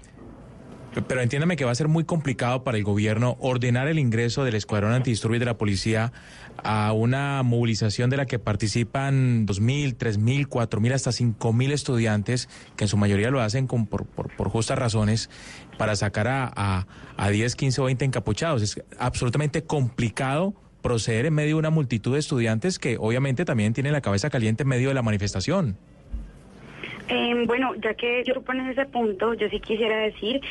Pero 1.08 1.22
entiéndame 1.22 1.58
que 1.58 1.66
va 1.66 1.72
a 1.72 1.76
ser 1.76 1.90
muy 1.90 2.06
complicado 2.06 2.64
para 2.64 2.78
el 2.78 2.84
gobierno 2.84 3.36
ordenar 3.40 3.88
el 3.88 4.00
ingreso 4.00 4.44
del 4.44 4.56
Escuadrón 4.56 4.94
Antidisturbios 4.94 5.40
de 5.40 5.46
la 5.46 5.58
Policía 5.58 6.14
a 6.64 6.94
una 6.94 7.44
movilización 7.44 8.10
de 8.10 8.18
la 8.18 8.26
que 8.26 8.40
participan 8.40 9.46
2.000, 9.46 9.98
3.000, 9.98 10.48
4.000, 10.48 10.94
hasta 10.94 11.12
5.000 11.12 11.72
estudiantes, 11.72 12.50
que 12.78 12.86
en 12.86 12.88
su 12.88 12.96
mayoría 12.96 13.30
lo 13.30 13.42
hacen 13.42 13.68
con, 13.68 13.88
por, 13.88 14.06
por, 14.06 14.50
justas 14.50 14.80
razones, 14.80 15.30
para 15.78 15.98
sacar 15.98 16.30
a, 16.30 16.52
a, 16.56 16.88
a 17.18 17.30
10, 17.30 17.56
15 17.56 17.82
o 17.82 17.86
20 17.86 18.06
encapuchados. 18.06 18.62
Es 18.62 18.82
absolutamente 18.98 19.64
complicado 19.64 20.54
proceder 20.82 21.26
en 21.26 21.34
medio 21.34 21.56
de 21.56 21.60
una 21.60 21.72
multitud 21.72 22.14
de 22.14 22.20
estudiantes 22.20 22.80
que 22.80 22.98
obviamente 23.00 23.44
también 23.44 23.74
tienen 23.74 23.92
la 23.92 24.02
cabeza 24.02 24.30
caliente 24.30 24.64
en 24.64 24.70
medio 24.70 24.90
de 24.90 24.94
la 24.94 25.02
manifestación. 25.02 25.78
Eh, 27.08 27.44
bueno, 27.46 27.76
ya 27.76 27.94
que 27.94 28.24
yo 28.26 28.42
pones 28.42 28.78
ese 28.78 28.86
punto, 28.86 29.34
yo 29.34 29.50
sí 29.50 29.60
quisiera 29.60 29.98
decir 29.98 30.42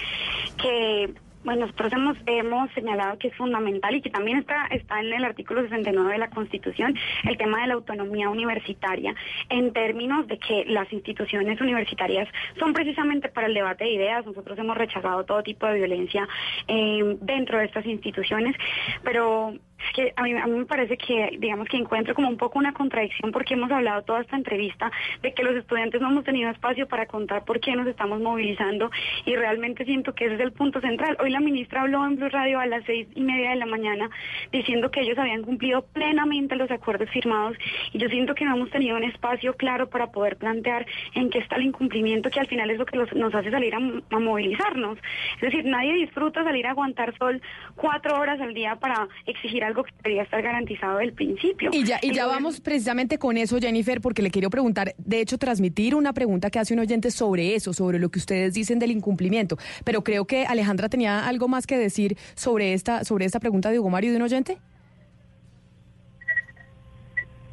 que 0.61 1.13
bueno, 1.45 1.67
nosotros 1.67 1.93
hemos, 2.27 2.71
señalado 2.73 3.19
que 3.19 3.29
es 3.29 3.37
fundamental 3.37 3.95
y 3.95 4.01
que 4.01 4.11
también 4.11 4.39
está, 4.39 4.67
está 4.71 5.01
en 5.01 5.13
el 5.13 5.25
artículo 5.25 5.63
69 5.63 6.13
de 6.13 6.19
la 6.19 6.31
Constitución 6.31 6.97
el 7.25 7.37
tema 7.37 7.61
de 7.61 7.69
la 7.69 7.75
autonomía 7.75 8.31
universitaria, 8.31 9.15
en 9.51 9.73
términos 9.73 10.27
de 10.27 10.39
que 10.39 10.65
las 10.67 10.91
instituciones 10.93 11.61
universitarias 11.61 12.29
son 12.59 12.73
precisamente 12.73 13.29
para 13.29 13.47
el 13.47 13.55
debate 13.55 13.85
de 13.85 13.93
ideas. 13.93 14.25
Nosotros 14.25 14.59
hemos 14.59 14.77
rechazado 14.77 15.25
todo 15.25 15.43
tipo 15.43 15.67
de 15.67 15.75
violencia 15.75 16.27
eh, 16.67 17.17
dentro 17.21 17.59
de 17.59 17.67
estas 17.67 17.85
instituciones, 17.85 18.57
pero 19.03 19.55
Es 19.87 19.93
que 19.95 20.13
a 20.17 20.23
mí, 20.23 20.33
a 20.35 20.47
mí 20.47 20.59
me 20.59 20.65
parece 20.65 20.97
que, 20.97 21.37
digamos 21.39 21.69
que 21.69 21.77
encuentro 21.77 22.15
como 22.15 22.29
un 22.29 22.37
poco 22.37 22.59
una 22.59 22.73
contradicción 22.73 23.33
porque 23.33 23.55
hemos 23.55 23.71
hablado 23.71 24.03
toda 24.03 24.21
esta 24.21 24.37
entrevista 24.37 24.91
de 25.23 25.35
que 25.35 25.43
los 25.43 25.55
estudiantes 25.57 26.01
no 26.01 26.11
hemos 26.11 26.25
tenido 26.25 26.51
espacio 26.51 26.87
para 26.89 27.07
contar 27.07 27.45
por 27.45 27.61
qué 27.61 27.75
nos 27.77 27.87
estamos 27.87 28.21
movilizando 28.21 28.91
y 29.25 29.37
realmente 29.37 29.85
siento 29.85 30.15
que 30.15 30.27
ese 30.27 30.35
es 30.35 30.41
el 30.41 30.53
punto 30.53 30.81
central. 30.81 31.17
Hoy 31.21 31.31
la 31.31 31.41
ministra 31.41 31.83
habló 31.83 32.05
en 32.07 32.17
Blue 32.17 32.29
Radio 32.29 32.61
a 32.61 32.67
las 32.67 32.85
seis 32.85 33.07
y 33.15 33.21
media 33.21 33.51
de 33.51 33.57
la 33.57 33.67
mañana 33.67 34.11
diciendo 34.53 34.91
que 34.91 35.01
ellos 35.01 35.19
habían 35.19 35.43
cumplido 35.43 35.83
plenamente 35.93 36.57
los 36.57 36.71
acuerdos 36.71 37.11
firmados 37.11 37.57
y 37.93 37.99
yo 37.99 38.09
siento 38.09 38.35
que 38.35 38.45
no 38.45 38.57
hemos 38.57 38.71
tenido 38.71 38.97
un 38.97 39.05
espacio 39.05 39.55
claro 39.55 39.89
para 39.89 40.11
poder 40.11 40.37
plantear 40.37 40.87
en 41.15 41.31
qué 41.31 41.39
está 41.39 41.57
el 41.57 41.65
incumplimiento 41.65 42.31
que 42.31 42.41
al 42.41 42.47
final 42.47 42.71
es 42.71 42.79
lo 42.79 42.87
que 42.87 42.97
nos 42.97 43.35
hace 43.35 43.51
salir 43.51 43.75
a, 43.75 43.79
a 43.79 44.19
movilizarnos. 44.19 44.99
Es 45.37 45.41
decir, 45.41 45.65
nadie 45.65 45.93
disfruta 45.95 46.45
salir 46.45 46.67
a 46.67 46.71
aguantar 46.71 47.17
sol 47.19 47.41
cuatro 47.75 48.19
horas 48.19 48.41
al 48.41 48.55
día 48.55 48.77
para 48.77 49.09
exigir 49.27 49.65
algo 49.65 49.85
que 49.85 49.93
debería 50.03 50.23
estar 50.23 50.43
garantizado 50.43 50.99
del 50.99 51.13
principio. 51.13 51.71
Y 51.73 51.85
ya, 51.85 51.99
y 52.03 52.13
ya 52.13 52.27
vamos 52.27 52.61
precisamente 52.61 53.19
con 53.19 53.37
eso, 53.37 53.59
Jennifer, 53.59 54.01
porque 54.01 54.23
le 54.23 54.31
quiero 54.31 54.51
preguntar, 54.51 54.95
de 54.99 55.21
hecho, 55.21 55.39
transmitir 55.39 55.95
una 55.95 56.13
pregunta 56.13 56.51
que 56.51 56.59
hace 56.59 56.75
un 56.75 56.81
oyente 56.81 57.11
sobre 57.11 57.55
eso, 57.55 57.73
sobre 57.73 57.99
lo 57.99 58.09
que 58.11 58.19
ustedes 58.19 58.55
dicen 58.55 58.79
del 58.79 58.91
incumplimiento. 58.91 59.57
Pero 59.85 60.03
creo 60.05 60.27
que 60.27 60.47
Alejandra 60.47 60.89
tenía 60.89 61.27
algo 61.27 61.49
más 61.49 61.67
que 61.67 61.77
decir 61.77 62.17
sobre 62.35 62.73
esta, 62.73 63.05
sobre 63.05 63.25
esta 63.25 63.41
pregunta 63.41 63.71
de 63.71 63.79
Hugo 63.79 63.91
Mario 63.91 64.11
de 64.11 64.17
un 64.17 64.23
oyente. 64.23 64.59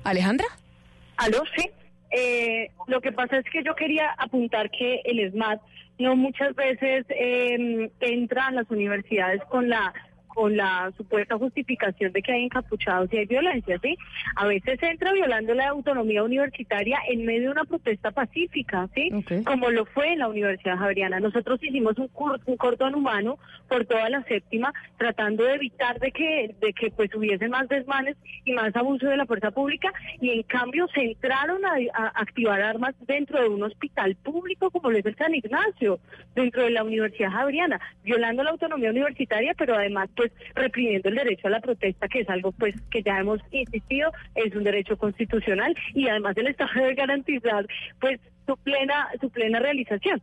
Alejandra. 0.04 0.48
Aló, 1.18 1.44
sí. 1.56 1.70
Eh, 2.12 2.72
lo 2.88 3.00
que 3.00 3.12
pasa 3.12 3.38
es 3.38 3.46
que 3.46 3.64
yo 3.64 3.76
quería 3.76 4.10
apuntar 4.18 4.70
que 4.70 5.02
el 5.06 5.32
SMAT 5.32 5.62
no 6.00 6.16
muchas 6.16 6.54
veces 6.56 7.06
eh, 7.10 7.90
entra 8.02 8.48
a 8.48 8.52
las 8.52 8.70
universidades 8.70 9.42
con 9.46 9.70
la 9.70 9.94
con 10.34 10.56
la 10.58 10.92
supuesta 10.98 11.38
justificación 11.38 12.12
de 12.12 12.22
que 12.22 12.32
hay 12.32 12.46
encapuchados 12.46 13.12
y 13.14 13.18
hay 13.18 13.26
violencia, 13.26 13.78
¿sí? 13.82 13.98
A 14.36 14.48
veces 14.48 14.82
entra 14.82 15.14
violando 15.14 15.54
la 15.54 15.70
autonomía 15.70 16.24
universitaria 16.24 17.00
en 17.10 17.26
medio 17.26 17.42
de 17.44 17.50
una 17.50 17.66
protesta 17.66 18.12
pacífica, 18.12 18.88
¿sí? 18.96 19.12
Como 19.46 19.70
lo 19.70 19.86
fue 19.86 20.14
en 20.14 20.20
la 20.20 20.28
Universidad 20.28 20.78
Javeriana. 20.78 21.20
Nosotros 21.20 21.60
hicimos 21.64 21.98
un, 21.98 22.10
un 22.46 22.58
cordón 22.58 22.96
humano 22.96 23.38
por 23.68 23.86
toda 23.86 24.10
la 24.10 24.24
séptima, 24.24 24.74
tratando 24.98 25.44
de 25.44 25.56
evitar 25.56 26.00
de 26.00 26.12
que, 26.12 26.56
de 26.60 26.74
que 26.74 26.92
pues 26.92 27.14
hubiese 27.16 27.48
más 27.48 27.68
desmanes 27.70 28.18
y 28.46 28.54
más 28.54 28.76
abuso 28.76 29.08
de 29.08 29.18
la 29.18 29.26
fuerza 29.26 29.52
pública, 29.52 29.92
y 30.20 30.32
en 30.32 30.44
cambio 30.44 30.88
se 30.94 31.02
entraron 31.02 31.62
a, 31.66 32.12
activar 32.16 32.62
armas 32.62 32.96
dentro 33.08 33.42
de 33.42 33.50
un 33.50 33.64
hospital 33.64 34.16
público 34.16 34.70
como 34.72 34.90
lo 34.90 34.98
es 34.98 35.06
el 35.06 35.16
San 35.16 35.34
Ignacio, 35.34 36.00
dentro 36.36 36.64
de 36.64 36.72
la 36.72 36.84
Universidad 36.84 37.32
Javeriana, 37.32 37.80
violando 38.04 38.44
la 38.44 38.52
autonomía 38.52 38.90
universitaria, 38.90 39.54
pero 39.58 39.76
además 39.76 40.10
pues 40.22 40.32
reprimiendo 40.54 41.10
el 41.10 41.16
derecho 41.16 41.48
a 41.48 41.50
la 41.50 41.62
protesta, 41.62 42.08
que 42.08 42.20
es 42.20 42.30
algo 42.30 42.52
pues 42.52 42.76
que 42.92 43.02
ya 43.02 43.18
hemos 43.18 43.42
insistido, 43.50 44.12
es 44.36 44.56
un 44.56 44.64
derecho 44.64 44.96
constitucional 44.96 45.76
y 45.96 46.08
además 46.08 46.38
el 46.38 46.46
Estado 46.46 46.70
debe 46.76 46.94
garantizar 46.94 47.66
pues 48.00 48.20
su 48.46 48.56
plena 48.58 49.08
su 49.20 49.32
plena 49.32 49.60
realización. 49.60 50.22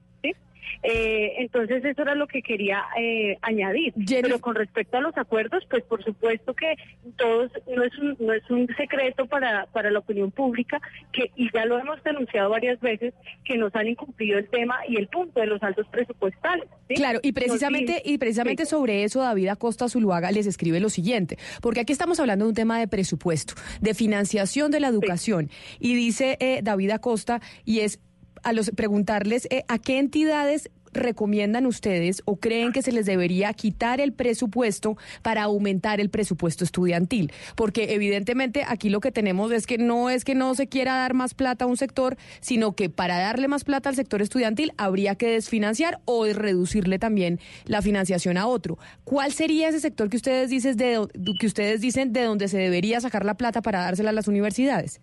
Eh, 0.83 1.35
entonces 1.39 1.85
eso 1.85 2.03
era 2.03 2.15
lo 2.15 2.27
que 2.27 2.43
quería 2.43 2.85
eh, 2.99 3.39
añadir. 3.43 3.95
Pero 4.09 4.39
con 4.41 4.55
respecto 4.55 4.99
a 4.99 5.01
los 5.01 5.17
acuerdos, 5.17 5.65
pues 5.69 5.85
por 5.85 6.05
supuesto 6.05 6.55
que 6.55 6.77
todos 7.17 7.51
no 7.75 7.83
es 7.83 7.99
un, 7.99 8.17
no 8.21 8.33
es 8.33 8.49
un 8.51 8.69
secreto 8.77 9.27
para, 9.27 9.67
para 9.67 9.91
la 9.91 9.99
opinión 9.99 10.31
pública 10.31 10.81
que 11.13 11.31
y 11.37 11.51
ya 11.53 11.65
lo 11.65 11.79
hemos 11.79 12.03
denunciado 12.03 12.51
varias 12.51 12.81
veces 12.81 13.15
que 13.45 13.57
nos 13.57 13.75
han 13.75 13.89
incumplido 13.89 14.39
el 14.39 14.49
tema 14.49 14.77
y 14.89 14.97
el 14.97 15.09
punto 15.09 15.41
de 15.41 15.47
los 15.47 15.63
altos 15.63 15.87
presupuestales. 15.89 16.67
Claro, 16.89 17.21
y 17.23 17.33
precisamente 17.33 18.03
y 18.05 18.19
precisamente 18.19 18.67
sobre 18.67 19.05
eso 19.05 19.21
David 19.21 19.49
Acosta 19.49 19.89
Zuluaga 19.89 20.31
les 20.31 20.47
escribe 20.47 20.81
lo 20.81 20.91
siguiente, 20.91 21.39
porque 21.61 21.81
aquí 21.81 21.93
estamos 21.93 22.21
hablando 22.21 22.45
de 22.45 22.51
un 22.51 22.55
tema 22.55 22.79
de 22.79 22.89
presupuesto, 22.89 23.55
de 23.81 23.95
financiación 23.95 24.71
de 24.71 24.81
la 24.81 24.89
educación 24.89 25.51
y 25.79 25.95
dice 25.95 26.37
eh, 26.41 26.61
David 26.63 26.91
Acosta 26.91 27.41
y 27.65 27.81
es 27.81 28.01
a 28.43 28.53
los 28.53 28.71
preguntarles 28.71 29.47
eh, 29.51 29.65
a 29.69 29.79
qué 29.79 29.99
entidades 29.99 30.71
recomiendan 30.93 31.67
ustedes 31.67 32.23
o 32.25 32.37
creen 32.37 32.73
que 32.73 32.83
se 32.83 32.93
les 32.93 33.07
debería 33.07 33.53
quitar 33.53 34.01
el 34.01 34.13
presupuesto 34.13 34.97
para 35.23 35.43
aumentar 35.43 36.01
el 36.01 36.11
presupuesto 36.11 36.65
estudiantil? 36.65 37.33
Porque 37.55 37.95
evidentemente 37.95 38.65
aquí 38.67 38.89
lo 38.91 39.01
que 39.01 39.13
tenemos 39.13 39.53
es 39.53 39.67
que 39.67 39.79
no 39.79 40.11
es 40.11 40.25
que 40.25 40.35
no 40.35 40.55
se 40.55 40.67
quiera 40.67 40.97
dar 40.97 41.15
más 41.15 41.35
plata 41.35 41.65
a 41.65 41.69
un 41.69 41.77
sector, 41.77 42.17
sino 42.41 42.75
que 42.75 42.91
para 42.91 43.19
darle 43.19 43.49
más 43.49 43.65
plata 43.65 43.89
al 43.89 43.97
sector 43.97 44.23
estudiantil 44.23 44.73
habría 44.77 45.15
que 45.15 45.31
desfinanciar 45.31 46.01
o 46.05 46.27
reducirle 46.27 46.99
también 46.99 47.41
la 47.65 47.83
financiación 47.83 48.37
a 48.37 48.47
otro. 48.47 48.79
¿Cuál 49.05 49.33
sería 49.33 49.69
ese 49.69 49.81
sector 49.81 50.09
que 50.09 50.17
ustedes 50.17 50.51
dicen 50.51 50.77
de, 50.77 51.07
que 51.39 51.47
ustedes 51.47 51.81
dicen 51.81 52.13
de 52.13 52.23
donde 52.23 52.49
se 52.49 52.59
debería 52.59 53.01
sacar 53.01 53.25
la 53.25 53.37
plata 53.37 53.63
para 53.63 53.81
dársela 53.81 54.11
a 54.11 54.13
las 54.13 54.29
universidades? 54.29 55.01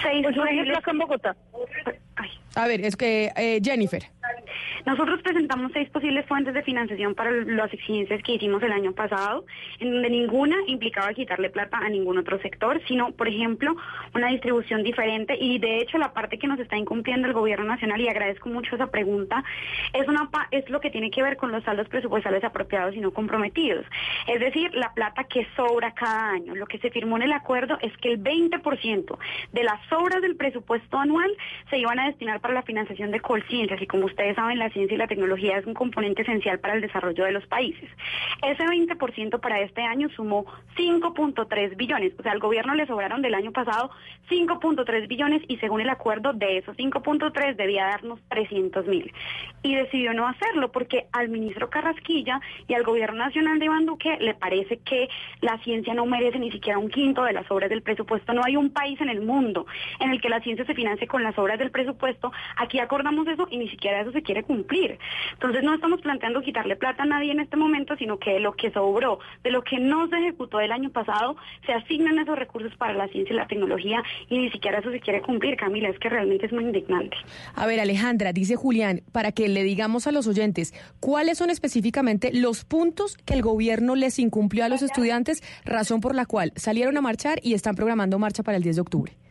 Seis 0.00 0.22
pues, 0.22 0.36
ejemplo 0.48 0.78
en 0.86 0.98
Bogotá. 0.98 1.36
A 2.54 2.66
ver, 2.66 2.82
es 2.82 2.96
que 2.96 3.30
eh, 3.36 3.60
Jennifer. 3.62 4.02
Nosotros 4.84 5.22
presentamos 5.22 5.70
seis 5.72 5.88
posibles 5.90 6.26
fuentes 6.26 6.54
de 6.54 6.62
financiación 6.62 7.14
para 7.14 7.30
las 7.30 7.72
exigencias 7.72 8.20
que 8.22 8.34
hicimos 8.34 8.62
el 8.64 8.72
año 8.72 8.92
pasado, 8.92 9.44
en 9.78 9.92
donde 9.92 10.10
ninguna 10.10 10.56
implicaba 10.66 11.14
quitarle 11.14 11.50
plata 11.50 11.78
a 11.78 11.88
ningún 11.88 12.18
otro 12.18 12.40
sector, 12.40 12.80
sino, 12.88 13.12
por 13.12 13.28
ejemplo, 13.28 13.76
una 14.12 14.28
distribución 14.28 14.82
diferente. 14.82 15.36
Y 15.38 15.60
de 15.60 15.78
hecho, 15.78 15.98
la 15.98 16.12
parte 16.12 16.38
que 16.38 16.48
nos 16.48 16.58
está 16.58 16.76
incumpliendo 16.76 17.28
el 17.28 17.32
Gobierno 17.34 17.64
Nacional, 17.64 18.00
y 18.00 18.08
agradezco 18.08 18.48
mucho 18.48 18.74
esa 18.74 18.88
pregunta, 18.88 19.44
es, 19.92 20.06
una, 20.08 20.28
es 20.50 20.68
lo 20.68 20.80
que 20.80 20.90
tiene 20.90 21.10
que 21.10 21.22
ver 21.22 21.36
con 21.36 21.52
los 21.52 21.62
saldos 21.62 21.88
presupuestales 21.88 22.42
apropiados 22.42 22.96
y 22.96 23.00
no 23.00 23.12
comprometidos. 23.12 23.86
Es 24.26 24.40
decir, 24.40 24.74
la 24.74 24.92
plata 24.94 25.24
que 25.24 25.46
sobra 25.54 25.92
cada 25.92 26.30
año. 26.30 26.56
Lo 26.56 26.66
que 26.66 26.78
se 26.78 26.90
firmó 26.90 27.16
en 27.16 27.22
el 27.22 27.32
acuerdo 27.32 27.78
es 27.82 27.96
que 27.98 28.12
el 28.12 28.22
20% 28.22 29.18
de 29.52 29.62
las 29.62 29.80
sobras 29.88 30.20
del 30.22 30.34
presupuesto 30.34 30.98
anual 30.98 31.30
se 31.70 31.78
iban 31.78 32.00
a 32.00 32.01
destinar 32.06 32.40
para 32.40 32.54
la 32.54 32.62
financiación 32.62 33.10
de 33.10 33.20
Colciencias 33.20 33.80
y 33.80 33.86
como 33.86 34.06
ustedes 34.06 34.36
saben, 34.36 34.58
la 34.58 34.70
ciencia 34.70 34.94
y 34.94 34.98
la 34.98 35.06
tecnología 35.06 35.58
es 35.58 35.66
un 35.66 35.74
componente 35.74 36.22
esencial 36.22 36.58
para 36.58 36.74
el 36.74 36.80
desarrollo 36.80 37.24
de 37.24 37.32
los 37.32 37.46
países. 37.46 37.88
Ese 38.42 38.64
20% 38.64 39.40
para 39.40 39.60
este 39.60 39.82
año 39.82 40.08
sumó 40.10 40.46
5.3 40.76 41.76
billones, 41.76 42.12
o 42.18 42.22
sea, 42.22 42.32
al 42.32 42.40
gobierno 42.40 42.74
le 42.74 42.86
sobraron 42.86 43.22
del 43.22 43.34
año 43.34 43.52
pasado 43.52 43.90
5.3 44.30 45.08
billones 45.08 45.42
y 45.48 45.58
según 45.58 45.80
el 45.80 45.88
acuerdo 45.88 46.32
de 46.32 46.58
esos 46.58 46.76
5.3 46.76 47.56
debía 47.56 47.86
darnos 47.86 48.20
300 48.28 48.86
mil. 48.86 49.12
Y 49.62 49.74
decidió 49.74 50.12
no 50.14 50.26
hacerlo 50.26 50.72
porque 50.72 51.06
al 51.12 51.28
ministro 51.28 51.70
Carrasquilla 51.70 52.40
y 52.66 52.74
al 52.74 52.82
gobierno 52.82 53.18
nacional 53.18 53.58
de 53.58 53.66
Iván 53.66 53.86
le 54.20 54.34
parece 54.34 54.78
que 54.78 55.08
la 55.40 55.58
ciencia 55.58 55.94
no 55.94 56.06
merece 56.06 56.38
ni 56.38 56.50
siquiera 56.50 56.78
un 56.78 56.88
quinto 56.88 57.24
de 57.24 57.32
las 57.32 57.50
obras 57.50 57.70
del 57.70 57.82
presupuesto. 57.82 58.32
No 58.32 58.42
hay 58.44 58.56
un 58.56 58.70
país 58.70 59.00
en 59.00 59.08
el 59.08 59.20
mundo 59.20 59.66
en 60.00 60.10
el 60.10 60.20
que 60.20 60.28
la 60.28 60.40
ciencia 60.40 60.64
se 60.64 60.74
financie 60.74 61.06
con 61.06 61.22
las 61.22 61.38
obras 61.38 61.58
del 61.58 61.70
presupuesto. 61.70 61.91
Aquí 62.56 62.78
acordamos 62.78 63.26
eso 63.28 63.46
y 63.50 63.58
ni 63.58 63.68
siquiera 63.68 64.00
eso 64.00 64.12
se 64.12 64.22
quiere 64.22 64.42
cumplir. 64.42 64.98
Entonces 65.34 65.62
no 65.62 65.74
estamos 65.74 66.00
planteando 66.00 66.42
quitarle 66.42 66.76
plata 66.76 67.02
a 67.02 67.06
nadie 67.06 67.32
en 67.32 67.40
este 67.40 67.56
momento, 67.56 67.96
sino 67.96 68.18
que 68.18 68.40
lo 68.40 68.52
que 68.52 68.70
sobró, 68.70 69.18
de 69.42 69.50
lo 69.50 69.62
que 69.62 69.78
no 69.78 70.08
se 70.08 70.16
ejecutó 70.18 70.60
el 70.60 70.72
año 70.72 70.90
pasado, 70.90 71.36
se 71.66 71.72
asignan 71.72 72.18
esos 72.18 72.38
recursos 72.38 72.74
para 72.76 72.94
la 72.94 73.08
ciencia 73.08 73.32
y 73.32 73.36
la 73.36 73.46
tecnología 73.46 74.02
y 74.28 74.38
ni 74.38 74.50
siquiera 74.50 74.78
eso 74.78 74.90
se 74.90 75.00
quiere 75.00 75.22
cumplir, 75.22 75.56
Camila, 75.56 75.88
es 75.88 75.98
que 75.98 76.08
realmente 76.08 76.46
es 76.46 76.52
muy 76.52 76.64
indignante. 76.64 77.16
A 77.54 77.66
ver, 77.66 77.80
Alejandra, 77.80 78.32
dice 78.32 78.56
Julián, 78.56 79.02
para 79.12 79.32
que 79.32 79.48
le 79.48 79.62
digamos 79.62 80.06
a 80.06 80.12
los 80.12 80.26
oyentes, 80.26 80.74
¿cuáles 81.00 81.38
son 81.38 81.50
específicamente 81.50 82.30
los 82.32 82.64
puntos 82.64 83.16
que 83.16 83.34
el 83.34 83.42
gobierno 83.42 83.94
les 83.94 84.18
incumplió 84.18 84.64
a 84.64 84.68
los 84.68 84.82
estudiantes, 84.82 85.42
razón 85.64 86.00
por 86.00 86.14
la 86.14 86.26
cual 86.26 86.52
salieron 86.56 86.96
a 86.96 87.00
marchar 87.00 87.38
y 87.42 87.54
están 87.54 87.74
programando 87.74 88.18
marcha 88.18 88.42
para 88.42 88.56
el 88.56 88.62
10 88.62 88.76
de 88.76 88.82
octubre? 88.82 89.21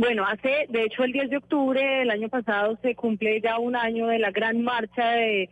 Bueno, 0.00 0.24
hace, 0.24 0.64
de 0.70 0.84
hecho, 0.84 1.04
el 1.04 1.12
10 1.12 1.28
de 1.28 1.36
octubre 1.36 1.78
del 1.78 2.08
año 2.08 2.30
pasado 2.30 2.78
se 2.80 2.94
cumple 2.94 3.38
ya 3.42 3.58
un 3.58 3.76
año 3.76 4.06
de 4.06 4.18
la 4.18 4.30
gran 4.30 4.62
marcha 4.62 5.10
de, 5.10 5.50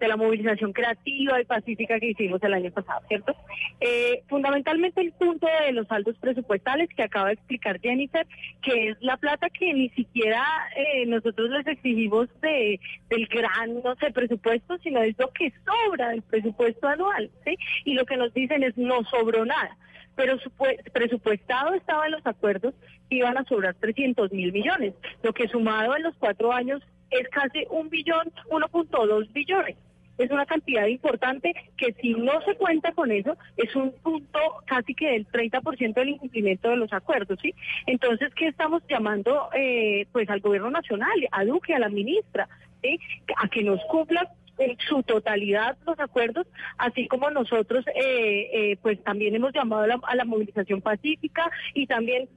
la 0.00 0.16
movilización 0.16 0.72
creativa 0.72 1.40
y 1.40 1.44
pacífica 1.44 2.00
que 2.00 2.10
hicimos 2.10 2.42
el 2.42 2.54
año 2.54 2.72
pasado, 2.72 3.02
¿cierto? 3.06 3.36
Eh, 3.78 4.24
fundamentalmente 4.28 5.00
el 5.00 5.12
punto 5.12 5.46
de 5.46 5.70
los 5.70 5.86
saldos 5.86 6.16
presupuestales 6.16 6.88
que 6.88 7.04
acaba 7.04 7.28
de 7.28 7.34
explicar 7.34 7.80
Jennifer, 7.80 8.26
que 8.62 8.88
es 8.88 8.96
la 9.00 9.16
plata 9.16 9.48
que 9.50 9.72
ni 9.72 9.90
siquiera 9.90 10.44
eh, 10.74 11.06
nosotros 11.06 11.48
les 11.50 11.64
exigimos 11.68 12.28
de, 12.40 12.80
del 13.10 13.26
gran, 13.28 13.80
no 13.84 13.94
sé, 13.94 14.10
presupuesto, 14.10 14.76
sino 14.78 15.00
es 15.02 15.16
lo 15.16 15.30
que 15.30 15.52
sobra 15.64 16.08
del 16.08 16.22
presupuesto 16.22 16.88
anual, 16.88 17.30
¿sí? 17.44 17.56
Y 17.84 17.94
lo 17.94 18.04
que 18.06 18.16
nos 18.16 18.34
dicen 18.34 18.64
es 18.64 18.76
no 18.76 19.04
sobró 19.04 19.44
nada 19.44 19.78
pero 20.14 20.38
su 20.38 20.50
presupuestado 20.92 21.74
estaba 21.74 22.06
en 22.06 22.12
los 22.12 22.26
acuerdos 22.26 22.74
que 23.08 23.16
iban 23.16 23.36
a 23.38 23.44
sobrar 23.44 23.74
300 23.74 24.32
mil 24.32 24.52
millones, 24.52 24.94
lo 25.22 25.32
que 25.32 25.48
sumado 25.48 25.96
en 25.96 26.02
los 26.02 26.14
cuatro 26.16 26.52
años 26.52 26.82
es 27.10 27.28
casi 27.28 27.66
un 27.70 27.88
billón, 27.88 28.32
1.2 28.50 29.32
billones. 29.32 29.76
Es 30.18 30.30
una 30.30 30.44
cantidad 30.44 30.86
importante 30.86 31.54
que 31.76 31.94
si 31.94 32.14
no 32.14 32.40
se 32.42 32.54
cuenta 32.54 32.92
con 32.92 33.10
eso, 33.10 33.36
es 33.56 33.74
un 33.74 33.92
punto 34.02 34.38
casi 34.66 34.94
que 34.94 35.10
del 35.10 35.26
30% 35.26 35.94
del 35.94 36.10
incumplimiento 36.10 36.68
de 36.68 36.76
los 36.76 36.92
acuerdos, 36.92 37.38
¿sí? 37.40 37.54
Entonces, 37.86 38.32
¿qué 38.34 38.48
estamos 38.48 38.82
llamando 38.88 39.48
eh, 39.54 40.06
pues 40.12 40.28
al 40.28 40.40
gobierno 40.40 40.70
nacional, 40.70 41.28
a 41.30 41.44
Duque, 41.44 41.74
a 41.74 41.78
la 41.78 41.88
ministra, 41.88 42.48
¿sí? 42.82 43.00
a 43.36 43.48
que 43.48 43.62
nos 43.62 43.80
cumpla 43.84 44.30
en 44.64 44.78
su 44.78 45.02
totalidad 45.02 45.76
los 45.86 45.98
acuerdos, 45.98 46.46
así 46.78 47.08
como 47.08 47.30
nosotros 47.30 47.84
eh, 47.88 48.50
eh, 48.52 48.76
pues 48.82 49.02
también 49.02 49.34
hemos 49.34 49.52
llamado 49.52 49.82
a 49.82 49.86
la, 49.86 50.00
a 50.02 50.16
la 50.16 50.24
movilización 50.24 50.80
pacífica 50.80 51.50
y 51.74 51.86
también 51.86 52.28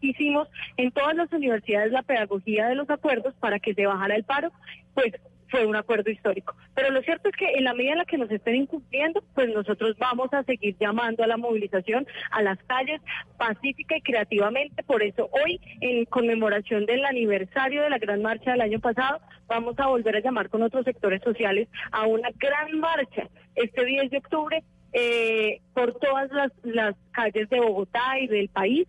hicimos 0.00 0.48
en 0.76 0.92
todas 0.92 1.14
las 1.16 1.32
universidades 1.32 1.92
la 1.92 2.02
pedagogía 2.02 2.68
de 2.68 2.74
los 2.74 2.88
acuerdos 2.90 3.34
para 3.40 3.58
que 3.58 3.74
se 3.74 3.86
bajara 3.86 4.16
el 4.16 4.24
paro, 4.24 4.52
pues 4.94 5.12
fue 5.50 5.66
un 5.66 5.76
acuerdo 5.76 6.10
histórico. 6.10 6.54
Pero 6.74 6.90
lo 6.90 7.02
cierto 7.02 7.28
es 7.28 7.36
que 7.36 7.52
en 7.54 7.64
la 7.64 7.74
medida 7.74 7.92
en 7.92 7.98
la 7.98 8.04
que 8.04 8.18
nos 8.18 8.30
estén 8.30 8.56
incumpliendo, 8.56 9.22
pues 9.34 9.48
nosotros 9.48 9.96
vamos 9.98 10.32
a 10.32 10.42
seguir 10.44 10.76
llamando 10.78 11.24
a 11.24 11.26
la 11.26 11.36
movilización 11.36 12.06
a 12.30 12.42
las 12.42 12.58
calles 12.64 13.00
pacífica 13.36 13.96
y 13.96 14.02
creativamente. 14.02 14.82
Por 14.82 15.02
eso 15.02 15.28
hoy, 15.44 15.60
en 15.80 16.04
conmemoración 16.06 16.86
del 16.86 17.04
aniversario 17.04 17.82
de 17.82 17.90
la 17.90 17.98
gran 17.98 18.22
marcha 18.22 18.52
del 18.52 18.60
año 18.60 18.80
pasado, 18.80 19.20
vamos 19.46 19.78
a 19.78 19.86
volver 19.86 20.16
a 20.16 20.20
llamar 20.20 20.48
con 20.48 20.62
otros 20.62 20.84
sectores 20.84 21.22
sociales 21.22 21.68
a 21.90 22.06
una 22.06 22.30
gran 22.36 22.78
marcha 22.78 23.28
este 23.54 23.84
10 23.84 24.10
de 24.10 24.18
octubre 24.18 24.62
eh, 24.92 25.60
por 25.74 25.98
todas 25.98 26.30
las, 26.30 26.52
las 26.62 26.94
calles 27.12 27.48
de 27.50 27.60
Bogotá 27.60 28.18
y 28.20 28.26
del 28.26 28.48
país 28.48 28.86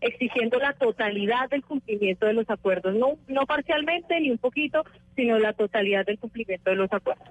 exigiendo 0.00 0.58
la 0.58 0.72
totalidad 0.74 1.48
del 1.50 1.62
cumplimiento 1.62 2.26
de 2.26 2.34
los 2.34 2.48
acuerdos, 2.48 2.94
no, 2.94 3.18
no 3.28 3.46
parcialmente 3.46 4.20
ni 4.20 4.30
un 4.30 4.38
poquito, 4.38 4.84
sino 5.16 5.38
la 5.38 5.52
totalidad 5.52 6.06
del 6.06 6.18
cumplimiento 6.18 6.70
de 6.70 6.76
los 6.76 6.92
acuerdos. 6.92 7.28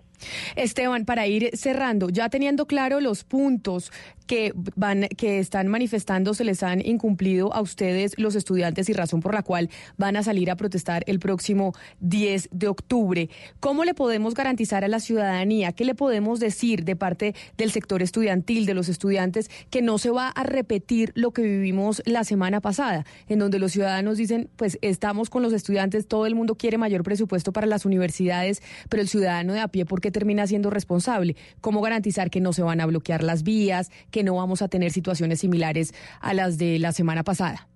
Esteban, 0.55 1.05
para 1.05 1.27
ir 1.27 1.49
cerrando, 1.53 2.09
ya 2.09 2.30
teniendo 2.30 2.65
claro 2.65 2.99
los 2.99 3.23
puntos 3.23 3.91
que 4.27 4.53
van 4.76 5.07
que 5.18 5.39
están 5.39 5.68
manifestando 5.68 6.34
se 6.34 6.43
les 6.43 6.63
han 6.63 6.85
incumplido 6.85 7.53
a 7.53 7.61
ustedes 7.61 8.18
los 8.18 8.35
estudiantes 8.35 8.88
y 8.88 8.93
razón 8.93 9.19
por 9.19 9.34
la 9.34 9.43
cual 9.43 9.69
van 9.97 10.15
a 10.15 10.23
salir 10.23 10.49
a 10.51 10.55
protestar 10.55 11.03
el 11.07 11.19
próximo 11.19 11.73
10 11.99 12.49
de 12.51 12.68
octubre. 12.68 13.30
¿Cómo 13.59 13.84
le 13.84 13.93
podemos 13.93 14.34
garantizar 14.34 14.85
a 14.85 14.88
la 14.88 14.99
ciudadanía, 14.99 15.73
qué 15.73 15.85
le 15.85 15.95
podemos 15.95 16.39
decir 16.39 16.85
de 16.85 16.95
parte 16.95 17.35
del 17.57 17.72
sector 17.72 18.01
estudiantil, 18.01 18.65
de 18.65 18.73
los 18.73 18.89
estudiantes, 18.89 19.49
que 19.69 19.81
no 19.81 19.97
se 19.97 20.11
va 20.11 20.30
a 20.30 20.43
repetir 20.43 21.11
lo 21.15 21.31
que 21.31 21.41
vivimos 21.41 22.01
la 22.05 22.23
semana 22.31 22.61
pasada, 22.61 23.03
en 23.27 23.39
donde 23.39 23.59
los 23.59 23.73
ciudadanos 23.73 24.17
dicen, 24.17 24.49
pues 24.55 24.79
estamos 24.81 25.29
con 25.29 25.43
los 25.43 25.51
estudiantes, 25.51 26.07
todo 26.07 26.25
el 26.25 26.33
mundo 26.33 26.55
quiere 26.55 26.77
mayor 26.77 27.03
presupuesto 27.03 27.51
para 27.51 27.67
las 27.67 27.85
universidades, 27.85 28.61
pero 28.89 29.01
el 29.01 29.09
ciudadano 29.09 29.51
de 29.51 29.59
a 29.59 29.67
pie, 29.67 29.85
¿por 29.85 29.99
qué 29.99 30.11
termina 30.11 30.47
siendo 30.47 30.69
responsable? 30.69 31.35
¿Cómo 31.59 31.81
garantizar 31.81 32.29
que 32.29 32.39
no 32.39 32.53
se 32.53 32.63
van 32.63 32.79
a 32.79 32.85
bloquear 32.85 33.21
las 33.21 33.43
vías, 33.43 33.91
que 34.11 34.23
no 34.23 34.35
vamos 34.35 34.61
a 34.61 34.69
tener 34.69 34.91
situaciones 34.91 35.41
similares 35.41 35.93
a 36.21 36.33
las 36.33 36.57
de 36.57 36.79
la 36.79 36.93
semana 36.93 37.23
pasada? 37.23 37.67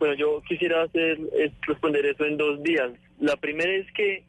Bueno, 0.00 0.14
yo 0.14 0.42
quisiera 0.48 0.82
hacer, 0.82 1.20
responder 1.68 2.04
eso 2.04 2.24
en 2.24 2.36
dos 2.36 2.60
días. 2.64 2.90
La 3.20 3.36
primera 3.36 3.70
es 3.70 3.86
que 3.92 4.24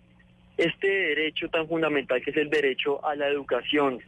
este 0.58 0.88
derecho 0.88 1.50
tan 1.50 1.68
fundamental 1.68 2.22
que 2.22 2.30
es 2.30 2.38
el 2.38 2.52
derecho 2.52 3.04
a 3.04 3.16
la 3.16 3.28
educación, 3.30 4.00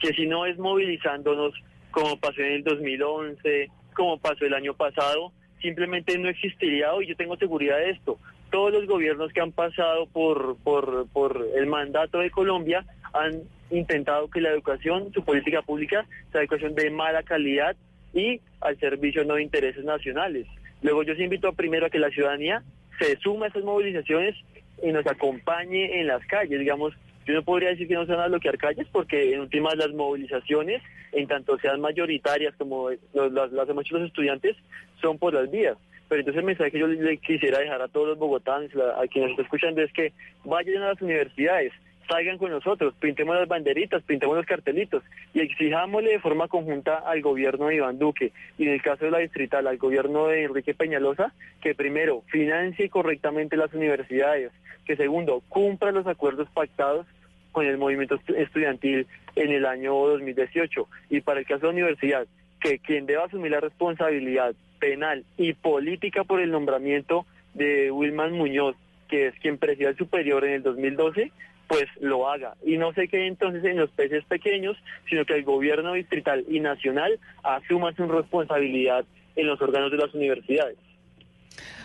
que 0.00 0.14
si 0.14 0.26
no 0.26 0.46
es 0.46 0.56
movilizándonos 0.56 1.52
como 1.94 2.18
pasó 2.18 2.40
en 2.40 2.52
el 2.54 2.64
2011, 2.64 3.70
como 3.94 4.18
pasó 4.18 4.44
el 4.44 4.54
año 4.54 4.74
pasado, 4.74 5.32
simplemente 5.62 6.18
no 6.18 6.28
existiría 6.28 6.92
hoy. 6.92 7.06
Yo 7.06 7.16
tengo 7.16 7.36
seguridad 7.36 7.78
de 7.78 7.90
esto. 7.90 8.18
Todos 8.50 8.72
los 8.72 8.86
gobiernos 8.86 9.32
que 9.32 9.40
han 9.40 9.52
pasado 9.52 10.06
por, 10.06 10.56
por, 10.62 11.08
por 11.08 11.46
el 11.56 11.66
mandato 11.66 12.18
de 12.18 12.30
Colombia 12.30 12.84
han 13.12 13.42
intentado 13.70 14.28
que 14.28 14.40
la 14.40 14.50
educación, 14.50 15.12
su 15.12 15.24
política 15.24 15.62
pública, 15.62 16.06
sea 16.30 16.42
educación 16.42 16.74
de 16.74 16.90
mala 16.90 17.22
calidad 17.22 17.76
y 18.12 18.40
al 18.60 18.78
servicio 18.78 19.24
no 19.24 19.34
de 19.34 19.42
intereses 19.42 19.84
nacionales. 19.84 20.46
Luego 20.82 21.02
yo 21.02 21.14
sí 21.14 21.22
invito 21.22 21.52
primero 21.52 21.86
a 21.86 21.90
que 21.90 21.98
la 21.98 22.10
ciudadanía 22.10 22.62
se 22.98 23.16
suma 23.16 23.46
a 23.46 23.48
esas 23.48 23.64
movilizaciones 23.64 24.36
y 24.82 24.92
nos 24.92 25.06
acompañe 25.06 26.00
en 26.00 26.06
las 26.06 26.24
calles. 26.26 26.60
Digamos, 26.60 26.94
yo 27.26 27.34
no 27.34 27.42
podría 27.42 27.70
decir 27.70 27.88
que 27.88 27.94
no 27.94 28.06
se 28.06 28.12
van 28.12 28.24
a 28.24 28.28
bloquear 28.28 28.58
calles 28.58 28.86
porque 28.92 29.32
en 29.32 29.40
últimas 29.40 29.76
las 29.76 29.92
movilizaciones, 29.92 30.82
en 31.12 31.26
tanto 31.26 31.58
sean 31.58 31.80
mayoritarias 31.80 32.54
como 32.56 32.90
las, 33.12 33.52
las 33.52 33.68
hemos 33.68 33.84
hecho 33.84 33.98
los 33.98 34.08
estudiantes, 34.08 34.56
son 35.00 35.18
por 35.18 35.34
las 35.34 35.50
vías. 35.50 35.76
Pero 36.08 36.20
entonces 36.20 36.40
el 36.40 36.46
mensaje 36.46 36.70
que 36.70 36.78
yo 36.78 36.86
le 36.86 37.16
quisiera 37.18 37.58
dejar 37.58 37.80
a 37.80 37.88
todos 37.88 38.08
los 38.08 38.18
bogotanos, 38.18 38.70
a 38.74 39.06
quienes 39.08 39.30
nos 39.30 39.38
están 39.38 39.44
escuchando, 39.44 39.82
es 39.82 39.92
que 39.92 40.12
vayan 40.44 40.82
a 40.82 40.88
las 40.88 41.02
universidades, 41.02 41.72
salgan 42.08 42.38
con 42.38 42.50
nosotros, 42.50 42.94
pintemos 42.98 43.36
las 43.36 43.48
banderitas, 43.48 44.02
pintemos 44.02 44.36
los 44.36 44.46
cartelitos 44.46 45.02
y 45.32 45.40
exijámosle 45.40 46.12
de 46.12 46.20
forma 46.20 46.48
conjunta 46.48 46.96
al 46.96 47.22
gobierno 47.22 47.68
de 47.68 47.76
Iván 47.76 47.98
Duque 47.98 48.32
y 48.58 48.64
en 48.64 48.72
el 48.72 48.82
caso 48.82 49.04
de 49.04 49.10
la 49.10 49.18
distrital 49.18 49.66
al 49.66 49.78
gobierno 49.78 50.28
de 50.28 50.44
Enrique 50.44 50.74
Peñalosa 50.74 51.32
que 51.60 51.74
primero 51.74 52.22
financie 52.28 52.88
correctamente 52.90 53.56
las 53.56 53.72
universidades, 53.72 54.52
que 54.84 54.96
segundo 54.96 55.42
cumpla 55.48 55.92
los 55.92 56.06
acuerdos 56.06 56.48
pactados 56.50 57.06
con 57.52 57.66
el 57.66 57.78
movimiento 57.78 58.18
estudiantil 58.36 59.06
en 59.36 59.52
el 59.52 59.66
año 59.66 59.94
2018 59.94 60.88
y 61.10 61.20
para 61.20 61.40
el 61.40 61.46
caso 61.46 61.60
de 61.60 61.66
la 61.68 61.72
universidad 61.72 62.26
que 62.60 62.78
quien 62.78 63.06
deba 63.06 63.24
asumir 63.24 63.52
la 63.52 63.60
responsabilidad 63.60 64.54
penal 64.78 65.24
y 65.36 65.52
política 65.52 66.24
por 66.24 66.40
el 66.40 66.50
nombramiento 66.50 67.26
de 67.54 67.90
Wilman 67.90 68.32
Muñoz, 68.32 68.76
que 69.08 69.28
es 69.28 69.34
quien 69.40 69.58
presida 69.58 69.90
el 69.90 69.96
superior 69.96 70.44
en 70.44 70.54
el 70.54 70.62
2012, 70.62 71.30
pues 71.68 71.86
lo 72.00 72.28
haga. 72.28 72.54
Y 72.64 72.76
no 72.76 72.92
se 72.92 73.08
quede 73.08 73.26
entonces 73.26 73.64
en 73.64 73.78
los 73.78 73.90
peces 73.90 74.24
pequeños, 74.24 74.76
sino 75.08 75.24
que 75.24 75.34
el 75.34 75.44
gobierno 75.44 75.94
distrital 75.94 76.44
y 76.48 76.60
nacional 76.60 77.18
asuma 77.42 77.94
su 77.94 78.06
responsabilidad 78.06 79.04
en 79.36 79.46
los 79.46 79.60
órganos 79.60 79.90
de 79.90 79.98
las 79.98 80.14
universidades. 80.14 80.76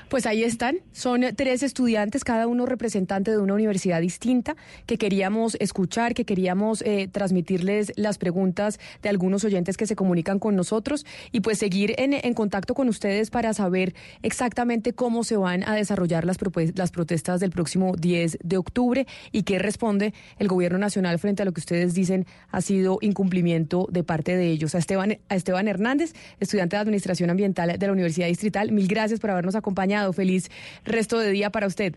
Pues 0.10 0.26
ahí 0.26 0.44
están, 0.44 0.78
son 0.92 1.24
tres 1.36 1.62
estudiantes, 1.62 2.24
cada 2.24 2.48
uno 2.48 2.66
representante 2.66 3.30
de 3.30 3.38
una 3.38 3.54
universidad 3.54 4.02
distinta, 4.02 4.56
que 4.88 4.98
queríamos 4.98 5.56
escuchar, 5.60 6.16
que 6.16 6.26
queríamos 6.26 6.82
eh, 6.82 7.08
transmitirles 7.12 7.94
las 7.96 8.18
preguntas 8.18 8.80
de 9.04 9.10
algunos 9.10 9.44
oyentes 9.44 9.78
que 9.78 9.86
se 9.86 9.96
comunican 9.96 10.40
con 10.40 10.56
nosotros 10.56 11.06
y 11.32 11.42
pues 11.42 11.60
seguir 11.60 11.94
en, 12.00 12.14
en 12.14 12.34
contacto 12.34 12.74
con 12.74 12.90
ustedes 12.90 13.30
para 13.30 13.54
saber 13.54 13.94
exactamente 14.24 14.94
cómo 14.94 15.24
se 15.24 15.38
van 15.38 15.64
a 15.64 15.76
desarrollar 15.76 16.26
las, 16.26 16.38
las 16.74 16.90
protestas 16.90 17.40
del 17.40 17.52
próximo 17.52 17.94
10 17.96 18.40
de 18.44 18.58
octubre 18.58 19.06
y 19.32 19.44
qué 19.44 19.60
responde 19.60 20.16
el 20.40 20.48
gobierno 20.48 20.80
nacional 20.80 21.20
frente 21.20 21.44
a 21.44 21.46
lo 21.46 21.52
que 21.52 21.60
ustedes 21.60 21.94
dicen 21.94 22.26
ha 22.50 22.62
sido 22.62 22.98
incumplimiento 23.02 23.88
de 23.92 24.04
parte 24.04 24.36
de 24.36 24.48
ellos. 24.48 24.74
A 24.74 24.80
Esteban, 24.80 25.20
a 25.30 25.36
Esteban 25.36 25.68
Hernández, 25.68 26.14
estudiante 26.40 26.78
de 26.78 26.82
Administración 26.82 27.30
Ambiental 27.30 27.78
de 27.78 27.86
la 27.86 27.94
Universidad 27.94 28.26
Distrital, 28.26 28.72
mil 28.72 28.88
gracias 28.88 29.20
por 29.20 29.30
habernos 29.30 29.54
acompañado 29.54 29.99
Feliz 30.14 30.50
resto 30.86 31.20
de 31.20 31.32
día 31.32 31.50
para 31.50 31.68
usted. 31.68 31.96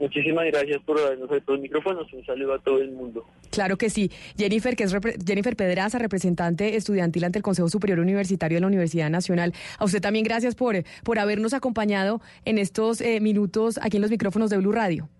Muchísimas 0.00 0.46
gracias 0.46 0.80
por 0.82 0.98
darnos 0.98 1.30
estos 1.30 1.60
micrófonos. 1.60 2.10
Un 2.14 2.24
saludo 2.24 2.54
a 2.54 2.58
todo 2.58 2.80
el 2.80 2.90
mundo. 2.90 3.26
Claro 3.50 3.76
que 3.76 3.90
sí. 3.90 4.10
Jennifer, 4.38 4.74
que 4.74 4.84
es 4.84 4.96
Jennifer 5.26 5.54
Pedraza, 5.56 5.98
representante 5.98 6.76
estudiantil 6.76 7.24
ante 7.24 7.38
el 7.38 7.42
Consejo 7.42 7.68
Superior 7.68 8.00
Universitario 8.00 8.56
de 8.56 8.60
la 8.62 8.66
Universidad 8.66 9.10
Nacional. 9.10 9.52
A 9.78 9.84
usted 9.84 10.00
también 10.00 10.24
gracias 10.24 10.54
por, 10.54 10.74
por 11.04 11.18
habernos 11.18 11.52
acompañado 11.52 12.22
en 12.46 12.56
estos 12.56 13.02
eh, 13.02 13.20
minutos 13.20 13.78
aquí 13.82 13.98
en 13.98 14.02
los 14.02 14.10
micrófonos 14.10 14.48
de 14.48 14.56
Blue 14.56 14.72
Radio. 14.72 15.10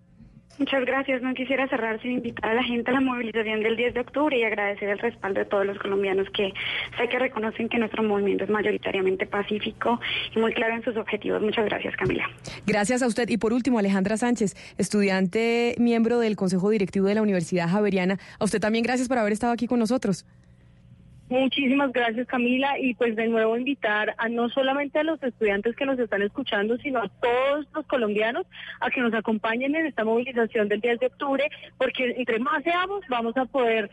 Muchas 0.61 0.85
gracias. 0.85 1.23
No 1.23 1.33
quisiera 1.33 1.67
cerrar 1.69 2.03
sin 2.03 2.13
invitar 2.13 2.51
a 2.51 2.55
la 2.55 2.63
gente 2.63 2.91
a 2.91 2.95
la 2.95 3.01
movilización 3.01 3.63
del 3.63 3.77
10 3.79 3.95
de 3.95 4.01
octubre 4.01 4.39
y 4.39 4.45
agradecer 4.45 4.91
el 4.91 4.99
respaldo 4.99 5.41
de 5.41 5.47
todos 5.47 5.65
los 5.65 5.79
colombianos 5.79 6.29
que 6.35 6.53
sé 6.99 7.09
que 7.09 7.19
reconocen 7.19 7.71
que 7.71 7.79
nuestro 7.79 8.03
movimiento 8.03 8.45
es 8.45 8.51
mayoritariamente 8.51 9.25
pacífico 9.25 9.99
y 10.37 10.39
muy 10.39 10.53
claro 10.53 10.75
en 10.75 10.85
sus 10.85 10.99
objetivos. 10.99 11.41
Muchas 11.41 11.65
gracias, 11.65 11.97
Camila. 11.97 12.29
Gracias 12.67 13.03
a 13.03 13.07
usted. 13.07 13.27
Y 13.31 13.39
por 13.39 13.55
último, 13.55 13.79
Alejandra 13.79 14.19
Sánchez, 14.19 14.55
estudiante 14.77 15.77
miembro 15.79 16.19
del 16.19 16.37
Consejo 16.37 16.69
Directivo 16.69 17.07
de 17.07 17.15
la 17.15 17.23
Universidad 17.23 17.67
Javeriana. 17.67 18.19
A 18.39 18.45
usted 18.45 18.61
también 18.61 18.85
gracias 18.85 19.09
por 19.09 19.17
haber 19.17 19.33
estado 19.33 19.55
aquí 19.55 19.67
con 19.67 19.79
nosotros. 19.79 20.27
Muchísimas 21.31 21.93
gracias 21.93 22.27
Camila 22.27 22.77
y 22.77 22.95
pues 22.95 23.15
de 23.15 23.29
nuevo 23.29 23.57
invitar 23.57 24.17
a 24.19 24.29
no 24.29 24.49
solamente 24.49 24.99
a 24.99 25.05
los 25.05 25.23
estudiantes 25.23 25.77
que 25.77 25.87
nos 25.87 25.97
están 25.97 26.23
escuchando, 26.23 26.77
sino 26.79 26.99
a 26.99 27.09
todos 27.09 27.69
los 27.73 27.87
colombianos 27.87 28.49
a 28.81 28.91
que 28.91 29.01
nos 29.01 29.15
acompañen 29.15 29.77
en 29.77 29.87
esta 29.87 30.05
movilización 30.05 30.67
del 30.67 30.81
10 30.81 30.99
de 30.99 31.07
octubre, 31.07 31.49
porque 31.79 32.15
entre 32.17 32.41
más 32.41 32.65
seamos 32.65 33.03
vamos 33.09 33.37
a 33.37 33.45
poder 33.45 33.89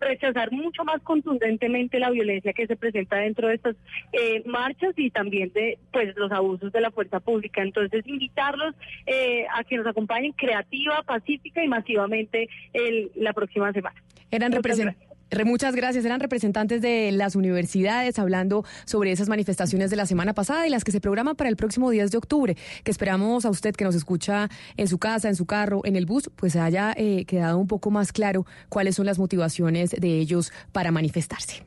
rechazar 0.00 0.52
mucho 0.52 0.84
más 0.84 1.00
contundentemente 1.00 1.98
la 1.98 2.10
violencia 2.10 2.52
que 2.52 2.66
se 2.66 2.76
presenta 2.76 3.16
dentro 3.16 3.48
de 3.48 3.54
estas 3.54 3.76
eh, 4.12 4.42
marchas 4.44 4.92
y 4.96 5.10
también 5.10 5.50
de 5.54 5.78
pues 5.92 6.14
los 6.16 6.30
abusos 6.30 6.72
de 6.72 6.80
la 6.82 6.90
fuerza 6.90 7.20
pública. 7.20 7.62
Entonces, 7.62 8.06
invitarlos 8.06 8.74
eh, 9.06 9.46
a 9.54 9.64
que 9.64 9.78
nos 9.78 9.86
acompañen 9.86 10.32
creativa, 10.32 11.02
pacífica 11.04 11.64
y 11.64 11.68
masivamente 11.68 12.50
el, 12.74 13.12
la 13.14 13.32
próxima 13.32 13.72
semana. 13.72 14.02
Eran 14.30 14.52
representantes 14.52 15.11
Muchas 15.44 15.74
gracias. 15.74 16.04
Eran 16.04 16.20
representantes 16.20 16.82
de 16.82 17.10
las 17.10 17.36
universidades 17.36 18.18
hablando 18.18 18.64
sobre 18.84 19.12
esas 19.12 19.28
manifestaciones 19.28 19.90
de 19.90 19.96
la 19.96 20.06
semana 20.06 20.34
pasada 20.34 20.66
y 20.66 20.70
las 20.70 20.84
que 20.84 20.92
se 20.92 21.00
programan 21.00 21.36
para 21.36 21.48
el 21.48 21.56
próximo 21.56 21.90
10 21.90 22.10
de 22.10 22.18
octubre, 22.18 22.56
que 22.84 22.90
esperamos 22.90 23.44
a 23.44 23.50
usted 23.50 23.74
que 23.74 23.84
nos 23.84 23.94
escucha 23.94 24.50
en 24.76 24.88
su 24.88 24.98
casa, 24.98 25.28
en 25.28 25.36
su 25.36 25.46
carro, 25.46 25.80
en 25.84 25.96
el 25.96 26.06
bus, 26.06 26.30
pues 26.36 26.54
haya 26.56 26.92
eh, 26.96 27.24
quedado 27.24 27.58
un 27.58 27.66
poco 27.66 27.90
más 27.90 28.12
claro 28.12 28.46
cuáles 28.68 28.96
son 28.96 29.06
las 29.06 29.18
motivaciones 29.18 29.90
de 29.90 30.18
ellos 30.18 30.52
para 30.70 30.90
manifestarse. 30.90 31.64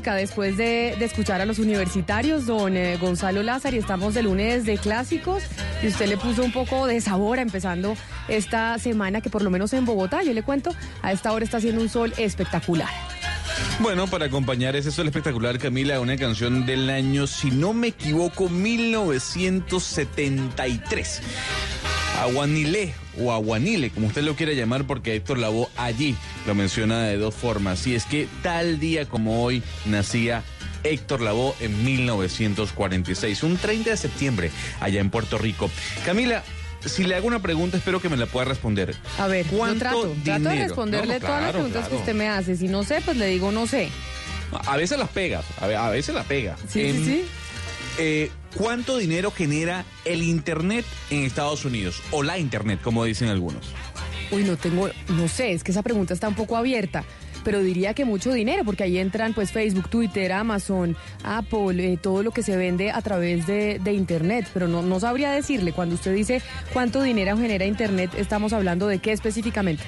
Después 0.00 0.56
de, 0.56 0.92
escuchar 1.04 1.40
a 1.40 1.46
los 1.46 1.58
universitarios, 1.58 2.46
don 2.46 2.76
eh, 2.76 2.96
Gonzalo 2.96 3.42
Lázaro, 3.42 3.76
y 3.76 3.78
estamos 3.78 4.14
de 4.14 4.22
lunes 4.22 4.64
de 4.64 4.78
clásicos, 4.78 5.42
y 5.82 5.88
usted 5.88 6.08
le 6.08 6.16
puso 6.16 6.42
un 6.42 6.52
poco 6.52 6.86
de 6.86 7.00
sabor 7.00 7.38
empezando 7.38 7.96
esta 8.28 8.78
semana, 8.78 9.20
que 9.20 9.28
por 9.28 9.42
lo 9.42 9.50
menos 9.50 9.72
en 9.74 9.84
Bogotá, 9.84 10.22
yo 10.22 10.32
le 10.32 10.42
cuento, 10.42 10.74
a 11.02 11.12
esta 11.12 11.32
hora 11.32 11.44
está 11.44 11.58
haciendo 11.58 11.82
un 11.82 11.90
sol 11.90 12.14
espectacular. 12.16 12.88
Bueno, 13.80 14.06
para 14.06 14.24
acompañar 14.26 14.76
ese 14.76 14.90
sol 14.90 15.06
espectacular, 15.06 15.58
Camila, 15.58 16.00
una 16.00 16.16
canción 16.16 16.64
del 16.66 16.88
año, 16.88 17.26
si 17.26 17.50
no 17.50 17.74
me 17.74 17.88
equivoco, 17.88 18.48
1973. 18.48 21.22
Aguanile 22.18 22.92
o 23.18 23.32
Aguanile, 23.32 23.90
como 23.90 24.08
usted 24.08 24.22
lo 24.22 24.36
quiera 24.36 24.52
llamar, 24.52 24.84
porque 24.86 25.14
Héctor 25.14 25.38
Lavoe 25.38 25.68
allí 25.76 26.16
lo 26.46 26.54
menciona 26.54 27.02
de 27.04 27.16
dos 27.16 27.34
formas. 27.34 27.86
Y 27.86 27.94
es 27.94 28.04
que 28.04 28.28
tal 28.42 28.78
día 28.78 29.06
como 29.06 29.42
hoy 29.42 29.62
nacía 29.86 30.42
Héctor 30.82 31.22
Lavoe 31.22 31.54
en 31.60 31.82
1946, 31.84 33.42
un 33.42 33.56
30 33.56 33.90
de 33.90 33.96
septiembre, 33.96 34.50
allá 34.80 35.00
en 35.00 35.10
Puerto 35.10 35.38
Rico. 35.38 35.70
Camila, 36.04 36.42
si 36.84 37.04
le 37.04 37.14
hago 37.14 37.26
una 37.26 37.40
pregunta, 37.40 37.76
espero 37.78 38.00
que 38.02 38.08
me 38.10 38.16
la 38.18 38.26
pueda 38.26 38.44
responder. 38.44 38.94
A 39.18 39.26
ver, 39.26 39.46
yo 39.50 39.56
¿Cuánto 39.56 39.78
trato, 39.78 40.14
trato 40.24 40.42
de 40.44 40.50
dinero? 40.50 40.68
responderle 40.68 41.06
No, 41.06 41.12
no, 41.14 41.20
todas 41.20 41.32
las 41.42 41.50
claro, 41.52 41.52
preguntas 41.64 41.88
que 41.88 41.96
usted 41.96 42.14
me 42.14 42.28
hace. 42.28 42.56
Si 42.56 42.68
no 42.68 42.82
sé, 42.84 43.00
pues 43.04 43.16
le 43.16 43.26
digo 43.26 43.50
no 43.50 43.66
sé. 43.66 43.88
A 44.66 44.76
veces 44.76 44.98
las 44.98 45.08
pega, 45.10 45.42
a 45.60 45.66
ve- 45.68 45.76
a 45.76 45.88
veces 45.90 46.14
la 46.14 46.24
pega. 46.24 46.56
Sí, 46.68 46.92
sí, 46.92 47.04
sí. 47.04 47.24
Eh, 48.02 48.30
¿Cuánto 48.56 48.96
dinero 48.96 49.30
genera 49.30 49.84
el 50.06 50.22
Internet 50.22 50.86
en 51.10 51.24
Estados 51.24 51.66
Unidos? 51.66 52.02
O 52.10 52.22
la 52.22 52.38
Internet, 52.38 52.80
como 52.82 53.04
dicen 53.04 53.28
algunos. 53.28 53.66
Uy, 54.30 54.42
no 54.44 54.56
tengo, 54.56 54.88
no 55.08 55.28
sé, 55.28 55.52
es 55.52 55.62
que 55.62 55.70
esa 55.70 55.82
pregunta 55.82 56.14
está 56.14 56.26
un 56.26 56.34
poco 56.34 56.56
abierta. 56.56 57.04
Pero 57.44 57.60
diría 57.60 57.92
que 57.94 58.04
mucho 58.04 58.32
dinero, 58.32 58.64
porque 58.64 58.84
ahí 58.84 58.98
entran 58.98 59.34
pues 59.34 59.52
Facebook, 59.52 59.88
Twitter, 59.88 60.32
Amazon, 60.32 60.96
Apple, 61.24 61.92
eh, 61.92 61.96
todo 61.96 62.22
lo 62.22 62.30
que 62.30 62.42
se 62.42 62.56
vende 62.56 62.90
a 62.90 63.00
través 63.02 63.46
de, 63.46 63.78
de 63.78 63.92
Internet. 63.92 64.48
Pero 64.54 64.66
no, 64.66 64.82
no 64.82 64.98
sabría 65.00 65.30
decirle, 65.30 65.72
cuando 65.72 65.94
usted 65.94 66.14
dice 66.14 66.42
cuánto 66.72 67.02
dinero 67.02 67.36
genera 67.36 67.66
Internet, 67.66 68.12
estamos 68.16 68.52
hablando 68.54 68.86
de 68.88 68.98
qué 68.98 69.12
específicamente. 69.12 69.84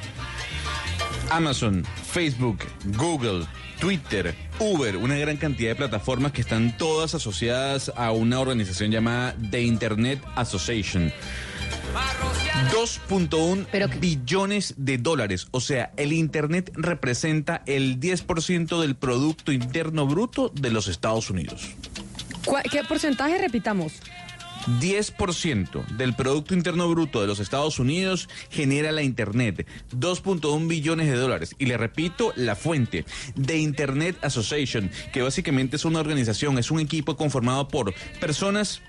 Amazon, 1.30 1.84
Facebook, 2.10 2.58
Google, 2.96 3.46
Twitter, 3.80 4.34
Uber, 4.62 4.96
una 4.96 5.16
gran 5.16 5.36
cantidad 5.36 5.70
de 5.70 5.74
plataformas 5.76 6.32
que 6.32 6.40
están 6.40 6.76
todas 6.76 7.14
asociadas 7.14 7.92
a 7.96 8.12
una 8.12 8.38
organización 8.40 8.90
llamada 8.90 9.34
The 9.50 9.62
Internet 9.62 10.22
Association. 10.36 11.12
2.1 12.72 13.98
billones 14.00 14.74
de 14.76 14.98
dólares. 14.98 15.48
O 15.50 15.60
sea, 15.60 15.92
el 15.96 16.12
Internet 16.12 16.70
representa 16.74 17.62
el 17.66 17.98
10% 18.00 18.80
del 18.80 18.94
Producto 18.94 19.52
Interno 19.52 20.06
Bruto 20.06 20.50
de 20.54 20.70
los 20.70 20.88
Estados 20.88 21.28
Unidos. 21.30 21.68
¿Cuál- 22.44 22.64
¿Qué 22.70 22.82
porcentaje 22.84 23.38
repitamos? 23.38 23.92
10% 24.80 25.86
del 25.96 26.14
Producto 26.14 26.54
Interno 26.54 26.88
Bruto 26.88 27.20
de 27.20 27.26
los 27.26 27.40
Estados 27.40 27.78
Unidos 27.78 28.28
genera 28.50 28.92
la 28.92 29.02
Internet, 29.02 29.66
2.1 29.96 30.68
billones 30.68 31.08
de 31.08 31.16
dólares. 31.16 31.54
Y 31.58 31.66
le 31.66 31.76
repito 31.76 32.32
la 32.36 32.56
fuente, 32.56 33.04
The 33.40 33.58
Internet 33.58 34.16
Association, 34.22 34.90
que 35.12 35.22
básicamente 35.22 35.76
es 35.76 35.84
una 35.84 36.00
organización, 36.00 36.58
es 36.58 36.70
un 36.70 36.80
equipo 36.80 37.16
conformado 37.16 37.68
por 37.68 37.94
personas 38.20 38.82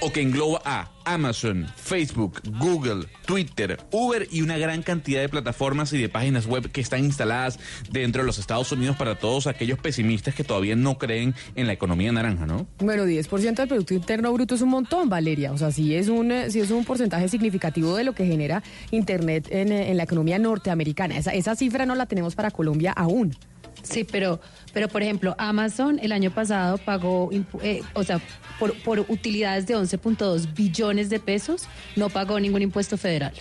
o 0.00 0.12
que 0.12 0.20
engloba 0.20 0.60
a 0.64 0.90
Amazon, 1.04 1.66
Facebook, 1.76 2.40
Google, 2.58 3.06
Twitter, 3.26 3.78
Uber 3.92 4.26
y 4.30 4.42
una 4.42 4.58
gran 4.58 4.82
cantidad 4.82 5.20
de 5.20 5.28
plataformas 5.28 5.92
y 5.92 5.98
de 5.98 6.08
páginas 6.08 6.46
web 6.46 6.70
que 6.70 6.80
están 6.80 7.04
instaladas 7.04 7.58
dentro 7.90 8.22
de 8.22 8.26
los 8.26 8.38
Estados 8.38 8.70
Unidos 8.72 8.96
para 8.96 9.16
todos 9.18 9.46
aquellos 9.46 9.78
pesimistas 9.78 10.34
que 10.34 10.44
todavía 10.44 10.74
no 10.74 10.98
creen 10.98 11.34
en 11.54 11.66
la 11.66 11.72
economía 11.72 12.10
naranja, 12.12 12.46
¿no? 12.46 12.66
Bueno, 12.78 13.04
10% 13.04 13.54
del 13.54 13.68
Producto 13.68 13.94
Interno 13.94 14.32
Bruto 14.32 14.56
es 14.56 14.62
un 14.62 14.70
montón, 14.70 15.08
Valeria. 15.08 15.52
O 15.52 15.58
sea, 15.58 15.70
sí 15.70 15.94
es 15.94 16.08
un, 16.08 16.32
eh, 16.32 16.50
sí 16.50 16.60
es 16.60 16.70
un 16.70 16.84
porcentaje 16.84 17.28
significativo 17.28 17.94
de 17.94 18.04
lo 18.04 18.14
que 18.14 18.26
genera 18.26 18.62
Internet 18.90 19.48
en, 19.50 19.72
eh, 19.72 19.90
en 19.90 19.96
la 19.96 20.02
economía 20.02 20.38
norteamericana. 20.38 21.16
Esa, 21.16 21.32
esa 21.32 21.54
cifra 21.54 21.86
no 21.86 21.94
la 21.94 22.06
tenemos 22.06 22.34
para 22.34 22.50
Colombia 22.50 22.92
aún. 22.92 23.36
Sí, 23.82 24.04
pero, 24.04 24.40
pero 24.76 24.88
por 24.88 25.02
ejemplo, 25.02 25.34
Amazon 25.38 25.98
el 26.02 26.12
año 26.12 26.30
pasado 26.30 26.76
pagó, 26.76 27.30
eh, 27.62 27.80
o 27.94 28.04
sea, 28.04 28.20
por, 28.58 28.74
por 28.82 29.00
utilidades 29.08 29.66
de 29.66 29.74
11.2 29.74 30.52
billones 30.52 31.08
de 31.08 31.18
pesos, 31.18 31.62
no 31.96 32.10
pagó 32.10 32.38
ningún 32.38 32.60
impuesto 32.60 32.98
federal. 32.98 33.32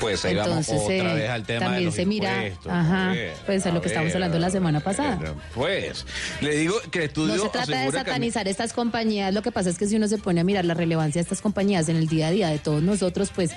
Pues 0.00 0.24
ahí 0.24 0.36
Entonces, 0.36 0.66
vamos 0.74 0.84
otra 0.84 1.12
eh, 1.12 1.14
vez 1.14 1.30
al 1.30 1.44
tema 1.44 1.58
de 1.60 1.64
también 1.66 1.84
los 1.84 1.94
se 1.94 2.06
mira, 2.06 2.42
ajá, 2.68 3.14
pues 3.46 3.64
a 3.64 3.68
es 3.68 3.74
lo 3.74 3.80
que 3.80 3.86
estamos 3.86 4.08
ver, 4.08 4.16
hablando 4.16 4.38
la 4.40 4.50
semana 4.50 4.80
pasada. 4.80 5.14
ver, 5.14 5.32
Pues, 5.54 6.04
le 6.40 6.56
digo 6.56 6.74
que 6.90 6.98
el 6.98 7.04
estudio 7.04 7.36
No 7.36 7.42
se 7.44 7.48
trata 7.50 7.78
de 7.78 7.86
que- 7.86 7.92
satanizar 7.92 8.48
estas 8.48 8.72
compañías, 8.72 9.32
lo 9.32 9.42
que 9.42 9.52
pasa 9.52 9.70
es 9.70 9.78
que 9.78 9.86
si 9.86 9.94
uno 9.94 10.08
se 10.08 10.18
pone 10.18 10.40
a 10.40 10.44
mirar 10.44 10.64
la 10.64 10.74
relevancia 10.74 11.20
de 11.20 11.22
estas 11.22 11.40
compañías 11.40 11.88
en 11.88 11.94
el 11.94 12.08
día 12.08 12.26
a 12.26 12.30
día 12.32 12.48
de 12.48 12.58
todos 12.58 12.82
nosotros, 12.82 13.30
pues 13.32 13.52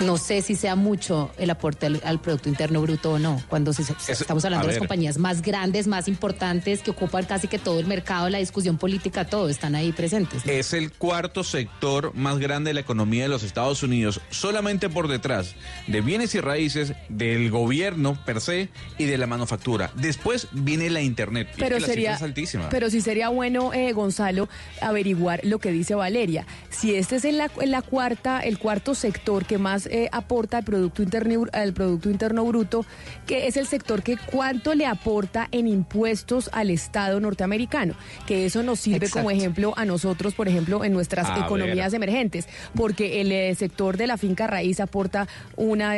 no 0.00 0.16
sé 0.16 0.42
si 0.42 0.54
sea 0.54 0.76
mucho 0.76 1.30
el 1.38 1.50
aporte 1.50 1.86
al, 1.86 2.00
al 2.04 2.20
Producto 2.20 2.48
Interno 2.48 2.80
Bruto 2.80 3.12
o 3.12 3.18
no, 3.18 3.42
cuando 3.48 3.72
se- 3.72 3.82
se- 3.82 3.94
Es- 4.08 4.20
estamos 4.20 4.44
hablando 4.44 4.66
de 4.66 4.72
las 4.74 4.74
ver. 4.80 4.88
compañías 4.88 5.18
más 5.18 5.42
grandes, 5.42 5.88
más 5.88 6.06
importantes, 6.06 6.82
que 6.82 6.92
ocupan 6.92 7.24
casi 7.24 7.48
que 7.48 7.58
todo 7.58 7.80
el 7.80 7.86
mercado, 7.86 8.28
la 8.28 8.38
discusión 8.38 8.78
política, 8.78 9.24
todo, 9.26 9.48
están 9.48 9.74
ahí 9.74 9.90
presentes. 9.90 10.46
¿no? 10.46 10.52
Es 10.52 10.72
el 10.72 10.92
cuarto 10.92 11.42
sector 11.42 12.14
más 12.14 12.38
grande 12.38 12.70
de 12.70 12.74
la 12.74 12.80
economía 12.80 13.24
de 13.24 13.28
los 13.28 13.42
Estados 13.42 13.82
Unidos, 13.82 14.20
solamente 14.30 14.88
por 14.88 15.08
detrás 15.08 15.56
de 15.88 16.00
bienes 16.00 16.34
y 16.36 16.40
raíces, 16.40 16.92
del 17.08 17.50
gobierno 17.50 18.16
per 18.24 18.40
se 18.40 18.68
y 18.98 19.04
de 19.04 19.18
la 19.18 19.26
manufactura. 19.26 19.90
Después 19.96 20.46
viene 20.52 20.90
la 20.90 21.00
Internet. 21.02 21.48
Y 21.48 21.50
es 21.52 21.56
Pero 21.58 21.74
que 21.76 21.80
la 21.80 21.86
sería, 21.88 22.10
cifra 22.12 22.16
es 22.16 22.22
altísima. 22.30 22.68
pero 22.68 22.88
sí 22.88 23.00
sería 23.00 23.30
bueno, 23.30 23.72
eh, 23.74 23.92
Gonzalo, 23.92 24.48
averiguar 24.80 25.40
lo 25.42 25.58
que 25.58 25.72
dice 25.72 25.94
Valeria. 25.96 26.46
Si 26.70 26.94
este 26.94 27.16
es 27.16 27.24
en 27.24 27.38
la, 27.38 27.50
en 27.60 27.72
la 27.72 27.82
cuarta, 27.82 28.40
el 28.40 28.58
cuarto 28.58 28.94
sector 28.94 29.44
que 29.44 29.58
más 29.58 29.87
eh, 29.90 30.08
aporta 30.12 30.58
al 30.58 30.64
producto 30.64 31.02
interno, 31.02 31.44
al 31.52 31.72
producto 31.72 32.10
interno 32.10 32.44
bruto, 32.44 32.84
que 33.26 33.46
es 33.46 33.56
el 33.56 33.66
sector 33.66 34.02
que 34.02 34.16
cuánto 34.30 34.74
le 34.74 34.86
aporta 34.86 35.48
en 35.52 35.68
impuestos 35.68 36.50
al 36.52 36.70
Estado 36.70 37.20
norteamericano, 37.20 37.94
que 38.26 38.46
eso 38.46 38.62
nos 38.62 38.80
sirve 38.80 39.08
como 39.10 39.30
ejemplo 39.30 39.74
a 39.76 39.84
nosotros, 39.84 40.34
por 40.34 40.48
ejemplo, 40.48 40.84
en 40.84 40.92
nuestras 40.92 41.28
A 41.30 41.44
economías 41.44 41.92
ver. 41.92 42.02
emergentes, 42.02 42.46
porque 42.74 43.20
el 43.20 43.32
eh, 43.32 43.54
sector 43.54 43.96
de 43.96 44.06
la 44.06 44.16
finca 44.16 44.46
raíz 44.46 44.80
aporta 44.80 45.26
una 45.56 45.94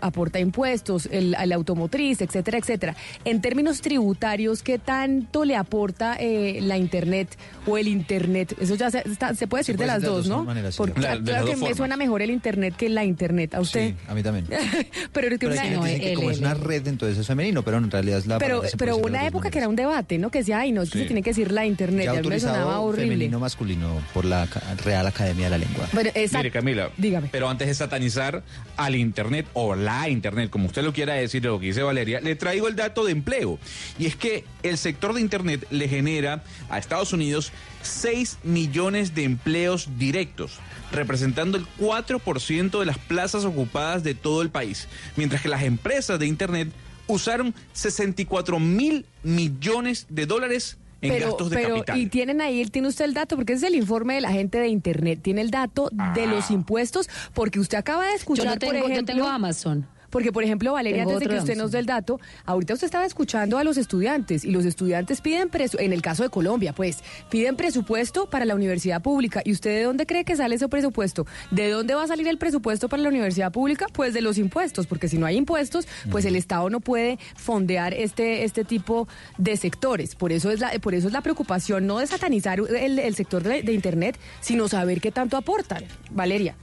aporta 0.00 0.38
impuestos, 0.40 1.08
el, 1.10 1.34
a 1.34 1.46
la 1.46 1.54
automotriz, 1.56 2.20
etcétera, 2.20 2.58
etcétera. 2.58 2.96
En 3.24 3.40
términos 3.40 3.80
tributarios, 3.80 4.62
¿qué 4.62 4.78
tanto 4.78 5.44
le 5.44 5.56
aporta 5.56 6.16
eh, 6.18 6.58
la 6.62 6.76
internet 6.78 7.36
o 7.66 7.78
el 7.78 7.88
internet? 7.88 8.54
Eso 8.60 8.74
ya 8.74 8.90
se, 8.90 8.98
está- 9.08 9.34
se 9.34 9.46
puede 9.46 9.60
decir 9.60 9.74
de 9.76 9.84
puede 9.84 9.88
las 9.88 10.02
dos, 10.02 10.18
las 10.18 10.28
¿no? 10.28 10.36
dos 10.38 10.46
maneras. 10.46 10.76
Porque 10.76 11.00
La- 11.00 11.18
claro, 11.18 11.20
las 11.24 11.44
que 11.44 11.50
dos 11.56 11.60
me 11.68 11.74
suena 11.74 11.96
mejor 11.96 12.22
el 12.22 12.30
internet 12.30 12.74
que 12.76 12.88
la 12.88 13.04
internet. 13.04 13.29
¿A 13.52 13.60
usted? 13.60 13.90
Sí, 13.90 13.94
a 14.08 14.14
mí 14.14 14.22
también. 14.22 14.46
pero 15.12 15.28
es 15.28 15.38
que 15.38 15.48
Pero 15.48 15.52
una- 15.60 15.70
no, 15.70 15.84
dicen 15.84 16.00
que 16.00 16.08
él, 16.10 16.16
como 16.16 16.30
es 16.30 16.38
una 16.38 16.54
red, 16.54 16.86
entonces 16.88 17.18
es 17.18 17.26
femenino, 17.26 17.62
pero 17.62 17.78
en 17.78 17.90
realidad 17.90 18.18
es 18.18 18.26
la 18.26 18.38
Pero, 18.38 18.62
pero 18.76 18.96
de 18.96 19.02
una 19.02 19.26
época 19.26 19.50
que 19.50 19.58
era 19.58 19.68
un 19.68 19.76
debate, 19.76 20.18
¿no? 20.18 20.30
Que 20.30 20.38
decía, 20.38 20.58
ay, 20.60 20.72
no, 20.72 20.82
es 20.82 20.90
que 20.90 20.98
Sí. 20.98 21.04
se 21.04 21.08
tiene 21.08 21.22
que 21.22 21.30
decir 21.30 21.52
la 21.52 21.66
internet. 21.66 22.06
Ya 22.06 22.14
y 22.14 22.18
a 22.18 22.22
mí 22.22 22.28
me 22.28 22.40
sonaba 22.40 22.80
horrible. 22.80 23.06
femenino 23.12 23.38
masculino 23.40 24.00
por 24.12 24.24
la 24.24 24.46
Real 24.84 25.06
Academia 25.06 25.44
de 25.46 25.50
la 25.50 25.58
Lengua. 25.58 25.88
Bueno, 25.92 26.10
esa- 26.14 26.38
Mire, 26.38 26.50
Camila, 26.50 26.90
Dígame. 26.96 27.28
pero 27.30 27.48
antes 27.48 27.68
de 27.68 27.74
satanizar 27.74 28.42
al 28.76 28.96
Internet 28.96 29.46
o 29.54 29.74
la 29.74 30.08
Internet, 30.08 30.50
como 30.50 30.66
usted 30.66 30.82
lo 30.82 30.92
quiera 30.92 31.14
decir, 31.14 31.44
lo 31.44 31.58
que 31.60 31.66
dice 31.66 31.82
Valeria, 31.82 32.20
le 32.20 32.34
traigo 32.36 32.68
el 32.68 32.76
dato 32.76 33.04
de 33.04 33.12
empleo. 33.12 33.58
Y 33.98 34.06
es 34.06 34.16
que 34.16 34.44
el 34.62 34.76
sector 34.78 35.14
de 35.14 35.20
Internet 35.20 35.66
le 35.70 35.88
genera 35.88 36.42
a 36.68 36.78
Estados 36.78 37.12
Unidos 37.12 37.52
6 37.82 38.38
millones 38.44 39.14
de 39.14 39.24
empleos 39.24 39.88
directos, 39.98 40.58
representando 40.92 41.56
el 41.58 41.66
4% 41.78 42.78
de 42.78 42.86
las 42.86 42.98
plazas 42.98 43.44
ocupadas 43.44 44.02
de 44.02 44.14
todo 44.14 44.42
el 44.42 44.50
país, 44.50 44.88
mientras 45.16 45.42
que 45.42 45.48
las 45.48 45.62
empresas 45.62 46.18
de 46.18 46.26
Internet 46.26 46.68
usaron 47.06 47.54
64 47.72 48.58
mil 48.60 49.06
millones 49.22 50.06
de 50.08 50.26
dólares 50.26 50.76
en 51.02 51.10
pero, 51.14 51.28
gastos 51.28 51.50
de 51.50 51.56
pero, 51.56 51.74
capital. 51.76 51.98
y 51.98 52.06
tienen 52.08 52.40
ahí, 52.42 52.64
tiene 52.66 52.88
usted 52.88 53.06
el 53.06 53.14
dato, 53.14 53.34
porque 53.36 53.54
ese 53.54 53.66
es 53.66 53.72
el 53.72 53.78
informe 53.78 54.14
de 54.14 54.20
la 54.20 54.30
gente 54.32 54.58
de 54.58 54.68
Internet. 54.68 55.20
Tiene 55.22 55.40
el 55.40 55.50
dato 55.50 55.88
de 56.14 56.26
los 56.26 56.50
impuestos, 56.50 57.08
porque 57.32 57.58
usted 57.58 57.78
acaba 57.78 58.06
de 58.06 58.14
escuchar, 58.14 58.44
Yo 58.44 58.50
no 58.52 58.58
tengo- 58.58 58.72
por 58.72 58.80
yo 58.88 58.92
ejemplo... 58.92 59.14
tengo 59.14 59.26
Amazon. 59.26 59.86
Porque, 60.10 60.32
por 60.32 60.44
ejemplo, 60.44 60.72
Valeria, 60.72 61.02
antes 61.04 61.20
de 61.20 61.26
que 61.26 61.36
usted 61.38 61.56
nos 61.56 61.70
dé 61.72 61.78
el 61.78 61.86
dato, 61.86 62.20
ahorita 62.44 62.74
usted 62.74 62.84
estaba 62.86 63.06
escuchando 63.06 63.58
a 63.58 63.64
los 63.64 63.76
estudiantes 63.76 64.44
y 64.44 64.50
los 64.50 64.64
estudiantes 64.64 65.20
piden, 65.20 65.50
presu- 65.50 65.80
en 65.80 65.92
el 65.92 66.02
caso 66.02 66.22
de 66.22 66.28
Colombia, 66.30 66.72
pues, 66.72 66.98
piden 67.30 67.56
presupuesto 67.56 68.28
para 68.28 68.44
la 68.44 68.54
universidad 68.54 69.00
pública. 69.02 69.40
¿Y 69.44 69.52
usted 69.52 69.70
de 69.70 69.82
dónde 69.84 70.06
cree 70.06 70.24
que 70.24 70.36
sale 70.36 70.56
ese 70.56 70.68
presupuesto? 70.68 71.26
¿De 71.50 71.70
dónde 71.70 71.94
va 71.94 72.02
a 72.04 72.06
salir 72.06 72.26
el 72.28 72.38
presupuesto 72.38 72.88
para 72.88 73.02
la 73.02 73.08
universidad 73.08 73.52
pública? 73.52 73.86
Pues 73.92 74.12
de 74.14 74.20
los 74.20 74.36
impuestos, 74.38 74.86
porque 74.86 75.08
si 75.08 75.16
no 75.18 75.26
hay 75.26 75.36
impuestos, 75.36 75.86
pues 76.10 76.24
el 76.24 76.36
Estado 76.36 76.68
no 76.70 76.80
puede 76.80 77.18
fondear 77.36 77.94
este, 77.94 78.44
este 78.44 78.64
tipo 78.64 79.06
de 79.38 79.56
sectores. 79.56 80.14
Por 80.16 80.32
eso 80.32 80.50
es 80.50 80.60
la, 80.60 80.70
por 80.80 80.94
eso 80.94 81.06
es 81.06 81.12
la 81.12 81.20
preocupación, 81.20 81.86
no 81.86 81.98
de 81.98 82.06
satanizar 82.06 82.58
el, 82.58 82.98
el 82.98 83.14
sector 83.14 83.42
de, 83.42 83.62
de 83.62 83.72
Internet, 83.72 84.18
sino 84.40 84.66
saber 84.68 85.00
qué 85.00 85.10
tanto 85.12 85.36
aportan. 85.36 85.84
Valeria. 86.10 86.56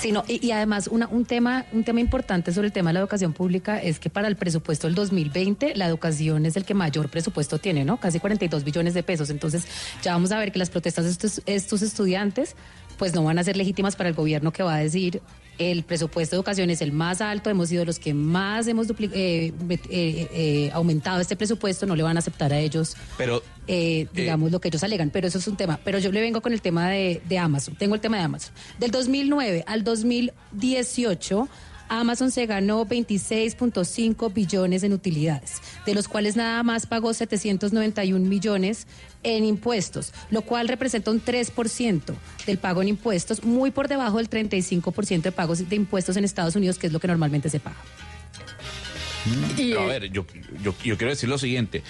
Sí, 0.00 0.12
no, 0.12 0.24
y, 0.28 0.46
y 0.46 0.50
además 0.52 0.88
una, 0.88 1.08
un, 1.08 1.24
tema, 1.24 1.64
un 1.72 1.82
tema 1.82 2.00
importante 2.00 2.52
sobre 2.52 2.66
el 2.66 2.72
tema 2.72 2.90
de 2.90 2.94
la 2.94 3.00
educación 3.00 3.32
pública 3.32 3.78
es 3.78 3.98
que 3.98 4.10
para 4.10 4.28
el 4.28 4.36
presupuesto 4.36 4.86
del 4.86 4.94
2020 4.94 5.74
la 5.74 5.86
educación 5.86 6.44
es 6.44 6.56
el 6.56 6.64
que 6.64 6.74
mayor 6.74 7.08
presupuesto 7.08 7.58
tiene, 7.58 7.84
¿no? 7.84 7.96
Casi 7.98 8.20
42 8.20 8.62
billones 8.62 8.94
de 8.94 9.02
pesos. 9.02 9.30
Entonces 9.30 9.66
ya 10.02 10.12
vamos 10.12 10.32
a 10.32 10.38
ver 10.38 10.52
que 10.52 10.58
las 10.58 10.70
protestas 10.70 11.06
de 11.06 11.10
estos, 11.10 11.42
estos 11.46 11.82
estudiantes 11.82 12.56
pues 12.98 13.14
no 13.14 13.22
van 13.24 13.38
a 13.38 13.44
ser 13.44 13.56
legítimas 13.56 13.96
para 13.96 14.08
el 14.08 14.14
gobierno 14.14 14.52
que 14.52 14.62
va 14.62 14.74
a 14.74 14.78
decir 14.78 15.20
el 15.58 15.84
presupuesto 15.84 16.36
de 16.36 16.40
educación 16.40 16.68
es 16.68 16.82
el 16.82 16.92
más 16.92 17.22
alto, 17.22 17.48
hemos 17.48 17.70
sido 17.70 17.86
los 17.86 17.98
que 17.98 18.12
más 18.12 18.66
hemos 18.68 18.88
dupli- 18.88 19.10
eh, 19.14 19.54
eh, 19.70 19.80
eh, 19.90 20.70
aumentado 20.74 21.18
este 21.20 21.34
presupuesto, 21.34 21.86
no 21.86 21.96
le 21.96 22.02
van 22.02 22.16
a 22.16 22.18
aceptar 22.18 22.52
a 22.52 22.58
ellos 22.58 22.94
Pero 23.16 23.42
eh, 23.66 24.06
digamos, 24.12 24.52
lo 24.52 24.60
que 24.60 24.68
ellos 24.68 24.84
alegan, 24.84 25.08
pero 25.10 25.26
eso 25.26 25.38
es 25.38 25.48
un 25.48 25.56
tema. 25.56 25.80
Pero 25.82 25.98
yo 25.98 26.12
le 26.12 26.20
vengo 26.20 26.40
con 26.42 26.52
el 26.52 26.60
tema 26.60 26.88
de, 26.90 27.20
de 27.28 27.38
Amazon. 27.38 27.74
Tengo 27.74 27.94
el 27.96 28.00
tema 28.00 28.18
de 28.18 28.22
Amazon. 28.24 28.52
Del 28.78 28.90
2009 28.92 29.64
al 29.66 29.82
2018, 29.82 31.48
Amazon 31.88 32.30
se 32.30 32.46
ganó 32.46 32.86
26.5 32.86 34.32
billones 34.32 34.82
en 34.82 34.92
utilidades, 34.92 35.60
de 35.84 35.94
los 35.94 36.08
cuales 36.08 36.36
nada 36.36 36.62
más 36.62 36.86
pagó 36.86 37.12
791 37.14 38.26
millones 38.26 38.86
en 39.22 39.44
impuestos, 39.44 40.12
lo 40.30 40.42
cual 40.42 40.68
representa 40.68 41.10
un 41.10 41.22
3% 41.22 42.14
del 42.46 42.58
pago 42.58 42.82
en 42.82 42.88
impuestos, 42.88 43.44
muy 43.44 43.70
por 43.70 43.88
debajo 43.88 44.18
del 44.18 44.30
35% 44.30 45.22
de 45.22 45.32
pagos 45.32 45.68
de 45.68 45.76
impuestos 45.76 46.16
en 46.16 46.24
Estados 46.24 46.56
Unidos, 46.56 46.78
que 46.78 46.86
es 46.86 46.92
lo 46.92 47.00
que 47.00 47.08
normalmente 47.08 47.48
se 47.48 47.60
paga. 47.60 47.76
Pero 49.56 49.80
a 49.80 49.86
ver, 49.86 50.10
yo, 50.10 50.24
yo, 50.62 50.74
yo 50.84 50.96
quiero 50.96 51.10
decir 51.10 51.28
lo 51.28 51.38
siguiente. 51.38 51.82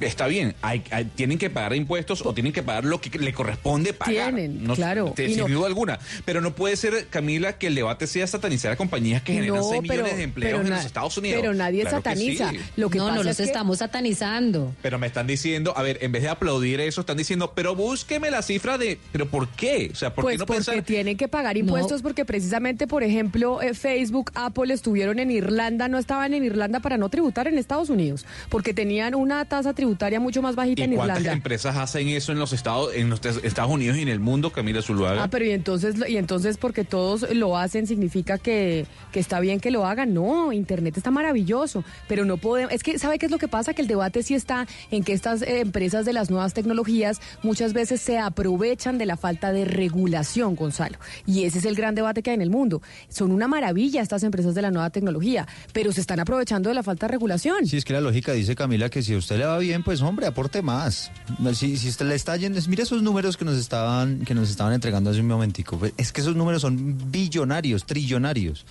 Está 0.00 0.26
bien, 0.26 0.54
hay, 0.62 0.82
hay- 0.90 1.04
tienen 1.04 1.38
que 1.38 1.50
pagar 1.50 1.74
impuestos 1.74 2.24
o 2.24 2.34
tienen 2.34 2.52
que 2.52 2.62
pagar 2.62 2.84
lo 2.84 3.00
que 3.00 3.16
le 3.18 3.32
corresponde 3.32 3.92
pagar. 3.92 4.34
Tienen, 4.34 4.64
No- 4.64 4.74
claro. 4.74 5.12
te- 5.14 5.28
sin 5.28 5.38
no- 5.38 5.48
duda 5.48 5.66
alguna. 5.66 5.98
Pero 6.24 6.40
no 6.40 6.54
puede 6.54 6.76
ser, 6.76 7.06
Camila, 7.08 7.58
que 7.58 7.68
el 7.68 7.74
debate 7.74 8.06
sea 8.06 8.26
satanizar 8.26 8.72
a 8.72 8.76
compañías 8.76 9.22
que 9.22 9.32
generan 9.34 9.56
No, 9.56 9.62
6 9.68 9.82
pero- 9.86 10.02
millones 10.02 10.16
de 10.16 10.22
empleos 10.24 10.60
en 10.62 10.68
na- 10.70 10.76
los 10.76 10.84
Estados 10.86 11.16
Unidos. 11.18 11.40
pero 11.40 11.54
nadie 11.54 11.82
Claro 11.82 12.02
que 12.02 12.08
sataniza. 12.10 12.50
sí. 12.50 12.58
Lo 12.76 12.90
que 12.90 12.98
no, 12.98 13.08
pasa 13.08 13.22
no 13.22 13.30
es 13.30 13.36
que- 13.36 13.42
estamos 13.44 13.78
satanizando. 13.78 14.74
Pero 14.82 14.98
me 14.98 15.06
están 15.06 15.26
diciendo, 15.26 15.72
a 15.76 15.82
ver, 15.82 15.98
en 16.02 16.12
vez 16.12 16.22
de 16.22 16.28
aplaudir 16.28 16.80
eso, 16.80 17.00
están 17.02 17.16
diciendo, 17.16 17.52
pero 17.54 17.74
búsqueme 17.74 18.30
la 18.30 18.42
cifra 18.42 18.78
de, 18.78 18.98
pero 19.12 19.26
¿por 19.28 19.48
qué? 19.48 19.90
O 19.92 19.96
sea, 19.96 20.14
¿por 20.14 20.24
pues 20.24 20.34
qué 20.34 20.38
no 20.38 20.46
porque 20.46 20.64
pensar? 20.64 20.82
tienen 20.82 21.16
que 21.16 21.28
pagar 21.28 21.56
impuestos 21.56 22.02
porque 22.02 22.24
precisamente, 22.24 22.86
por 22.86 23.02
ejemplo, 23.02 23.62
eh, 23.62 23.74
Facebook, 23.74 24.30
Apple 24.34 24.72
estuvieron 24.74 25.18
en 25.18 25.30
Irlanda, 25.30 25.88
no 25.88 25.98
estaban 25.98 26.34
en 26.34 26.44
Irlanda 26.44 26.80
para 26.82 26.98
no 26.98 27.08
tributar 27.08 27.48
en 27.48 27.58
Estados 27.58 27.88
Unidos, 27.88 28.26
porque 28.48 28.74
tenían 28.74 29.14
una 29.14 29.44
tasa 29.44 29.72
tributaria 29.72 30.20
mucho 30.20 30.42
más 30.42 30.54
bajita 30.54 30.82
¿Y 30.82 30.84
en 30.84 30.94
cuántas 30.94 31.18
Irlanda. 31.18 31.36
empresas 31.36 31.76
hacen 31.76 32.08
eso 32.08 32.32
en 32.32 32.38
los 32.38 32.52
Estados, 32.52 32.94
en 32.94 33.08
los 33.08 33.24
Estados 33.24 33.70
Unidos 33.70 33.96
y 33.96 34.02
en 34.02 34.08
el 34.08 34.20
mundo, 34.20 34.50
Camila 34.50 34.82
Zuluaga? 34.82 35.24
Ah, 35.24 35.28
pero 35.28 35.44
y 35.44 35.52
entonces, 35.52 35.94
y 36.08 36.16
entonces 36.16 36.58
porque 36.58 36.84
todos 36.84 37.26
lo 37.34 37.56
hacen 37.56 37.86
significa 37.86 38.38
que, 38.38 38.86
que 39.12 39.20
está 39.20 39.40
bien 39.40 39.60
que 39.60 39.70
lo 39.70 39.86
hagan. 39.86 40.12
No, 40.12 40.52
Internet 40.52 40.96
está 40.96 41.10
maravilloso, 41.10 41.84
pero 42.08 42.24
no 42.24 42.36
podemos. 42.36 42.72
Es 42.72 42.82
que, 42.82 42.98
¿sabe 42.98 43.18
qué 43.18 43.26
es 43.26 43.32
lo 43.32 43.38
que 43.38 43.48
pasa? 43.48 43.74
Que 43.74 43.82
el 43.82 43.88
debate 43.88 44.22
sí 44.22 44.34
está 44.34 44.66
en 44.90 45.04
que 45.04 45.12
estas 45.12 45.42
eh, 45.42 45.60
empresas 45.60 46.04
de 46.04 46.12
las 46.12 46.30
nuevas 46.30 46.54
tecnologías 46.54 47.20
muchas 47.42 47.72
veces 47.72 48.00
se 48.00 48.18
aprovechan 48.18 48.98
de 48.98 49.06
la 49.06 49.16
falta 49.16 49.52
de 49.52 49.64
regulación, 49.64 50.56
Gonzalo. 50.56 50.98
Y 51.26 51.44
ese 51.44 51.58
es 51.58 51.64
el 51.64 51.74
gran 51.74 51.94
debate 51.94 52.22
que 52.22 52.30
hay 52.30 52.34
en 52.34 52.42
el 52.42 52.50
mundo. 52.50 52.82
Son 53.08 53.30
una 53.30 53.48
maravilla 53.48 54.02
estas 54.02 54.22
empresas 54.22 54.54
de 54.54 54.62
la 54.62 54.70
nueva 54.70 54.90
tecnología, 54.90 55.46
pero 55.72 55.92
se 55.92 56.00
están 56.00 56.20
aprovechando 56.20 56.61
de 56.70 56.74
la 56.74 56.82
falta 56.82 57.06
de 57.06 57.12
regulación. 57.12 57.66
Sí, 57.66 57.76
es 57.76 57.84
que 57.84 57.92
la 57.92 58.00
lógica 58.00 58.32
dice 58.32 58.54
Camila 58.54 58.88
que 58.88 59.02
si 59.02 59.14
a 59.14 59.18
usted 59.18 59.38
le 59.38 59.46
va 59.46 59.58
bien, 59.58 59.82
pues 59.82 60.00
hombre, 60.02 60.26
aporte 60.26 60.62
más. 60.62 61.10
Si, 61.54 61.76
si 61.76 61.88
usted 61.88 62.06
le 62.06 62.14
está 62.14 62.36
yendo, 62.36 62.60
mire 62.68 62.82
esos 62.82 63.02
números 63.02 63.36
que 63.36 63.44
nos 63.44 63.56
estaban, 63.56 64.20
que 64.24 64.34
nos 64.34 64.50
estaban 64.50 64.72
entregando 64.72 65.10
hace 65.10 65.20
un 65.20 65.28
momentico. 65.28 65.78
Pues, 65.78 65.92
Es 65.96 66.12
que 66.12 66.20
esos 66.20 66.36
números 66.36 66.62
son 66.62 67.10
billonarios, 67.10 67.84
trillonarios. 67.84 68.64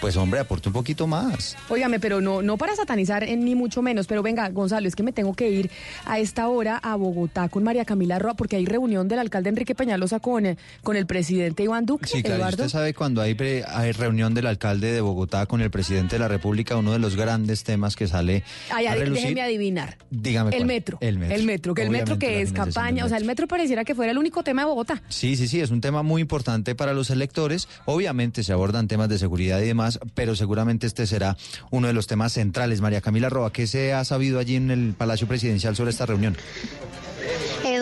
Pues 0.00 0.16
hombre, 0.16 0.40
aporte 0.40 0.68
un 0.68 0.72
poquito 0.72 1.06
más. 1.06 1.56
Óigame, 1.68 2.00
pero 2.00 2.20
no, 2.22 2.40
no 2.40 2.56
para 2.56 2.74
satanizar 2.74 3.22
eh, 3.22 3.36
ni 3.36 3.54
mucho 3.54 3.82
menos, 3.82 4.06
pero 4.06 4.22
venga, 4.22 4.48
Gonzalo, 4.48 4.88
es 4.88 4.96
que 4.96 5.02
me 5.02 5.12
tengo 5.12 5.34
que 5.34 5.50
ir 5.50 5.70
a 6.06 6.18
esta 6.18 6.48
hora 6.48 6.78
a 6.78 6.96
Bogotá 6.96 7.48
con 7.50 7.62
María 7.64 7.84
Camila 7.84 8.18
Roa, 8.18 8.32
porque 8.34 8.56
hay 8.56 8.64
reunión 8.64 9.08
del 9.08 9.18
alcalde 9.18 9.50
Enrique 9.50 9.74
Peñalosa 9.74 10.18
con, 10.18 10.46
eh, 10.46 10.56
con 10.82 10.96
el 10.96 11.04
presidente 11.06 11.64
Iván 11.64 11.84
Duque. 11.84 12.06
Sí, 12.06 12.22
claro, 12.22 12.36
Eduardo. 12.36 12.64
usted 12.64 12.68
sabe 12.72 12.94
cuando 12.94 13.20
hay, 13.20 13.34
pre- 13.34 13.64
hay 13.68 13.92
reunión 13.92 14.32
del 14.32 14.46
alcalde 14.46 14.90
de 14.90 15.00
Bogotá 15.02 15.44
con 15.44 15.60
el 15.60 15.70
presidente 15.70 16.16
de 16.16 16.20
la 16.20 16.28
República, 16.28 16.76
uno 16.76 16.92
de 16.92 16.98
los 16.98 17.14
grandes 17.14 17.62
temas 17.62 17.94
que 17.94 18.08
sale 18.08 18.42
Ay, 18.70 18.86
a 18.86 18.94
relucir. 18.94 19.24
déjeme 19.24 19.42
adivinar. 19.42 19.98
Dígame 20.10 20.50
El 20.50 20.56
cuál. 20.56 20.66
metro. 20.66 20.98
El 21.02 21.18
metro. 21.18 21.36
El 21.36 21.44
metro, 21.44 21.74
que 21.74 21.82
el 21.82 21.90
metro 21.90 22.18
que 22.18 22.40
es 22.40 22.52
campaña, 22.52 23.04
o 23.04 23.08
sea, 23.08 23.18
el 23.18 23.24
metro 23.26 23.46
pareciera 23.46 23.84
que 23.84 23.94
fuera 23.94 24.12
el 24.12 24.18
único 24.18 24.42
tema 24.42 24.62
de 24.62 24.66
Bogotá. 24.68 25.02
Sí, 25.10 25.36
sí, 25.36 25.46
sí, 25.46 25.60
es 25.60 25.70
un 25.70 25.82
tema 25.82 26.02
muy 26.02 26.22
importante 26.22 26.74
para 26.74 26.94
los 26.94 27.10
electores. 27.10 27.68
Obviamente 27.84 28.42
se 28.42 28.52
abordan 28.54 28.88
temas 28.88 29.08
de 29.10 29.18
seguridad 29.18 29.60
y 29.60 29.66
demás, 29.66 29.89
pero 30.14 30.36
seguramente 30.36 30.86
este 30.86 31.06
será 31.06 31.36
uno 31.70 31.86
de 31.86 31.92
los 31.92 32.06
temas 32.06 32.32
centrales. 32.32 32.80
María 32.80 33.00
Camila 33.00 33.28
Roa, 33.28 33.52
¿qué 33.52 33.66
se 33.66 33.92
ha 33.92 34.04
sabido 34.04 34.38
allí 34.38 34.56
en 34.56 34.70
el 34.70 34.94
Palacio 34.96 35.26
Presidencial 35.26 35.76
sobre 35.76 35.90
esta 35.90 36.06
reunión? 36.06 36.36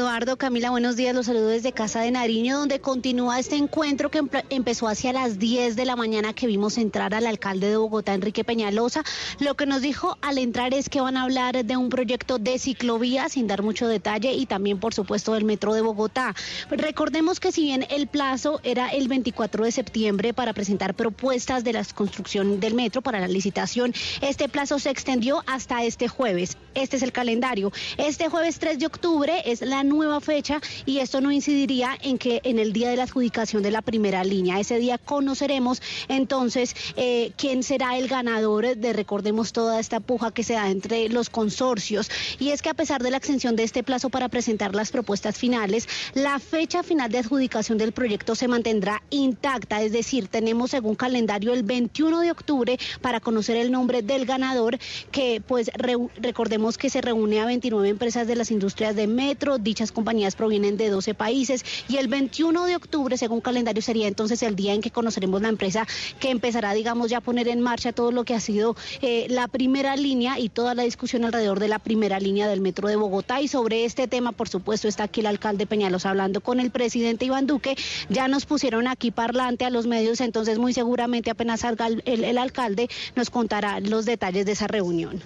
Eduardo, 0.08 0.38
Camila, 0.38 0.70
buenos 0.70 0.96
días. 0.96 1.14
Los 1.14 1.26
saludo 1.26 1.48
desde 1.48 1.72
Casa 1.72 2.00
de 2.00 2.10
Nariño, 2.10 2.56
donde 2.60 2.80
continúa 2.80 3.38
este 3.38 3.56
encuentro 3.56 4.10
que 4.10 4.22
empe- 4.22 4.42
empezó 4.48 4.88
hacia 4.88 5.12
las 5.12 5.38
10 5.38 5.76
de 5.76 5.84
la 5.84 5.96
mañana 5.96 6.32
que 6.32 6.46
vimos 6.46 6.78
entrar 6.78 7.12
al 7.12 7.26
alcalde 7.26 7.68
de 7.68 7.76
Bogotá, 7.76 8.14
Enrique 8.14 8.42
Peñalosa. 8.42 9.04
Lo 9.38 9.54
que 9.54 9.66
nos 9.66 9.82
dijo 9.82 10.16
al 10.22 10.38
entrar 10.38 10.72
es 10.72 10.88
que 10.88 11.02
van 11.02 11.18
a 11.18 11.24
hablar 11.24 11.62
de 11.62 11.76
un 11.76 11.90
proyecto 11.90 12.38
de 12.38 12.58
ciclovía, 12.58 13.28
sin 13.28 13.46
dar 13.46 13.62
mucho 13.62 13.86
detalle, 13.86 14.32
y 14.32 14.46
también, 14.46 14.80
por 14.80 14.94
supuesto, 14.94 15.34
del 15.34 15.44
metro 15.44 15.74
de 15.74 15.82
Bogotá. 15.82 16.34
Recordemos 16.70 17.38
que 17.38 17.52
si 17.52 17.64
bien 17.64 17.84
el 17.90 18.06
plazo 18.06 18.60
era 18.62 18.88
el 18.88 19.08
24 19.08 19.66
de 19.66 19.72
septiembre 19.72 20.32
para 20.32 20.54
presentar 20.54 20.94
propuestas 20.94 21.64
de 21.64 21.74
la 21.74 21.84
construcción 21.84 22.60
del 22.60 22.72
metro 22.72 23.02
para 23.02 23.20
la 23.20 23.28
licitación, 23.28 23.92
este 24.22 24.48
plazo 24.48 24.78
se 24.78 24.88
extendió 24.88 25.44
hasta 25.46 25.84
este 25.84 26.08
jueves. 26.08 26.56
Este 26.74 26.96
es 26.96 27.02
el 27.02 27.12
calendario. 27.12 27.72
Este 27.98 28.30
jueves 28.30 28.58
3 28.58 28.78
de 28.78 28.86
octubre 28.86 29.42
es 29.44 29.60
la 29.60 29.84
nueva 29.84 29.97
fecha 30.20 30.60
y 30.86 30.98
esto 30.98 31.20
no 31.20 31.32
incidiría 31.32 31.96
en 32.02 32.18
que 32.18 32.40
en 32.44 32.58
el 32.58 32.72
día 32.72 32.90
de 32.90 32.96
la 32.96 33.04
adjudicación 33.04 33.62
de 33.62 33.70
la 33.70 33.82
primera 33.82 34.22
línea. 34.24 34.60
Ese 34.60 34.78
día 34.78 34.98
conoceremos 34.98 35.82
entonces 36.08 36.74
eh, 36.96 37.32
quién 37.36 37.62
será 37.62 37.98
el 37.98 38.08
ganador 38.08 38.76
de, 38.76 38.92
recordemos, 38.92 39.52
toda 39.52 39.80
esta 39.80 40.00
puja 40.00 40.30
que 40.30 40.44
se 40.44 40.54
da 40.54 40.70
entre 40.70 41.08
los 41.08 41.30
consorcios. 41.30 42.10
Y 42.38 42.50
es 42.50 42.62
que 42.62 42.70
a 42.70 42.74
pesar 42.74 43.02
de 43.02 43.10
la 43.10 43.16
extensión 43.16 43.56
de 43.56 43.64
este 43.64 43.82
plazo 43.82 44.08
para 44.08 44.28
presentar 44.28 44.74
las 44.74 44.90
propuestas 44.90 45.36
finales, 45.36 45.88
la 46.14 46.38
fecha 46.38 46.82
final 46.82 47.10
de 47.10 47.18
adjudicación 47.18 47.78
del 47.78 47.92
proyecto 47.92 48.34
se 48.34 48.48
mantendrá 48.48 49.02
intacta, 49.10 49.82
es 49.82 49.92
decir, 49.92 50.28
tenemos 50.28 50.70
según 50.70 50.94
calendario 50.94 51.52
el 51.52 51.62
21 51.62 52.20
de 52.20 52.30
octubre 52.30 52.78
para 53.00 53.20
conocer 53.20 53.56
el 53.56 53.70
nombre 53.72 54.02
del 54.02 54.26
ganador, 54.26 54.78
que 55.10 55.42
pues 55.46 55.70
recordemos 56.16 56.78
que 56.78 56.90
se 56.90 57.00
reúne 57.00 57.40
a 57.40 57.46
29 57.46 57.88
empresas 57.88 58.26
de 58.26 58.36
las 58.36 58.50
industrias 58.50 58.94
de 58.96 59.06
metro, 59.06 59.58
dichas 59.58 59.87
compañías 59.92 60.36
provienen 60.36 60.76
de 60.76 60.90
12 60.90 61.14
países 61.14 61.64
y 61.88 61.96
el 61.96 62.08
21 62.08 62.64
de 62.66 62.76
octubre, 62.76 63.16
según 63.16 63.40
calendario, 63.40 63.82
sería 63.82 64.08
entonces 64.08 64.42
el 64.42 64.56
día 64.56 64.74
en 64.74 64.80
que 64.80 64.90
conoceremos 64.90 65.42
la 65.42 65.48
empresa 65.48 65.86
que 66.20 66.30
empezará, 66.30 66.72
digamos, 66.74 67.10
ya 67.10 67.18
a 67.18 67.20
poner 67.20 67.48
en 67.48 67.60
marcha 67.60 67.92
todo 67.92 68.12
lo 68.12 68.24
que 68.24 68.34
ha 68.34 68.40
sido 68.40 68.76
eh, 69.02 69.26
la 69.28 69.48
primera 69.48 69.96
línea 69.96 70.38
y 70.38 70.48
toda 70.48 70.74
la 70.74 70.82
discusión 70.82 71.24
alrededor 71.24 71.60
de 71.60 71.68
la 71.68 71.78
primera 71.78 72.20
línea 72.20 72.48
del 72.48 72.60
metro 72.60 72.88
de 72.88 72.96
Bogotá. 72.96 73.40
Y 73.40 73.48
sobre 73.48 73.84
este 73.84 74.08
tema, 74.08 74.32
por 74.32 74.48
supuesto, 74.48 74.88
está 74.88 75.04
aquí 75.04 75.20
el 75.20 75.26
alcalde 75.26 75.66
Peñalosa 75.66 76.10
hablando 76.10 76.40
con 76.40 76.60
el 76.60 76.70
presidente 76.70 77.24
Iván 77.24 77.46
Duque. 77.46 77.76
Ya 78.08 78.28
nos 78.28 78.46
pusieron 78.46 78.86
aquí 78.86 79.10
parlante 79.10 79.64
a 79.64 79.70
los 79.70 79.86
medios, 79.86 80.20
entonces 80.20 80.58
muy 80.58 80.72
seguramente 80.72 81.30
apenas 81.30 81.60
salga 81.60 81.88
el 82.04 82.38
alcalde 82.38 82.88
nos 83.14 83.30
contará 83.30 83.80
los 83.80 84.04
detalles 84.04 84.46
de 84.46 84.52
esa 84.52 84.66
reunión. 84.66 85.22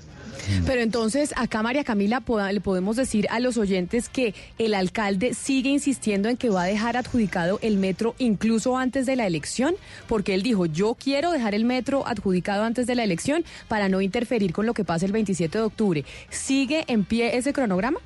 Pero 0.67 0.81
entonces, 0.81 1.33
acá 1.37 1.63
María 1.63 1.85
Camila, 1.85 2.23
le 2.53 2.61
podemos 2.61 2.97
decir 2.97 3.27
a 3.31 3.41
los 3.41 3.57
oyentes 3.57 4.09
que 4.09 4.35
el 4.59 4.75
alcalde 4.75 5.35
sigue 5.35 5.71
insistiendo 5.71 6.29
en 6.29 6.37
que 6.37 6.51
va 6.51 6.63
a 6.63 6.67
dejar 6.67 6.97
adjudicado 6.97 7.59
el 7.63 7.77
metro 7.77 8.15
incluso 8.19 8.77
antes 8.77 9.07
de 9.07 9.17
la 9.17 9.27
elección, 9.27 9.75
porque 10.09 10.35
él 10.35 10.43
dijo, 10.43 10.67
yo 10.67 10.95
quiero 10.95 11.33
dejar 11.33 11.55
el 11.55 11.65
metro 11.65 12.07
adjudicado 12.07 12.65
antes 12.65 12.87
de 12.87 12.95
la 12.95 13.05
elección 13.05 13.45
para 13.69 13.89
no 13.89 14.01
interferir 14.01 14.53
con 14.53 14.67
lo 14.67 14.75
que 14.75 14.85
pase 14.85 15.07
el 15.07 15.13
27 15.13 15.59
de 15.59 15.65
octubre. 15.65 16.05
¿Sigue 16.31 16.85
en 16.87 17.05
pie 17.05 17.37
ese 17.37 17.53
cronograma? 17.53 18.01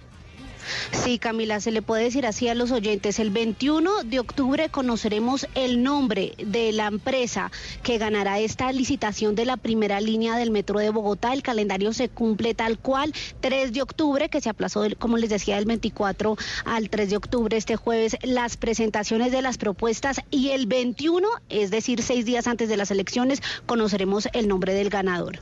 Sí, 0.93 1.19
Camila, 1.19 1.61
se 1.61 1.71
le 1.71 1.83
puede 1.83 2.05
decir 2.05 2.27
así 2.27 2.49
a 2.49 2.55
los 2.55 2.71
oyentes. 2.71 3.19
El 3.19 3.31
21 3.31 4.05
de 4.05 4.19
octubre 4.19 4.69
conoceremos 4.69 5.47
el 5.55 5.83
nombre 5.83 6.35
de 6.39 6.73
la 6.73 6.87
empresa 6.87 7.51
que 7.83 7.99
ganará 7.99 8.39
esta 8.39 8.73
licitación 8.73 9.35
de 9.35 9.45
la 9.45 9.57
primera 9.57 10.01
línea 10.01 10.37
del 10.37 10.51
metro 10.51 10.79
de 10.79 10.91
Bogotá. 10.91 11.33
El 11.33 11.43
calendario 11.43 11.93
se 11.93 12.09
cumple 12.09 12.55
tal 12.55 12.79
cual. 12.79 13.13
3 13.41 13.73
de 13.73 13.83
octubre, 13.83 14.29
que 14.29 14.41
se 14.41 14.51
aplazó, 14.51 14.85
como 14.99 15.19
les 15.19 15.31
decía, 15.31 15.57
del 15.57 15.67
24 15.67 16.37
al 16.65 16.91
3 16.91 17.11
de 17.11 17.17
octubre, 17.17 17.57
este 17.57 17.77
jueves, 17.77 18.17
las 18.23 18.57
presentaciones 18.57 19.33
de 19.33 19.43
las 19.43 19.59
propuestas. 19.59 20.21
Y 20.31 20.51
el 20.51 20.67
21, 20.67 21.29
es 21.49 21.71
decir, 21.71 22.03
seis 22.03 22.25
días 22.25 22.47
antes 22.47 22.69
de 22.69 22.77
las 22.77 22.91
elecciones, 22.91 23.43
conoceremos 23.67 24.29
el 24.33 24.49
nombre 24.49 24.75
del 24.75 24.91
ganador. 24.91 25.41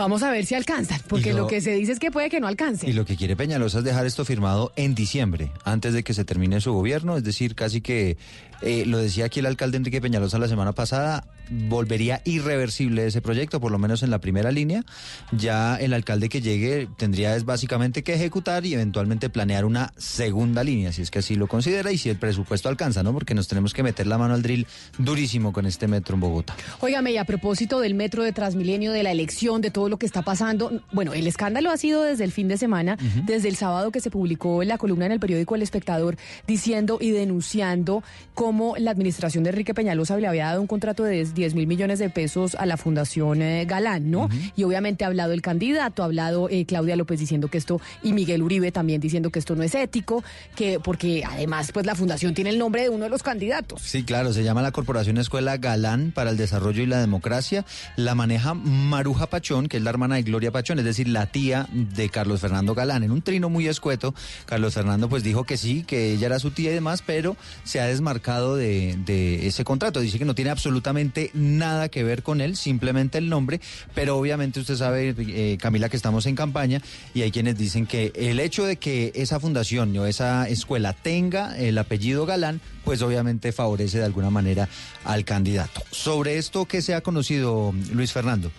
Vamos 0.00 0.22
a 0.22 0.30
ver 0.30 0.46
si 0.46 0.54
alcanzan, 0.54 0.98
porque 1.08 1.34
lo... 1.34 1.40
lo- 1.40 1.46
que 1.46 1.60
se 1.60 1.72
dice 1.74 1.92
es 1.92 1.98
que 1.98 2.10
puede 2.10 2.30
que 2.30 2.40
no 2.40 2.46
alcance. 2.46 2.88
Y 2.88 2.94
lo 2.94 3.04
que 3.04 3.16
quiere 3.16 3.36
Peñalosa 3.36 3.78
es 3.80 3.84
dejar 3.84 4.06
esto 4.06 4.24
firmado 4.24 4.72
en 4.76 4.94
diciembre, 4.94 5.52
antes 5.62 5.92
de 5.92 6.02
que 6.02 6.14
se 6.14 6.24
termine 6.24 6.58
su 6.62 6.72
gobierno, 6.72 7.18
es 7.18 7.22
decir, 7.22 7.54
casi 7.54 7.82
que, 7.82 8.16
eh, 8.62 8.84
lo 8.86 8.96
decía 8.96 9.26
aquí 9.26 9.40
el 9.40 9.46
alcalde 9.46 9.76
Enrique 9.76 10.00
Peñalosa 10.00 10.38
la 10.38 10.48
semana 10.48 10.72
pasada, 10.72 11.24
volvería 11.50 12.22
irreversible 12.24 13.06
ese 13.06 13.20
proyecto, 13.20 13.60
por 13.60 13.72
lo 13.72 13.78
menos 13.78 14.02
en 14.02 14.10
la 14.10 14.20
primera 14.20 14.50
línea. 14.50 14.84
Ya 15.32 15.76
el 15.76 15.92
alcalde 15.92 16.28
que 16.28 16.40
llegue 16.40 16.88
tendría 16.96 17.36
es 17.36 17.44
básicamente 17.44 18.02
que 18.02 18.14
ejecutar 18.14 18.64
y 18.64 18.74
eventualmente 18.74 19.30
planear 19.30 19.64
una 19.64 19.92
segunda 19.96 20.64
línea, 20.64 20.92
si 20.92 21.02
es 21.02 21.10
que 21.10 21.18
así 21.18 21.34
lo 21.34 21.48
considera 21.48 21.92
y 21.92 21.98
si 21.98 22.08
el 22.08 22.16
presupuesto 22.16 22.68
alcanza, 22.68 23.02
¿no? 23.02 23.12
Porque 23.12 23.34
nos 23.34 23.48
tenemos 23.48 23.74
que 23.74 23.82
meter 23.82 24.06
la 24.06 24.18
mano 24.18 24.34
al 24.34 24.42
drill 24.42 24.66
durísimo 24.98 25.52
con 25.52 25.66
este 25.66 25.88
metro 25.88 26.14
en 26.14 26.20
Bogotá. 26.20 26.56
Óigame, 26.80 27.12
y 27.12 27.16
a 27.16 27.24
propósito 27.24 27.80
del 27.80 27.94
metro 27.94 28.22
de 28.22 28.32
Transmilenio, 28.32 28.92
de 28.92 29.02
la 29.02 29.10
elección, 29.10 29.60
de 29.60 29.70
todo 29.70 29.88
lo 29.88 29.98
que 29.98 30.06
está 30.06 30.22
pasando, 30.22 30.82
bueno, 30.92 31.12
el 31.12 31.26
escándalo 31.26 31.70
ha 31.70 31.76
sido 31.76 32.02
desde 32.02 32.24
el 32.24 32.32
fin 32.32 32.48
de 32.48 32.56
semana, 32.56 32.96
desde 33.24 33.48
el 33.48 33.56
sábado 33.56 33.90
que 33.90 34.00
se 34.00 34.10
publicó 34.10 34.62
la 34.62 34.78
columna 34.78 35.06
en 35.06 35.12
el 35.12 35.20
periódico 35.20 35.54
El 35.54 35.62
Espectador, 35.62 36.16
diciendo 36.46 36.98
y 37.00 37.10
denunciando 37.10 38.02
cómo 38.34 38.76
la 38.78 38.90
administración 38.90 39.44
de 39.44 39.50
Enrique 39.50 39.74
Peñalosa 39.74 40.16
le 40.16 40.26
había 40.26 40.46
dado 40.46 40.60
un 40.60 40.66
contrato 40.66 41.04
de 41.04 41.24
10 41.24 41.34
mil 41.54 41.66
millones 41.66 41.98
de 41.98 42.10
pesos 42.10 42.54
a 42.54 42.66
la 42.66 42.76
Fundación 42.76 43.42
eh, 43.42 43.64
Galán, 43.66 44.10
¿no? 44.10 44.28
Y 44.56 44.64
obviamente 44.64 45.04
ha 45.04 45.08
hablado 45.08 45.32
el 45.32 45.42
candidato, 45.42 46.02
ha 46.02 46.06
hablado 46.06 46.48
eh, 46.48 46.64
Claudia 46.66 46.96
López 46.96 47.18
diciendo 47.18 47.48
que 47.48 47.58
esto, 47.58 47.80
y 48.02 48.12
Miguel 48.12 48.42
Uribe 48.42 48.72
también 48.72 49.00
diciendo 49.00 49.30
que 49.30 49.38
esto 49.38 49.56
no 49.56 49.62
es 49.62 49.74
ético, 49.74 50.22
que 50.56 50.80
porque 50.80 51.24
además 51.24 51.70
pues 51.72 51.86
la 51.86 51.94
fundación 51.94 52.34
tiene 52.34 52.50
el 52.50 52.58
nombre 52.58 52.82
de 52.82 52.88
uno 52.88 53.04
de 53.04 53.10
los 53.10 53.22
candidatos. 53.22 53.82
Sí, 53.82 54.04
claro, 54.04 54.32
se 54.32 54.44
llama 54.44 54.62
la 54.62 54.72
Corporación 54.72 55.18
Escuela 55.18 55.56
Galán 55.56 56.12
para 56.12 56.30
el 56.30 56.36
Desarrollo 56.36 56.82
y 56.82 56.86
la 56.86 57.00
Democracia. 57.00 57.64
La 57.96 58.14
maneja 58.14 58.54
Maruja 58.54 59.28
Pachón, 59.28 59.68
que 59.68 59.78
es 59.78 59.82
la 59.82 59.90
hermana 59.90 60.16
de 60.16 60.22
Gloria 60.22 60.50
Pachón, 60.50 60.78
es 60.78 60.84
decir, 60.84 61.08
la 61.08 61.26
tía 61.26 61.68
de 61.72 62.08
Carlos 62.08 62.40
Fernando 62.40 62.74
Galán. 62.74 63.02
En 63.02 63.10
un 63.10 63.22
trino 63.22 63.48
muy 63.48 63.66
escueto, 63.68 64.14
Carlos 64.46 64.74
Fernando 64.74 65.08
pues 65.08 65.22
dijo 65.22 65.44
que 65.44 65.56
sí, 65.56 65.84
que 65.84 66.12
ella 66.12 66.26
era 66.26 66.38
su 66.38 66.50
tía 66.50 66.70
y 66.70 66.74
demás, 66.74 67.02
pero 67.04 67.36
se 67.64 67.80
ha 67.80 67.86
desmarcado 67.86 68.56
de, 68.56 68.98
de 69.04 69.46
ese 69.46 69.64
contrato. 69.64 70.00
Dice 70.00 70.18
que 70.18 70.24
no 70.24 70.34
tiene 70.34 70.50
absolutamente 70.50 71.29
nada 71.34 71.88
que 71.88 72.04
ver 72.04 72.22
con 72.22 72.40
él, 72.40 72.56
simplemente 72.56 73.18
el 73.18 73.28
nombre, 73.28 73.60
pero 73.94 74.16
obviamente 74.16 74.60
usted 74.60 74.76
sabe, 74.76 75.14
eh, 75.18 75.58
Camila, 75.60 75.88
que 75.88 75.96
estamos 75.96 76.26
en 76.26 76.34
campaña 76.34 76.80
y 77.14 77.22
hay 77.22 77.30
quienes 77.30 77.56
dicen 77.56 77.86
que 77.86 78.12
el 78.14 78.40
hecho 78.40 78.64
de 78.64 78.76
que 78.76 79.12
esa 79.14 79.40
fundación 79.40 79.96
o 79.96 80.06
esa 80.06 80.48
escuela 80.48 80.92
tenga 80.92 81.58
el 81.58 81.78
apellido 81.78 82.26
Galán, 82.26 82.60
pues 82.84 83.02
obviamente 83.02 83.52
favorece 83.52 83.98
de 83.98 84.04
alguna 84.04 84.30
manera 84.30 84.68
al 85.04 85.24
candidato. 85.24 85.82
Sobre 85.90 86.38
esto, 86.38 86.66
¿qué 86.66 86.82
se 86.82 86.94
ha 86.94 87.00
conocido, 87.00 87.74
Luis 87.92 88.12
Fernando? 88.12 88.50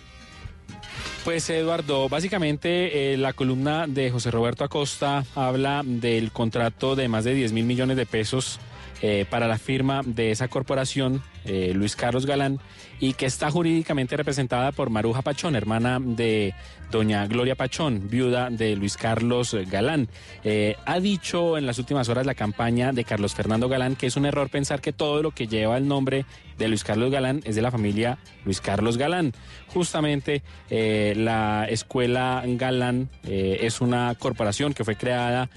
Pues 1.24 1.48
Eduardo, 1.50 2.08
básicamente 2.08 3.12
eh, 3.12 3.16
la 3.16 3.32
columna 3.32 3.86
de 3.86 4.10
José 4.10 4.32
Roberto 4.32 4.64
Acosta 4.64 5.24
habla 5.36 5.82
del 5.84 6.32
contrato 6.32 6.96
de 6.96 7.06
más 7.08 7.22
de 7.24 7.34
10 7.34 7.52
mil 7.52 7.64
millones 7.64 7.96
de 7.96 8.06
pesos 8.06 8.58
eh, 9.02 9.24
para 9.30 9.46
la 9.46 9.58
firma 9.58 10.02
de 10.04 10.32
esa 10.32 10.48
corporación, 10.48 11.22
eh, 11.44 11.72
Luis 11.74 11.96
Carlos 11.96 12.26
Galán, 12.26 12.60
y 13.00 13.14
que 13.14 13.26
está 13.26 13.50
jurídicamente 13.50 14.16
representada 14.16 14.70
por 14.72 14.90
Maruja 14.90 15.22
Pachón, 15.22 15.56
hermana 15.56 15.98
de 16.00 16.54
doña 16.92 17.26
Gloria 17.26 17.56
Pachón, 17.56 18.08
viuda 18.08 18.50
de 18.50 18.76
Luis 18.76 18.96
Carlos 18.96 19.56
Galán. 19.70 20.08
Eh, 20.44 20.76
ha 20.84 21.00
dicho 21.00 21.58
en 21.58 21.66
las 21.66 21.78
últimas 21.78 22.08
horas 22.08 22.26
la 22.26 22.34
campaña 22.34 22.92
de 22.92 23.04
Carlos 23.04 23.34
Fernando 23.34 23.68
Galán 23.68 23.96
que 23.96 24.06
es 24.06 24.16
un 24.16 24.26
error 24.26 24.50
pensar 24.50 24.80
que 24.80 24.92
todo 24.92 25.22
lo 25.22 25.30
que 25.30 25.46
lleva 25.46 25.78
el 25.78 25.88
nombre 25.88 26.26
de 26.58 26.68
Luis 26.68 26.84
Carlos 26.84 27.10
Galán 27.10 27.40
es 27.44 27.56
de 27.56 27.62
la 27.62 27.70
familia 27.70 28.18
Luis 28.44 28.60
Carlos 28.60 28.98
Galán. 28.98 29.32
Justamente 29.68 30.42
eh, 30.68 31.14
la 31.16 31.66
escuela 31.68 32.42
Galán 32.46 33.08
es 33.24 33.80
una 33.80 34.14
corporación 34.16 34.74
que 34.74 34.84
fue 34.84 34.96
creada 34.96 35.48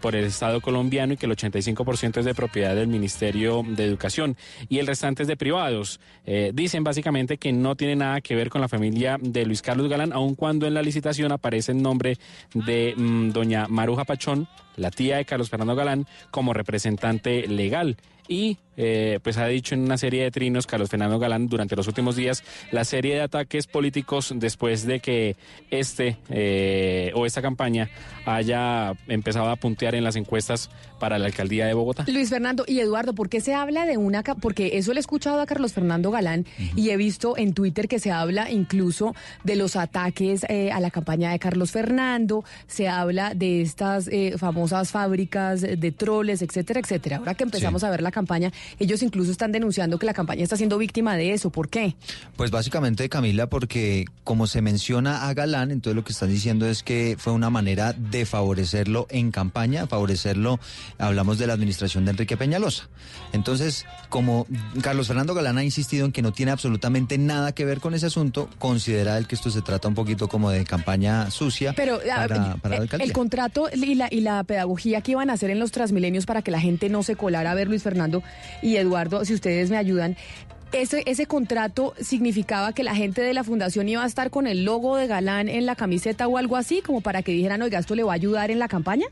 por 0.00 0.14
el 0.14 0.24
Estado 0.24 0.60
colombiano 0.60 1.14
y 1.14 1.16
que 1.16 1.26
el 1.26 1.32
85% 1.32 2.18
es 2.18 2.24
de 2.24 2.34
propiedad 2.34 2.76
del 2.76 2.86
Ministerio 2.86 3.64
de 3.66 3.84
Educación 3.84 4.36
y 4.68 4.78
el 4.78 4.86
restante 4.86 5.22
es 5.22 5.28
de 5.28 5.33
privados. 5.36 6.00
Eh, 6.26 6.52
dicen 6.54 6.84
básicamente 6.84 7.38
que 7.38 7.52
no 7.52 7.76
tiene 7.76 7.96
nada 7.96 8.20
que 8.20 8.34
ver 8.34 8.50
con 8.50 8.60
la 8.60 8.68
familia 8.68 9.18
de 9.20 9.44
Luis 9.44 9.62
Carlos 9.62 9.88
Galán, 9.88 10.12
aun 10.12 10.34
cuando 10.34 10.66
en 10.66 10.74
la 10.74 10.82
licitación 10.82 11.32
aparece 11.32 11.72
el 11.72 11.82
nombre 11.82 12.18
de 12.54 12.94
mm, 12.96 13.30
doña 13.30 13.66
Maruja 13.68 14.04
Pachón, 14.04 14.48
la 14.76 14.90
tía 14.90 15.16
de 15.16 15.24
Carlos 15.24 15.50
Fernando 15.50 15.74
Galán, 15.74 16.06
como 16.30 16.52
representante 16.52 17.46
legal. 17.46 17.96
Y 18.26 18.56
eh, 18.76 19.20
pues 19.22 19.36
ha 19.36 19.46
dicho 19.46 19.74
en 19.74 19.82
una 19.82 19.98
serie 19.98 20.22
de 20.24 20.30
trinos 20.30 20.66
Carlos 20.66 20.88
Fernando 20.88 21.18
Galán 21.18 21.46
durante 21.46 21.76
los 21.76 21.86
últimos 21.86 22.16
días 22.16 22.42
la 22.72 22.84
serie 22.84 23.14
de 23.14 23.20
ataques 23.20 23.66
políticos 23.66 24.32
después 24.34 24.84
de 24.84 25.00
que 25.00 25.36
este 25.70 26.16
eh, 26.30 27.12
o 27.14 27.26
esta 27.26 27.40
campaña 27.40 27.90
haya 28.24 28.94
empezado 29.06 29.50
a 29.50 29.56
puntear 29.56 29.94
en 29.94 30.02
las 30.02 30.16
encuestas 30.16 30.70
para 30.98 31.18
la 31.18 31.26
alcaldía 31.26 31.66
de 31.66 31.74
Bogotá. 31.74 32.04
Luis 32.08 32.30
Fernando 32.30 32.64
y 32.66 32.80
Eduardo, 32.80 33.14
¿por 33.14 33.28
qué 33.28 33.40
se 33.40 33.52
habla 33.52 33.84
de 33.84 33.98
una... 33.98 34.22
Porque 34.22 34.78
eso 34.78 34.94
le 34.94 35.00
he 35.00 35.02
escuchado 35.02 35.40
a 35.40 35.46
Carlos 35.46 35.74
Fernando 35.74 36.10
Galán 36.10 36.46
y 36.76 36.90
he 36.90 36.96
visto 36.96 37.36
en 37.36 37.52
Twitter 37.52 37.88
que 37.88 37.98
se 37.98 38.10
habla 38.10 38.50
incluso 38.50 39.14
de 39.42 39.56
los 39.56 39.76
ataques 39.76 40.46
eh, 40.48 40.72
a 40.72 40.80
la 40.80 40.90
campaña 40.90 41.30
de 41.30 41.38
Carlos 41.38 41.72
Fernando, 41.72 42.44
se 42.66 42.88
habla 42.88 43.34
de 43.34 43.60
estas 43.60 44.08
eh, 44.08 44.36
famosas 44.64 44.90
fábricas 44.90 45.60
de 45.60 45.92
troles, 45.92 46.40
etcétera, 46.40 46.80
etcétera. 46.80 47.16
Ahora 47.18 47.34
que 47.34 47.44
empezamos 47.44 47.82
Sí. 47.82 47.86
a 47.86 47.90
ver 47.90 48.02
la 48.02 48.10
campaña, 48.10 48.50
ellos 48.78 49.02
incluso 49.02 49.30
están 49.30 49.52
denunciando 49.52 49.98
que 49.98 50.06
la 50.06 50.14
campaña 50.14 50.42
está 50.42 50.56
siendo 50.56 50.78
víctima 50.78 51.16
de 51.16 51.32
eso. 51.34 51.50
¿Por 51.50 51.68
qué? 51.68 51.94
Pues 52.36 52.50
básicamente, 52.50 53.08
Camila, 53.10 53.48
porque 53.48 54.06
como 54.24 54.46
se 54.46 54.62
menciona 54.62 55.28
a 55.28 55.34
Galán, 55.34 55.70
entonces 55.70 55.96
lo 55.96 56.04
que 56.04 56.12
están 56.12 56.30
diciendo 56.30 56.66
es 56.66 56.82
que 56.82 57.16
fue 57.18 57.32
una 57.34 57.50
manera 57.50 57.92
de 57.92 58.24
favorecerlo 58.24 59.06
en 59.10 59.30
campaña, 59.30 59.86
favorecerlo, 59.86 60.58
hablamos 60.98 61.38
de 61.38 61.46
la 61.46 61.52
administración 61.52 62.04
de 62.06 62.12
Enrique 62.12 62.36
Peñalosa. 62.38 62.88
Entonces, 63.32 63.84
como 64.08 64.46
Carlos 64.80 65.08
Fernando 65.08 65.34
Galán 65.34 65.58
ha 65.58 65.64
insistido 65.64 66.06
en 66.06 66.12
que 66.12 66.22
no 66.22 66.32
tiene 66.32 66.52
absolutamente 66.52 67.18
nada 67.18 67.52
que 67.52 67.64
ver 67.64 67.80
con 67.80 67.92
ese 67.94 68.06
asunto, 68.06 68.48
considera 68.58 69.18
él 69.18 69.26
que 69.26 69.34
esto 69.34 69.50
se 69.50 69.60
trata 69.60 69.88
un 69.88 69.94
poquito 69.94 70.28
como 70.28 70.50
de 70.50 70.64
campaña 70.64 71.30
sucia 71.30 71.72
Pero 71.76 71.98
para, 71.98 72.56
para 72.56 72.68
la 72.68 72.76
eh, 72.76 72.80
alcaldía. 72.82 73.06
el 73.06 73.12
contrato 73.12 73.68
y 73.74 73.94
la, 73.96 74.08
y 74.10 74.20
la 74.20 74.44
pedagogía 74.54 75.00
que 75.00 75.12
iban 75.12 75.30
a 75.30 75.32
hacer 75.32 75.50
en 75.50 75.58
los 75.58 75.72
Transmilenios 75.72 76.26
para 76.26 76.40
que 76.40 76.52
la 76.52 76.60
gente 76.60 76.88
no 76.88 77.02
se 77.02 77.16
colara 77.16 77.50
a 77.50 77.54
ver 77.54 77.66
Luis 77.66 77.82
Fernando 77.82 78.22
y 78.62 78.76
Eduardo, 78.76 79.24
si 79.24 79.34
ustedes 79.34 79.68
me 79.68 79.76
ayudan. 79.76 80.16
Ese, 80.70 81.02
ese 81.06 81.26
contrato 81.26 81.92
significaba 82.00 82.72
que 82.72 82.84
la 82.84 82.94
gente 82.94 83.20
de 83.20 83.34
la 83.34 83.42
fundación 83.42 83.88
iba 83.88 84.04
a 84.04 84.06
estar 84.06 84.30
con 84.30 84.46
el 84.46 84.64
logo 84.64 84.96
de 84.96 85.08
Galán 85.08 85.48
en 85.48 85.66
la 85.66 85.74
camiseta 85.74 86.28
o 86.28 86.38
algo 86.38 86.56
así, 86.56 86.82
como 86.82 87.00
para 87.00 87.22
que 87.22 87.32
dijeran, 87.32 87.62
oiga, 87.62 87.80
¿esto 87.80 87.96
le 87.96 88.04
va 88.04 88.12
a 88.12 88.14
ayudar 88.14 88.52
en 88.52 88.60
la 88.60 88.68
campaña? 88.68 89.06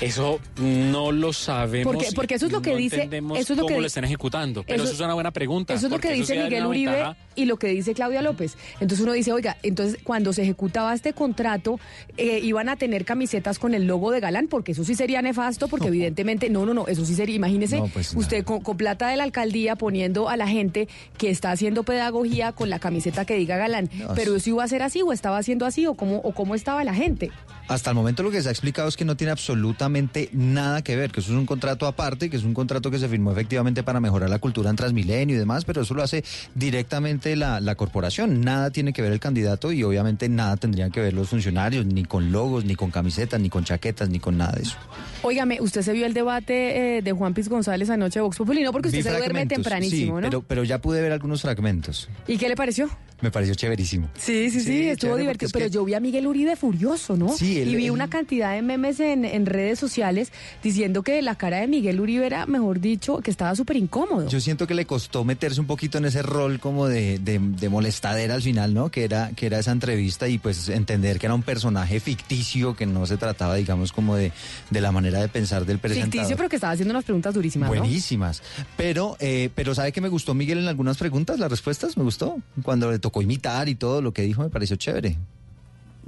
Eso 0.00 0.40
no 0.56 1.12
lo 1.12 1.32
sabemos. 1.32 1.92
Porque- 1.94 2.12
porque 2.14 2.34
eso 2.34 2.46
es 2.46 2.52
lo 2.52 2.62
que 2.62 2.70
no 2.72 2.76
dice- 2.76 3.08
eso 3.12 3.12
es 3.38 3.48
lo 3.50 3.54
que 3.56 3.60
cómo 3.60 3.68
di- 3.76 3.80
lo 3.80 3.86
están 3.86 4.04
ejecutando. 4.04 4.62
Pero 4.62 4.76
eso- 4.82 4.84
eso, 4.84 4.94
es 4.94 5.00
una 5.00 5.14
buena 5.14 5.30
pregunta. 5.30 5.74
Eso 5.74 5.86
es 5.86 5.92
lo 5.92 5.98
que 5.98 6.12
dice 6.12 6.42
Miguel 6.42 6.66
Uribe 6.66 6.92
ventaja. 6.92 7.16
y 7.34 7.44
lo 7.44 7.56
que 7.58 7.68
dice 7.68 7.92
Claudia 7.94 8.22
López. 8.22 8.56
Entonces 8.80 9.00
uno 9.00 9.12
dice, 9.12 9.32
oiga, 9.32 9.56
entonces 9.62 9.98
cuando 10.02 10.32
se 10.32 10.42
ejecutaba 10.42 10.94
este 10.94 11.12
contrato, 11.12 11.78
eh, 12.16 12.40
iban 12.42 12.68
a 12.68 12.76
tener 12.76 13.04
camisetas 13.04 13.58
con 13.58 13.74
el 13.74 13.86
logo 13.86 14.10
de 14.10 14.20
Galán, 14.20 14.48
porque 14.48 14.72
eso 14.72 14.84
sí 14.84 14.94
sería 14.94 15.20
nefasto, 15.22 15.68
porque 15.68 15.88
evidentemente, 15.88 16.48
no, 16.50 16.64
no, 16.64 16.72
no, 16.74 16.86
eso 16.88 17.04
sí 17.04 17.14
sería, 17.14 17.36
imagínese, 17.36 17.78
No, 17.78 17.86
pues, 17.88 18.14
usted 18.14 18.44
con, 18.44 18.60
con 18.62 18.76
plata 18.76 19.08
de 19.08 19.16
la 19.16 19.24
alcaldía 19.24 19.76
poniendo 19.76 20.28
a 20.28 20.36
la 20.36 20.48
gente 20.48 20.88
que 21.18 21.30
está 21.30 21.50
haciendo 21.52 21.82
pedagogía 21.82 22.52
con 22.52 22.70
la 22.70 22.78
camiseta 22.78 23.24
que 23.24 23.34
diga 23.36 23.56
Galán. 23.58 23.90
Pero 24.14 24.36
eso 24.36 24.50
iba 24.50 24.64
a 24.64 24.68
ser 24.68 24.82
así, 24.82 25.02
o 25.02 25.12
estaba 25.12 25.38
haciendo 25.38 25.66
así, 25.66 25.86
o 25.86 25.94
cómo, 25.94 26.16
o 26.18 26.32
cómo 26.32 26.54
estaba 26.54 26.84
la 26.84 26.94
gente. 26.94 27.30
Hasta 27.68 27.90
el 27.90 27.96
momento 27.96 28.22
lo 28.22 28.30
que 28.30 28.42
se 28.42 28.48
ha 28.48 28.52
explicado 28.52 28.88
es 28.88 28.96
que 28.96 29.04
no 29.04 29.16
tiene 29.16 29.30
absolutamente 29.30 29.89
nada 30.32 30.82
que 30.82 30.96
ver, 30.96 31.10
que 31.10 31.20
eso 31.20 31.32
es 31.32 31.38
un 31.38 31.46
contrato 31.46 31.86
aparte, 31.86 32.30
que 32.30 32.36
es 32.36 32.44
un 32.44 32.54
contrato 32.54 32.90
que 32.90 32.98
se 32.98 33.08
firmó 33.08 33.32
efectivamente 33.32 33.82
para 33.82 34.00
mejorar 34.00 34.30
la 34.30 34.38
cultura 34.38 34.70
en 34.70 34.76
Transmilenio 34.76 35.36
y 35.36 35.38
demás, 35.38 35.64
pero 35.64 35.82
eso 35.82 35.94
lo 35.94 36.02
hace 36.02 36.24
directamente 36.54 37.34
la, 37.36 37.60
la 37.60 37.74
corporación. 37.74 38.40
Nada 38.42 38.70
tiene 38.70 38.92
que 38.92 39.02
ver 39.02 39.12
el 39.12 39.20
candidato 39.20 39.72
y 39.72 39.82
obviamente 39.82 40.28
nada 40.28 40.56
tendrían 40.56 40.90
que 40.90 41.00
ver 41.00 41.12
los 41.14 41.28
funcionarios, 41.28 41.86
ni 41.86 42.04
con 42.04 42.32
logos, 42.32 42.64
ni 42.64 42.74
con 42.74 42.90
camisetas, 42.90 43.40
ni 43.40 43.48
con 43.50 43.64
chaquetas, 43.64 44.08
ni 44.08 44.20
con 44.20 44.36
nada 44.38 44.52
de 44.52 44.62
eso. 44.62 44.76
Óigame, 45.22 45.60
usted 45.60 45.82
se 45.82 45.92
vio 45.92 46.06
el 46.06 46.14
debate 46.14 46.98
eh, 46.98 47.02
de 47.02 47.12
Juan 47.12 47.34
Piz 47.34 47.48
González 47.48 47.90
anoche 47.90 48.18
de 48.20 48.22
Vox 48.22 48.36
Populi, 48.38 48.62
no 48.62 48.72
porque 48.72 48.88
usted 48.88 48.98
Vi 49.00 49.02
se 49.02 49.16
duerme 49.16 49.46
tempranísimo, 49.46 50.16
sí, 50.18 50.22
¿no? 50.22 50.28
pero, 50.28 50.42
pero 50.42 50.64
ya 50.64 50.78
pude 50.80 51.02
ver 51.02 51.12
algunos 51.12 51.42
fragmentos. 51.42 52.08
¿Y 52.26 52.36
qué 52.38 52.48
le 52.48 52.56
pareció? 52.56 52.88
Me 53.22 53.30
pareció 53.30 53.54
chéverísimo. 53.54 54.08
Sí, 54.16 54.50
sí, 54.50 54.60
sí, 54.60 54.66
Sí, 54.66 54.88
estuvo 54.88 55.14
divertido. 55.16 55.50
Pero 55.52 55.66
que- 55.66 55.70
yo 55.70 55.84
vi 55.84 55.92
a 55.92 56.00
Miguel 56.00 56.26
Uribe 56.26 56.56
furioso, 56.56 57.18
¿no? 57.18 57.28
Sí, 57.36 57.60
él- 57.60 57.68
y 57.68 57.76
vi 57.76 57.84
él- 57.86 57.90
una 57.90 58.08
cantidad 58.08 58.54
de 58.54 58.62
memes 58.62 58.98
en, 59.00 59.26
en 59.26 59.44
redes 59.44 59.78
sociales 59.80 60.32
diciendo 60.62 61.02
que 61.02 61.20
la 61.22 61.34
cara 61.34 61.58
de 61.58 61.66
Miguel 61.66 62.00
Uribe 62.00 62.26
era, 62.26 62.46
mejor 62.46 62.80
dicho, 62.80 63.18
que 63.18 63.30
estaba 63.30 63.54
súper 63.56 63.76
incómodo. 63.76 64.28
Yo 64.28 64.40
siento 64.40 64.66
que 64.66 64.74
le 64.74 64.86
costó 64.86 65.24
meterse 65.24 65.60
un 65.60 65.66
poquito 65.66 65.98
en 65.98 66.04
ese 66.04 66.22
rol 66.22 66.60
como 66.60 66.86
de, 66.86 67.18
de, 67.18 67.38
de 67.40 67.68
molestadera 67.68 68.34
al 68.34 68.42
final, 68.42 68.74
¿no? 68.74 68.90
Que 68.90 69.04
era, 69.04 69.30
que 69.34 69.46
era 69.46 69.58
esa 69.58 69.72
entrevista 69.72 70.28
y 70.28 70.38
pues 70.38 70.68
entender 70.68 71.18
que 71.18 71.26
era 71.26 71.34
un 71.34 71.42
personaje 71.42 71.98
ficticio, 72.00 72.76
que 72.76 72.86
no 72.86 73.06
se 73.06 73.16
trataba, 73.16 73.54
digamos, 73.54 73.92
como 73.92 74.16
de, 74.16 74.32
de 74.70 74.80
la 74.80 74.92
manera 74.92 75.20
de 75.20 75.28
pensar 75.28 75.64
del 75.64 75.78
presentador. 75.78 76.12
Ficticio, 76.12 76.36
pero 76.36 76.48
que 76.48 76.56
estaba 76.56 76.72
haciendo 76.72 76.92
unas 76.92 77.04
preguntas 77.04 77.34
durísimas, 77.34 77.70
¿no? 77.70 77.76
Buenísimas. 77.78 78.42
Pero, 78.76 79.16
eh, 79.20 79.50
pero 79.54 79.74
¿sabe 79.74 79.92
que 79.92 80.00
me 80.00 80.08
gustó 80.08 80.34
Miguel 80.34 80.58
en 80.58 80.68
algunas 80.68 80.96
preguntas? 80.98 81.38
Las 81.38 81.50
respuestas 81.50 81.96
me 81.96 82.04
gustó. 82.04 82.38
Cuando 82.62 82.90
le 82.90 82.98
tocó 82.98 83.22
imitar 83.22 83.68
y 83.68 83.74
todo 83.74 84.02
lo 84.02 84.12
que 84.12 84.22
dijo 84.22 84.42
me 84.42 84.50
pareció 84.50 84.76
chévere. 84.76 85.16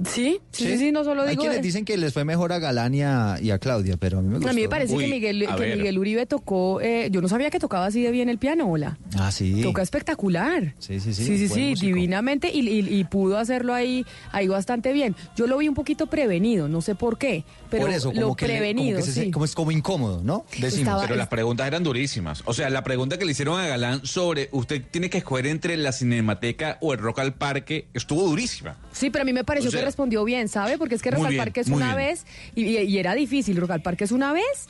Sí, 0.05 0.39
sí, 0.51 0.65
sí, 0.65 0.77
sí, 0.77 0.91
no 0.91 1.03
solo 1.03 1.21
Hay 1.21 1.29
digo... 1.31 1.43
quienes 1.43 1.61
dicen 1.61 1.85
que 1.85 1.97
les 1.97 2.13
fue 2.13 2.25
mejor 2.25 2.51
a 2.51 2.59
Galán 2.59 2.93
y 2.95 3.03
a, 3.03 3.37
y 3.41 3.51
a 3.51 3.59
Claudia, 3.59 3.95
pero 3.97 4.19
a 4.19 4.21
mí 4.21 4.27
me 4.27 4.35
gustó. 4.35 4.49
A 4.49 4.53
mí 4.53 4.61
me 4.63 4.69
parece 4.69 4.93
Uy, 4.95 5.05
que, 5.05 5.11
Miguel, 5.11 5.47
que. 5.57 5.75
Miguel 5.77 5.97
Uribe 5.99 6.25
tocó, 6.25 6.81
eh, 6.81 7.09
yo 7.11 7.21
no 7.21 7.27
sabía 7.27 7.49
que 7.51 7.59
tocaba 7.59 7.85
así 7.85 8.01
de 8.01 8.11
bien 8.11 8.27
el 8.27 8.37
piano, 8.39 8.69
hola. 8.69 8.97
Ah, 9.17 9.31
sí. 9.31 9.61
Toca 9.61 9.81
espectacular. 9.81 10.73
Sí, 10.79 10.99
sí, 10.99 11.13
sí. 11.13 11.23
Sí, 11.25 11.37
sí, 11.37 11.47
sí, 11.47 11.69
músico. 11.71 11.85
divinamente 11.87 12.49
y, 12.53 12.67
y- 12.67 12.99
y 12.99 13.03
pudo 13.05 13.37
hacerlo 13.37 13.73
ahí, 13.73 14.05
ahí 14.31 14.47
bastante 14.47 14.93
bien. 14.93 15.15
Yo 15.35 15.47
lo 15.47 15.57
vi 15.57 15.67
un 15.69 15.75
poquito 15.75 16.07
prevenido, 16.07 16.67
no 16.67 16.81
sé 16.81 16.95
por 16.95 17.17
qué, 17.17 17.43
pero 17.69 17.83
Por 17.85 17.91
eso, 17.93 18.09
como 18.09 18.19
lo 18.21 18.35
que 18.35 18.47
le- 18.47 18.53
prevenido, 18.55 18.99
como 18.99 19.05
que 19.05 19.11
se- 19.11 19.23
sí. 19.25 19.31
como 19.31 19.45
es 19.45 19.53
como 19.55 19.71
incómodo, 19.71 20.21
¿no? 20.23 20.45
Decimos. 20.59 20.79
Estaba- 20.79 21.01
Pero 21.03 21.15
las 21.15 21.27
preguntas 21.27 21.67
eran 21.67 21.83
durísimas. 21.83 22.41
O 22.45 22.53
sea, 22.53 22.69
la 22.69 22.83
pregunta 22.83 23.17
que 23.17 23.25
le 23.25 23.31
hicieron 23.31 23.59
a 23.59 23.67
Galán 23.67 24.05
sobre 24.05 24.49
usted 24.51 24.81
tiene 24.91 25.09
que 25.09 25.19
escoger 25.19 25.47
entre 25.47 25.77
la 25.77 25.91
Cinemateca 25.91 26.77
o 26.81 26.93
el 26.93 26.99
Rock 26.99 27.19
al 27.19 27.33
Parque 27.35 27.85
estuvo 27.93 28.23
durísima. 28.27 28.75
Sí, 28.91 29.09
pero 29.09 29.21
a 29.23 29.25
mí 29.25 29.33
me 29.33 29.43
pareció 29.43 29.69
O 29.69 29.71
sea, 29.71 29.81
que 29.81 29.82
respondió 29.85 30.23
bien, 30.23 30.47
¿sabe? 30.47 30.77
Porque 30.77 30.95
es 30.95 31.01
que 31.01 31.11
Rock 31.11 31.25
al 31.25 31.35
Parque 31.37 31.59
es 31.61 31.67
una 31.67 31.95
bien. 31.95 31.97
vez 32.09 32.25
y, 32.55 32.63
y- 32.65 32.77
y 32.81 32.97
era 32.97 33.13
difícil. 33.15 33.57
Rock 33.57 33.71
al 33.71 33.81
Parque 33.81 34.03
es 34.03 34.11
una 34.11 34.33
vez 34.33 34.67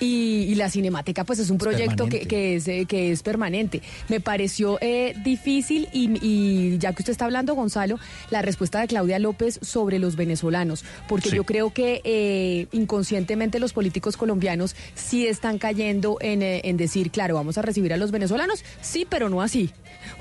y, 0.00 0.42
y 0.48 0.54
la 0.56 0.68
Cinemática 0.70 1.24
pues 1.24 1.38
es 1.38 1.50
un 1.50 1.58
proyecto 1.58 2.08
que, 2.08 2.20
que 2.26 2.56
es, 2.56 2.68
eh, 2.68 2.84
que 2.86 3.12
es 3.12 3.22
permanente. 3.22 3.82
Me 4.08 4.20
pareció 4.20 4.78
eh, 4.80 5.14
difícil 5.24 5.88
y, 5.92 6.10
y 6.20 6.78
ya 6.78 6.92
que 6.92 7.02
usted 7.02 7.12
está 7.12 7.24
hablando, 7.24 7.54
Gonzalo, 7.54 7.98
la 8.30 8.42
respuesta 8.42 8.80
de 8.80 8.88
Claudia 8.88 9.18
López 9.18 9.58
sobre 9.62 9.98
los 9.98 10.16
venezolanos, 10.16 10.84
porque 11.08 11.30
Sí. 11.30 11.36
yo 11.36 11.44
creo 11.44 11.72
que 11.72 12.02
eh, 12.04 12.66
inconscientemente 12.72 13.58
los 13.58 13.72
políticos 13.72 14.16
colombianos 14.16 14.76
sí 14.94 15.26
están 15.26 15.58
cayendo 15.58 16.18
en, 16.20 16.42
eh, 16.42 16.60
en 16.64 16.76
decir, 16.76 17.10
claro, 17.10 17.34
vamos 17.34 17.56
a 17.58 17.62
recibir 17.62 17.92
a 17.92 17.96
los 17.96 18.10
venezolanos, 18.10 18.64
sí, 18.80 19.06
pero 19.08 19.28
no 19.28 19.40
así. 19.42 19.70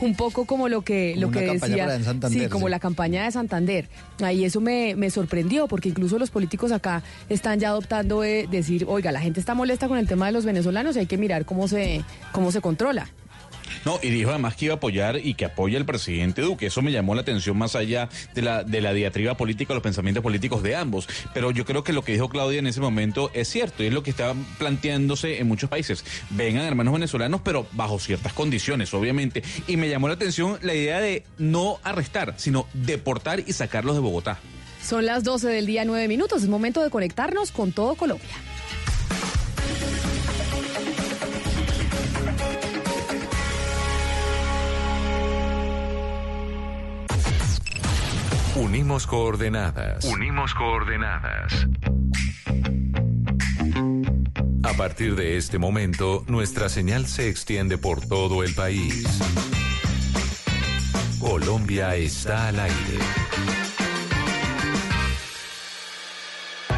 Un 0.02 0.16
poco 0.16 0.46
como 0.46 0.68
lo 0.68 0.82
que, 0.82 1.12
Como 1.14 1.28
lo 1.28 1.32
que 1.32 1.46
decía. 1.46 2.02
Santander, 2.04 2.44
sí, 2.44 2.50
como 2.50 2.66
sí. 2.66 2.72
la 2.72 2.80
campaña 2.80 3.26
de 3.26 3.32
Santander. 3.32 3.88
Ahí 4.24 4.44
eso 4.44 4.60
me, 4.62 4.96
me 4.96 5.12
sorprendió, 5.12 5.68
porque 5.68 5.90
incluso 5.90 6.18
los 6.18 6.32
políticos 6.32 6.72
acá 6.72 7.04
están 7.30 7.60
ya 7.60 7.70
adoptando 7.70 8.24
eh, 8.24 8.48
decir, 8.50 8.86
oiga, 8.88 9.12
la 9.12 9.20
gente 9.22 9.40
está 9.40 9.54
molesta 9.54 9.65
con 9.88 9.98
el 9.98 10.08
tema 10.08 10.28
de 10.28 10.32
los 10.32 10.46
venezolanos 10.46 10.96
y 10.96 11.00
hay 11.00 11.06
que 11.06 11.18
mirar 11.18 11.46
cómo 11.46 11.68
se, 11.68 12.04
cómo 12.32 12.52
se 12.52 12.62
controla. 12.62 13.08
No, 13.84 14.00
y 14.02 14.10
dijo 14.10 14.30
además 14.30 14.56
que 14.56 14.66
iba 14.66 14.76
a 14.76 14.78
apoyar 14.78 15.20
y 15.24 15.34
que 15.34 15.46
apoya 15.46 15.78
al 15.78 15.86
presidente 15.86 16.42
Duque. 16.42 16.68
Eso 16.68 16.82
me 16.82 16.92
llamó 16.92 17.14
la 17.16 17.22
atención 17.22 17.58
más 17.58 17.76
allá 17.76 18.10
de 18.34 18.42
la, 18.42 18.64
de 18.64 18.82
la 18.82 18.94
diatriba 18.94 19.36
política, 19.38 19.74
los 19.74 19.84
pensamientos 19.84 20.24
políticos 20.24 20.64
de 20.64 20.76
ambos. 20.76 21.08
Pero 21.34 21.52
yo 21.52 21.66
creo 21.66 21.84
que 21.84 21.94
lo 21.94 22.04
que 22.04 22.14
dijo 22.14 22.30
Claudia 22.30 22.60
en 22.60 22.68
ese 22.68 22.80
momento 22.80 23.32
es 23.34 23.48
cierto 23.48 23.84
y 23.84 23.88
es 23.88 23.94
lo 23.94 24.04
que 24.04 24.12
está 24.12 24.34
planteándose 24.58 25.40
en 25.40 25.48
muchos 25.48 25.70
países. 25.70 26.06
Vengan 26.32 26.64
hermanos 26.64 26.94
venezolanos, 26.94 27.42
pero 27.44 27.68
bajo 27.74 28.00
ciertas 28.00 28.34
condiciones, 28.34 28.94
obviamente. 28.94 29.44
Y 29.68 29.78
me 29.78 29.90
llamó 29.90 30.08
la 30.08 30.14
atención 30.14 30.58
la 30.62 30.74
idea 30.74 31.02
de 31.02 31.24
no 31.38 31.80
arrestar, 31.84 32.36
sino 32.38 32.68
deportar 32.74 33.42
y 33.42 33.54
sacarlos 33.54 33.96
de 33.96 34.02
Bogotá. 34.02 34.40
Son 34.84 35.06
las 35.06 35.24
12 35.24 35.48
del 35.48 35.66
día, 35.66 35.84
9 35.86 36.08
minutos. 36.08 36.44
Es 36.44 36.50
momento 36.50 36.84
de 36.84 36.92
conectarnos 36.92 37.52
con 37.52 37.72
todo 37.72 37.96
Colombia. 37.96 38.36
Unimos 48.56 49.06
coordenadas. 49.06 50.06
Unimos 50.06 50.54
coordenadas. 50.54 51.68
A 54.64 54.74
partir 54.78 55.16
de 55.18 55.36
este 55.36 55.60
momento, 55.60 56.24
nuestra 56.28 56.70
señal 56.70 57.06
se 57.06 57.28
extiende 57.28 57.78
por 57.78 58.00
todo 58.08 58.44
el 58.44 58.56
país. 58.56 59.04
Colombia 61.20 61.96
está 61.98 62.48
al 62.48 62.62
aire. 62.62 63.00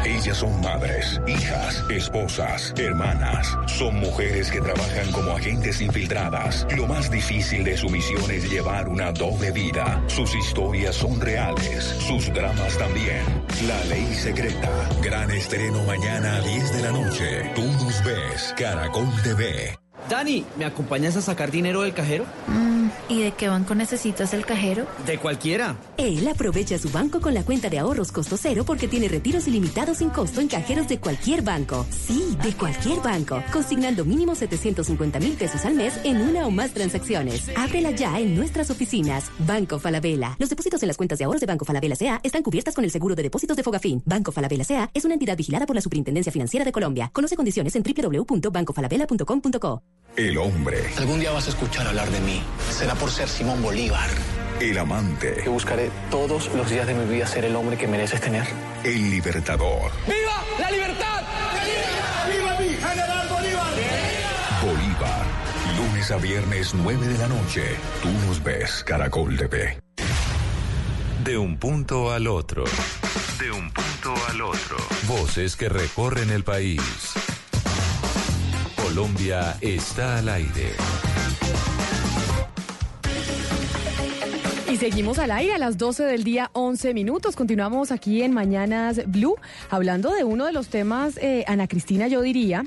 Ellas 0.04 0.38
son 0.38 0.60
madres, 0.60 1.20
hijas, 1.26 1.84
esposas, 1.90 2.72
hermanas. 2.76 3.56
Son 3.66 3.94
mujeres 3.96 4.50
que 4.50 4.60
trabajan 4.60 5.10
como 5.12 5.32
agentes 5.32 5.80
infiltradas. 5.80 6.66
Lo 6.76 6.86
más 6.86 7.10
difícil 7.10 7.64
de 7.64 7.76
su 7.76 7.88
misión 7.88 8.30
es 8.30 8.50
llevar 8.50 8.88
una 8.88 9.12
doble 9.12 9.50
vida. 9.52 10.02
Sus 10.06 10.34
historias 10.34 10.96
son 10.96 11.20
reales, 11.20 11.84
sus 12.06 12.32
dramas 12.32 12.76
también. 12.78 13.22
La 13.66 13.82
ley 13.84 14.14
secreta. 14.14 14.88
Gran 15.02 15.30
estreno 15.30 15.82
mañana 15.84 16.36
a 16.36 16.40
10 16.40 16.72
de 16.74 16.82
la 16.82 16.92
noche. 16.92 17.52
Tú 17.54 17.62
nos 17.62 18.04
ves, 18.04 18.54
Caracol 18.56 19.08
TV. 19.22 19.78
Dani, 20.08 20.44
¿me 20.56 20.64
acompañas 20.64 21.16
a 21.16 21.22
sacar 21.22 21.50
dinero 21.50 21.82
del 21.82 21.92
cajero? 21.92 22.24
Mm, 22.46 22.77
¿Y 23.08 23.22
de 23.22 23.32
qué 23.32 23.48
banco 23.48 23.74
necesitas 23.74 24.34
el 24.34 24.44
cajero? 24.44 24.86
De 25.06 25.18
cualquiera. 25.18 25.76
Él 25.96 26.26
aprovecha 26.28 26.78
su 26.78 26.90
banco 26.90 27.20
con 27.20 27.34
la 27.34 27.44
cuenta 27.44 27.68
de 27.68 27.78
ahorros 27.78 28.12
costo 28.12 28.36
cero 28.36 28.64
porque 28.66 28.88
tiene 28.88 29.08
retiros 29.08 29.48
ilimitados 29.48 29.98
sin 29.98 30.10
costo 30.10 30.40
en 30.40 30.48
cajeros 30.48 30.88
de 30.88 30.98
cualquier 30.98 31.42
banco. 31.42 31.86
Sí, 31.90 32.36
de 32.42 32.52
cualquier 32.52 33.00
banco. 33.00 33.42
Consignando 33.52 34.04
mínimo 34.04 34.34
750 34.34 35.20
mil 35.20 35.34
pesos 35.34 35.64
al 35.64 35.74
mes 35.74 35.98
en 36.04 36.20
una 36.20 36.46
o 36.46 36.50
más 36.50 36.72
transacciones. 36.72 37.50
Ábrela 37.56 37.90
ya 37.90 38.18
en 38.18 38.34
nuestras 38.34 38.70
oficinas. 38.70 39.30
Banco 39.40 39.78
Falabella. 39.78 40.36
Los 40.38 40.50
depósitos 40.50 40.82
en 40.82 40.88
las 40.88 40.96
cuentas 40.96 41.18
de 41.18 41.24
ahorros 41.24 41.40
de 41.40 41.46
Banco 41.46 41.64
Falabella 41.64 41.96
CA 41.96 42.20
están 42.22 42.42
cubiertas 42.42 42.74
con 42.74 42.84
el 42.84 42.90
seguro 42.90 43.14
de 43.14 43.22
depósitos 43.22 43.56
de 43.56 43.62
Fogafín. 43.62 44.02
Banco 44.04 44.32
Falabella 44.32 44.64
CA 44.64 44.90
es 44.94 45.04
una 45.04 45.14
entidad 45.14 45.36
vigilada 45.36 45.66
por 45.66 45.76
la 45.76 45.82
Superintendencia 45.82 46.32
Financiera 46.32 46.64
de 46.64 46.72
Colombia. 46.72 47.10
Conoce 47.12 47.36
condiciones 47.36 47.74
en 47.76 47.82
www.bancofalabella.com.co. 47.82 49.82
El 50.16 50.36
hombre. 50.38 50.90
Algún 50.96 51.20
día 51.20 51.30
vas 51.30 51.46
a 51.46 51.50
escuchar 51.50 51.86
hablar 51.86 52.10
de 52.10 52.20
mí. 52.20 52.42
Será 52.70 52.94
por 52.94 53.10
ser 53.10 53.28
Simón 53.28 53.62
Bolívar. 53.62 54.08
El 54.60 54.76
amante. 54.78 55.34
Que 55.42 55.48
buscaré 55.48 55.90
todos 56.10 56.52
los 56.54 56.68
días 56.68 56.86
de 56.86 56.94
mi 56.94 57.04
vida 57.12 57.26
ser 57.26 57.44
el 57.44 57.54
hombre 57.54 57.76
que 57.76 57.86
mereces 57.86 58.20
tener. 58.20 58.46
El 58.82 59.10
libertador. 59.10 59.92
¡Viva 60.06 60.44
la 60.58 60.70
libertad! 60.70 61.22
¡Viva 62.28 62.58
mi 62.58 62.68
general 62.74 63.28
Bolívar! 63.28 63.72
Bolívar. 64.62 65.26
Lunes 65.76 66.10
a 66.10 66.16
viernes, 66.16 66.74
9 66.74 67.06
de 67.06 67.18
la 67.18 67.28
noche. 67.28 67.62
Tú 68.02 68.10
nos 68.26 68.42
ves, 68.42 68.82
Caracol 68.84 69.36
TV. 69.36 69.78
De 71.22 71.38
un 71.38 71.58
punto 71.58 72.10
al 72.10 72.26
otro. 72.26 72.64
De 73.38 73.52
un 73.52 73.70
punto 73.70 74.14
al 74.28 74.40
otro. 74.40 74.76
Voces 75.06 75.54
que 75.54 75.68
recorren 75.68 76.30
el 76.30 76.42
país. 76.42 76.80
Colombia 78.88 79.54
está 79.60 80.16
al 80.16 80.30
aire. 80.30 80.72
Seguimos 84.78 85.18
al 85.18 85.32
aire 85.32 85.54
a 85.54 85.58
las 85.58 85.76
12 85.76 86.04
del 86.04 86.22
día, 86.22 86.50
11 86.52 86.94
minutos. 86.94 87.34
Continuamos 87.34 87.90
aquí 87.90 88.22
en 88.22 88.32
Mañanas 88.32 89.00
Blue, 89.08 89.34
hablando 89.70 90.12
de 90.12 90.22
uno 90.22 90.46
de 90.46 90.52
los 90.52 90.68
temas, 90.68 91.16
eh, 91.16 91.44
Ana 91.48 91.66
Cristina, 91.66 92.06
yo 92.06 92.22
diría, 92.22 92.62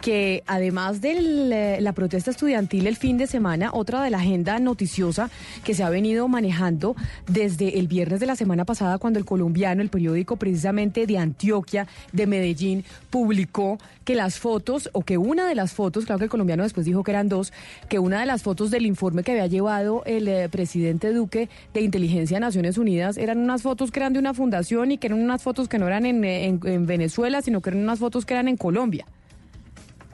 que 0.00 0.44
además 0.46 1.00
de 1.00 1.78
la 1.80 1.92
protesta 1.92 2.30
estudiantil 2.30 2.86
el 2.86 2.96
fin 2.96 3.18
de 3.18 3.26
semana, 3.26 3.70
otra 3.72 4.02
de 4.02 4.10
la 4.10 4.18
agenda 4.18 4.60
noticiosa 4.60 5.30
que 5.64 5.74
se 5.74 5.82
ha 5.82 5.90
venido 5.90 6.28
manejando 6.28 6.94
desde 7.26 7.80
el 7.80 7.88
viernes 7.88 8.20
de 8.20 8.26
la 8.26 8.36
semana 8.36 8.64
pasada, 8.64 8.98
cuando 8.98 9.18
el 9.18 9.24
colombiano, 9.24 9.82
el 9.82 9.88
periódico 9.88 10.36
precisamente 10.36 11.06
de 11.06 11.18
Antioquia, 11.18 11.88
de 12.12 12.26
Medellín, 12.28 12.84
publicó 13.10 13.78
que 14.04 14.14
las 14.14 14.38
fotos, 14.38 14.88
o 14.92 15.02
que 15.02 15.18
una 15.18 15.48
de 15.48 15.56
las 15.56 15.72
fotos, 15.72 16.04
claro 16.04 16.20
que 16.20 16.26
el 16.26 16.30
colombiano 16.30 16.62
después 16.62 16.86
dijo 16.86 17.02
que 17.02 17.10
eran 17.10 17.28
dos, 17.28 17.52
que 17.88 17.98
una 17.98 18.20
de 18.20 18.26
las 18.26 18.44
fotos 18.44 18.70
del 18.70 18.86
informe 18.86 19.24
que 19.24 19.32
había 19.32 19.48
llevado 19.48 20.04
el 20.06 20.28
eh, 20.28 20.48
presidente 20.48 21.12
Duque 21.12 21.48
de 21.74 21.80
Inteligencia 21.80 22.36
de 22.36 22.40
Naciones 22.40 22.78
Unidas 22.78 23.16
eran 23.18 23.38
unas 23.38 23.62
fotos 23.62 23.90
que 23.90 24.00
eran 24.00 24.12
de 24.12 24.18
una 24.18 24.34
fundación 24.34 24.90
y 24.92 24.98
que 24.98 25.06
eran 25.08 25.20
unas 25.22 25.42
fotos 25.42 25.68
que 25.68 25.78
no 25.78 25.86
eran 25.86 26.06
en, 26.06 26.24
en- 26.24 26.60
en 26.64 26.86
Venezuela, 26.86 27.42
sino 27.42 27.60
que 27.60 27.70
eran 27.70 27.82
unas 27.82 27.98
fotos 27.98 28.24
que 28.26 28.34
eran 28.34 28.48
en 28.48 28.56
Colombia. 28.56 29.06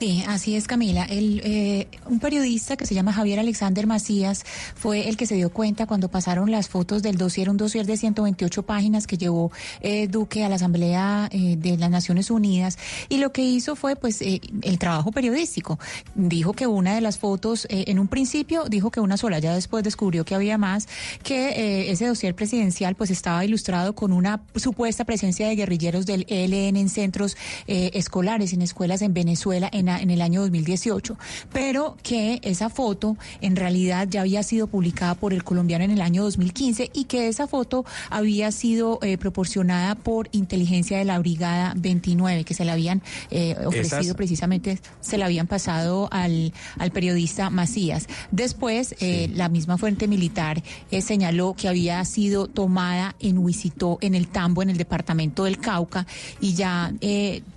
Sí, 0.03 0.25
así 0.27 0.57
es, 0.57 0.67
Camila. 0.67 1.05
El, 1.05 1.41
eh, 1.45 1.87
un 2.07 2.19
periodista 2.19 2.77
que 2.77 2.87
se 2.87 2.93
llama 2.93 3.13
Javier 3.13 3.39
Alexander 3.39 3.87
Macías 3.87 4.43
fue 4.75 5.09
el 5.09 5.17
que 5.17 5.27
se 5.27 5.37
dio 5.37 5.51
cuenta 5.51 5.87
cuando 5.87 6.09
pasaron 6.09 6.51
las 6.51 6.69
fotos 6.69 7.05
del 7.05 7.17
dossier, 7.17 7.49
un 7.49 7.57
dossier 7.57 7.87
de 7.87 7.97
128 7.97 8.65
páginas 8.65 9.07
que 9.07 9.17
llevó 9.17 9.53
eh, 9.81 10.09
Duque 10.09 10.43
a 10.43 10.49
la 10.49 10.57
Asamblea 10.57 11.29
eh, 11.31 11.55
de 11.57 11.77
las 11.77 11.89
Naciones 11.89 12.33
Unidas. 12.33 12.79
Y 13.09 13.19
lo 13.19 13.31
que 13.31 13.43
hizo 13.43 13.77
fue, 13.77 13.95
pues, 13.95 14.23
eh, 14.23 14.41
el 14.63 14.77
trabajo 14.81 15.13
periodístico. 15.13 15.79
Dijo 16.17 16.53
que 16.53 16.67
una 16.67 16.97
de 16.97 17.01
las 17.01 17.19
fotos, 17.19 17.69
en 17.71 18.01
un 18.01 18.09
principio, 18.09 18.65
dijo 18.65 18.91
que 18.91 18.99
una 18.99 19.17
sola, 19.17 19.39
ya 19.39 19.55
después 19.55 19.85
descubrió 19.85 20.25
que 20.25 20.35
había 20.35 20.59
más, 20.59 20.89
que 21.23 21.93
ese 21.93 22.09
dossier 22.09 22.35
presidencial, 22.35 22.97
pues, 22.97 23.13
estaba 23.13 23.45
ilustrado 23.45 23.95
con 23.95 24.13
una 24.13 24.43
supuesta 24.57 25.05
presencia 25.05 25.47
de 25.47 25.55
guerrilleros 25.55 26.07
del 26.07 26.27
ELN 26.29 26.77
en 26.77 26.89
centros 26.89 27.37
escolares, 27.69 28.53
en 28.53 28.63
escuelas 28.63 29.01
en 29.03 29.15
Venezuela, 29.15 29.71
en 29.73 29.92
en 30.01 30.11
el 30.11 30.21
año 30.23 30.41
2018, 30.43 31.17
pero 31.53 31.97
que 32.03 32.41
esa 32.43 32.69
foto 32.71 33.17
en 33.41 33.57
realidad 33.57 34.07
ya 34.11 34.21
había 34.23 34.43
sido 34.43 34.67
publicada 34.67 35.15
por 35.15 35.33
el 35.33 35.45
colombiano 35.45 35.85
en 35.85 35.91
el 35.91 36.01
año 36.01 36.23
2015 36.25 36.91
y 36.93 37.05
que 37.05 37.29
esa 37.29 37.47
foto 37.47 37.85
había 38.11 38.51
sido 38.53 38.99
eh, 39.03 39.19
proporcionada 39.19 39.95
por 39.95 40.29
inteligencia 40.33 40.99
de 40.99 41.05
la 41.05 41.19
Brigada 41.19 41.75
29, 41.77 42.45
que 42.45 42.55
se 42.55 42.65
la 42.65 42.73
habían 42.75 43.03
eh, 43.31 43.57
ofrecido 43.67 44.01
Esas- 44.01 44.15
precisamente, 44.17 44.79
se 45.01 45.19
la 45.19 45.27
habían 45.27 45.47
pasado 45.47 46.09
al, 46.13 46.53
al 46.79 46.91
periodista 46.91 47.51
Macías. 47.51 48.07
Después, 48.31 48.95
eh, 49.01 49.31
la 49.35 49.49
misma 49.49 49.79
fuente 49.79 50.07
militar 50.09 50.63
señaló 51.01 51.55
que 51.57 51.69
había 51.69 52.05
sido 52.05 52.47
tomada 52.47 53.15
en 53.21 53.39
Huisitó, 53.39 53.99
en 54.01 54.15
el 54.15 54.29
Tambo, 54.29 54.63
en 54.63 54.71
el 54.71 54.77
departamento 54.77 55.45
del 55.45 55.59
Cauca, 55.59 56.07
y 56.41 56.55
ya 56.55 56.93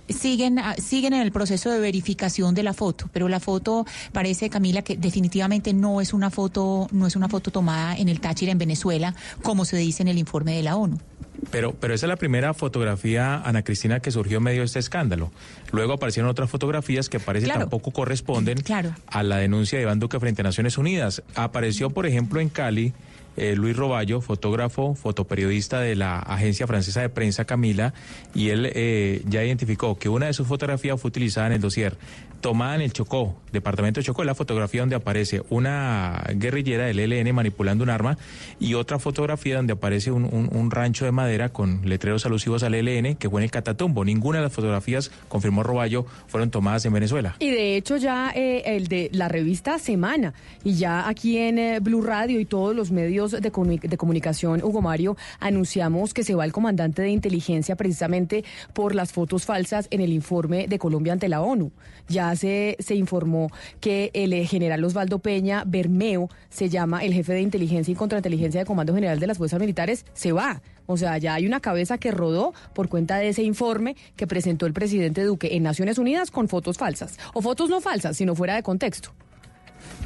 siguen, 0.08 0.58
ah, 0.58 0.74
siguen 0.76 1.12
en 1.12 1.22
el 1.22 1.32
proceso 1.32 1.70
de 1.70 1.78
verificación 1.80 2.25
de 2.26 2.62
la 2.62 2.72
foto, 2.72 3.08
pero 3.12 3.28
la 3.28 3.40
foto 3.40 3.86
parece, 4.12 4.50
Camila, 4.50 4.82
que 4.82 4.96
definitivamente 4.96 5.72
no 5.72 6.00
es 6.00 6.12
una 6.12 6.30
foto, 6.30 6.88
no 6.90 7.06
es 7.06 7.16
una 7.16 7.28
foto 7.28 7.50
tomada 7.50 7.96
en 7.96 8.08
el 8.08 8.20
Táchira, 8.20 8.52
en 8.52 8.58
Venezuela, 8.58 9.14
como 9.42 9.64
se 9.64 9.76
dice 9.76 10.02
en 10.02 10.08
el 10.08 10.18
informe 10.18 10.56
de 10.56 10.62
la 10.62 10.76
ONU. 10.76 10.98
Pero, 11.50 11.74
pero 11.74 11.94
esa 11.94 12.06
es 12.06 12.08
la 12.08 12.16
primera 12.16 12.54
fotografía, 12.54 13.36
Ana 13.44 13.62
Cristina, 13.62 14.00
que 14.00 14.10
surgió 14.10 14.38
en 14.38 14.42
medio 14.44 14.60
de 14.60 14.66
este 14.66 14.78
escándalo. 14.78 15.30
Luego 15.70 15.92
aparecieron 15.92 16.30
otras 16.30 16.50
fotografías 16.50 17.08
que 17.08 17.20
parece 17.20 17.44
Claro. 17.46 17.60
tampoco 17.60 17.90
corresponden 17.92 18.58
Claro. 18.62 18.92
a 19.06 19.22
la 19.22 19.36
denuncia 19.36 19.78
de 19.78 19.82
Iván 19.82 19.98
Duque 20.00 20.18
frente 20.18 20.42
a 20.42 20.44
Naciones 20.44 20.76
Unidas. 20.78 21.22
Apareció, 21.34 21.90
por 21.90 22.06
ejemplo, 22.06 22.40
en 22.40 22.48
Cali. 22.48 22.92
Eh, 23.36 23.54
Luis 23.56 23.76
Roballo, 23.76 24.20
fotógrafo, 24.20 24.94
fotoperiodista 24.94 25.80
de 25.80 25.96
la 25.96 26.18
agencia 26.18 26.66
francesa 26.66 27.00
de 27.00 27.08
prensa 27.08 27.44
Camila, 27.44 27.94
y 28.34 28.50
él 28.50 28.70
eh, 28.74 29.22
ya 29.26 29.44
identificó 29.44 29.98
que 29.98 30.08
una 30.08 30.26
de 30.26 30.32
sus 30.32 30.46
fotografías 30.46 31.00
fue 31.00 31.08
utilizada 31.08 31.48
en 31.48 31.54
el 31.54 31.60
dossier, 31.60 31.96
tomada 32.40 32.74
en 32.74 32.82
el 32.82 32.92
Chocó, 32.92 33.36
departamento 33.52 34.00
de 34.00 34.04
Chocó, 34.04 34.24
la 34.24 34.34
fotografía 34.34 34.82
donde 34.82 34.96
aparece 34.96 35.42
una 35.48 36.24
guerrillera 36.34 36.86
del 36.86 37.00
ELN 37.00 37.34
manipulando 37.34 37.84
un 37.84 37.90
arma 37.90 38.18
y 38.60 38.74
otra 38.74 38.98
fotografía 38.98 39.56
donde 39.56 39.72
aparece 39.72 40.10
un, 40.10 40.70
rancho 40.70 41.04
de 41.04 41.12
madera 41.12 41.48
con 41.50 41.88
letreros 41.88 42.26
alusivos 42.26 42.62
al 42.62 42.74
ELN 42.74 43.16
que 43.16 43.30
fue 43.30 43.40
en 43.40 43.44
el 43.44 43.50
Catatumbo. 43.50 44.04
Ninguna 44.04 44.38
de 44.38 44.44
las 44.44 44.52
fotografías, 44.52 45.10
confirmó 45.28 45.62
Roballo, 45.62 46.06
fueron 46.26 46.50
tomadas 46.50 46.84
en 46.84 46.92
Venezuela. 46.92 47.36
Y 47.38 47.50
de 47.50 47.76
hecho 47.76 47.96
ya 47.96 48.32
eh, 48.34 48.62
el 48.76 48.88
de 48.88 49.10
la 49.12 49.28
revista 49.28 49.78
Semana 49.78 50.34
y 50.64 50.74
ya 50.74 51.08
aquí 51.08 51.38
en 51.38 51.82
Blue 51.82 52.02
Radio 52.02 52.40
y 52.40 52.44
todos 52.44 52.74
los 52.74 52.90
medios 52.90 53.25
de, 53.32 53.52
comuni- 53.52 53.80
de 53.80 53.96
comunicación, 53.96 54.62
Hugo 54.62 54.82
Mario, 54.82 55.16
anunciamos 55.40 56.14
que 56.14 56.24
se 56.24 56.34
va 56.34 56.44
el 56.44 56.52
comandante 56.52 57.02
de 57.02 57.10
inteligencia 57.10 57.76
precisamente 57.76 58.44
por 58.72 58.94
las 58.94 59.12
fotos 59.12 59.44
falsas 59.44 59.88
en 59.90 60.00
el 60.00 60.12
informe 60.12 60.68
de 60.68 60.78
Colombia 60.78 61.12
ante 61.12 61.28
la 61.28 61.40
ONU. 61.42 61.72
Ya 62.08 62.34
se, 62.36 62.76
se 62.78 62.94
informó 62.94 63.50
que 63.80 64.10
el 64.14 64.32
eh, 64.32 64.46
general 64.46 64.84
Osvaldo 64.84 65.18
Peña 65.18 65.64
Bermeo, 65.66 66.28
se 66.48 66.68
llama 66.68 67.04
el 67.04 67.12
jefe 67.12 67.32
de 67.32 67.40
inteligencia 67.40 67.92
y 67.92 67.94
contrainteligencia 67.94 68.60
de 68.60 68.66
Comando 68.66 68.94
General 68.94 69.18
de 69.18 69.26
las 69.26 69.38
Fuerzas 69.38 69.60
Militares, 69.60 70.04
se 70.14 70.32
va. 70.32 70.62
O 70.86 70.96
sea, 70.96 71.18
ya 71.18 71.34
hay 71.34 71.46
una 71.46 71.60
cabeza 71.60 71.98
que 71.98 72.12
rodó 72.12 72.54
por 72.72 72.88
cuenta 72.88 73.16
de 73.16 73.28
ese 73.28 73.42
informe 73.42 73.96
que 74.14 74.26
presentó 74.28 74.66
el 74.66 74.72
presidente 74.72 75.24
Duque 75.24 75.56
en 75.56 75.64
Naciones 75.64 75.98
Unidas 75.98 76.30
con 76.30 76.48
fotos 76.48 76.78
falsas. 76.78 77.18
O 77.34 77.42
fotos 77.42 77.68
no 77.68 77.80
falsas, 77.80 78.16
sino 78.16 78.36
fuera 78.36 78.54
de 78.54 78.62
contexto. 78.62 79.10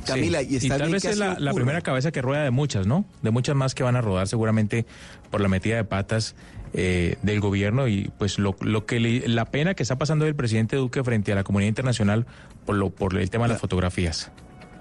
Camila, 0.06 0.42
y 0.42 0.56
está 0.56 0.68
tal 0.78 0.80
bien 0.82 0.92
vez 0.92 1.02
que 1.02 1.10
es 1.10 1.18
la, 1.18 1.38
la 1.38 1.52
primera 1.52 1.80
cabeza 1.80 2.10
que 2.12 2.22
rueda 2.22 2.42
de 2.44 2.50
muchas, 2.50 2.86
¿no? 2.86 3.04
De 3.22 3.30
muchas 3.30 3.54
más 3.56 3.74
que 3.74 3.82
van 3.82 3.96
a 3.96 4.00
rodar 4.00 4.28
seguramente 4.28 4.86
por 5.30 5.40
la 5.40 5.48
metida 5.48 5.76
de 5.76 5.84
patas 5.84 6.34
eh, 6.72 7.16
del 7.22 7.40
gobierno 7.40 7.88
y 7.88 8.10
pues 8.18 8.38
lo, 8.38 8.56
lo 8.60 8.86
que 8.86 9.00
le- 9.00 9.28
la 9.28 9.44
pena 9.46 9.74
que 9.74 9.82
está 9.82 9.96
pasando 9.98 10.26
el 10.26 10.34
presidente 10.34 10.76
Duque 10.76 11.02
frente 11.02 11.32
a 11.32 11.34
la 11.34 11.44
comunidad 11.44 11.68
internacional 11.68 12.26
por 12.66 12.76
lo 12.76 12.90
por 12.90 13.16
el 13.18 13.28
tema 13.30 13.44
de 13.46 13.52
las 13.54 13.60
fotografías. 13.60 14.30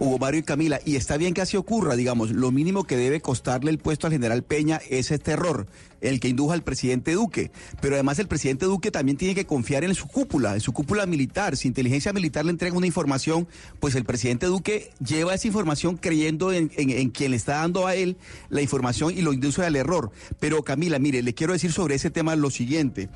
Hugo 0.02 0.18
Mario 0.18 0.40
y 0.40 0.44
Camila, 0.44 0.80
y 0.86 0.96
está 0.96 1.18
bien 1.18 1.34
que 1.34 1.42
así 1.42 1.58
ocurra, 1.58 1.98
digamos, 1.98 2.32
lo 2.32 2.52
mínimo 2.52 2.86
que 2.86 2.96
debe 2.96 3.20
costarle 3.20 3.70
el 3.70 3.80
puesto 3.80 4.08
al 4.08 4.14
general 4.14 4.44
Peña 4.44 4.80
es 4.90 5.12
este 5.12 5.32
error, 5.32 5.68
el 6.02 6.20
que 6.20 6.28
indujo 6.30 6.52
al 6.54 6.64
presidente 6.64 7.14
Duque. 7.14 7.52
Pero 7.82 7.96
además 7.96 8.20
el 8.20 8.28
presidente 8.28 8.66
Duque 8.66 8.92
también 8.92 9.18
tiene 9.18 9.36
que 9.36 9.46
confiar 9.46 9.84
en 9.84 9.94
su 9.96 10.08
cúpula, 10.08 10.54
en 10.56 10.62
su 10.62 10.72
cúpula 10.74 11.06
militar. 11.06 11.58
Si 11.58 11.68
inteligencia 11.68 12.14
militar 12.14 12.46
le 12.46 12.52
entrega 12.52 12.76
una 12.78 12.88
información, 12.88 13.48
pues 13.80 13.96
el 13.96 14.06
presidente 14.06 14.46
Duque 14.46 14.92
lleva 15.06 15.34
esa 15.34 15.48
información 15.48 15.98
creyendo 15.98 16.52
en, 16.54 16.72
en- 16.78 16.90
en 16.90 17.10
quien 17.10 17.32
le 17.32 17.38
está 17.38 17.56
dando 17.58 17.88
a 17.88 17.96
él 17.96 18.18
la 18.50 18.62
información 18.62 19.18
y 19.18 19.22
lo 19.22 19.34
induce 19.34 19.64
al 19.66 19.76
error. 19.76 20.12
Pero 20.40 20.64
Camila, 20.64 21.00
mire, 21.00 21.22
le 21.24 21.34
quiero 21.34 21.54
decir 21.54 21.72
sobre 21.72 21.96
ese 21.96 22.10
tema 22.10 22.36
lo 22.36 22.50
siguiente. 22.50 23.10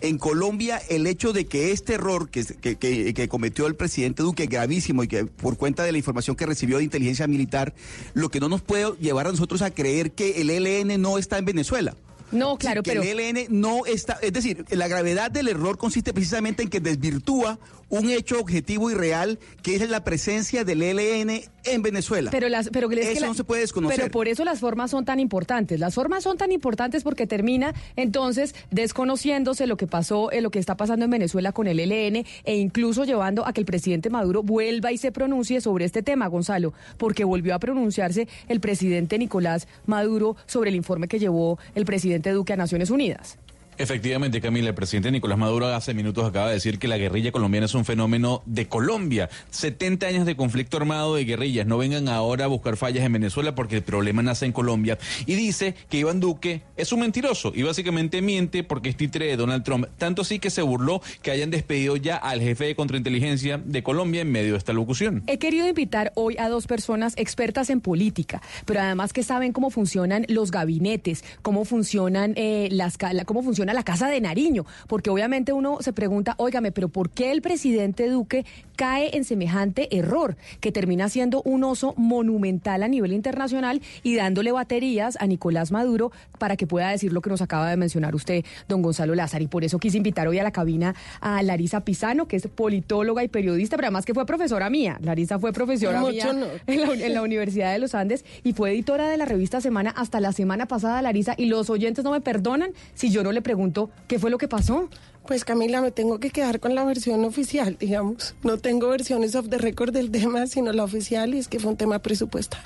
En 0.00 0.18
Colombia, 0.18 0.80
el 0.88 1.06
hecho 1.06 1.32
de 1.32 1.46
que 1.46 1.72
este 1.72 1.94
error 1.94 2.28
que 2.30 3.28
cometió 3.28 3.66
el 3.66 3.74
presidente 3.74 4.22
Duque, 4.22 4.46
gravísimo, 4.46 5.02
y 5.02 5.08
que 5.08 5.24
por 5.26 5.56
cuenta 5.56 5.82
de 5.82 5.92
la 5.92 5.98
información 5.98 6.36
que 6.36 6.46
recibió 6.46 6.78
de 6.78 6.84
inteligencia 6.84 7.26
militar, 7.26 7.74
lo 8.14 8.28
que 8.28 8.40
no 8.40 8.48
nos 8.48 8.62
puede 8.62 8.92
llevar 9.00 9.26
a 9.26 9.30
nosotros 9.30 9.62
a 9.62 9.70
creer 9.70 10.12
que 10.12 10.40
el 10.40 10.50
ELN 10.50 11.00
no 11.00 11.18
está 11.18 11.38
en 11.38 11.44
Venezuela. 11.44 11.94
No, 12.30 12.58
claro, 12.58 12.82
que 12.82 12.90
pero... 12.90 13.02
el 13.02 13.20
ELN 13.20 13.46
no 13.48 13.86
está, 13.86 14.18
es 14.20 14.32
decir, 14.32 14.64
la 14.70 14.88
gravedad 14.88 15.30
del 15.30 15.48
error 15.48 15.78
consiste 15.78 16.12
precisamente 16.12 16.62
en 16.62 16.68
que 16.68 16.80
desvirtúa 16.80 17.58
un 17.90 18.10
hecho 18.10 18.38
objetivo 18.40 18.90
y 18.90 18.94
real, 18.94 19.38
que 19.62 19.76
es 19.76 19.88
la 19.88 20.04
presencia 20.04 20.64
del 20.64 20.82
ELN 20.82 21.42
en 21.64 21.82
Venezuela. 21.82 22.30
Pero 22.30 22.48
las, 22.48 22.68
pero 22.70 22.90
es 22.90 22.98
que 22.98 23.12
eso 23.12 23.20
la- 23.22 23.26
no 23.28 23.34
se 23.34 23.44
puede 23.44 23.62
desconocer. 23.62 23.98
Pero 23.98 24.10
por 24.10 24.28
eso 24.28 24.44
las 24.44 24.60
formas 24.60 24.90
son 24.90 25.04
tan 25.04 25.20
importantes. 25.20 25.78
Las 25.80 25.94
formas 25.94 26.22
son 26.22 26.36
tan 26.36 26.52
importantes 26.52 27.02
porque 27.02 27.26
termina 27.26 27.74
entonces 27.96 28.54
desconociéndose 28.70 29.66
lo 29.66 29.76
que 29.76 29.86
pasó, 29.86 30.30
eh, 30.32 30.40
lo 30.40 30.50
que 30.50 30.58
está 30.58 30.76
pasando 30.76 31.04
en 31.04 31.10
Venezuela 31.10 31.52
con 31.52 31.66
el 31.66 31.78
ELN 31.80 32.24
e 32.44 32.56
incluso 32.56 33.04
llevando 33.04 33.46
a 33.46 33.52
que 33.52 33.60
el 33.60 33.66
presidente 33.66 34.10
Maduro 34.10 34.42
vuelva 34.42 34.92
y 34.92 34.98
se 34.98 35.12
pronuncie 35.12 35.60
sobre 35.60 35.84
este 35.84 36.02
tema, 36.02 36.26
Gonzalo, 36.26 36.72
porque 36.96 37.24
volvió 37.24 37.54
a 37.54 37.58
pronunciarse 37.58 38.28
el 38.48 38.60
presidente 38.60 39.18
Nicolás 39.18 39.68
Maduro 39.86 40.36
sobre 40.46 40.70
el 40.70 40.76
informe 40.76 41.08
que 41.08 41.18
llevó 41.18 41.58
el 41.74 41.84
presidente 41.84 42.30
Duque 42.32 42.52
a 42.52 42.56
Naciones 42.56 42.90
Unidas. 42.90 43.38
Efectivamente, 43.78 44.40
Camila, 44.40 44.68
el 44.68 44.74
presidente 44.74 45.10
Nicolás 45.10 45.38
Maduro 45.38 45.66
hace 45.68 45.94
minutos 45.94 46.26
acaba 46.26 46.48
de 46.48 46.54
decir 46.54 46.78
que 46.78 46.88
la 46.88 46.98
guerrilla 46.98 47.30
colombiana 47.32 47.66
es 47.66 47.74
un 47.74 47.84
fenómeno 47.84 48.42
de 48.44 48.66
Colombia. 48.66 49.30
70 49.50 50.06
años 50.06 50.26
de 50.26 50.36
conflicto 50.36 50.76
armado 50.76 51.14
de 51.14 51.24
guerrillas. 51.24 51.66
No 51.66 51.78
vengan 51.78 52.08
ahora 52.08 52.44
a 52.44 52.48
buscar 52.48 52.76
fallas 52.76 53.04
en 53.04 53.12
Venezuela 53.12 53.54
porque 53.54 53.76
el 53.76 53.82
problema 53.82 54.22
nace 54.22 54.46
en 54.46 54.52
Colombia. 54.52 54.98
Y 55.26 55.34
dice 55.34 55.74
que 55.88 55.98
Iván 55.98 56.20
Duque 56.20 56.62
es 56.76 56.92
un 56.92 57.00
mentiroso 57.00 57.52
y 57.54 57.62
básicamente 57.62 58.20
miente 58.20 58.64
porque 58.64 58.88
es 58.88 58.96
títere 58.96 59.26
de 59.26 59.36
Donald 59.36 59.62
Trump. 59.64 59.86
Tanto 59.96 60.22
así 60.22 60.38
que 60.38 60.50
se 60.50 60.62
burló 60.62 61.00
que 61.22 61.30
hayan 61.30 61.50
despedido 61.50 61.96
ya 61.96 62.16
al 62.16 62.40
jefe 62.40 62.64
de 62.66 62.74
contrainteligencia 62.74 63.58
de 63.64 63.82
Colombia 63.82 64.22
en 64.22 64.32
medio 64.32 64.52
de 64.52 64.58
esta 64.58 64.72
locución. 64.72 65.22
He 65.28 65.38
querido 65.38 65.68
invitar 65.68 66.12
hoy 66.16 66.36
a 66.38 66.48
dos 66.48 66.66
personas 66.66 67.14
expertas 67.16 67.70
en 67.70 67.80
política, 67.80 68.42
pero 68.64 68.80
además 68.80 69.12
que 69.12 69.22
saben 69.22 69.52
cómo 69.52 69.70
funcionan 69.70 70.24
los 70.28 70.50
gabinetes, 70.50 71.24
cómo 71.42 71.64
funcionan 71.64 72.32
eh, 72.36 72.68
las 72.72 72.98
ca- 72.98 73.12
la- 73.12 73.24
funciona 73.68 73.74
la 73.74 73.82
casa 73.82 74.08
de 74.08 74.20
Nariño, 74.20 74.64
porque 74.86 75.10
obviamente 75.10 75.52
uno 75.52 75.78
se 75.80 75.92
pregunta, 75.92 76.34
óigame, 76.38 76.72
pero 76.72 76.88
¿por 76.88 77.10
qué 77.10 77.32
el 77.32 77.42
presidente 77.42 78.08
Duque 78.08 78.44
cae 78.76 79.16
en 79.16 79.24
semejante 79.24 79.96
error 79.96 80.36
que 80.60 80.70
termina 80.70 81.08
siendo 81.08 81.42
un 81.42 81.64
oso 81.64 81.94
monumental 81.96 82.84
a 82.84 82.88
nivel 82.88 83.12
internacional 83.12 83.82
y 84.04 84.14
dándole 84.14 84.52
baterías 84.52 85.16
a 85.20 85.26
Nicolás 85.26 85.72
Maduro 85.72 86.12
para 86.38 86.56
que 86.56 86.66
pueda 86.66 86.90
decir 86.90 87.12
lo 87.12 87.20
que 87.20 87.28
nos 87.28 87.42
acaba 87.42 87.68
de 87.68 87.76
mencionar 87.76 88.14
usted, 88.14 88.44
don 88.68 88.80
Gonzalo 88.80 89.16
Lázaro? 89.16 89.42
Y 89.42 89.48
por 89.48 89.64
eso 89.64 89.78
quise 89.78 89.96
invitar 89.96 90.28
hoy 90.28 90.38
a 90.38 90.44
la 90.44 90.52
cabina 90.52 90.94
a 91.20 91.42
Larisa 91.42 91.80
Pisano, 91.80 92.28
que 92.28 92.36
es 92.36 92.46
politóloga 92.46 93.24
y 93.24 93.28
periodista, 93.28 93.76
pero 93.76 93.88
además 93.88 94.04
que 94.04 94.14
fue 94.14 94.24
profesora 94.24 94.70
mía. 94.70 94.98
Larisa 95.02 95.40
fue 95.40 95.52
profesora 95.52 96.00
mía 96.02 96.32
no. 96.32 96.46
en, 96.66 96.80
la, 96.80 97.06
en 97.06 97.14
la 97.14 97.22
Universidad 97.22 97.72
de 97.72 97.80
los 97.80 97.96
Andes 97.96 98.24
y 98.44 98.52
fue 98.52 98.70
editora 98.70 99.08
de 99.08 99.16
la 99.16 99.24
revista 99.24 99.60
Semana 99.60 99.90
hasta 99.90 100.20
la 100.20 100.32
semana 100.32 100.66
pasada, 100.66 101.02
Larisa, 101.02 101.34
y 101.36 101.46
los 101.46 101.68
oyentes 101.68 102.04
no 102.04 102.12
me 102.12 102.20
perdonan 102.20 102.70
si 102.94 103.10
yo 103.10 103.24
no 103.24 103.32
le 103.32 103.42
pregunto 103.42 103.57
qué 104.06 104.18
fue 104.18 104.30
lo 104.30 104.38
que 104.38 104.48
pasó. 104.48 104.88
Pues 105.26 105.44
Camila, 105.44 105.82
me 105.82 105.90
tengo 105.90 106.18
que 106.20 106.30
quedar 106.30 106.58
con 106.58 106.74
la 106.74 106.84
versión 106.84 107.24
oficial, 107.24 107.76
digamos. 107.78 108.34
No 108.42 108.56
tengo 108.56 108.88
versiones 108.88 109.34
off 109.34 109.48
the 109.50 109.58
record 109.58 109.92
del 109.92 110.10
tema, 110.10 110.46
sino 110.46 110.72
la 110.72 110.84
oficial, 110.84 111.34
y 111.34 111.38
es 111.38 111.48
que 111.48 111.58
fue 111.58 111.70
un 111.70 111.76
tema 111.76 111.98
presupuestal. 111.98 112.62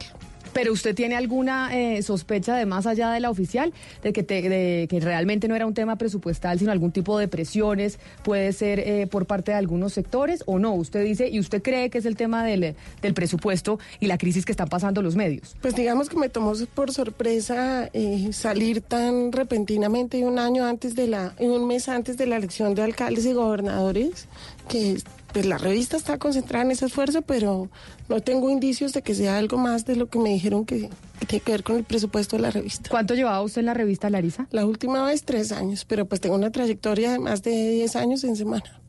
Pero 0.53 0.73
usted 0.73 0.95
tiene 0.95 1.17
alguna 1.17 1.71
eh, 1.77 2.03
sospecha 2.03 2.55
de 2.57 2.67
más 2.67 2.87
allá 2.87 3.11
de 3.11 3.21
la 3.21 3.31
oficial 3.31 3.73
de 4.03 4.13
que, 4.13 4.23
te- 4.23 4.49
de 4.49 4.87
que 4.89 5.01
realmente 5.01 5.49
no 5.49 5.55
era 5.57 5.67
un 5.67 5.75
tema 5.75 5.97
presupuestal, 5.97 6.59
sino 6.59 6.73
algún 6.73 6.93
tipo 6.93 7.19
de 7.19 7.29
presiones, 7.29 7.99
puede 8.23 8.53
ser 8.53 8.81
eh, 8.81 9.07
por 9.07 9.27
parte 9.27 9.53
de 9.53 9.57
algunos 9.59 9.93
sectores 9.93 10.43
o 10.47 10.59
no. 10.59 10.75
Usted 10.75 11.05
dice 11.05 11.29
y 11.29 11.41
usted 11.41 11.63
cree 11.63 11.91
que 11.91 11.99
es 11.99 12.05
el 12.07 12.17
tema 12.17 12.45
del, 12.45 12.75
presupuesto 13.15 13.79
y 14.01 14.07
la 14.07 14.19
crisis 14.19 14.45
que 14.45 14.53
están 14.53 14.69
pasando 14.69 15.03
los 15.03 15.17
medios. 15.17 15.57
Pues 15.61 15.75
digamos 15.75 16.09
que 16.09 16.17
me 16.17 16.29
tomó 16.29 16.53
por 16.75 16.93
sorpresa 16.93 17.89
eh, 17.93 18.29
salir 18.33 18.81
tan 18.83 19.33
repentinamente 19.33 20.25
un 20.25 20.39
año 20.39 20.65
antes 20.67 20.95
de 20.95 21.07
la, 21.07 21.35
un 21.39 21.67
mes 21.67 21.89
antes 21.89 22.17
de 22.17 22.27
la 22.27 22.37
elección 22.37 22.75
de 22.75 22.83
alcaldes 22.83 23.25
y 23.27 23.33
gobernadores, 23.33 24.27
que 24.69 24.97
pues 25.33 25.47
la 25.47 25.59
revista 25.59 25.97
está 25.97 26.19
concentrada 26.19 26.65
en 26.65 26.73
ese 26.73 26.87
esfuerzo, 26.87 27.23
pero 27.23 27.71
no 28.09 28.21
tengo 28.21 28.51
indicios 28.51 28.93
de 28.93 29.03
que 29.03 29.15
sea 29.15 29.39
algo 29.39 29.57
más 29.57 29.85
de 29.87 29.97
lo 29.97 30.09
que 30.09 30.19
me 30.19 30.31
dijeron 30.31 30.65
que, 30.65 30.91
que 31.19 31.27
tiene 31.27 31.43
que 31.45 31.53
ver 31.53 31.63
con 31.63 31.77
el 31.77 31.85
presupuesto 31.85 32.37
de 32.37 32.43
la 32.43 32.51
revista. 32.51 32.91
¿Cuánto 32.91 33.15
llevaba 33.15 33.41
usted 33.43 33.61
en 33.61 33.67
la 33.67 33.75
revista, 33.75 34.11
Larisa? 34.11 34.47
La 34.51 34.67
última 34.67 35.05
vez 35.05 35.25
tres 35.25 35.53
años, 35.53 35.85
pero 35.85 36.07
pues 36.07 36.21
tengo 36.21 36.35
una 36.35 36.51
trayectoria 36.51 37.13
de 37.13 37.19
más 37.19 37.43
de 37.43 37.73
10 37.73 37.97
años 37.97 38.25
en 38.25 38.37
semana. 38.37 38.83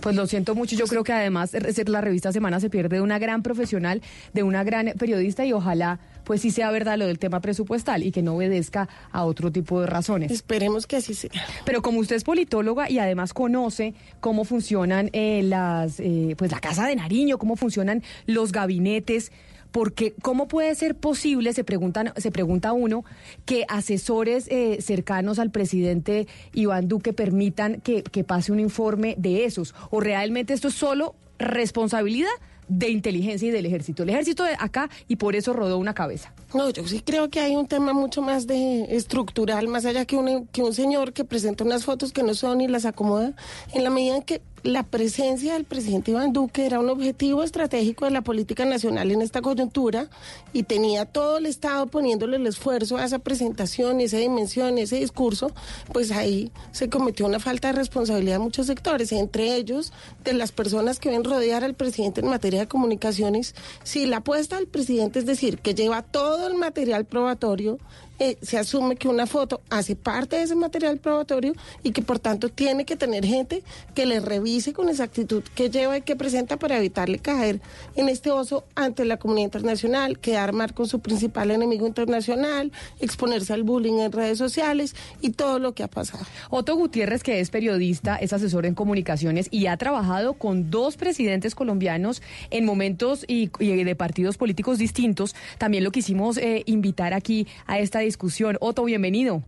Pues 0.00 0.14
lo 0.14 0.26
siento 0.26 0.54
mucho, 0.54 0.76
yo 0.76 0.86
creo 0.86 1.02
que 1.02 1.12
además 1.12 1.50
ser 1.50 1.88
la 1.88 2.00
revista 2.00 2.30
Semana 2.32 2.60
se 2.60 2.70
pierde 2.70 2.96
de 2.96 3.02
una 3.02 3.18
gran 3.18 3.42
profesional, 3.42 4.02
de 4.34 4.42
una 4.42 4.62
gran 4.62 4.92
periodista 4.98 5.44
y 5.44 5.52
ojalá 5.52 5.98
pues 6.26 6.40
sí 6.40 6.50
sea 6.50 6.72
verdad 6.72 6.98
lo 6.98 7.06
del 7.06 7.20
tema 7.20 7.40
presupuestal 7.40 8.02
y 8.02 8.10
que 8.10 8.20
no 8.20 8.34
obedezca 8.34 8.88
a 9.12 9.24
otro 9.24 9.52
tipo 9.52 9.80
de 9.80 9.86
razones. 9.86 10.32
Esperemos 10.32 10.88
que 10.88 10.96
así 10.96 11.14
sea. 11.14 11.30
Pero 11.64 11.82
como 11.82 12.00
usted 12.00 12.16
es 12.16 12.24
politóloga 12.24 12.90
y 12.90 12.98
además 12.98 13.32
conoce 13.32 13.94
cómo 14.18 14.44
funcionan 14.44 15.08
eh, 15.12 15.42
las, 15.44 16.00
eh, 16.00 16.34
pues 16.36 16.50
la 16.50 16.58
Casa 16.58 16.84
de 16.88 16.96
Nariño, 16.96 17.38
cómo 17.38 17.54
funcionan 17.54 18.02
los 18.26 18.50
gabinetes, 18.50 19.30
porque 19.70 20.14
cómo 20.20 20.48
puede 20.48 20.74
ser 20.74 20.96
posible, 20.96 21.52
se 21.52 21.62
preguntan, 21.62 22.12
se 22.16 22.32
pregunta 22.32 22.72
uno, 22.72 23.04
que 23.44 23.64
asesores 23.68 24.48
eh, 24.48 24.78
cercanos 24.80 25.38
al 25.38 25.52
presidente 25.52 26.26
Iván 26.54 26.88
Duque 26.88 27.12
permitan 27.12 27.80
que, 27.82 28.02
que 28.02 28.24
pase 28.24 28.50
un 28.50 28.58
informe 28.58 29.14
de 29.16 29.44
esos, 29.44 29.76
o 29.90 30.00
realmente 30.00 30.54
esto 30.54 30.68
es 30.68 30.74
solo 30.74 31.14
responsabilidad 31.38 32.30
de 32.68 32.88
inteligencia 32.88 33.48
y 33.48 33.50
del 33.50 33.66
ejército. 33.66 34.02
El 34.02 34.10
ejército 34.10 34.44
de 34.44 34.54
acá 34.58 34.88
y 35.08 35.16
por 35.16 35.36
eso 35.36 35.52
rodó 35.52 35.78
una 35.78 35.94
cabeza. 35.94 36.32
No, 36.54 36.70
yo 36.70 36.86
sí 36.86 37.00
creo 37.00 37.28
que 37.28 37.40
hay 37.40 37.56
un 37.56 37.66
tema 37.66 37.92
mucho 37.92 38.22
más 38.22 38.46
de 38.46 38.96
estructural, 38.96 39.66
más 39.66 39.84
allá 39.84 40.04
que 40.04 40.16
un, 40.16 40.46
que 40.46 40.62
un 40.62 40.72
señor 40.72 41.12
que 41.12 41.24
presenta 41.24 41.64
unas 41.64 41.84
fotos 41.84 42.12
que 42.12 42.22
no 42.22 42.34
son 42.34 42.60
y 42.60 42.68
las 42.68 42.84
acomoda, 42.84 43.34
en 43.72 43.82
la 43.82 43.90
medida 43.90 44.16
en 44.16 44.22
que 44.22 44.40
la 44.66 44.82
presencia 44.82 45.52
del 45.52 45.64
presidente 45.64 46.10
Iván 46.10 46.32
Duque 46.32 46.66
era 46.66 46.80
un 46.80 46.90
objetivo 46.90 47.44
estratégico 47.44 48.04
de 48.04 48.10
la 48.10 48.22
política 48.22 48.64
nacional 48.64 49.12
en 49.12 49.22
esta 49.22 49.40
coyuntura 49.40 50.08
y 50.52 50.64
tenía 50.64 51.04
todo 51.04 51.38
el 51.38 51.46
Estado 51.46 51.86
poniéndole 51.86 52.36
el 52.36 52.46
esfuerzo 52.48 52.96
a 52.96 53.04
esa 53.04 53.20
presentación, 53.20 54.00
esa 54.00 54.16
dimensión, 54.16 54.78
ese 54.78 54.96
discurso, 54.96 55.52
pues 55.92 56.10
ahí 56.10 56.50
se 56.72 56.88
cometió 56.88 57.26
una 57.26 57.38
falta 57.38 57.68
de 57.68 57.74
responsabilidad 57.74 58.36
en 58.36 58.42
muchos 58.42 58.66
sectores, 58.66 59.12
entre 59.12 59.54
ellos 59.54 59.92
de 60.24 60.32
las 60.32 60.50
personas 60.50 60.98
que 60.98 61.10
ven 61.10 61.22
rodear 61.22 61.62
al 61.62 61.74
presidente 61.74 62.20
en 62.20 62.28
materia 62.28 62.60
de 62.60 62.68
comunicaciones. 62.68 63.54
Si 63.84 64.06
la 64.06 64.18
apuesta 64.18 64.56
del 64.56 64.66
presidente 64.66 65.20
es 65.20 65.26
decir 65.26 65.58
que 65.58 65.74
lleva 65.74 66.02
todo 66.02 66.35
el 66.44 66.54
material 66.54 67.04
probatorio, 67.04 67.78
eh, 68.18 68.36
se 68.42 68.58
asume 68.58 68.96
que 68.96 69.08
una 69.08 69.26
foto 69.26 69.60
hace 69.70 69.96
parte 69.96 70.36
de 70.36 70.42
ese 70.42 70.54
material 70.54 70.98
probatorio 70.98 71.52
y 71.82 71.92
que 71.92 72.02
por 72.02 72.18
tanto 72.18 72.48
tiene 72.48 72.84
que 72.84 72.96
tener 72.96 73.24
gente 73.24 73.62
que 73.94 74.06
le 74.06 74.20
revise 74.20 74.72
con 74.72 74.88
exactitud 74.88 75.42
qué 75.54 75.70
lleva 75.70 75.98
y 75.98 76.02
qué 76.02 76.16
presenta 76.16 76.56
para 76.56 76.78
evitarle 76.78 77.18
caer 77.18 77.60
en 77.94 78.08
este 78.08 78.30
oso 78.30 78.64
ante 78.74 79.04
la 79.04 79.18
comunidad 79.18 79.46
internacional, 79.46 80.18
quedar 80.18 80.52
mal 80.52 80.74
con 80.74 80.88
su 80.88 81.00
principal 81.00 81.50
enemigo 81.50 81.86
internacional, 81.86 82.72
exponerse 83.00 83.52
al 83.52 83.62
bullying 83.62 83.98
en 84.00 84.12
redes 84.12 84.38
sociales 84.38 84.94
y 85.20 85.30
todo 85.30 85.58
lo 85.58 85.72
que 85.72 85.82
ha 85.82 85.88
pasado. 85.88 86.24
Otto 86.50 86.76
Gutiérrez, 86.76 87.22
que 87.22 87.40
es 87.40 87.50
periodista, 87.50 88.16
es 88.16 88.32
asesor 88.32 88.66
en 88.66 88.74
comunicaciones 88.74 89.48
y 89.50 89.66
ha 89.66 89.76
trabajado 89.76 90.34
con 90.34 90.70
dos 90.70 90.96
presidentes 90.96 91.54
colombianos 91.54 92.22
en 92.50 92.64
momentos 92.64 93.24
y, 93.28 93.48
de 93.58 93.96
partidos 93.96 94.36
políticos 94.36 94.78
distintos. 94.78 95.34
También 95.58 95.84
lo 95.84 95.90
quisimos 95.90 96.36
eh, 96.38 96.62
invitar 96.66 97.14
aquí 97.14 97.46
a 97.66 97.78
esta 97.78 98.00
discusión. 98.06 98.56
Otto, 98.60 98.84
bienvenido. 98.84 99.44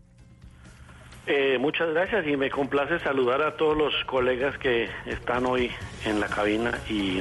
Eh, 1.31 1.59
muchas 1.61 1.91
gracias 1.91 2.27
y 2.27 2.39
me 2.39 2.49
complace 2.49 2.99
saludar 3.01 3.43
a 3.43 3.55
todos 3.59 3.77
los 3.77 3.93
colegas 4.07 4.57
que 4.57 4.89
están 5.05 5.45
hoy 5.45 5.71
en 6.07 6.21
la 6.21 6.27
cabina 6.27 6.81
y, 6.89 7.21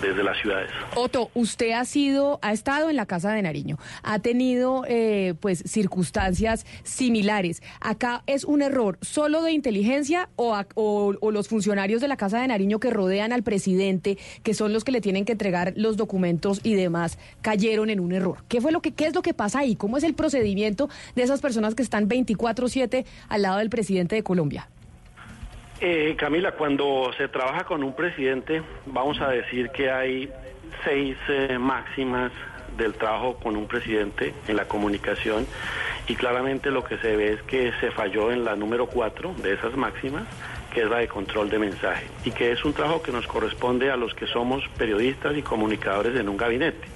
desde 0.00 0.22
las 0.22 0.38
ciudades. 0.40 0.70
Otto, 0.94 1.28
usted 1.34 1.72
ha 1.72 1.84
sido, 1.84 2.38
ha 2.40 2.52
estado 2.52 2.88
en 2.88 2.94
la 2.94 3.04
Casa 3.06 3.32
de 3.32 3.42
Nariño, 3.42 3.78
ha 4.04 4.20
tenido 4.20 4.84
eh, 4.86 5.34
pues 5.40 5.64
circunstancias 5.66 6.64
similares. 6.84 7.60
Acá 7.80 8.22
es 8.28 8.44
un 8.44 8.62
error 8.62 8.96
solo 9.00 9.42
de 9.42 9.50
inteligencia 9.50 10.28
o, 10.36 10.54
a- 10.54 10.68
o- 10.76 11.14
o 11.20 11.30
los 11.32 11.48
funcionarios 11.48 12.00
de 12.00 12.06
la 12.06 12.16
Casa 12.16 12.40
de 12.40 12.46
Nariño 12.46 12.78
que 12.78 12.90
rodean 12.90 13.32
al 13.32 13.42
presidente, 13.42 14.18
que 14.44 14.54
son 14.54 14.72
los 14.72 14.84
que 14.84 14.92
le 14.92 15.00
tienen 15.00 15.24
que 15.24 15.32
entregar 15.32 15.72
los 15.74 15.96
documentos 15.96 16.60
y 16.62 16.74
demás, 16.74 17.18
cayeron 17.42 17.90
en 17.90 17.98
un 17.98 18.12
error. 18.12 18.44
¿Qué 18.46 18.60
fue 18.60 18.70
lo 18.70 18.80
que, 18.80 18.92
qué 18.92 19.06
es 19.06 19.16
lo 19.16 19.22
que 19.22 19.34
pasa 19.34 19.58
ahí? 19.58 19.74
¿Cómo 19.74 19.96
es 19.96 20.04
el 20.04 20.14
procedimiento 20.14 20.88
de 21.16 21.24
esas 21.24 21.40
personas 21.40 21.74
que 21.74 21.82
están 21.82 22.08
24/7 22.08 22.99
al 23.28 23.42
lado 23.42 23.58
del 23.58 23.70
presidente 23.70 24.16
de 24.16 24.22
Colombia? 24.22 24.68
Eh, 25.80 26.14
Camila, 26.18 26.52
cuando 26.52 27.10
se 27.16 27.28
trabaja 27.28 27.64
con 27.64 27.82
un 27.82 27.94
presidente, 27.94 28.62
vamos 28.86 29.20
a 29.20 29.28
decir 29.28 29.70
que 29.70 29.90
hay 29.90 30.30
seis 30.84 31.16
eh, 31.28 31.58
máximas 31.58 32.32
del 32.76 32.94
trabajo 32.94 33.36
con 33.36 33.56
un 33.56 33.66
presidente 33.66 34.34
en 34.46 34.56
la 34.56 34.66
comunicación 34.66 35.46
y 36.06 36.16
claramente 36.16 36.70
lo 36.70 36.84
que 36.84 36.98
se 36.98 37.16
ve 37.16 37.32
es 37.34 37.42
que 37.42 37.72
se 37.80 37.90
falló 37.92 38.30
en 38.32 38.44
la 38.44 38.56
número 38.56 38.86
cuatro 38.86 39.34
de 39.42 39.54
esas 39.54 39.76
máximas, 39.76 40.24
que 40.72 40.82
es 40.82 40.90
la 40.90 40.98
de 40.98 41.08
control 41.08 41.48
de 41.50 41.58
mensaje 41.58 42.06
y 42.24 42.30
que 42.30 42.52
es 42.52 42.64
un 42.64 42.72
trabajo 42.72 43.02
que 43.02 43.12
nos 43.12 43.26
corresponde 43.26 43.90
a 43.90 43.96
los 43.96 44.14
que 44.14 44.26
somos 44.26 44.62
periodistas 44.76 45.36
y 45.36 45.42
comunicadores 45.42 46.18
en 46.18 46.28
un 46.28 46.36
gabinete. 46.36 46.88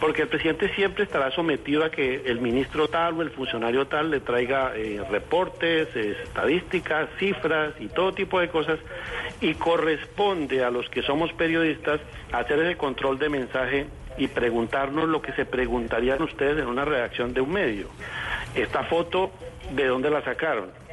Porque 0.00 0.22
el 0.22 0.28
presidente 0.28 0.68
siempre 0.74 1.04
estará 1.04 1.30
sometido 1.30 1.84
a 1.84 1.90
que 1.90 2.22
el 2.26 2.40
ministro 2.40 2.88
tal 2.88 3.14
o 3.14 3.22
el 3.22 3.30
funcionario 3.30 3.86
tal 3.86 4.10
le 4.10 4.20
traiga 4.20 4.72
eh, 4.76 5.00
reportes, 5.10 5.88
eh, 5.96 6.16
estadísticas, 6.22 7.08
cifras 7.18 7.72
y 7.80 7.88
todo 7.88 8.12
tipo 8.12 8.38
de 8.38 8.48
cosas 8.48 8.78
y 9.40 9.54
corresponde 9.54 10.62
a 10.62 10.70
los 10.70 10.88
que 10.90 11.02
somos 11.02 11.32
periodistas 11.32 12.00
hacer 12.32 12.58
ese 12.58 12.76
control 12.76 13.18
de 13.18 13.28
mensaje 13.30 13.86
y 14.18 14.28
preguntarnos 14.28 15.08
lo 15.08 15.22
que 15.22 15.32
se 15.32 15.44
preguntarían 15.44 16.22
ustedes 16.22 16.58
en 16.58 16.66
una 16.66 16.84
redacción 16.84 17.32
de 17.32 17.40
un 17.40 17.52
medio. 17.52 17.88
Esta 18.54 18.84
foto, 18.84 19.30
¿de 19.72 19.86
dónde 19.86 20.10
la 20.10 20.22
sacaron? 20.22 20.85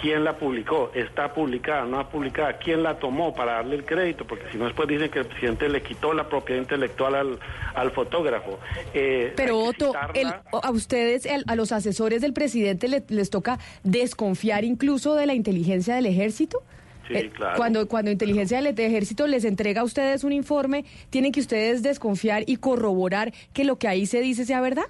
¿Quién 0.00 0.24
la 0.24 0.36
publicó? 0.36 0.90
¿Está 0.94 1.32
publicada? 1.32 1.84
¿No 1.84 2.00
está 2.00 2.10
publicada? 2.12 2.58
¿Quién 2.58 2.82
la 2.82 2.98
tomó 2.98 3.32
para 3.34 3.52
darle 3.54 3.76
el 3.76 3.84
crédito? 3.84 4.26
Porque 4.26 4.44
si 4.50 4.58
no 4.58 4.64
después 4.64 4.88
dicen 4.88 5.10
que 5.10 5.20
el 5.20 5.26
presidente 5.26 5.68
le 5.68 5.80
quitó 5.82 6.12
la 6.12 6.28
propiedad 6.28 6.60
intelectual 6.60 7.14
al, 7.14 7.38
al 7.74 7.90
fotógrafo. 7.92 8.58
Eh, 8.94 9.32
Pero 9.36 9.58
Otto, 9.58 9.92
el- 10.14 10.26
a 10.50 10.70
ustedes, 10.70 11.24
el- 11.26 11.44
a 11.46 11.54
los 11.54 11.70
asesores 11.70 12.20
del 12.20 12.32
presidente 12.32 12.88
le- 12.88 13.04
les 13.08 13.30
toca 13.30 13.58
desconfiar 13.84 14.64
incluso 14.64 15.14
de 15.14 15.26
la 15.26 15.34
inteligencia 15.34 15.94
del 15.94 16.06
ejército. 16.06 16.62
Sí, 17.06 17.14
Eh, 17.14 17.30
claro. 17.34 17.56
Cuando, 17.56 17.86
cuando 17.88 18.10
inteligencia 18.10 18.60
del 18.60 18.68
ejército 18.78 19.26
les 19.26 19.44
entrega 19.44 19.82
a 19.82 19.84
ustedes 19.84 20.24
un 20.24 20.32
informe, 20.32 20.84
tienen 21.10 21.30
que 21.32 21.40
ustedes 21.40 21.82
desconfiar 21.82 22.44
y 22.46 22.56
corroborar 22.56 23.32
que 23.52 23.64
lo 23.64 23.76
que 23.76 23.88
ahí 23.88 24.06
se 24.06 24.20
dice 24.20 24.44
sea 24.44 24.60
verdad. 24.60 24.84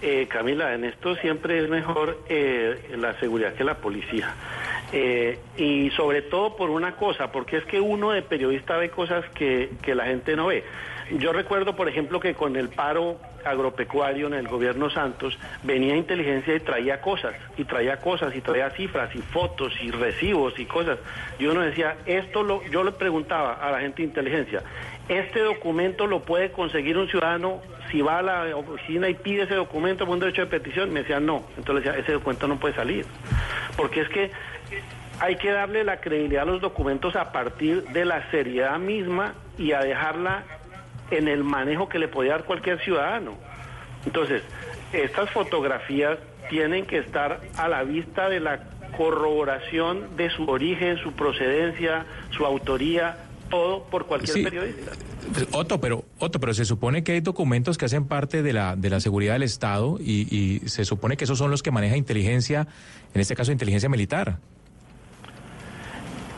Eh, 0.00 0.28
Camila, 0.28 0.74
en 0.74 0.84
esto 0.84 1.16
siempre 1.16 1.62
es 1.62 1.68
mejor 1.68 2.18
eh, 2.28 2.94
la 2.96 3.18
seguridad 3.18 3.54
que 3.54 3.64
la 3.64 3.78
policía. 3.78 4.32
Eh, 4.92 5.38
y 5.56 5.90
sobre 5.90 6.22
todo 6.22 6.56
por 6.56 6.70
una 6.70 6.94
cosa, 6.94 7.32
porque 7.32 7.56
es 7.56 7.64
que 7.64 7.80
uno 7.80 8.12
de 8.12 8.22
periodista 8.22 8.76
ve 8.76 8.90
cosas 8.90 9.24
que, 9.34 9.70
que 9.82 9.94
la 9.94 10.06
gente 10.06 10.36
no 10.36 10.46
ve. 10.46 10.64
Yo 11.10 11.32
recuerdo, 11.32 11.74
por 11.74 11.88
ejemplo, 11.88 12.20
que 12.20 12.34
con 12.34 12.56
el 12.56 12.68
paro 12.68 13.18
agropecuario 13.44 14.26
en 14.26 14.34
el 14.34 14.48
gobierno 14.48 14.90
Santos 14.90 15.38
venía 15.62 15.96
inteligencia 15.96 16.54
y 16.54 16.60
traía 16.60 17.00
cosas, 17.00 17.34
y 17.56 17.64
traía 17.64 17.96
cosas, 17.96 18.34
y 18.36 18.40
traía 18.40 18.70
cifras, 18.70 19.14
y 19.14 19.18
fotos, 19.18 19.72
y 19.80 19.90
recibos, 19.90 20.58
y 20.58 20.66
cosas. 20.66 20.98
Y 21.38 21.46
uno 21.46 21.62
decía, 21.62 21.96
esto 22.04 22.42
lo, 22.42 22.62
yo 22.64 22.84
le 22.84 22.92
preguntaba 22.92 23.54
a 23.54 23.70
la 23.70 23.80
gente 23.80 24.02
de 24.02 24.08
inteligencia, 24.08 24.62
este 25.08 25.40
documento 25.40 26.06
lo 26.06 26.20
puede 26.20 26.52
conseguir 26.52 26.98
un 26.98 27.08
ciudadano 27.08 27.62
si 27.90 28.02
va 28.02 28.18
a 28.18 28.22
la 28.22 28.56
oficina 28.56 29.08
y 29.08 29.14
pide 29.14 29.44
ese 29.44 29.54
documento 29.54 30.04
por 30.04 30.14
un 30.14 30.20
derecho 30.20 30.42
de 30.42 30.48
petición. 30.48 30.92
Me 30.92 31.00
decían 31.00 31.24
no. 31.24 31.42
Entonces 31.56 31.84
decía, 31.84 31.98
ese 31.98 32.12
documento 32.12 32.46
no 32.46 32.60
puede 32.60 32.74
salir. 32.74 33.06
Porque 33.76 34.02
es 34.02 34.08
que 34.10 34.30
hay 35.20 35.36
que 35.36 35.50
darle 35.50 35.84
la 35.84 36.00
credibilidad 36.00 36.42
a 36.42 36.46
los 36.46 36.60
documentos 36.60 37.16
a 37.16 37.32
partir 37.32 37.84
de 37.84 38.04
la 38.04 38.30
seriedad 38.30 38.78
misma 38.78 39.32
y 39.56 39.72
a 39.72 39.80
dejarla 39.80 40.44
en 41.10 41.28
el 41.28 41.44
manejo 41.44 41.88
que 41.88 41.98
le 41.98 42.08
podía 42.08 42.32
dar 42.32 42.44
cualquier 42.44 42.80
ciudadano. 42.80 43.34
Entonces, 44.06 44.42
estas 44.92 45.30
fotografías 45.30 46.18
tienen 46.50 46.86
que 46.86 46.98
estar 46.98 47.40
a 47.56 47.68
la 47.68 47.82
vista 47.84 48.28
de 48.28 48.40
la 48.40 48.60
corroboración 48.96 50.16
de 50.16 50.30
su 50.30 50.44
origen, 50.48 50.96
su 50.98 51.12
procedencia, 51.12 52.06
su 52.30 52.44
autoría, 52.46 53.16
todo 53.50 53.84
por 53.84 54.06
cualquier 54.06 54.34
Sí. 54.36 54.42
periodista. 54.44 54.92
Otto, 55.52 55.80
pero 55.80 56.04
Otto, 56.18 56.40
pero 56.40 56.54
se 56.54 56.64
supone 56.64 57.04
que 57.04 57.12
hay 57.12 57.20
documentos 57.20 57.76
que 57.76 57.84
hacen 57.84 58.06
parte 58.06 58.42
de 58.42 58.52
la 58.52 58.76
de 58.76 58.88
la 58.88 59.00
seguridad 59.00 59.34
del 59.34 59.42
Estado 59.42 59.98
y, 60.00 60.26
y 60.34 60.68
se 60.68 60.84
supone 60.84 61.16
que 61.16 61.24
esos 61.24 61.36
son 61.38 61.50
los 61.50 61.62
que 61.62 61.70
maneja 61.70 61.96
inteligencia, 61.96 62.66
en 63.14 63.20
este 63.20 63.34
caso 63.36 63.52
inteligencia 63.52 63.88
militar. 63.88 64.38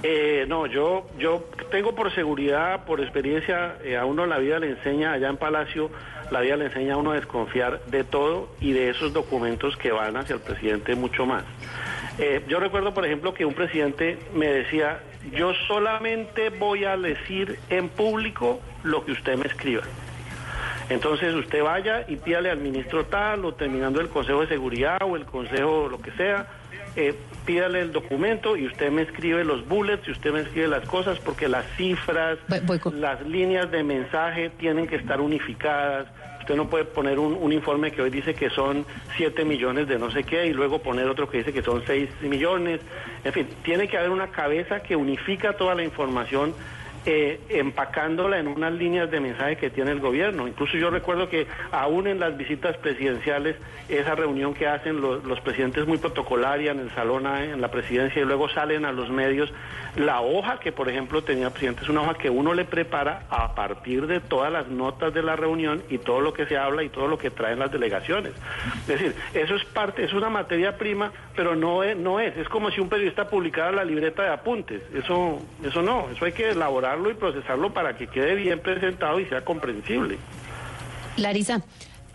Eh, 0.02 0.46
no, 0.48 0.66
yo, 0.66 1.06
yo 1.18 1.44
tengo 1.70 1.94
por 1.94 2.14
seguridad, 2.14 2.84
por 2.86 3.00
experiencia, 3.00 3.76
eh, 3.84 3.98
a 3.98 4.06
uno 4.06 4.24
la 4.24 4.38
vida 4.38 4.58
le 4.58 4.70
enseña, 4.70 5.12
allá 5.12 5.28
en 5.28 5.36
Palacio, 5.36 5.90
la 6.30 6.40
vida 6.40 6.56
le 6.56 6.66
enseña 6.66 6.94
a 6.94 6.96
uno 6.96 7.10
a 7.10 7.16
desconfiar 7.16 7.84
de 7.86 8.04
todo 8.04 8.48
y 8.60 8.72
de 8.72 8.90
esos 8.90 9.12
documentos 9.12 9.76
que 9.76 9.92
van 9.92 10.16
hacia 10.16 10.36
el 10.36 10.40
presidente 10.40 10.94
mucho 10.94 11.26
más. 11.26 11.44
Eh, 12.18 12.42
yo 12.48 12.60
recuerdo, 12.60 12.94
por 12.94 13.04
ejemplo, 13.04 13.34
que 13.34 13.44
un 13.44 13.52
presidente 13.54 14.18
me 14.34 14.46
decía, 14.46 15.00
yo 15.32 15.52
solamente 15.68 16.48
voy 16.48 16.84
a 16.84 16.96
decir 16.96 17.58
en 17.68 17.88
público 17.90 18.60
lo 18.82 19.04
que 19.04 19.12
usted 19.12 19.36
me 19.36 19.46
escriba. 19.46 19.82
Entonces 20.88 21.34
usted 21.34 21.62
vaya 21.62 22.04
y 22.08 22.16
pídale 22.16 22.50
al 22.50 22.58
ministro 22.58 23.04
tal 23.04 23.44
o 23.44 23.54
terminando 23.54 24.00
el 24.00 24.08
Consejo 24.08 24.40
de 24.40 24.48
Seguridad 24.48 24.98
o 25.02 25.14
el 25.16 25.24
Consejo 25.24 25.88
lo 25.88 26.00
que 26.00 26.10
sea, 26.12 26.46
eh, 26.96 27.14
pídale 27.46 27.80
el 27.80 27.92
documento 27.92 28.56
y 28.56 28.66
usted 28.66 28.90
me 28.90 29.02
escribe 29.02 29.44
los 29.44 29.66
bullets 29.68 30.06
y 30.08 30.12
usted 30.12 30.32
me 30.32 30.40
escribe 30.40 30.68
las 30.68 30.86
cosas 30.88 31.18
porque 31.18 31.48
las 31.48 31.66
cifras, 31.76 32.38
las 32.92 33.26
líneas 33.26 33.70
de 33.70 33.82
mensaje 33.82 34.50
tienen 34.58 34.86
que 34.86 34.96
estar 34.96 35.20
unificadas. 35.20 36.06
Usted 36.40 36.56
no 36.56 36.68
puede 36.68 36.84
poner 36.84 37.18
un, 37.18 37.34
un 37.34 37.52
informe 37.52 37.92
que 37.92 38.02
hoy 38.02 38.10
dice 38.10 38.34
que 38.34 38.50
son 38.50 38.84
7 39.16 39.44
millones 39.44 39.88
de 39.88 39.98
no 39.98 40.10
sé 40.10 40.24
qué 40.24 40.46
y 40.46 40.52
luego 40.52 40.80
poner 40.80 41.06
otro 41.08 41.28
que 41.28 41.38
dice 41.38 41.52
que 41.52 41.62
son 41.62 41.82
6 41.86 42.08
millones. 42.22 42.80
En 43.24 43.32
fin, 43.32 43.46
tiene 43.62 43.88
que 43.88 43.98
haber 43.98 44.10
una 44.10 44.28
cabeza 44.28 44.82
que 44.82 44.96
unifica 44.96 45.52
toda 45.52 45.74
la 45.74 45.84
información 45.84 46.54
eh, 47.06 47.40
empacándola 47.48 48.38
en 48.38 48.48
unas 48.48 48.72
líneas 48.72 49.10
de 49.10 49.20
mensaje 49.20 49.56
que 49.56 49.70
tiene 49.70 49.90
el 49.90 50.00
gobierno. 50.00 50.46
Incluso 50.46 50.76
yo 50.76 50.90
recuerdo 50.90 51.28
que 51.28 51.46
aún 51.72 52.06
en 52.06 52.20
las 52.20 52.36
visitas 52.36 52.76
presidenciales, 52.76 53.56
esa 53.88 54.14
reunión 54.14 54.54
que 54.54 54.66
hacen 54.66 55.00
los, 55.00 55.40
presidentes 55.40 55.86
muy 55.86 55.98
protocolaria 55.98 56.72
en 56.72 56.80
el 56.80 56.90
salón 56.90 57.26
en 57.26 57.60
la 57.60 57.70
presidencia 57.70 58.22
y 58.22 58.24
luego 58.24 58.48
salen 58.48 58.84
a 58.84 58.92
los 58.92 59.10
medios, 59.10 59.52
la 59.96 60.20
hoja 60.20 60.60
que 60.60 60.72
por 60.72 60.88
ejemplo 60.88 61.22
tenía 61.22 61.46
el 61.46 61.52
presidente 61.52 61.82
es 61.82 61.88
una 61.88 62.02
hoja 62.02 62.14
que 62.14 62.30
uno 62.30 62.54
le 62.54 62.64
prepara 62.64 63.24
a 63.30 63.54
partir 63.54 64.06
de 64.06 64.20
todas 64.20 64.52
las 64.52 64.68
notas 64.68 65.12
de 65.12 65.22
la 65.22 65.36
reunión 65.36 65.82
y 65.88 65.98
todo 65.98 66.20
lo 66.20 66.32
que 66.32 66.46
se 66.46 66.56
habla 66.56 66.82
y 66.82 66.88
todo 66.88 67.08
lo 67.08 67.18
que 67.18 67.30
traen 67.30 67.58
las 67.58 67.72
delegaciones. 67.72 68.32
Es 68.82 68.86
decir, 68.86 69.14
eso 69.34 69.56
es 69.56 69.64
parte, 69.64 70.04
es 70.04 70.12
una 70.12 70.28
materia 70.28 70.76
prima, 70.76 71.12
pero 71.34 71.56
no 71.56 71.82
es, 71.82 71.96
no 71.96 72.20
es, 72.20 72.36
es 72.36 72.48
como 72.48 72.70
si 72.70 72.80
un 72.80 72.88
periodista 72.88 73.28
publicara 73.28 73.72
la 73.72 73.84
libreta 73.84 74.22
de 74.22 74.30
apuntes. 74.30 74.82
Eso, 74.94 75.38
eso 75.64 75.82
no, 75.82 76.08
eso 76.10 76.24
hay 76.24 76.32
que 76.32 76.54
y 77.10 77.14
procesarlo 77.14 77.72
para 77.72 77.96
que 77.96 78.06
quede 78.06 78.34
bien 78.34 78.60
presentado 78.60 79.20
y 79.20 79.26
sea 79.26 79.44
comprensible. 79.44 80.18
Larisa, 81.16 81.62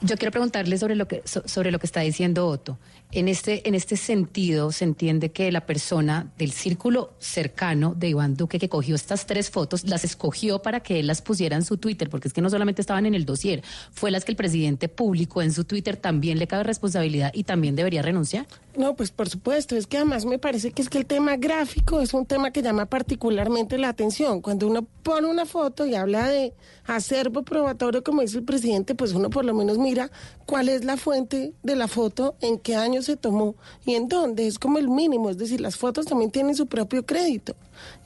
yo 0.01 0.17
quiero 0.17 0.31
preguntarle 0.31 0.77
sobre 0.77 0.95
lo 0.95 1.07
que 1.07 1.21
so- 1.25 1.47
sobre 1.47 1.71
lo 1.71 1.79
que 1.79 1.85
está 1.85 2.01
diciendo 2.01 2.47
Otto. 2.47 2.77
En 3.15 3.29
este 3.29 3.65
en 3.65 3.75
este 3.75 3.95
sentido 3.95 4.73
se 4.73 4.83
entiende 4.83 5.31
que 5.31 5.49
la 5.49 5.65
persona 5.65 6.33
del 6.37 6.51
círculo 6.51 7.13
cercano 7.17 7.93
de 7.95 8.09
Iván 8.09 8.35
Duque 8.35 8.59
que 8.59 8.67
cogió 8.67 8.93
estas 8.93 9.25
tres 9.25 9.49
fotos 9.49 9.85
las 9.85 10.03
escogió 10.03 10.61
para 10.61 10.81
que 10.81 10.99
él 10.99 11.07
las 11.07 11.21
pusiera 11.21 11.55
en 11.55 11.63
su 11.63 11.77
Twitter, 11.77 12.09
porque 12.09 12.27
es 12.27 12.33
que 12.33 12.41
no 12.41 12.49
solamente 12.49 12.81
estaban 12.81 13.05
en 13.05 13.15
el 13.15 13.23
dossier, 13.23 13.63
fue 13.93 14.11
las 14.11 14.25
que 14.25 14.33
el 14.33 14.35
presidente 14.35 14.89
publicó 14.89 15.41
en 15.41 15.53
su 15.53 15.63
Twitter, 15.63 15.95
también 15.95 16.39
le 16.39 16.47
cabe 16.47 16.65
responsabilidad 16.65 17.31
y 17.33 17.45
también 17.45 17.77
debería 17.77 18.01
renunciar. 18.01 18.47
No, 18.75 18.97
pues 18.97 19.11
por 19.11 19.29
supuesto, 19.29 19.77
es 19.77 19.87
que 19.87 19.95
además 19.95 20.25
me 20.25 20.37
parece 20.37 20.73
que 20.73 20.81
es 20.81 20.89
que 20.89 20.97
el 20.97 21.05
tema 21.05 21.37
gráfico 21.37 22.01
es 22.01 22.13
un 22.13 22.25
tema 22.25 22.51
que 22.51 22.61
llama 22.61 22.85
particularmente 22.87 23.77
la 23.77 23.87
atención. 23.87 24.41
Cuando 24.41 24.67
uno 24.67 24.85
pone 25.03 25.27
una 25.27 25.45
foto 25.45 25.85
y 25.85 25.95
habla 25.95 26.27
de 26.27 26.53
acervo 26.85 27.43
probatorio, 27.43 28.03
como 28.03 28.21
dice 28.21 28.39
el 28.39 28.43
presidente, 28.43 28.93
pues 28.93 29.13
uno 29.13 29.29
por 29.29 29.45
lo 29.45 29.53
menos 29.53 29.77
mira 29.77 30.11
cuál 30.45 30.67
es 30.67 30.83
la 30.83 30.97
fuente 30.97 31.53
de 31.63 31.75
la 31.77 31.87
foto, 31.87 32.35
en 32.41 32.59
qué 32.59 32.75
año 32.75 33.01
se 33.05 33.15
tomó 33.17 33.55
y 33.85 33.95
en 33.95 34.07
dónde. 34.09 34.45
Es 34.47 34.59
como 34.59 34.77
el 34.77 34.89
mínimo, 34.89 35.29
es 35.29 35.37
decir, 35.37 35.61
las 35.61 35.77
fotos 35.77 36.05
también 36.05 36.31
tienen 36.31 36.55
su 36.55 36.67
propio 36.67 37.05
crédito 37.05 37.55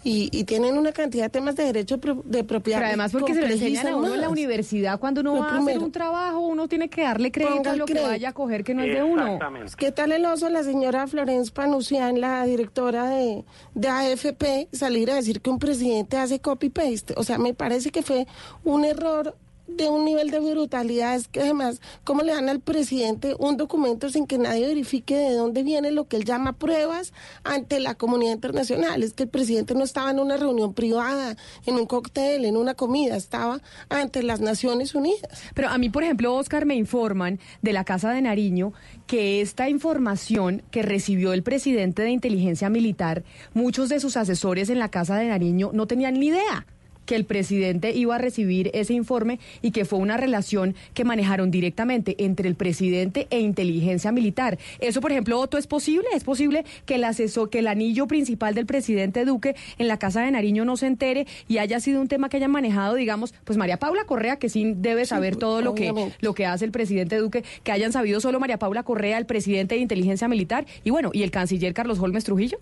y, 0.03 0.29
y 0.31 0.43
tienen 0.43 0.77
una 0.77 0.91
cantidad 0.91 1.23
de 1.25 1.29
temas 1.29 1.55
de 1.55 1.63
derecho 1.63 1.97
pro- 1.99 2.21
de 2.25 2.43
propiedad. 2.43 2.79
Pero 2.79 2.87
además 2.89 3.11
porque 3.11 3.33
se 3.33 3.41
lo 3.41 3.47
enseñan 3.47 3.87
a 3.87 3.95
uno 3.97 4.13
en 4.13 4.21
la 4.21 4.29
universidad, 4.29 4.99
cuando 4.99 5.21
uno 5.21 5.35
Lo 5.35 5.39
va 5.41 5.47
a 5.47 5.57
hacer 5.57 5.79
un 5.79 5.91
trabajo, 5.91 6.39
uno 6.39 6.67
tiene 6.67 6.89
que 6.89 7.01
darle 7.03 7.31
crédito 7.31 7.69
a 7.69 7.75
lo 7.75 7.85
que 7.85 7.93
vaya 8.09 8.29
a 8.29 8.33
coger 8.33 8.63
que 8.63 8.73
no 8.73 8.83
es 8.83 8.93
de 8.93 9.03
uno. 9.03 9.39
¿Qué 9.77 9.91
tal 9.91 10.11
el 10.11 10.25
oso 10.25 10.49
la 10.49 10.63
señora 10.63 11.07
Florence 11.07 11.51
Panucian, 11.51 12.19
la 12.21 12.43
directora 12.45 13.09
de, 13.09 13.43
de 13.73 13.87
AFP, 13.87 14.67
salir 14.71 15.09
a 15.11 15.15
decir 15.15 15.41
que 15.41 15.49
un 15.49 15.59
presidente 15.59 16.17
hace 16.17 16.39
copy-paste? 16.39 17.13
O 17.17 17.23
sea, 17.23 17.37
me 17.37 17.53
parece 17.53 17.91
que 17.91 18.01
fue 18.03 18.27
un 18.63 18.85
error 18.85 19.35
de 19.75 19.89
un 19.89 20.05
nivel 20.05 20.31
de 20.31 20.39
brutalidad. 20.39 21.15
Es 21.15 21.27
que 21.27 21.41
además, 21.41 21.81
¿cómo 22.03 22.21
le 22.21 22.33
dan 22.33 22.49
al 22.49 22.59
presidente 22.59 23.35
un 23.39 23.57
documento 23.57 24.09
sin 24.09 24.27
que 24.27 24.37
nadie 24.37 24.67
verifique 24.67 25.15
de 25.15 25.33
dónde 25.33 25.63
viene 25.63 25.91
lo 25.91 26.07
que 26.07 26.17
él 26.17 26.25
llama 26.25 26.53
pruebas 26.53 27.13
ante 27.43 27.79
la 27.79 27.95
comunidad 27.95 28.33
internacional? 28.33 29.03
Es 29.03 29.13
que 29.13 29.23
el 29.23 29.29
presidente 29.29 29.75
no 29.75 29.83
estaba 29.83 30.11
en 30.11 30.19
una 30.19 30.37
reunión 30.37 30.73
privada, 30.73 31.35
en 31.65 31.75
un 31.75 31.85
cóctel, 31.85 32.45
en 32.45 32.57
una 32.57 32.73
comida, 32.73 33.15
estaba 33.15 33.61
ante 33.89 34.23
las 34.23 34.41
Naciones 34.41 34.95
Unidas. 34.95 35.41
Pero 35.53 35.69
a 35.69 35.77
mí, 35.77 35.89
por 35.89 36.03
ejemplo, 36.03 36.35
Oscar, 36.35 36.65
me 36.65 36.75
informan 36.75 37.39
de 37.61 37.73
la 37.73 37.83
Casa 37.83 38.11
de 38.11 38.21
Nariño 38.21 38.73
que 39.07 39.41
esta 39.41 39.69
información 39.69 40.63
que 40.71 40.81
recibió 40.81 41.33
el 41.33 41.43
presidente 41.43 42.01
de 42.01 42.11
inteligencia 42.11 42.69
militar, 42.69 43.23
muchos 43.53 43.89
de 43.89 43.99
sus 43.99 44.17
asesores 44.17 44.69
en 44.69 44.79
la 44.79 44.89
Casa 44.89 45.15
de 45.15 45.27
Nariño 45.27 45.71
no 45.73 45.87
tenían 45.87 46.19
ni 46.19 46.27
idea 46.27 46.65
que 47.09 47.15
el 47.15 47.25
presidente 47.25 47.91
iba 47.95 48.13
a 48.13 48.17
recibir 48.19 48.69
ese 48.75 48.93
informe 48.93 49.39
y 49.63 49.71
que 49.71 49.83
fue 49.83 49.97
una 49.97 50.15
relación 50.15 50.75
que 50.93 51.03
manejaron 51.03 51.49
directamente 51.49 52.15
entre 52.19 52.47
el 52.47 52.53
presidente 52.53 53.25
e 53.31 53.39
inteligencia 53.39 54.11
militar. 54.11 54.59
Eso, 54.79 55.01
por 55.01 55.11
ejemplo, 55.11 55.39
Otto, 55.39 55.57
¿es 55.57 55.65
posible? 55.65 56.07
¿Es 56.13 56.23
posible 56.23 56.65
que 56.85 56.95
el 56.95 57.03
asesor, 57.03 57.49
que 57.49 57.59
el 57.59 57.67
anillo 57.67 58.05
principal 58.05 58.53
del 58.53 58.67
presidente 58.67 59.25
Duque 59.25 59.55
en 59.79 59.87
la 59.87 59.97
Casa 59.97 60.21
de 60.21 60.29
Nariño 60.29 60.65
no 60.65 60.77
se 60.77 60.85
entere 60.85 61.25
y 61.47 61.57
haya 61.57 61.79
sido 61.79 61.99
un 61.99 62.07
tema 62.07 62.29
que 62.29 62.37
hayan 62.37 62.51
manejado, 62.51 62.93
digamos, 62.93 63.33
pues 63.43 63.57
María 63.57 63.77
Paula 63.77 64.03
Correa, 64.03 64.37
que 64.37 64.47
sí 64.47 64.73
debe 64.75 65.07
saber 65.07 65.35
todo 65.35 65.63
lo 65.63 65.73
que, 65.73 65.91
lo 66.21 66.35
que 66.35 66.45
hace 66.45 66.63
el 66.63 66.71
presidente 66.71 67.17
Duque, 67.17 67.43
que 67.63 67.71
hayan 67.71 67.91
sabido 67.91 68.19
solo 68.19 68.39
María 68.39 68.59
Paula 68.59 68.83
Correa, 68.83 69.17
el 69.17 69.25
presidente 69.25 69.73
de 69.73 69.81
inteligencia 69.81 70.27
militar, 70.27 70.67
y 70.83 70.91
bueno, 70.91 71.09
y 71.11 71.23
el 71.23 71.31
canciller 71.31 71.73
Carlos 71.73 71.97
Holmes 71.97 72.23
Trujillo? 72.23 72.59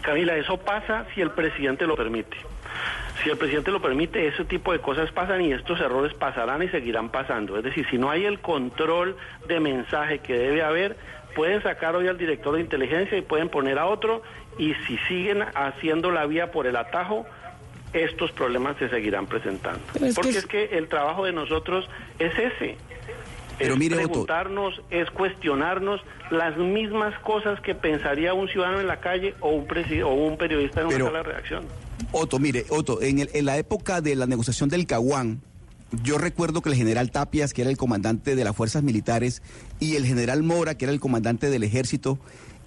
Camila, 0.00 0.34
eso 0.34 0.56
pasa 0.56 1.04
si 1.14 1.20
el 1.20 1.32
presidente 1.32 1.86
lo 1.86 1.94
permite. 1.94 2.34
Si 3.22 3.30
el 3.30 3.36
presidente 3.36 3.70
lo 3.70 3.82
permite, 3.82 4.26
ese 4.28 4.44
tipo 4.44 4.72
de 4.72 4.78
cosas 4.80 5.10
pasan 5.10 5.40
y 5.40 5.52
estos 5.52 5.80
errores 5.80 6.14
pasarán 6.14 6.62
y 6.62 6.68
seguirán 6.68 7.08
pasando. 7.10 7.56
Es 7.56 7.64
decir, 7.64 7.86
si 7.90 7.98
no 7.98 8.10
hay 8.10 8.24
el 8.24 8.38
control 8.40 9.16
de 9.48 9.58
mensaje 9.60 10.20
que 10.20 10.34
debe 10.38 10.62
haber, 10.62 10.96
pueden 11.34 11.62
sacar 11.62 11.96
hoy 11.96 12.06
al 12.06 12.16
director 12.16 12.54
de 12.54 12.60
inteligencia 12.60 13.18
y 13.18 13.22
pueden 13.22 13.48
poner 13.48 13.78
a 13.78 13.86
otro 13.86 14.22
y 14.56 14.74
si 14.86 14.96
siguen 15.08 15.42
haciendo 15.54 16.10
la 16.10 16.26
vía 16.26 16.50
por 16.52 16.66
el 16.66 16.76
atajo, 16.76 17.26
estos 17.92 18.30
problemas 18.32 18.76
se 18.78 18.88
seguirán 18.88 19.26
presentando. 19.26 19.80
Es 20.00 20.14
Porque 20.14 20.30
es- 20.30 20.36
es 20.36 20.46
que 20.46 20.64
el 20.78 20.88
trabajo 20.88 21.24
de 21.24 21.32
nosotros 21.32 21.88
es 22.18 22.32
ese. 22.38 22.76
Pero 23.58 23.72
es 23.72 23.78
mire, 23.80 23.96
Otto. 23.96 24.08
preguntarnos, 24.08 24.80
es 24.90 25.10
cuestionarnos 25.10 26.00
las 26.30 26.56
mismas 26.56 27.18
cosas 27.20 27.60
que 27.60 27.74
pensaría 27.74 28.32
un 28.34 28.48
ciudadano 28.48 28.80
en 28.80 28.86
la 28.86 29.00
calle 29.00 29.34
o 29.40 29.50
un, 29.50 29.66
presi- 29.66 30.02
o 30.04 30.08
un 30.10 30.36
periodista 30.38 30.80
en 30.82 30.86
una 30.86 30.96
Pero- 30.96 31.06
sala 31.06 31.18
de 31.18 31.24
redacción. 31.24 31.64
Otto, 32.12 32.38
mire, 32.38 32.66
Otto, 32.70 33.00
en, 33.02 33.26
la 33.44 33.58
época 33.58 34.00
de 34.00 34.16
la 34.16 34.26
negociación 34.26 34.68
del 34.68 34.86
Caguán, 34.86 35.40
yo 36.02 36.18
recuerdo 36.18 36.60
que 36.60 36.68
el 36.68 36.74
general 36.74 37.10
Tapias, 37.10 37.52
que 37.52 37.62
era 37.62 37.70
el 37.70 37.76
comandante 37.76 38.36
de 38.36 38.44
las 38.44 38.54
fuerzas 38.54 38.82
militares, 38.82 39.42
y 39.80 39.96
el 39.96 40.06
general 40.06 40.42
Mora, 40.42 40.76
que 40.76 40.84
era 40.84 40.92
el 40.92 41.00
comandante 41.00 41.50
del 41.50 41.64
ejército, 41.64 42.18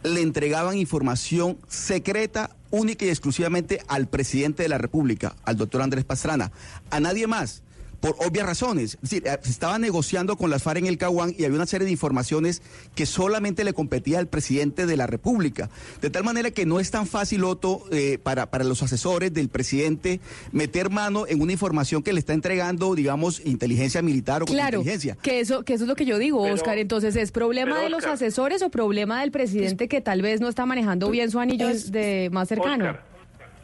le 0.04 0.22
entregaban 0.22 0.78
información 0.78 1.58
secreta, 1.68 2.56
única 2.72 3.06
y 3.06 3.10
exclusivamente 3.10 3.82
al 3.88 4.08
presidente 4.08 4.64
de 4.64 4.70
la 4.70 4.78
República, 4.78 5.36
al 5.44 5.58
doctor 5.58 5.82
Andrés 5.82 6.06
Pastrana, 6.06 6.52
a 6.90 7.00
nadie 7.00 7.28
más. 7.28 7.64
Por 8.02 8.16
obvias 8.20 8.46
razones. 8.46 8.96
Es 8.96 9.02
decir, 9.12 9.28
eh, 9.28 9.38
se 9.42 9.52
estaba 9.52 9.78
negociando 9.80 10.36
con 10.36 10.50
las 10.50 10.64
FARC 10.64 10.80
en 10.80 10.88
el 10.88 10.98
Caguán 10.98 11.34
y 11.38 11.46
había 11.46 11.56
una 11.56 11.66
serie 11.68 11.86
de 11.86 11.92
informaciones 11.92 12.62
que 12.96 13.06
solamente 13.06 13.64
le 13.64 13.74
competía 13.74 14.20
al 14.20 14.28
presidente 14.28 14.86
de 14.86 14.98
la 14.98 15.08
República. 15.08 15.70
De 16.02 16.10
tal 16.10 16.24
manera 16.24 16.52
que 16.52 16.66
no 16.66 16.80
es 16.80 16.92
tan 16.92 17.06
fácil, 17.08 17.44
Otto, 17.44 17.84
eh, 17.92 18.18
para, 18.22 18.48
para 18.50 18.64
los 18.64 18.82
asesores 18.84 19.34
del 19.34 19.50
presidente 19.50 20.20
meter 20.52 20.90
mano 20.90 21.26
en 21.28 21.42
una 21.42 21.52
información 21.52 22.02
que 22.04 22.12
le 22.12 22.20
está 22.20 22.34
entregando, 22.34 22.96
digamos, 22.96 23.40
inteligencia 23.46 24.02
militar 24.02 24.42
o 24.42 24.46
Claro, 24.46 24.80
inteligencia. 24.80 25.16
que 25.22 25.40
eso, 25.40 25.64
que 25.64 25.76
eso 25.76 25.84
es 25.84 25.88
lo 25.88 25.96
que 25.96 26.06
yo 26.06 26.18
digo, 26.18 26.42
Oscar. 26.42 26.80
Entonces, 26.80 27.16
¿es 27.16 27.32
problema 27.32 27.80
de 27.80 27.90
los 27.90 28.00
Oscar. 28.00 28.14
asesores 28.14 28.64
o 28.64 28.70
problema 28.70 29.22
del 29.22 29.32
presidente 29.32 29.88
que 29.88 30.02
tal 30.02 30.24
vez 30.24 30.42
no 30.42 30.48
está 30.50 30.66
manejando 30.66 31.10
bien 31.12 31.30
su 31.30 31.40
anillo 31.40 31.68
de 31.70 32.30
más 32.32 32.48
cercano? 32.48 32.84
Oscar, 32.84 33.04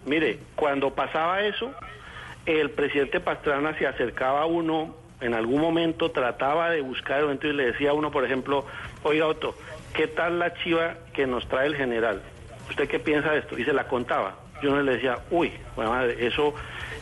mire, 0.05 0.39
cuando 0.55 0.93
pasaba 0.93 1.41
eso, 1.43 1.71
el 2.47 2.71
presidente 2.71 3.19
Pastrana 3.19 3.77
se 3.77 3.85
acercaba 3.85 4.41
a 4.41 4.45
uno, 4.45 4.95
en 5.19 5.33
algún 5.33 5.59
momento 5.61 6.11
trataba 6.11 6.69
de 6.69 6.81
buscar 6.81 7.19
el 7.19 7.23
momento 7.25 7.47
y 7.47 7.53
le 7.53 7.67
decía 7.67 7.89
a 7.89 7.93
uno, 7.93 8.09
por 8.09 8.23
ejemplo, 8.23 8.65
oiga 9.03 9.27
Otto, 9.27 9.55
¿qué 9.93 10.07
tal 10.07 10.39
la 10.39 10.53
chiva 10.53 10.95
que 11.13 11.27
nos 11.27 11.47
trae 11.49 11.67
el 11.67 11.75
general? 11.75 12.21
¿Usted 12.69 12.87
qué 12.87 12.99
piensa 12.99 13.31
de 13.31 13.39
esto? 13.39 13.57
Y 13.57 13.65
se 13.65 13.73
la 13.73 13.87
contaba. 13.87 14.35
yo 14.61 14.71
no 14.71 14.81
le 14.81 14.93
decía, 14.93 15.19
uy, 15.29 15.51
bueno, 15.75 15.91
madre, 15.91 16.25
eso, 16.25 16.53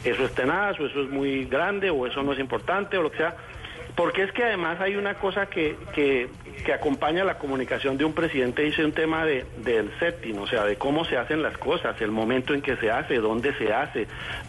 eso 0.04 0.26
es 0.26 0.34
tenaz, 0.34 0.80
o 0.80 0.88
eso 0.88 1.04
es 1.04 1.10
muy 1.10 1.46
grande, 1.46 1.90
o 1.90 2.08
eso 2.08 2.24
no 2.24 2.34
es 2.34 2.40
importante, 2.40 2.98
o 2.98 3.04
lo 3.04 3.12
que 3.12 3.18
sea. 3.18 3.36
Porque 3.96 4.24
es 4.24 4.32
que 4.34 4.44
además 4.44 4.82
hay 4.82 4.98
una 4.98 5.14
cosa 5.16 5.46
que, 5.46 5.78
que, 5.94 6.30
que 6.66 6.74
acompaña 6.74 7.24
la 7.24 7.38
comunicación 7.38 7.98
de 7.98 8.04
un 8.04 8.14
presidente, 8.14 8.62
dice 8.64 8.84
un 8.84 8.92
tema 8.92 9.24
de, 9.26 9.46
del 9.64 9.90
setting, 10.00 10.38
o 10.38 10.48
sea, 10.48 10.66
de 10.66 10.76
cómo 10.76 11.06
se 11.06 11.16
hacen 11.18 11.42
las 11.42 11.58
cosas, 11.58 12.00
el 12.02 12.12
momento 12.12 12.54
en 12.54 12.62
que 12.62 12.76
se 12.76 12.92
hace, 12.92 13.16
dónde 13.16 13.58
se 13.58 13.72
hace. 13.74 14.08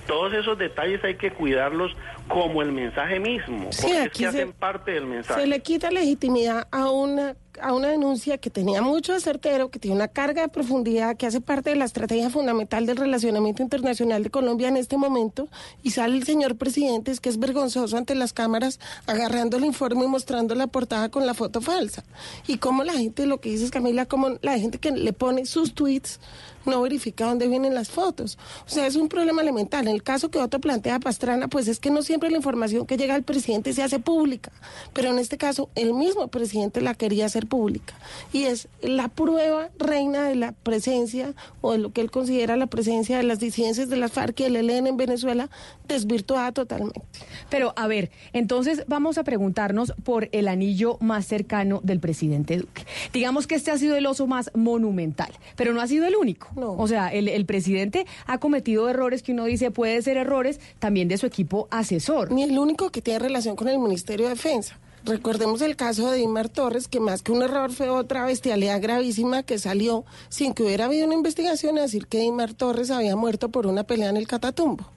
Todos 0.09 0.33
esos 0.35 0.59
detalles 0.59 1.03
hay 1.05 1.15
que 1.15 1.31
cuidarlos 1.31 1.97
como 2.27 2.61
el 2.61 2.73
mensaje 2.73 3.21
mismo, 3.21 3.71
Sí, 3.71 3.83
porque 3.83 4.03
es 4.03 4.09
que 4.11 4.19
se- 4.19 4.27
hacen 4.27 4.53
parte 4.53 4.91
del 4.91 5.07
mensaje. 5.07 5.41
Se 5.43 5.47
le 5.47 5.61
quita 5.61 5.91
legitimidad 5.93 6.67
a 6.73 6.91
una 6.91 7.37
a 7.61 7.73
una 7.73 7.89
denuncia 7.89 8.39
que 8.39 8.51
tenía 8.51 8.83
mucho 8.83 9.13
de 9.13 9.21
certero, 9.21 9.71
que 9.71 9.79
tiene 9.79 9.97
una 9.97 10.09
carga 10.09 10.43
de 10.43 10.49
profundidad, 10.49 11.17
que 11.17 11.27
hace 11.27 11.41
parte 11.41 11.71
de 11.71 11.77
la 11.77 11.85
estrategia 11.85 12.31
fundamental 12.31 12.87
del 12.87 12.97
relacionamiento 12.97 13.63
internacional 13.63 14.23
de 14.23 14.31
Colombia 14.31 14.69
en 14.69 14.77
este 14.77 14.97
momento, 14.97 15.49
y 15.83 15.91
sale 15.91 16.17
el 16.17 16.25
señor 16.25 16.57
presidente, 16.57 17.11
es 17.11 17.21
que 17.21 17.29
es 17.29 17.39
vergonzoso 17.39 17.97
ante 17.97 18.15
las 18.15 18.33
cámaras, 18.33 18.81
agarrando 19.07 19.57
el 19.57 19.65
informe 19.65 20.05
y 20.05 20.09
mostrando 20.09 20.55
la 20.55 20.67
portada 20.67 21.09
con 21.09 21.27
la 21.27 21.35
foto 21.35 21.61
falsa. 21.61 22.05
Y 22.47 22.59
como 22.59 22.85
la 22.85 22.95
gente, 22.95 23.27
lo 23.27 23.41
que 23.41 23.51
dices 23.51 23.71
Camila, 23.71 24.07
como 24.07 24.37
la 24.43 24.59
gente 24.59 24.79
que 24.79 24.91
le 24.91 25.13
pone 25.13 25.47
sus 25.47 25.75
tweets 25.75 26.21
no 26.67 26.83
verifica 26.83 27.27
dónde 27.27 27.49
vienen 27.49 27.75
las 27.75 27.89
fotos. 27.89 28.39
O 28.67 28.71
sea, 28.71 28.87
es 28.87 28.97
un 28.97 29.09
problema 29.09 29.43
elemental. 29.43 29.87
En 29.87 29.95
el 29.95 30.03
caso 30.03 30.31
que 30.31 30.39
otro 30.39 30.61
plantea 30.61 31.01
Pastrana, 31.01 31.49
pues 31.49 31.69
es 31.69 31.79
que 31.79 31.91
no 31.91 32.03
siempre 32.03 32.31
la 32.31 32.37
información 32.37 32.87
que 32.87 32.97
llega 32.97 33.15
al 33.15 33.23
presidente 33.23 33.73
se 33.73 33.83
hace 33.83 33.99
pública, 33.99 34.53
pero 34.93 35.11
en 35.11 35.19
este 35.19 35.37
caso 35.39 35.69
el 35.75 35.95
mismo 35.95 36.29
presidente 36.29 36.81
la 36.81 36.95
quería 36.95 37.27
hacer 37.27 37.47
pública. 37.47 37.95
Y 38.33 38.45
es 38.45 38.69
la 38.83 39.09
prueba 39.09 39.71
reina 39.79 40.25
de 40.25 40.35
la 40.35 40.53
presencia 40.53 41.35
o 41.61 41.73
de 41.73 41.79
lo 41.79 41.93
que 41.93 42.01
él 42.01 42.11
considera 42.11 42.57
la 42.57 42.67
presencia 42.67 43.17
de 43.17 43.23
las 43.23 43.39
disidencias 43.39 43.89
de 43.89 43.97
las 43.97 44.13
FARC 44.13 44.41
y 44.41 44.45
el 44.45 44.57
ELN 44.57 44.87
en 44.87 44.97
Venezuela 44.97 45.51
desvirtuada 45.89 46.53
totalmente. 46.53 47.03
Pero 47.51 47.73
a 47.77 47.87
ver, 47.87 48.11
entonces 48.33 48.85
vamos 48.87 49.19
a 49.19 49.25
preguntarnos 49.25 49.93
por 50.05 50.29
el 50.33 50.49
anillo 50.49 50.99
más 51.01 51.27
cercano 51.27 51.81
del 51.83 52.01
presidente 52.01 52.57
Duque. 52.57 52.85
Digamos 53.13 53.47
que 53.47 53.55
este 53.55 53.71
ha 53.71 53.79
sido 53.79 53.97
el 53.97 54.07
oso 54.07 54.27
más 54.27 54.51
monumental, 54.55 55.33
pero 55.57 55.73
no 55.73 55.81
ha 55.81 55.87
sido 55.87 56.07
el 56.07 56.17
único. 56.17 56.49
O 56.57 56.89
sea, 56.89 57.09
el, 57.09 57.29
el 57.29 57.47
presidente 57.47 58.07
ha 58.27 58.39
cometido 58.39 58.89
errores 58.89 59.23
que 59.23 59.33
uno 59.33 59.45
dice 59.45 59.71
puede 59.71 60.01
ser 60.03 60.17
errores 60.17 60.61
también 60.79 61.09
de 61.09 61.19
su 61.19 61.27
equipo 61.27 61.69
asesor. 61.71 62.33
Ni 62.33 62.43
el 62.43 62.59
único 62.59 62.91
que 62.91 63.03
tiene 63.03 63.19
relación 63.19 63.57
con 63.57 63.69
el 63.69 63.79
Ministerio 63.79 64.27
de 64.27 64.35
Defensa. 64.35 64.79
Recordemos 65.07 65.61
el 65.61 65.77
caso 65.77 66.11
de 66.11 66.19
Dimar 66.19 66.49
Torres, 66.49 66.89
que 66.89 66.99
más 66.99 67.23
que 67.23 67.31
un 67.31 67.41
error 67.41 67.71
fue 67.71 67.89
otra 67.91 68.25
bestialidad 68.25 68.83
gravísima 68.83 69.45
que 69.45 69.57
salió 69.57 70.05
sin 70.29 70.53
que 70.53 70.65
hubiera 70.65 70.87
habido 70.87 71.07
una 71.07 71.15
investigación 71.15 71.79
a 71.79 71.83
decir 71.83 72.09
que 72.09 72.19
Dimar 72.19 72.55
Torres 72.55 72.91
había 72.91 73.15
muerto 73.15 73.51
por 73.51 73.69
una 73.69 73.85
pelea 73.85 74.11
en 74.11 74.17
el 74.17 74.27
Catatumbo. 74.27 74.96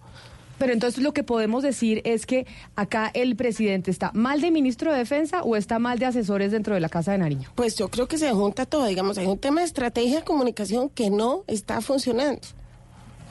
Pero 0.59 0.73
entonces 0.73 1.01
lo 1.03 1.13
que 1.13 1.23
podemos 1.23 1.63
decir 1.63 2.01
es 2.03 2.25
que 2.25 2.45
acá 2.75 3.09
el 3.13 3.35
presidente 3.35 3.89
está 3.89 4.11
mal 4.13 4.41
de 4.41 4.51
ministro 4.51 4.91
de 4.91 4.99
Defensa 4.99 5.41
o 5.43 5.55
está 5.55 5.79
mal 5.79 5.97
de 5.99 6.05
asesores 6.05 6.51
dentro 6.51 6.75
de 6.75 6.81
la 6.81 6.89
Casa 6.89 7.13
de 7.13 7.17
Nariño. 7.17 7.49
Pues 7.55 7.75
yo 7.77 7.87
creo 7.89 8.07
que 8.07 8.17
se 8.17 8.29
junta 8.31 8.65
todo, 8.65 8.85
digamos, 8.85 9.17
hay 9.17 9.25
un 9.25 9.39
tema 9.39 9.61
de 9.61 9.67
estrategia 9.67 10.17
de 10.19 10.23
comunicación 10.25 10.89
que 10.89 11.09
no 11.09 11.43
está 11.47 11.81
funcionando. 11.81 12.41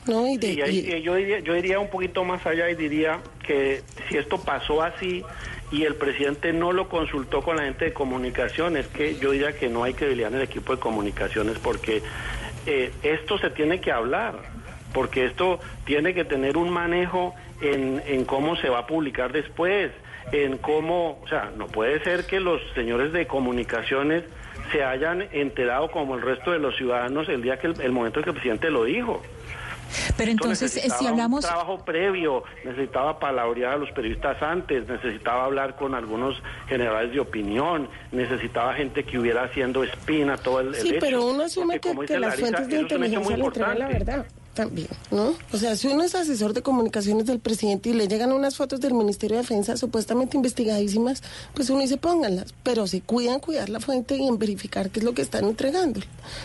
¿no? 0.07 0.27
Y 0.27 0.37
de- 0.37 0.53
Y 0.53 0.61
ahí, 0.61 0.77
y- 0.79 1.01
yo, 1.03 1.13
diría, 1.15 1.39
yo 1.39 1.55
iría 1.55 1.79
un 1.79 1.89
poquito 1.89 2.23
más 2.23 2.43
allá 2.47 2.67
y 2.71 2.75
diría 2.75 3.19
que 3.45 3.83
si 4.09 4.17
esto 4.17 4.39
pasó 4.41 4.81
así 4.81 5.23
y 5.71 5.83
el 5.83 5.95
presidente 5.95 6.51
no 6.51 6.71
lo 6.71 6.89
consultó 6.89 7.43
con 7.43 7.57
la 7.57 7.63
gente 7.65 7.85
de 7.85 7.93
comunicaciones, 7.93 8.87
que 8.87 9.17
yo 9.19 9.31
diría 9.31 9.51
que 9.53 9.69
no 9.69 9.83
hay 9.83 9.93
credibilidad 9.93 10.31
en 10.31 10.37
el 10.37 10.43
equipo 10.43 10.73
de 10.75 10.79
comunicaciones 10.81 11.59
porque 11.59 12.01
eh, 12.65 12.91
esto 13.03 13.37
se 13.37 13.51
tiene 13.51 13.79
que 13.81 13.91
hablar, 13.91 14.39
porque 14.93 15.25
esto 15.25 15.59
tiene 15.85 16.13
que 16.13 16.25
tener 16.25 16.57
un 16.57 16.69
manejo 16.69 17.35
en, 17.61 18.01
en 18.05 18.25
cómo 18.25 18.55
se 18.55 18.69
va 18.69 18.79
a 18.79 18.87
publicar 18.87 19.31
después, 19.31 19.91
en 20.31 20.57
cómo, 20.57 21.19
o 21.23 21.27
sea, 21.27 21.51
no 21.55 21.67
puede 21.67 22.03
ser 22.03 22.25
que 22.25 22.39
los 22.39 22.61
señores 22.75 23.11
de 23.11 23.27
comunicaciones 23.27 24.23
se 24.71 24.83
hayan 24.83 25.23
enterado 25.31 25.89
como 25.89 26.15
el 26.15 26.21
resto 26.21 26.51
de 26.51 26.59
los 26.59 26.75
ciudadanos 26.75 27.27
el 27.29 27.41
día 27.41 27.57
que 27.57 27.67
el, 27.67 27.81
el 27.81 27.91
momento 27.91 28.19
en 28.19 28.23
que 28.25 28.29
el 28.29 28.35
presidente 28.35 28.69
lo 28.69 28.83
dijo. 28.83 29.21
Pero 30.17 30.29
entonces, 30.29 30.77
eh, 30.77 30.89
si 30.99 31.07
hablamos... 31.07 31.43
Un 31.43 31.49
trabajo 31.49 31.83
previo, 31.83 32.43
necesitaba 32.63 33.17
palabrear 33.17 33.73
a 33.73 33.77
los 33.77 33.89
periodistas 33.91 34.41
antes, 34.41 34.87
necesitaba 34.87 35.45
hablar 35.45 35.75
con 35.75 35.95
algunos 35.95 36.41
generales 36.67 37.11
de 37.11 37.19
opinión, 37.19 37.89
necesitaba 38.11 38.75
gente 38.75 39.03
que 39.03 39.17
hubiera 39.17 39.43
haciendo 39.43 39.83
espina 39.83 40.37
todo 40.37 40.59
el, 40.59 40.67
el 40.67 40.75
Sí, 40.75 40.89
hecho. 40.89 40.97
pero 40.99 41.25
uno 41.25 41.43
asume 41.43 41.79
Porque, 41.79 42.13
que, 42.13 42.19
las 42.19 42.37
Larisa, 42.37 42.41
fuentes 42.41 42.67
de 42.67 42.81
inteligencia 42.81 43.19
muy 43.19 43.35
le 43.35 43.45
entregan 43.45 43.79
la 43.79 43.87
verdad 43.87 44.25
también, 44.59 44.89
¿no? 45.09 45.35
O 45.53 45.57
sea, 45.57 45.77
si 45.77 45.87
uno 45.87 46.03
es 46.03 46.15
asesor 46.15 46.53
de 46.53 46.61
comunicaciones 46.61 47.25
del 47.25 47.39
presidente 47.39 47.91
y 47.91 47.93
le 47.93 48.09
llegan 48.09 48.33
unas 48.33 48.57
fotos 48.57 48.81
del 48.81 48.93
Ministerio 48.93 49.37
de 49.37 49.43
Defensa 49.43 49.77
supuestamente 49.77 50.35
investigadísimas, 50.35 51.23
pues 51.53 51.69
uno 51.69 51.79
dice 51.79 51.95
pónganlas, 51.95 52.53
pero 52.61 52.85
se 52.85 52.99
cuidan 52.99 53.39
cuidar 53.39 53.69
la 53.69 53.79
fuente 53.79 54.17
y 54.17 54.27
en 54.27 54.37
verificar 54.37 54.89
qué 54.89 54.99
es 54.99 55.05
lo 55.05 55.13
que 55.13 55.21
están 55.21 55.45
entregando. 55.45 56.01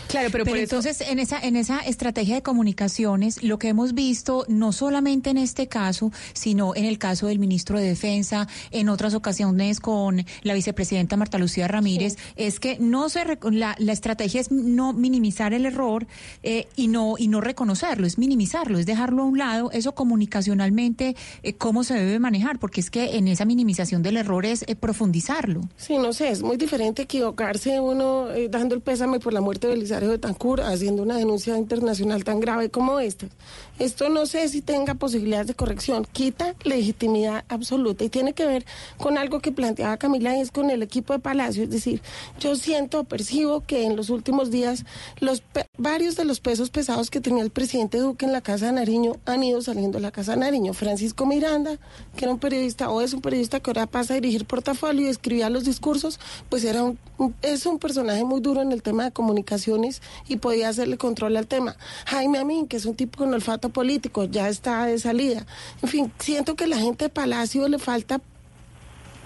Claro, 0.07 0.29
Pero, 0.31 0.55
entonces 0.55 1.01
en 1.01 1.19
esa 1.19 1.37
en 1.41 1.57
esa 1.57 1.79
estrategia 1.79 2.35
de 2.35 2.41
comunicaciones 2.41 3.43
lo 3.43 3.59
que 3.59 3.67
hemos 3.67 3.93
visto 3.93 4.45
no 4.47 4.71
solamente 4.71 5.31
en 5.31 5.37
este 5.37 5.67
caso, 5.67 6.13
sino 6.31 6.73
en 6.73 6.85
el 6.85 6.97
caso 6.97 7.27
del 7.27 7.37
ministro 7.37 7.77
de 7.77 7.89
Defensa, 7.89 8.47
en 8.71 8.87
otras 8.87 9.13
ocasiones 9.13 9.81
con 9.81 10.25
la 10.43 10.53
vicepresidenta 10.53 11.17
Marta 11.17 11.37
Lucía 11.37 11.67
Ramírez, 11.67 12.15
es 12.37 12.61
que 12.61 12.77
no 12.79 13.09
se 13.09 13.25
la, 13.51 13.75
la 13.77 13.91
estrategia 13.91 14.39
es 14.39 14.51
no 14.51 14.93
minimizar 14.93 15.53
el 15.53 15.65
error 15.65 16.07
eh, 16.43 16.69
y 16.77 16.87
no 16.87 17.15
y 17.17 17.27
no 17.27 17.41
reconocerlo, 17.41 18.04
es 18.05 18.17
minimizarlo, 18.17 18.79
es 18.79 18.85
dejarlo 18.85 19.23
a 19.23 19.25
un 19.25 19.37
lado. 19.37 19.71
Eso 19.71 19.93
comunicacionalmente 19.93 21.15
eh, 21.43 21.53
cómo 21.53 21.83
se 21.83 21.95
debe 21.95 22.19
manejar, 22.19 22.59
porque 22.59 22.81
es 22.81 22.89
que 22.89 23.17
en 23.17 23.27
esa 23.27 23.45
minimización 23.45 24.03
del 24.03 24.17
error 24.17 24.45
es 24.45 24.63
eh, 24.67 24.75
profundizarlo. 24.75 25.61
Sí, 25.77 25.97
no 25.97 26.13
sé, 26.13 26.29
es 26.29 26.41
muy 26.41 26.57
diferente 26.57 27.03
equivocarse 27.03 27.79
uno 27.79 28.29
eh, 28.31 28.47
dando 28.49 28.75
el 28.75 28.81
pésame 28.81 29.19
por 29.19 29.33
la 29.33 29.41
muerte 29.41 29.67
de 29.67 29.73
Belisario 29.73 30.09
de 30.09 30.17
Tancur, 30.17 30.61
haciendo 30.61 31.03
una 31.03 31.17
denuncia 31.17 31.57
internacional 31.57 32.23
tan 32.23 32.39
grave 32.39 32.69
como 32.69 32.99
esta. 32.99 33.27
Esto 33.79 34.09
no 34.09 34.25
sé 34.25 34.47
si 34.47 34.61
tenga 34.61 34.93
posibilidades 34.93 35.47
de 35.47 35.53
corrección, 35.53 36.07
quita 36.11 36.55
legitimidad 36.63 37.43
absoluta 37.49 38.05
y 38.05 38.09
tiene 38.09 38.33
que 38.33 38.45
ver 38.45 38.65
con 38.97 39.17
algo 39.17 39.39
que 39.39 39.51
planteaba 39.51 39.97
Camila 39.97 40.37
y 40.37 40.41
es 40.41 40.51
con 40.51 40.69
el 40.69 40.81
equipo 40.81 41.13
de 41.13 41.19
Palacio. 41.19 41.63
Es 41.63 41.69
decir, 41.69 42.01
yo 42.39 42.55
siento, 42.55 43.03
percibo 43.03 43.61
que 43.61 43.85
en 43.85 43.95
los 43.95 44.09
últimos 44.09 44.51
días 44.51 44.85
los 45.19 45.43
varios 45.77 46.15
de 46.15 46.25
los 46.25 46.39
pesos 46.39 46.69
pesados 46.69 47.09
que 47.09 47.21
tenía 47.21 47.43
el 47.43 47.51
presidente 47.51 47.94
Duque 47.99 48.25
en 48.25 48.31
la 48.31 48.41
Casa 48.41 48.67
de 48.67 48.71
Nariño 48.73 49.13
han 49.25 49.43
ido 49.43 49.61
saliendo 49.61 49.97
de 49.97 50.01
la 50.03 50.11
Casa 50.11 50.31
de 50.33 50.37
Nariño. 50.39 50.73
Francisco 50.73 51.25
Miranda, 51.25 51.77
que 52.15 52.25
era 52.25 52.33
un 52.33 52.39
periodista 52.39 52.89
o 52.89 53.01
es 53.01 53.13
un 53.13 53.21
periodista 53.21 53.59
que 53.59 53.69
ahora 53.69 53.85
pasa 53.87 54.13
a 54.13 54.15
dirigir 54.15 54.45
portafolio 54.45 55.05
y 55.05 55.09
escribía 55.09 55.49
los 55.49 55.63
discursos, 55.65 56.19
pues 56.49 56.63
era 56.63 56.83
un, 56.83 56.97
un- 57.17 57.35
es 57.41 57.65
un 57.65 57.79
personaje 57.79 58.23
muy 58.23 58.41
duro 58.41 58.61
en 58.61 58.71
el 58.71 58.81
tema 58.81 59.03
de 59.05 59.11
comunicaciones 59.11 60.01
y 60.27 60.37
podía 60.37 60.69
hacerle 60.69 60.97
control 60.97 61.37
al 61.37 61.47
tema. 61.47 61.75
Jaime 62.05 62.39
Amin, 62.39 62.67
que 62.67 62.77
es 62.77 62.85
un 62.85 62.95
tipo 62.95 63.17
con 63.19 63.33
olfato 63.33 63.69
político, 63.69 64.23
ya 64.25 64.49
está 64.49 64.85
de 64.85 64.99
salida. 64.99 65.45
En 65.81 65.89
fin, 65.89 66.11
siento 66.19 66.55
que 66.55 66.67
la 66.67 66.77
gente 66.77 67.05
de 67.05 67.09
Palacio 67.09 67.67
le 67.67 67.79
falta 67.79 68.21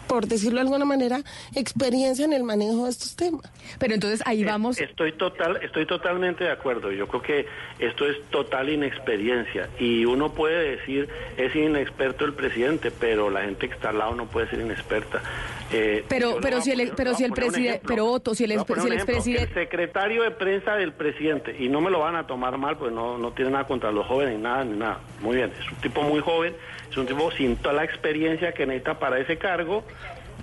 por 0.09 0.25
decirlo 0.25 0.55
de 0.55 0.63
alguna 0.63 0.85
manera, 0.85 1.21
experiencia 1.55 2.25
en 2.25 2.33
el 2.33 2.43
manejo 2.43 2.85
de 2.85 2.89
estos 2.89 3.15
temas. 3.15 3.43
Pero 3.77 3.93
entonces 3.93 4.23
ahí 4.25 4.43
vamos. 4.43 4.81
Estoy 4.81 5.11
total, 5.11 5.57
estoy 5.61 5.85
totalmente 5.85 6.43
de 6.43 6.51
acuerdo. 6.51 6.91
Yo 6.91 7.07
creo 7.07 7.21
que 7.21 7.45
esto 7.77 8.07
es 8.07 8.17
total 8.31 8.69
inexperiencia 8.69 9.69
y 9.79 10.05
uno 10.05 10.33
puede 10.33 10.77
decir 10.77 11.07
es 11.37 11.55
inexperto 11.55 12.25
el 12.25 12.33
presidente, 12.33 12.89
pero 12.89 13.29
la 13.29 13.41
gente 13.41 13.69
que 13.69 13.75
está 13.75 13.89
al 13.89 13.99
lado 13.99 14.15
no 14.15 14.25
puede 14.25 14.49
ser 14.49 14.61
inexperta. 14.61 15.21
Eh, 15.71 16.03
Pero, 16.09 16.37
pero 16.41 16.61
si 16.61 16.71
el, 16.71 16.91
pero 16.95 17.13
si 17.13 17.23
el 17.23 17.31
presidente, 17.31 17.81
pero 17.87 18.07
Otto, 18.07 18.33
si 18.33 18.43
el, 18.43 18.51
si 18.51 18.55
expresidente, 18.57 19.43
El 19.43 19.53
secretario 19.53 20.23
de 20.23 20.31
prensa 20.31 20.75
del 20.75 20.93
presidente, 20.93 21.55
y 21.59 21.69
no 21.69 21.79
me 21.81 21.91
lo 21.91 21.99
van 21.99 22.15
a 22.15 22.25
tomar 22.25 22.57
mal, 22.57 22.77
pues 22.77 22.91
no, 22.91 23.17
no 23.19 23.31
tiene 23.33 23.51
nada 23.51 23.65
contra 23.67 23.91
los 23.91 24.05
jóvenes, 24.07 24.37
ni 24.37 24.41
nada, 24.43 24.63
ni 24.65 24.77
nada. 24.77 24.99
Muy 25.21 25.35
bien, 25.35 25.51
es 25.59 25.71
un 25.71 25.77
tipo 25.77 26.01
muy 26.01 26.21
joven, 26.21 26.55
es 26.89 26.97
un 26.97 27.05
tipo 27.05 27.29
sin 27.31 27.55
toda 27.57 27.73
la 27.75 27.83
experiencia 27.83 28.51
que 28.53 28.65
necesita 28.65 28.97
para 28.97 29.19
ese 29.19 29.37
cargo, 29.37 29.83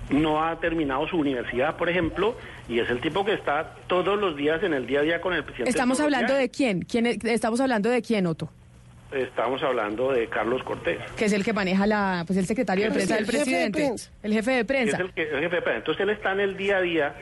no 0.09 0.41
ha 0.41 0.57
terminado 0.61 1.05
su 1.09 1.17
universidad, 1.17 1.75
por 1.75 1.89
ejemplo, 1.89 2.37
y 2.69 2.79
es 2.79 2.89
el 2.89 3.01
tipo 3.01 3.25
que 3.25 3.33
está 3.33 3.75
todos 3.87 4.17
los 4.17 4.37
días 4.37 4.63
en 4.63 4.73
el 4.73 4.87
día 4.87 4.99
a 4.99 5.03
día 5.03 5.19
con 5.21 5.33
el 5.33 5.43
presidente. 5.43 5.69
estamos 5.69 5.99
hablando 5.99 6.33
de 6.35 6.49
quién, 6.49 6.83
quién 6.83 7.05
es- 7.05 7.21
estamos 7.25 7.59
hablando 7.59 7.89
de 7.89 8.01
quién, 8.01 8.25
Otto, 8.27 8.49
Estamos 9.11 9.63
hablando 9.63 10.11
de 10.11 10.27
Carlos 10.27 10.61
Cortés. 10.63 10.99
que 11.15 11.25
es 11.25 11.33
el 11.33 11.43
que 11.43 11.53
maneja 11.53 11.87
la, 11.87 12.23
pues 12.27 12.37
el 12.37 12.45
secretario 12.45 12.85
de 12.85 12.91
prensa 12.91 13.15
del 13.15 13.25
presidente, 13.25 13.95
el 14.21 14.33
jefe 14.33 14.51
de 14.51 14.65
prensa. 14.65 14.97
el 14.97 15.11
jefe 15.13 15.55
de 15.55 15.61
prensa. 15.61 15.77
Entonces 15.77 16.01
él 16.01 16.09
está 16.09 16.33
en 16.33 16.41
el 16.41 16.57
día 16.57 16.77
a 16.77 16.81
día 16.81 17.15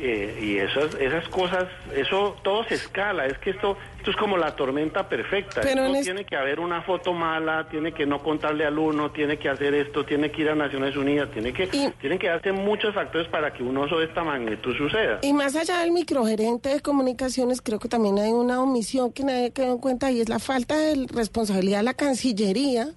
eh, 0.00 0.38
y 0.40 0.56
esas, 0.58 0.94
esas 1.00 1.28
cosas, 1.28 1.64
eso 1.94 2.36
todo 2.42 2.64
se 2.64 2.74
escala. 2.74 3.26
Es 3.26 3.38
que 3.38 3.50
esto, 3.50 3.76
esto 3.98 4.10
es 4.10 4.16
como 4.16 4.36
la 4.36 4.56
tormenta 4.56 5.08
perfecta. 5.08 5.60
Pero 5.60 5.82
Esto 5.82 5.86
en 5.90 5.96
es- 5.96 6.04
tiene 6.04 6.24
que 6.24 6.36
haber 6.36 6.58
una 6.60 6.82
foto 6.82 7.12
mala, 7.12 7.68
tiene 7.70 7.92
que 7.92 8.06
no 8.06 8.18
contarle 8.22 8.64
al 8.64 8.78
uno, 8.78 9.10
tiene 9.10 9.38
que 9.38 9.48
hacer 9.48 9.74
esto, 9.74 10.04
tiene 10.04 10.30
que 10.30 10.42
ir 10.42 10.48
a 10.50 10.54
Naciones 10.54 10.96
Unidas, 10.96 11.30
tiene 11.32 11.52
que, 11.52 11.66
tienen 12.00 12.18
que 12.18 12.28
darse 12.28 12.52
muchos 12.52 12.94
factores 12.94 13.28
para 13.28 13.52
que 13.52 13.62
un 13.62 13.76
oso 13.76 13.98
de 13.98 14.06
esta 14.06 14.24
magnitud 14.24 14.74
suceda. 14.76 15.18
Y 15.22 15.32
más 15.32 15.54
allá 15.56 15.78
del 15.80 15.92
microgerente 15.92 16.70
de 16.70 16.80
comunicaciones, 16.80 17.60
creo 17.60 17.78
que 17.78 17.88
también 17.88 18.18
hay 18.18 18.32
una 18.32 18.62
omisión 18.62 19.12
que 19.12 19.22
nadie 19.24 19.50
quedó 19.52 19.72
en 19.72 19.78
cuenta 19.78 20.10
y 20.10 20.20
es 20.20 20.28
la 20.28 20.38
falta 20.38 20.76
de 20.78 21.06
responsabilidad 21.14 21.78
de 21.78 21.84
la 21.84 21.94
Cancillería 21.94 22.88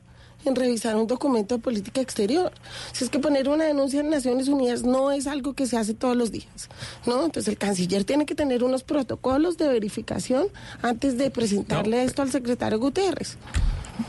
en 0.46 0.56
revisar 0.56 0.96
un 0.96 1.08
documento 1.08 1.56
de 1.56 1.62
política 1.62 2.02
exterior. 2.02 2.52
Si 2.92 3.04
es 3.04 3.10
que 3.10 3.20
poner 3.20 3.50
una 3.50 3.66
denuncia 3.66 4.00
en 4.02 4.10
Naciones 4.10 4.48
Unidas 4.48 4.84
no 4.84 5.12
es 5.12 5.28
algo 5.28 5.54
que 5.54 5.66
se 5.68 5.78
hace 5.78 5.94
todos 5.94 6.16
los 6.16 6.32
días, 6.32 6.70
¿no? 7.06 7.26
Entonces 7.26 7.48
el 7.48 7.58
canciller 7.58 8.04
tiene 8.04 8.26
que 8.26 8.36
tener 8.36 8.64
unos 8.64 8.84
protocolos 8.84 9.58
de 9.58 9.68
verificación 9.68 10.48
antes 10.82 11.18
de 11.18 11.30
presentarle 11.32 12.04
esto 12.04 12.22
al 12.22 12.32
secretario 12.32 12.80
Guterres. 12.80 13.38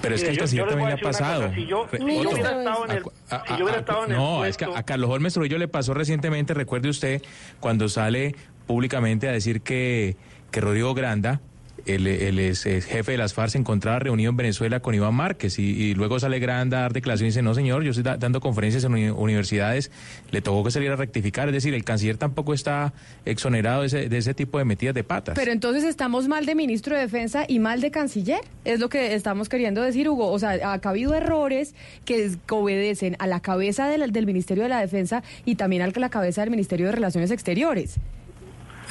Pero 0.01 0.15
es 0.15 0.23
que 0.23 0.31
el 0.31 0.37
yo- 0.37 0.41
canciller 0.41 0.69
también 0.69 0.89
le 0.89 0.95
ha 0.95 0.99
pasado. 0.99 1.51
si 1.55 1.67
yo 1.67 1.87
hubiera 1.93 3.79
estado 3.79 4.05
en 4.07 4.11
el 4.13 4.17
no, 4.17 4.45
es 4.45 4.57
que 4.57 4.65
a 4.65 4.83
Carlos 4.83 5.11
Holmes 5.11 5.35
Trujillo 5.35 5.59
le 5.59 5.69
pasó 5.69 5.93
recientemente, 5.95 6.55
recuerde 6.55 6.89
usted, 6.89 7.23
cuando 7.61 7.89
sale 7.89 8.35
públicamente 8.67 9.29
a 9.29 9.33
decir 9.33 9.61
que, 9.61 10.17
que 10.51 10.61
Rodrigo 10.63 10.95
Granda, 10.95 11.41
el, 11.87 12.07
el 12.07 12.39
ex 12.39 12.63
jefe 12.65 13.13
de 13.13 13.19
las 13.19 13.35
FARC, 13.35 13.51
se 13.53 13.59
encontraba 13.59 13.99
reunido 13.99 14.31
en 14.31 14.37
Venezuela 14.37 14.81
con 14.81 14.95
Iván 14.95 15.15
Márquez 15.15 15.59
y, 15.59 15.95
luego 15.95 16.19
sale 16.19 16.39
Granda 16.39 16.79
a 16.79 16.81
dar 16.83 16.93
declaraciones 16.93 17.35
y 17.35 17.39
dice, 17.39 17.43
no 17.43 17.55
señor, 17.55 17.83
yo 17.83 17.91
estoy 17.91 18.03
da- 18.05 18.17
dando 18.17 18.41
conferencias 18.41 18.85
en 18.85 18.93
uni- 18.93 19.11
universidades, 19.11 19.91
le 20.31 20.41
tocó 20.41 20.65
que 20.65 20.71
salir 20.71 20.91
a 20.91 20.97
rectificar, 20.97 21.49
es 21.49 21.55
decir, 21.55 21.75
el 21.75 21.85
canciller 21.85 22.17
tampoco 22.17 22.55
está 22.55 22.93
exonerado 23.25 23.83
de 23.83 23.87
ese, 23.89 24.09
de 24.09 24.19
ese 24.19 24.35
tipo 24.35 24.59
de 24.59 24.65
metidas 24.65 24.95
de 24.95 25.05
patas. 25.05 25.35
Pero 25.37 25.53
entonces 25.53 25.85
estamos 25.85 26.29
mal 26.29 26.47
de 26.47 26.55
ministro 26.55 26.95
de 26.95 27.03
Defensa 27.03 27.45
y 27.49 27.59
mal 27.59 27.81
de 27.81 27.91
canciller. 27.91 28.41
Es 28.65 28.81
lo 28.81 28.89
que 28.89 29.15
estamos 29.15 29.49
queriendo 29.49 29.83
decir, 29.83 30.09
Hugo. 30.09 30.31
O 30.31 30.39
sea, 30.39 30.53
ha 30.63 30.89
habido 30.89 31.15
errores 31.15 31.75
que, 32.05 32.25
es- 32.25 32.39
que 32.47 32.55
obedecen 32.55 33.17
a 33.19 33.27
la 33.27 33.41
cabeza 33.41 33.89
del, 33.89 34.11
del 34.13 34.27
Ministerio 34.27 34.63
de 34.63 34.69
la 34.69 34.81
Defensa 34.81 35.23
y 35.45 35.57
también 35.57 35.83
a 35.83 35.89
la 35.95 36.09
cabeza 36.09 36.41
del 36.41 36.51
Ministerio 36.51 36.87
de 36.87 36.93
Relaciones 36.93 37.31
Exteriores. 37.31 37.97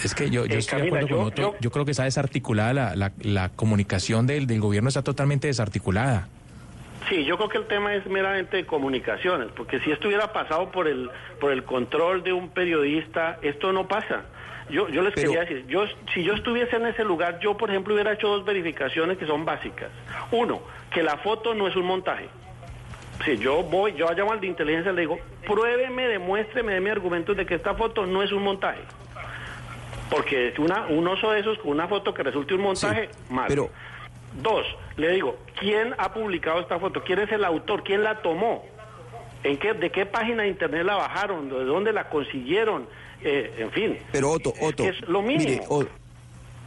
Es 0.03 0.15
que 0.15 0.29
yo, 0.29 0.45
yo 0.45 0.55
Eh, 0.55 0.59
estoy 0.59 0.79
Camila, 0.79 0.99
de 0.99 1.05
acuerdo 1.05 1.17
con 1.17 1.27
Otto. 1.27 1.55
Yo, 1.59 1.71
creo 1.71 1.85
que 1.85 1.91
está 1.91 2.03
desarticulada, 2.05 2.73
la, 2.73 2.95
la, 2.95 3.11
la 3.21 3.49
comunicación 3.49 4.27
del, 4.27 4.47
del 4.47 4.59
gobierno 4.59 4.87
está 4.89 5.03
totalmente 5.03 5.47
desarticulada. 5.47 6.27
Sí, 7.09 7.25
yo 7.25 7.35
creo 7.37 7.49
que 7.49 7.57
el 7.57 7.67
tema 7.67 7.93
es 7.93 8.05
meramente 8.07 8.57
de 8.57 8.65
comunicaciones, 8.65 9.49
porque 9.55 9.79
si 9.81 9.91
esto 9.91 10.07
hubiera 10.07 10.31
pasado 10.31 10.71
por 10.71 10.87
el 10.87 11.09
por 11.39 11.51
el 11.51 11.63
control 11.65 12.23
de 12.23 12.31
un 12.31 12.49
periodista, 12.49 13.39
esto 13.41 13.73
no 13.73 13.87
pasa. 13.87 14.21
Yo, 14.69 14.87
yo 14.87 15.01
les 15.01 15.13
quería 15.13 15.41
decir, 15.41 15.65
yo, 15.67 15.85
si 16.13 16.23
yo 16.23 16.33
estuviese 16.33 16.77
en 16.77 16.85
ese 16.85 17.03
lugar, 17.03 17.39
yo 17.39 17.57
por 17.57 17.69
ejemplo 17.69 17.93
hubiera 17.93 18.13
hecho 18.13 18.29
dos 18.29 18.45
verificaciones 18.45 19.17
que 19.17 19.25
son 19.25 19.43
básicas. 19.43 19.89
Uno, 20.31 20.61
que 20.91 21.03
la 21.03 21.17
foto 21.17 21.53
no 21.53 21.67
es 21.67 21.75
un 21.75 21.85
montaje. 21.85 22.29
Si 23.25 23.37
yo 23.37 23.61
voy, 23.63 23.93
yo 23.97 24.09
llamo 24.13 24.31
al 24.31 24.39
de 24.39 24.47
inteligencia 24.47 24.93
y 24.93 24.95
le 24.95 25.01
digo, 25.01 25.19
pruébeme, 25.45 26.07
demuéstreme, 26.07 26.73
déme 26.73 26.91
argumentos 26.91 27.35
de 27.35 27.45
que 27.45 27.55
esta 27.55 27.73
foto 27.75 28.05
no 28.05 28.23
es 28.23 28.31
un 28.31 28.43
montaje. 28.43 28.81
Porque 30.15 30.53
una, 30.59 30.87
un 30.87 31.07
oso 31.07 31.31
de 31.31 31.39
esos 31.39 31.57
con 31.59 31.71
una 31.71 31.87
foto 31.87 32.13
que 32.13 32.23
resulte 32.23 32.53
un 32.53 32.61
montaje, 32.61 33.09
mal. 33.29 33.45
pero- 33.47 33.69
Dos, 34.41 34.65
le 34.97 35.11
digo, 35.11 35.37
¿quién 35.59 35.93
ha 35.99 36.11
publicado 36.11 36.59
esta 36.59 36.79
foto? 36.79 37.03
¿Quién 37.03 37.19
es 37.19 37.31
el 37.31 37.43
autor? 37.45 37.83
¿Quién 37.83 38.03
la 38.03 38.21
tomó? 38.23 38.65
¿En 39.43 39.57
qué, 39.59 39.73
¿De 39.73 39.91
qué 39.91 40.05
página 40.07 40.41
de 40.43 40.49
internet 40.49 40.83
la 40.85 40.95
bajaron? 40.95 41.49
¿De 41.49 41.63
dónde 41.65 41.93
la 41.93 42.09
consiguieron? 42.09 42.87
Eh, 43.21 43.53
en 43.59 43.71
fin. 43.71 43.97
Pero 44.11 44.31
Otto, 44.31 44.53
Otto, 44.59 44.85
es 44.85 45.01
lo 45.07 45.21
mínimo. 45.21 45.49
mire, 45.49 45.61
O- 45.69 45.85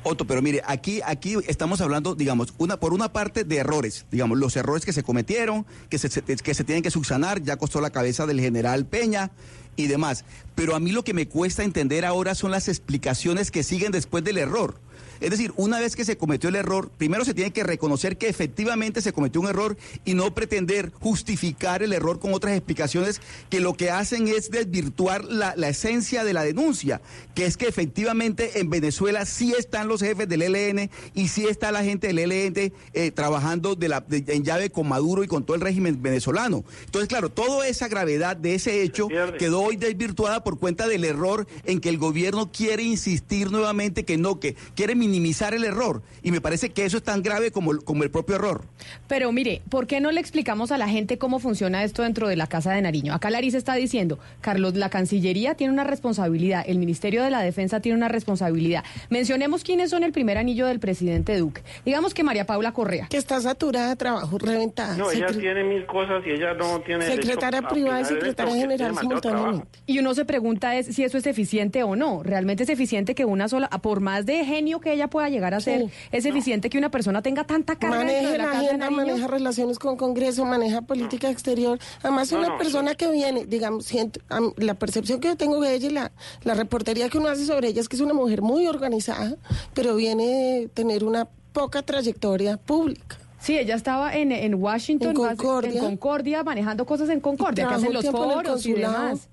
Otto, 0.04 0.24
pero 0.24 0.40
mire, 0.42 0.62
aquí, 0.64 1.00
aquí 1.04 1.34
estamos 1.48 1.80
hablando, 1.80 2.14
digamos, 2.14 2.54
una 2.58 2.76
por 2.76 2.92
una 2.92 3.12
parte 3.12 3.42
de 3.42 3.56
errores, 3.56 4.06
digamos, 4.12 4.38
los 4.38 4.54
errores 4.54 4.84
que 4.84 4.92
se 4.92 5.02
cometieron, 5.02 5.66
que 5.90 5.98
se, 5.98 6.08
se- 6.08 6.22
que 6.22 6.54
se 6.54 6.62
tienen 6.62 6.84
que 6.84 6.92
subsanar, 6.92 7.42
ya 7.42 7.56
costó 7.56 7.80
la 7.80 7.90
cabeza 7.90 8.24
del 8.26 8.40
general 8.40 8.86
Peña 8.86 9.32
y 9.76 9.86
demás. 9.86 10.24
Pero 10.54 10.74
a 10.74 10.80
mí 10.80 10.90
lo 10.90 11.04
que 11.04 11.14
me 11.14 11.28
cuesta 11.28 11.62
entender 11.62 12.04
ahora 12.04 12.34
son 12.34 12.50
las 12.50 12.68
explicaciones 12.68 13.50
que 13.50 13.62
siguen 13.62 13.92
después 13.92 14.24
del 14.24 14.38
error. 14.38 14.78
Es 15.20 15.30
decir, 15.30 15.52
una 15.56 15.80
vez 15.80 15.96
que 15.96 16.04
se 16.04 16.16
cometió 16.16 16.48
el 16.48 16.56
error, 16.56 16.90
primero 16.96 17.24
se 17.24 17.34
tiene 17.34 17.52
que 17.52 17.64
reconocer 17.64 18.16
que 18.18 18.28
efectivamente 18.28 19.00
se 19.02 19.12
cometió 19.12 19.40
un 19.40 19.48
error 19.48 19.76
y 20.04 20.14
no 20.14 20.34
pretender 20.34 20.92
justificar 21.00 21.82
el 21.82 21.92
error 21.92 22.18
con 22.20 22.34
otras 22.34 22.54
explicaciones 22.56 23.20
que 23.50 23.60
lo 23.60 23.74
que 23.74 23.90
hacen 23.90 24.28
es 24.28 24.50
desvirtuar 24.50 25.24
la, 25.24 25.54
la 25.56 25.68
esencia 25.68 26.24
de 26.24 26.32
la 26.32 26.44
denuncia, 26.44 27.00
que 27.34 27.46
es 27.46 27.56
que 27.56 27.66
efectivamente 27.66 28.60
en 28.60 28.70
Venezuela 28.70 29.24
sí 29.26 29.54
están 29.58 29.88
los 29.88 30.00
jefes 30.00 30.28
del 30.28 30.42
ELN 30.42 30.90
y 31.14 31.28
sí 31.28 31.46
está 31.46 31.72
la 31.72 31.82
gente 31.84 32.08
del 32.08 32.18
ELN 32.18 32.72
eh, 32.92 33.10
trabajando 33.12 33.74
de 33.74 33.88
la, 33.88 34.00
de- 34.00 34.24
en 34.28 34.44
llave 34.44 34.70
con 34.70 34.88
Maduro 34.88 35.24
y 35.24 35.26
con 35.26 35.44
todo 35.44 35.54
el 35.54 35.60
régimen 35.62 36.02
venezolano. 36.02 36.64
Entonces, 36.84 37.08
claro, 37.08 37.30
toda 37.30 37.66
esa 37.68 37.88
gravedad 37.88 38.36
de 38.36 38.54
ese 38.54 38.82
hecho 38.82 39.08
quedó 39.38 39.60
hoy 39.62 39.76
desvirtuada 39.76 40.44
por 40.44 40.58
cuenta 40.58 40.86
del 40.86 41.04
error 41.04 41.46
en 41.64 41.80
que 41.80 41.88
el 41.88 41.98
gobierno 41.98 42.50
quiere 42.52 42.82
insistir 42.82 43.50
nuevamente 43.50 44.04
que 44.04 44.16
no, 44.18 44.38
que 44.40 44.56
quiere 44.74 44.94
minimizar 45.06 45.54
el 45.54 45.64
error. 45.64 46.02
Y 46.22 46.30
me 46.32 46.40
parece 46.40 46.70
que 46.70 46.84
eso 46.84 46.96
es 46.96 47.02
tan 47.02 47.22
grave 47.22 47.50
como, 47.50 47.72
el- 47.72 47.84
como 47.84 48.02
el 48.02 48.10
propio 48.10 48.36
error. 48.36 48.64
Pero 49.08 49.30
mire, 49.32 49.62
¿por 49.68 49.86
qué 49.86 50.00
no 50.00 50.10
le 50.10 50.20
explicamos 50.20 50.72
a 50.72 50.78
la 50.78 50.88
gente 50.88 51.18
cómo 51.18 51.38
funciona 51.38 51.84
esto 51.84 52.02
dentro 52.02 52.28
de 52.28 52.36
la 52.36 52.46
Casa 52.46 52.72
de 52.72 52.82
Nariño? 52.82 53.14
Acá 53.14 53.30
Larisa 53.30 53.58
está 53.58 53.74
diciendo, 53.74 54.18
Carlos, 54.40 54.74
la 54.74 54.90
Cancillería 54.90 55.54
tiene 55.54 55.72
una 55.72 55.84
responsabilidad, 55.84 56.64
el 56.66 56.78
Ministerio 56.78 57.22
de 57.22 57.30
la 57.30 57.40
Defensa 57.40 57.80
tiene 57.80 57.96
una 57.96 58.08
responsabilidad. 58.08 58.84
Mencionemos 59.10 59.62
quiénes 59.64 59.90
son 59.90 60.02
el 60.02 60.12
primer 60.12 60.38
anillo 60.38 60.66
del 60.66 60.80
presidente 60.80 61.36
Duque. 61.36 61.62
Digamos 61.84 62.14
que 62.14 62.22
María 62.24 62.46
Paula 62.46 62.72
Correa. 62.72 63.06
Que 63.08 63.16
está 63.16 63.40
saturada 63.40 63.90
de 63.90 63.96
trabajo, 63.96 64.38
reventada. 64.38 64.96
No, 64.96 65.10
ella 65.10 65.26
tiene 65.28 65.64
mil 65.64 65.86
cosas 65.86 66.22
y 66.26 66.30
ella 66.30 66.54
no 66.54 66.80
tiene 66.80 67.06
Secretaria 67.06 67.62
privada 67.62 68.00
y 68.00 68.04
secretaria 68.04 68.54
general 68.54 68.96
simultáneamente. 68.98 69.66
Y 69.86 69.98
uno 69.98 70.14
se 70.14 70.24
pregunta 70.24 70.76
es 70.76 70.86
si 70.94 71.04
eso 71.04 71.18
es 71.18 71.26
eficiente 71.26 71.82
o 71.82 71.96
no. 71.96 72.22
¿Realmente 72.22 72.64
es 72.64 72.68
eficiente 72.68 73.14
que 73.14 73.24
una 73.24 73.48
sola, 73.48 73.68
por 73.68 74.00
más 74.00 74.26
de 74.26 74.44
genio 74.44 74.80
que 74.80 74.95
ella 74.96 75.08
pueda 75.08 75.28
llegar 75.28 75.54
a 75.54 75.60
ser, 75.60 75.82
Sí. 75.82 75.90
es 76.12 76.24
eficiente 76.26 76.68
que 76.68 76.76
una 76.78 76.90
persona 76.90 77.22
tenga 77.22 77.44
tanta 77.44 77.76
carga 77.76 77.98
Maneja 77.98 78.30
de 78.32 78.38
la 78.38 78.44
la 78.46 78.50
agenda, 78.58 78.90
maneja 78.90 79.26
relaciones 79.28 79.78
con 79.78 79.96
Congreso, 79.96 80.44
maneja 80.44 80.82
política 80.82 81.30
exterior. 81.30 81.78
Además, 82.02 82.32
No, 82.32 82.38
una 82.38 82.48
no, 82.48 82.58
persona 82.58 82.94
que 82.94 83.10
viene, 83.10 83.46
digamos, 83.46 83.84
siento- 83.86 84.20
la 84.56 84.74
percepción 84.74 85.20
que 85.20 85.28
yo 85.28 85.36
tengo 85.36 85.60
de 85.60 85.74
ella 85.74 85.88
y 85.88 85.92
la, 85.92 86.12
la 86.42 86.54
reportería 86.54 87.08
que 87.08 87.18
uno 87.18 87.28
hace 87.28 87.46
sobre 87.46 87.68
ella 87.68 87.80
es 87.80 87.88
que 87.88 87.96
es 87.96 88.02
una 88.02 88.14
mujer 88.14 88.42
muy 88.42 88.66
organizada, 88.66 89.36
pero 89.74 89.94
viene 89.94 90.24
de 90.26 90.68
tener 90.74 91.04
una 91.04 91.28
poca 91.52 91.82
trayectoria 91.82 92.56
pública. 92.56 93.16
Sí, 93.38 93.56
ella 93.56 93.76
estaba 93.76 94.14
en, 94.16 94.32
en 94.32 94.54
Washington, 94.56 95.10
En 95.10 95.14
Concordia. 95.14 95.70
en 95.72 95.78
Concordia, 95.78 96.42
manejando 96.42 96.84
cosas 96.84 97.08
en 97.10 97.20
Concordia, 97.20 97.68
que 97.68 97.74
hacen 97.74 97.88
un 97.88 97.94
los 97.94 98.06
foros 98.06 98.66
y 98.66 98.72
demás. 98.72 99.28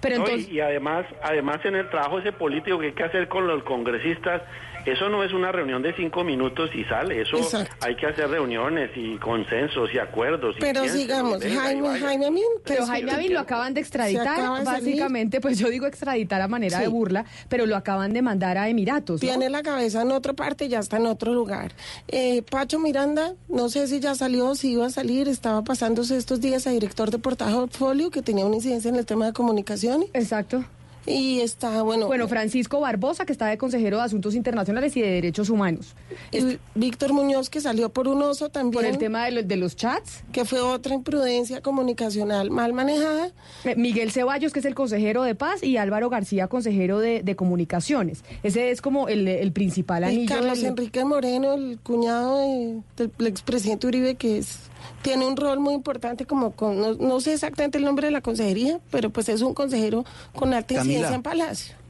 Pero 0.00 0.18
No, 0.18 0.22
y- 0.24 0.30
entonces, 0.30 0.52
y, 0.52 0.60
además, 0.60 1.06
además 1.22 1.60
en 1.64 1.76
el 1.76 1.88
trabajo 1.88 2.18
ese 2.18 2.32
político 2.32 2.78
que 2.78 2.86
hay 2.88 2.92
que 2.94 3.04
hacer 3.04 3.28
con 3.28 3.46
los 3.46 3.62
congresistas, 3.64 4.42
eso 4.86 5.08
no 5.08 5.22
es 5.24 5.32
una 5.32 5.50
reunión 5.52 5.82
de 5.82 5.94
cinco 5.94 6.24
minutos 6.24 6.70
y 6.74 6.84
sale, 6.84 7.22
eso 7.22 7.36
Exacto. 7.38 7.74
hay 7.80 7.96
que 7.96 8.06
hacer 8.06 8.28
reuniones 8.28 8.90
y 8.96 9.16
consensos 9.18 9.90
y 9.94 9.98
acuerdos. 9.98 10.56
y 10.56 10.60
Pero 10.60 10.82
piénselo, 10.82 11.02
sigamos, 11.02 11.38
venga, 11.40 11.54
y 11.54 11.56
Jaime. 11.58 11.98
Jaime 12.00 12.26
Amin. 12.26 12.44
pero 12.64 12.86
Jaime 12.86 13.12
Amin 13.12 13.34
lo 13.34 13.40
acaban 13.40 13.74
de 13.74 13.80
extraditar, 13.80 14.26
acaba 14.28 14.58
de 14.60 14.64
salir. 14.64 14.84
básicamente, 14.86 15.40
pues 15.40 15.58
yo 15.58 15.68
digo 15.68 15.86
extraditar 15.86 16.40
a 16.40 16.48
manera 16.48 16.78
de 16.80 16.88
burla, 16.88 17.24
pero 17.48 17.66
lo 17.66 17.76
acaban 17.76 18.12
de 18.12 18.22
mandar 18.22 18.58
a 18.58 18.68
Emiratos. 18.68 19.22
¿no? 19.22 19.28
Tiene 19.28 19.50
la 19.50 19.62
cabeza 19.62 20.02
en 20.02 20.10
otra 20.12 20.32
parte 20.32 20.66
y 20.66 20.68
ya 20.68 20.78
está 20.80 20.96
en 20.98 21.06
otro 21.06 21.32
lugar. 21.34 21.72
Eh, 22.08 22.42
Pacho 22.50 22.78
Miranda, 22.78 23.34
no 23.48 23.68
sé 23.68 23.86
si 23.88 24.00
ya 24.00 24.14
salió, 24.14 24.54
si 24.54 24.72
iba 24.72 24.86
a 24.86 24.90
salir, 24.90 25.28
estaba 25.28 25.62
pasándose 25.62 26.16
estos 26.16 26.40
días 26.40 26.66
a 26.66 26.70
director 26.70 27.10
de 27.10 27.18
portafolio 27.18 28.10
que 28.10 28.22
tenía 28.22 28.44
una 28.46 28.56
incidencia 28.56 28.88
en 28.88 28.96
el 28.96 29.06
tema 29.06 29.26
de 29.26 29.32
comunicaciones. 29.32 30.08
Exacto. 30.14 30.64
Y 31.06 31.40
está, 31.40 31.82
bueno. 31.82 32.06
Bueno, 32.06 32.28
Francisco 32.28 32.80
Barbosa, 32.80 33.26
que 33.26 33.32
está 33.32 33.46
de 33.46 33.58
consejero 33.58 33.98
de 33.98 34.04
Asuntos 34.04 34.34
Internacionales 34.34 34.96
y 34.96 35.02
de 35.02 35.10
Derechos 35.10 35.50
Humanos. 35.50 35.94
y 36.32 36.58
Víctor 36.74 37.12
Muñoz, 37.12 37.50
que 37.50 37.60
salió 37.60 37.90
por 37.90 38.08
un 38.08 38.22
oso 38.22 38.48
también. 38.48 38.72
Por 38.72 38.84
el 38.86 38.98
tema 38.98 39.24
de, 39.26 39.32
los- 39.32 39.48
de 39.48 39.56
los 39.56 39.76
chats. 39.76 40.24
Que 40.32 40.44
fue 40.44 40.60
otra 40.60 40.94
imprudencia 40.94 41.60
comunicacional 41.60 42.50
mal 42.50 42.72
manejada. 42.72 43.32
Eh, 43.64 43.74
Miguel 43.76 44.10
Ceballos, 44.12 44.52
que 44.52 44.60
es 44.60 44.64
el 44.64 44.74
consejero 44.74 45.22
de 45.24 45.34
paz, 45.34 45.62
y 45.62 45.76
Álvaro 45.76 46.08
García, 46.10 46.48
consejero 46.48 46.98
de, 47.00 47.22
de 47.22 47.36
comunicaciones. 47.36 48.24
Ese 48.42 48.70
es 48.70 48.80
como 48.80 49.08
el, 49.08 49.28
el 49.28 49.52
principal 49.52 50.02
Y 50.04 50.06
anillo. 50.06 50.34
Carlos 50.34 50.58
del- 50.58 50.68
Enrique 50.70 51.04
Moreno, 51.04 51.52
el 51.54 51.78
cuñado 51.82 52.38
de- 52.38 52.80
del 52.96 53.26
expresidente 53.26 53.86
Uribe, 53.86 54.14
que 54.14 54.38
es 54.38 54.58
tiene 55.02 55.26
un 55.26 55.36
rol 55.36 55.60
muy 55.60 55.74
importante 55.74 56.26
como 56.26 56.52
con, 56.52 56.80
no, 56.80 56.94
no 56.94 57.20
sé 57.20 57.34
exactamente 57.34 57.78
el 57.78 57.84
nombre 57.84 58.06
de 58.06 58.10
la 58.12 58.20
consejería, 58.20 58.80
pero 58.90 59.10
pues 59.10 59.28
es 59.28 59.42
un 59.42 59.54
consejero 59.54 60.04
con 60.34 60.54
alta 60.54 60.74
Camila. 60.74 60.92
incidencia 60.92 61.14
en 61.16 61.22
Palacio. 61.22 61.83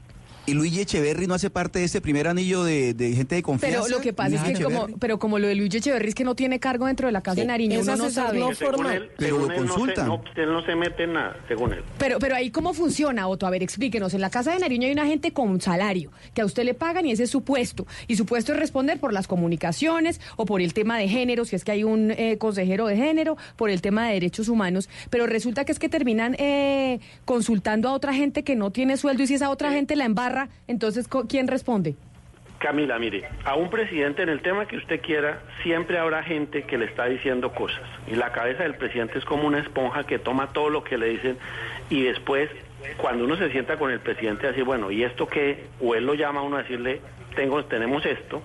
Y 0.45 0.53
Luigi 0.53 0.81
Echeverry 0.81 1.27
no 1.27 1.33
hace 1.33 1.49
parte 1.49 1.79
de 1.79 1.85
ese 1.85 2.01
primer 2.01 2.27
anillo 2.27 2.63
de, 2.63 2.93
de 2.93 3.13
gente 3.13 3.35
de 3.35 3.43
confianza. 3.43 3.79
Pero 3.83 3.95
lo 3.97 4.01
que 4.01 4.13
pasa 4.13 4.35
es 4.35 4.57
que 4.57 4.63
como, 4.63 4.87
pero 4.99 5.19
como 5.19 5.39
lo 5.39 5.47
de 5.47 5.55
Luigi 5.55 5.77
Echeverry 5.77 6.09
es 6.09 6.15
que 6.15 6.23
no 6.23 6.35
tiene 6.35 6.59
cargo 6.59 6.85
dentro 6.85 7.07
de 7.07 7.11
la 7.11 7.21
casa 7.21 7.41
de 7.41 7.47
Nariño, 7.47 7.79
uno 7.81 7.95
no 7.95 8.09
sabe. 8.09 8.39
no 8.39 8.49
él, 8.51 9.09
Pero 9.17 9.37
lo 9.39 9.45
él 9.45 9.47
no 9.47 9.47
se- 9.47 9.55
consultan. 9.67 10.07
No, 10.07 10.21
él 10.35 10.51
no 10.53 10.65
se 10.65 10.75
mete 10.75 11.03
en 11.03 11.13
nada, 11.13 11.35
según 11.47 11.73
él. 11.73 11.83
Pero, 11.97 12.19
pero 12.19 12.35
ahí 12.35 12.51
cómo 12.51 12.73
funciona, 12.73 13.27
Otto, 13.27 13.47
a 13.47 13.49
ver, 13.49 13.63
explíquenos. 13.63 14.13
En 14.13 14.21
la 14.21 14.29
casa 14.29 14.51
de 14.53 14.59
Nariño 14.59 14.87
hay 14.87 14.93
una 14.93 15.05
gente 15.05 15.31
con 15.33 15.59
salario, 15.61 16.11
que 16.33 16.41
a 16.41 16.45
usted 16.45 16.63
le 16.63 16.73
pagan 16.73 17.05
y 17.05 17.11
ese 17.11 17.23
es 17.23 17.29
su 17.31 17.43
puesto. 17.43 17.87
Y 18.07 18.15
su 18.15 18.25
puesto 18.25 18.53
es 18.53 18.59
responder 18.59 18.99
por 18.99 19.13
las 19.13 19.27
comunicaciones 19.27 20.19
o 20.35 20.45
por 20.45 20.61
el 20.61 20.73
tema 20.73 20.97
de 20.97 21.07
género, 21.07 21.45
si 21.45 21.55
es 21.55 21.63
que 21.63 21.71
hay 21.71 21.83
un 21.83 22.11
eh, 22.11 22.37
consejero 22.37 22.87
de 22.87 22.97
género, 22.97 23.37
por 23.55 23.69
el 23.69 23.81
tema 23.81 24.07
de 24.07 24.13
derechos 24.15 24.47
humanos. 24.49 24.89
Pero 25.09 25.25
resulta 25.27 25.65
que 25.65 25.71
es 25.71 25.79
que 25.79 25.89
terminan 25.89 26.35
eh, 26.39 26.99
consultando 27.25 27.89
a 27.89 27.93
otra 27.93 28.13
gente 28.13 28.43
que 28.43 28.55
no 28.55 28.71
tiene 28.71 28.97
sueldo 28.97 29.23
y 29.23 29.27
si 29.27 29.35
esa 29.35 29.49
otra 29.49 29.71
gente 29.71 29.95
la 29.95 30.05
embarra, 30.05 30.34
entonces 30.67 31.07
¿quién 31.27 31.47
responde? 31.47 31.95
Camila, 32.59 32.97
mire, 32.97 33.27
a 33.43 33.55
un 33.55 33.69
presidente 33.69 34.23
en 34.23 34.29
el 34.29 34.41
tema 34.41 34.65
que 34.65 34.77
usted 34.77 35.01
quiera, 35.01 35.41
siempre 35.61 35.99
habrá 35.99 36.23
gente 36.23 36.63
que 36.63 36.77
le 36.77 36.85
está 36.85 37.05
diciendo 37.05 37.51
cosas. 37.53 37.83
Y 38.07 38.15
la 38.15 38.31
cabeza 38.31 38.63
del 38.63 38.75
presidente 38.75 39.19
es 39.19 39.25
como 39.25 39.45
una 39.45 39.59
esponja 39.59 40.05
que 40.05 40.19
toma 40.19 40.53
todo 40.53 40.69
lo 40.69 40.83
que 40.83 40.97
le 40.97 41.09
dicen 41.09 41.37
y 41.89 42.03
después, 42.03 42.49
cuando 42.97 43.25
uno 43.25 43.35
se 43.35 43.51
sienta 43.51 43.77
con 43.77 43.91
el 43.91 43.99
presidente, 43.99 44.47
decir, 44.47 44.63
bueno, 44.63 44.89
¿y 44.89 45.03
esto 45.03 45.27
qué? 45.27 45.65
O 45.81 45.95
él 45.95 46.05
lo 46.05 46.13
llama 46.13 46.39
a 46.39 46.43
uno 46.43 46.55
a 46.57 46.63
decirle, 46.63 47.01
tengo, 47.35 47.63
tenemos 47.65 48.05
esto. 48.05 48.41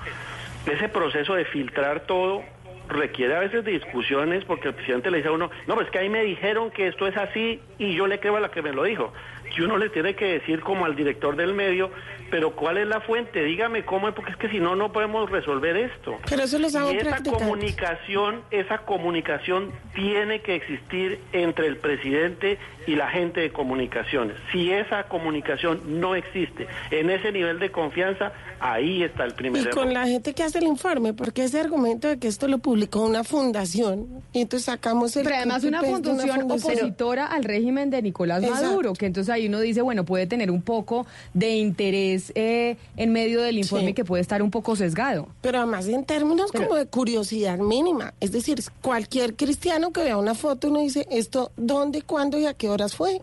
Ese 0.66 0.88
proceso 0.88 1.34
de 1.34 1.44
filtrar 1.46 2.00
todo 2.00 2.42
requiere 2.90 3.34
a 3.36 3.40
veces 3.40 3.64
discusiones 3.64 4.44
porque 4.44 4.68
el 4.68 4.74
presidente 4.74 5.10
le 5.10 5.18
dice 5.18 5.28
a 5.28 5.32
uno, 5.32 5.50
no, 5.66 5.74
pues 5.74 5.88
que 5.90 5.98
ahí 5.98 6.08
me 6.08 6.22
dijeron 6.24 6.70
que 6.70 6.88
esto 6.88 7.06
es 7.06 7.16
así 7.16 7.60
y 7.78 7.94
yo 7.94 8.06
le 8.06 8.20
creo 8.20 8.36
a 8.36 8.40
la 8.40 8.50
que 8.50 8.62
me 8.62 8.72
lo 8.72 8.84
dijo. 8.84 9.12
Y 9.56 9.62
uno 9.62 9.78
le 9.78 9.88
tiene 9.88 10.14
que 10.14 10.26
decir 10.26 10.60
como 10.60 10.84
al 10.84 10.94
director 10.94 11.34
del 11.34 11.54
medio, 11.54 11.90
pero 12.30 12.52
¿cuál 12.52 12.78
es 12.78 12.86
la 12.86 13.00
fuente? 13.00 13.42
Dígame 13.42 13.84
cómo 13.84 14.08
es, 14.08 14.14
porque 14.14 14.30
es 14.30 14.36
que 14.36 14.48
si 14.48 14.60
no, 14.60 14.76
no 14.76 14.92
podemos 14.92 15.28
resolver 15.28 15.76
esto. 15.76 16.18
Pero 16.28 16.42
eso 16.44 16.58
los 16.60 16.74
hago 16.76 16.92
y 16.92 16.98
esa 16.98 17.20
comunicación, 17.20 18.42
esa 18.52 18.78
comunicación 18.78 19.72
tiene 19.94 20.40
que 20.40 20.54
existir 20.54 21.18
entre 21.32 21.66
el 21.66 21.78
presidente 21.78 22.58
y 22.86 22.94
la 22.94 23.08
gente 23.08 23.40
de 23.40 23.50
comunicaciones. 23.50 24.36
Si 24.52 24.70
esa 24.72 25.04
comunicación 25.04 26.00
no 26.00 26.14
existe 26.14 26.68
en 26.92 27.10
ese 27.10 27.32
nivel 27.32 27.58
de 27.58 27.70
confianza, 27.70 28.32
ahí 28.60 29.02
está 29.02 29.24
el 29.24 29.34
primer 29.34 29.62
Y 29.62 29.64
error. 29.64 29.74
con 29.74 29.92
la 29.92 30.06
gente 30.06 30.32
que 30.32 30.42
hace 30.44 30.58
el 30.58 30.64
informe, 30.64 31.12
porque 31.12 31.44
ese 31.44 31.60
argumento 31.60 32.08
de 32.08 32.18
que 32.18 32.28
esto 32.28 32.46
lo 32.48 32.58
publicó 32.80 33.04
una 33.04 33.24
fundación, 33.24 34.22
y 34.32 34.40
entonces 34.40 34.64
sacamos 34.64 35.14
el... 35.16 35.24
Pero 35.24 35.36
además 35.36 35.64
una 35.64 35.80
copy-paste 35.80 36.08
de 36.08 36.16
fundación 36.16 36.50
opositora 36.50 37.26
al 37.26 37.44
régimen 37.44 37.90
de 37.90 38.00
Nicolás 38.00 38.42
Exacto. 38.42 38.66
Maduro, 38.66 38.92
que 38.94 39.04
entonces 39.06 39.30
ahí 39.32 39.48
uno 39.48 39.60
dice, 39.60 39.82
bueno, 39.82 40.04
puede 40.06 40.26
tener 40.26 40.50
un 40.50 40.62
poco 40.62 41.06
de 41.34 41.56
interés 41.56 42.32
eh, 42.34 42.76
en 42.96 43.12
medio 43.12 43.42
del 43.42 43.58
informe 43.58 43.88
Sí. 43.88 43.94
que 43.94 44.04
puede 44.04 44.22
estar 44.22 44.42
un 44.42 44.50
poco 44.50 44.76
sesgado. 44.76 45.28
Pero 45.42 45.58
además 45.58 45.88
en 45.88 46.04
términos 46.04 46.52
como 46.52 46.74
de 46.74 46.86
curiosidad 46.86 47.58
mínima. 47.58 48.14
Es 48.20 48.32
decir, 48.32 48.62
cualquier 48.80 49.34
cristiano 49.36 49.92
que 49.92 50.02
vea 50.02 50.16
una 50.16 50.34
foto 50.34 50.68
uno 50.68 50.80
dice, 50.80 51.06
esto, 51.10 51.52
¿dónde, 51.56 52.02
cuándo 52.02 52.38
y 52.38 52.46
a 52.46 52.54
qué 52.54 52.68
horas 52.68 52.94
fue? 52.94 53.20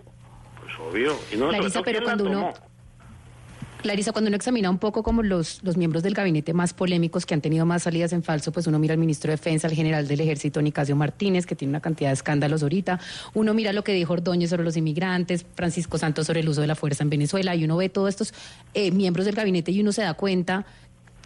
Pues 0.61 0.73
obvio. 0.79 1.15
Y 1.34 1.38
no, 1.38 1.49
Clarisa, 1.49 1.81
pero 1.81 1.84
¿quién 1.84 1.95
la 1.95 2.03
cuando 2.03 2.25
uno? 2.25 2.53
Clarisa, 3.81 4.11
cuando 4.11 4.29
uno 4.29 4.35
examina 4.35 4.69
un 4.69 4.79
poco 4.79 5.03
como 5.03 5.21
los, 5.21 5.63
los 5.63 5.77
miembros 5.77 6.03
del 6.03 6.13
gabinete 6.13 6.53
más 6.53 6.73
polémicos 6.73 7.25
que 7.25 7.33
han 7.33 7.41
tenido 7.41 7.65
más 7.65 7.83
salidas 7.83 8.11
en 8.11 8.23
falso, 8.23 8.51
pues 8.51 8.67
uno 8.67 8.79
mira 8.79 8.93
al 8.93 8.99
ministro 8.99 9.29
de 9.29 9.37
Defensa, 9.37 9.67
al 9.67 9.73
general 9.73 10.07
del 10.07 10.19
Ejército, 10.19 10.61
Nicasio 10.61 10.95
Martínez, 10.95 11.45
que 11.45 11.55
tiene 11.55 11.69
una 11.69 11.79
cantidad 11.79 12.09
de 12.09 12.15
escándalos 12.15 12.63
ahorita. 12.63 12.99
Uno 13.33 13.53
mira 13.53 13.73
lo 13.73 13.83
que 13.83 13.93
dijo 13.93 14.13
Ordóñez 14.13 14.49
sobre 14.49 14.63
los 14.63 14.77
inmigrantes, 14.77 15.45
Francisco 15.55 15.97
Santos 15.97 16.27
sobre 16.27 16.39
el 16.39 16.49
uso 16.49 16.61
de 16.61 16.67
la 16.67 16.75
fuerza 16.75 17.03
en 17.03 17.09
Venezuela, 17.09 17.55
y 17.55 17.63
uno 17.63 17.77
ve 17.77 17.89
todos 17.89 18.09
estos 18.09 18.33
eh, 18.73 18.91
miembros 18.91 19.25
del 19.25 19.35
gabinete 19.35 19.71
y 19.71 19.81
uno 19.81 19.91
se 19.91 20.01
da 20.01 20.15
cuenta 20.15 20.65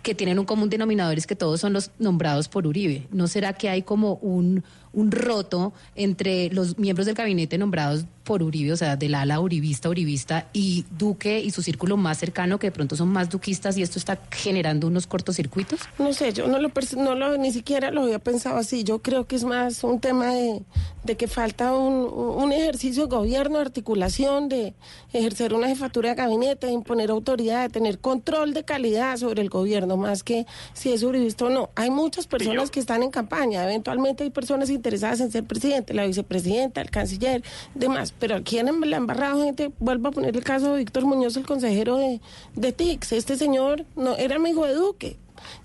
que 0.01 0.15
tienen 0.15 0.39
un 0.39 0.45
común 0.45 0.69
denominador, 0.69 1.17
es 1.17 1.27
que 1.27 1.35
todos 1.35 1.61
son 1.61 1.73
los 1.73 1.91
nombrados 1.99 2.47
por 2.47 2.65
Uribe. 2.67 3.07
¿No 3.11 3.27
será 3.27 3.53
que 3.53 3.69
hay 3.69 3.83
como 3.83 4.15
un, 4.15 4.63
un 4.93 5.11
roto 5.11 5.73
entre 5.95 6.49
los 6.49 6.77
miembros 6.77 7.05
del 7.05 7.15
gabinete 7.15 7.57
nombrados 7.57 8.05
por 8.23 8.43
Uribe, 8.43 8.71
o 8.71 8.77
sea, 8.77 8.95
del 8.95 9.15
ala 9.15 9.39
uribista, 9.39 9.89
uribista, 9.89 10.47
y 10.53 10.85
Duque 10.97 11.39
y 11.39 11.51
su 11.51 11.61
círculo 11.61 11.97
más 11.97 12.19
cercano, 12.19 12.59
que 12.59 12.67
de 12.67 12.71
pronto 12.71 12.95
son 12.95 13.09
más 13.09 13.29
duquistas, 13.29 13.77
y 13.77 13.81
esto 13.81 13.97
está 13.97 14.19
generando 14.29 14.87
unos 14.87 15.07
cortocircuitos? 15.07 15.81
No 15.97 16.13
sé, 16.13 16.31
yo 16.31 16.47
no 16.47 16.59
lo, 16.59 16.71
no 16.97 17.15
lo 17.15 17.37
ni 17.37 17.51
siquiera 17.51 17.91
lo 17.91 18.03
había 18.03 18.19
pensado 18.19 18.57
así. 18.57 18.83
Yo 18.83 18.99
creo 18.99 19.25
que 19.25 19.35
es 19.35 19.43
más 19.43 19.83
un 19.83 19.99
tema 19.99 20.27
de, 20.27 20.61
de 21.03 21.17
que 21.17 21.27
falta 21.27 21.73
un, 21.73 21.93
un 22.13 22.51
ejercicio 22.51 23.07
de 23.07 23.15
gobierno, 23.15 23.57
de 23.57 23.65
articulación, 23.65 24.49
de 24.49 24.75
ejercer 25.13 25.53
una 25.53 25.67
jefatura 25.67 26.09
de 26.09 26.15
gabinete, 26.15 26.67
de 26.67 26.73
imponer 26.73 27.09
autoridad, 27.09 27.63
de 27.63 27.69
tener 27.69 27.99
control 27.99 28.53
de 28.53 28.63
calidad 28.63 29.17
sobre 29.17 29.41
el 29.41 29.49
gobierno, 29.49 29.97
más 29.97 30.23
que 30.23 30.45
si 30.73 30.93
es 30.93 31.03
uribista 31.03 31.45
o 31.45 31.49
no. 31.49 31.69
Hay 31.75 31.89
muchas 31.89 32.27
personas 32.27 32.69
que 32.69 32.79
están 32.79 33.03
en 33.03 33.09
campaña, 33.09 33.63
eventualmente 33.63 34.23
hay 34.23 34.29
personas 34.29 34.69
interesadas 34.81 35.21
en 35.21 35.29
ser 35.31 35.43
presidente, 35.43 35.93
la 35.93 36.05
vicepresidenta, 36.07 36.81
el 36.81 36.89
canciller, 36.89 37.43
demás. 37.75 38.13
Pero 38.17 38.35
aquí 38.35 38.57
en 38.57 38.65
la 38.89 38.97
embarrado 38.97 39.43
gente, 39.43 39.71
vuelvo 39.79 40.07
a 40.07 40.11
poner 40.11 40.35
el 40.35 40.43
caso 40.43 40.73
de 40.73 40.79
Víctor 40.79 41.05
Muñoz, 41.05 41.37
el 41.37 41.45
consejero 41.45 41.97
de, 41.97 42.19
de 42.55 42.71
TICS. 42.71 43.11
Este 43.13 43.37
señor 43.37 43.85
no 43.95 44.15
era 44.17 44.37
amigo 44.37 44.65
de 44.65 44.73
Duque. 44.73 45.17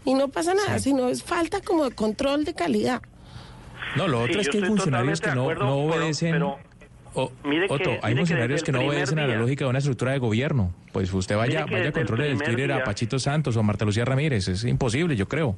Y 0.05 0.15
no 0.15 0.29
pasa 0.29 0.53
nada, 0.55 0.79
sino 0.79 1.09
es 1.09 1.23
falta 1.23 1.61
como 1.63 1.85
de 1.85 1.91
control 1.95 2.45
de 2.45 2.53
calidad. 2.55 3.01
No, 3.97 4.07
lo 4.07 4.19
Sí, 4.19 4.31
otro 4.31 4.41
es 4.43 4.49
que 4.51 4.59
hay 4.59 4.65
funcionarios 4.65 5.21
que 5.21 5.35
no, 5.35 5.43
acuerdo, 5.43 5.65
no 5.65 5.91
pero- 5.91 5.99
obedecen. 6.01 6.33
pero 6.33 6.59
o- 7.15 7.33
mire 7.45 7.67
que- 7.69 7.73
Otto, 7.75 7.91
hay 8.03 8.13
mire 8.15 8.17
funcionarios 8.19 8.63
que 8.63 8.73
no 8.73 8.81
obedecen 8.81 9.19
a 9.19 9.27
la 9.27 9.37
lógica 9.37 9.65
de 9.65 9.71
una 9.71 9.79
estructura 9.79 10.13
de 10.13 10.19
gobierno. 10.19 10.73
Pues 10.93 11.13
usted 11.13 11.37
vaya, 11.37 11.65
vaya 11.67 11.89
a 11.89 11.93
control 11.93 12.21
el 12.23 12.39
Twitter 12.43 12.73
a 12.73 12.85
Pachito 12.85 13.19
Santos 13.19 13.57
o 13.57 13.61
a 13.61 13.63
Marta 13.63 13.85
Lucía 13.87 14.05
Ramírez. 14.05 14.49
Es 14.49 14.65
imposible, 14.65 15.17
yo 15.17 15.27
creo. 15.29 15.57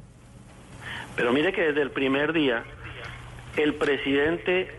Pero 1.15 1.33
mire 1.33 1.51
que 1.51 1.61
desde 1.61 1.81
el 1.81 1.91
primer 1.91 2.31
día, 2.31 2.63
el 3.57 3.75
presidente, 3.75 4.69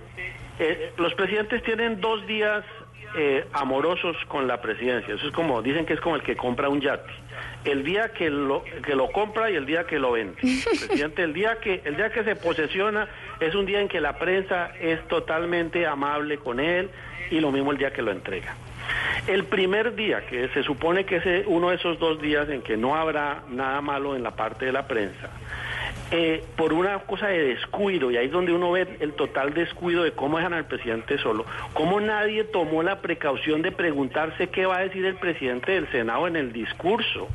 eh, 0.58 0.92
los 0.96 1.14
presidentes 1.14 1.62
tienen 1.62 2.00
dos 2.00 2.26
días 2.26 2.64
eh, 3.16 3.44
amorosos 3.52 4.16
con 4.28 4.46
la 4.46 4.60
presidencia. 4.60 5.14
Eso 5.14 5.26
es 5.26 5.32
como, 5.32 5.62
dicen 5.62 5.84
que 5.84 5.94
es 5.94 6.00
como 6.00 6.14
el 6.16 6.22
que 6.22 6.36
compra 6.36 6.68
un 6.68 6.80
yate. 6.80 7.10
El 7.64 7.82
día 7.82 8.12
que 8.12 8.30
lo, 8.30 8.62
que 8.62 8.94
lo 8.94 9.10
compra 9.10 9.50
y 9.50 9.56
el 9.56 9.66
día 9.66 9.84
que 9.84 9.98
lo 9.98 10.12
vende. 10.12 10.36
El 10.42 10.78
presidente, 10.78 11.22
el 11.22 11.32
día 11.32 11.58
que, 11.60 11.82
el 11.84 11.96
día 11.96 12.10
que 12.10 12.22
se 12.22 12.36
posesiona 12.36 13.08
es 13.40 13.54
un 13.54 13.66
día 13.66 13.80
en 13.80 13.88
que 13.88 14.00
la 14.00 14.18
prensa 14.18 14.72
es 14.80 15.06
totalmente 15.08 15.86
amable 15.86 16.38
con 16.38 16.60
él 16.60 16.90
y 17.30 17.40
lo 17.40 17.50
mismo 17.50 17.72
el 17.72 17.78
día 17.78 17.92
que 17.92 18.02
lo 18.02 18.12
entrega. 18.12 18.54
El 19.26 19.44
primer 19.44 19.94
día, 19.94 20.26
que 20.26 20.48
se 20.48 20.62
supone 20.62 21.04
que 21.04 21.16
es 21.16 21.46
uno 21.46 21.70
de 21.70 21.76
esos 21.76 21.98
dos 21.98 22.20
días 22.20 22.48
en 22.48 22.62
que 22.62 22.76
no 22.76 22.96
habrá 22.96 23.42
nada 23.48 23.80
malo 23.80 24.16
en 24.16 24.22
la 24.22 24.32
parte 24.32 24.66
de 24.66 24.72
la 24.72 24.86
prensa, 24.86 25.30
eh, 26.10 26.44
por 26.56 26.72
una 26.72 26.98
cosa 27.00 27.28
de 27.28 27.54
descuido, 27.54 28.10
y 28.10 28.16
ahí 28.16 28.26
es 28.26 28.32
donde 28.32 28.52
uno 28.52 28.72
ve 28.72 28.96
el 29.00 29.12
total 29.12 29.54
descuido 29.54 30.02
de 30.02 30.12
cómo 30.12 30.38
dejan 30.38 30.54
al 30.54 30.66
presidente 30.66 31.18
solo, 31.18 31.44
cómo 31.72 32.00
nadie 32.00 32.44
tomó 32.44 32.82
la 32.82 33.00
precaución 33.00 33.62
de 33.62 33.70
preguntarse 33.70 34.48
qué 34.48 34.66
va 34.66 34.78
a 34.78 34.80
decir 34.80 35.04
el 35.04 35.16
presidente 35.16 35.72
del 35.72 35.90
Senado 35.90 36.26
en 36.26 36.36
el 36.36 36.52
discurso. 36.52 37.28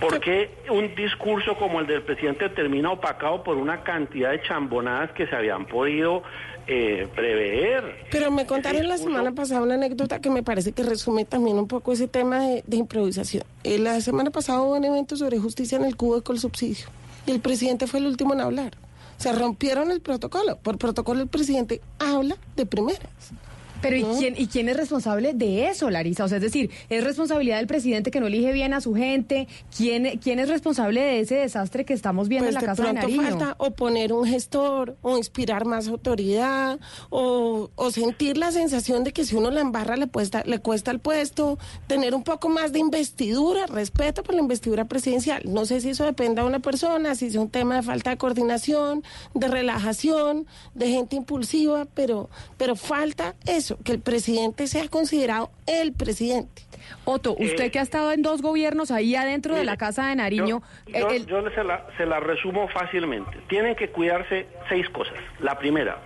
¿Por 0.00 0.20
qué 0.20 0.50
un 0.70 0.94
discurso 0.94 1.56
como 1.56 1.80
el 1.80 1.88
del 1.88 2.02
presidente 2.02 2.48
termina 2.50 2.92
opacado 2.92 3.42
por 3.42 3.56
una 3.56 3.82
cantidad 3.82 4.30
de 4.30 4.40
chambonadas 4.42 5.10
que 5.10 5.26
se 5.26 5.34
habían 5.34 5.66
podido 5.66 6.22
eh, 6.68 7.08
prever? 7.16 8.06
Pero 8.12 8.30
me 8.30 8.46
contaron 8.46 8.86
la 8.86 8.96
semana 8.96 9.32
pasada 9.32 9.60
una 9.60 9.74
anécdota 9.74 10.20
que 10.20 10.30
me 10.30 10.44
parece 10.44 10.70
que 10.70 10.84
resume 10.84 11.24
también 11.24 11.58
un 11.58 11.66
poco 11.66 11.92
ese 11.92 12.06
tema 12.06 12.38
de, 12.46 12.62
de 12.64 12.76
improvisación. 12.76 13.42
Eh, 13.64 13.80
la 13.80 14.00
semana 14.00 14.30
pasada 14.30 14.62
hubo 14.62 14.76
un 14.76 14.84
evento 14.84 15.16
sobre 15.16 15.38
justicia 15.38 15.76
en 15.78 15.84
el 15.84 15.96
cubo 15.96 16.22
con 16.22 16.36
el 16.36 16.40
subsidio 16.40 16.86
y 17.28 17.32
el 17.34 17.40
presidente 17.40 17.86
fue 17.86 18.00
el 18.00 18.06
último 18.06 18.34
en 18.34 18.40
hablar. 18.40 18.76
Se 19.18 19.32
rompieron 19.32 19.90
el 19.90 20.00
protocolo. 20.00 20.58
Por 20.58 20.78
protocolo 20.78 21.20
el 21.20 21.28
presidente 21.28 21.80
habla 21.98 22.36
de 22.56 22.66
primeras. 22.66 23.32
Pero 23.80 23.96
¿y, 23.96 24.04
quién, 24.18 24.34
¿y 24.36 24.46
quién 24.46 24.68
es 24.68 24.76
responsable 24.76 25.34
de 25.34 25.68
eso, 25.68 25.90
Larisa? 25.90 26.24
O 26.24 26.28
sea, 26.28 26.36
es 26.36 26.42
decir, 26.42 26.70
¿es 26.88 27.04
responsabilidad 27.04 27.58
del 27.58 27.66
presidente 27.66 28.10
que 28.10 28.20
no 28.20 28.26
elige 28.26 28.52
bien 28.52 28.74
a 28.74 28.80
su 28.80 28.94
gente? 28.94 29.48
¿Quién, 29.76 30.18
quién 30.18 30.38
es 30.38 30.48
responsable 30.48 31.00
de 31.00 31.20
ese 31.20 31.36
desastre 31.36 31.84
que 31.84 31.94
estamos 31.94 32.28
viendo 32.28 32.46
Pues 32.46 32.56
en 32.56 32.62
la 32.62 32.66
Casa 32.66 32.82
de 32.82 32.88
pronto 32.90 33.08
Nariño? 33.08 33.22
falta 33.22 33.54
o 33.58 33.70
poner 33.72 34.12
un 34.12 34.26
gestor, 34.26 34.96
o 35.02 35.16
inspirar 35.16 35.64
más 35.64 35.88
autoridad, 35.88 36.78
o, 37.10 37.70
o 37.74 37.90
sentir 37.90 38.36
la 38.36 38.52
sensación 38.52 39.04
de 39.04 39.12
que 39.12 39.24
si 39.24 39.36
uno 39.36 39.50
la 39.50 39.60
embarra 39.60 39.96
le 39.96 40.08
cuesta, 40.08 40.42
le 40.44 40.58
cuesta 40.58 40.90
el 40.90 40.98
puesto, 40.98 41.58
tener 41.86 42.14
un 42.14 42.24
poco 42.24 42.48
más 42.48 42.72
de 42.72 42.78
investidura, 42.78 43.66
respeto 43.66 44.22
por 44.22 44.34
la 44.34 44.40
investidura 44.40 44.86
presidencial. 44.86 45.42
No 45.46 45.66
sé 45.66 45.80
si 45.80 45.90
eso 45.90 46.04
dependa 46.04 46.42
de 46.42 46.48
una 46.48 46.60
persona, 46.60 47.14
si 47.14 47.26
es 47.26 47.34
un 47.36 47.50
tema 47.50 47.76
de 47.76 47.82
falta 47.82 48.10
de 48.10 48.16
coordinación, 48.16 49.02
de 49.34 49.48
relajación, 49.48 50.46
de 50.74 50.88
gente 50.88 51.16
impulsiva, 51.16 51.86
pero, 51.94 52.30
pero 52.56 52.76
falta 52.76 53.34
eso, 53.46 53.67
que 53.76 53.92
el 53.92 54.00
presidente 54.00 54.66
sea 54.66 54.88
considerado 54.88 55.50
el 55.66 55.92
presidente. 55.92 56.62
Otto, 57.04 57.32
usted 57.32 57.64
Eh, 57.64 57.70
que 57.70 57.78
ha 57.78 57.82
estado 57.82 58.12
en 58.12 58.22
dos 58.22 58.40
gobiernos 58.40 58.90
ahí 58.90 59.14
adentro 59.14 59.54
de 59.54 59.64
la 59.64 59.76
Casa 59.76 60.06
de 60.08 60.16
Nariño, 60.16 60.62
eh, 60.86 61.00
Yo, 61.00 61.08
el- 61.10 61.26
yo 61.26 61.50
se, 61.50 61.62
la, 61.64 61.86
se 61.96 62.06
la 62.06 62.20
resumo 62.20 62.68
fácilmente. 62.68 63.38
Tienen 63.48 63.74
que 63.76 63.88
cuidarse 63.90 64.46
seis 64.68 64.88
cosas. 64.90 65.14
La 65.40 65.58
primera, 65.58 65.98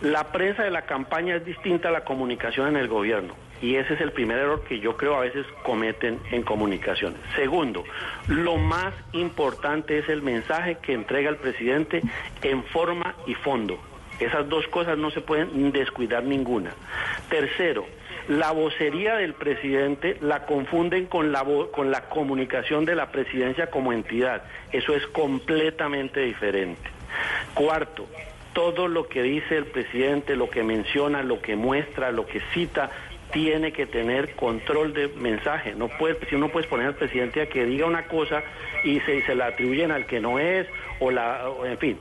la 0.00 0.32
prensa 0.32 0.62
de 0.64 0.70
la 0.70 0.82
campaña 0.82 1.36
es 1.36 1.44
distinta 1.44 1.88
a 1.88 1.92
la 1.92 2.04
comunicación 2.04 2.68
en 2.68 2.76
el 2.76 2.88
gobierno. 2.88 3.34
Y 3.62 3.76
ese 3.76 3.94
es 3.94 4.00
el 4.00 4.12
primer 4.12 4.38
error 4.38 4.64
que 4.64 4.78
yo 4.80 4.96
creo 4.96 5.14
a 5.16 5.20
veces 5.20 5.46
cometen 5.62 6.18
en 6.32 6.42
comunicación. 6.42 7.14
Segundo, 7.36 7.84
lo 8.26 8.56
más 8.56 8.92
importante 9.12 9.98
es 9.98 10.08
el 10.08 10.20
mensaje 10.20 10.76
que 10.82 10.92
entrega 10.92 11.30
el 11.30 11.36
presidente 11.36 12.02
en 12.42 12.62
forma 12.64 13.14
y 13.26 13.34
fondo. 13.34 13.78
Esas 14.20 14.48
dos 14.48 14.66
cosas 14.68 14.98
no 14.98 15.10
se 15.10 15.20
pueden 15.20 15.72
descuidar 15.72 16.24
ninguna. 16.24 16.72
Tercero, 17.28 17.86
la 18.28 18.52
vocería 18.52 19.16
del 19.16 19.34
presidente 19.34 20.16
la 20.20 20.46
confunden 20.46 21.06
con 21.06 21.32
la, 21.32 21.44
con 21.72 21.90
la 21.90 22.08
comunicación 22.08 22.84
de 22.84 22.94
la 22.94 23.10
presidencia 23.10 23.70
como 23.70 23.92
entidad. 23.92 24.44
Eso 24.72 24.94
es 24.94 25.06
completamente 25.08 26.20
diferente. 26.20 26.82
Cuarto, 27.54 28.06
todo 28.54 28.88
lo 28.88 29.08
que 29.08 29.22
dice 29.22 29.58
el 29.58 29.66
presidente, 29.66 30.36
lo 30.36 30.48
que 30.48 30.62
menciona, 30.62 31.22
lo 31.22 31.42
que 31.42 31.56
muestra, 31.56 32.12
lo 32.12 32.24
que 32.24 32.40
cita, 32.54 32.90
tiene 33.34 33.72
que 33.72 33.84
tener 33.84 34.34
control 34.36 34.94
de 34.94 35.08
mensaje. 35.08 35.74
No 35.74 35.88
puede, 35.88 36.24
si 36.30 36.36
uno 36.36 36.48
puede 36.48 36.68
poner 36.68 36.86
al 36.86 36.94
presidente 36.94 37.42
a 37.42 37.46
que 37.46 37.66
diga 37.66 37.84
una 37.84 38.06
cosa 38.06 38.42
y 38.84 39.00
se, 39.00 39.22
se 39.22 39.34
la 39.34 39.46
atribuyen 39.46 39.90
al 39.90 40.06
que 40.06 40.20
no 40.20 40.38
es, 40.38 40.68
o 41.00 41.10
la, 41.10 41.42
en 41.64 41.76
fin. 41.78 41.98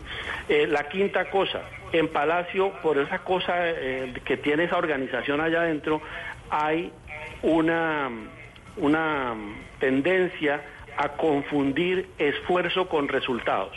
Eh, 0.48 0.68
la 0.68 0.88
quinta 0.88 1.26
cosa, 1.32 1.64
en 1.92 2.08
Palacio, 2.10 2.72
por 2.84 3.00
esa 3.00 3.20
cosa 3.20 3.56
eh, 3.58 4.14
que 4.24 4.38
tiene 4.38 4.66
esa 4.66 4.78
organización 4.78 5.42
allá 5.42 5.62
adentro, 5.62 6.02
hay 6.52 6.92
una, 7.42 8.12
una 8.78 9.34
tendencia 9.80 10.62
a 10.96 11.10
confundir 11.10 12.10
esfuerzo 12.20 12.88
con 12.88 13.08
resultados 13.08 13.76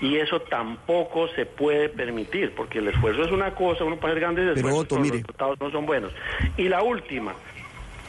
y 0.00 0.16
eso 0.16 0.40
tampoco 0.40 1.28
se 1.28 1.46
puede 1.46 1.88
permitir, 1.88 2.54
porque 2.54 2.78
el 2.78 2.88
esfuerzo 2.88 3.24
es 3.24 3.32
una 3.32 3.54
cosa, 3.54 3.84
uno 3.84 3.96
puede 3.96 4.12
hacer 4.12 4.20
grandes 4.20 4.56
esfuerzos, 4.56 4.86
pero, 4.88 5.02
los 5.02 5.10
resultados 5.10 5.60
no 5.60 5.70
son 5.70 5.86
buenos. 5.86 6.12
Y 6.56 6.68
la 6.68 6.82
última, 6.82 7.34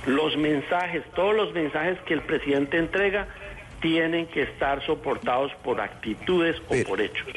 los 0.06 0.36
mensajes, 0.38 1.04
todos 1.16 1.36
los 1.36 1.54
mensajes 1.54 1.98
que 2.02 2.14
el 2.14 2.22
presidente 2.22 2.78
entrega 2.78 3.28
tienen 3.82 4.28
que 4.28 4.44
estar 4.44 4.86
soportados 4.86 5.52
por 5.64 5.80
actitudes 5.80 6.58
o 6.68 6.88
por 6.88 7.00
hechos. 7.00 7.28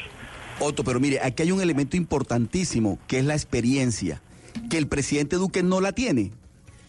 Otto, 0.59 0.83
pero 0.83 0.99
mire, 0.99 1.19
aquí 1.21 1.43
hay 1.43 1.51
un 1.51 1.61
elemento 1.61 1.95
importantísimo, 1.97 2.99
que 3.07 3.19
es 3.19 3.25
la 3.25 3.33
experiencia, 3.33 4.21
que 4.69 4.77
el 4.77 4.87
presidente 4.87 5.37
Duque 5.37 5.63
no 5.63 5.81
la 5.81 5.93
tiene 5.93 6.31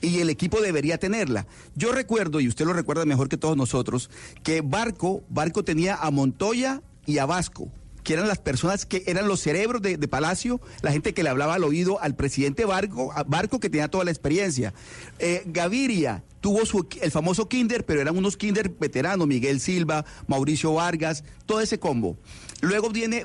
y 0.03 0.19
el 0.19 0.31
equipo 0.31 0.61
debería 0.61 0.99
tenerla. 0.99 1.47
Yo 1.77 1.93
recuerdo, 1.93 2.41
y 2.41 2.49
usted 2.49 2.67
lo 2.67 2.73
recuerda 2.73 3.05
mejor 3.05 3.29
que 3.29 3.37
todos 3.37 3.57
nosotros, 3.57 4.11
que 4.43 4.61
Barco, 4.61 5.23
Barco 5.29 5.63
tenía 5.63 5.95
a 5.95 6.11
Montoya 6.11 6.83
y 7.07 7.19
a 7.19 7.27
Vasco 7.27 7.71
que 8.03 8.15
eran 8.15 8.29
las 8.29 8.39
personas 8.39 8.85
que 8.85 9.05
eran 9.07 9.29
los 9.29 9.41
cerebros 9.41 9.81
de, 9.81 9.97
Palacio, 10.09 10.61
la 10.83 10.93
gente 10.93 11.15
que 11.15 11.23
le 11.23 11.29
hablaba 11.29 11.55
al 11.55 11.65
oído 11.65 12.01
al 12.01 12.17
presidente 12.17 12.65
Barco, 12.65 13.13
Barco 13.27 13.61
que 13.61 13.71
tenía 13.71 13.89
toda 13.89 14.05
la 14.05 14.11
experiencia. 14.11 14.75
Eh, 15.19 15.43
Gaviria 15.47 16.25
tuvo 16.41 16.67
su, 16.67 16.87
el 17.01 17.11
famoso 17.11 17.49
Kinder, 17.49 17.87
pero 17.87 18.01
eran 18.01 18.17
unos 18.17 18.37
Kinder 18.37 18.71
veteranos, 18.71 19.27
Miguel 19.27 19.61
Silva, 19.61 20.05
Mauricio 20.27 20.75
Vargas, 20.75 21.23
todo 21.47 21.61
ese 21.61 21.79
combo. 21.79 22.17
Luego 22.63 22.91
viene 22.91 23.25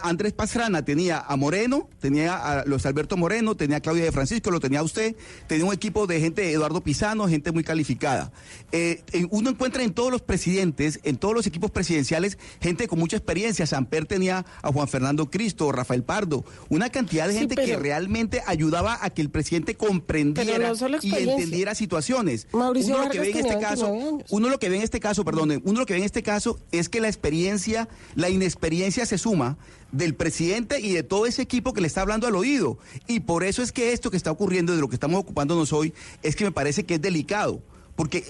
Andrés 0.00 0.32
Pastrana, 0.32 0.84
tenía 0.84 1.18
a 1.18 1.34
Moreno, 1.34 1.88
tenía 1.98 2.36
a 2.36 2.64
Luis 2.64 2.86
Alberto 2.86 3.16
Moreno, 3.16 3.56
tenía 3.56 3.78
a 3.78 3.80
Claudia 3.80 4.04
de 4.04 4.12
Francisco, 4.12 4.52
lo 4.52 4.60
tenía 4.60 4.80
usted, 4.84 5.16
tenía 5.48 5.64
un 5.64 5.72
equipo 5.72 6.06
de 6.06 6.20
gente, 6.20 6.52
Eduardo 6.52 6.80
Pisano, 6.82 7.26
gente 7.26 7.50
muy 7.50 7.64
calificada. 7.64 8.30
Eh, 8.70 9.02
uno 9.30 9.50
encuentra 9.50 9.82
en 9.82 9.92
todos 9.92 10.12
los 10.12 10.22
presidentes, 10.22 11.00
en 11.02 11.16
todos 11.16 11.34
los 11.34 11.48
equipos 11.48 11.72
presidenciales, 11.72 12.38
gente 12.60 12.86
con 12.86 13.00
mucha 13.00 13.16
experiencia. 13.16 13.66
Samper 13.66 14.06
tenía 14.06 14.46
a 14.62 14.70
Juan 14.70 14.86
Fernando 14.86 15.28
Cristo, 15.28 15.72
Rafael 15.72 16.04
Pardo, 16.04 16.44
una 16.68 16.90
cantidad 16.90 17.26
de 17.26 17.34
gente 17.34 17.56
que 17.56 17.76
realmente 17.76 18.40
ayudaba 18.46 19.00
a 19.02 19.10
que 19.10 19.22
el 19.22 19.30
presidente 19.30 19.74
comprendiera 19.74 20.72
y 21.00 21.12
entendiera 21.12 21.74
situaciones. 21.74 22.46
Mauricio 22.52 22.94
uno 22.94 23.02
lo 23.02 23.10
que 23.10 23.18
ve 23.18 23.30
en 23.30 23.36
este 23.38 23.58
caso, 23.58 23.92
uno 24.30 24.48
lo 24.48 24.58
que 24.60 24.68
ve 24.68 24.76
en 24.76 24.82
este 24.82 25.00
caso, 25.00 25.24
perdón, 25.24 25.60
uno 25.64 25.80
lo 25.80 25.86
que 25.86 25.94
ve 25.94 25.98
en 25.98 26.04
este 26.04 26.22
caso 26.22 26.60
es 26.70 26.88
que 26.88 27.00
la 27.00 27.08
experiencia 27.08 27.88
la 28.14 28.30
inexperiencia 28.30 29.06
se 29.06 29.18
suma 29.18 29.56
del 29.90 30.14
presidente 30.14 30.80
y 30.80 30.92
de 30.92 31.02
todo 31.02 31.26
ese 31.26 31.42
equipo 31.42 31.72
que 31.72 31.80
le 31.80 31.86
está 31.86 32.00
hablando 32.00 32.26
al 32.26 32.36
oído. 32.36 32.78
Y 33.06 33.20
por 33.20 33.44
eso 33.44 33.62
es 33.62 33.72
que 33.72 33.92
esto 33.92 34.10
que 34.10 34.16
está 34.16 34.30
ocurriendo, 34.30 34.74
de 34.74 34.80
lo 34.80 34.88
que 34.88 34.96
estamos 34.96 35.20
ocupándonos 35.20 35.72
hoy, 35.72 35.92
es 36.22 36.36
que 36.36 36.44
me 36.44 36.52
parece 36.52 36.84
que 36.84 36.94
es 36.94 37.02
delicado. 37.02 37.62
Porque 37.96 38.24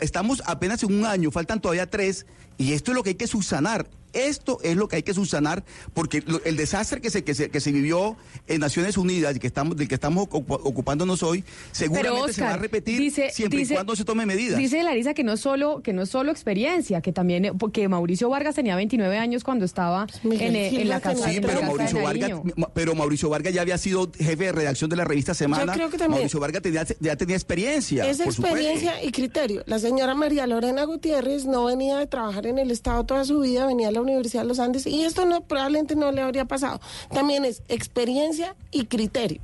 estamos 0.00 0.42
apenas 0.46 0.82
en 0.84 0.94
un 0.94 1.04
año, 1.04 1.30
faltan 1.30 1.60
todavía 1.60 1.90
tres, 1.90 2.26
y 2.58 2.72
esto 2.72 2.92
es 2.92 2.94
lo 2.94 3.02
que 3.02 3.10
hay 3.10 3.14
que 3.16 3.26
subsanar. 3.26 3.88
Esto 4.14 4.58
es 4.62 4.76
lo 4.76 4.88
que 4.88 4.96
hay 4.96 5.02
que 5.02 5.14
subsanar 5.14 5.64
porque 5.92 6.22
el 6.44 6.56
desastre 6.56 7.00
que 7.00 7.10
se, 7.10 7.24
que 7.24 7.34
se, 7.34 7.50
que 7.50 7.60
se 7.60 7.72
vivió 7.72 8.16
en 8.46 8.60
Naciones 8.60 8.96
Unidas 8.96 9.36
y 9.36 9.38
que 9.38 9.46
estamos, 9.46 9.76
del 9.76 9.88
que 9.88 9.94
estamos 9.94 10.28
ocupándonos 10.30 11.22
hoy, 11.22 11.44
seguramente 11.72 12.32
se 12.32 12.42
va 12.42 12.54
a 12.54 12.56
repetir 12.56 13.12
siempre 13.30 13.62
y 13.62 13.66
cuando 13.66 13.96
se 13.96 14.04
tome 14.04 14.26
medidas. 14.26 14.58
Dice 14.58 14.82
Larisa 14.82 15.14
que 15.14 15.24
no 15.24 15.36
solo, 15.36 15.82
que 15.82 15.92
no 15.92 16.02
es 16.02 16.10
solo 16.10 16.30
experiencia, 16.30 17.00
que 17.00 17.12
también, 17.12 17.56
porque 17.58 17.88
Mauricio 17.88 18.28
Vargas 18.28 18.54
tenía 18.54 18.76
29 18.76 19.18
años 19.18 19.44
cuando 19.44 19.64
estaba 19.64 20.06
en, 20.22 20.88
la 20.88 21.00
casa 21.00 21.28
sí, 21.30 21.40
pero 21.40 21.62
Mauricio 21.62 22.02
Vargas, 22.02 22.30
pero 22.74 22.94
Mauricio 22.94 23.28
Vargas 23.28 23.52
ya 23.52 23.62
había 23.62 23.78
sido 23.78 24.10
jefe 24.12 24.44
de 24.44 24.52
redacción 24.52 24.90
de 24.90 24.96
la 24.96 25.04
revista 25.04 25.34
Semana. 25.34 25.74
Mauricio 26.08 26.40
Vargas 26.40 26.62
tenía, 26.62 26.86
ya 27.00 27.16
tenía 27.16 27.36
experiencia. 27.36 28.08
Es 28.08 28.20
experiencia 28.20 29.02
y 29.02 29.10
criterio. 29.10 29.62
La 29.66 29.78
señora 29.78 30.14
María 30.14 30.46
Lorena 30.46 30.84
Gutiérrez 30.84 31.46
no 31.46 31.64
venía 31.64 31.98
de 31.98 32.06
trabajar 32.06 32.46
en 32.46 32.58
el 32.58 32.70
Estado 32.70 33.04
toda 33.04 33.24
su 33.24 33.40
vida, 33.40 33.66
venía 33.66 33.88
a 33.88 33.92
la 33.92 34.00
Universidad 34.04 34.42
de 34.42 34.48
los 34.48 34.60
Andes 34.60 34.86
y 34.86 35.04
esto 35.04 35.24
no 35.26 35.42
probablemente 35.42 35.96
no 35.96 36.12
le 36.12 36.22
habría 36.22 36.44
pasado. 36.44 36.80
También 37.12 37.44
es 37.44 37.62
experiencia 37.68 38.54
y 38.70 38.86
criterio. 38.86 39.40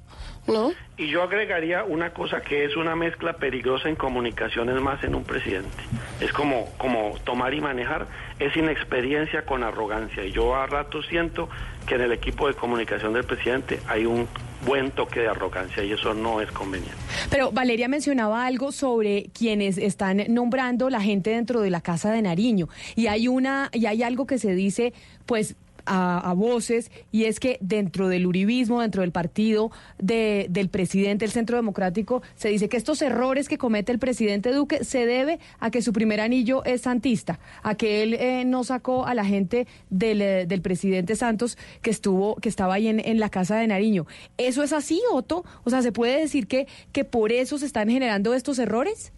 ¿No? 0.47 0.73
Y 0.97 1.09
yo 1.09 1.23
agregaría 1.23 1.85
una 1.85 2.13
cosa 2.13 2.41
que 2.41 2.65
es 2.65 2.75
una 2.75 2.97
mezcla 2.97 3.35
peligrosa 3.35 3.89
en 3.89 3.95
comunicaciones 3.95 4.81
más 4.81 5.03
en 5.05 5.15
un 5.15 5.23
presidente. 5.23 5.77
Es 6.21 6.33
como, 6.33 6.67
como 6.79 7.15
tomar 7.25 7.55
y 7.55 7.61
manejar, 7.61 8.07
es 8.39 8.57
inexperiencia 8.57 9.45
con 9.45 9.63
arrogancia. 9.63 10.25
Y 10.25 10.33
yo 10.33 10.55
a 10.55 10.67
rato 10.67 11.03
siento 11.03 11.49
que 11.87 11.97
en 11.97 12.01
el 12.01 12.13
equipo 12.13 12.49
de 12.49 12.55
comunicación 12.55 13.13
del 13.13 13.25
presidente 13.25 13.81
hay 13.87 14.07
un 14.07 14.27
buen 14.67 14.91
toque 14.91 15.21
de 15.21 15.29
arrogancia 15.29 15.83
y 15.85 15.93
eso 15.93 16.15
no 16.15 16.41
es 16.41 16.51
conveniente. 16.53 16.97
Pero 17.31 17.51
Valeria 17.53 17.89
mencionaba 17.89 18.47
algo 18.47 18.73
sobre 18.73 19.31
quienes 19.33 19.79
están 19.79 20.25
nombrando 20.29 20.91
la 20.91 21.01
gente 21.01 21.31
dentro 21.31 21.61
de 21.61 21.71
la 21.71 21.81
Casa 21.81 22.11
de 22.11 22.23
Nariño 22.23 22.69
y 22.97 23.07
hay 23.07 23.29
una 23.29 23.71
y 23.73 23.87
hay 23.87 24.03
algo 24.03 24.27
que 24.27 24.39
se 24.39 24.55
dice 24.55 24.93
pues 25.27 25.57
a, 25.91 26.33
voces 26.35 26.91
y 27.11 27.25
es 27.25 27.41
que 27.41 27.59
dentro 27.61 28.09
del 28.09 28.27
uribismo, 28.27 28.81
dentro 28.81 29.03
del 29.03 29.11
partido 29.11 29.73
del 29.99 30.69
presidente 30.71 31.25
del 31.25 31.33
Centro 31.33 31.57
Democrático, 31.57 32.23
se 32.37 32.49
dice 32.49 32.69
que 32.69 32.77
estos 32.77 33.03
errores 33.03 33.49
que 33.49 33.59
comete 33.59 33.91
el 33.91 33.99
presidente 33.99 34.53
Duque 34.53 34.85
se 34.85 35.05
debe 35.07 35.41
a 35.59 35.71
que 35.71 35.83
su 35.83 35.93
primer 35.93 36.21
anillo 36.21 36.65
es 36.65 36.83
santista, 36.83 37.41
a 37.63 37.75
que 37.75 38.03
él 38.03 38.15
eh, 38.15 38.45
no 38.45 38.63
sacó 38.63 39.07
a 39.07 39.15
la 39.15 39.25
gente 39.25 39.67
del, 39.91 40.23
eh, 40.23 40.47
del, 40.47 40.63
presidente 40.63 41.17
Santos 41.17 41.59
que 41.83 41.91
estuvo, 41.91 42.37
que 42.37 42.49
estaba 42.49 42.75
ahí 42.75 42.89
en, 42.89 43.01
en, 43.01 43.19
la 43.19 43.29
casa 43.29 43.57
de 43.57 43.67
Nariño. 43.67 44.07
¿Eso 44.39 44.63
es 44.63 44.73
así, 44.73 45.03
Otto? 45.13 45.45
O 45.65 45.71
sea, 45.71 45.83
¿se 45.83 45.91
puede 45.91 46.21
decir 46.21 46.47
que, 46.47 46.69
que 46.93 47.05
por 47.05 47.33
eso 47.33 47.59
se 47.59 47.67
están 47.67 47.89
generando 47.89 48.35
estos 48.35 48.59
errores? 48.59 49.13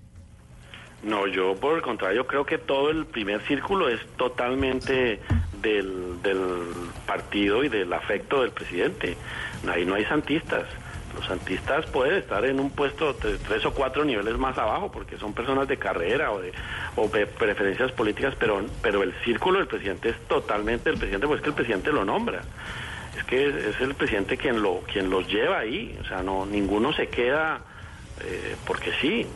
No, 1.03 1.27
yo 1.27 1.57
por 1.57 1.77
el 1.77 1.83
contrario 1.83 2.27
creo 2.27 2.47
que 2.47 2.59
todo 2.59 2.91
el 2.91 3.07
primer 3.07 3.41
círculo 3.43 3.89
es 3.89 4.01
totalmente 4.17 5.19
del, 5.63 6.21
del 6.23 6.39
partido 7.07 7.65
y 7.65 7.69
del 7.69 7.93
afecto 7.93 8.43
del 8.43 8.51
presidente. 8.51 9.17
Ahí 9.69 9.85
no 9.85 9.95
hay 9.95 10.05
santistas. 10.05 10.65
Los 11.15 11.27
santistas 11.27 11.85
pueden 11.87 12.15
estar 12.15 12.45
en 12.45 12.59
un 12.59 12.71
puesto 12.71 13.13
de 13.13 13.37
tres 13.39 13.65
o 13.67 13.73
cuatro 13.73 14.05
niveles 14.05 14.37
más 14.39 14.57
abajo 14.57 14.91
porque 14.91 15.19
son 15.19 15.35
personas 15.35 15.69
de 15.69 15.77
carrera 15.77 16.33
o 16.33 16.41
de, 16.41 16.53
o 16.97 17.07
de 17.09 17.27
preferencias 17.27 17.93
políticas, 17.93 18.35
pero, 18.39 18.65
pero 18.81 19.03
el 19.03 19.13
círculo 19.23 19.59
del 19.59 19.69
presidente 19.69 20.09
es 20.11 20.19
totalmente 20.27 20.91
el 20.91 20.97
presidente, 20.97 21.27
pues 21.27 21.39
es 21.39 21.43
que 21.43 21.51
el 21.51 21.55
presidente 21.55 21.93
lo 21.93 22.05
nombra. 22.05 22.41
Es 23.17 23.25
que 23.25 23.47
es 23.47 23.81
el 23.81 23.95
presidente 23.95 24.39
quien 24.39 24.63
lo 24.63 24.81
quien 24.91 25.11
los 25.11 25.29
lleva 25.29 25.59
ahí, 25.59 25.99
o 26.01 26.05
sea, 26.07 26.23
no 26.23 26.47
ninguno 26.47 26.95
se 26.95 27.09
queda 27.09 27.61
eh, 28.21 28.57
porque 28.67 28.91
sí, 29.01 29.27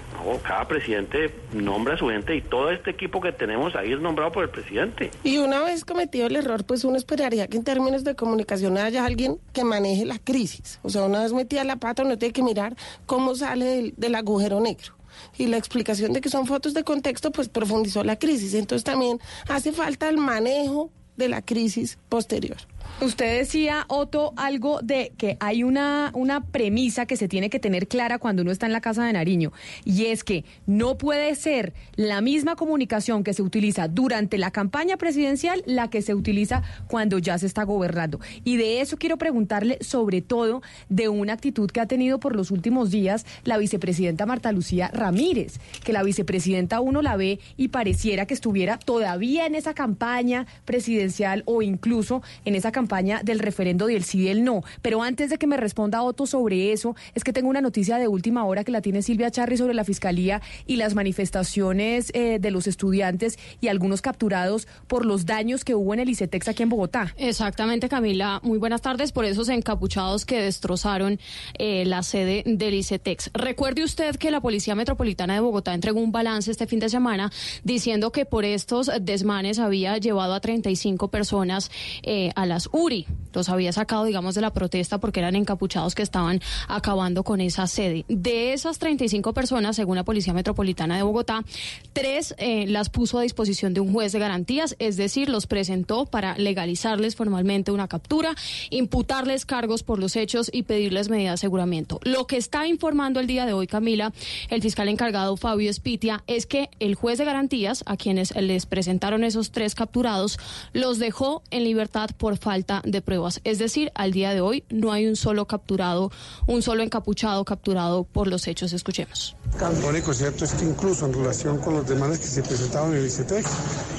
cada 0.43 0.67
presidente 0.69 1.35
nombra 1.53 1.95
a 1.95 1.99
su 1.99 2.09
gente 2.09 2.37
y 2.37 2.43
todo 2.43 2.71
este 2.71 2.91
equipo 2.91 3.21
que 3.21 3.33
tenemos 3.33 3.75
ahí 3.75 3.93
es 3.93 4.01
nombrado 4.01 4.33
por 4.33 4.45
el 4.45 4.51
presidente. 4.51 5.11
Y 5.25 5.39
una 5.39 5.61
vez 5.61 5.85
cometido 5.85 6.27
el 6.27 6.37
error, 6.37 6.65
pues 6.65 6.85
uno 6.85 6.97
esperaría 6.97 7.47
que 7.47 7.57
en 7.57 7.65
términos 7.65 8.05
de 8.05 8.15
comunicación 8.15 8.79
haya 8.79 9.05
alguien 9.05 9.39
que 9.53 9.65
maneje 9.65 10.05
la 10.05 10.19
crisis. 10.19 10.79
O 10.83 10.91
sea, 10.91 11.05
una 11.05 11.23
vez 11.23 11.33
metida 11.33 11.65
la 11.65 11.77
pata, 11.77 12.03
uno 12.03 12.19
tiene 12.19 12.33
que 12.33 12.43
mirar 12.43 12.77
cómo 13.07 13.35
sale 13.35 13.65
del, 13.65 13.95
del 13.97 14.15
agujero 14.15 14.61
negro 14.61 14.95
y 15.39 15.47
la 15.47 15.57
explicación 15.57 16.13
de 16.13 16.21
que 16.21 16.29
son 16.29 16.47
fotos 16.47 16.75
de 16.75 16.85
contexto, 16.85 17.31
pues 17.31 17.49
profundizó 17.49 18.05
la 18.05 18.17
crisis. 18.19 18.55
Entonces 18.55 18.85
también 18.85 19.19
hace 19.49 19.73
falta 19.73 20.09
el 20.09 20.19
manejo 20.19 20.91
de 21.17 21.29
la 21.29 21.43
crisis 21.43 21.99
posterior. 22.09 22.59
Usted 23.01 23.41
decía, 23.41 23.85
Otto, 23.89 24.33
algo 24.37 24.81
de 24.83 25.13
que 25.19 25.37
hay 25.39 25.63
una, 25.65 26.11
una 26.15 26.45
premisa 26.45 27.05
que 27.05 27.17
se 27.17 27.29
tiene 27.29 27.51
que 27.51 27.61
tener 27.61 27.89
clara 27.89 28.19
cuando 28.19 28.41
uno 28.41 28.51
está 28.51 28.65
en 28.65 28.73
la 28.73 28.81
Casa 28.81 29.05
de 29.05 29.13
Nariño, 29.13 29.53
y 29.85 30.07
es 30.07 30.25
que 30.25 30.47
no 30.67 30.97
puede 30.97 31.35
ser 31.35 31.75
la 31.97 32.23
misma 32.23 32.57
comunicación 32.57 33.23
que 33.23 33.35
se 33.35 33.43
utiliza 33.43 33.89
durante 33.89 34.39
la 34.39 34.51
campaña 34.51 34.97
presidencial 34.97 35.63
la 35.67 35.91
que 35.91 36.01
se 36.01 36.15
utiliza 36.15 36.63
cuando 36.89 37.19
ya 37.19 37.37
se 37.39 37.47
está 37.47 37.65
gobernando. 37.65 38.19
Y 38.45 38.57
de 38.57 38.81
eso 38.81 38.97
quiero 38.97 39.19
preguntarle 39.19 39.77
sobre 39.83 40.23
todo 40.23 40.63
de 40.89 41.11
una 41.11 41.35
actitud 41.35 41.71
que 41.71 41.81
ha 41.81 41.87
tenido 41.87 42.19
por 42.19 42.35
los 42.35 42.51
últimos 42.51 42.91
días 42.91 43.27
la 43.45 43.59
vicepresidenta 43.59 44.25
Marta 44.25 44.53
Lucía 44.53 44.91
Ramírez, 44.93 45.61
que 45.85 45.93
la 45.93 46.03
vicepresidenta 46.03 46.81
uno 46.81 47.03
la 47.03 47.17
ve 47.17 47.41
y 47.59 47.69
pareciera 47.69 48.27
que 48.27 48.35
estuviera 48.35 48.79
todavía 48.79 49.45
en 49.45 49.55
esa 49.55 49.75
campaña 49.75 50.47
presidencial 50.65 51.43
o 51.45 51.61
incluso 51.61 52.23
en 52.45 52.55
esa 52.55 52.73
campaña 52.77 53.23
del 53.25 53.39
referendo 53.39 53.87
del 53.87 54.05
sí 54.05 54.25
y 54.25 54.29
el 54.29 54.45
no. 54.45 54.63
Pero 54.83 55.03
antes 55.03 55.31
de 55.31 55.39
que 55.39 55.47
me 55.47 55.57
responda 55.57 56.03
Otto 56.03 56.27
sobre 56.27 56.73
eso, 56.73 56.95
es 57.15 57.25
que 57.25 57.33
tengo 57.33 57.49
una 57.49 57.63
noticia 57.63 57.97
de 57.97 58.07
última 58.07 58.45
hora 58.45 58.65
que 58.65 58.71
la 58.71 58.83
tiene 58.83 59.01
Silvia 59.01 59.31
Charri 59.31 59.57
sobre 59.57 59.73
la 59.73 59.83
fiscalía 59.83 60.43
y 60.67 60.77
las 60.77 60.95
manifestaciones 60.95 62.11
eh, 62.13 62.39
de 62.39 62.51
los 62.51 62.67
estudiantes 62.67 63.39
y 63.63 63.69
algunos 63.69 64.03
capturados 64.03 64.69
por 64.89 65.07
los 65.07 65.25
daños 65.25 65.65
que 65.65 65.75
hubo 65.75 65.95
en 65.95 66.01
el 66.01 66.11
ICETEX 66.11 66.49
aquí 66.49 66.63
en 66.65 66.69
Bogotá. 66.69 67.15
Exactamente, 67.17 67.89
Camila. 67.89 68.41
Muy 68.43 68.59
buenas 68.59 68.83
tardes 68.83 69.13
por 69.13 69.25
esos 69.25 69.49
encapuchados 69.49 70.27
que 70.27 70.43
destrozaron 70.43 71.19
eh, 71.59 71.85
la 71.87 72.03
sede 72.03 72.43
del 72.45 72.75
ICETEX. 72.75 73.31
Recuerde 73.33 73.85
usted 73.85 74.17
que 74.17 74.31
la 74.31 74.43
Policía 74.43 74.75
Metropolitana 74.75 75.33
de 75.33 75.41
Bogotá 75.41 75.73
entregó 75.73 76.01
un 76.01 76.13
balance 76.13 76.51
este 76.51 76.67
fin 76.67 76.81
de 76.81 76.91
semana 76.91 77.33
diciendo 77.65 78.13
que 78.13 78.27
por 78.27 78.45
estos 78.45 78.91
desmanes 79.01 79.59
había 79.59 79.97
llevado 79.97 80.35
a 80.35 80.41
35 80.41 81.09
personas 81.09 81.71
eh, 82.03 82.31
a 82.35 82.45
las 82.47 82.66
URI. 82.73 83.07
Los 83.33 83.49
había 83.51 83.73
sacado, 83.73 84.05
digamos, 84.05 84.35
de 84.35 84.41
la 84.41 84.53
protesta 84.53 84.99
porque 84.99 85.21
eran 85.21 85.37
encapuchados 85.37 85.95
que 85.95 86.03
estaban 86.03 86.41
acabando 86.69 87.23
con 87.23 87.41
esa 87.41 87.67
sede. 87.67 88.05
De 88.09 88.53
esas 88.53 88.79
35 88.79 89.35
personas, 89.35 89.77
según 89.77 89.97
la 89.97 90.05
Policía 90.05 90.33
Metropolitana 90.33 90.97
de 90.97 91.03
Bogotá, 91.03 91.45
tres 91.93 92.35
eh, 92.39 92.67
las 92.67 92.89
puso 92.89 93.19
a 93.19 93.23
disposición 93.23 93.75
de 93.75 93.81
un 93.81 93.93
juez 93.93 94.13
de 94.13 94.19
garantías, 94.19 94.75
es 94.79 94.97
decir, 94.97 95.29
los 95.29 95.47
presentó 95.47 96.07
para 96.07 96.37
legalizarles 96.39 97.15
formalmente 97.15 97.73
una 97.73 97.89
captura, 97.89 98.35
imputarles 98.71 99.45
cargos 99.45 99.83
por 99.83 99.99
los 99.99 100.17
hechos 100.17 100.51
y 100.53 100.63
pedirles 100.63 101.11
medidas 101.11 101.33
de 101.33 101.35
aseguramiento. 101.35 102.01
Lo 102.03 102.27
que 102.27 102.39
está 102.39 102.67
informando 102.67 103.21
el 103.21 103.27
día 103.27 103.47
de 103.47 103.53
hoy, 103.53 103.67
Camila, 103.67 104.13
el 104.49 104.63
fiscal 104.63 104.89
encargado 104.89 105.37
Fabio 105.37 105.71
Espitia, 105.71 106.25
es 106.27 106.47
que 106.47 106.71
el 106.81 106.95
juez 106.95 107.19
de 107.19 107.25
garantías, 107.25 107.85
a 107.87 107.97
quienes 107.97 108.35
les 108.35 108.65
presentaron 108.67 109.25
esos 109.25 109.51
tres 109.51 109.75
capturados, 109.75 110.39
los 110.73 110.99
dejó 110.99 111.43
en 111.51 111.65
libertad 111.65 112.11
por 112.17 112.39
falta 112.39 112.56
de 112.65 113.03
pruebas. 113.03 113.41
Es 113.45 113.59
decir, 113.59 113.91
al 113.95 114.13
día 114.13 114.33
de 114.33 114.41
hoy 114.41 114.65
no 114.71 114.93
hay 114.93 115.07
un 115.07 115.17
solo 115.17 115.47
capturado, 115.47 116.11
un 116.47 116.63
solo 116.63 116.83
encapuchado 116.83 117.45
capturado 117.45 118.05
por 118.05 118.29
los 118.29 118.47
hechos. 118.47 118.73
Escuchemos. 118.73 119.37
Lo 119.81 119.89
único 119.89 120.13
cierto 120.13 120.45
es 120.45 120.53
que 120.53 120.65
incluso 120.65 121.07
en 121.07 121.15
relación 121.15 121.59
con 121.59 121.75
los 121.75 121.89
demandas 121.89 122.19
que 122.19 122.27
se 122.27 122.43
presentaban 122.43 122.93
en 122.93 122.99
el 122.99 123.07
ICETEX, 123.07 123.49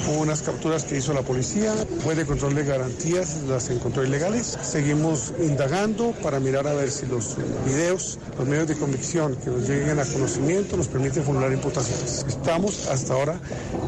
hubo 0.07 0.21
unas 0.21 0.41
capturas 0.41 0.83
que 0.83 0.97
hizo 0.97 1.13
la 1.13 1.21
policía, 1.21 1.73
fue 2.03 2.15
de 2.15 2.25
control 2.25 2.55
de 2.55 2.63
garantías, 2.63 3.41
las 3.47 3.69
encontró 3.69 4.03
ilegales. 4.03 4.57
Seguimos 4.61 5.33
indagando 5.39 6.11
para 6.23 6.39
mirar 6.39 6.67
a 6.67 6.73
ver 6.73 6.91
si 6.91 7.05
los 7.05 7.35
videos, 7.65 8.19
los 8.37 8.47
medios 8.47 8.67
de 8.67 8.75
convicción 8.75 9.35
que 9.35 9.49
nos 9.49 9.67
lleguen 9.67 9.99
a 9.99 10.05
conocimiento 10.05 10.77
nos 10.77 10.87
permiten 10.87 11.23
formular 11.23 11.51
imputaciones. 11.51 12.25
Estamos 12.27 12.87
hasta 12.87 13.13
ahora 13.13 13.39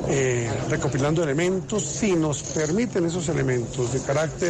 eh, 0.10 0.50
recopilando 0.70 1.24
elementos, 1.24 1.84
si 1.84 2.14
nos 2.14 2.42
permiten 2.44 3.06
esos 3.06 3.30
elementos 3.30 3.94
de 3.94 4.00
carácter 4.02 4.49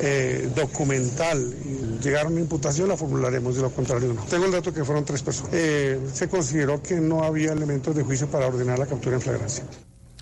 eh, 0.00 0.50
documental 0.54 1.54
llegar 2.02 2.26
a 2.26 2.28
una 2.28 2.40
imputación, 2.40 2.88
la 2.88 2.96
formularemos, 2.96 3.56
de 3.56 3.62
lo 3.62 3.70
contrario 3.70 4.12
no. 4.12 4.22
Tengo 4.24 4.46
el 4.46 4.52
dato 4.52 4.72
que 4.72 4.84
fueron 4.84 5.04
tres 5.04 5.22
personas. 5.22 5.52
Eh, 5.54 6.00
se 6.12 6.28
consideró 6.28 6.82
que 6.82 6.96
no 6.96 7.24
había 7.24 7.52
elementos 7.52 7.94
de 7.94 8.02
juicio 8.02 8.26
para 8.28 8.46
ordenar 8.46 8.78
la 8.78 8.86
captura 8.86 9.16
en 9.16 9.22
flagrancia. 9.22 9.64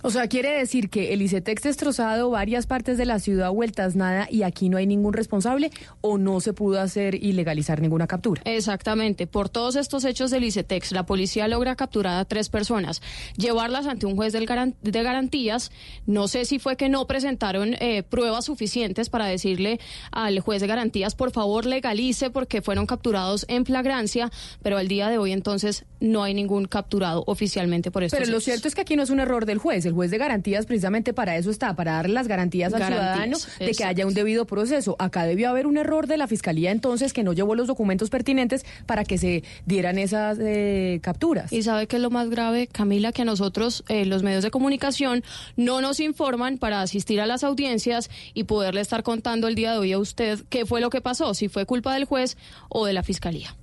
O 0.07 0.11
sea, 0.11 0.29
quiere 0.29 0.51
decir 0.51 0.91
que 0.91 1.15
el 1.15 1.23
ICETEX 1.23 1.63
destrozado 1.63 2.29
varias 2.29 2.67
partes 2.67 2.99
de 2.99 3.07
la 3.07 3.19
ciudad 3.21 3.51
vueltas 3.51 3.97
nada 3.97 4.29
y 4.31 4.43
aquí 4.43 4.69
no 4.69 4.77
hay 4.77 4.87
ningún 4.87 5.15
responsable 5.15 5.71
o 6.03 6.19
no 6.19 6.41
se 6.41 6.53
pudo 6.53 6.79
hacer 6.79 7.15
y 7.15 7.33
legalizar 7.33 7.81
ninguna 7.81 8.07
captura. 8.07 8.43
Exactamente. 8.45 9.27
Por 9.27 9.49
todos 9.49 9.77
estos 9.77 10.05
hechos 10.05 10.31
del 10.31 10.45
ICETEX, 10.45 10.93
la 10.93 11.07
policía 11.07 11.49
logra 11.49 11.75
capturar 11.75 12.19
a 12.19 12.27
tres 12.27 12.51
personas, 12.51 13.01
llevarlas 13.39 13.87
ante 13.87 14.05
un 14.05 14.15
juez 14.15 14.35
del 14.35 14.45
de 14.45 15.03
garantías. 15.03 15.73
No 16.05 16.29
sé 16.29 16.45
si 16.45 16.59
fue 16.59 16.77
que 16.77 16.91
no 16.91 17.07
presentaron 17.07 17.73
eh, 17.81 18.03
pruebas 18.03 18.45
suficientes 18.45 19.09
para 19.09 19.25
decirle 19.25 19.81
al 20.13 20.39
juez 20.41 20.61
de 20.61 20.67
garantías, 20.67 21.15
por 21.15 21.31
favor, 21.31 21.65
legalice 21.65 22.29
porque 22.29 22.61
fueron 22.61 22.85
capturados 22.85 23.47
en 23.49 23.65
flagrancia, 23.65 24.31
pero 24.63 24.77
al 24.77 24.87
día 24.87 25.09
de 25.09 25.17
hoy 25.17 25.33
entonces 25.33 25.87
no 25.99 26.23
hay 26.23 26.35
ningún 26.35 26.67
capturado 26.67 27.25
oficialmente 27.27 27.91
por 27.91 28.05
estos 28.05 28.21
Pero 28.21 28.31
lo 28.31 28.41
cierto 28.41 28.69
es 28.69 28.75
que 28.75 28.83
aquí 28.83 28.97
no 28.97 29.03
es 29.03 29.09
un 29.09 29.21
error 29.21 29.47
del 29.47 29.57
juez. 29.57 29.87
El 29.87 29.94
juez 29.95 30.11
de 30.11 30.19
garantías 30.19 30.67
precisamente 30.67 31.13
para 31.13 31.37
eso 31.37 31.51
está, 31.51 31.75
para 31.75 31.93
darle 31.93 32.15
las 32.15 32.29
garantías 32.29 32.73
al 32.75 32.85
ciudadano 32.87 33.37
de 33.59 33.73
que 33.73 33.85
haya 33.85 34.07
un 34.07 34.15
debido 34.15 34.47
proceso. 34.47 34.97
Acá 34.99 35.25
debió 35.25 35.49
haber 35.49 35.67
un 35.67 35.77
error 35.77 36.07
de 36.07 36.17
la 36.17 36.27
fiscalía 36.27 36.71
entonces 36.71 37.13
que 37.13 37.23
no 37.23 37.33
llevó 37.33 37.55
los 37.55 37.67
documentos 37.67 38.11
pertinentes 38.11 38.65
para 38.87 39.05
que 39.05 39.19
se 39.19 39.43
dieran 39.67 39.99
esas 39.99 40.39
eh, 40.41 41.01
capturas. 41.03 41.53
Y 41.53 41.63
sabe 41.63 41.87
que 41.87 41.97
es 41.97 42.03
lo 42.03 42.11
más 42.11 42.29
grave, 42.31 42.67
Camila, 42.67 43.13
que 43.13 43.23
a 43.23 43.25
nosotros, 43.25 43.85
eh, 43.89 44.05
los 44.05 44.23
medios 44.23 44.43
de 44.43 44.51
comunicación, 44.51 45.23
no 45.57 45.81
nos 45.81 46.01
informan 46.01 46.59
para 46.59 46.83
asistir 46.83 47.21
a 47.21 47.27
las 47.27 47.45
audiencias 47.45 48.11
y 48.35 48.45
poderle 48.45 48.81
estar 48.81 49.03
contando 49.03 49.49
el 49.49 49.55
día 49.55 49.73
de 49.73 49.79
hoy 49.79 49.93
a 49.93 49.99
usted 49.99 50.41
qué 50.49 50.67
fue 50.67 50.81
lo 50.81 50.91
que 50.91 51.01
pasó, 51.01 51.35
si 51.35 51.49
fue 51.49 51.67
culpa 51.67 51.95
del 51.95 52.05
juez 52.05 52.37
o 52.69 52.87
de 52.87 52.93
la 52.93 53.03
fiscalía. 53.03 53.57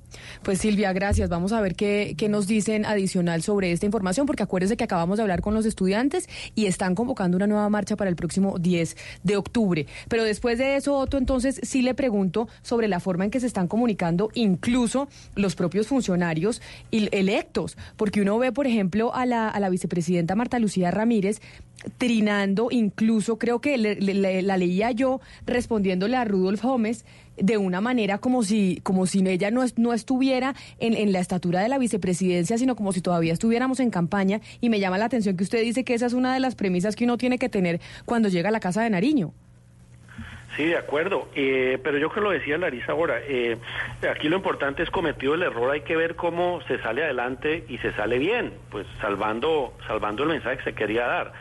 Pues 0.43 0.59
Silvia, 0.59 0.93
gracias. 0.93 1.29
Vamos 1.29 1.51
a 1.51 1.61
ver 1.61 1.75
qué, 1.75 2.15
qué, 2.17 2.29
nos 2.29 2.47
dicen 2.47 2.85
adicional 2.85 3.41
sobre 3.41 3.71
esta 3.71 3.85
información, 3.85 4.25
porque 4.25 4.43
acuérdese 4.43 4.77
que 4.77 4.83
acabamos 4.83 5.17
de 5.17 5.23
hablar 5.23 5.41
con 5.41 5.53
los 5.53 5.65
estudiantes 5.65 6.27
y 6.55 6.65
están 6.65 6.95
convocando 6.95 7.37
una 7.37 7.47
nueva 7.47 7.69
marcha 7.69 7.95
para 7.95 8.09
el 8.09 8.15
próximo 8.15 8.57
10 8.59 8.95
de 9.23 9.37
octubre. 9.37 9.87
Pero 10.07 10.23
después 10.23 10.57
de 10.57 10.75
eso, 10.75 10.97
Otto, 10.97 11.17
entonces 11.17 11.59
sí 11.63 11.81
le 11.81 11.93
pregunto 11.93 12.47
sobre 12.61 12.87
la 12.87 12.99
forma 12.99 13.25
en 13.25 13.31
que 13.31 13.39
se 13.39 13.47
están 13.47 13.67
comunicando 13.67 14.29
incluso 14.33 15.07
los 15.35 15.55
propios 15.55 15.87
funcionarios 15.87 16.61
electos, 16.91 17.77
porque 17.97 18.21
uno 18.21 18.37
ve, 18.37 18.51
por 18.51 18.67
ejemplo, 18.67 19.13
a 19.13 19.25
la, 19.25 19.49
a 19.49 19.59
la 19.59 19.69
vicepresidenta 19.69 20.35
Marta 20.35 20.59
Lucía 20.59 20.91
Ramírez 20.91 21.41
trinando, 21.97 22.67
incluso 22.71 23.37
creo 23.37 23.59
que 23.59 23.77
le, 23.77 24.41
la 24.41 24.57
leía 24.57 24.91
yo 24.91 25.19
respondiéndole 25.45 26.15
a 26.15 26.25
Rudolf 26.25 26.63
Gómez 26.63 27.05
de 27.37 27.57
una 27.57 27.81
manera 27.81 28.17
como 28.17 28.43
si, 28.43 28.79
como 28.83 29.05
si 29.05 29.27
ella 29.27 29.51
no, 29.51 29.63
no 29.77 29.93
estuviera 29.93 30.53
en, 30.79 30.93
en, 30.95 31.11
la 31.11 31.19
estatura 31.19 31.61
de 31.61 31.69
la 31.69 31.77
vicepresidencia, 31.77 32.57
sino 32.57 32.75
como 32.75 32.91
si 32.91 33.01
todavía 33.01 33.33
estuviéramos 33.33 33.79
en 33.79 33.89
campaña. 33.89 34.41
Y 34.59 34.69
me 34.69 34.79
llama 34.79 34.97
la 34.97 35.05
atención 35.05 35.37
que 35.37 35.43
usted 35.43 35.61
dice 35.61 35.83
que 35.83 35.93
esa 35.93 36.05
es 36.05 36.13
una 36.13 36.33
de 36.33 36.39
las 36.39 36.55
premisas 36.55 36.95
que 36.95 37.05
uno 37.05 37.17
tiene 37.17 37.37
que 37.37 37.49
tener 37.49 37.79
cuando 38.05 38.29
llega 38.29 38.49
a 38.49 38.51
la 38.51 38.59
Casa 38.59 38.83
de 38.83 38.89
Nariño. 38.89 39.33
Sí, 40.55 40.65
de 40.65 40.77
acuerdo. 40.77 41.29
Eh, 41.33 41.79
pero 41.81 41.97
yo 41.97 42.11
que 42.11 42.19
lo 42.19 42.31
decía 42.31 42.57
Larisa 42.57 42.91
ahora, 42.91 43.19
eh, 43.21 43.57
aquí 44.09 44.27
lo 44.27 44.35
importante 44.35 44.83
es 44.83 44.89
cometido 44.89 45.33
el 45.33 45.43
error, 45.43 45.71
hay 45.71 45.81
que 45.81 45.95
ver 45.95 46.15
cómo 46.15 46.61
se 46.67 46.77
sale 46.79 47.03
adelante 47.03 47.63
y 47.69 47.77
se 47.77 47.93
sale 47.93 48.19
bien, 48.19 48.53
pues 48.69 48.85
salvando, 48.99 49.73
salvando 49.87 50.23
el 50.23 50.29
mensaje 50.29 50.57
que 50.57 50.63
se 50.63 50.73
quería 50.73 51.07
dar. 51.07 51.33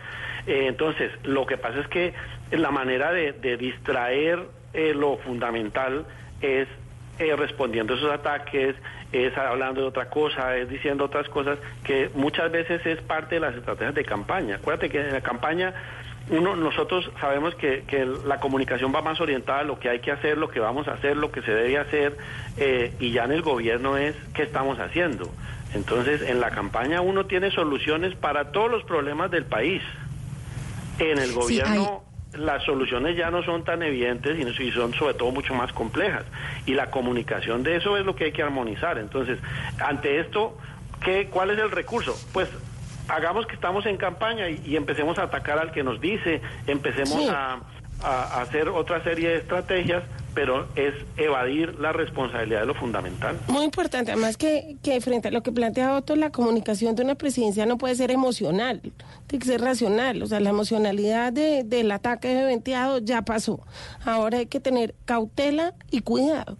Eh, 0.46 0.66
entonces, 0.68 1.10
lo 1.24 1.44
que 1.44 1.58
pasa 1.58 1.80
es 1.80 1.88
que 1.88 2.14
la 2.52 2.70
manera 2.70 3.12
de, 3.12 3.32
de 3.32 3.56
distraer 3.56 4.46
eh, 4.72 4.94
lo 4.94 5.16
fundamental 5.18 6.06
es 6.40 6.68
eh, 7.18 7.36
respondiendo 7.36 7.94
a 7.94 7.96
esos 7.96 8.10
ataques, 8.10 8.76
es 9.12 9.36
hablando 9.36 9.82
de 9.82 9.88
otra 9.88 10.08
cosa, 10.08 10.56
es 10.56 10.68
diciendo 10.70 11.04
otras 11.04 11.28
cosas 11.28 11.58
que 11.84 12.10
muchas 12.14 12.50
veces 12.50 12.84
es 12.86 13.00
parte 13.02 13.34
de 13.34 13.40
las 13.42 13.54
estrategias 13.54 13.94
de 13.94 14.04
campaña. 14.04 14.56
Acuérdate 14.56 14.88
que 14.88 15.00
en 15.00 15.12
la 15.12 15.20
campaña 15.20 15.74
uno, 16.30 16.54
nosotros 16.54 17.10
sabemos 17.20 17.54
que, 17.56 17.82
que 17.86 18.06
la 18.06 18.38
comunicación 18.38 18.94
va 18.94 19.02
más 19.02 19.20
orientada 19.20 19.60
a 19.60 19.64
lo 19.64 19.78
que 19.78 19.88
hay 19.88 19.98
que 19.98 20.12
hacer, 20.12 20.38
lo 20.38 20.48
que 20.48 20.60
vamos 20.60 20.86
a 20.88 20.92
hacer, 20.92 21.16
lo 21.16 21.32
que 21.32 21.42
se 21.42 21.52
debe 21.52 21.78
hacer, 21.78 22.16
eh, 22.56 22.94
y 23.00 23.10
ya 23.10 23.24
en 23.24 23.32
el 23.32 23.42
gobierno 23.42 23.96
es 23.96 24.14
qué 24.32 24.42
estamos 24.42 24.78
haciendo. 24.78 25.28
Entonces, 25.74 26.22
en 26.22 26.40
la 26.40 26.50
campaña 26.50 27.00
uno 27.00 27.26
tiene 27.26 27.50
soluciones 27.50 28.14
para 28.14 28.52
todos 28.52 28.70
los 28.70 28.84
problemas 28.84 29.30
del 29.30 29.44
país. 29.44 29.82
En 30.98 31.18
el 31.18 31.32
gobierno 31.32 32.04
las 32.34 32.62
soluciones 32.64 33.16
ya 33.16 33.30
no 33.30 33.42
son 33.42 33.64
tan 33.64 33.82
evidentes 33.82 34.38
y 34.60 34.70
son 34.72 34.94
sobre 34.94 35.14
todo 35.14 35.30
mucho 35.32 35.54
más 35.54 35.72
complejas. 35.72 36.24
Y 36.66 36.74
la 36.74 36.90
comunicación 36.90 37.62
de 37.62 37.76
eso 37.76 37.96
es 37.96 38.04
lo 38.06 38.14
que 38.14 38.24
hay 38.24 38.32
que 38.32 38.42
armonizar. 38.42 38.98
Entonces, 38.98 39.38
ante 39.84 40.20
esto, 40.20 40.56
¿qué, 41.02 41.28
¿cuál 41.28 41.50
es 41.50 41.58
el 41.58 41.70
recurso? 41.70 42.14
Pues 42.32 42.48
hagamos 43.08 43.46
que 43.46 43.54
estamos 43.54 43.84
en 43.86 43.96
campaña 43.96 44.48
y, 44.48 44.60
y 44.64 44.76
empecemos 44.76 45.18
a 45.18 45.24
atacar 45.24 45.58
al 45.58 45.72
que 45.72 45.82
nos 45.82 46.00
dice, 46.00 46.40
empecemos 46.66 47.14
Sí. 47.24 47.28
a, 47.28 47.58
a, 48.02 48.40
hacer 48.40 48.68
otra 48.68 49.02
serie 49.02 49.30
de 49.30 49.36
estrategias, 49.36 50.02
pero 50.34 50.68
es 50.76 50.94
evadir 51.16 51.78
la 51.80 51.92
responsabilidad 51.92 52.60
de 52.60 52.66
lo 52.66 52.74
fundamental. 52.74 53.38
Muy 53.48 53.64
importante, 53.64 54.12
además 54.12 54.36
que, 54.36 54.76
que 54.82 55.00
frente 55.00 55.28
a 55.28 55.30
lo 55.30 55.42
que 55.42 55.52
plantea 55.52 55.94
Otto, 55.96 56.16
la 56.16 56.30
comunicación 56.30 56.94
de 56.94 57.02
una 57.02 57.16
presidencia 57.16 57.66
no 57.66 57.78
puede 57.78 57.94
ser 57.94 58.10
emocional, 58.10 58.80
tiene 59.26 59.42
que 59.42 59.50
ser 59.50 59.60
racional. 59.60 60.22
O 60.22 60.26
sea, 60.26 60.40
la 60.40 60.50
emocionalidad 60.50 61.32
de, 61.32 61.64
del 61.64 61.90
ataque 61.90 62.28
de 62.28 62.44
venteado 62.44 62.98
ya 62.98 63.22
pasó. 63.22 63.60
Ahora 64.04 64.38
hay 64.38 64.46
que 64.46 64.60
tener 64.60 64.94
cautela 65.04 65.74
y 65.90 66.00
cuidado. 66.00 66.56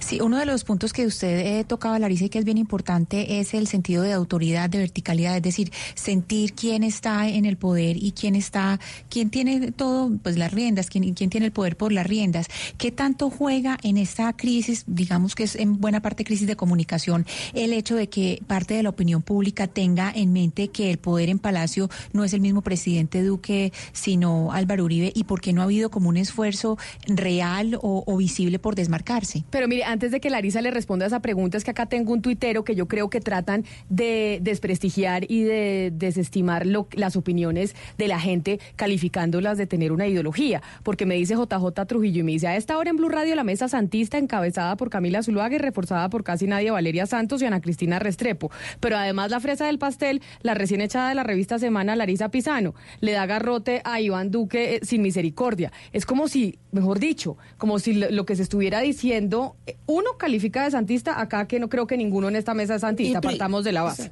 Sí, 0.00 0.20
uno 0.20 0.38
de 0.38 0.46
los 0.46 0.64
puntos 0.64 0.92
que 0.92 1.06
usted 1.06 1.38
eh, 1.38 1.64
tocaba, 1.64 1.98
Larisa, 1.98 2.26
y 2.26 2.28
que 2.28 2.38
es 2.38 2.44
bien 2.44 2.58
importante 2.58 3.40
es 3.40 3.54
el 3.54 3.66
sentido 3.66 4.02
de 4.02 4.12
autoridad, 4.12 4.70
de 4.70 4.78
verticalidad, 4.78 5.36
es 5.36 5.42
decir, 5.42 5.72
sentir 5.94 6.54
quién 6.54 6.82
está 6.82 7.28
en 7.28 7.44
el 7.44 7.56
poder 7.56 7.96
y 7.96 8.12
quién 8.12 8.34
está, 8.34 8.80
quién 9.08 9.30
tiene 9.30 9.72
todo, 9.72 10.10
pues 10.22 10.36
las 10.36 10.52
riendas, 10.52 10.88
quién, 10.88 11.14
quién 11.14 11.30
tiene 11.30 11.46
el 11.46 11.52
poder 11.52 11.76
por 11.76 11.92
las 11.92 12.06
riendas. 12.06 12.46
¿Qué 12.76 12.90
tanto 12.90 13.30
juega 13.30 13.78
en 13.82 13.96
esta 13.96 14.32
crisis, 14.32 14.84
digamos 14.86 15.34
que 15.34 15.44
es 15.44 15.56
en 15.56 15.80
buena 15.80 16.00
parte 16.00 16.24
crisis 16.24 16.46
de 16.46 16.56
comunicación, 16.56 17.26
el 17.54 17.72
hecho 17.72 17.94
de 17.94 18.08
que 18.08 18.42
parte 18.46 18.74
de 18.74 18.82
la 18.82 18.90
opinión 18.90 19.22
pública 19.22 19.66
tenga 19.66 20.12
en 20.14 20.32
mente 20.32 20.68
que 20.68 20.90
el 20.90 20.98
poder 20.98 21.28
en 21.28 21.38
Palacio 21.38 21.88
no 22.12 22.24
es 22.24 22.32
el 22.32 22.40
mismo 22.40 22.62
presidente 22.62 23.22
Duque, 23.22 23.72
sino 23.92 24.52
Álvaro 24.52 24.84
Uribe, 24.84 25.12
y 25.14 25.24
por 25.24 25.40
qué 25.40 25.52
no 25.52 25.60
ha 25.60 25.64
habido 25.64 25.90
como 25.90 26.08
un 26.08 26.16
esfuerzo 26.16 26.78
real 27.06 27.78
o, 27.82 28.04
o 28.06 28.16
visible 28.16 28.58
por 28.58 28.74
desmarcarse? 28.74 29.44
Pero 29.50 29.67
mire, 29.68 29.84
antes 29.84 30.10
de 30.10 30.20
que 30.20 30.30
Larisa 30.30 30.60
le 30.60 30.70
responda 30.70 31.04
a 31.04 31.08
esa 31.08 31.20
pregunta, 31.20 31.56
es 31.56 31.64
que 31.64 31.70
acá 31.70 31.86
tengo 31.86 32.12
un 32.12 32.22
tuitero 32.22 32.64
que 32.64 32.74
yo 32.74 32.88
creo 32.88 33.10
que 33.10 33.20
tratan 33.20 33.64
de 33.88 34.38
desprestigiar 34.42 35.30
y 35.30 35.42
de 35.42 35.92
desestimar 35.94 36.66
lo- 36.66 36.88
las 36.92 37.14
opiniones 37.16 37.76
de 37.96 38.08
la 38.08 38.18
gente, 38.18 38.58
calificándolas 38.76 39.58
de 39.58 39.66
tener 39.66 39.92
una 39.92 40.06
ideología. 40.06 40.62
Porque 40.82 41.06
me 41.06 41.14
dice 41.14 41.34
JJ 41.34 41.86
Trujillo 41.86 42.20
y 42.20 42.22
me 42.24 42.32
dice, 42.32 42.48
a 42.48 42.56
esta 42.56 42.76
hora 42.78 42.90
en 42.90 42.96
Blue 42.96 43.08
Radio 43.08 43.34
la 43.34 43.44
mesa 43.44 43.68
santista 43.68 44.18
encabezada 44.18 44.76
por 44.76 44.90
Camila 44.90 45.22
Zuluaga 45.22 45.54
y 45.54 45.58
reforzada 45.58 46.08
por 46.08 46.24
casi 46.24 46.46
nadie 46.46 46.70
Valeria 46.70 47.06
Santos 47.06 47.42
y 47.42 47.46
Ana 47.46 47.60
Cristina 47.60 47.98
Restrepo. 47.98 48.50
Pero 48.80 48.96
además 48.96 49.30
la 49.30 49.40
fresa 49.40 49.66
del 49.66 49.78
pastel, 49.78 50.22
la 50.42 50.54
recién 50.54 50.80
echada 50.80 51.10
de 51.10 51.14
la 51.14 51.22
revista 51.22 51.58
Semana, 51.58 51.94
Larisa 51.96 52.30
Pisano, 52.30 52.74
le 53.00 53.12
da 53.12 53.26
garrote 53.26 53.82
a 53.84 54.00
Iván 54.00 54.30
Duque 54.30 54.76
eh, 54.76 54.80
sin 54.82 55.02
misericordia. 55.02 55.72
Es 55.92 56.06
como 56.06 56.28
si, 56.28 56.58
mejor 56.72 56.98
dicho, 56.98 57.36
como 57.58 57.78
si 57.78 57.92
lo, 57.94 58.24
que 58.24 58.36
se 58.36 58.42
estuviera 58.42 58.80
diciendo, 58.80 59.56
uno 59.86 60.10
califica 60.18 60.64
de 60.64 60.70
santista, 60.70 61.20
acá 61.20 61.46
que 61.46 61.58
no 61.60 61.68
creo 61.68 61.86
que 61.86 61.96
ninguno 61.96 62.28
en 62.28 62.36
esta 62.36 62.54
mesa 62.54 62.76
es 62.76 62.80
santista, 62.80 63.20
partamos 63.20 63.64
de 63.64 63.72
la 63.72 63.82
base. 63.82 64.10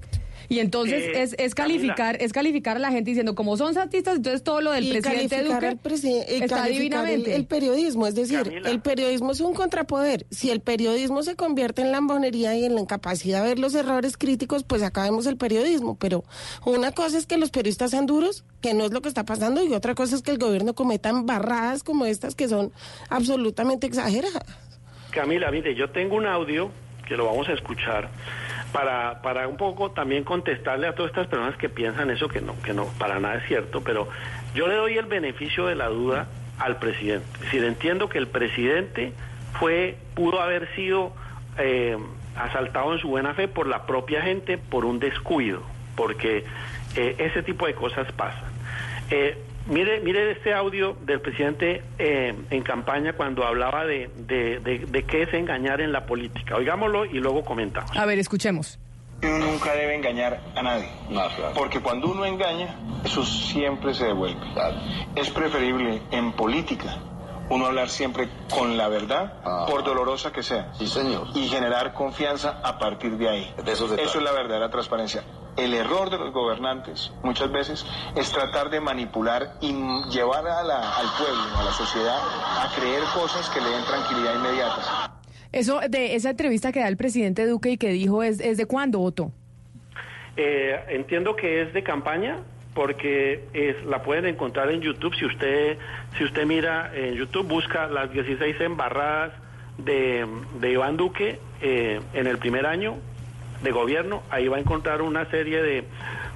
Y 0.49 0.61
entonces 0.61 1.03
Eh, 1.03 1.23
es, 1.23 1.35
es 1.39 1.57
calificar 1.57 2.23
es 2.23 2.33
calificar 2.33 2.77
a 2.77 2.79
la 2.79 2.93
gente 2.93 3.11
diciendo 3.11 3.35
como 3.35 3.57
son 3.57 3.75
santistas, 3.75 4.17
entonces 4.19 4.45
todo 4.45 4.61
lo 4.61 4.71
del 4.71 4.85
y 4.85 4.91
presidente 4.93 5.43
Duque 5.43 5.77
presi- 5.83 6.23
eh, 6.25 6.39
está 6.45 6.67
divinamente. 6.67 7.31
El, 7.31 7.41
el 7.41 7.47
periodismo, 7.47 8.07
es 8.07 8.15
decir, 8.15 8.63
el 8.65 8.81
periodismo 8.81 9.33
es 9.33 9.41
un 9.41 9.55
contrapoder. 9.55 10.25
Si 10.31 10.51
el 10.51 10.61
periodismo 10.61 11.25
se 11.25 11.35
convierte 11.35 11.83
en 11.83 11.91
lambonería 11.91 12.55
y 12.55 12.65
en 12.65 12.77
la 12.77 12.81
incapacidad 12.81 13.43
de 13.43 13.49
ver 13.49 13.59
los 13.59 13.75
errores 13.75 14.17
críticos, 14.17 14.63
pues 14.63 14.83
acabemos 14.85 15.27
el 15.27 15.37
periodismo. 15.37 15.97
Pero 15.99 16.23
una 16.65 16.93
cosa 16.93 17.19
es 17.19 17.27
que 17.27 17.39
los 17.39 17.51
periodistas 17.51 17.91
sean 17.91 18.07
duros, 18.07 18.45
que 18.61 18.73
no 18.73 18.85
es 18.85 18.93
lo 18.93 19.03
que 19.03 19.09
está 19.09 19.25
pasando, 19.25 19.65
y 19.65 19.73
otra 19.75 19.97
cosa 19.97 20.15
es 20.15 20.23
que 20.23 20.31
el 20.31 20.39
gobierno 20.39 20.77
cometa 20.77 21.11
barradas 21.13 21.83
como 21.83 22.07
estas 22.07 22.37
que 22.37 22.47
son 22.47 22.71
absolutamente 23.09 23.89
exageradas. 23.89 24.45
Camila, 25.17 25.51
mire, 25.51 25.75
yo 25.75 25.89
tengo 25.89 26.15
un 26.17 26.27
audio 26.27 26.71
que 27.09 27.17
lo 27.17 27.25
vamos 27.25 27.49
a 27.49 27.55
escuchar 27.55 28.11
para, 28.71 29.23
para 29.23 29.49
un 29.49 29.57
poco 29.57 29.91
también 29.91 30.25
contestarle 30.25 30.87
a 30.87 30.95
todas 30.95 31.09
estas 31.09 31.27
personas 31.27 31.57
que 31.57 31.71
piensan 31.71 32.11
eso 32.11 32.29
que 32.29 32.43
no, 32.43 32.55
que 32.61 32.75
no, 32.75 32.85
para 32.99 33.19
nada 33.19 33.37
es 33.37 33.49
cierto, 33.49 33.81
pero 33.81 34.11
yo 34.55 34.69
le 34.69 34.75
doy 34.75 34.99
el 34.99 35.07
beneficio 35.07 35.69
de 35.69 35.75
la 35.75 35.87
duda 35.87 36.27
al 36.59 36.79
presidente. 36.79 37.27
Es 37.37 37.41
decir, 37.45 37.65
entiendo 37.65 38.11
que 38.11 38.19
el 38.19 38.27
presidente 38.27 39.15
fue, 39.59 39.97
pudo 40.15 40.43
haber 40.43 40.69
sido 40.75 41.15
eh, 41.57 41.97
asaltado 42.37 42.93
en 42.93 42.99
su 42.99 43.09
buena 43.09 43.33
fe 43.33 43.49
por 43.49 43.67
la 43.69 43.87
propia 43.87 44.21
gente 44.21 44.59
por 44.59 44.85
un 44.85 44.99
descuido, 44.99 45.63
porque 45.97 46.45
eh, 46.95 47.17
ese 47.17 47.43
tipo 47.43 47.67
de 47.67 47.73
cosas 47.73 48.13
pasan. 48.13 48.51
Eh, 49.11 49.39
mire, 49.69 50.01
mire 50.01 50.33
este 50.33 50.53
audio 50.55 50.97
del 51.05 51.21
presidente 51.21 51.83
eh, 51.99 52.35
en 52.51 52.63
campaña 52.63 53.13
cuando 53.15 53.45
hablaba 53.45 53.85
de, 53.85 54.11
de, 54.17 54.61
de, 54.61 54.79
de 54.87 55.03
qué 55.05 55.23
es 55.23 55.35
engañar 55.35 55.81
en 55.81 55.93
la 55.93 56.07
política. 56.07 56.57
Oigámoslo 56.57 57.05
y 57.05 57.19
luego 57.19 57.45
comentamos. 57.45 57.97
A 57.97 58.07
ver, 58.07 58.19
escuchemos. 58.19 58.79
Uno 59.23 59.39
nunca 59.39 59.73
debe 59.73 59.95
engañar 59.95 60.41
a 60.55 60.63
nadie. 60.63 60.89
Porque 61.55 61.81
cuando 61.81 62.09
uno 62.09 62.25
engaña, 62.27 62.77
eso 63.05 63.25
siempre 63.25 63.95
se 63.95 64.07
devuelve. 64.07 64.39
Es 65.15 65.31
preferible 65.31 66.03
en 66.11 66.33
política 66.33 66.99
uno 67.49 67.67
hablar 67.67 67.89
siempre 67.89 68.29
con 68.53 68.77
la 68.77 68.89
verdad, 68.89 69.67
por 69.69 69.85
dolorosa 69.85 70.33
que 70.33 70.43
sea. 70.43 70.73
Y 71.35 71.49
generar 71.49 71.93
confianza 71.95 72.61
a 72.63 72.79
partir 72.79 73.17
de 73.17 73.29
ahí. 73.29 73.55
eso 73.67 73.95
es 73.97 74.15
la 74.23 74.33
verdadera 74.33 74.69
transparencia. 74.71 75.23
El 75.57 75.73
error 75.73 76.11
de 76.11 76.19
los 76.19 76.33
gobernantes 76.33 77.13
muchas 77.23 77.51
veces 77.51 77.87
es 78.15 78.31
tratar 78.31 78.69
de 78.69 78.79
manipular 78.81 79.55
y 79.63 79.73
llevar 80.11 80.47
a 80.47 80.63
la- 80.63 80.97
al 80.99 81.07
pueblo, 81.17 81.57
a 81.59 81.65
la 81.65 81.71
sociedad, 81.73 82.19
a 82.19 82.71
creer 82.79 83.03
cosas 83.15 83.49
que 83.51 83.61
le 83.61 83.71
den 83.71 83.85
tranquilidad 83.85 84.35
inmediata. 84.35 85.13
Eso 85.53 85.81
de 85.89 86.15
esa 86.15 86.31
entrevista 86.31 86.73
que 86.73 86.81
da 86.81 86.89
el 86.89 86.99
presidente 86.99 87.47
Duque 87.47 87.71
y 87.71 87.79
que 87.79 87.89
dijo 87.89 88.23
es, 88.23 88.41
es 88.41 88.59
de 88.59 88.67
cuándo, 88.67 89.01
Otto. 89.01 89.31
Eh, 90.37 90.75
entiendo 90.91 91.35
que 91.35 91.63
es 91.63 91.73
de 91.73 91.83
campaña 91.83 92.41
porque 92.77 93.41
es, 93.55 93.83
la 93.87 94.03
pueden 94.03 94.27
encontrar 94.27 94.71
en 94.71 94.83
YouTube. 94.83 95.15
Si 95.17 95.25
usted, 95.25 95.79
si 96.19 96.25
usted 96.25 96.45
mira 96.45 96.93
en 96.95 97.15
YouTube, 97.15 97.49
busca 97.49 97.87
las 97.89 98.13
16 98.13 98.61
embarradas 98.61 99.33
de, 99.79 100.27
de 100.61 100.71
Iván 100.73 100.99
Duque 100.99 101.39
eh, 101.63 101.99
en 102.13 102.27
el 102.27 102.37
primer 102.37 102.67
año 102.67 102.97
de 103.63 103.71
gobierno. 103.73 104.23
Ahí 104.31 104.47
va 104.49 104.59
a 104.59 104.61
encontrar 104.61 105.01
una 105.01 105.25
serie 105.31 105.63
de, 105.63 105.85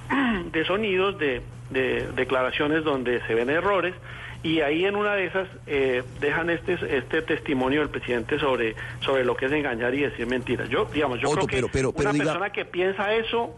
de 0.51 0.65
sonidos, 0.65 1.19
de, 1.19 1.43
de 1.69 2.07
declaraciones 2.15 2.83
donde 2.83 3.21
se 3.27 3.35
ven 3.35 3.51
errores. 3.51 3.93
Y 4.41 4.61
ahí 4.61 4.85
en 4.85 4.95
una 4.95 5.13
de 5.13 5.25
esas 5.27 5.47
eh, 5.67 6.01
dejan 6.19 6.49
este 6.49 6.73
este 6.97 7.21
testimonio 7.21 7.81
del 7.81 7.89
presidente 7.89 8.39
sobre 8.39 8.75
sobre 9.01 9.23
lo 9.23 9.35
que 9.35 9.45
es 9.45 9.51
engañar 9.51 9.93
y 9.93 9.99
decir 10.01 10.25
mentiras. 10.25 10.67
Yo 10.69 10.85
digamos, 10.91 11.19
yo 11.21 11.29
Otto, 11.29 11.45
creo 11.45 11.47
que 11.47 11.55
pero- 11.57 11.67
pero- 11.71 11.93
pero 11.93 12.09
una 12.09 12.17
diga- 12.17 12.23
persona 12.25 12.49
que 12.51 12.65
piensa 12.65 13.13
eso 13.13 13.55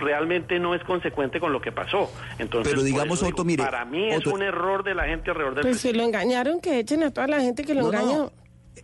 realmente 0.00 0.58
no 0.58 0.74
es 0.74 0.82
consecuente 0.84 1.38
con 1.40 1.52
lo 1.52 1.60
que 1.60 1.72
pasó. 1.72 2.10
Entonces, 2.38 2.72
Pero 2.72 2.82
digamos, 2.82 3.20
digo, 3.20 3.30
Otto, 3.30 3.44
mire, 3.44 3.62
para 3.62 3.84
mí 3.84 4.10
es 4.10 4.26
un 4.26 4.42
error 4.42 4.82
de 4.82 4.94
la 4.94 5.04
gente 5.04 5.30
alrededor 5.30 5.54
del 5.54 5.62
Pues 5.62 5.80
si 5.80 5.92
lo 5.92 6.02
engañaron, 6.02 6.60
que 6.60 6.78
echen 6.78 7.02
a 7.02 7.10
toda 7.10 7.26
la 7.28 7.40
gente 7.40 7.64
que 7.64 7.74
lo 7.74 7.82
No, 7.82 7.92
no. 7.92 8.00
engañó. 8.00 8.32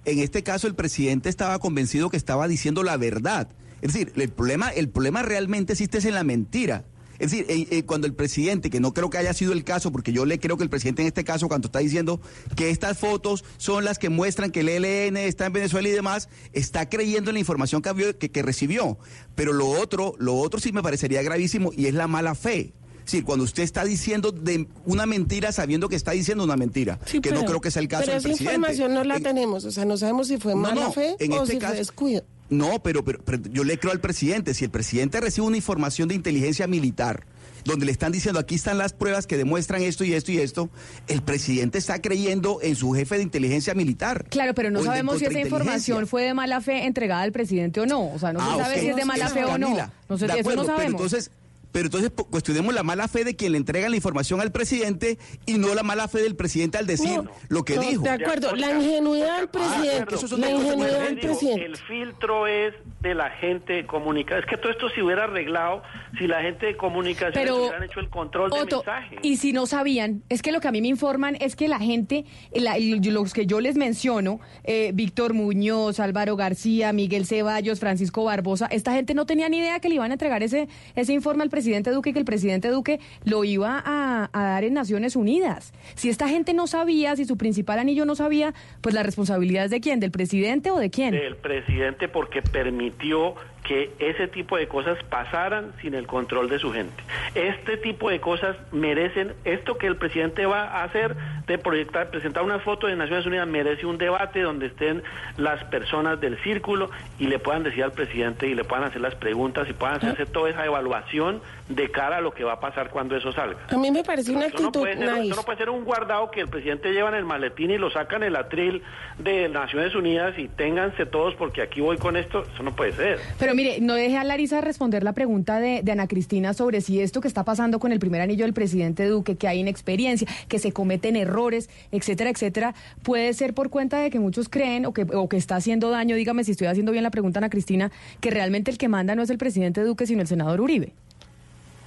En 0.04 0.18
este 0.20 0.42
caso 0.42 0.66
el 0.66 0.74
presidente 0.74 1.28
estaba 1.28 1.58
convencido 1.58 2.10
que 2.10 2.16
estaba 2.16 2.46
diciendo 2.48 2.82
la 2.82 2.96
verdad. 2.96 3.48
Es 3.82 3.92
decir, 3.92 4.12
el 4.16 4.28
problema, 4.30 4.70
el 4.70 4.88
problema 4.88 5.22
realmente 5.22 5.72
existe 5.72 5.98
es 5.98 6.04
en 6.04 6.14
la 6.14 6.24
mentira. 6.24 6.84
Es 7.18 7.30
decir, 7.30 7.46
eh, 7.48 7.66
eh, 7.70 7.82
cuando 7.84 8.06
el 8.06 8.14
presidente, 8.14 8.70
que 8.70 8.80
no 8.80 8.92
creo 8.92 9.10
que 9.10 9.18
haya 9.18 9.32
sido 9.32 9.52
el 9.52 9.64
caso, 9.64 9.92
porque 9.92 10.12
yo 10.12 10.24
le 10.24 10.38
creo 10.38 10.56
que 10.56 10.64
el 10.64 10.70
presidente 10.70 11.02
en 11.02 11.08
este 11.08 11.24
caso, 11.24 11.48
cuando 11.48 11.66
está 11.66 11.78
diciendo 11.78 12.20
que 12.54 12.70
estas 12.70 12.98
fotos 12.98 13.44
son 13.56 13.84
las 13.84 13.98
que 13.98 14.08
muestran 14.08 14.50
que 14.50 14.60
el 14.60 14.68
ELN 14.68 15.16
está 15.16 15.46
en 15.46 15.52
Venezuela 15.52 15.88
y 15.88 15.92
demás, 15.92 16.28
está 16.52 16.88
creyendo 16.88 17.30
en 17.30 17.34
la 17.34 17.40
información 17.40 17.82
que, 17.82 18.30
que 18.30 18.42
recibió. 18.42 18.98
Pero 19.34 19.52
lo 19.52 19.68
otro, 19.68 20.14
lo 20.18 20.36
otro 20.36 20.60
sí 20.60 20.72
me 20.72 20.82
parecería 20.82 21.22
gravísimo 21.22 21.72
y 21.76 21.86
es 21.86 21.94
la 21.94 22.08
mala 22.08 22.34
fe. 22.34 22.72
Es 23.06 23.12
decir, 23.12 23.24
cuando 23.24 23.44
usted 23.44 23.62
está 23.62 23.84
diciendo 23.84 24.32
de 24.32 24.66
una 24.84 25.06
mentira 25.06 25.52
sabiendo 25.52 25.88
que 25.88 25.94
está 25.94 26.10
diciendo 26.10 26.42
una 26.42 26.56
mentira, 26.56 26.98
Sí, 27.06 27.20
que 27.20 27.28
pero- 27.28 27.42
no 27.42 27.46
creo 27.46 27.60
que 27.60 27.70
sea 27.70 27.80
el 27.80 27.86
caso 27.86 28.02
Pero 28.06 28.14
del 28.14 28.18
esa 28.18 28.28
presidente. 28.30 28.54
información 28.56 28.94
no 28.94 29.04
la 29.04 29.16
En- 29.18 29.22
tenemos, 29.22 29.64
o 29.64 29.70
sea, 29.70 29.84
no 29.84 29.96
sabemos 29.96 30.26
si 30.26 30.38
fue 30.38 30.54
No, 30.56 30.62
mala 30.62 30.74
no, 30.86 30.92
fe 30.92 31.14
en 31.20 31.32
o 31.32 31.42
este 31.44 31.52
si 31.52 31.58
caso- 31.60 31.70
fue 31.74 31.78
descuido. 31.78 32.24
No, 32.50 32.82
pero, 32.82 33.04
pero, 33.04 33.20
pero 33.24 33.40
yo 33.52 33.62
le 33.62 33.78
creo 33.78 33.92
al 33.92 34.00
presidente. 34.00 34.54
Si 34.54 34.64
el 34.64 34.70
presidente 34.70 35.20
recibe 35.20 35.46
una 35.46 35.56
información 35.56 36.08
de 36.08 36.16
inteligencia 36.16 36.66
militar, 36.66 37.26
donde 37.64 37.86
le 37.86 37.92
están 37.92 38.10
diciendo 38.10 38.40
aquí 38.40 38.56
están 38.56 38.76
las 38.78 38.92
pruebas 38.92 39.26
que 39.28 39.36
demuestran 39.36 39.82
esto 39.82 40.02
y 40.04 40.12
esto 40.12 40.32
y 40.32 40.38
esto, 40.38 40.68
el 41.06 41.22
presidente 41.22 41.78
está 41.78 42.00
creyendo 42.02 42.58
en 42.62 42.74
su 42.74 42.92
jefe 42.92 43.16
de 43.18 43.22
inteligencia 43.22 43.74
militar. 43.74 44.26
Claro, 44.30 44.52
pero 44.54 44.70
no 44.72 44.82
sabemos 44.82 45.18
si 45.20 45.26
esa 45.26 45.40
información 45.40 46.08
fue 46.08 46.22
de 46.24 46.34
mala 46.34 46.60
fe 46.60 46.86
entregada 46.86 47.22
al 47.22 47.30
presidente 47.30 47.78
o 47.80 47.86
no. 47.86 48.12
O 48.12 48.18
sea, 48.18 48.32
no 48.32 48.40
se 48.40 48.46
Ah, 48.46 48.64
sabe 48.64 48.74
ok. 48.76 48.80
si 48.80 48.88
es 48.88 48.96
de 48.96 49.04
mala 49.04 49.28
fe 49.28 49.44
o 49.44 49.58
no. 49.58 49.76
No 50.08 50.18
sé, 50.18 50.26
de 50.26 50.32
eso 50.32 50.40
acuerdo, 50.40 50.62
no 50.62 50.66
pero 50.66 50.76
sabemos. 50.76 51.00
entonces, 51.02 51.30
pero 51.76 51.88
entonces 51.88 52.10
cuestionemos 52.30 52.72
la 52.72 52.82
mala 52.82 53.06
fe 53.06 53.22
de 53.22 53.36
quien 53.36 53.52
le 53.52 53.58
entrega 53.58 53.86
la 53.90 53.96
información 53.96 54.40
al 54.40 54.50
presidente 54.50 55.18
y 55.44 55.58
no 55.58 55.74
la 55.74 55.82
mala 55.82 56.08
fe 56.08 56.22
del 56.22 56.34
presidente 56.34 56.78
al 56.78 56.86
decir 56.86 57.20
lo 57.50 57.64
que 57.66 57.76
No, 57.76 57.82
dijo. 57.82 58.02
De 58.02 58.08
acuerdo, 58.08 58.56
la 58.56 58.72
ingenuidad 58.72 59.40
del 59.40 59.48
presidente. 59.50 60.14
eso 60.14 60.24
es 60.24 60.32
otra 60.32 60.46
la 60.48 60.52
ingenuidad 60.56 61.00
del 61.02 61.18
presidente. 61.20 61.66
El 61.66 61.76
filtro 61.76 62.46
es 62.46 62.72
de 63.02 63.14
la 63.14 63.28
gente 63.28 63.74
de 63.74 63.86
comunicación. 63.86 64.40
Es 64.40 64.46
que 64.46 64.56
todo 64.56 64.72
esto 64.72 64.88
se 64.88 65.02
hubiera 65.02 65.24
arreglado 65.24 65.82
si 66.18 66.26
la 66.26 66.40
gente 66.40 66.64
de 66.64 66.78
comunicación 66.78 67.34
Pero, 67.34 67.56
hubieran 67.64 67.82
hecho 67.82 68.00
el 68.00 68.08
control 68.08 68.50
de 68.52 68.58
Otto, 68.58 68.76
mensaje. 68.78 69.16
y 69.20 69.36
si 69.36 69.52
no 69.52 69.66
sabían, 69.66 70.22
es 70.30 70.40
que 70.40 70.52
lo 70.52 70.60
que 70.60 70.68
a 70.68 70.72
mí 70.72 70.80
me 70.80 70.88
informan 70.88 71.36
es 71.40 71.56
que 71.56 71.68
la 71.68 71.78
gente, 71.78 72.24
la- 72.54 72.78
los 72.78 73.34
que 73.34 73.44
yo 73.44 73.60
les 73.60 73.76
menciono, 73.76 74.40
eh, 74.64 74.92
Víctor 74.94 75.34
Muñoz, 75.34 76.00
Álvaro 76.00 76.36
García, 76.36 76.94
Miguel 76.94 77.26
Ceballos, 77.26 77.80
Francisco 77.80 78.24
Barbosa, 78.24 78.64
esta 78.70 78.94
gente 78.94 79.12
no 79.12 79.26
tenía 79.26 79.50
ni 79.50 79.58
idea 79.58 79.78
que 79.78 79.90
le 79.90 79.96
iban 79.96 80.10
a 80.10 80.14
entregar 80.14 80.42
ese, 80.42 80.68
ese 80.94 81.12
informe 81.12 81.42
al 81.42 81.50
presidente 81.50 81.65
presidente 81.66 81.90
Duque 81.90 82.10
y 82.10 82.12
que 82.12 82.20
el 82.20 82.24
presidente 82.24 82.68
Duque 82.68 83.00
lo 83.24 83.42
iba 83.42 83.82
a, 83.84 84.30
a 84.32 84.44
dar 84.44 84.62
en 84.62 84.74
Naciones 84.74 85.16
Unidas. 85.16 85.72
Si 85.96 86.08
esta 86.08 86.28
gente 86.28 86.54
no 86.54 86.68
sabía, 86.68 87.16
si 87.16 87.24
su 87.24 87.36
principal 87.36 87.80
anillo 87.80 88.04
no 88.04 88.14
sabía, 88.14 88.54
pues 88.82 88.94
la 88.94 89.02
responsabilidad 89.02 89.64
es 89.64 89.72
de 89.72 89.80
quién, 89.80 89.98
del 89.98 90.12
presidente 90.12 90.70
o 90.70 90.78
de 90.78 90.90
quién. 90.90 91.10
del 91.10 91.34
presidente 91.34 92.06
porque 92.06 92.40
permitió 92.40 93.34
que 93.66 93.90
ese 93.98 94.28
tipo 94.28 94.56
de 94.56 94.68
cosas 94.68 94.96
pasaran 95.10 95.72
sin 95.82 95.94
el 95.94 96.06
control 96.06 96.48
de 96.48 96.60
su 96.60 96.72
gente. 96.72 97.02
Este 97.34 97.76
tipo 97.76 98.10
de 98.10 98.20
cosas 98.20 98.56
merecen, 98.70 99.32
esto 99.44 99.76
que 99.76 99.88
el 99.88 99.96
presidente 99.96 100.46
va 100.46 100.68
a 100.68 100.84
hacer 100.84 101.16
de 101.48 101.58
proyectar, 101.58 102.10
presentar 102.10 102.44
una 102.44 102.60
foto 102.60 102.86
de 102.86 102.94
Naciones 102.94 103.26
Unidas 103.26 103.48
merece 103.48 103.84
un 103.84 103.98
debate 103.98 104.40
donde 104.42 104.66
estén 104.66 105.02
las 105.36 105.64
personas 105.64 106.20
del 106.20 106.38
círculo 106.44 106.90
y 107.18 107.26
le 107.26 107.40
puedan 107.40 107.64
decir 107.64 107.82
al 107.82 107.92
presidente 107.92 108.46
y 108.46 108.54
le 108.54 108.62
puedan 108.62 108.84
hacer 108.84 109.00
las 109.00 109.16
preguntas 109.16 109.68
y 109.68 109.72
puedan 109.72 109.96
hacerse 109.96 110.26
toda 110.26 110.50
esa 110.50 110.64
evaluación 110.64 111.40
de 111.68 111.90
cara 111.90 112.18
a 112.18 112.20
lo 112.20 112.32
que 112.32 112.44
va 112.44 112.54
a 112.54 112.60
pasar 112.60 112.90
cuando 112.90 113.16
eso 113.16 113.32
salga. 113.32 113.58
A 113.68 113.76
mí 113.76 113.90
me 113.90 114.04
parece 114.04 114.30
una 114.30 114.40
no, 114.40 114.46
actitud 114.46 114.80
puede 114.80 114.96
ser, 114.96 115.08
nice. 115.08 115.22
esto 115.24 115.36
no 115.36 115.42
puede 115.42 115.58
ser 115.58 115.70
un 115.70 115.84
guardado 115.84 116.30
que 116.30 116.40
el 116.40 116.48
presidente 116.48 116.92
lleva 116.92 117.08
en 117.08 117.16
el 117.16 117.24
maletín 117.24 117.70
y 117.70 117.78
lo 117.78 117.90
saca 117.90 118.16
en 118.16 118.24
el 118.24 118.36
atril 118.36 118.82
de 119.18 119.48
Naciones 119.48 119.94
Unidas 119.94 120.38
y 120.38 120.48
ténganse 120.48 121.06
todos 121.06 121.34
porque 121.34 121.62
aquí 121.62 121.80
voy 121.80 121.96
con 121.96 122.16
esto. 122.16 122.44
Eso 122.52 122.62
no 122.62 122.74
puede 122.74 122.92
ser. 122.92 123.18
Pero 123.38 123.54
mire, 123.54 123.80
no 123.80 123.94
deje 123.94 124.16
a 124.16 124.24
Larisa 124.24 124.60
responder 124.60 125.02
la 125.02 125.12
pregunta 125.12 125.58
de, 125.58 125.82
de 125.82 125.92
Ana 125.92 126.06
Cristina 126.06 126.54
sobre 126.54 126.80
si 126.80 127.00
esto 127.00 127.20
que 127.20 127.28
está 127.28 127.44
pasando 127.44 127.78
con 127.78 127.92
el 127.92 127.98
primer 127.98 128.20
anillo 128.20 128.44
del 128.44 128.54
presidente 128.54 129.06
Duque, 129.06 129.36
que 129.36 129.48
hay 129.48 129.60
inexperiencia, 129.60 130.28
que 130.48 130.58
se 130.58 130.72
cometen 130.72 131.16
errores, 131.16 131.68
etcétera, 131.90 132.30
etcétera, 132.30 132.74
puede 133.02 133.32
ser 133.32 133.54
por 133.54 133.70
cuenta 133.70 133.98
de 133.98 134.10
que 134.10 134.20
muchos 134.20 134.48
creen 134.48 134.86
o 134.86 134.92
que, 134.92 135.06
o 135.12 135.28
que 135.28 135.36
está 135.36 135.56
haciendo 135.56 135.90
daño, 135.90 136.16
dígame 136.16 136.44
si 136.44 136.52
estoy 136.52 136.68
haciendo 136.68 136.92
bien 136.92 137.04
la 137.04 137.10
pregunta, 137.10 137.38
Ana 137.38 137.50
Cristina, 137.50 137.90
que 138.20 138.30
realmente 138.30 138.70
el 138.70 138.78
que 138.78 138.88
manda 138.88 139.14
no 139.14 139.22
es 139.22 139.30
el 139.30 139.38
presidente 139.38 139.82
Duque, 139.82 140.06
sino 140.06 140.20
el 140.20 140.28
senador 140.28 140.60
Uribe. 140.60 140.92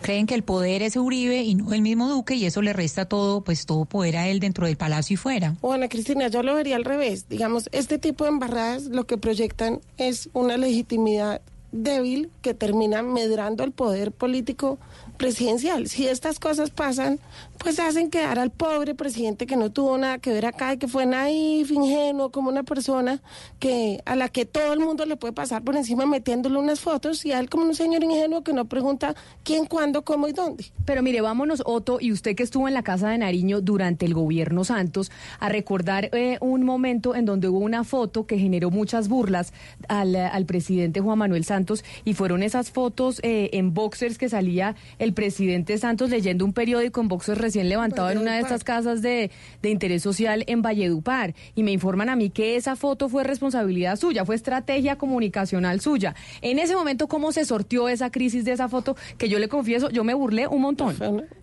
Creen 0.02 0.28
que 0.28 0.36
el 0.36 0.44
poder 0.44 0.82
es 0.82 0.96
Uribe 0.96 1.44
y 1.44 1.56
no 1.56 1.74
el 1.74 1.82
mismo 1.82 2.08
Duque 2.08 2.36
y 2.36 2.46
eso 2.46 2.62
le 2.62 2.74
resta 2.74 3.06
todo, 3.06 3.42
pues 3.42 3.66
todo 3.66 3.86
poder 3.86 4.18
a 4.18 4.28
él 4.28 4.40
dentro 4.40 4.66
del 4.66 4.78
palacio 4.78 5.16
y 5.16 5.18
fuera. 5.18 5.56
O 5.62 5.74
Ana 5.74 5.90
Cristina, 5.90 6.28
yo 6.30 6.42
lo 6.42 6.56
vería 6.56 6.78
al 6.78 6.86
revés. 6.86 7.28
Digamos, 7.28 7.70
este 7.72 7.98
tipo 7.98 8.24
de 8.24 8.30
embarradas 8.30 8.86
lo 8.86 9.06
que 9.06 9.18
proyectan 9.18 9.82
es 9.98 10.30
una 10.34 10.58
legitimidad 10.58 11.42
débil 11.72 12.32
que 12.42 12.54
termina 12.54 13.04
medrando 13.04 13.64
el 13.64 13.72
poder 13.72 14.12
político 14.12 14.80
presidencial. 15.20 15.88
Si 15.88 16.08
estas 16.08 16.40
cosas 16.40 16.72
pasan, 16.72 17.20
pues 17.60 17.78
hacen 17.78 18.10
quedar 18.10 18.40
al 18.40 18.52
pobre 18.52 18.96
presidente 18.96 19.46
que 19.46 19.58
no 19.58 19.70
tuvo 19.70 19.98
nada 19.98 20.18
que 20.18 20.32
ver 20.32 20.46
acá 20.46 20.74
y 20.74 20.78
que 20.78 20.88
fue 20.88 21.06
naif, 21.06 21.70
ingenuo, 21.70 22.32
como 22.32 22.50
una 22.50 22.64
persona 22.64 23.22
que 23.60 24.02
a 24.06 24.16
la 24.16 24.30
que 24.30 24.46
todo 24.46 24.72
el 24.72 24.80
mundo 24.80 25.06
le 25.06 25.18
puede 25.18 25.34
pasar 25.34 25.62
por 25.62 25.76
encima 25.76 26.06
metiéndole 26.06 26.58
unas 26.58 26.80
fotos 26.80 27.26
y 27.26 27.34
a 27.34 27.40
él 27.40 27.50
como 27.50 27.66
un 27.66 27.76
señor 27.76 28.02
ingenuo 28.02 28.44
que 28.44 28.54
no 28.54 28.66
pregunta 28.66 29.14
quién, 29.44 29.66
cuándo, 29.66 30.04
cómo 30.04 30.30
y 30.30 30.32
dónde. 30.32 30.72
Pero 30.86 31.04
mire, 31.04 31.20
vámonos, 31.20 31.62
Otto, 31.66 32.00
y 32.00 32.14
usted 32.14 32.34
que 32.36 32.44
estuvo 32.44 32.70
en 32.70 32.74
la 32.74 32.82
Casa 32.84 33.10
de 33.10 33.18
Nariño 33.18 33.60
durante 33.60 34.06
el 34.06 34.14
gobierno 34.14 34.64
Santos, 34.64 35.12
a 35.42 35.50
recordar 35.50 36.10
eh, 36.14 36.38
un 36.40 36.64
momento 36.64 37.14
en 37.14 37.26
donde 37.26 37.50
hubo 37.50 37.60
una 37.60 37.84
foto 37.84 38.26
que 38.26 38.40
generó 38.40 38.72
muchas 38.72 39.10
burlas 39.10 39.52
al, 39.90 40.16
al 40.16 40.46
presidente 40.46 41.02
Juan 41.02 41.18
Manuel 41.18 41.44
Santos, 41.44 41.84
y 42.06 42.14
fueron 42.14 42.42
esas 42.42 42.72
fotos 42.72 43.20
eh, 43.22 43.50
en 43.52 43.74
boxers 43.74 44.18
que 44.18 44.30
salía 44.30 44.76
el 44.98 45.09
presidente 45.14 45.78
Santos 45.78 46.10
leyendo 46.10 46.46
un 46.46 46.54
periódico 46.54 47.02
en 47.02 47.08
boxers 47.08 47.40
recién 47.40 47.70
levantado 47.70 48.10
en 48.10 48.18
una 48.18 48.36
de 48.36 48.42
estas 48.42 48.64
casas 48.64 49.02
de, 49.02 49.32
de 49.62 49.70
interés 49.70 50.02
social 50.04 50.44
en 50.48 50.62
Valledupar. 50.62 51.34
Y 51.56 51.64
me 51.64 51.72
informan 51.72 52.10
a 52.10 52.16
mí 52.16 52.30
que 52.30 52.56
esa 52.56 52.76
foto 52.76 53.10
fue 53.10 53.24
responsabilidad 53.24 53.96
suya, 53.98 54.26
fue 54.26 54.36
estrategia 54.36 54.98
comunicacional 54.98 55.82
suya. 55.82 56.16
En 56.42 56.60
ese 56.60 56.76
momento, 56.76 57.08
¿cómo 57.08 57.32
se 57.32 57.46
sortió 57.46 57.90
esa 57.90 58.10
crisis 58.12 58.46
de 58.46 58.52
esa 58.54 58.70
foto? 58.70 58.96
Que 59.18 59.30
yo 59.30 59.40
le 59.40 59.48
confieso, 59.48 59.90
yo 59.90 60.04
me 60.04 60.14
burlé 60.14 60.48
un 60.48 60.62
montón. 60.62 60.98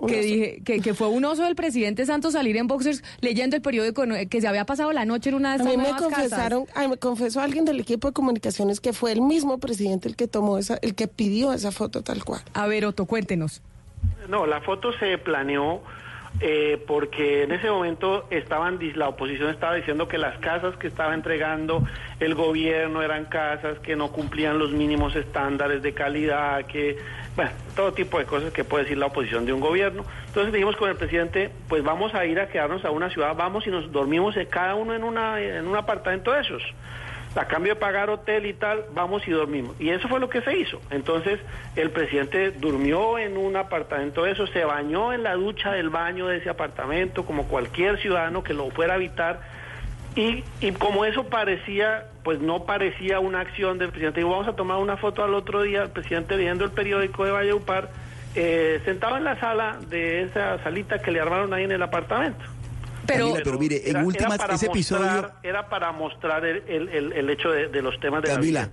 Que 0.07 0.20
dije 0.20 0.62
que, 0.65 0.81
que 0.81 0.95
fue 0.95 1.09
un 1.09 1.25
oso 1.25 1.45
del 1.45 1.55
presidente 1.57 2.07
Santos 2.07 2.33
salir 2.33 2.57
en 2.57 2.67
boxers 2.67 3.03
leyendo 3.20 3.57
el 3.57 3.62
periódico 3.62 4.05
que 4.28 4.41
se 4.41 4.49
había 4.49 4.65
pasado 4.67 4.93
la 4.93 5.05
noche 5.05 5.31
en 5.31 5.36
una 5.36 5.51
de 5.51 5.55
A 5.55 5.57
estas 5.65 5.77
mí 5.77 5.77
me 5.83 5.91
casas. 5.91 6.03
confesaron, 6.03 6.65
ay, 6.75 6.89
me 6.89 6.97
confesó 6.97 7.41
alguien 7.41 7.65
del 7.65 7.81
equipo 7.81 8.09
de 8.09 8.12
comunicaciones 8.12 8.81
que 8.81 8.93
fue 8.93 9.12
el 9.12 9.20
mismo 9.20 9.59
presidente 9.59 10.09
el 10.09 10.17
que 10.17 10.28
tomó 10.28 10.59
esa, 10.59 10.78
el 10.83 10.95
que 10.95 11.09
pidió 11.09 11.53
esa 11.53 11.73
foto 11.73 12.03
tal 12.03 12.25
cual. 12.25 12.43
A 12.55 12.67
ver, 12.67 12.85
Otto, 12.86 13.07
cuéntenos. 13.07 13.56
No, 14.28 14.47
la 14.47 14.60
foto 14.60 14.93
se 14.93 15.18
planeó 15.18 15.83
eh, 16.41 16.83
porque 16.86 17.44
en 17.44 17.52
ese 17.52 17.70
momento 17.70 18.26
estaban 18.28 18.78
la 18.94 19.09
oposición 19.09 19.49
estaba 19.49 19.75
diciendo 19.75 20.07
que 20.07 20.18
las 20.18 20.36
casas 20.39 20.76
que 20.76 20.86
estaba 20.86 21.15
entregando 21.15 21.83
el 22.20 22.35
gobierno 22.35 23.02
eran 23.02 23.25
casas 23.25 23.78
que 23.78 23.97
no 23.97 24.12
cumplían 24.12 24.59
los 24.59 24.73
mínimos 24.73 25.17
estándares 25.17 25.83
de 25.83 25.94
calidad, 25.94 26.67
que 26.67 26.99
bueno, 27.36 27.52
todo 27.75 27.93
tipo 27.93 28.18
de 28.18 28.26
cosas 28.26 28.52
que 28.52 28.65
puede 28.65 28.85
decir 28.85 28.99
la 28.99 29.07
oposición 29.07 29.47
de 29.47 29.55
un 29.55 29.60
gobierno. 29.60 30.05
Entonces 30.26 30.52
dijimos 30.52 30.76
con 30.76 30.91
el 30.91 30.97
presidente, 30.97 31.51
pues 31.68 31.83
vamos 31.83 32.15
a 32.15 32.26
ir 32.26 32.39
a 32.39 32.49
quedarnos 32.49 32.85
a 32.85 32.91
una 32.91 33.09
ciudad, 33.09 33.35
vamos 33.35 33.67
y 33.67 33.70
nos 33.70 33.91
dormimos 33.91 34.35
cada 34.51 34.75
uno 34.75 34.94
en 34.94 35.05
una 35.05 35.41
en 35.41 35.67
un 35.67 35.76
apartamento 35.76 36.33
de 36.33 36.41
esos 36.41 36.62
a 37.36 37.47
cambio 37.47 37.74
de 37.74 37.81
pagar 37.81 38.08
hotel 38.10 38.47
y 38.47 38.55
tal, 38.55 38.84
vamos 38.94 39.26
y 39.28 39.31
dormimos. 39.31 39.76
Y 39.78 39.90
eso 39.90 40.08
fue 40.08 40.20
lo 40.20 40.28
que 40.28 40.40
se 40.40 40.56
hizo. 40.56 40.81
Entonces, 40.90 41.39
el 41.76 41.90
presidente 41.90 42.50
durmió 42.50 43.18
en 43.18 43.36
un 43.36 43.56
apartamento 43.56 44.24
de 44.24 44.32
eso, 44.32 44.47
se 44.47 44.65
bañó 44.65 45.12
en 45.12 45.23
la 45.23 45.34
ducha 45.34 45.73
del 45.73 45.90
baño 45.90 46.26
de 46.28 46.39
ese 46.39 46.48
apartamento, 46.48 47.26
como 47.26 47.47
cualquier 47.47 47.98
ciudadano 47.98 48.42
que 48.42 48.55
lo 48.55 48.70
fuera 48.70 48.94
a 48.94 48.97
habitar. 48.97 49.40
Y, 50.15 50.44
y 50.60 50.73
como 50.73 51.05
eso 51.05 51.24
parecía, 51.24 52.06
pues 52.24 52.40
no 52.40 52.65
parecía 52.65 53.20
una 53.20 53.40
acción 53.40 53.78
del 53.78 53.90
presidente. 53.90 54.20
Digo, 54.20 54.31
vamos 54.31 54.48
a 54.48 54.56
tomar 54.56 54.78
una 54.78 54.97
foto 54.97 55.23
al 55.23 55.34
otro 55.34 55.62
día, 55.62 55.82
el 55.82 55.90
presidente 55.90 56.36
leyendo 56.36 56.65
el 56.65 56.70
periódico 56.70 57.24
de 57.26 57.32
Valledupar, 57.32 57.90
eh, 58.34 58.81
sentado 58.84 59.16
en 59.16 59.24
la 59.24 59.39
sala 59.39 59.78
de 59.89 60.23
esa 60.23 60.62
salita 60.62 61.00
que 61.00 61.10
le 61.10 61.20
armaron 61.20 61.52
ahí 61.52 61.65
en 61.65 61.73
el 61.73 61.82
apartamento. 61.82 62.44
Pero, 63.07 63.35
pero 63.43 63.59
mire, 63.59 63.76
en 63.85 63.89
Era- 63.91 63.99
era 64.01 64.07
últimas, 64.07 64.39
para 64.39 64.55
ese 64.55 64.67
episodio... 64.67 65.31
era 65.43 65.68
para 65.68 65.93
mostrar 65.93 66.44
el, 66.44 66.62
el- 66.68 66.89
el- 66.89 67.12
el 67.12 67.31
hecho 67.31 67.51
de, 67.51 67.68
de 67.68 67.83
los 67.83 67.99
temas 68.01 68.23
de 68.23 68.28
Camila, 68.28 68.68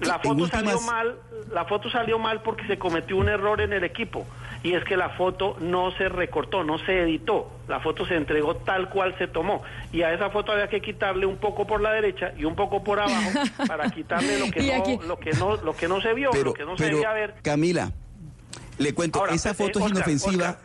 la 0.00 0.18
foto 0.18 0.46
salió 0.48 0.72
últimas- 0.74 0.86
mal, 0.86 1.16
la 1.52 1.64
foto 1.66 1.90
salió 1.90 2.18
mal 2.18 2.42
porque 2.42 2.66
se 2.66 2.78
cometió 2.78 3.16
un 3.16 3.28
error 3.28 3.60
en 3.60 3.72
el 3.72 3.84
equipo 3.84 4.26
y 4.62 4.72
es 4.72 4.82
que 4.84 4.96
la 4.96 5.10
foto 5.10 5.56
no 5.60 5.90
se 5.92 6.08
recortó, 6.08 6.64
no 6.64 6.78
se 6.78 7.02
editó, 7.02 7.50
la 7.68 7.80
foto 7.80 8.06
se 8.06 8.16
entregó 8.16 8.56
tal 8.56 8.88
cual 8.88 9.14
se 9.18 9.28
tomó 9.28 9.62
y 9.92 10.02
a 10.02 10.12
esa 10.12 10.30
foto 10.30 10.52
había 10.52 10.68
que 10.68 10.80
quitarle 10.80 11.26
un 11.26 11.36
poco 11.36 11.66
por 11.66 11.80
la 11.82 11.92
derecha 11.92 12.32
y 12.36 12.44
un 12.44 12.56
poco 12.56 12.82
por 12.82 12.98
abajo 12.98 13.30
para 13.68 13.90
quitarle 13.90 14.38
lo 14.38 14.50
que 14.50 14.62
no, 14.78 15.02
lo 15.06 15.18
que 15.18 15.32
no, 15.34 15.56
lo 15.56 15.76
que 15.76 15.86
no 15.86 16.00
se 16.00 16.12
vio, 16.14 16.30
Pero, 16.32 16.44
lo 16.46 16.54
que 16.54 16.64
no 16.64 16.76
se 16.78 16.86
debía 16.86 17.12
ver. 17.12 17.34
Camila, 17.42 17.92
le 18.78 18.94
cuento, 18.94 19.20
Ahora, 19.20 19.34
esa 19.34 19.50
eh, 19.50 19.54
foto 19.54 19.78
es 19.78 19.84
Oscar, 19.84 19.96
inofensiva. 19.98 20.58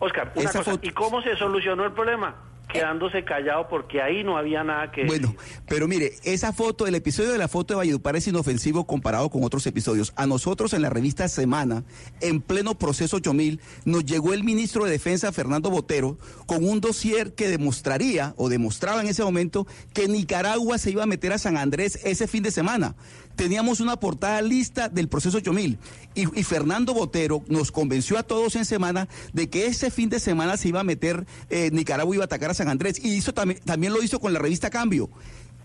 Oscar, 0.00 0.32
una 0.34 0.50
cosa, 0.50 0.78
¿y 0.80 0.90
cómo 0.90 1.22
se 1.22 1.36
solucionó 1.36 1.84
el 1.84 1.92
problema? 1.92 2.34
Quedándose 2.72 3.24
callado 3.24 3.66
porque 3.68 4.00
ahí 4.00 4.22
no 4.22 4.38
había 4.38 4.62
nada 4.62 4.92
que 4.92 5.04
Bueno, 5.04 5.34
pero 5.68 5.88
mire, 5.88 6.12
esa 6.22 6.52
foto, 6.52 6.86
el 6.86 6.94
episodio 6.94 7.32
de 7.32 7.38
la 7.38 7.48
foto 7.48 7.74
de 7.74 7.78
Valledupar 7.78 8.14
es 8.14 8.28
inofensivo 8.28 8.86
comparado 8.86 9.28
con 9.28 9.42
otros 9.42 9.66
episodios. 9.66 10.12
A 10.14 10.26
nosotros 10.26 10.72
en 10.72 10.82
la 10.82 10.88
revista 10.88 11.26
Semana, 11.28 11.82
en 12.20 12.40
pleno 12.40 12.78
proceso 12.78 13.16
8000, 13.16 13.60
nos 13.84 14.04
llegó 14.04 14.32
el 14.32 14.44
ministro 14.44 14.84
de 14.84 14.92
Defensa, 14.92 15.32
Fernando 15.32 15.68
Botero, 15.68 16.16
con 16.46 16.64
un 16.64 16.80
dossier 16.80 17.34
que 17.34 17.48
demostraría, 17.48 18.34
o 18.36 18.48
demostraba 18.48 19.00
en 19.00 19.08
ese 19.08 19.24
momento, 19.24 19.66
que 19.92 20.06
Nicaragua 20.06 20.78
se 20.78 20.92
iba 20.92 21.02
a 21.02 21.06
meter 21.06 21.32
a 21.32 21.38
San 21.38 21.56
Andrés 21.56 21.98
ese 22.04 22.28
fin 22.28 22.44
de 22.44 22.52
semana. 22.52 22.94
Teníamos 23.40 23.80
una 23.80 23.98
portada 23.98 24.42
lista 24.42 24.90
del 24.90 25.08
proceso 25.08 25.38
8000 25.38 25.78
y, 26.14 26.38
y 26.38 26.44
Fernando 26.44 26.92
Botero 26.92 27.42
nos 27.48 27.72
convenció 27.72 28.18
a 28.18 28.22
todos 28.22 28.54
en 28.54 28.66
semana 28.66 29.08
de 29.32 29.48
que 29.48 29.64
ese 29.64 29.90
fin 29.90 30.10
de 30.10 30.20
semana 30.20 30.58
se 30.58 30.68
iba 30.68 30.80
a 30.80 30.84
meter, 30.84 31.24
eh, 31.48 31.70
Nicaragua 31.72 32.14
iba 32.14 32.24
a 32.24 32.26
atacar 32.26 32.50
a 32.50 32.54
San 32.54 32.68
Andrés 32.68 33.02
y 33.02 33.14
hizo 33.14 33.32
también, 33.32 33.58
también 33.64 33.94
lo 33.94 34.02
hizo 34.02 34.20
con 34.20 34.34
la 34.34 34.40
revista 34.40 34.68
Cambio. 34.68 35.08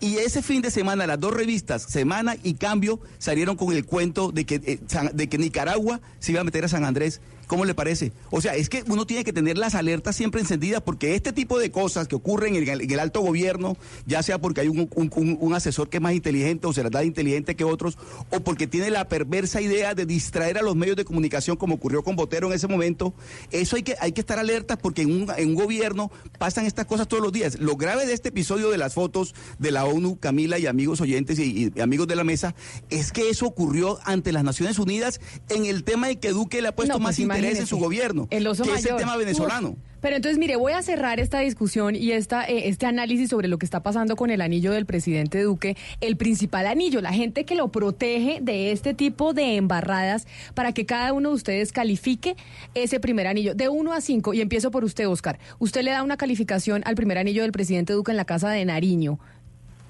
Y 0.00 0.16
ese 0.16 0.40
fin 0.40 0.62
de 0.62 0.70
semana 0.70 1.06
las 1.06 1.20
dos 1.20 1.34
revistas, 1.34 1.82
Semana 1.82 2.34
y 2.42 2.54
Cambio, 2.54 2.98
salieron 3.18 3.56
con 3.56 3.70
el 3.74 3.84
cuento 3.84 4.32
de 4.32 4.46
que, 4.46 4.54
eh, 4.54 4.80
de 5.12 5.28
que 5.28 5.36
Nicaragua 5.36 6.00
se 6.18 6.32
iba 6.32 6.40
a 6.40 6.44
meter 6.44 6.64
a 6.64 6.68
San 6.68 6.82
Andrés. 6.82 7.20
¿Cómo 7.46 7.64
le 7.64 7.74
parece? 7.74 8.12
O 8.30 8.40
sea, 8.40 8.54
es 8.56 8.68
que 8.68 8.82
uno 8.88 9.06
tiene 9.06 9.22
que 9.24 9.32
tener 9.32 9.56
las 9.56 9.74
alertas 9.74 10.16
siempre 10.16 10.40
encendidas 10.40 10.82
porque 10.82 11.14
este 11.14 11.32
tipo 11.32 11.58
de 11.58 11.70
cosas 11.70 12.08
que 12.08 12.16
ocurren 12.16 12.56
en 12.56 12.68
el, 12.68 12.80
en 12.82 12.90
el 12.90 12.98
alto 12.98 13.20
gobierno, 13.20 13.76
ya 14.06 14.22
sea 14.22 14.38
porque 14.40 14.62
hay 14.62 14.68
un, 14.68 14.88
un- 14.94 15.10
un- 15.14 15.38
un 15.40 15.54
asesor 15.54 15.88
que 15.88 15.98
es 15.98 16.02
más 16.02 16.14
inteligente 16.14 16.66
o 16.66 16.72
se 16.72 16.82
las 16.82 16.90
da 16.90 17.04
inteligente 17.04 17.54
que 17.54 17.64
otros, 17.64 17.98
o 18.30 18.40
porque 18.40 18.66
tiene 18.66 18.90
la 18.90 19.08
perversa 19.08 19.60
idea 19.60 19.94
de 19.94 20.06
distraer 20.06 20.58
a 20.58 20.62
los 20.62 20.74
medios 20.74 20.96
de 20.96 21.04
comunicación 21.04 21.56
como 21.56 21.76
ocurrió 21.76 22.02
con 22.02 22.16
Botero 22.16 22.48
en 22.48 22.54
ese 22.54 22.66
momento, 22.66 23.14
eso 23.52 23.76
hay 23.76 23.82
que, 23.82 23.94
hay 24.00 24.12
que 24.12 24.20
estar 24.22 24.38
alertas 24.38 24.78
porque 24.82 25.02
en 25.02 25.12
un, 25.12 25.30
en 25.36 25.48
un 25.50 25.54
gobierno 25.54 26.10
pasan 26.38 26.66
estas 26.66 26.86
cosas 26.86 27.06
todos 27.06 27.22
los 27.22 27.32
días. 27.32 27.58
Lo 27.60 27.76
grave 27.76 28.06
de 28.06 28.12
este 28.12 28.30
episodio 28.30 28.70
de 28.70 28.78
las 28.78 28.94
fotos 28.94 29.34
de 29.58 29.70
la 29.70 29.84
ONU, 29.84 30.18
Camila 30.18 30.58
y 30.58 30.66
amigos 30.66 31.00
oyentes 31.00 31.38
y, 31.38 31.72
y 31.74 31.80
amigos 31.80 32.08
de 32.08 32.16
la 32.16 32.24
mesa, 32.24 32.54
es 32.90 33.12
que 33.12 33.30
eso 33.30 33.46
ocurrió 33.46 33.98
ante 34.04 34.32
las 34.32 34.42
Naciones 34.42 34.78
Unidas 34.78 35.20
en 35.48 35.64
el 35.66 35.84
tema 35.84 36.08
de 36.08 36.16
que 36.16 36.30
Duque 36.30 36.60
le 36.60 36.68
ha 36.68 36.74
puesto 36.74 36.94
No, 36.94 36.98
pues 36.98 37.04
más 37.04 37.16
interés 37.36 37.60
en 37.60 37.66
su 37.66 37.78
gobierno, 37.78 38.28
El 38.30 38.46
oso 38.46 38.64
que 38.64 38.72
es 38.72 38.86
el 38.86 38.96
tema 38.96 39.16
venezolano. 39.16 39.70
Uf. 39.70 39.78
Pero 40.00 40.16
entonces, 40.16 40.38
mire, 40.38 40.54
voy 40.54 40.72
a 40.72 40.82
cerrar 40.82 41.18
esta 41.18 41.40
discusión 41.40 41.96
y 41.96 42.12
esta, 42.12 42.44
eh, 42.44 42.68
este 42.68 42.86
análisis 42.86 43.30
sobre 43.30 43.48
lo 43.48 43.58
que 43.58 43.66
está 43.66 43.82
pasando 43.82 44.14
con 44.14 44.30
el 44.30 44.40
anillo 44.40 44.70
del 44.70 44.86
presidente 44.86 45.42
Duque. 45.42 45.76
El 46.00 46.16
principal 46.16 46.68
anillo, 46.68 47.00
la 47.00 47.12
gente 47.12 47.44
que 47.44 47.56
lo 47.56 47.72
protege 47.72 48.38
de 48.40 48.70
este 48.70 48.94
tipo 48.94 49.32
de 49.32 49.56
embarradas 49.56 50.28
para 50.54 50.72
que 50.72 50.86
cada 50.86 51.12
uno 51.12 51.30
de 51.30 51.34
ustedes 51.34 51.72
califique 51.72 52.36
ese 52.74 53.00
primer 53.00 53.26
anillo 53.26 53.56
de 53.56 53.68
1 53.68 53.92
a 53.92 54.00
5. 54.00 54.34
Y 54.34 54.40
empiezo 54.40 54.70
por 54.70 54.84
usted, 54.84 55.08
Oscar. 55.08 55.40
Usted 55.58 55.82
le 55.82 55.90
da 55.90 56.02
una 56.04 56.16
calificación 56.16 56.82
al 56.84 56.94
primer 56.94 57.18
anillo 57.18 57.42
del 57.42 57.52
presidente 57.52 57.92
Duque 57.92 58.12
en 58.12 58.16
la 58.16 58.26
casa 58.26 58.50
de 58.50 58.64
Nariño. 58.64 59.18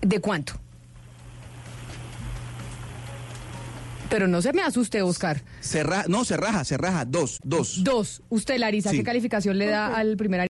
¿De 0.01 0.21
cuánto? 0.21 0.55
Pero 4.09 4.29
no 4.29 4.41
se 4.41 4.53
me 4.53 4.63
asuste, 4.63 5.03
Oscar. 5.03 5.43
Se 5.61 5.83
ra- 5.83 6.05
no, 6.09 6.25
se 6.25 6.37
raja, 6.37 6.65
se 6.65 6.77
raja. 6.77 7.05
Dos, 7.05 7.41
dos. 7.43 7.83
Dos. 7.83 8.23
Usted, 8.29 8.59
Larisa, 8.59 8.91
Sí. 8.91 8.99
¿qué 8.99 9.03
calificación 9.05 9.59
le 9.59 9.67
da 9.67 9.95
al 9.97 10.17
primer? 10.17 10.41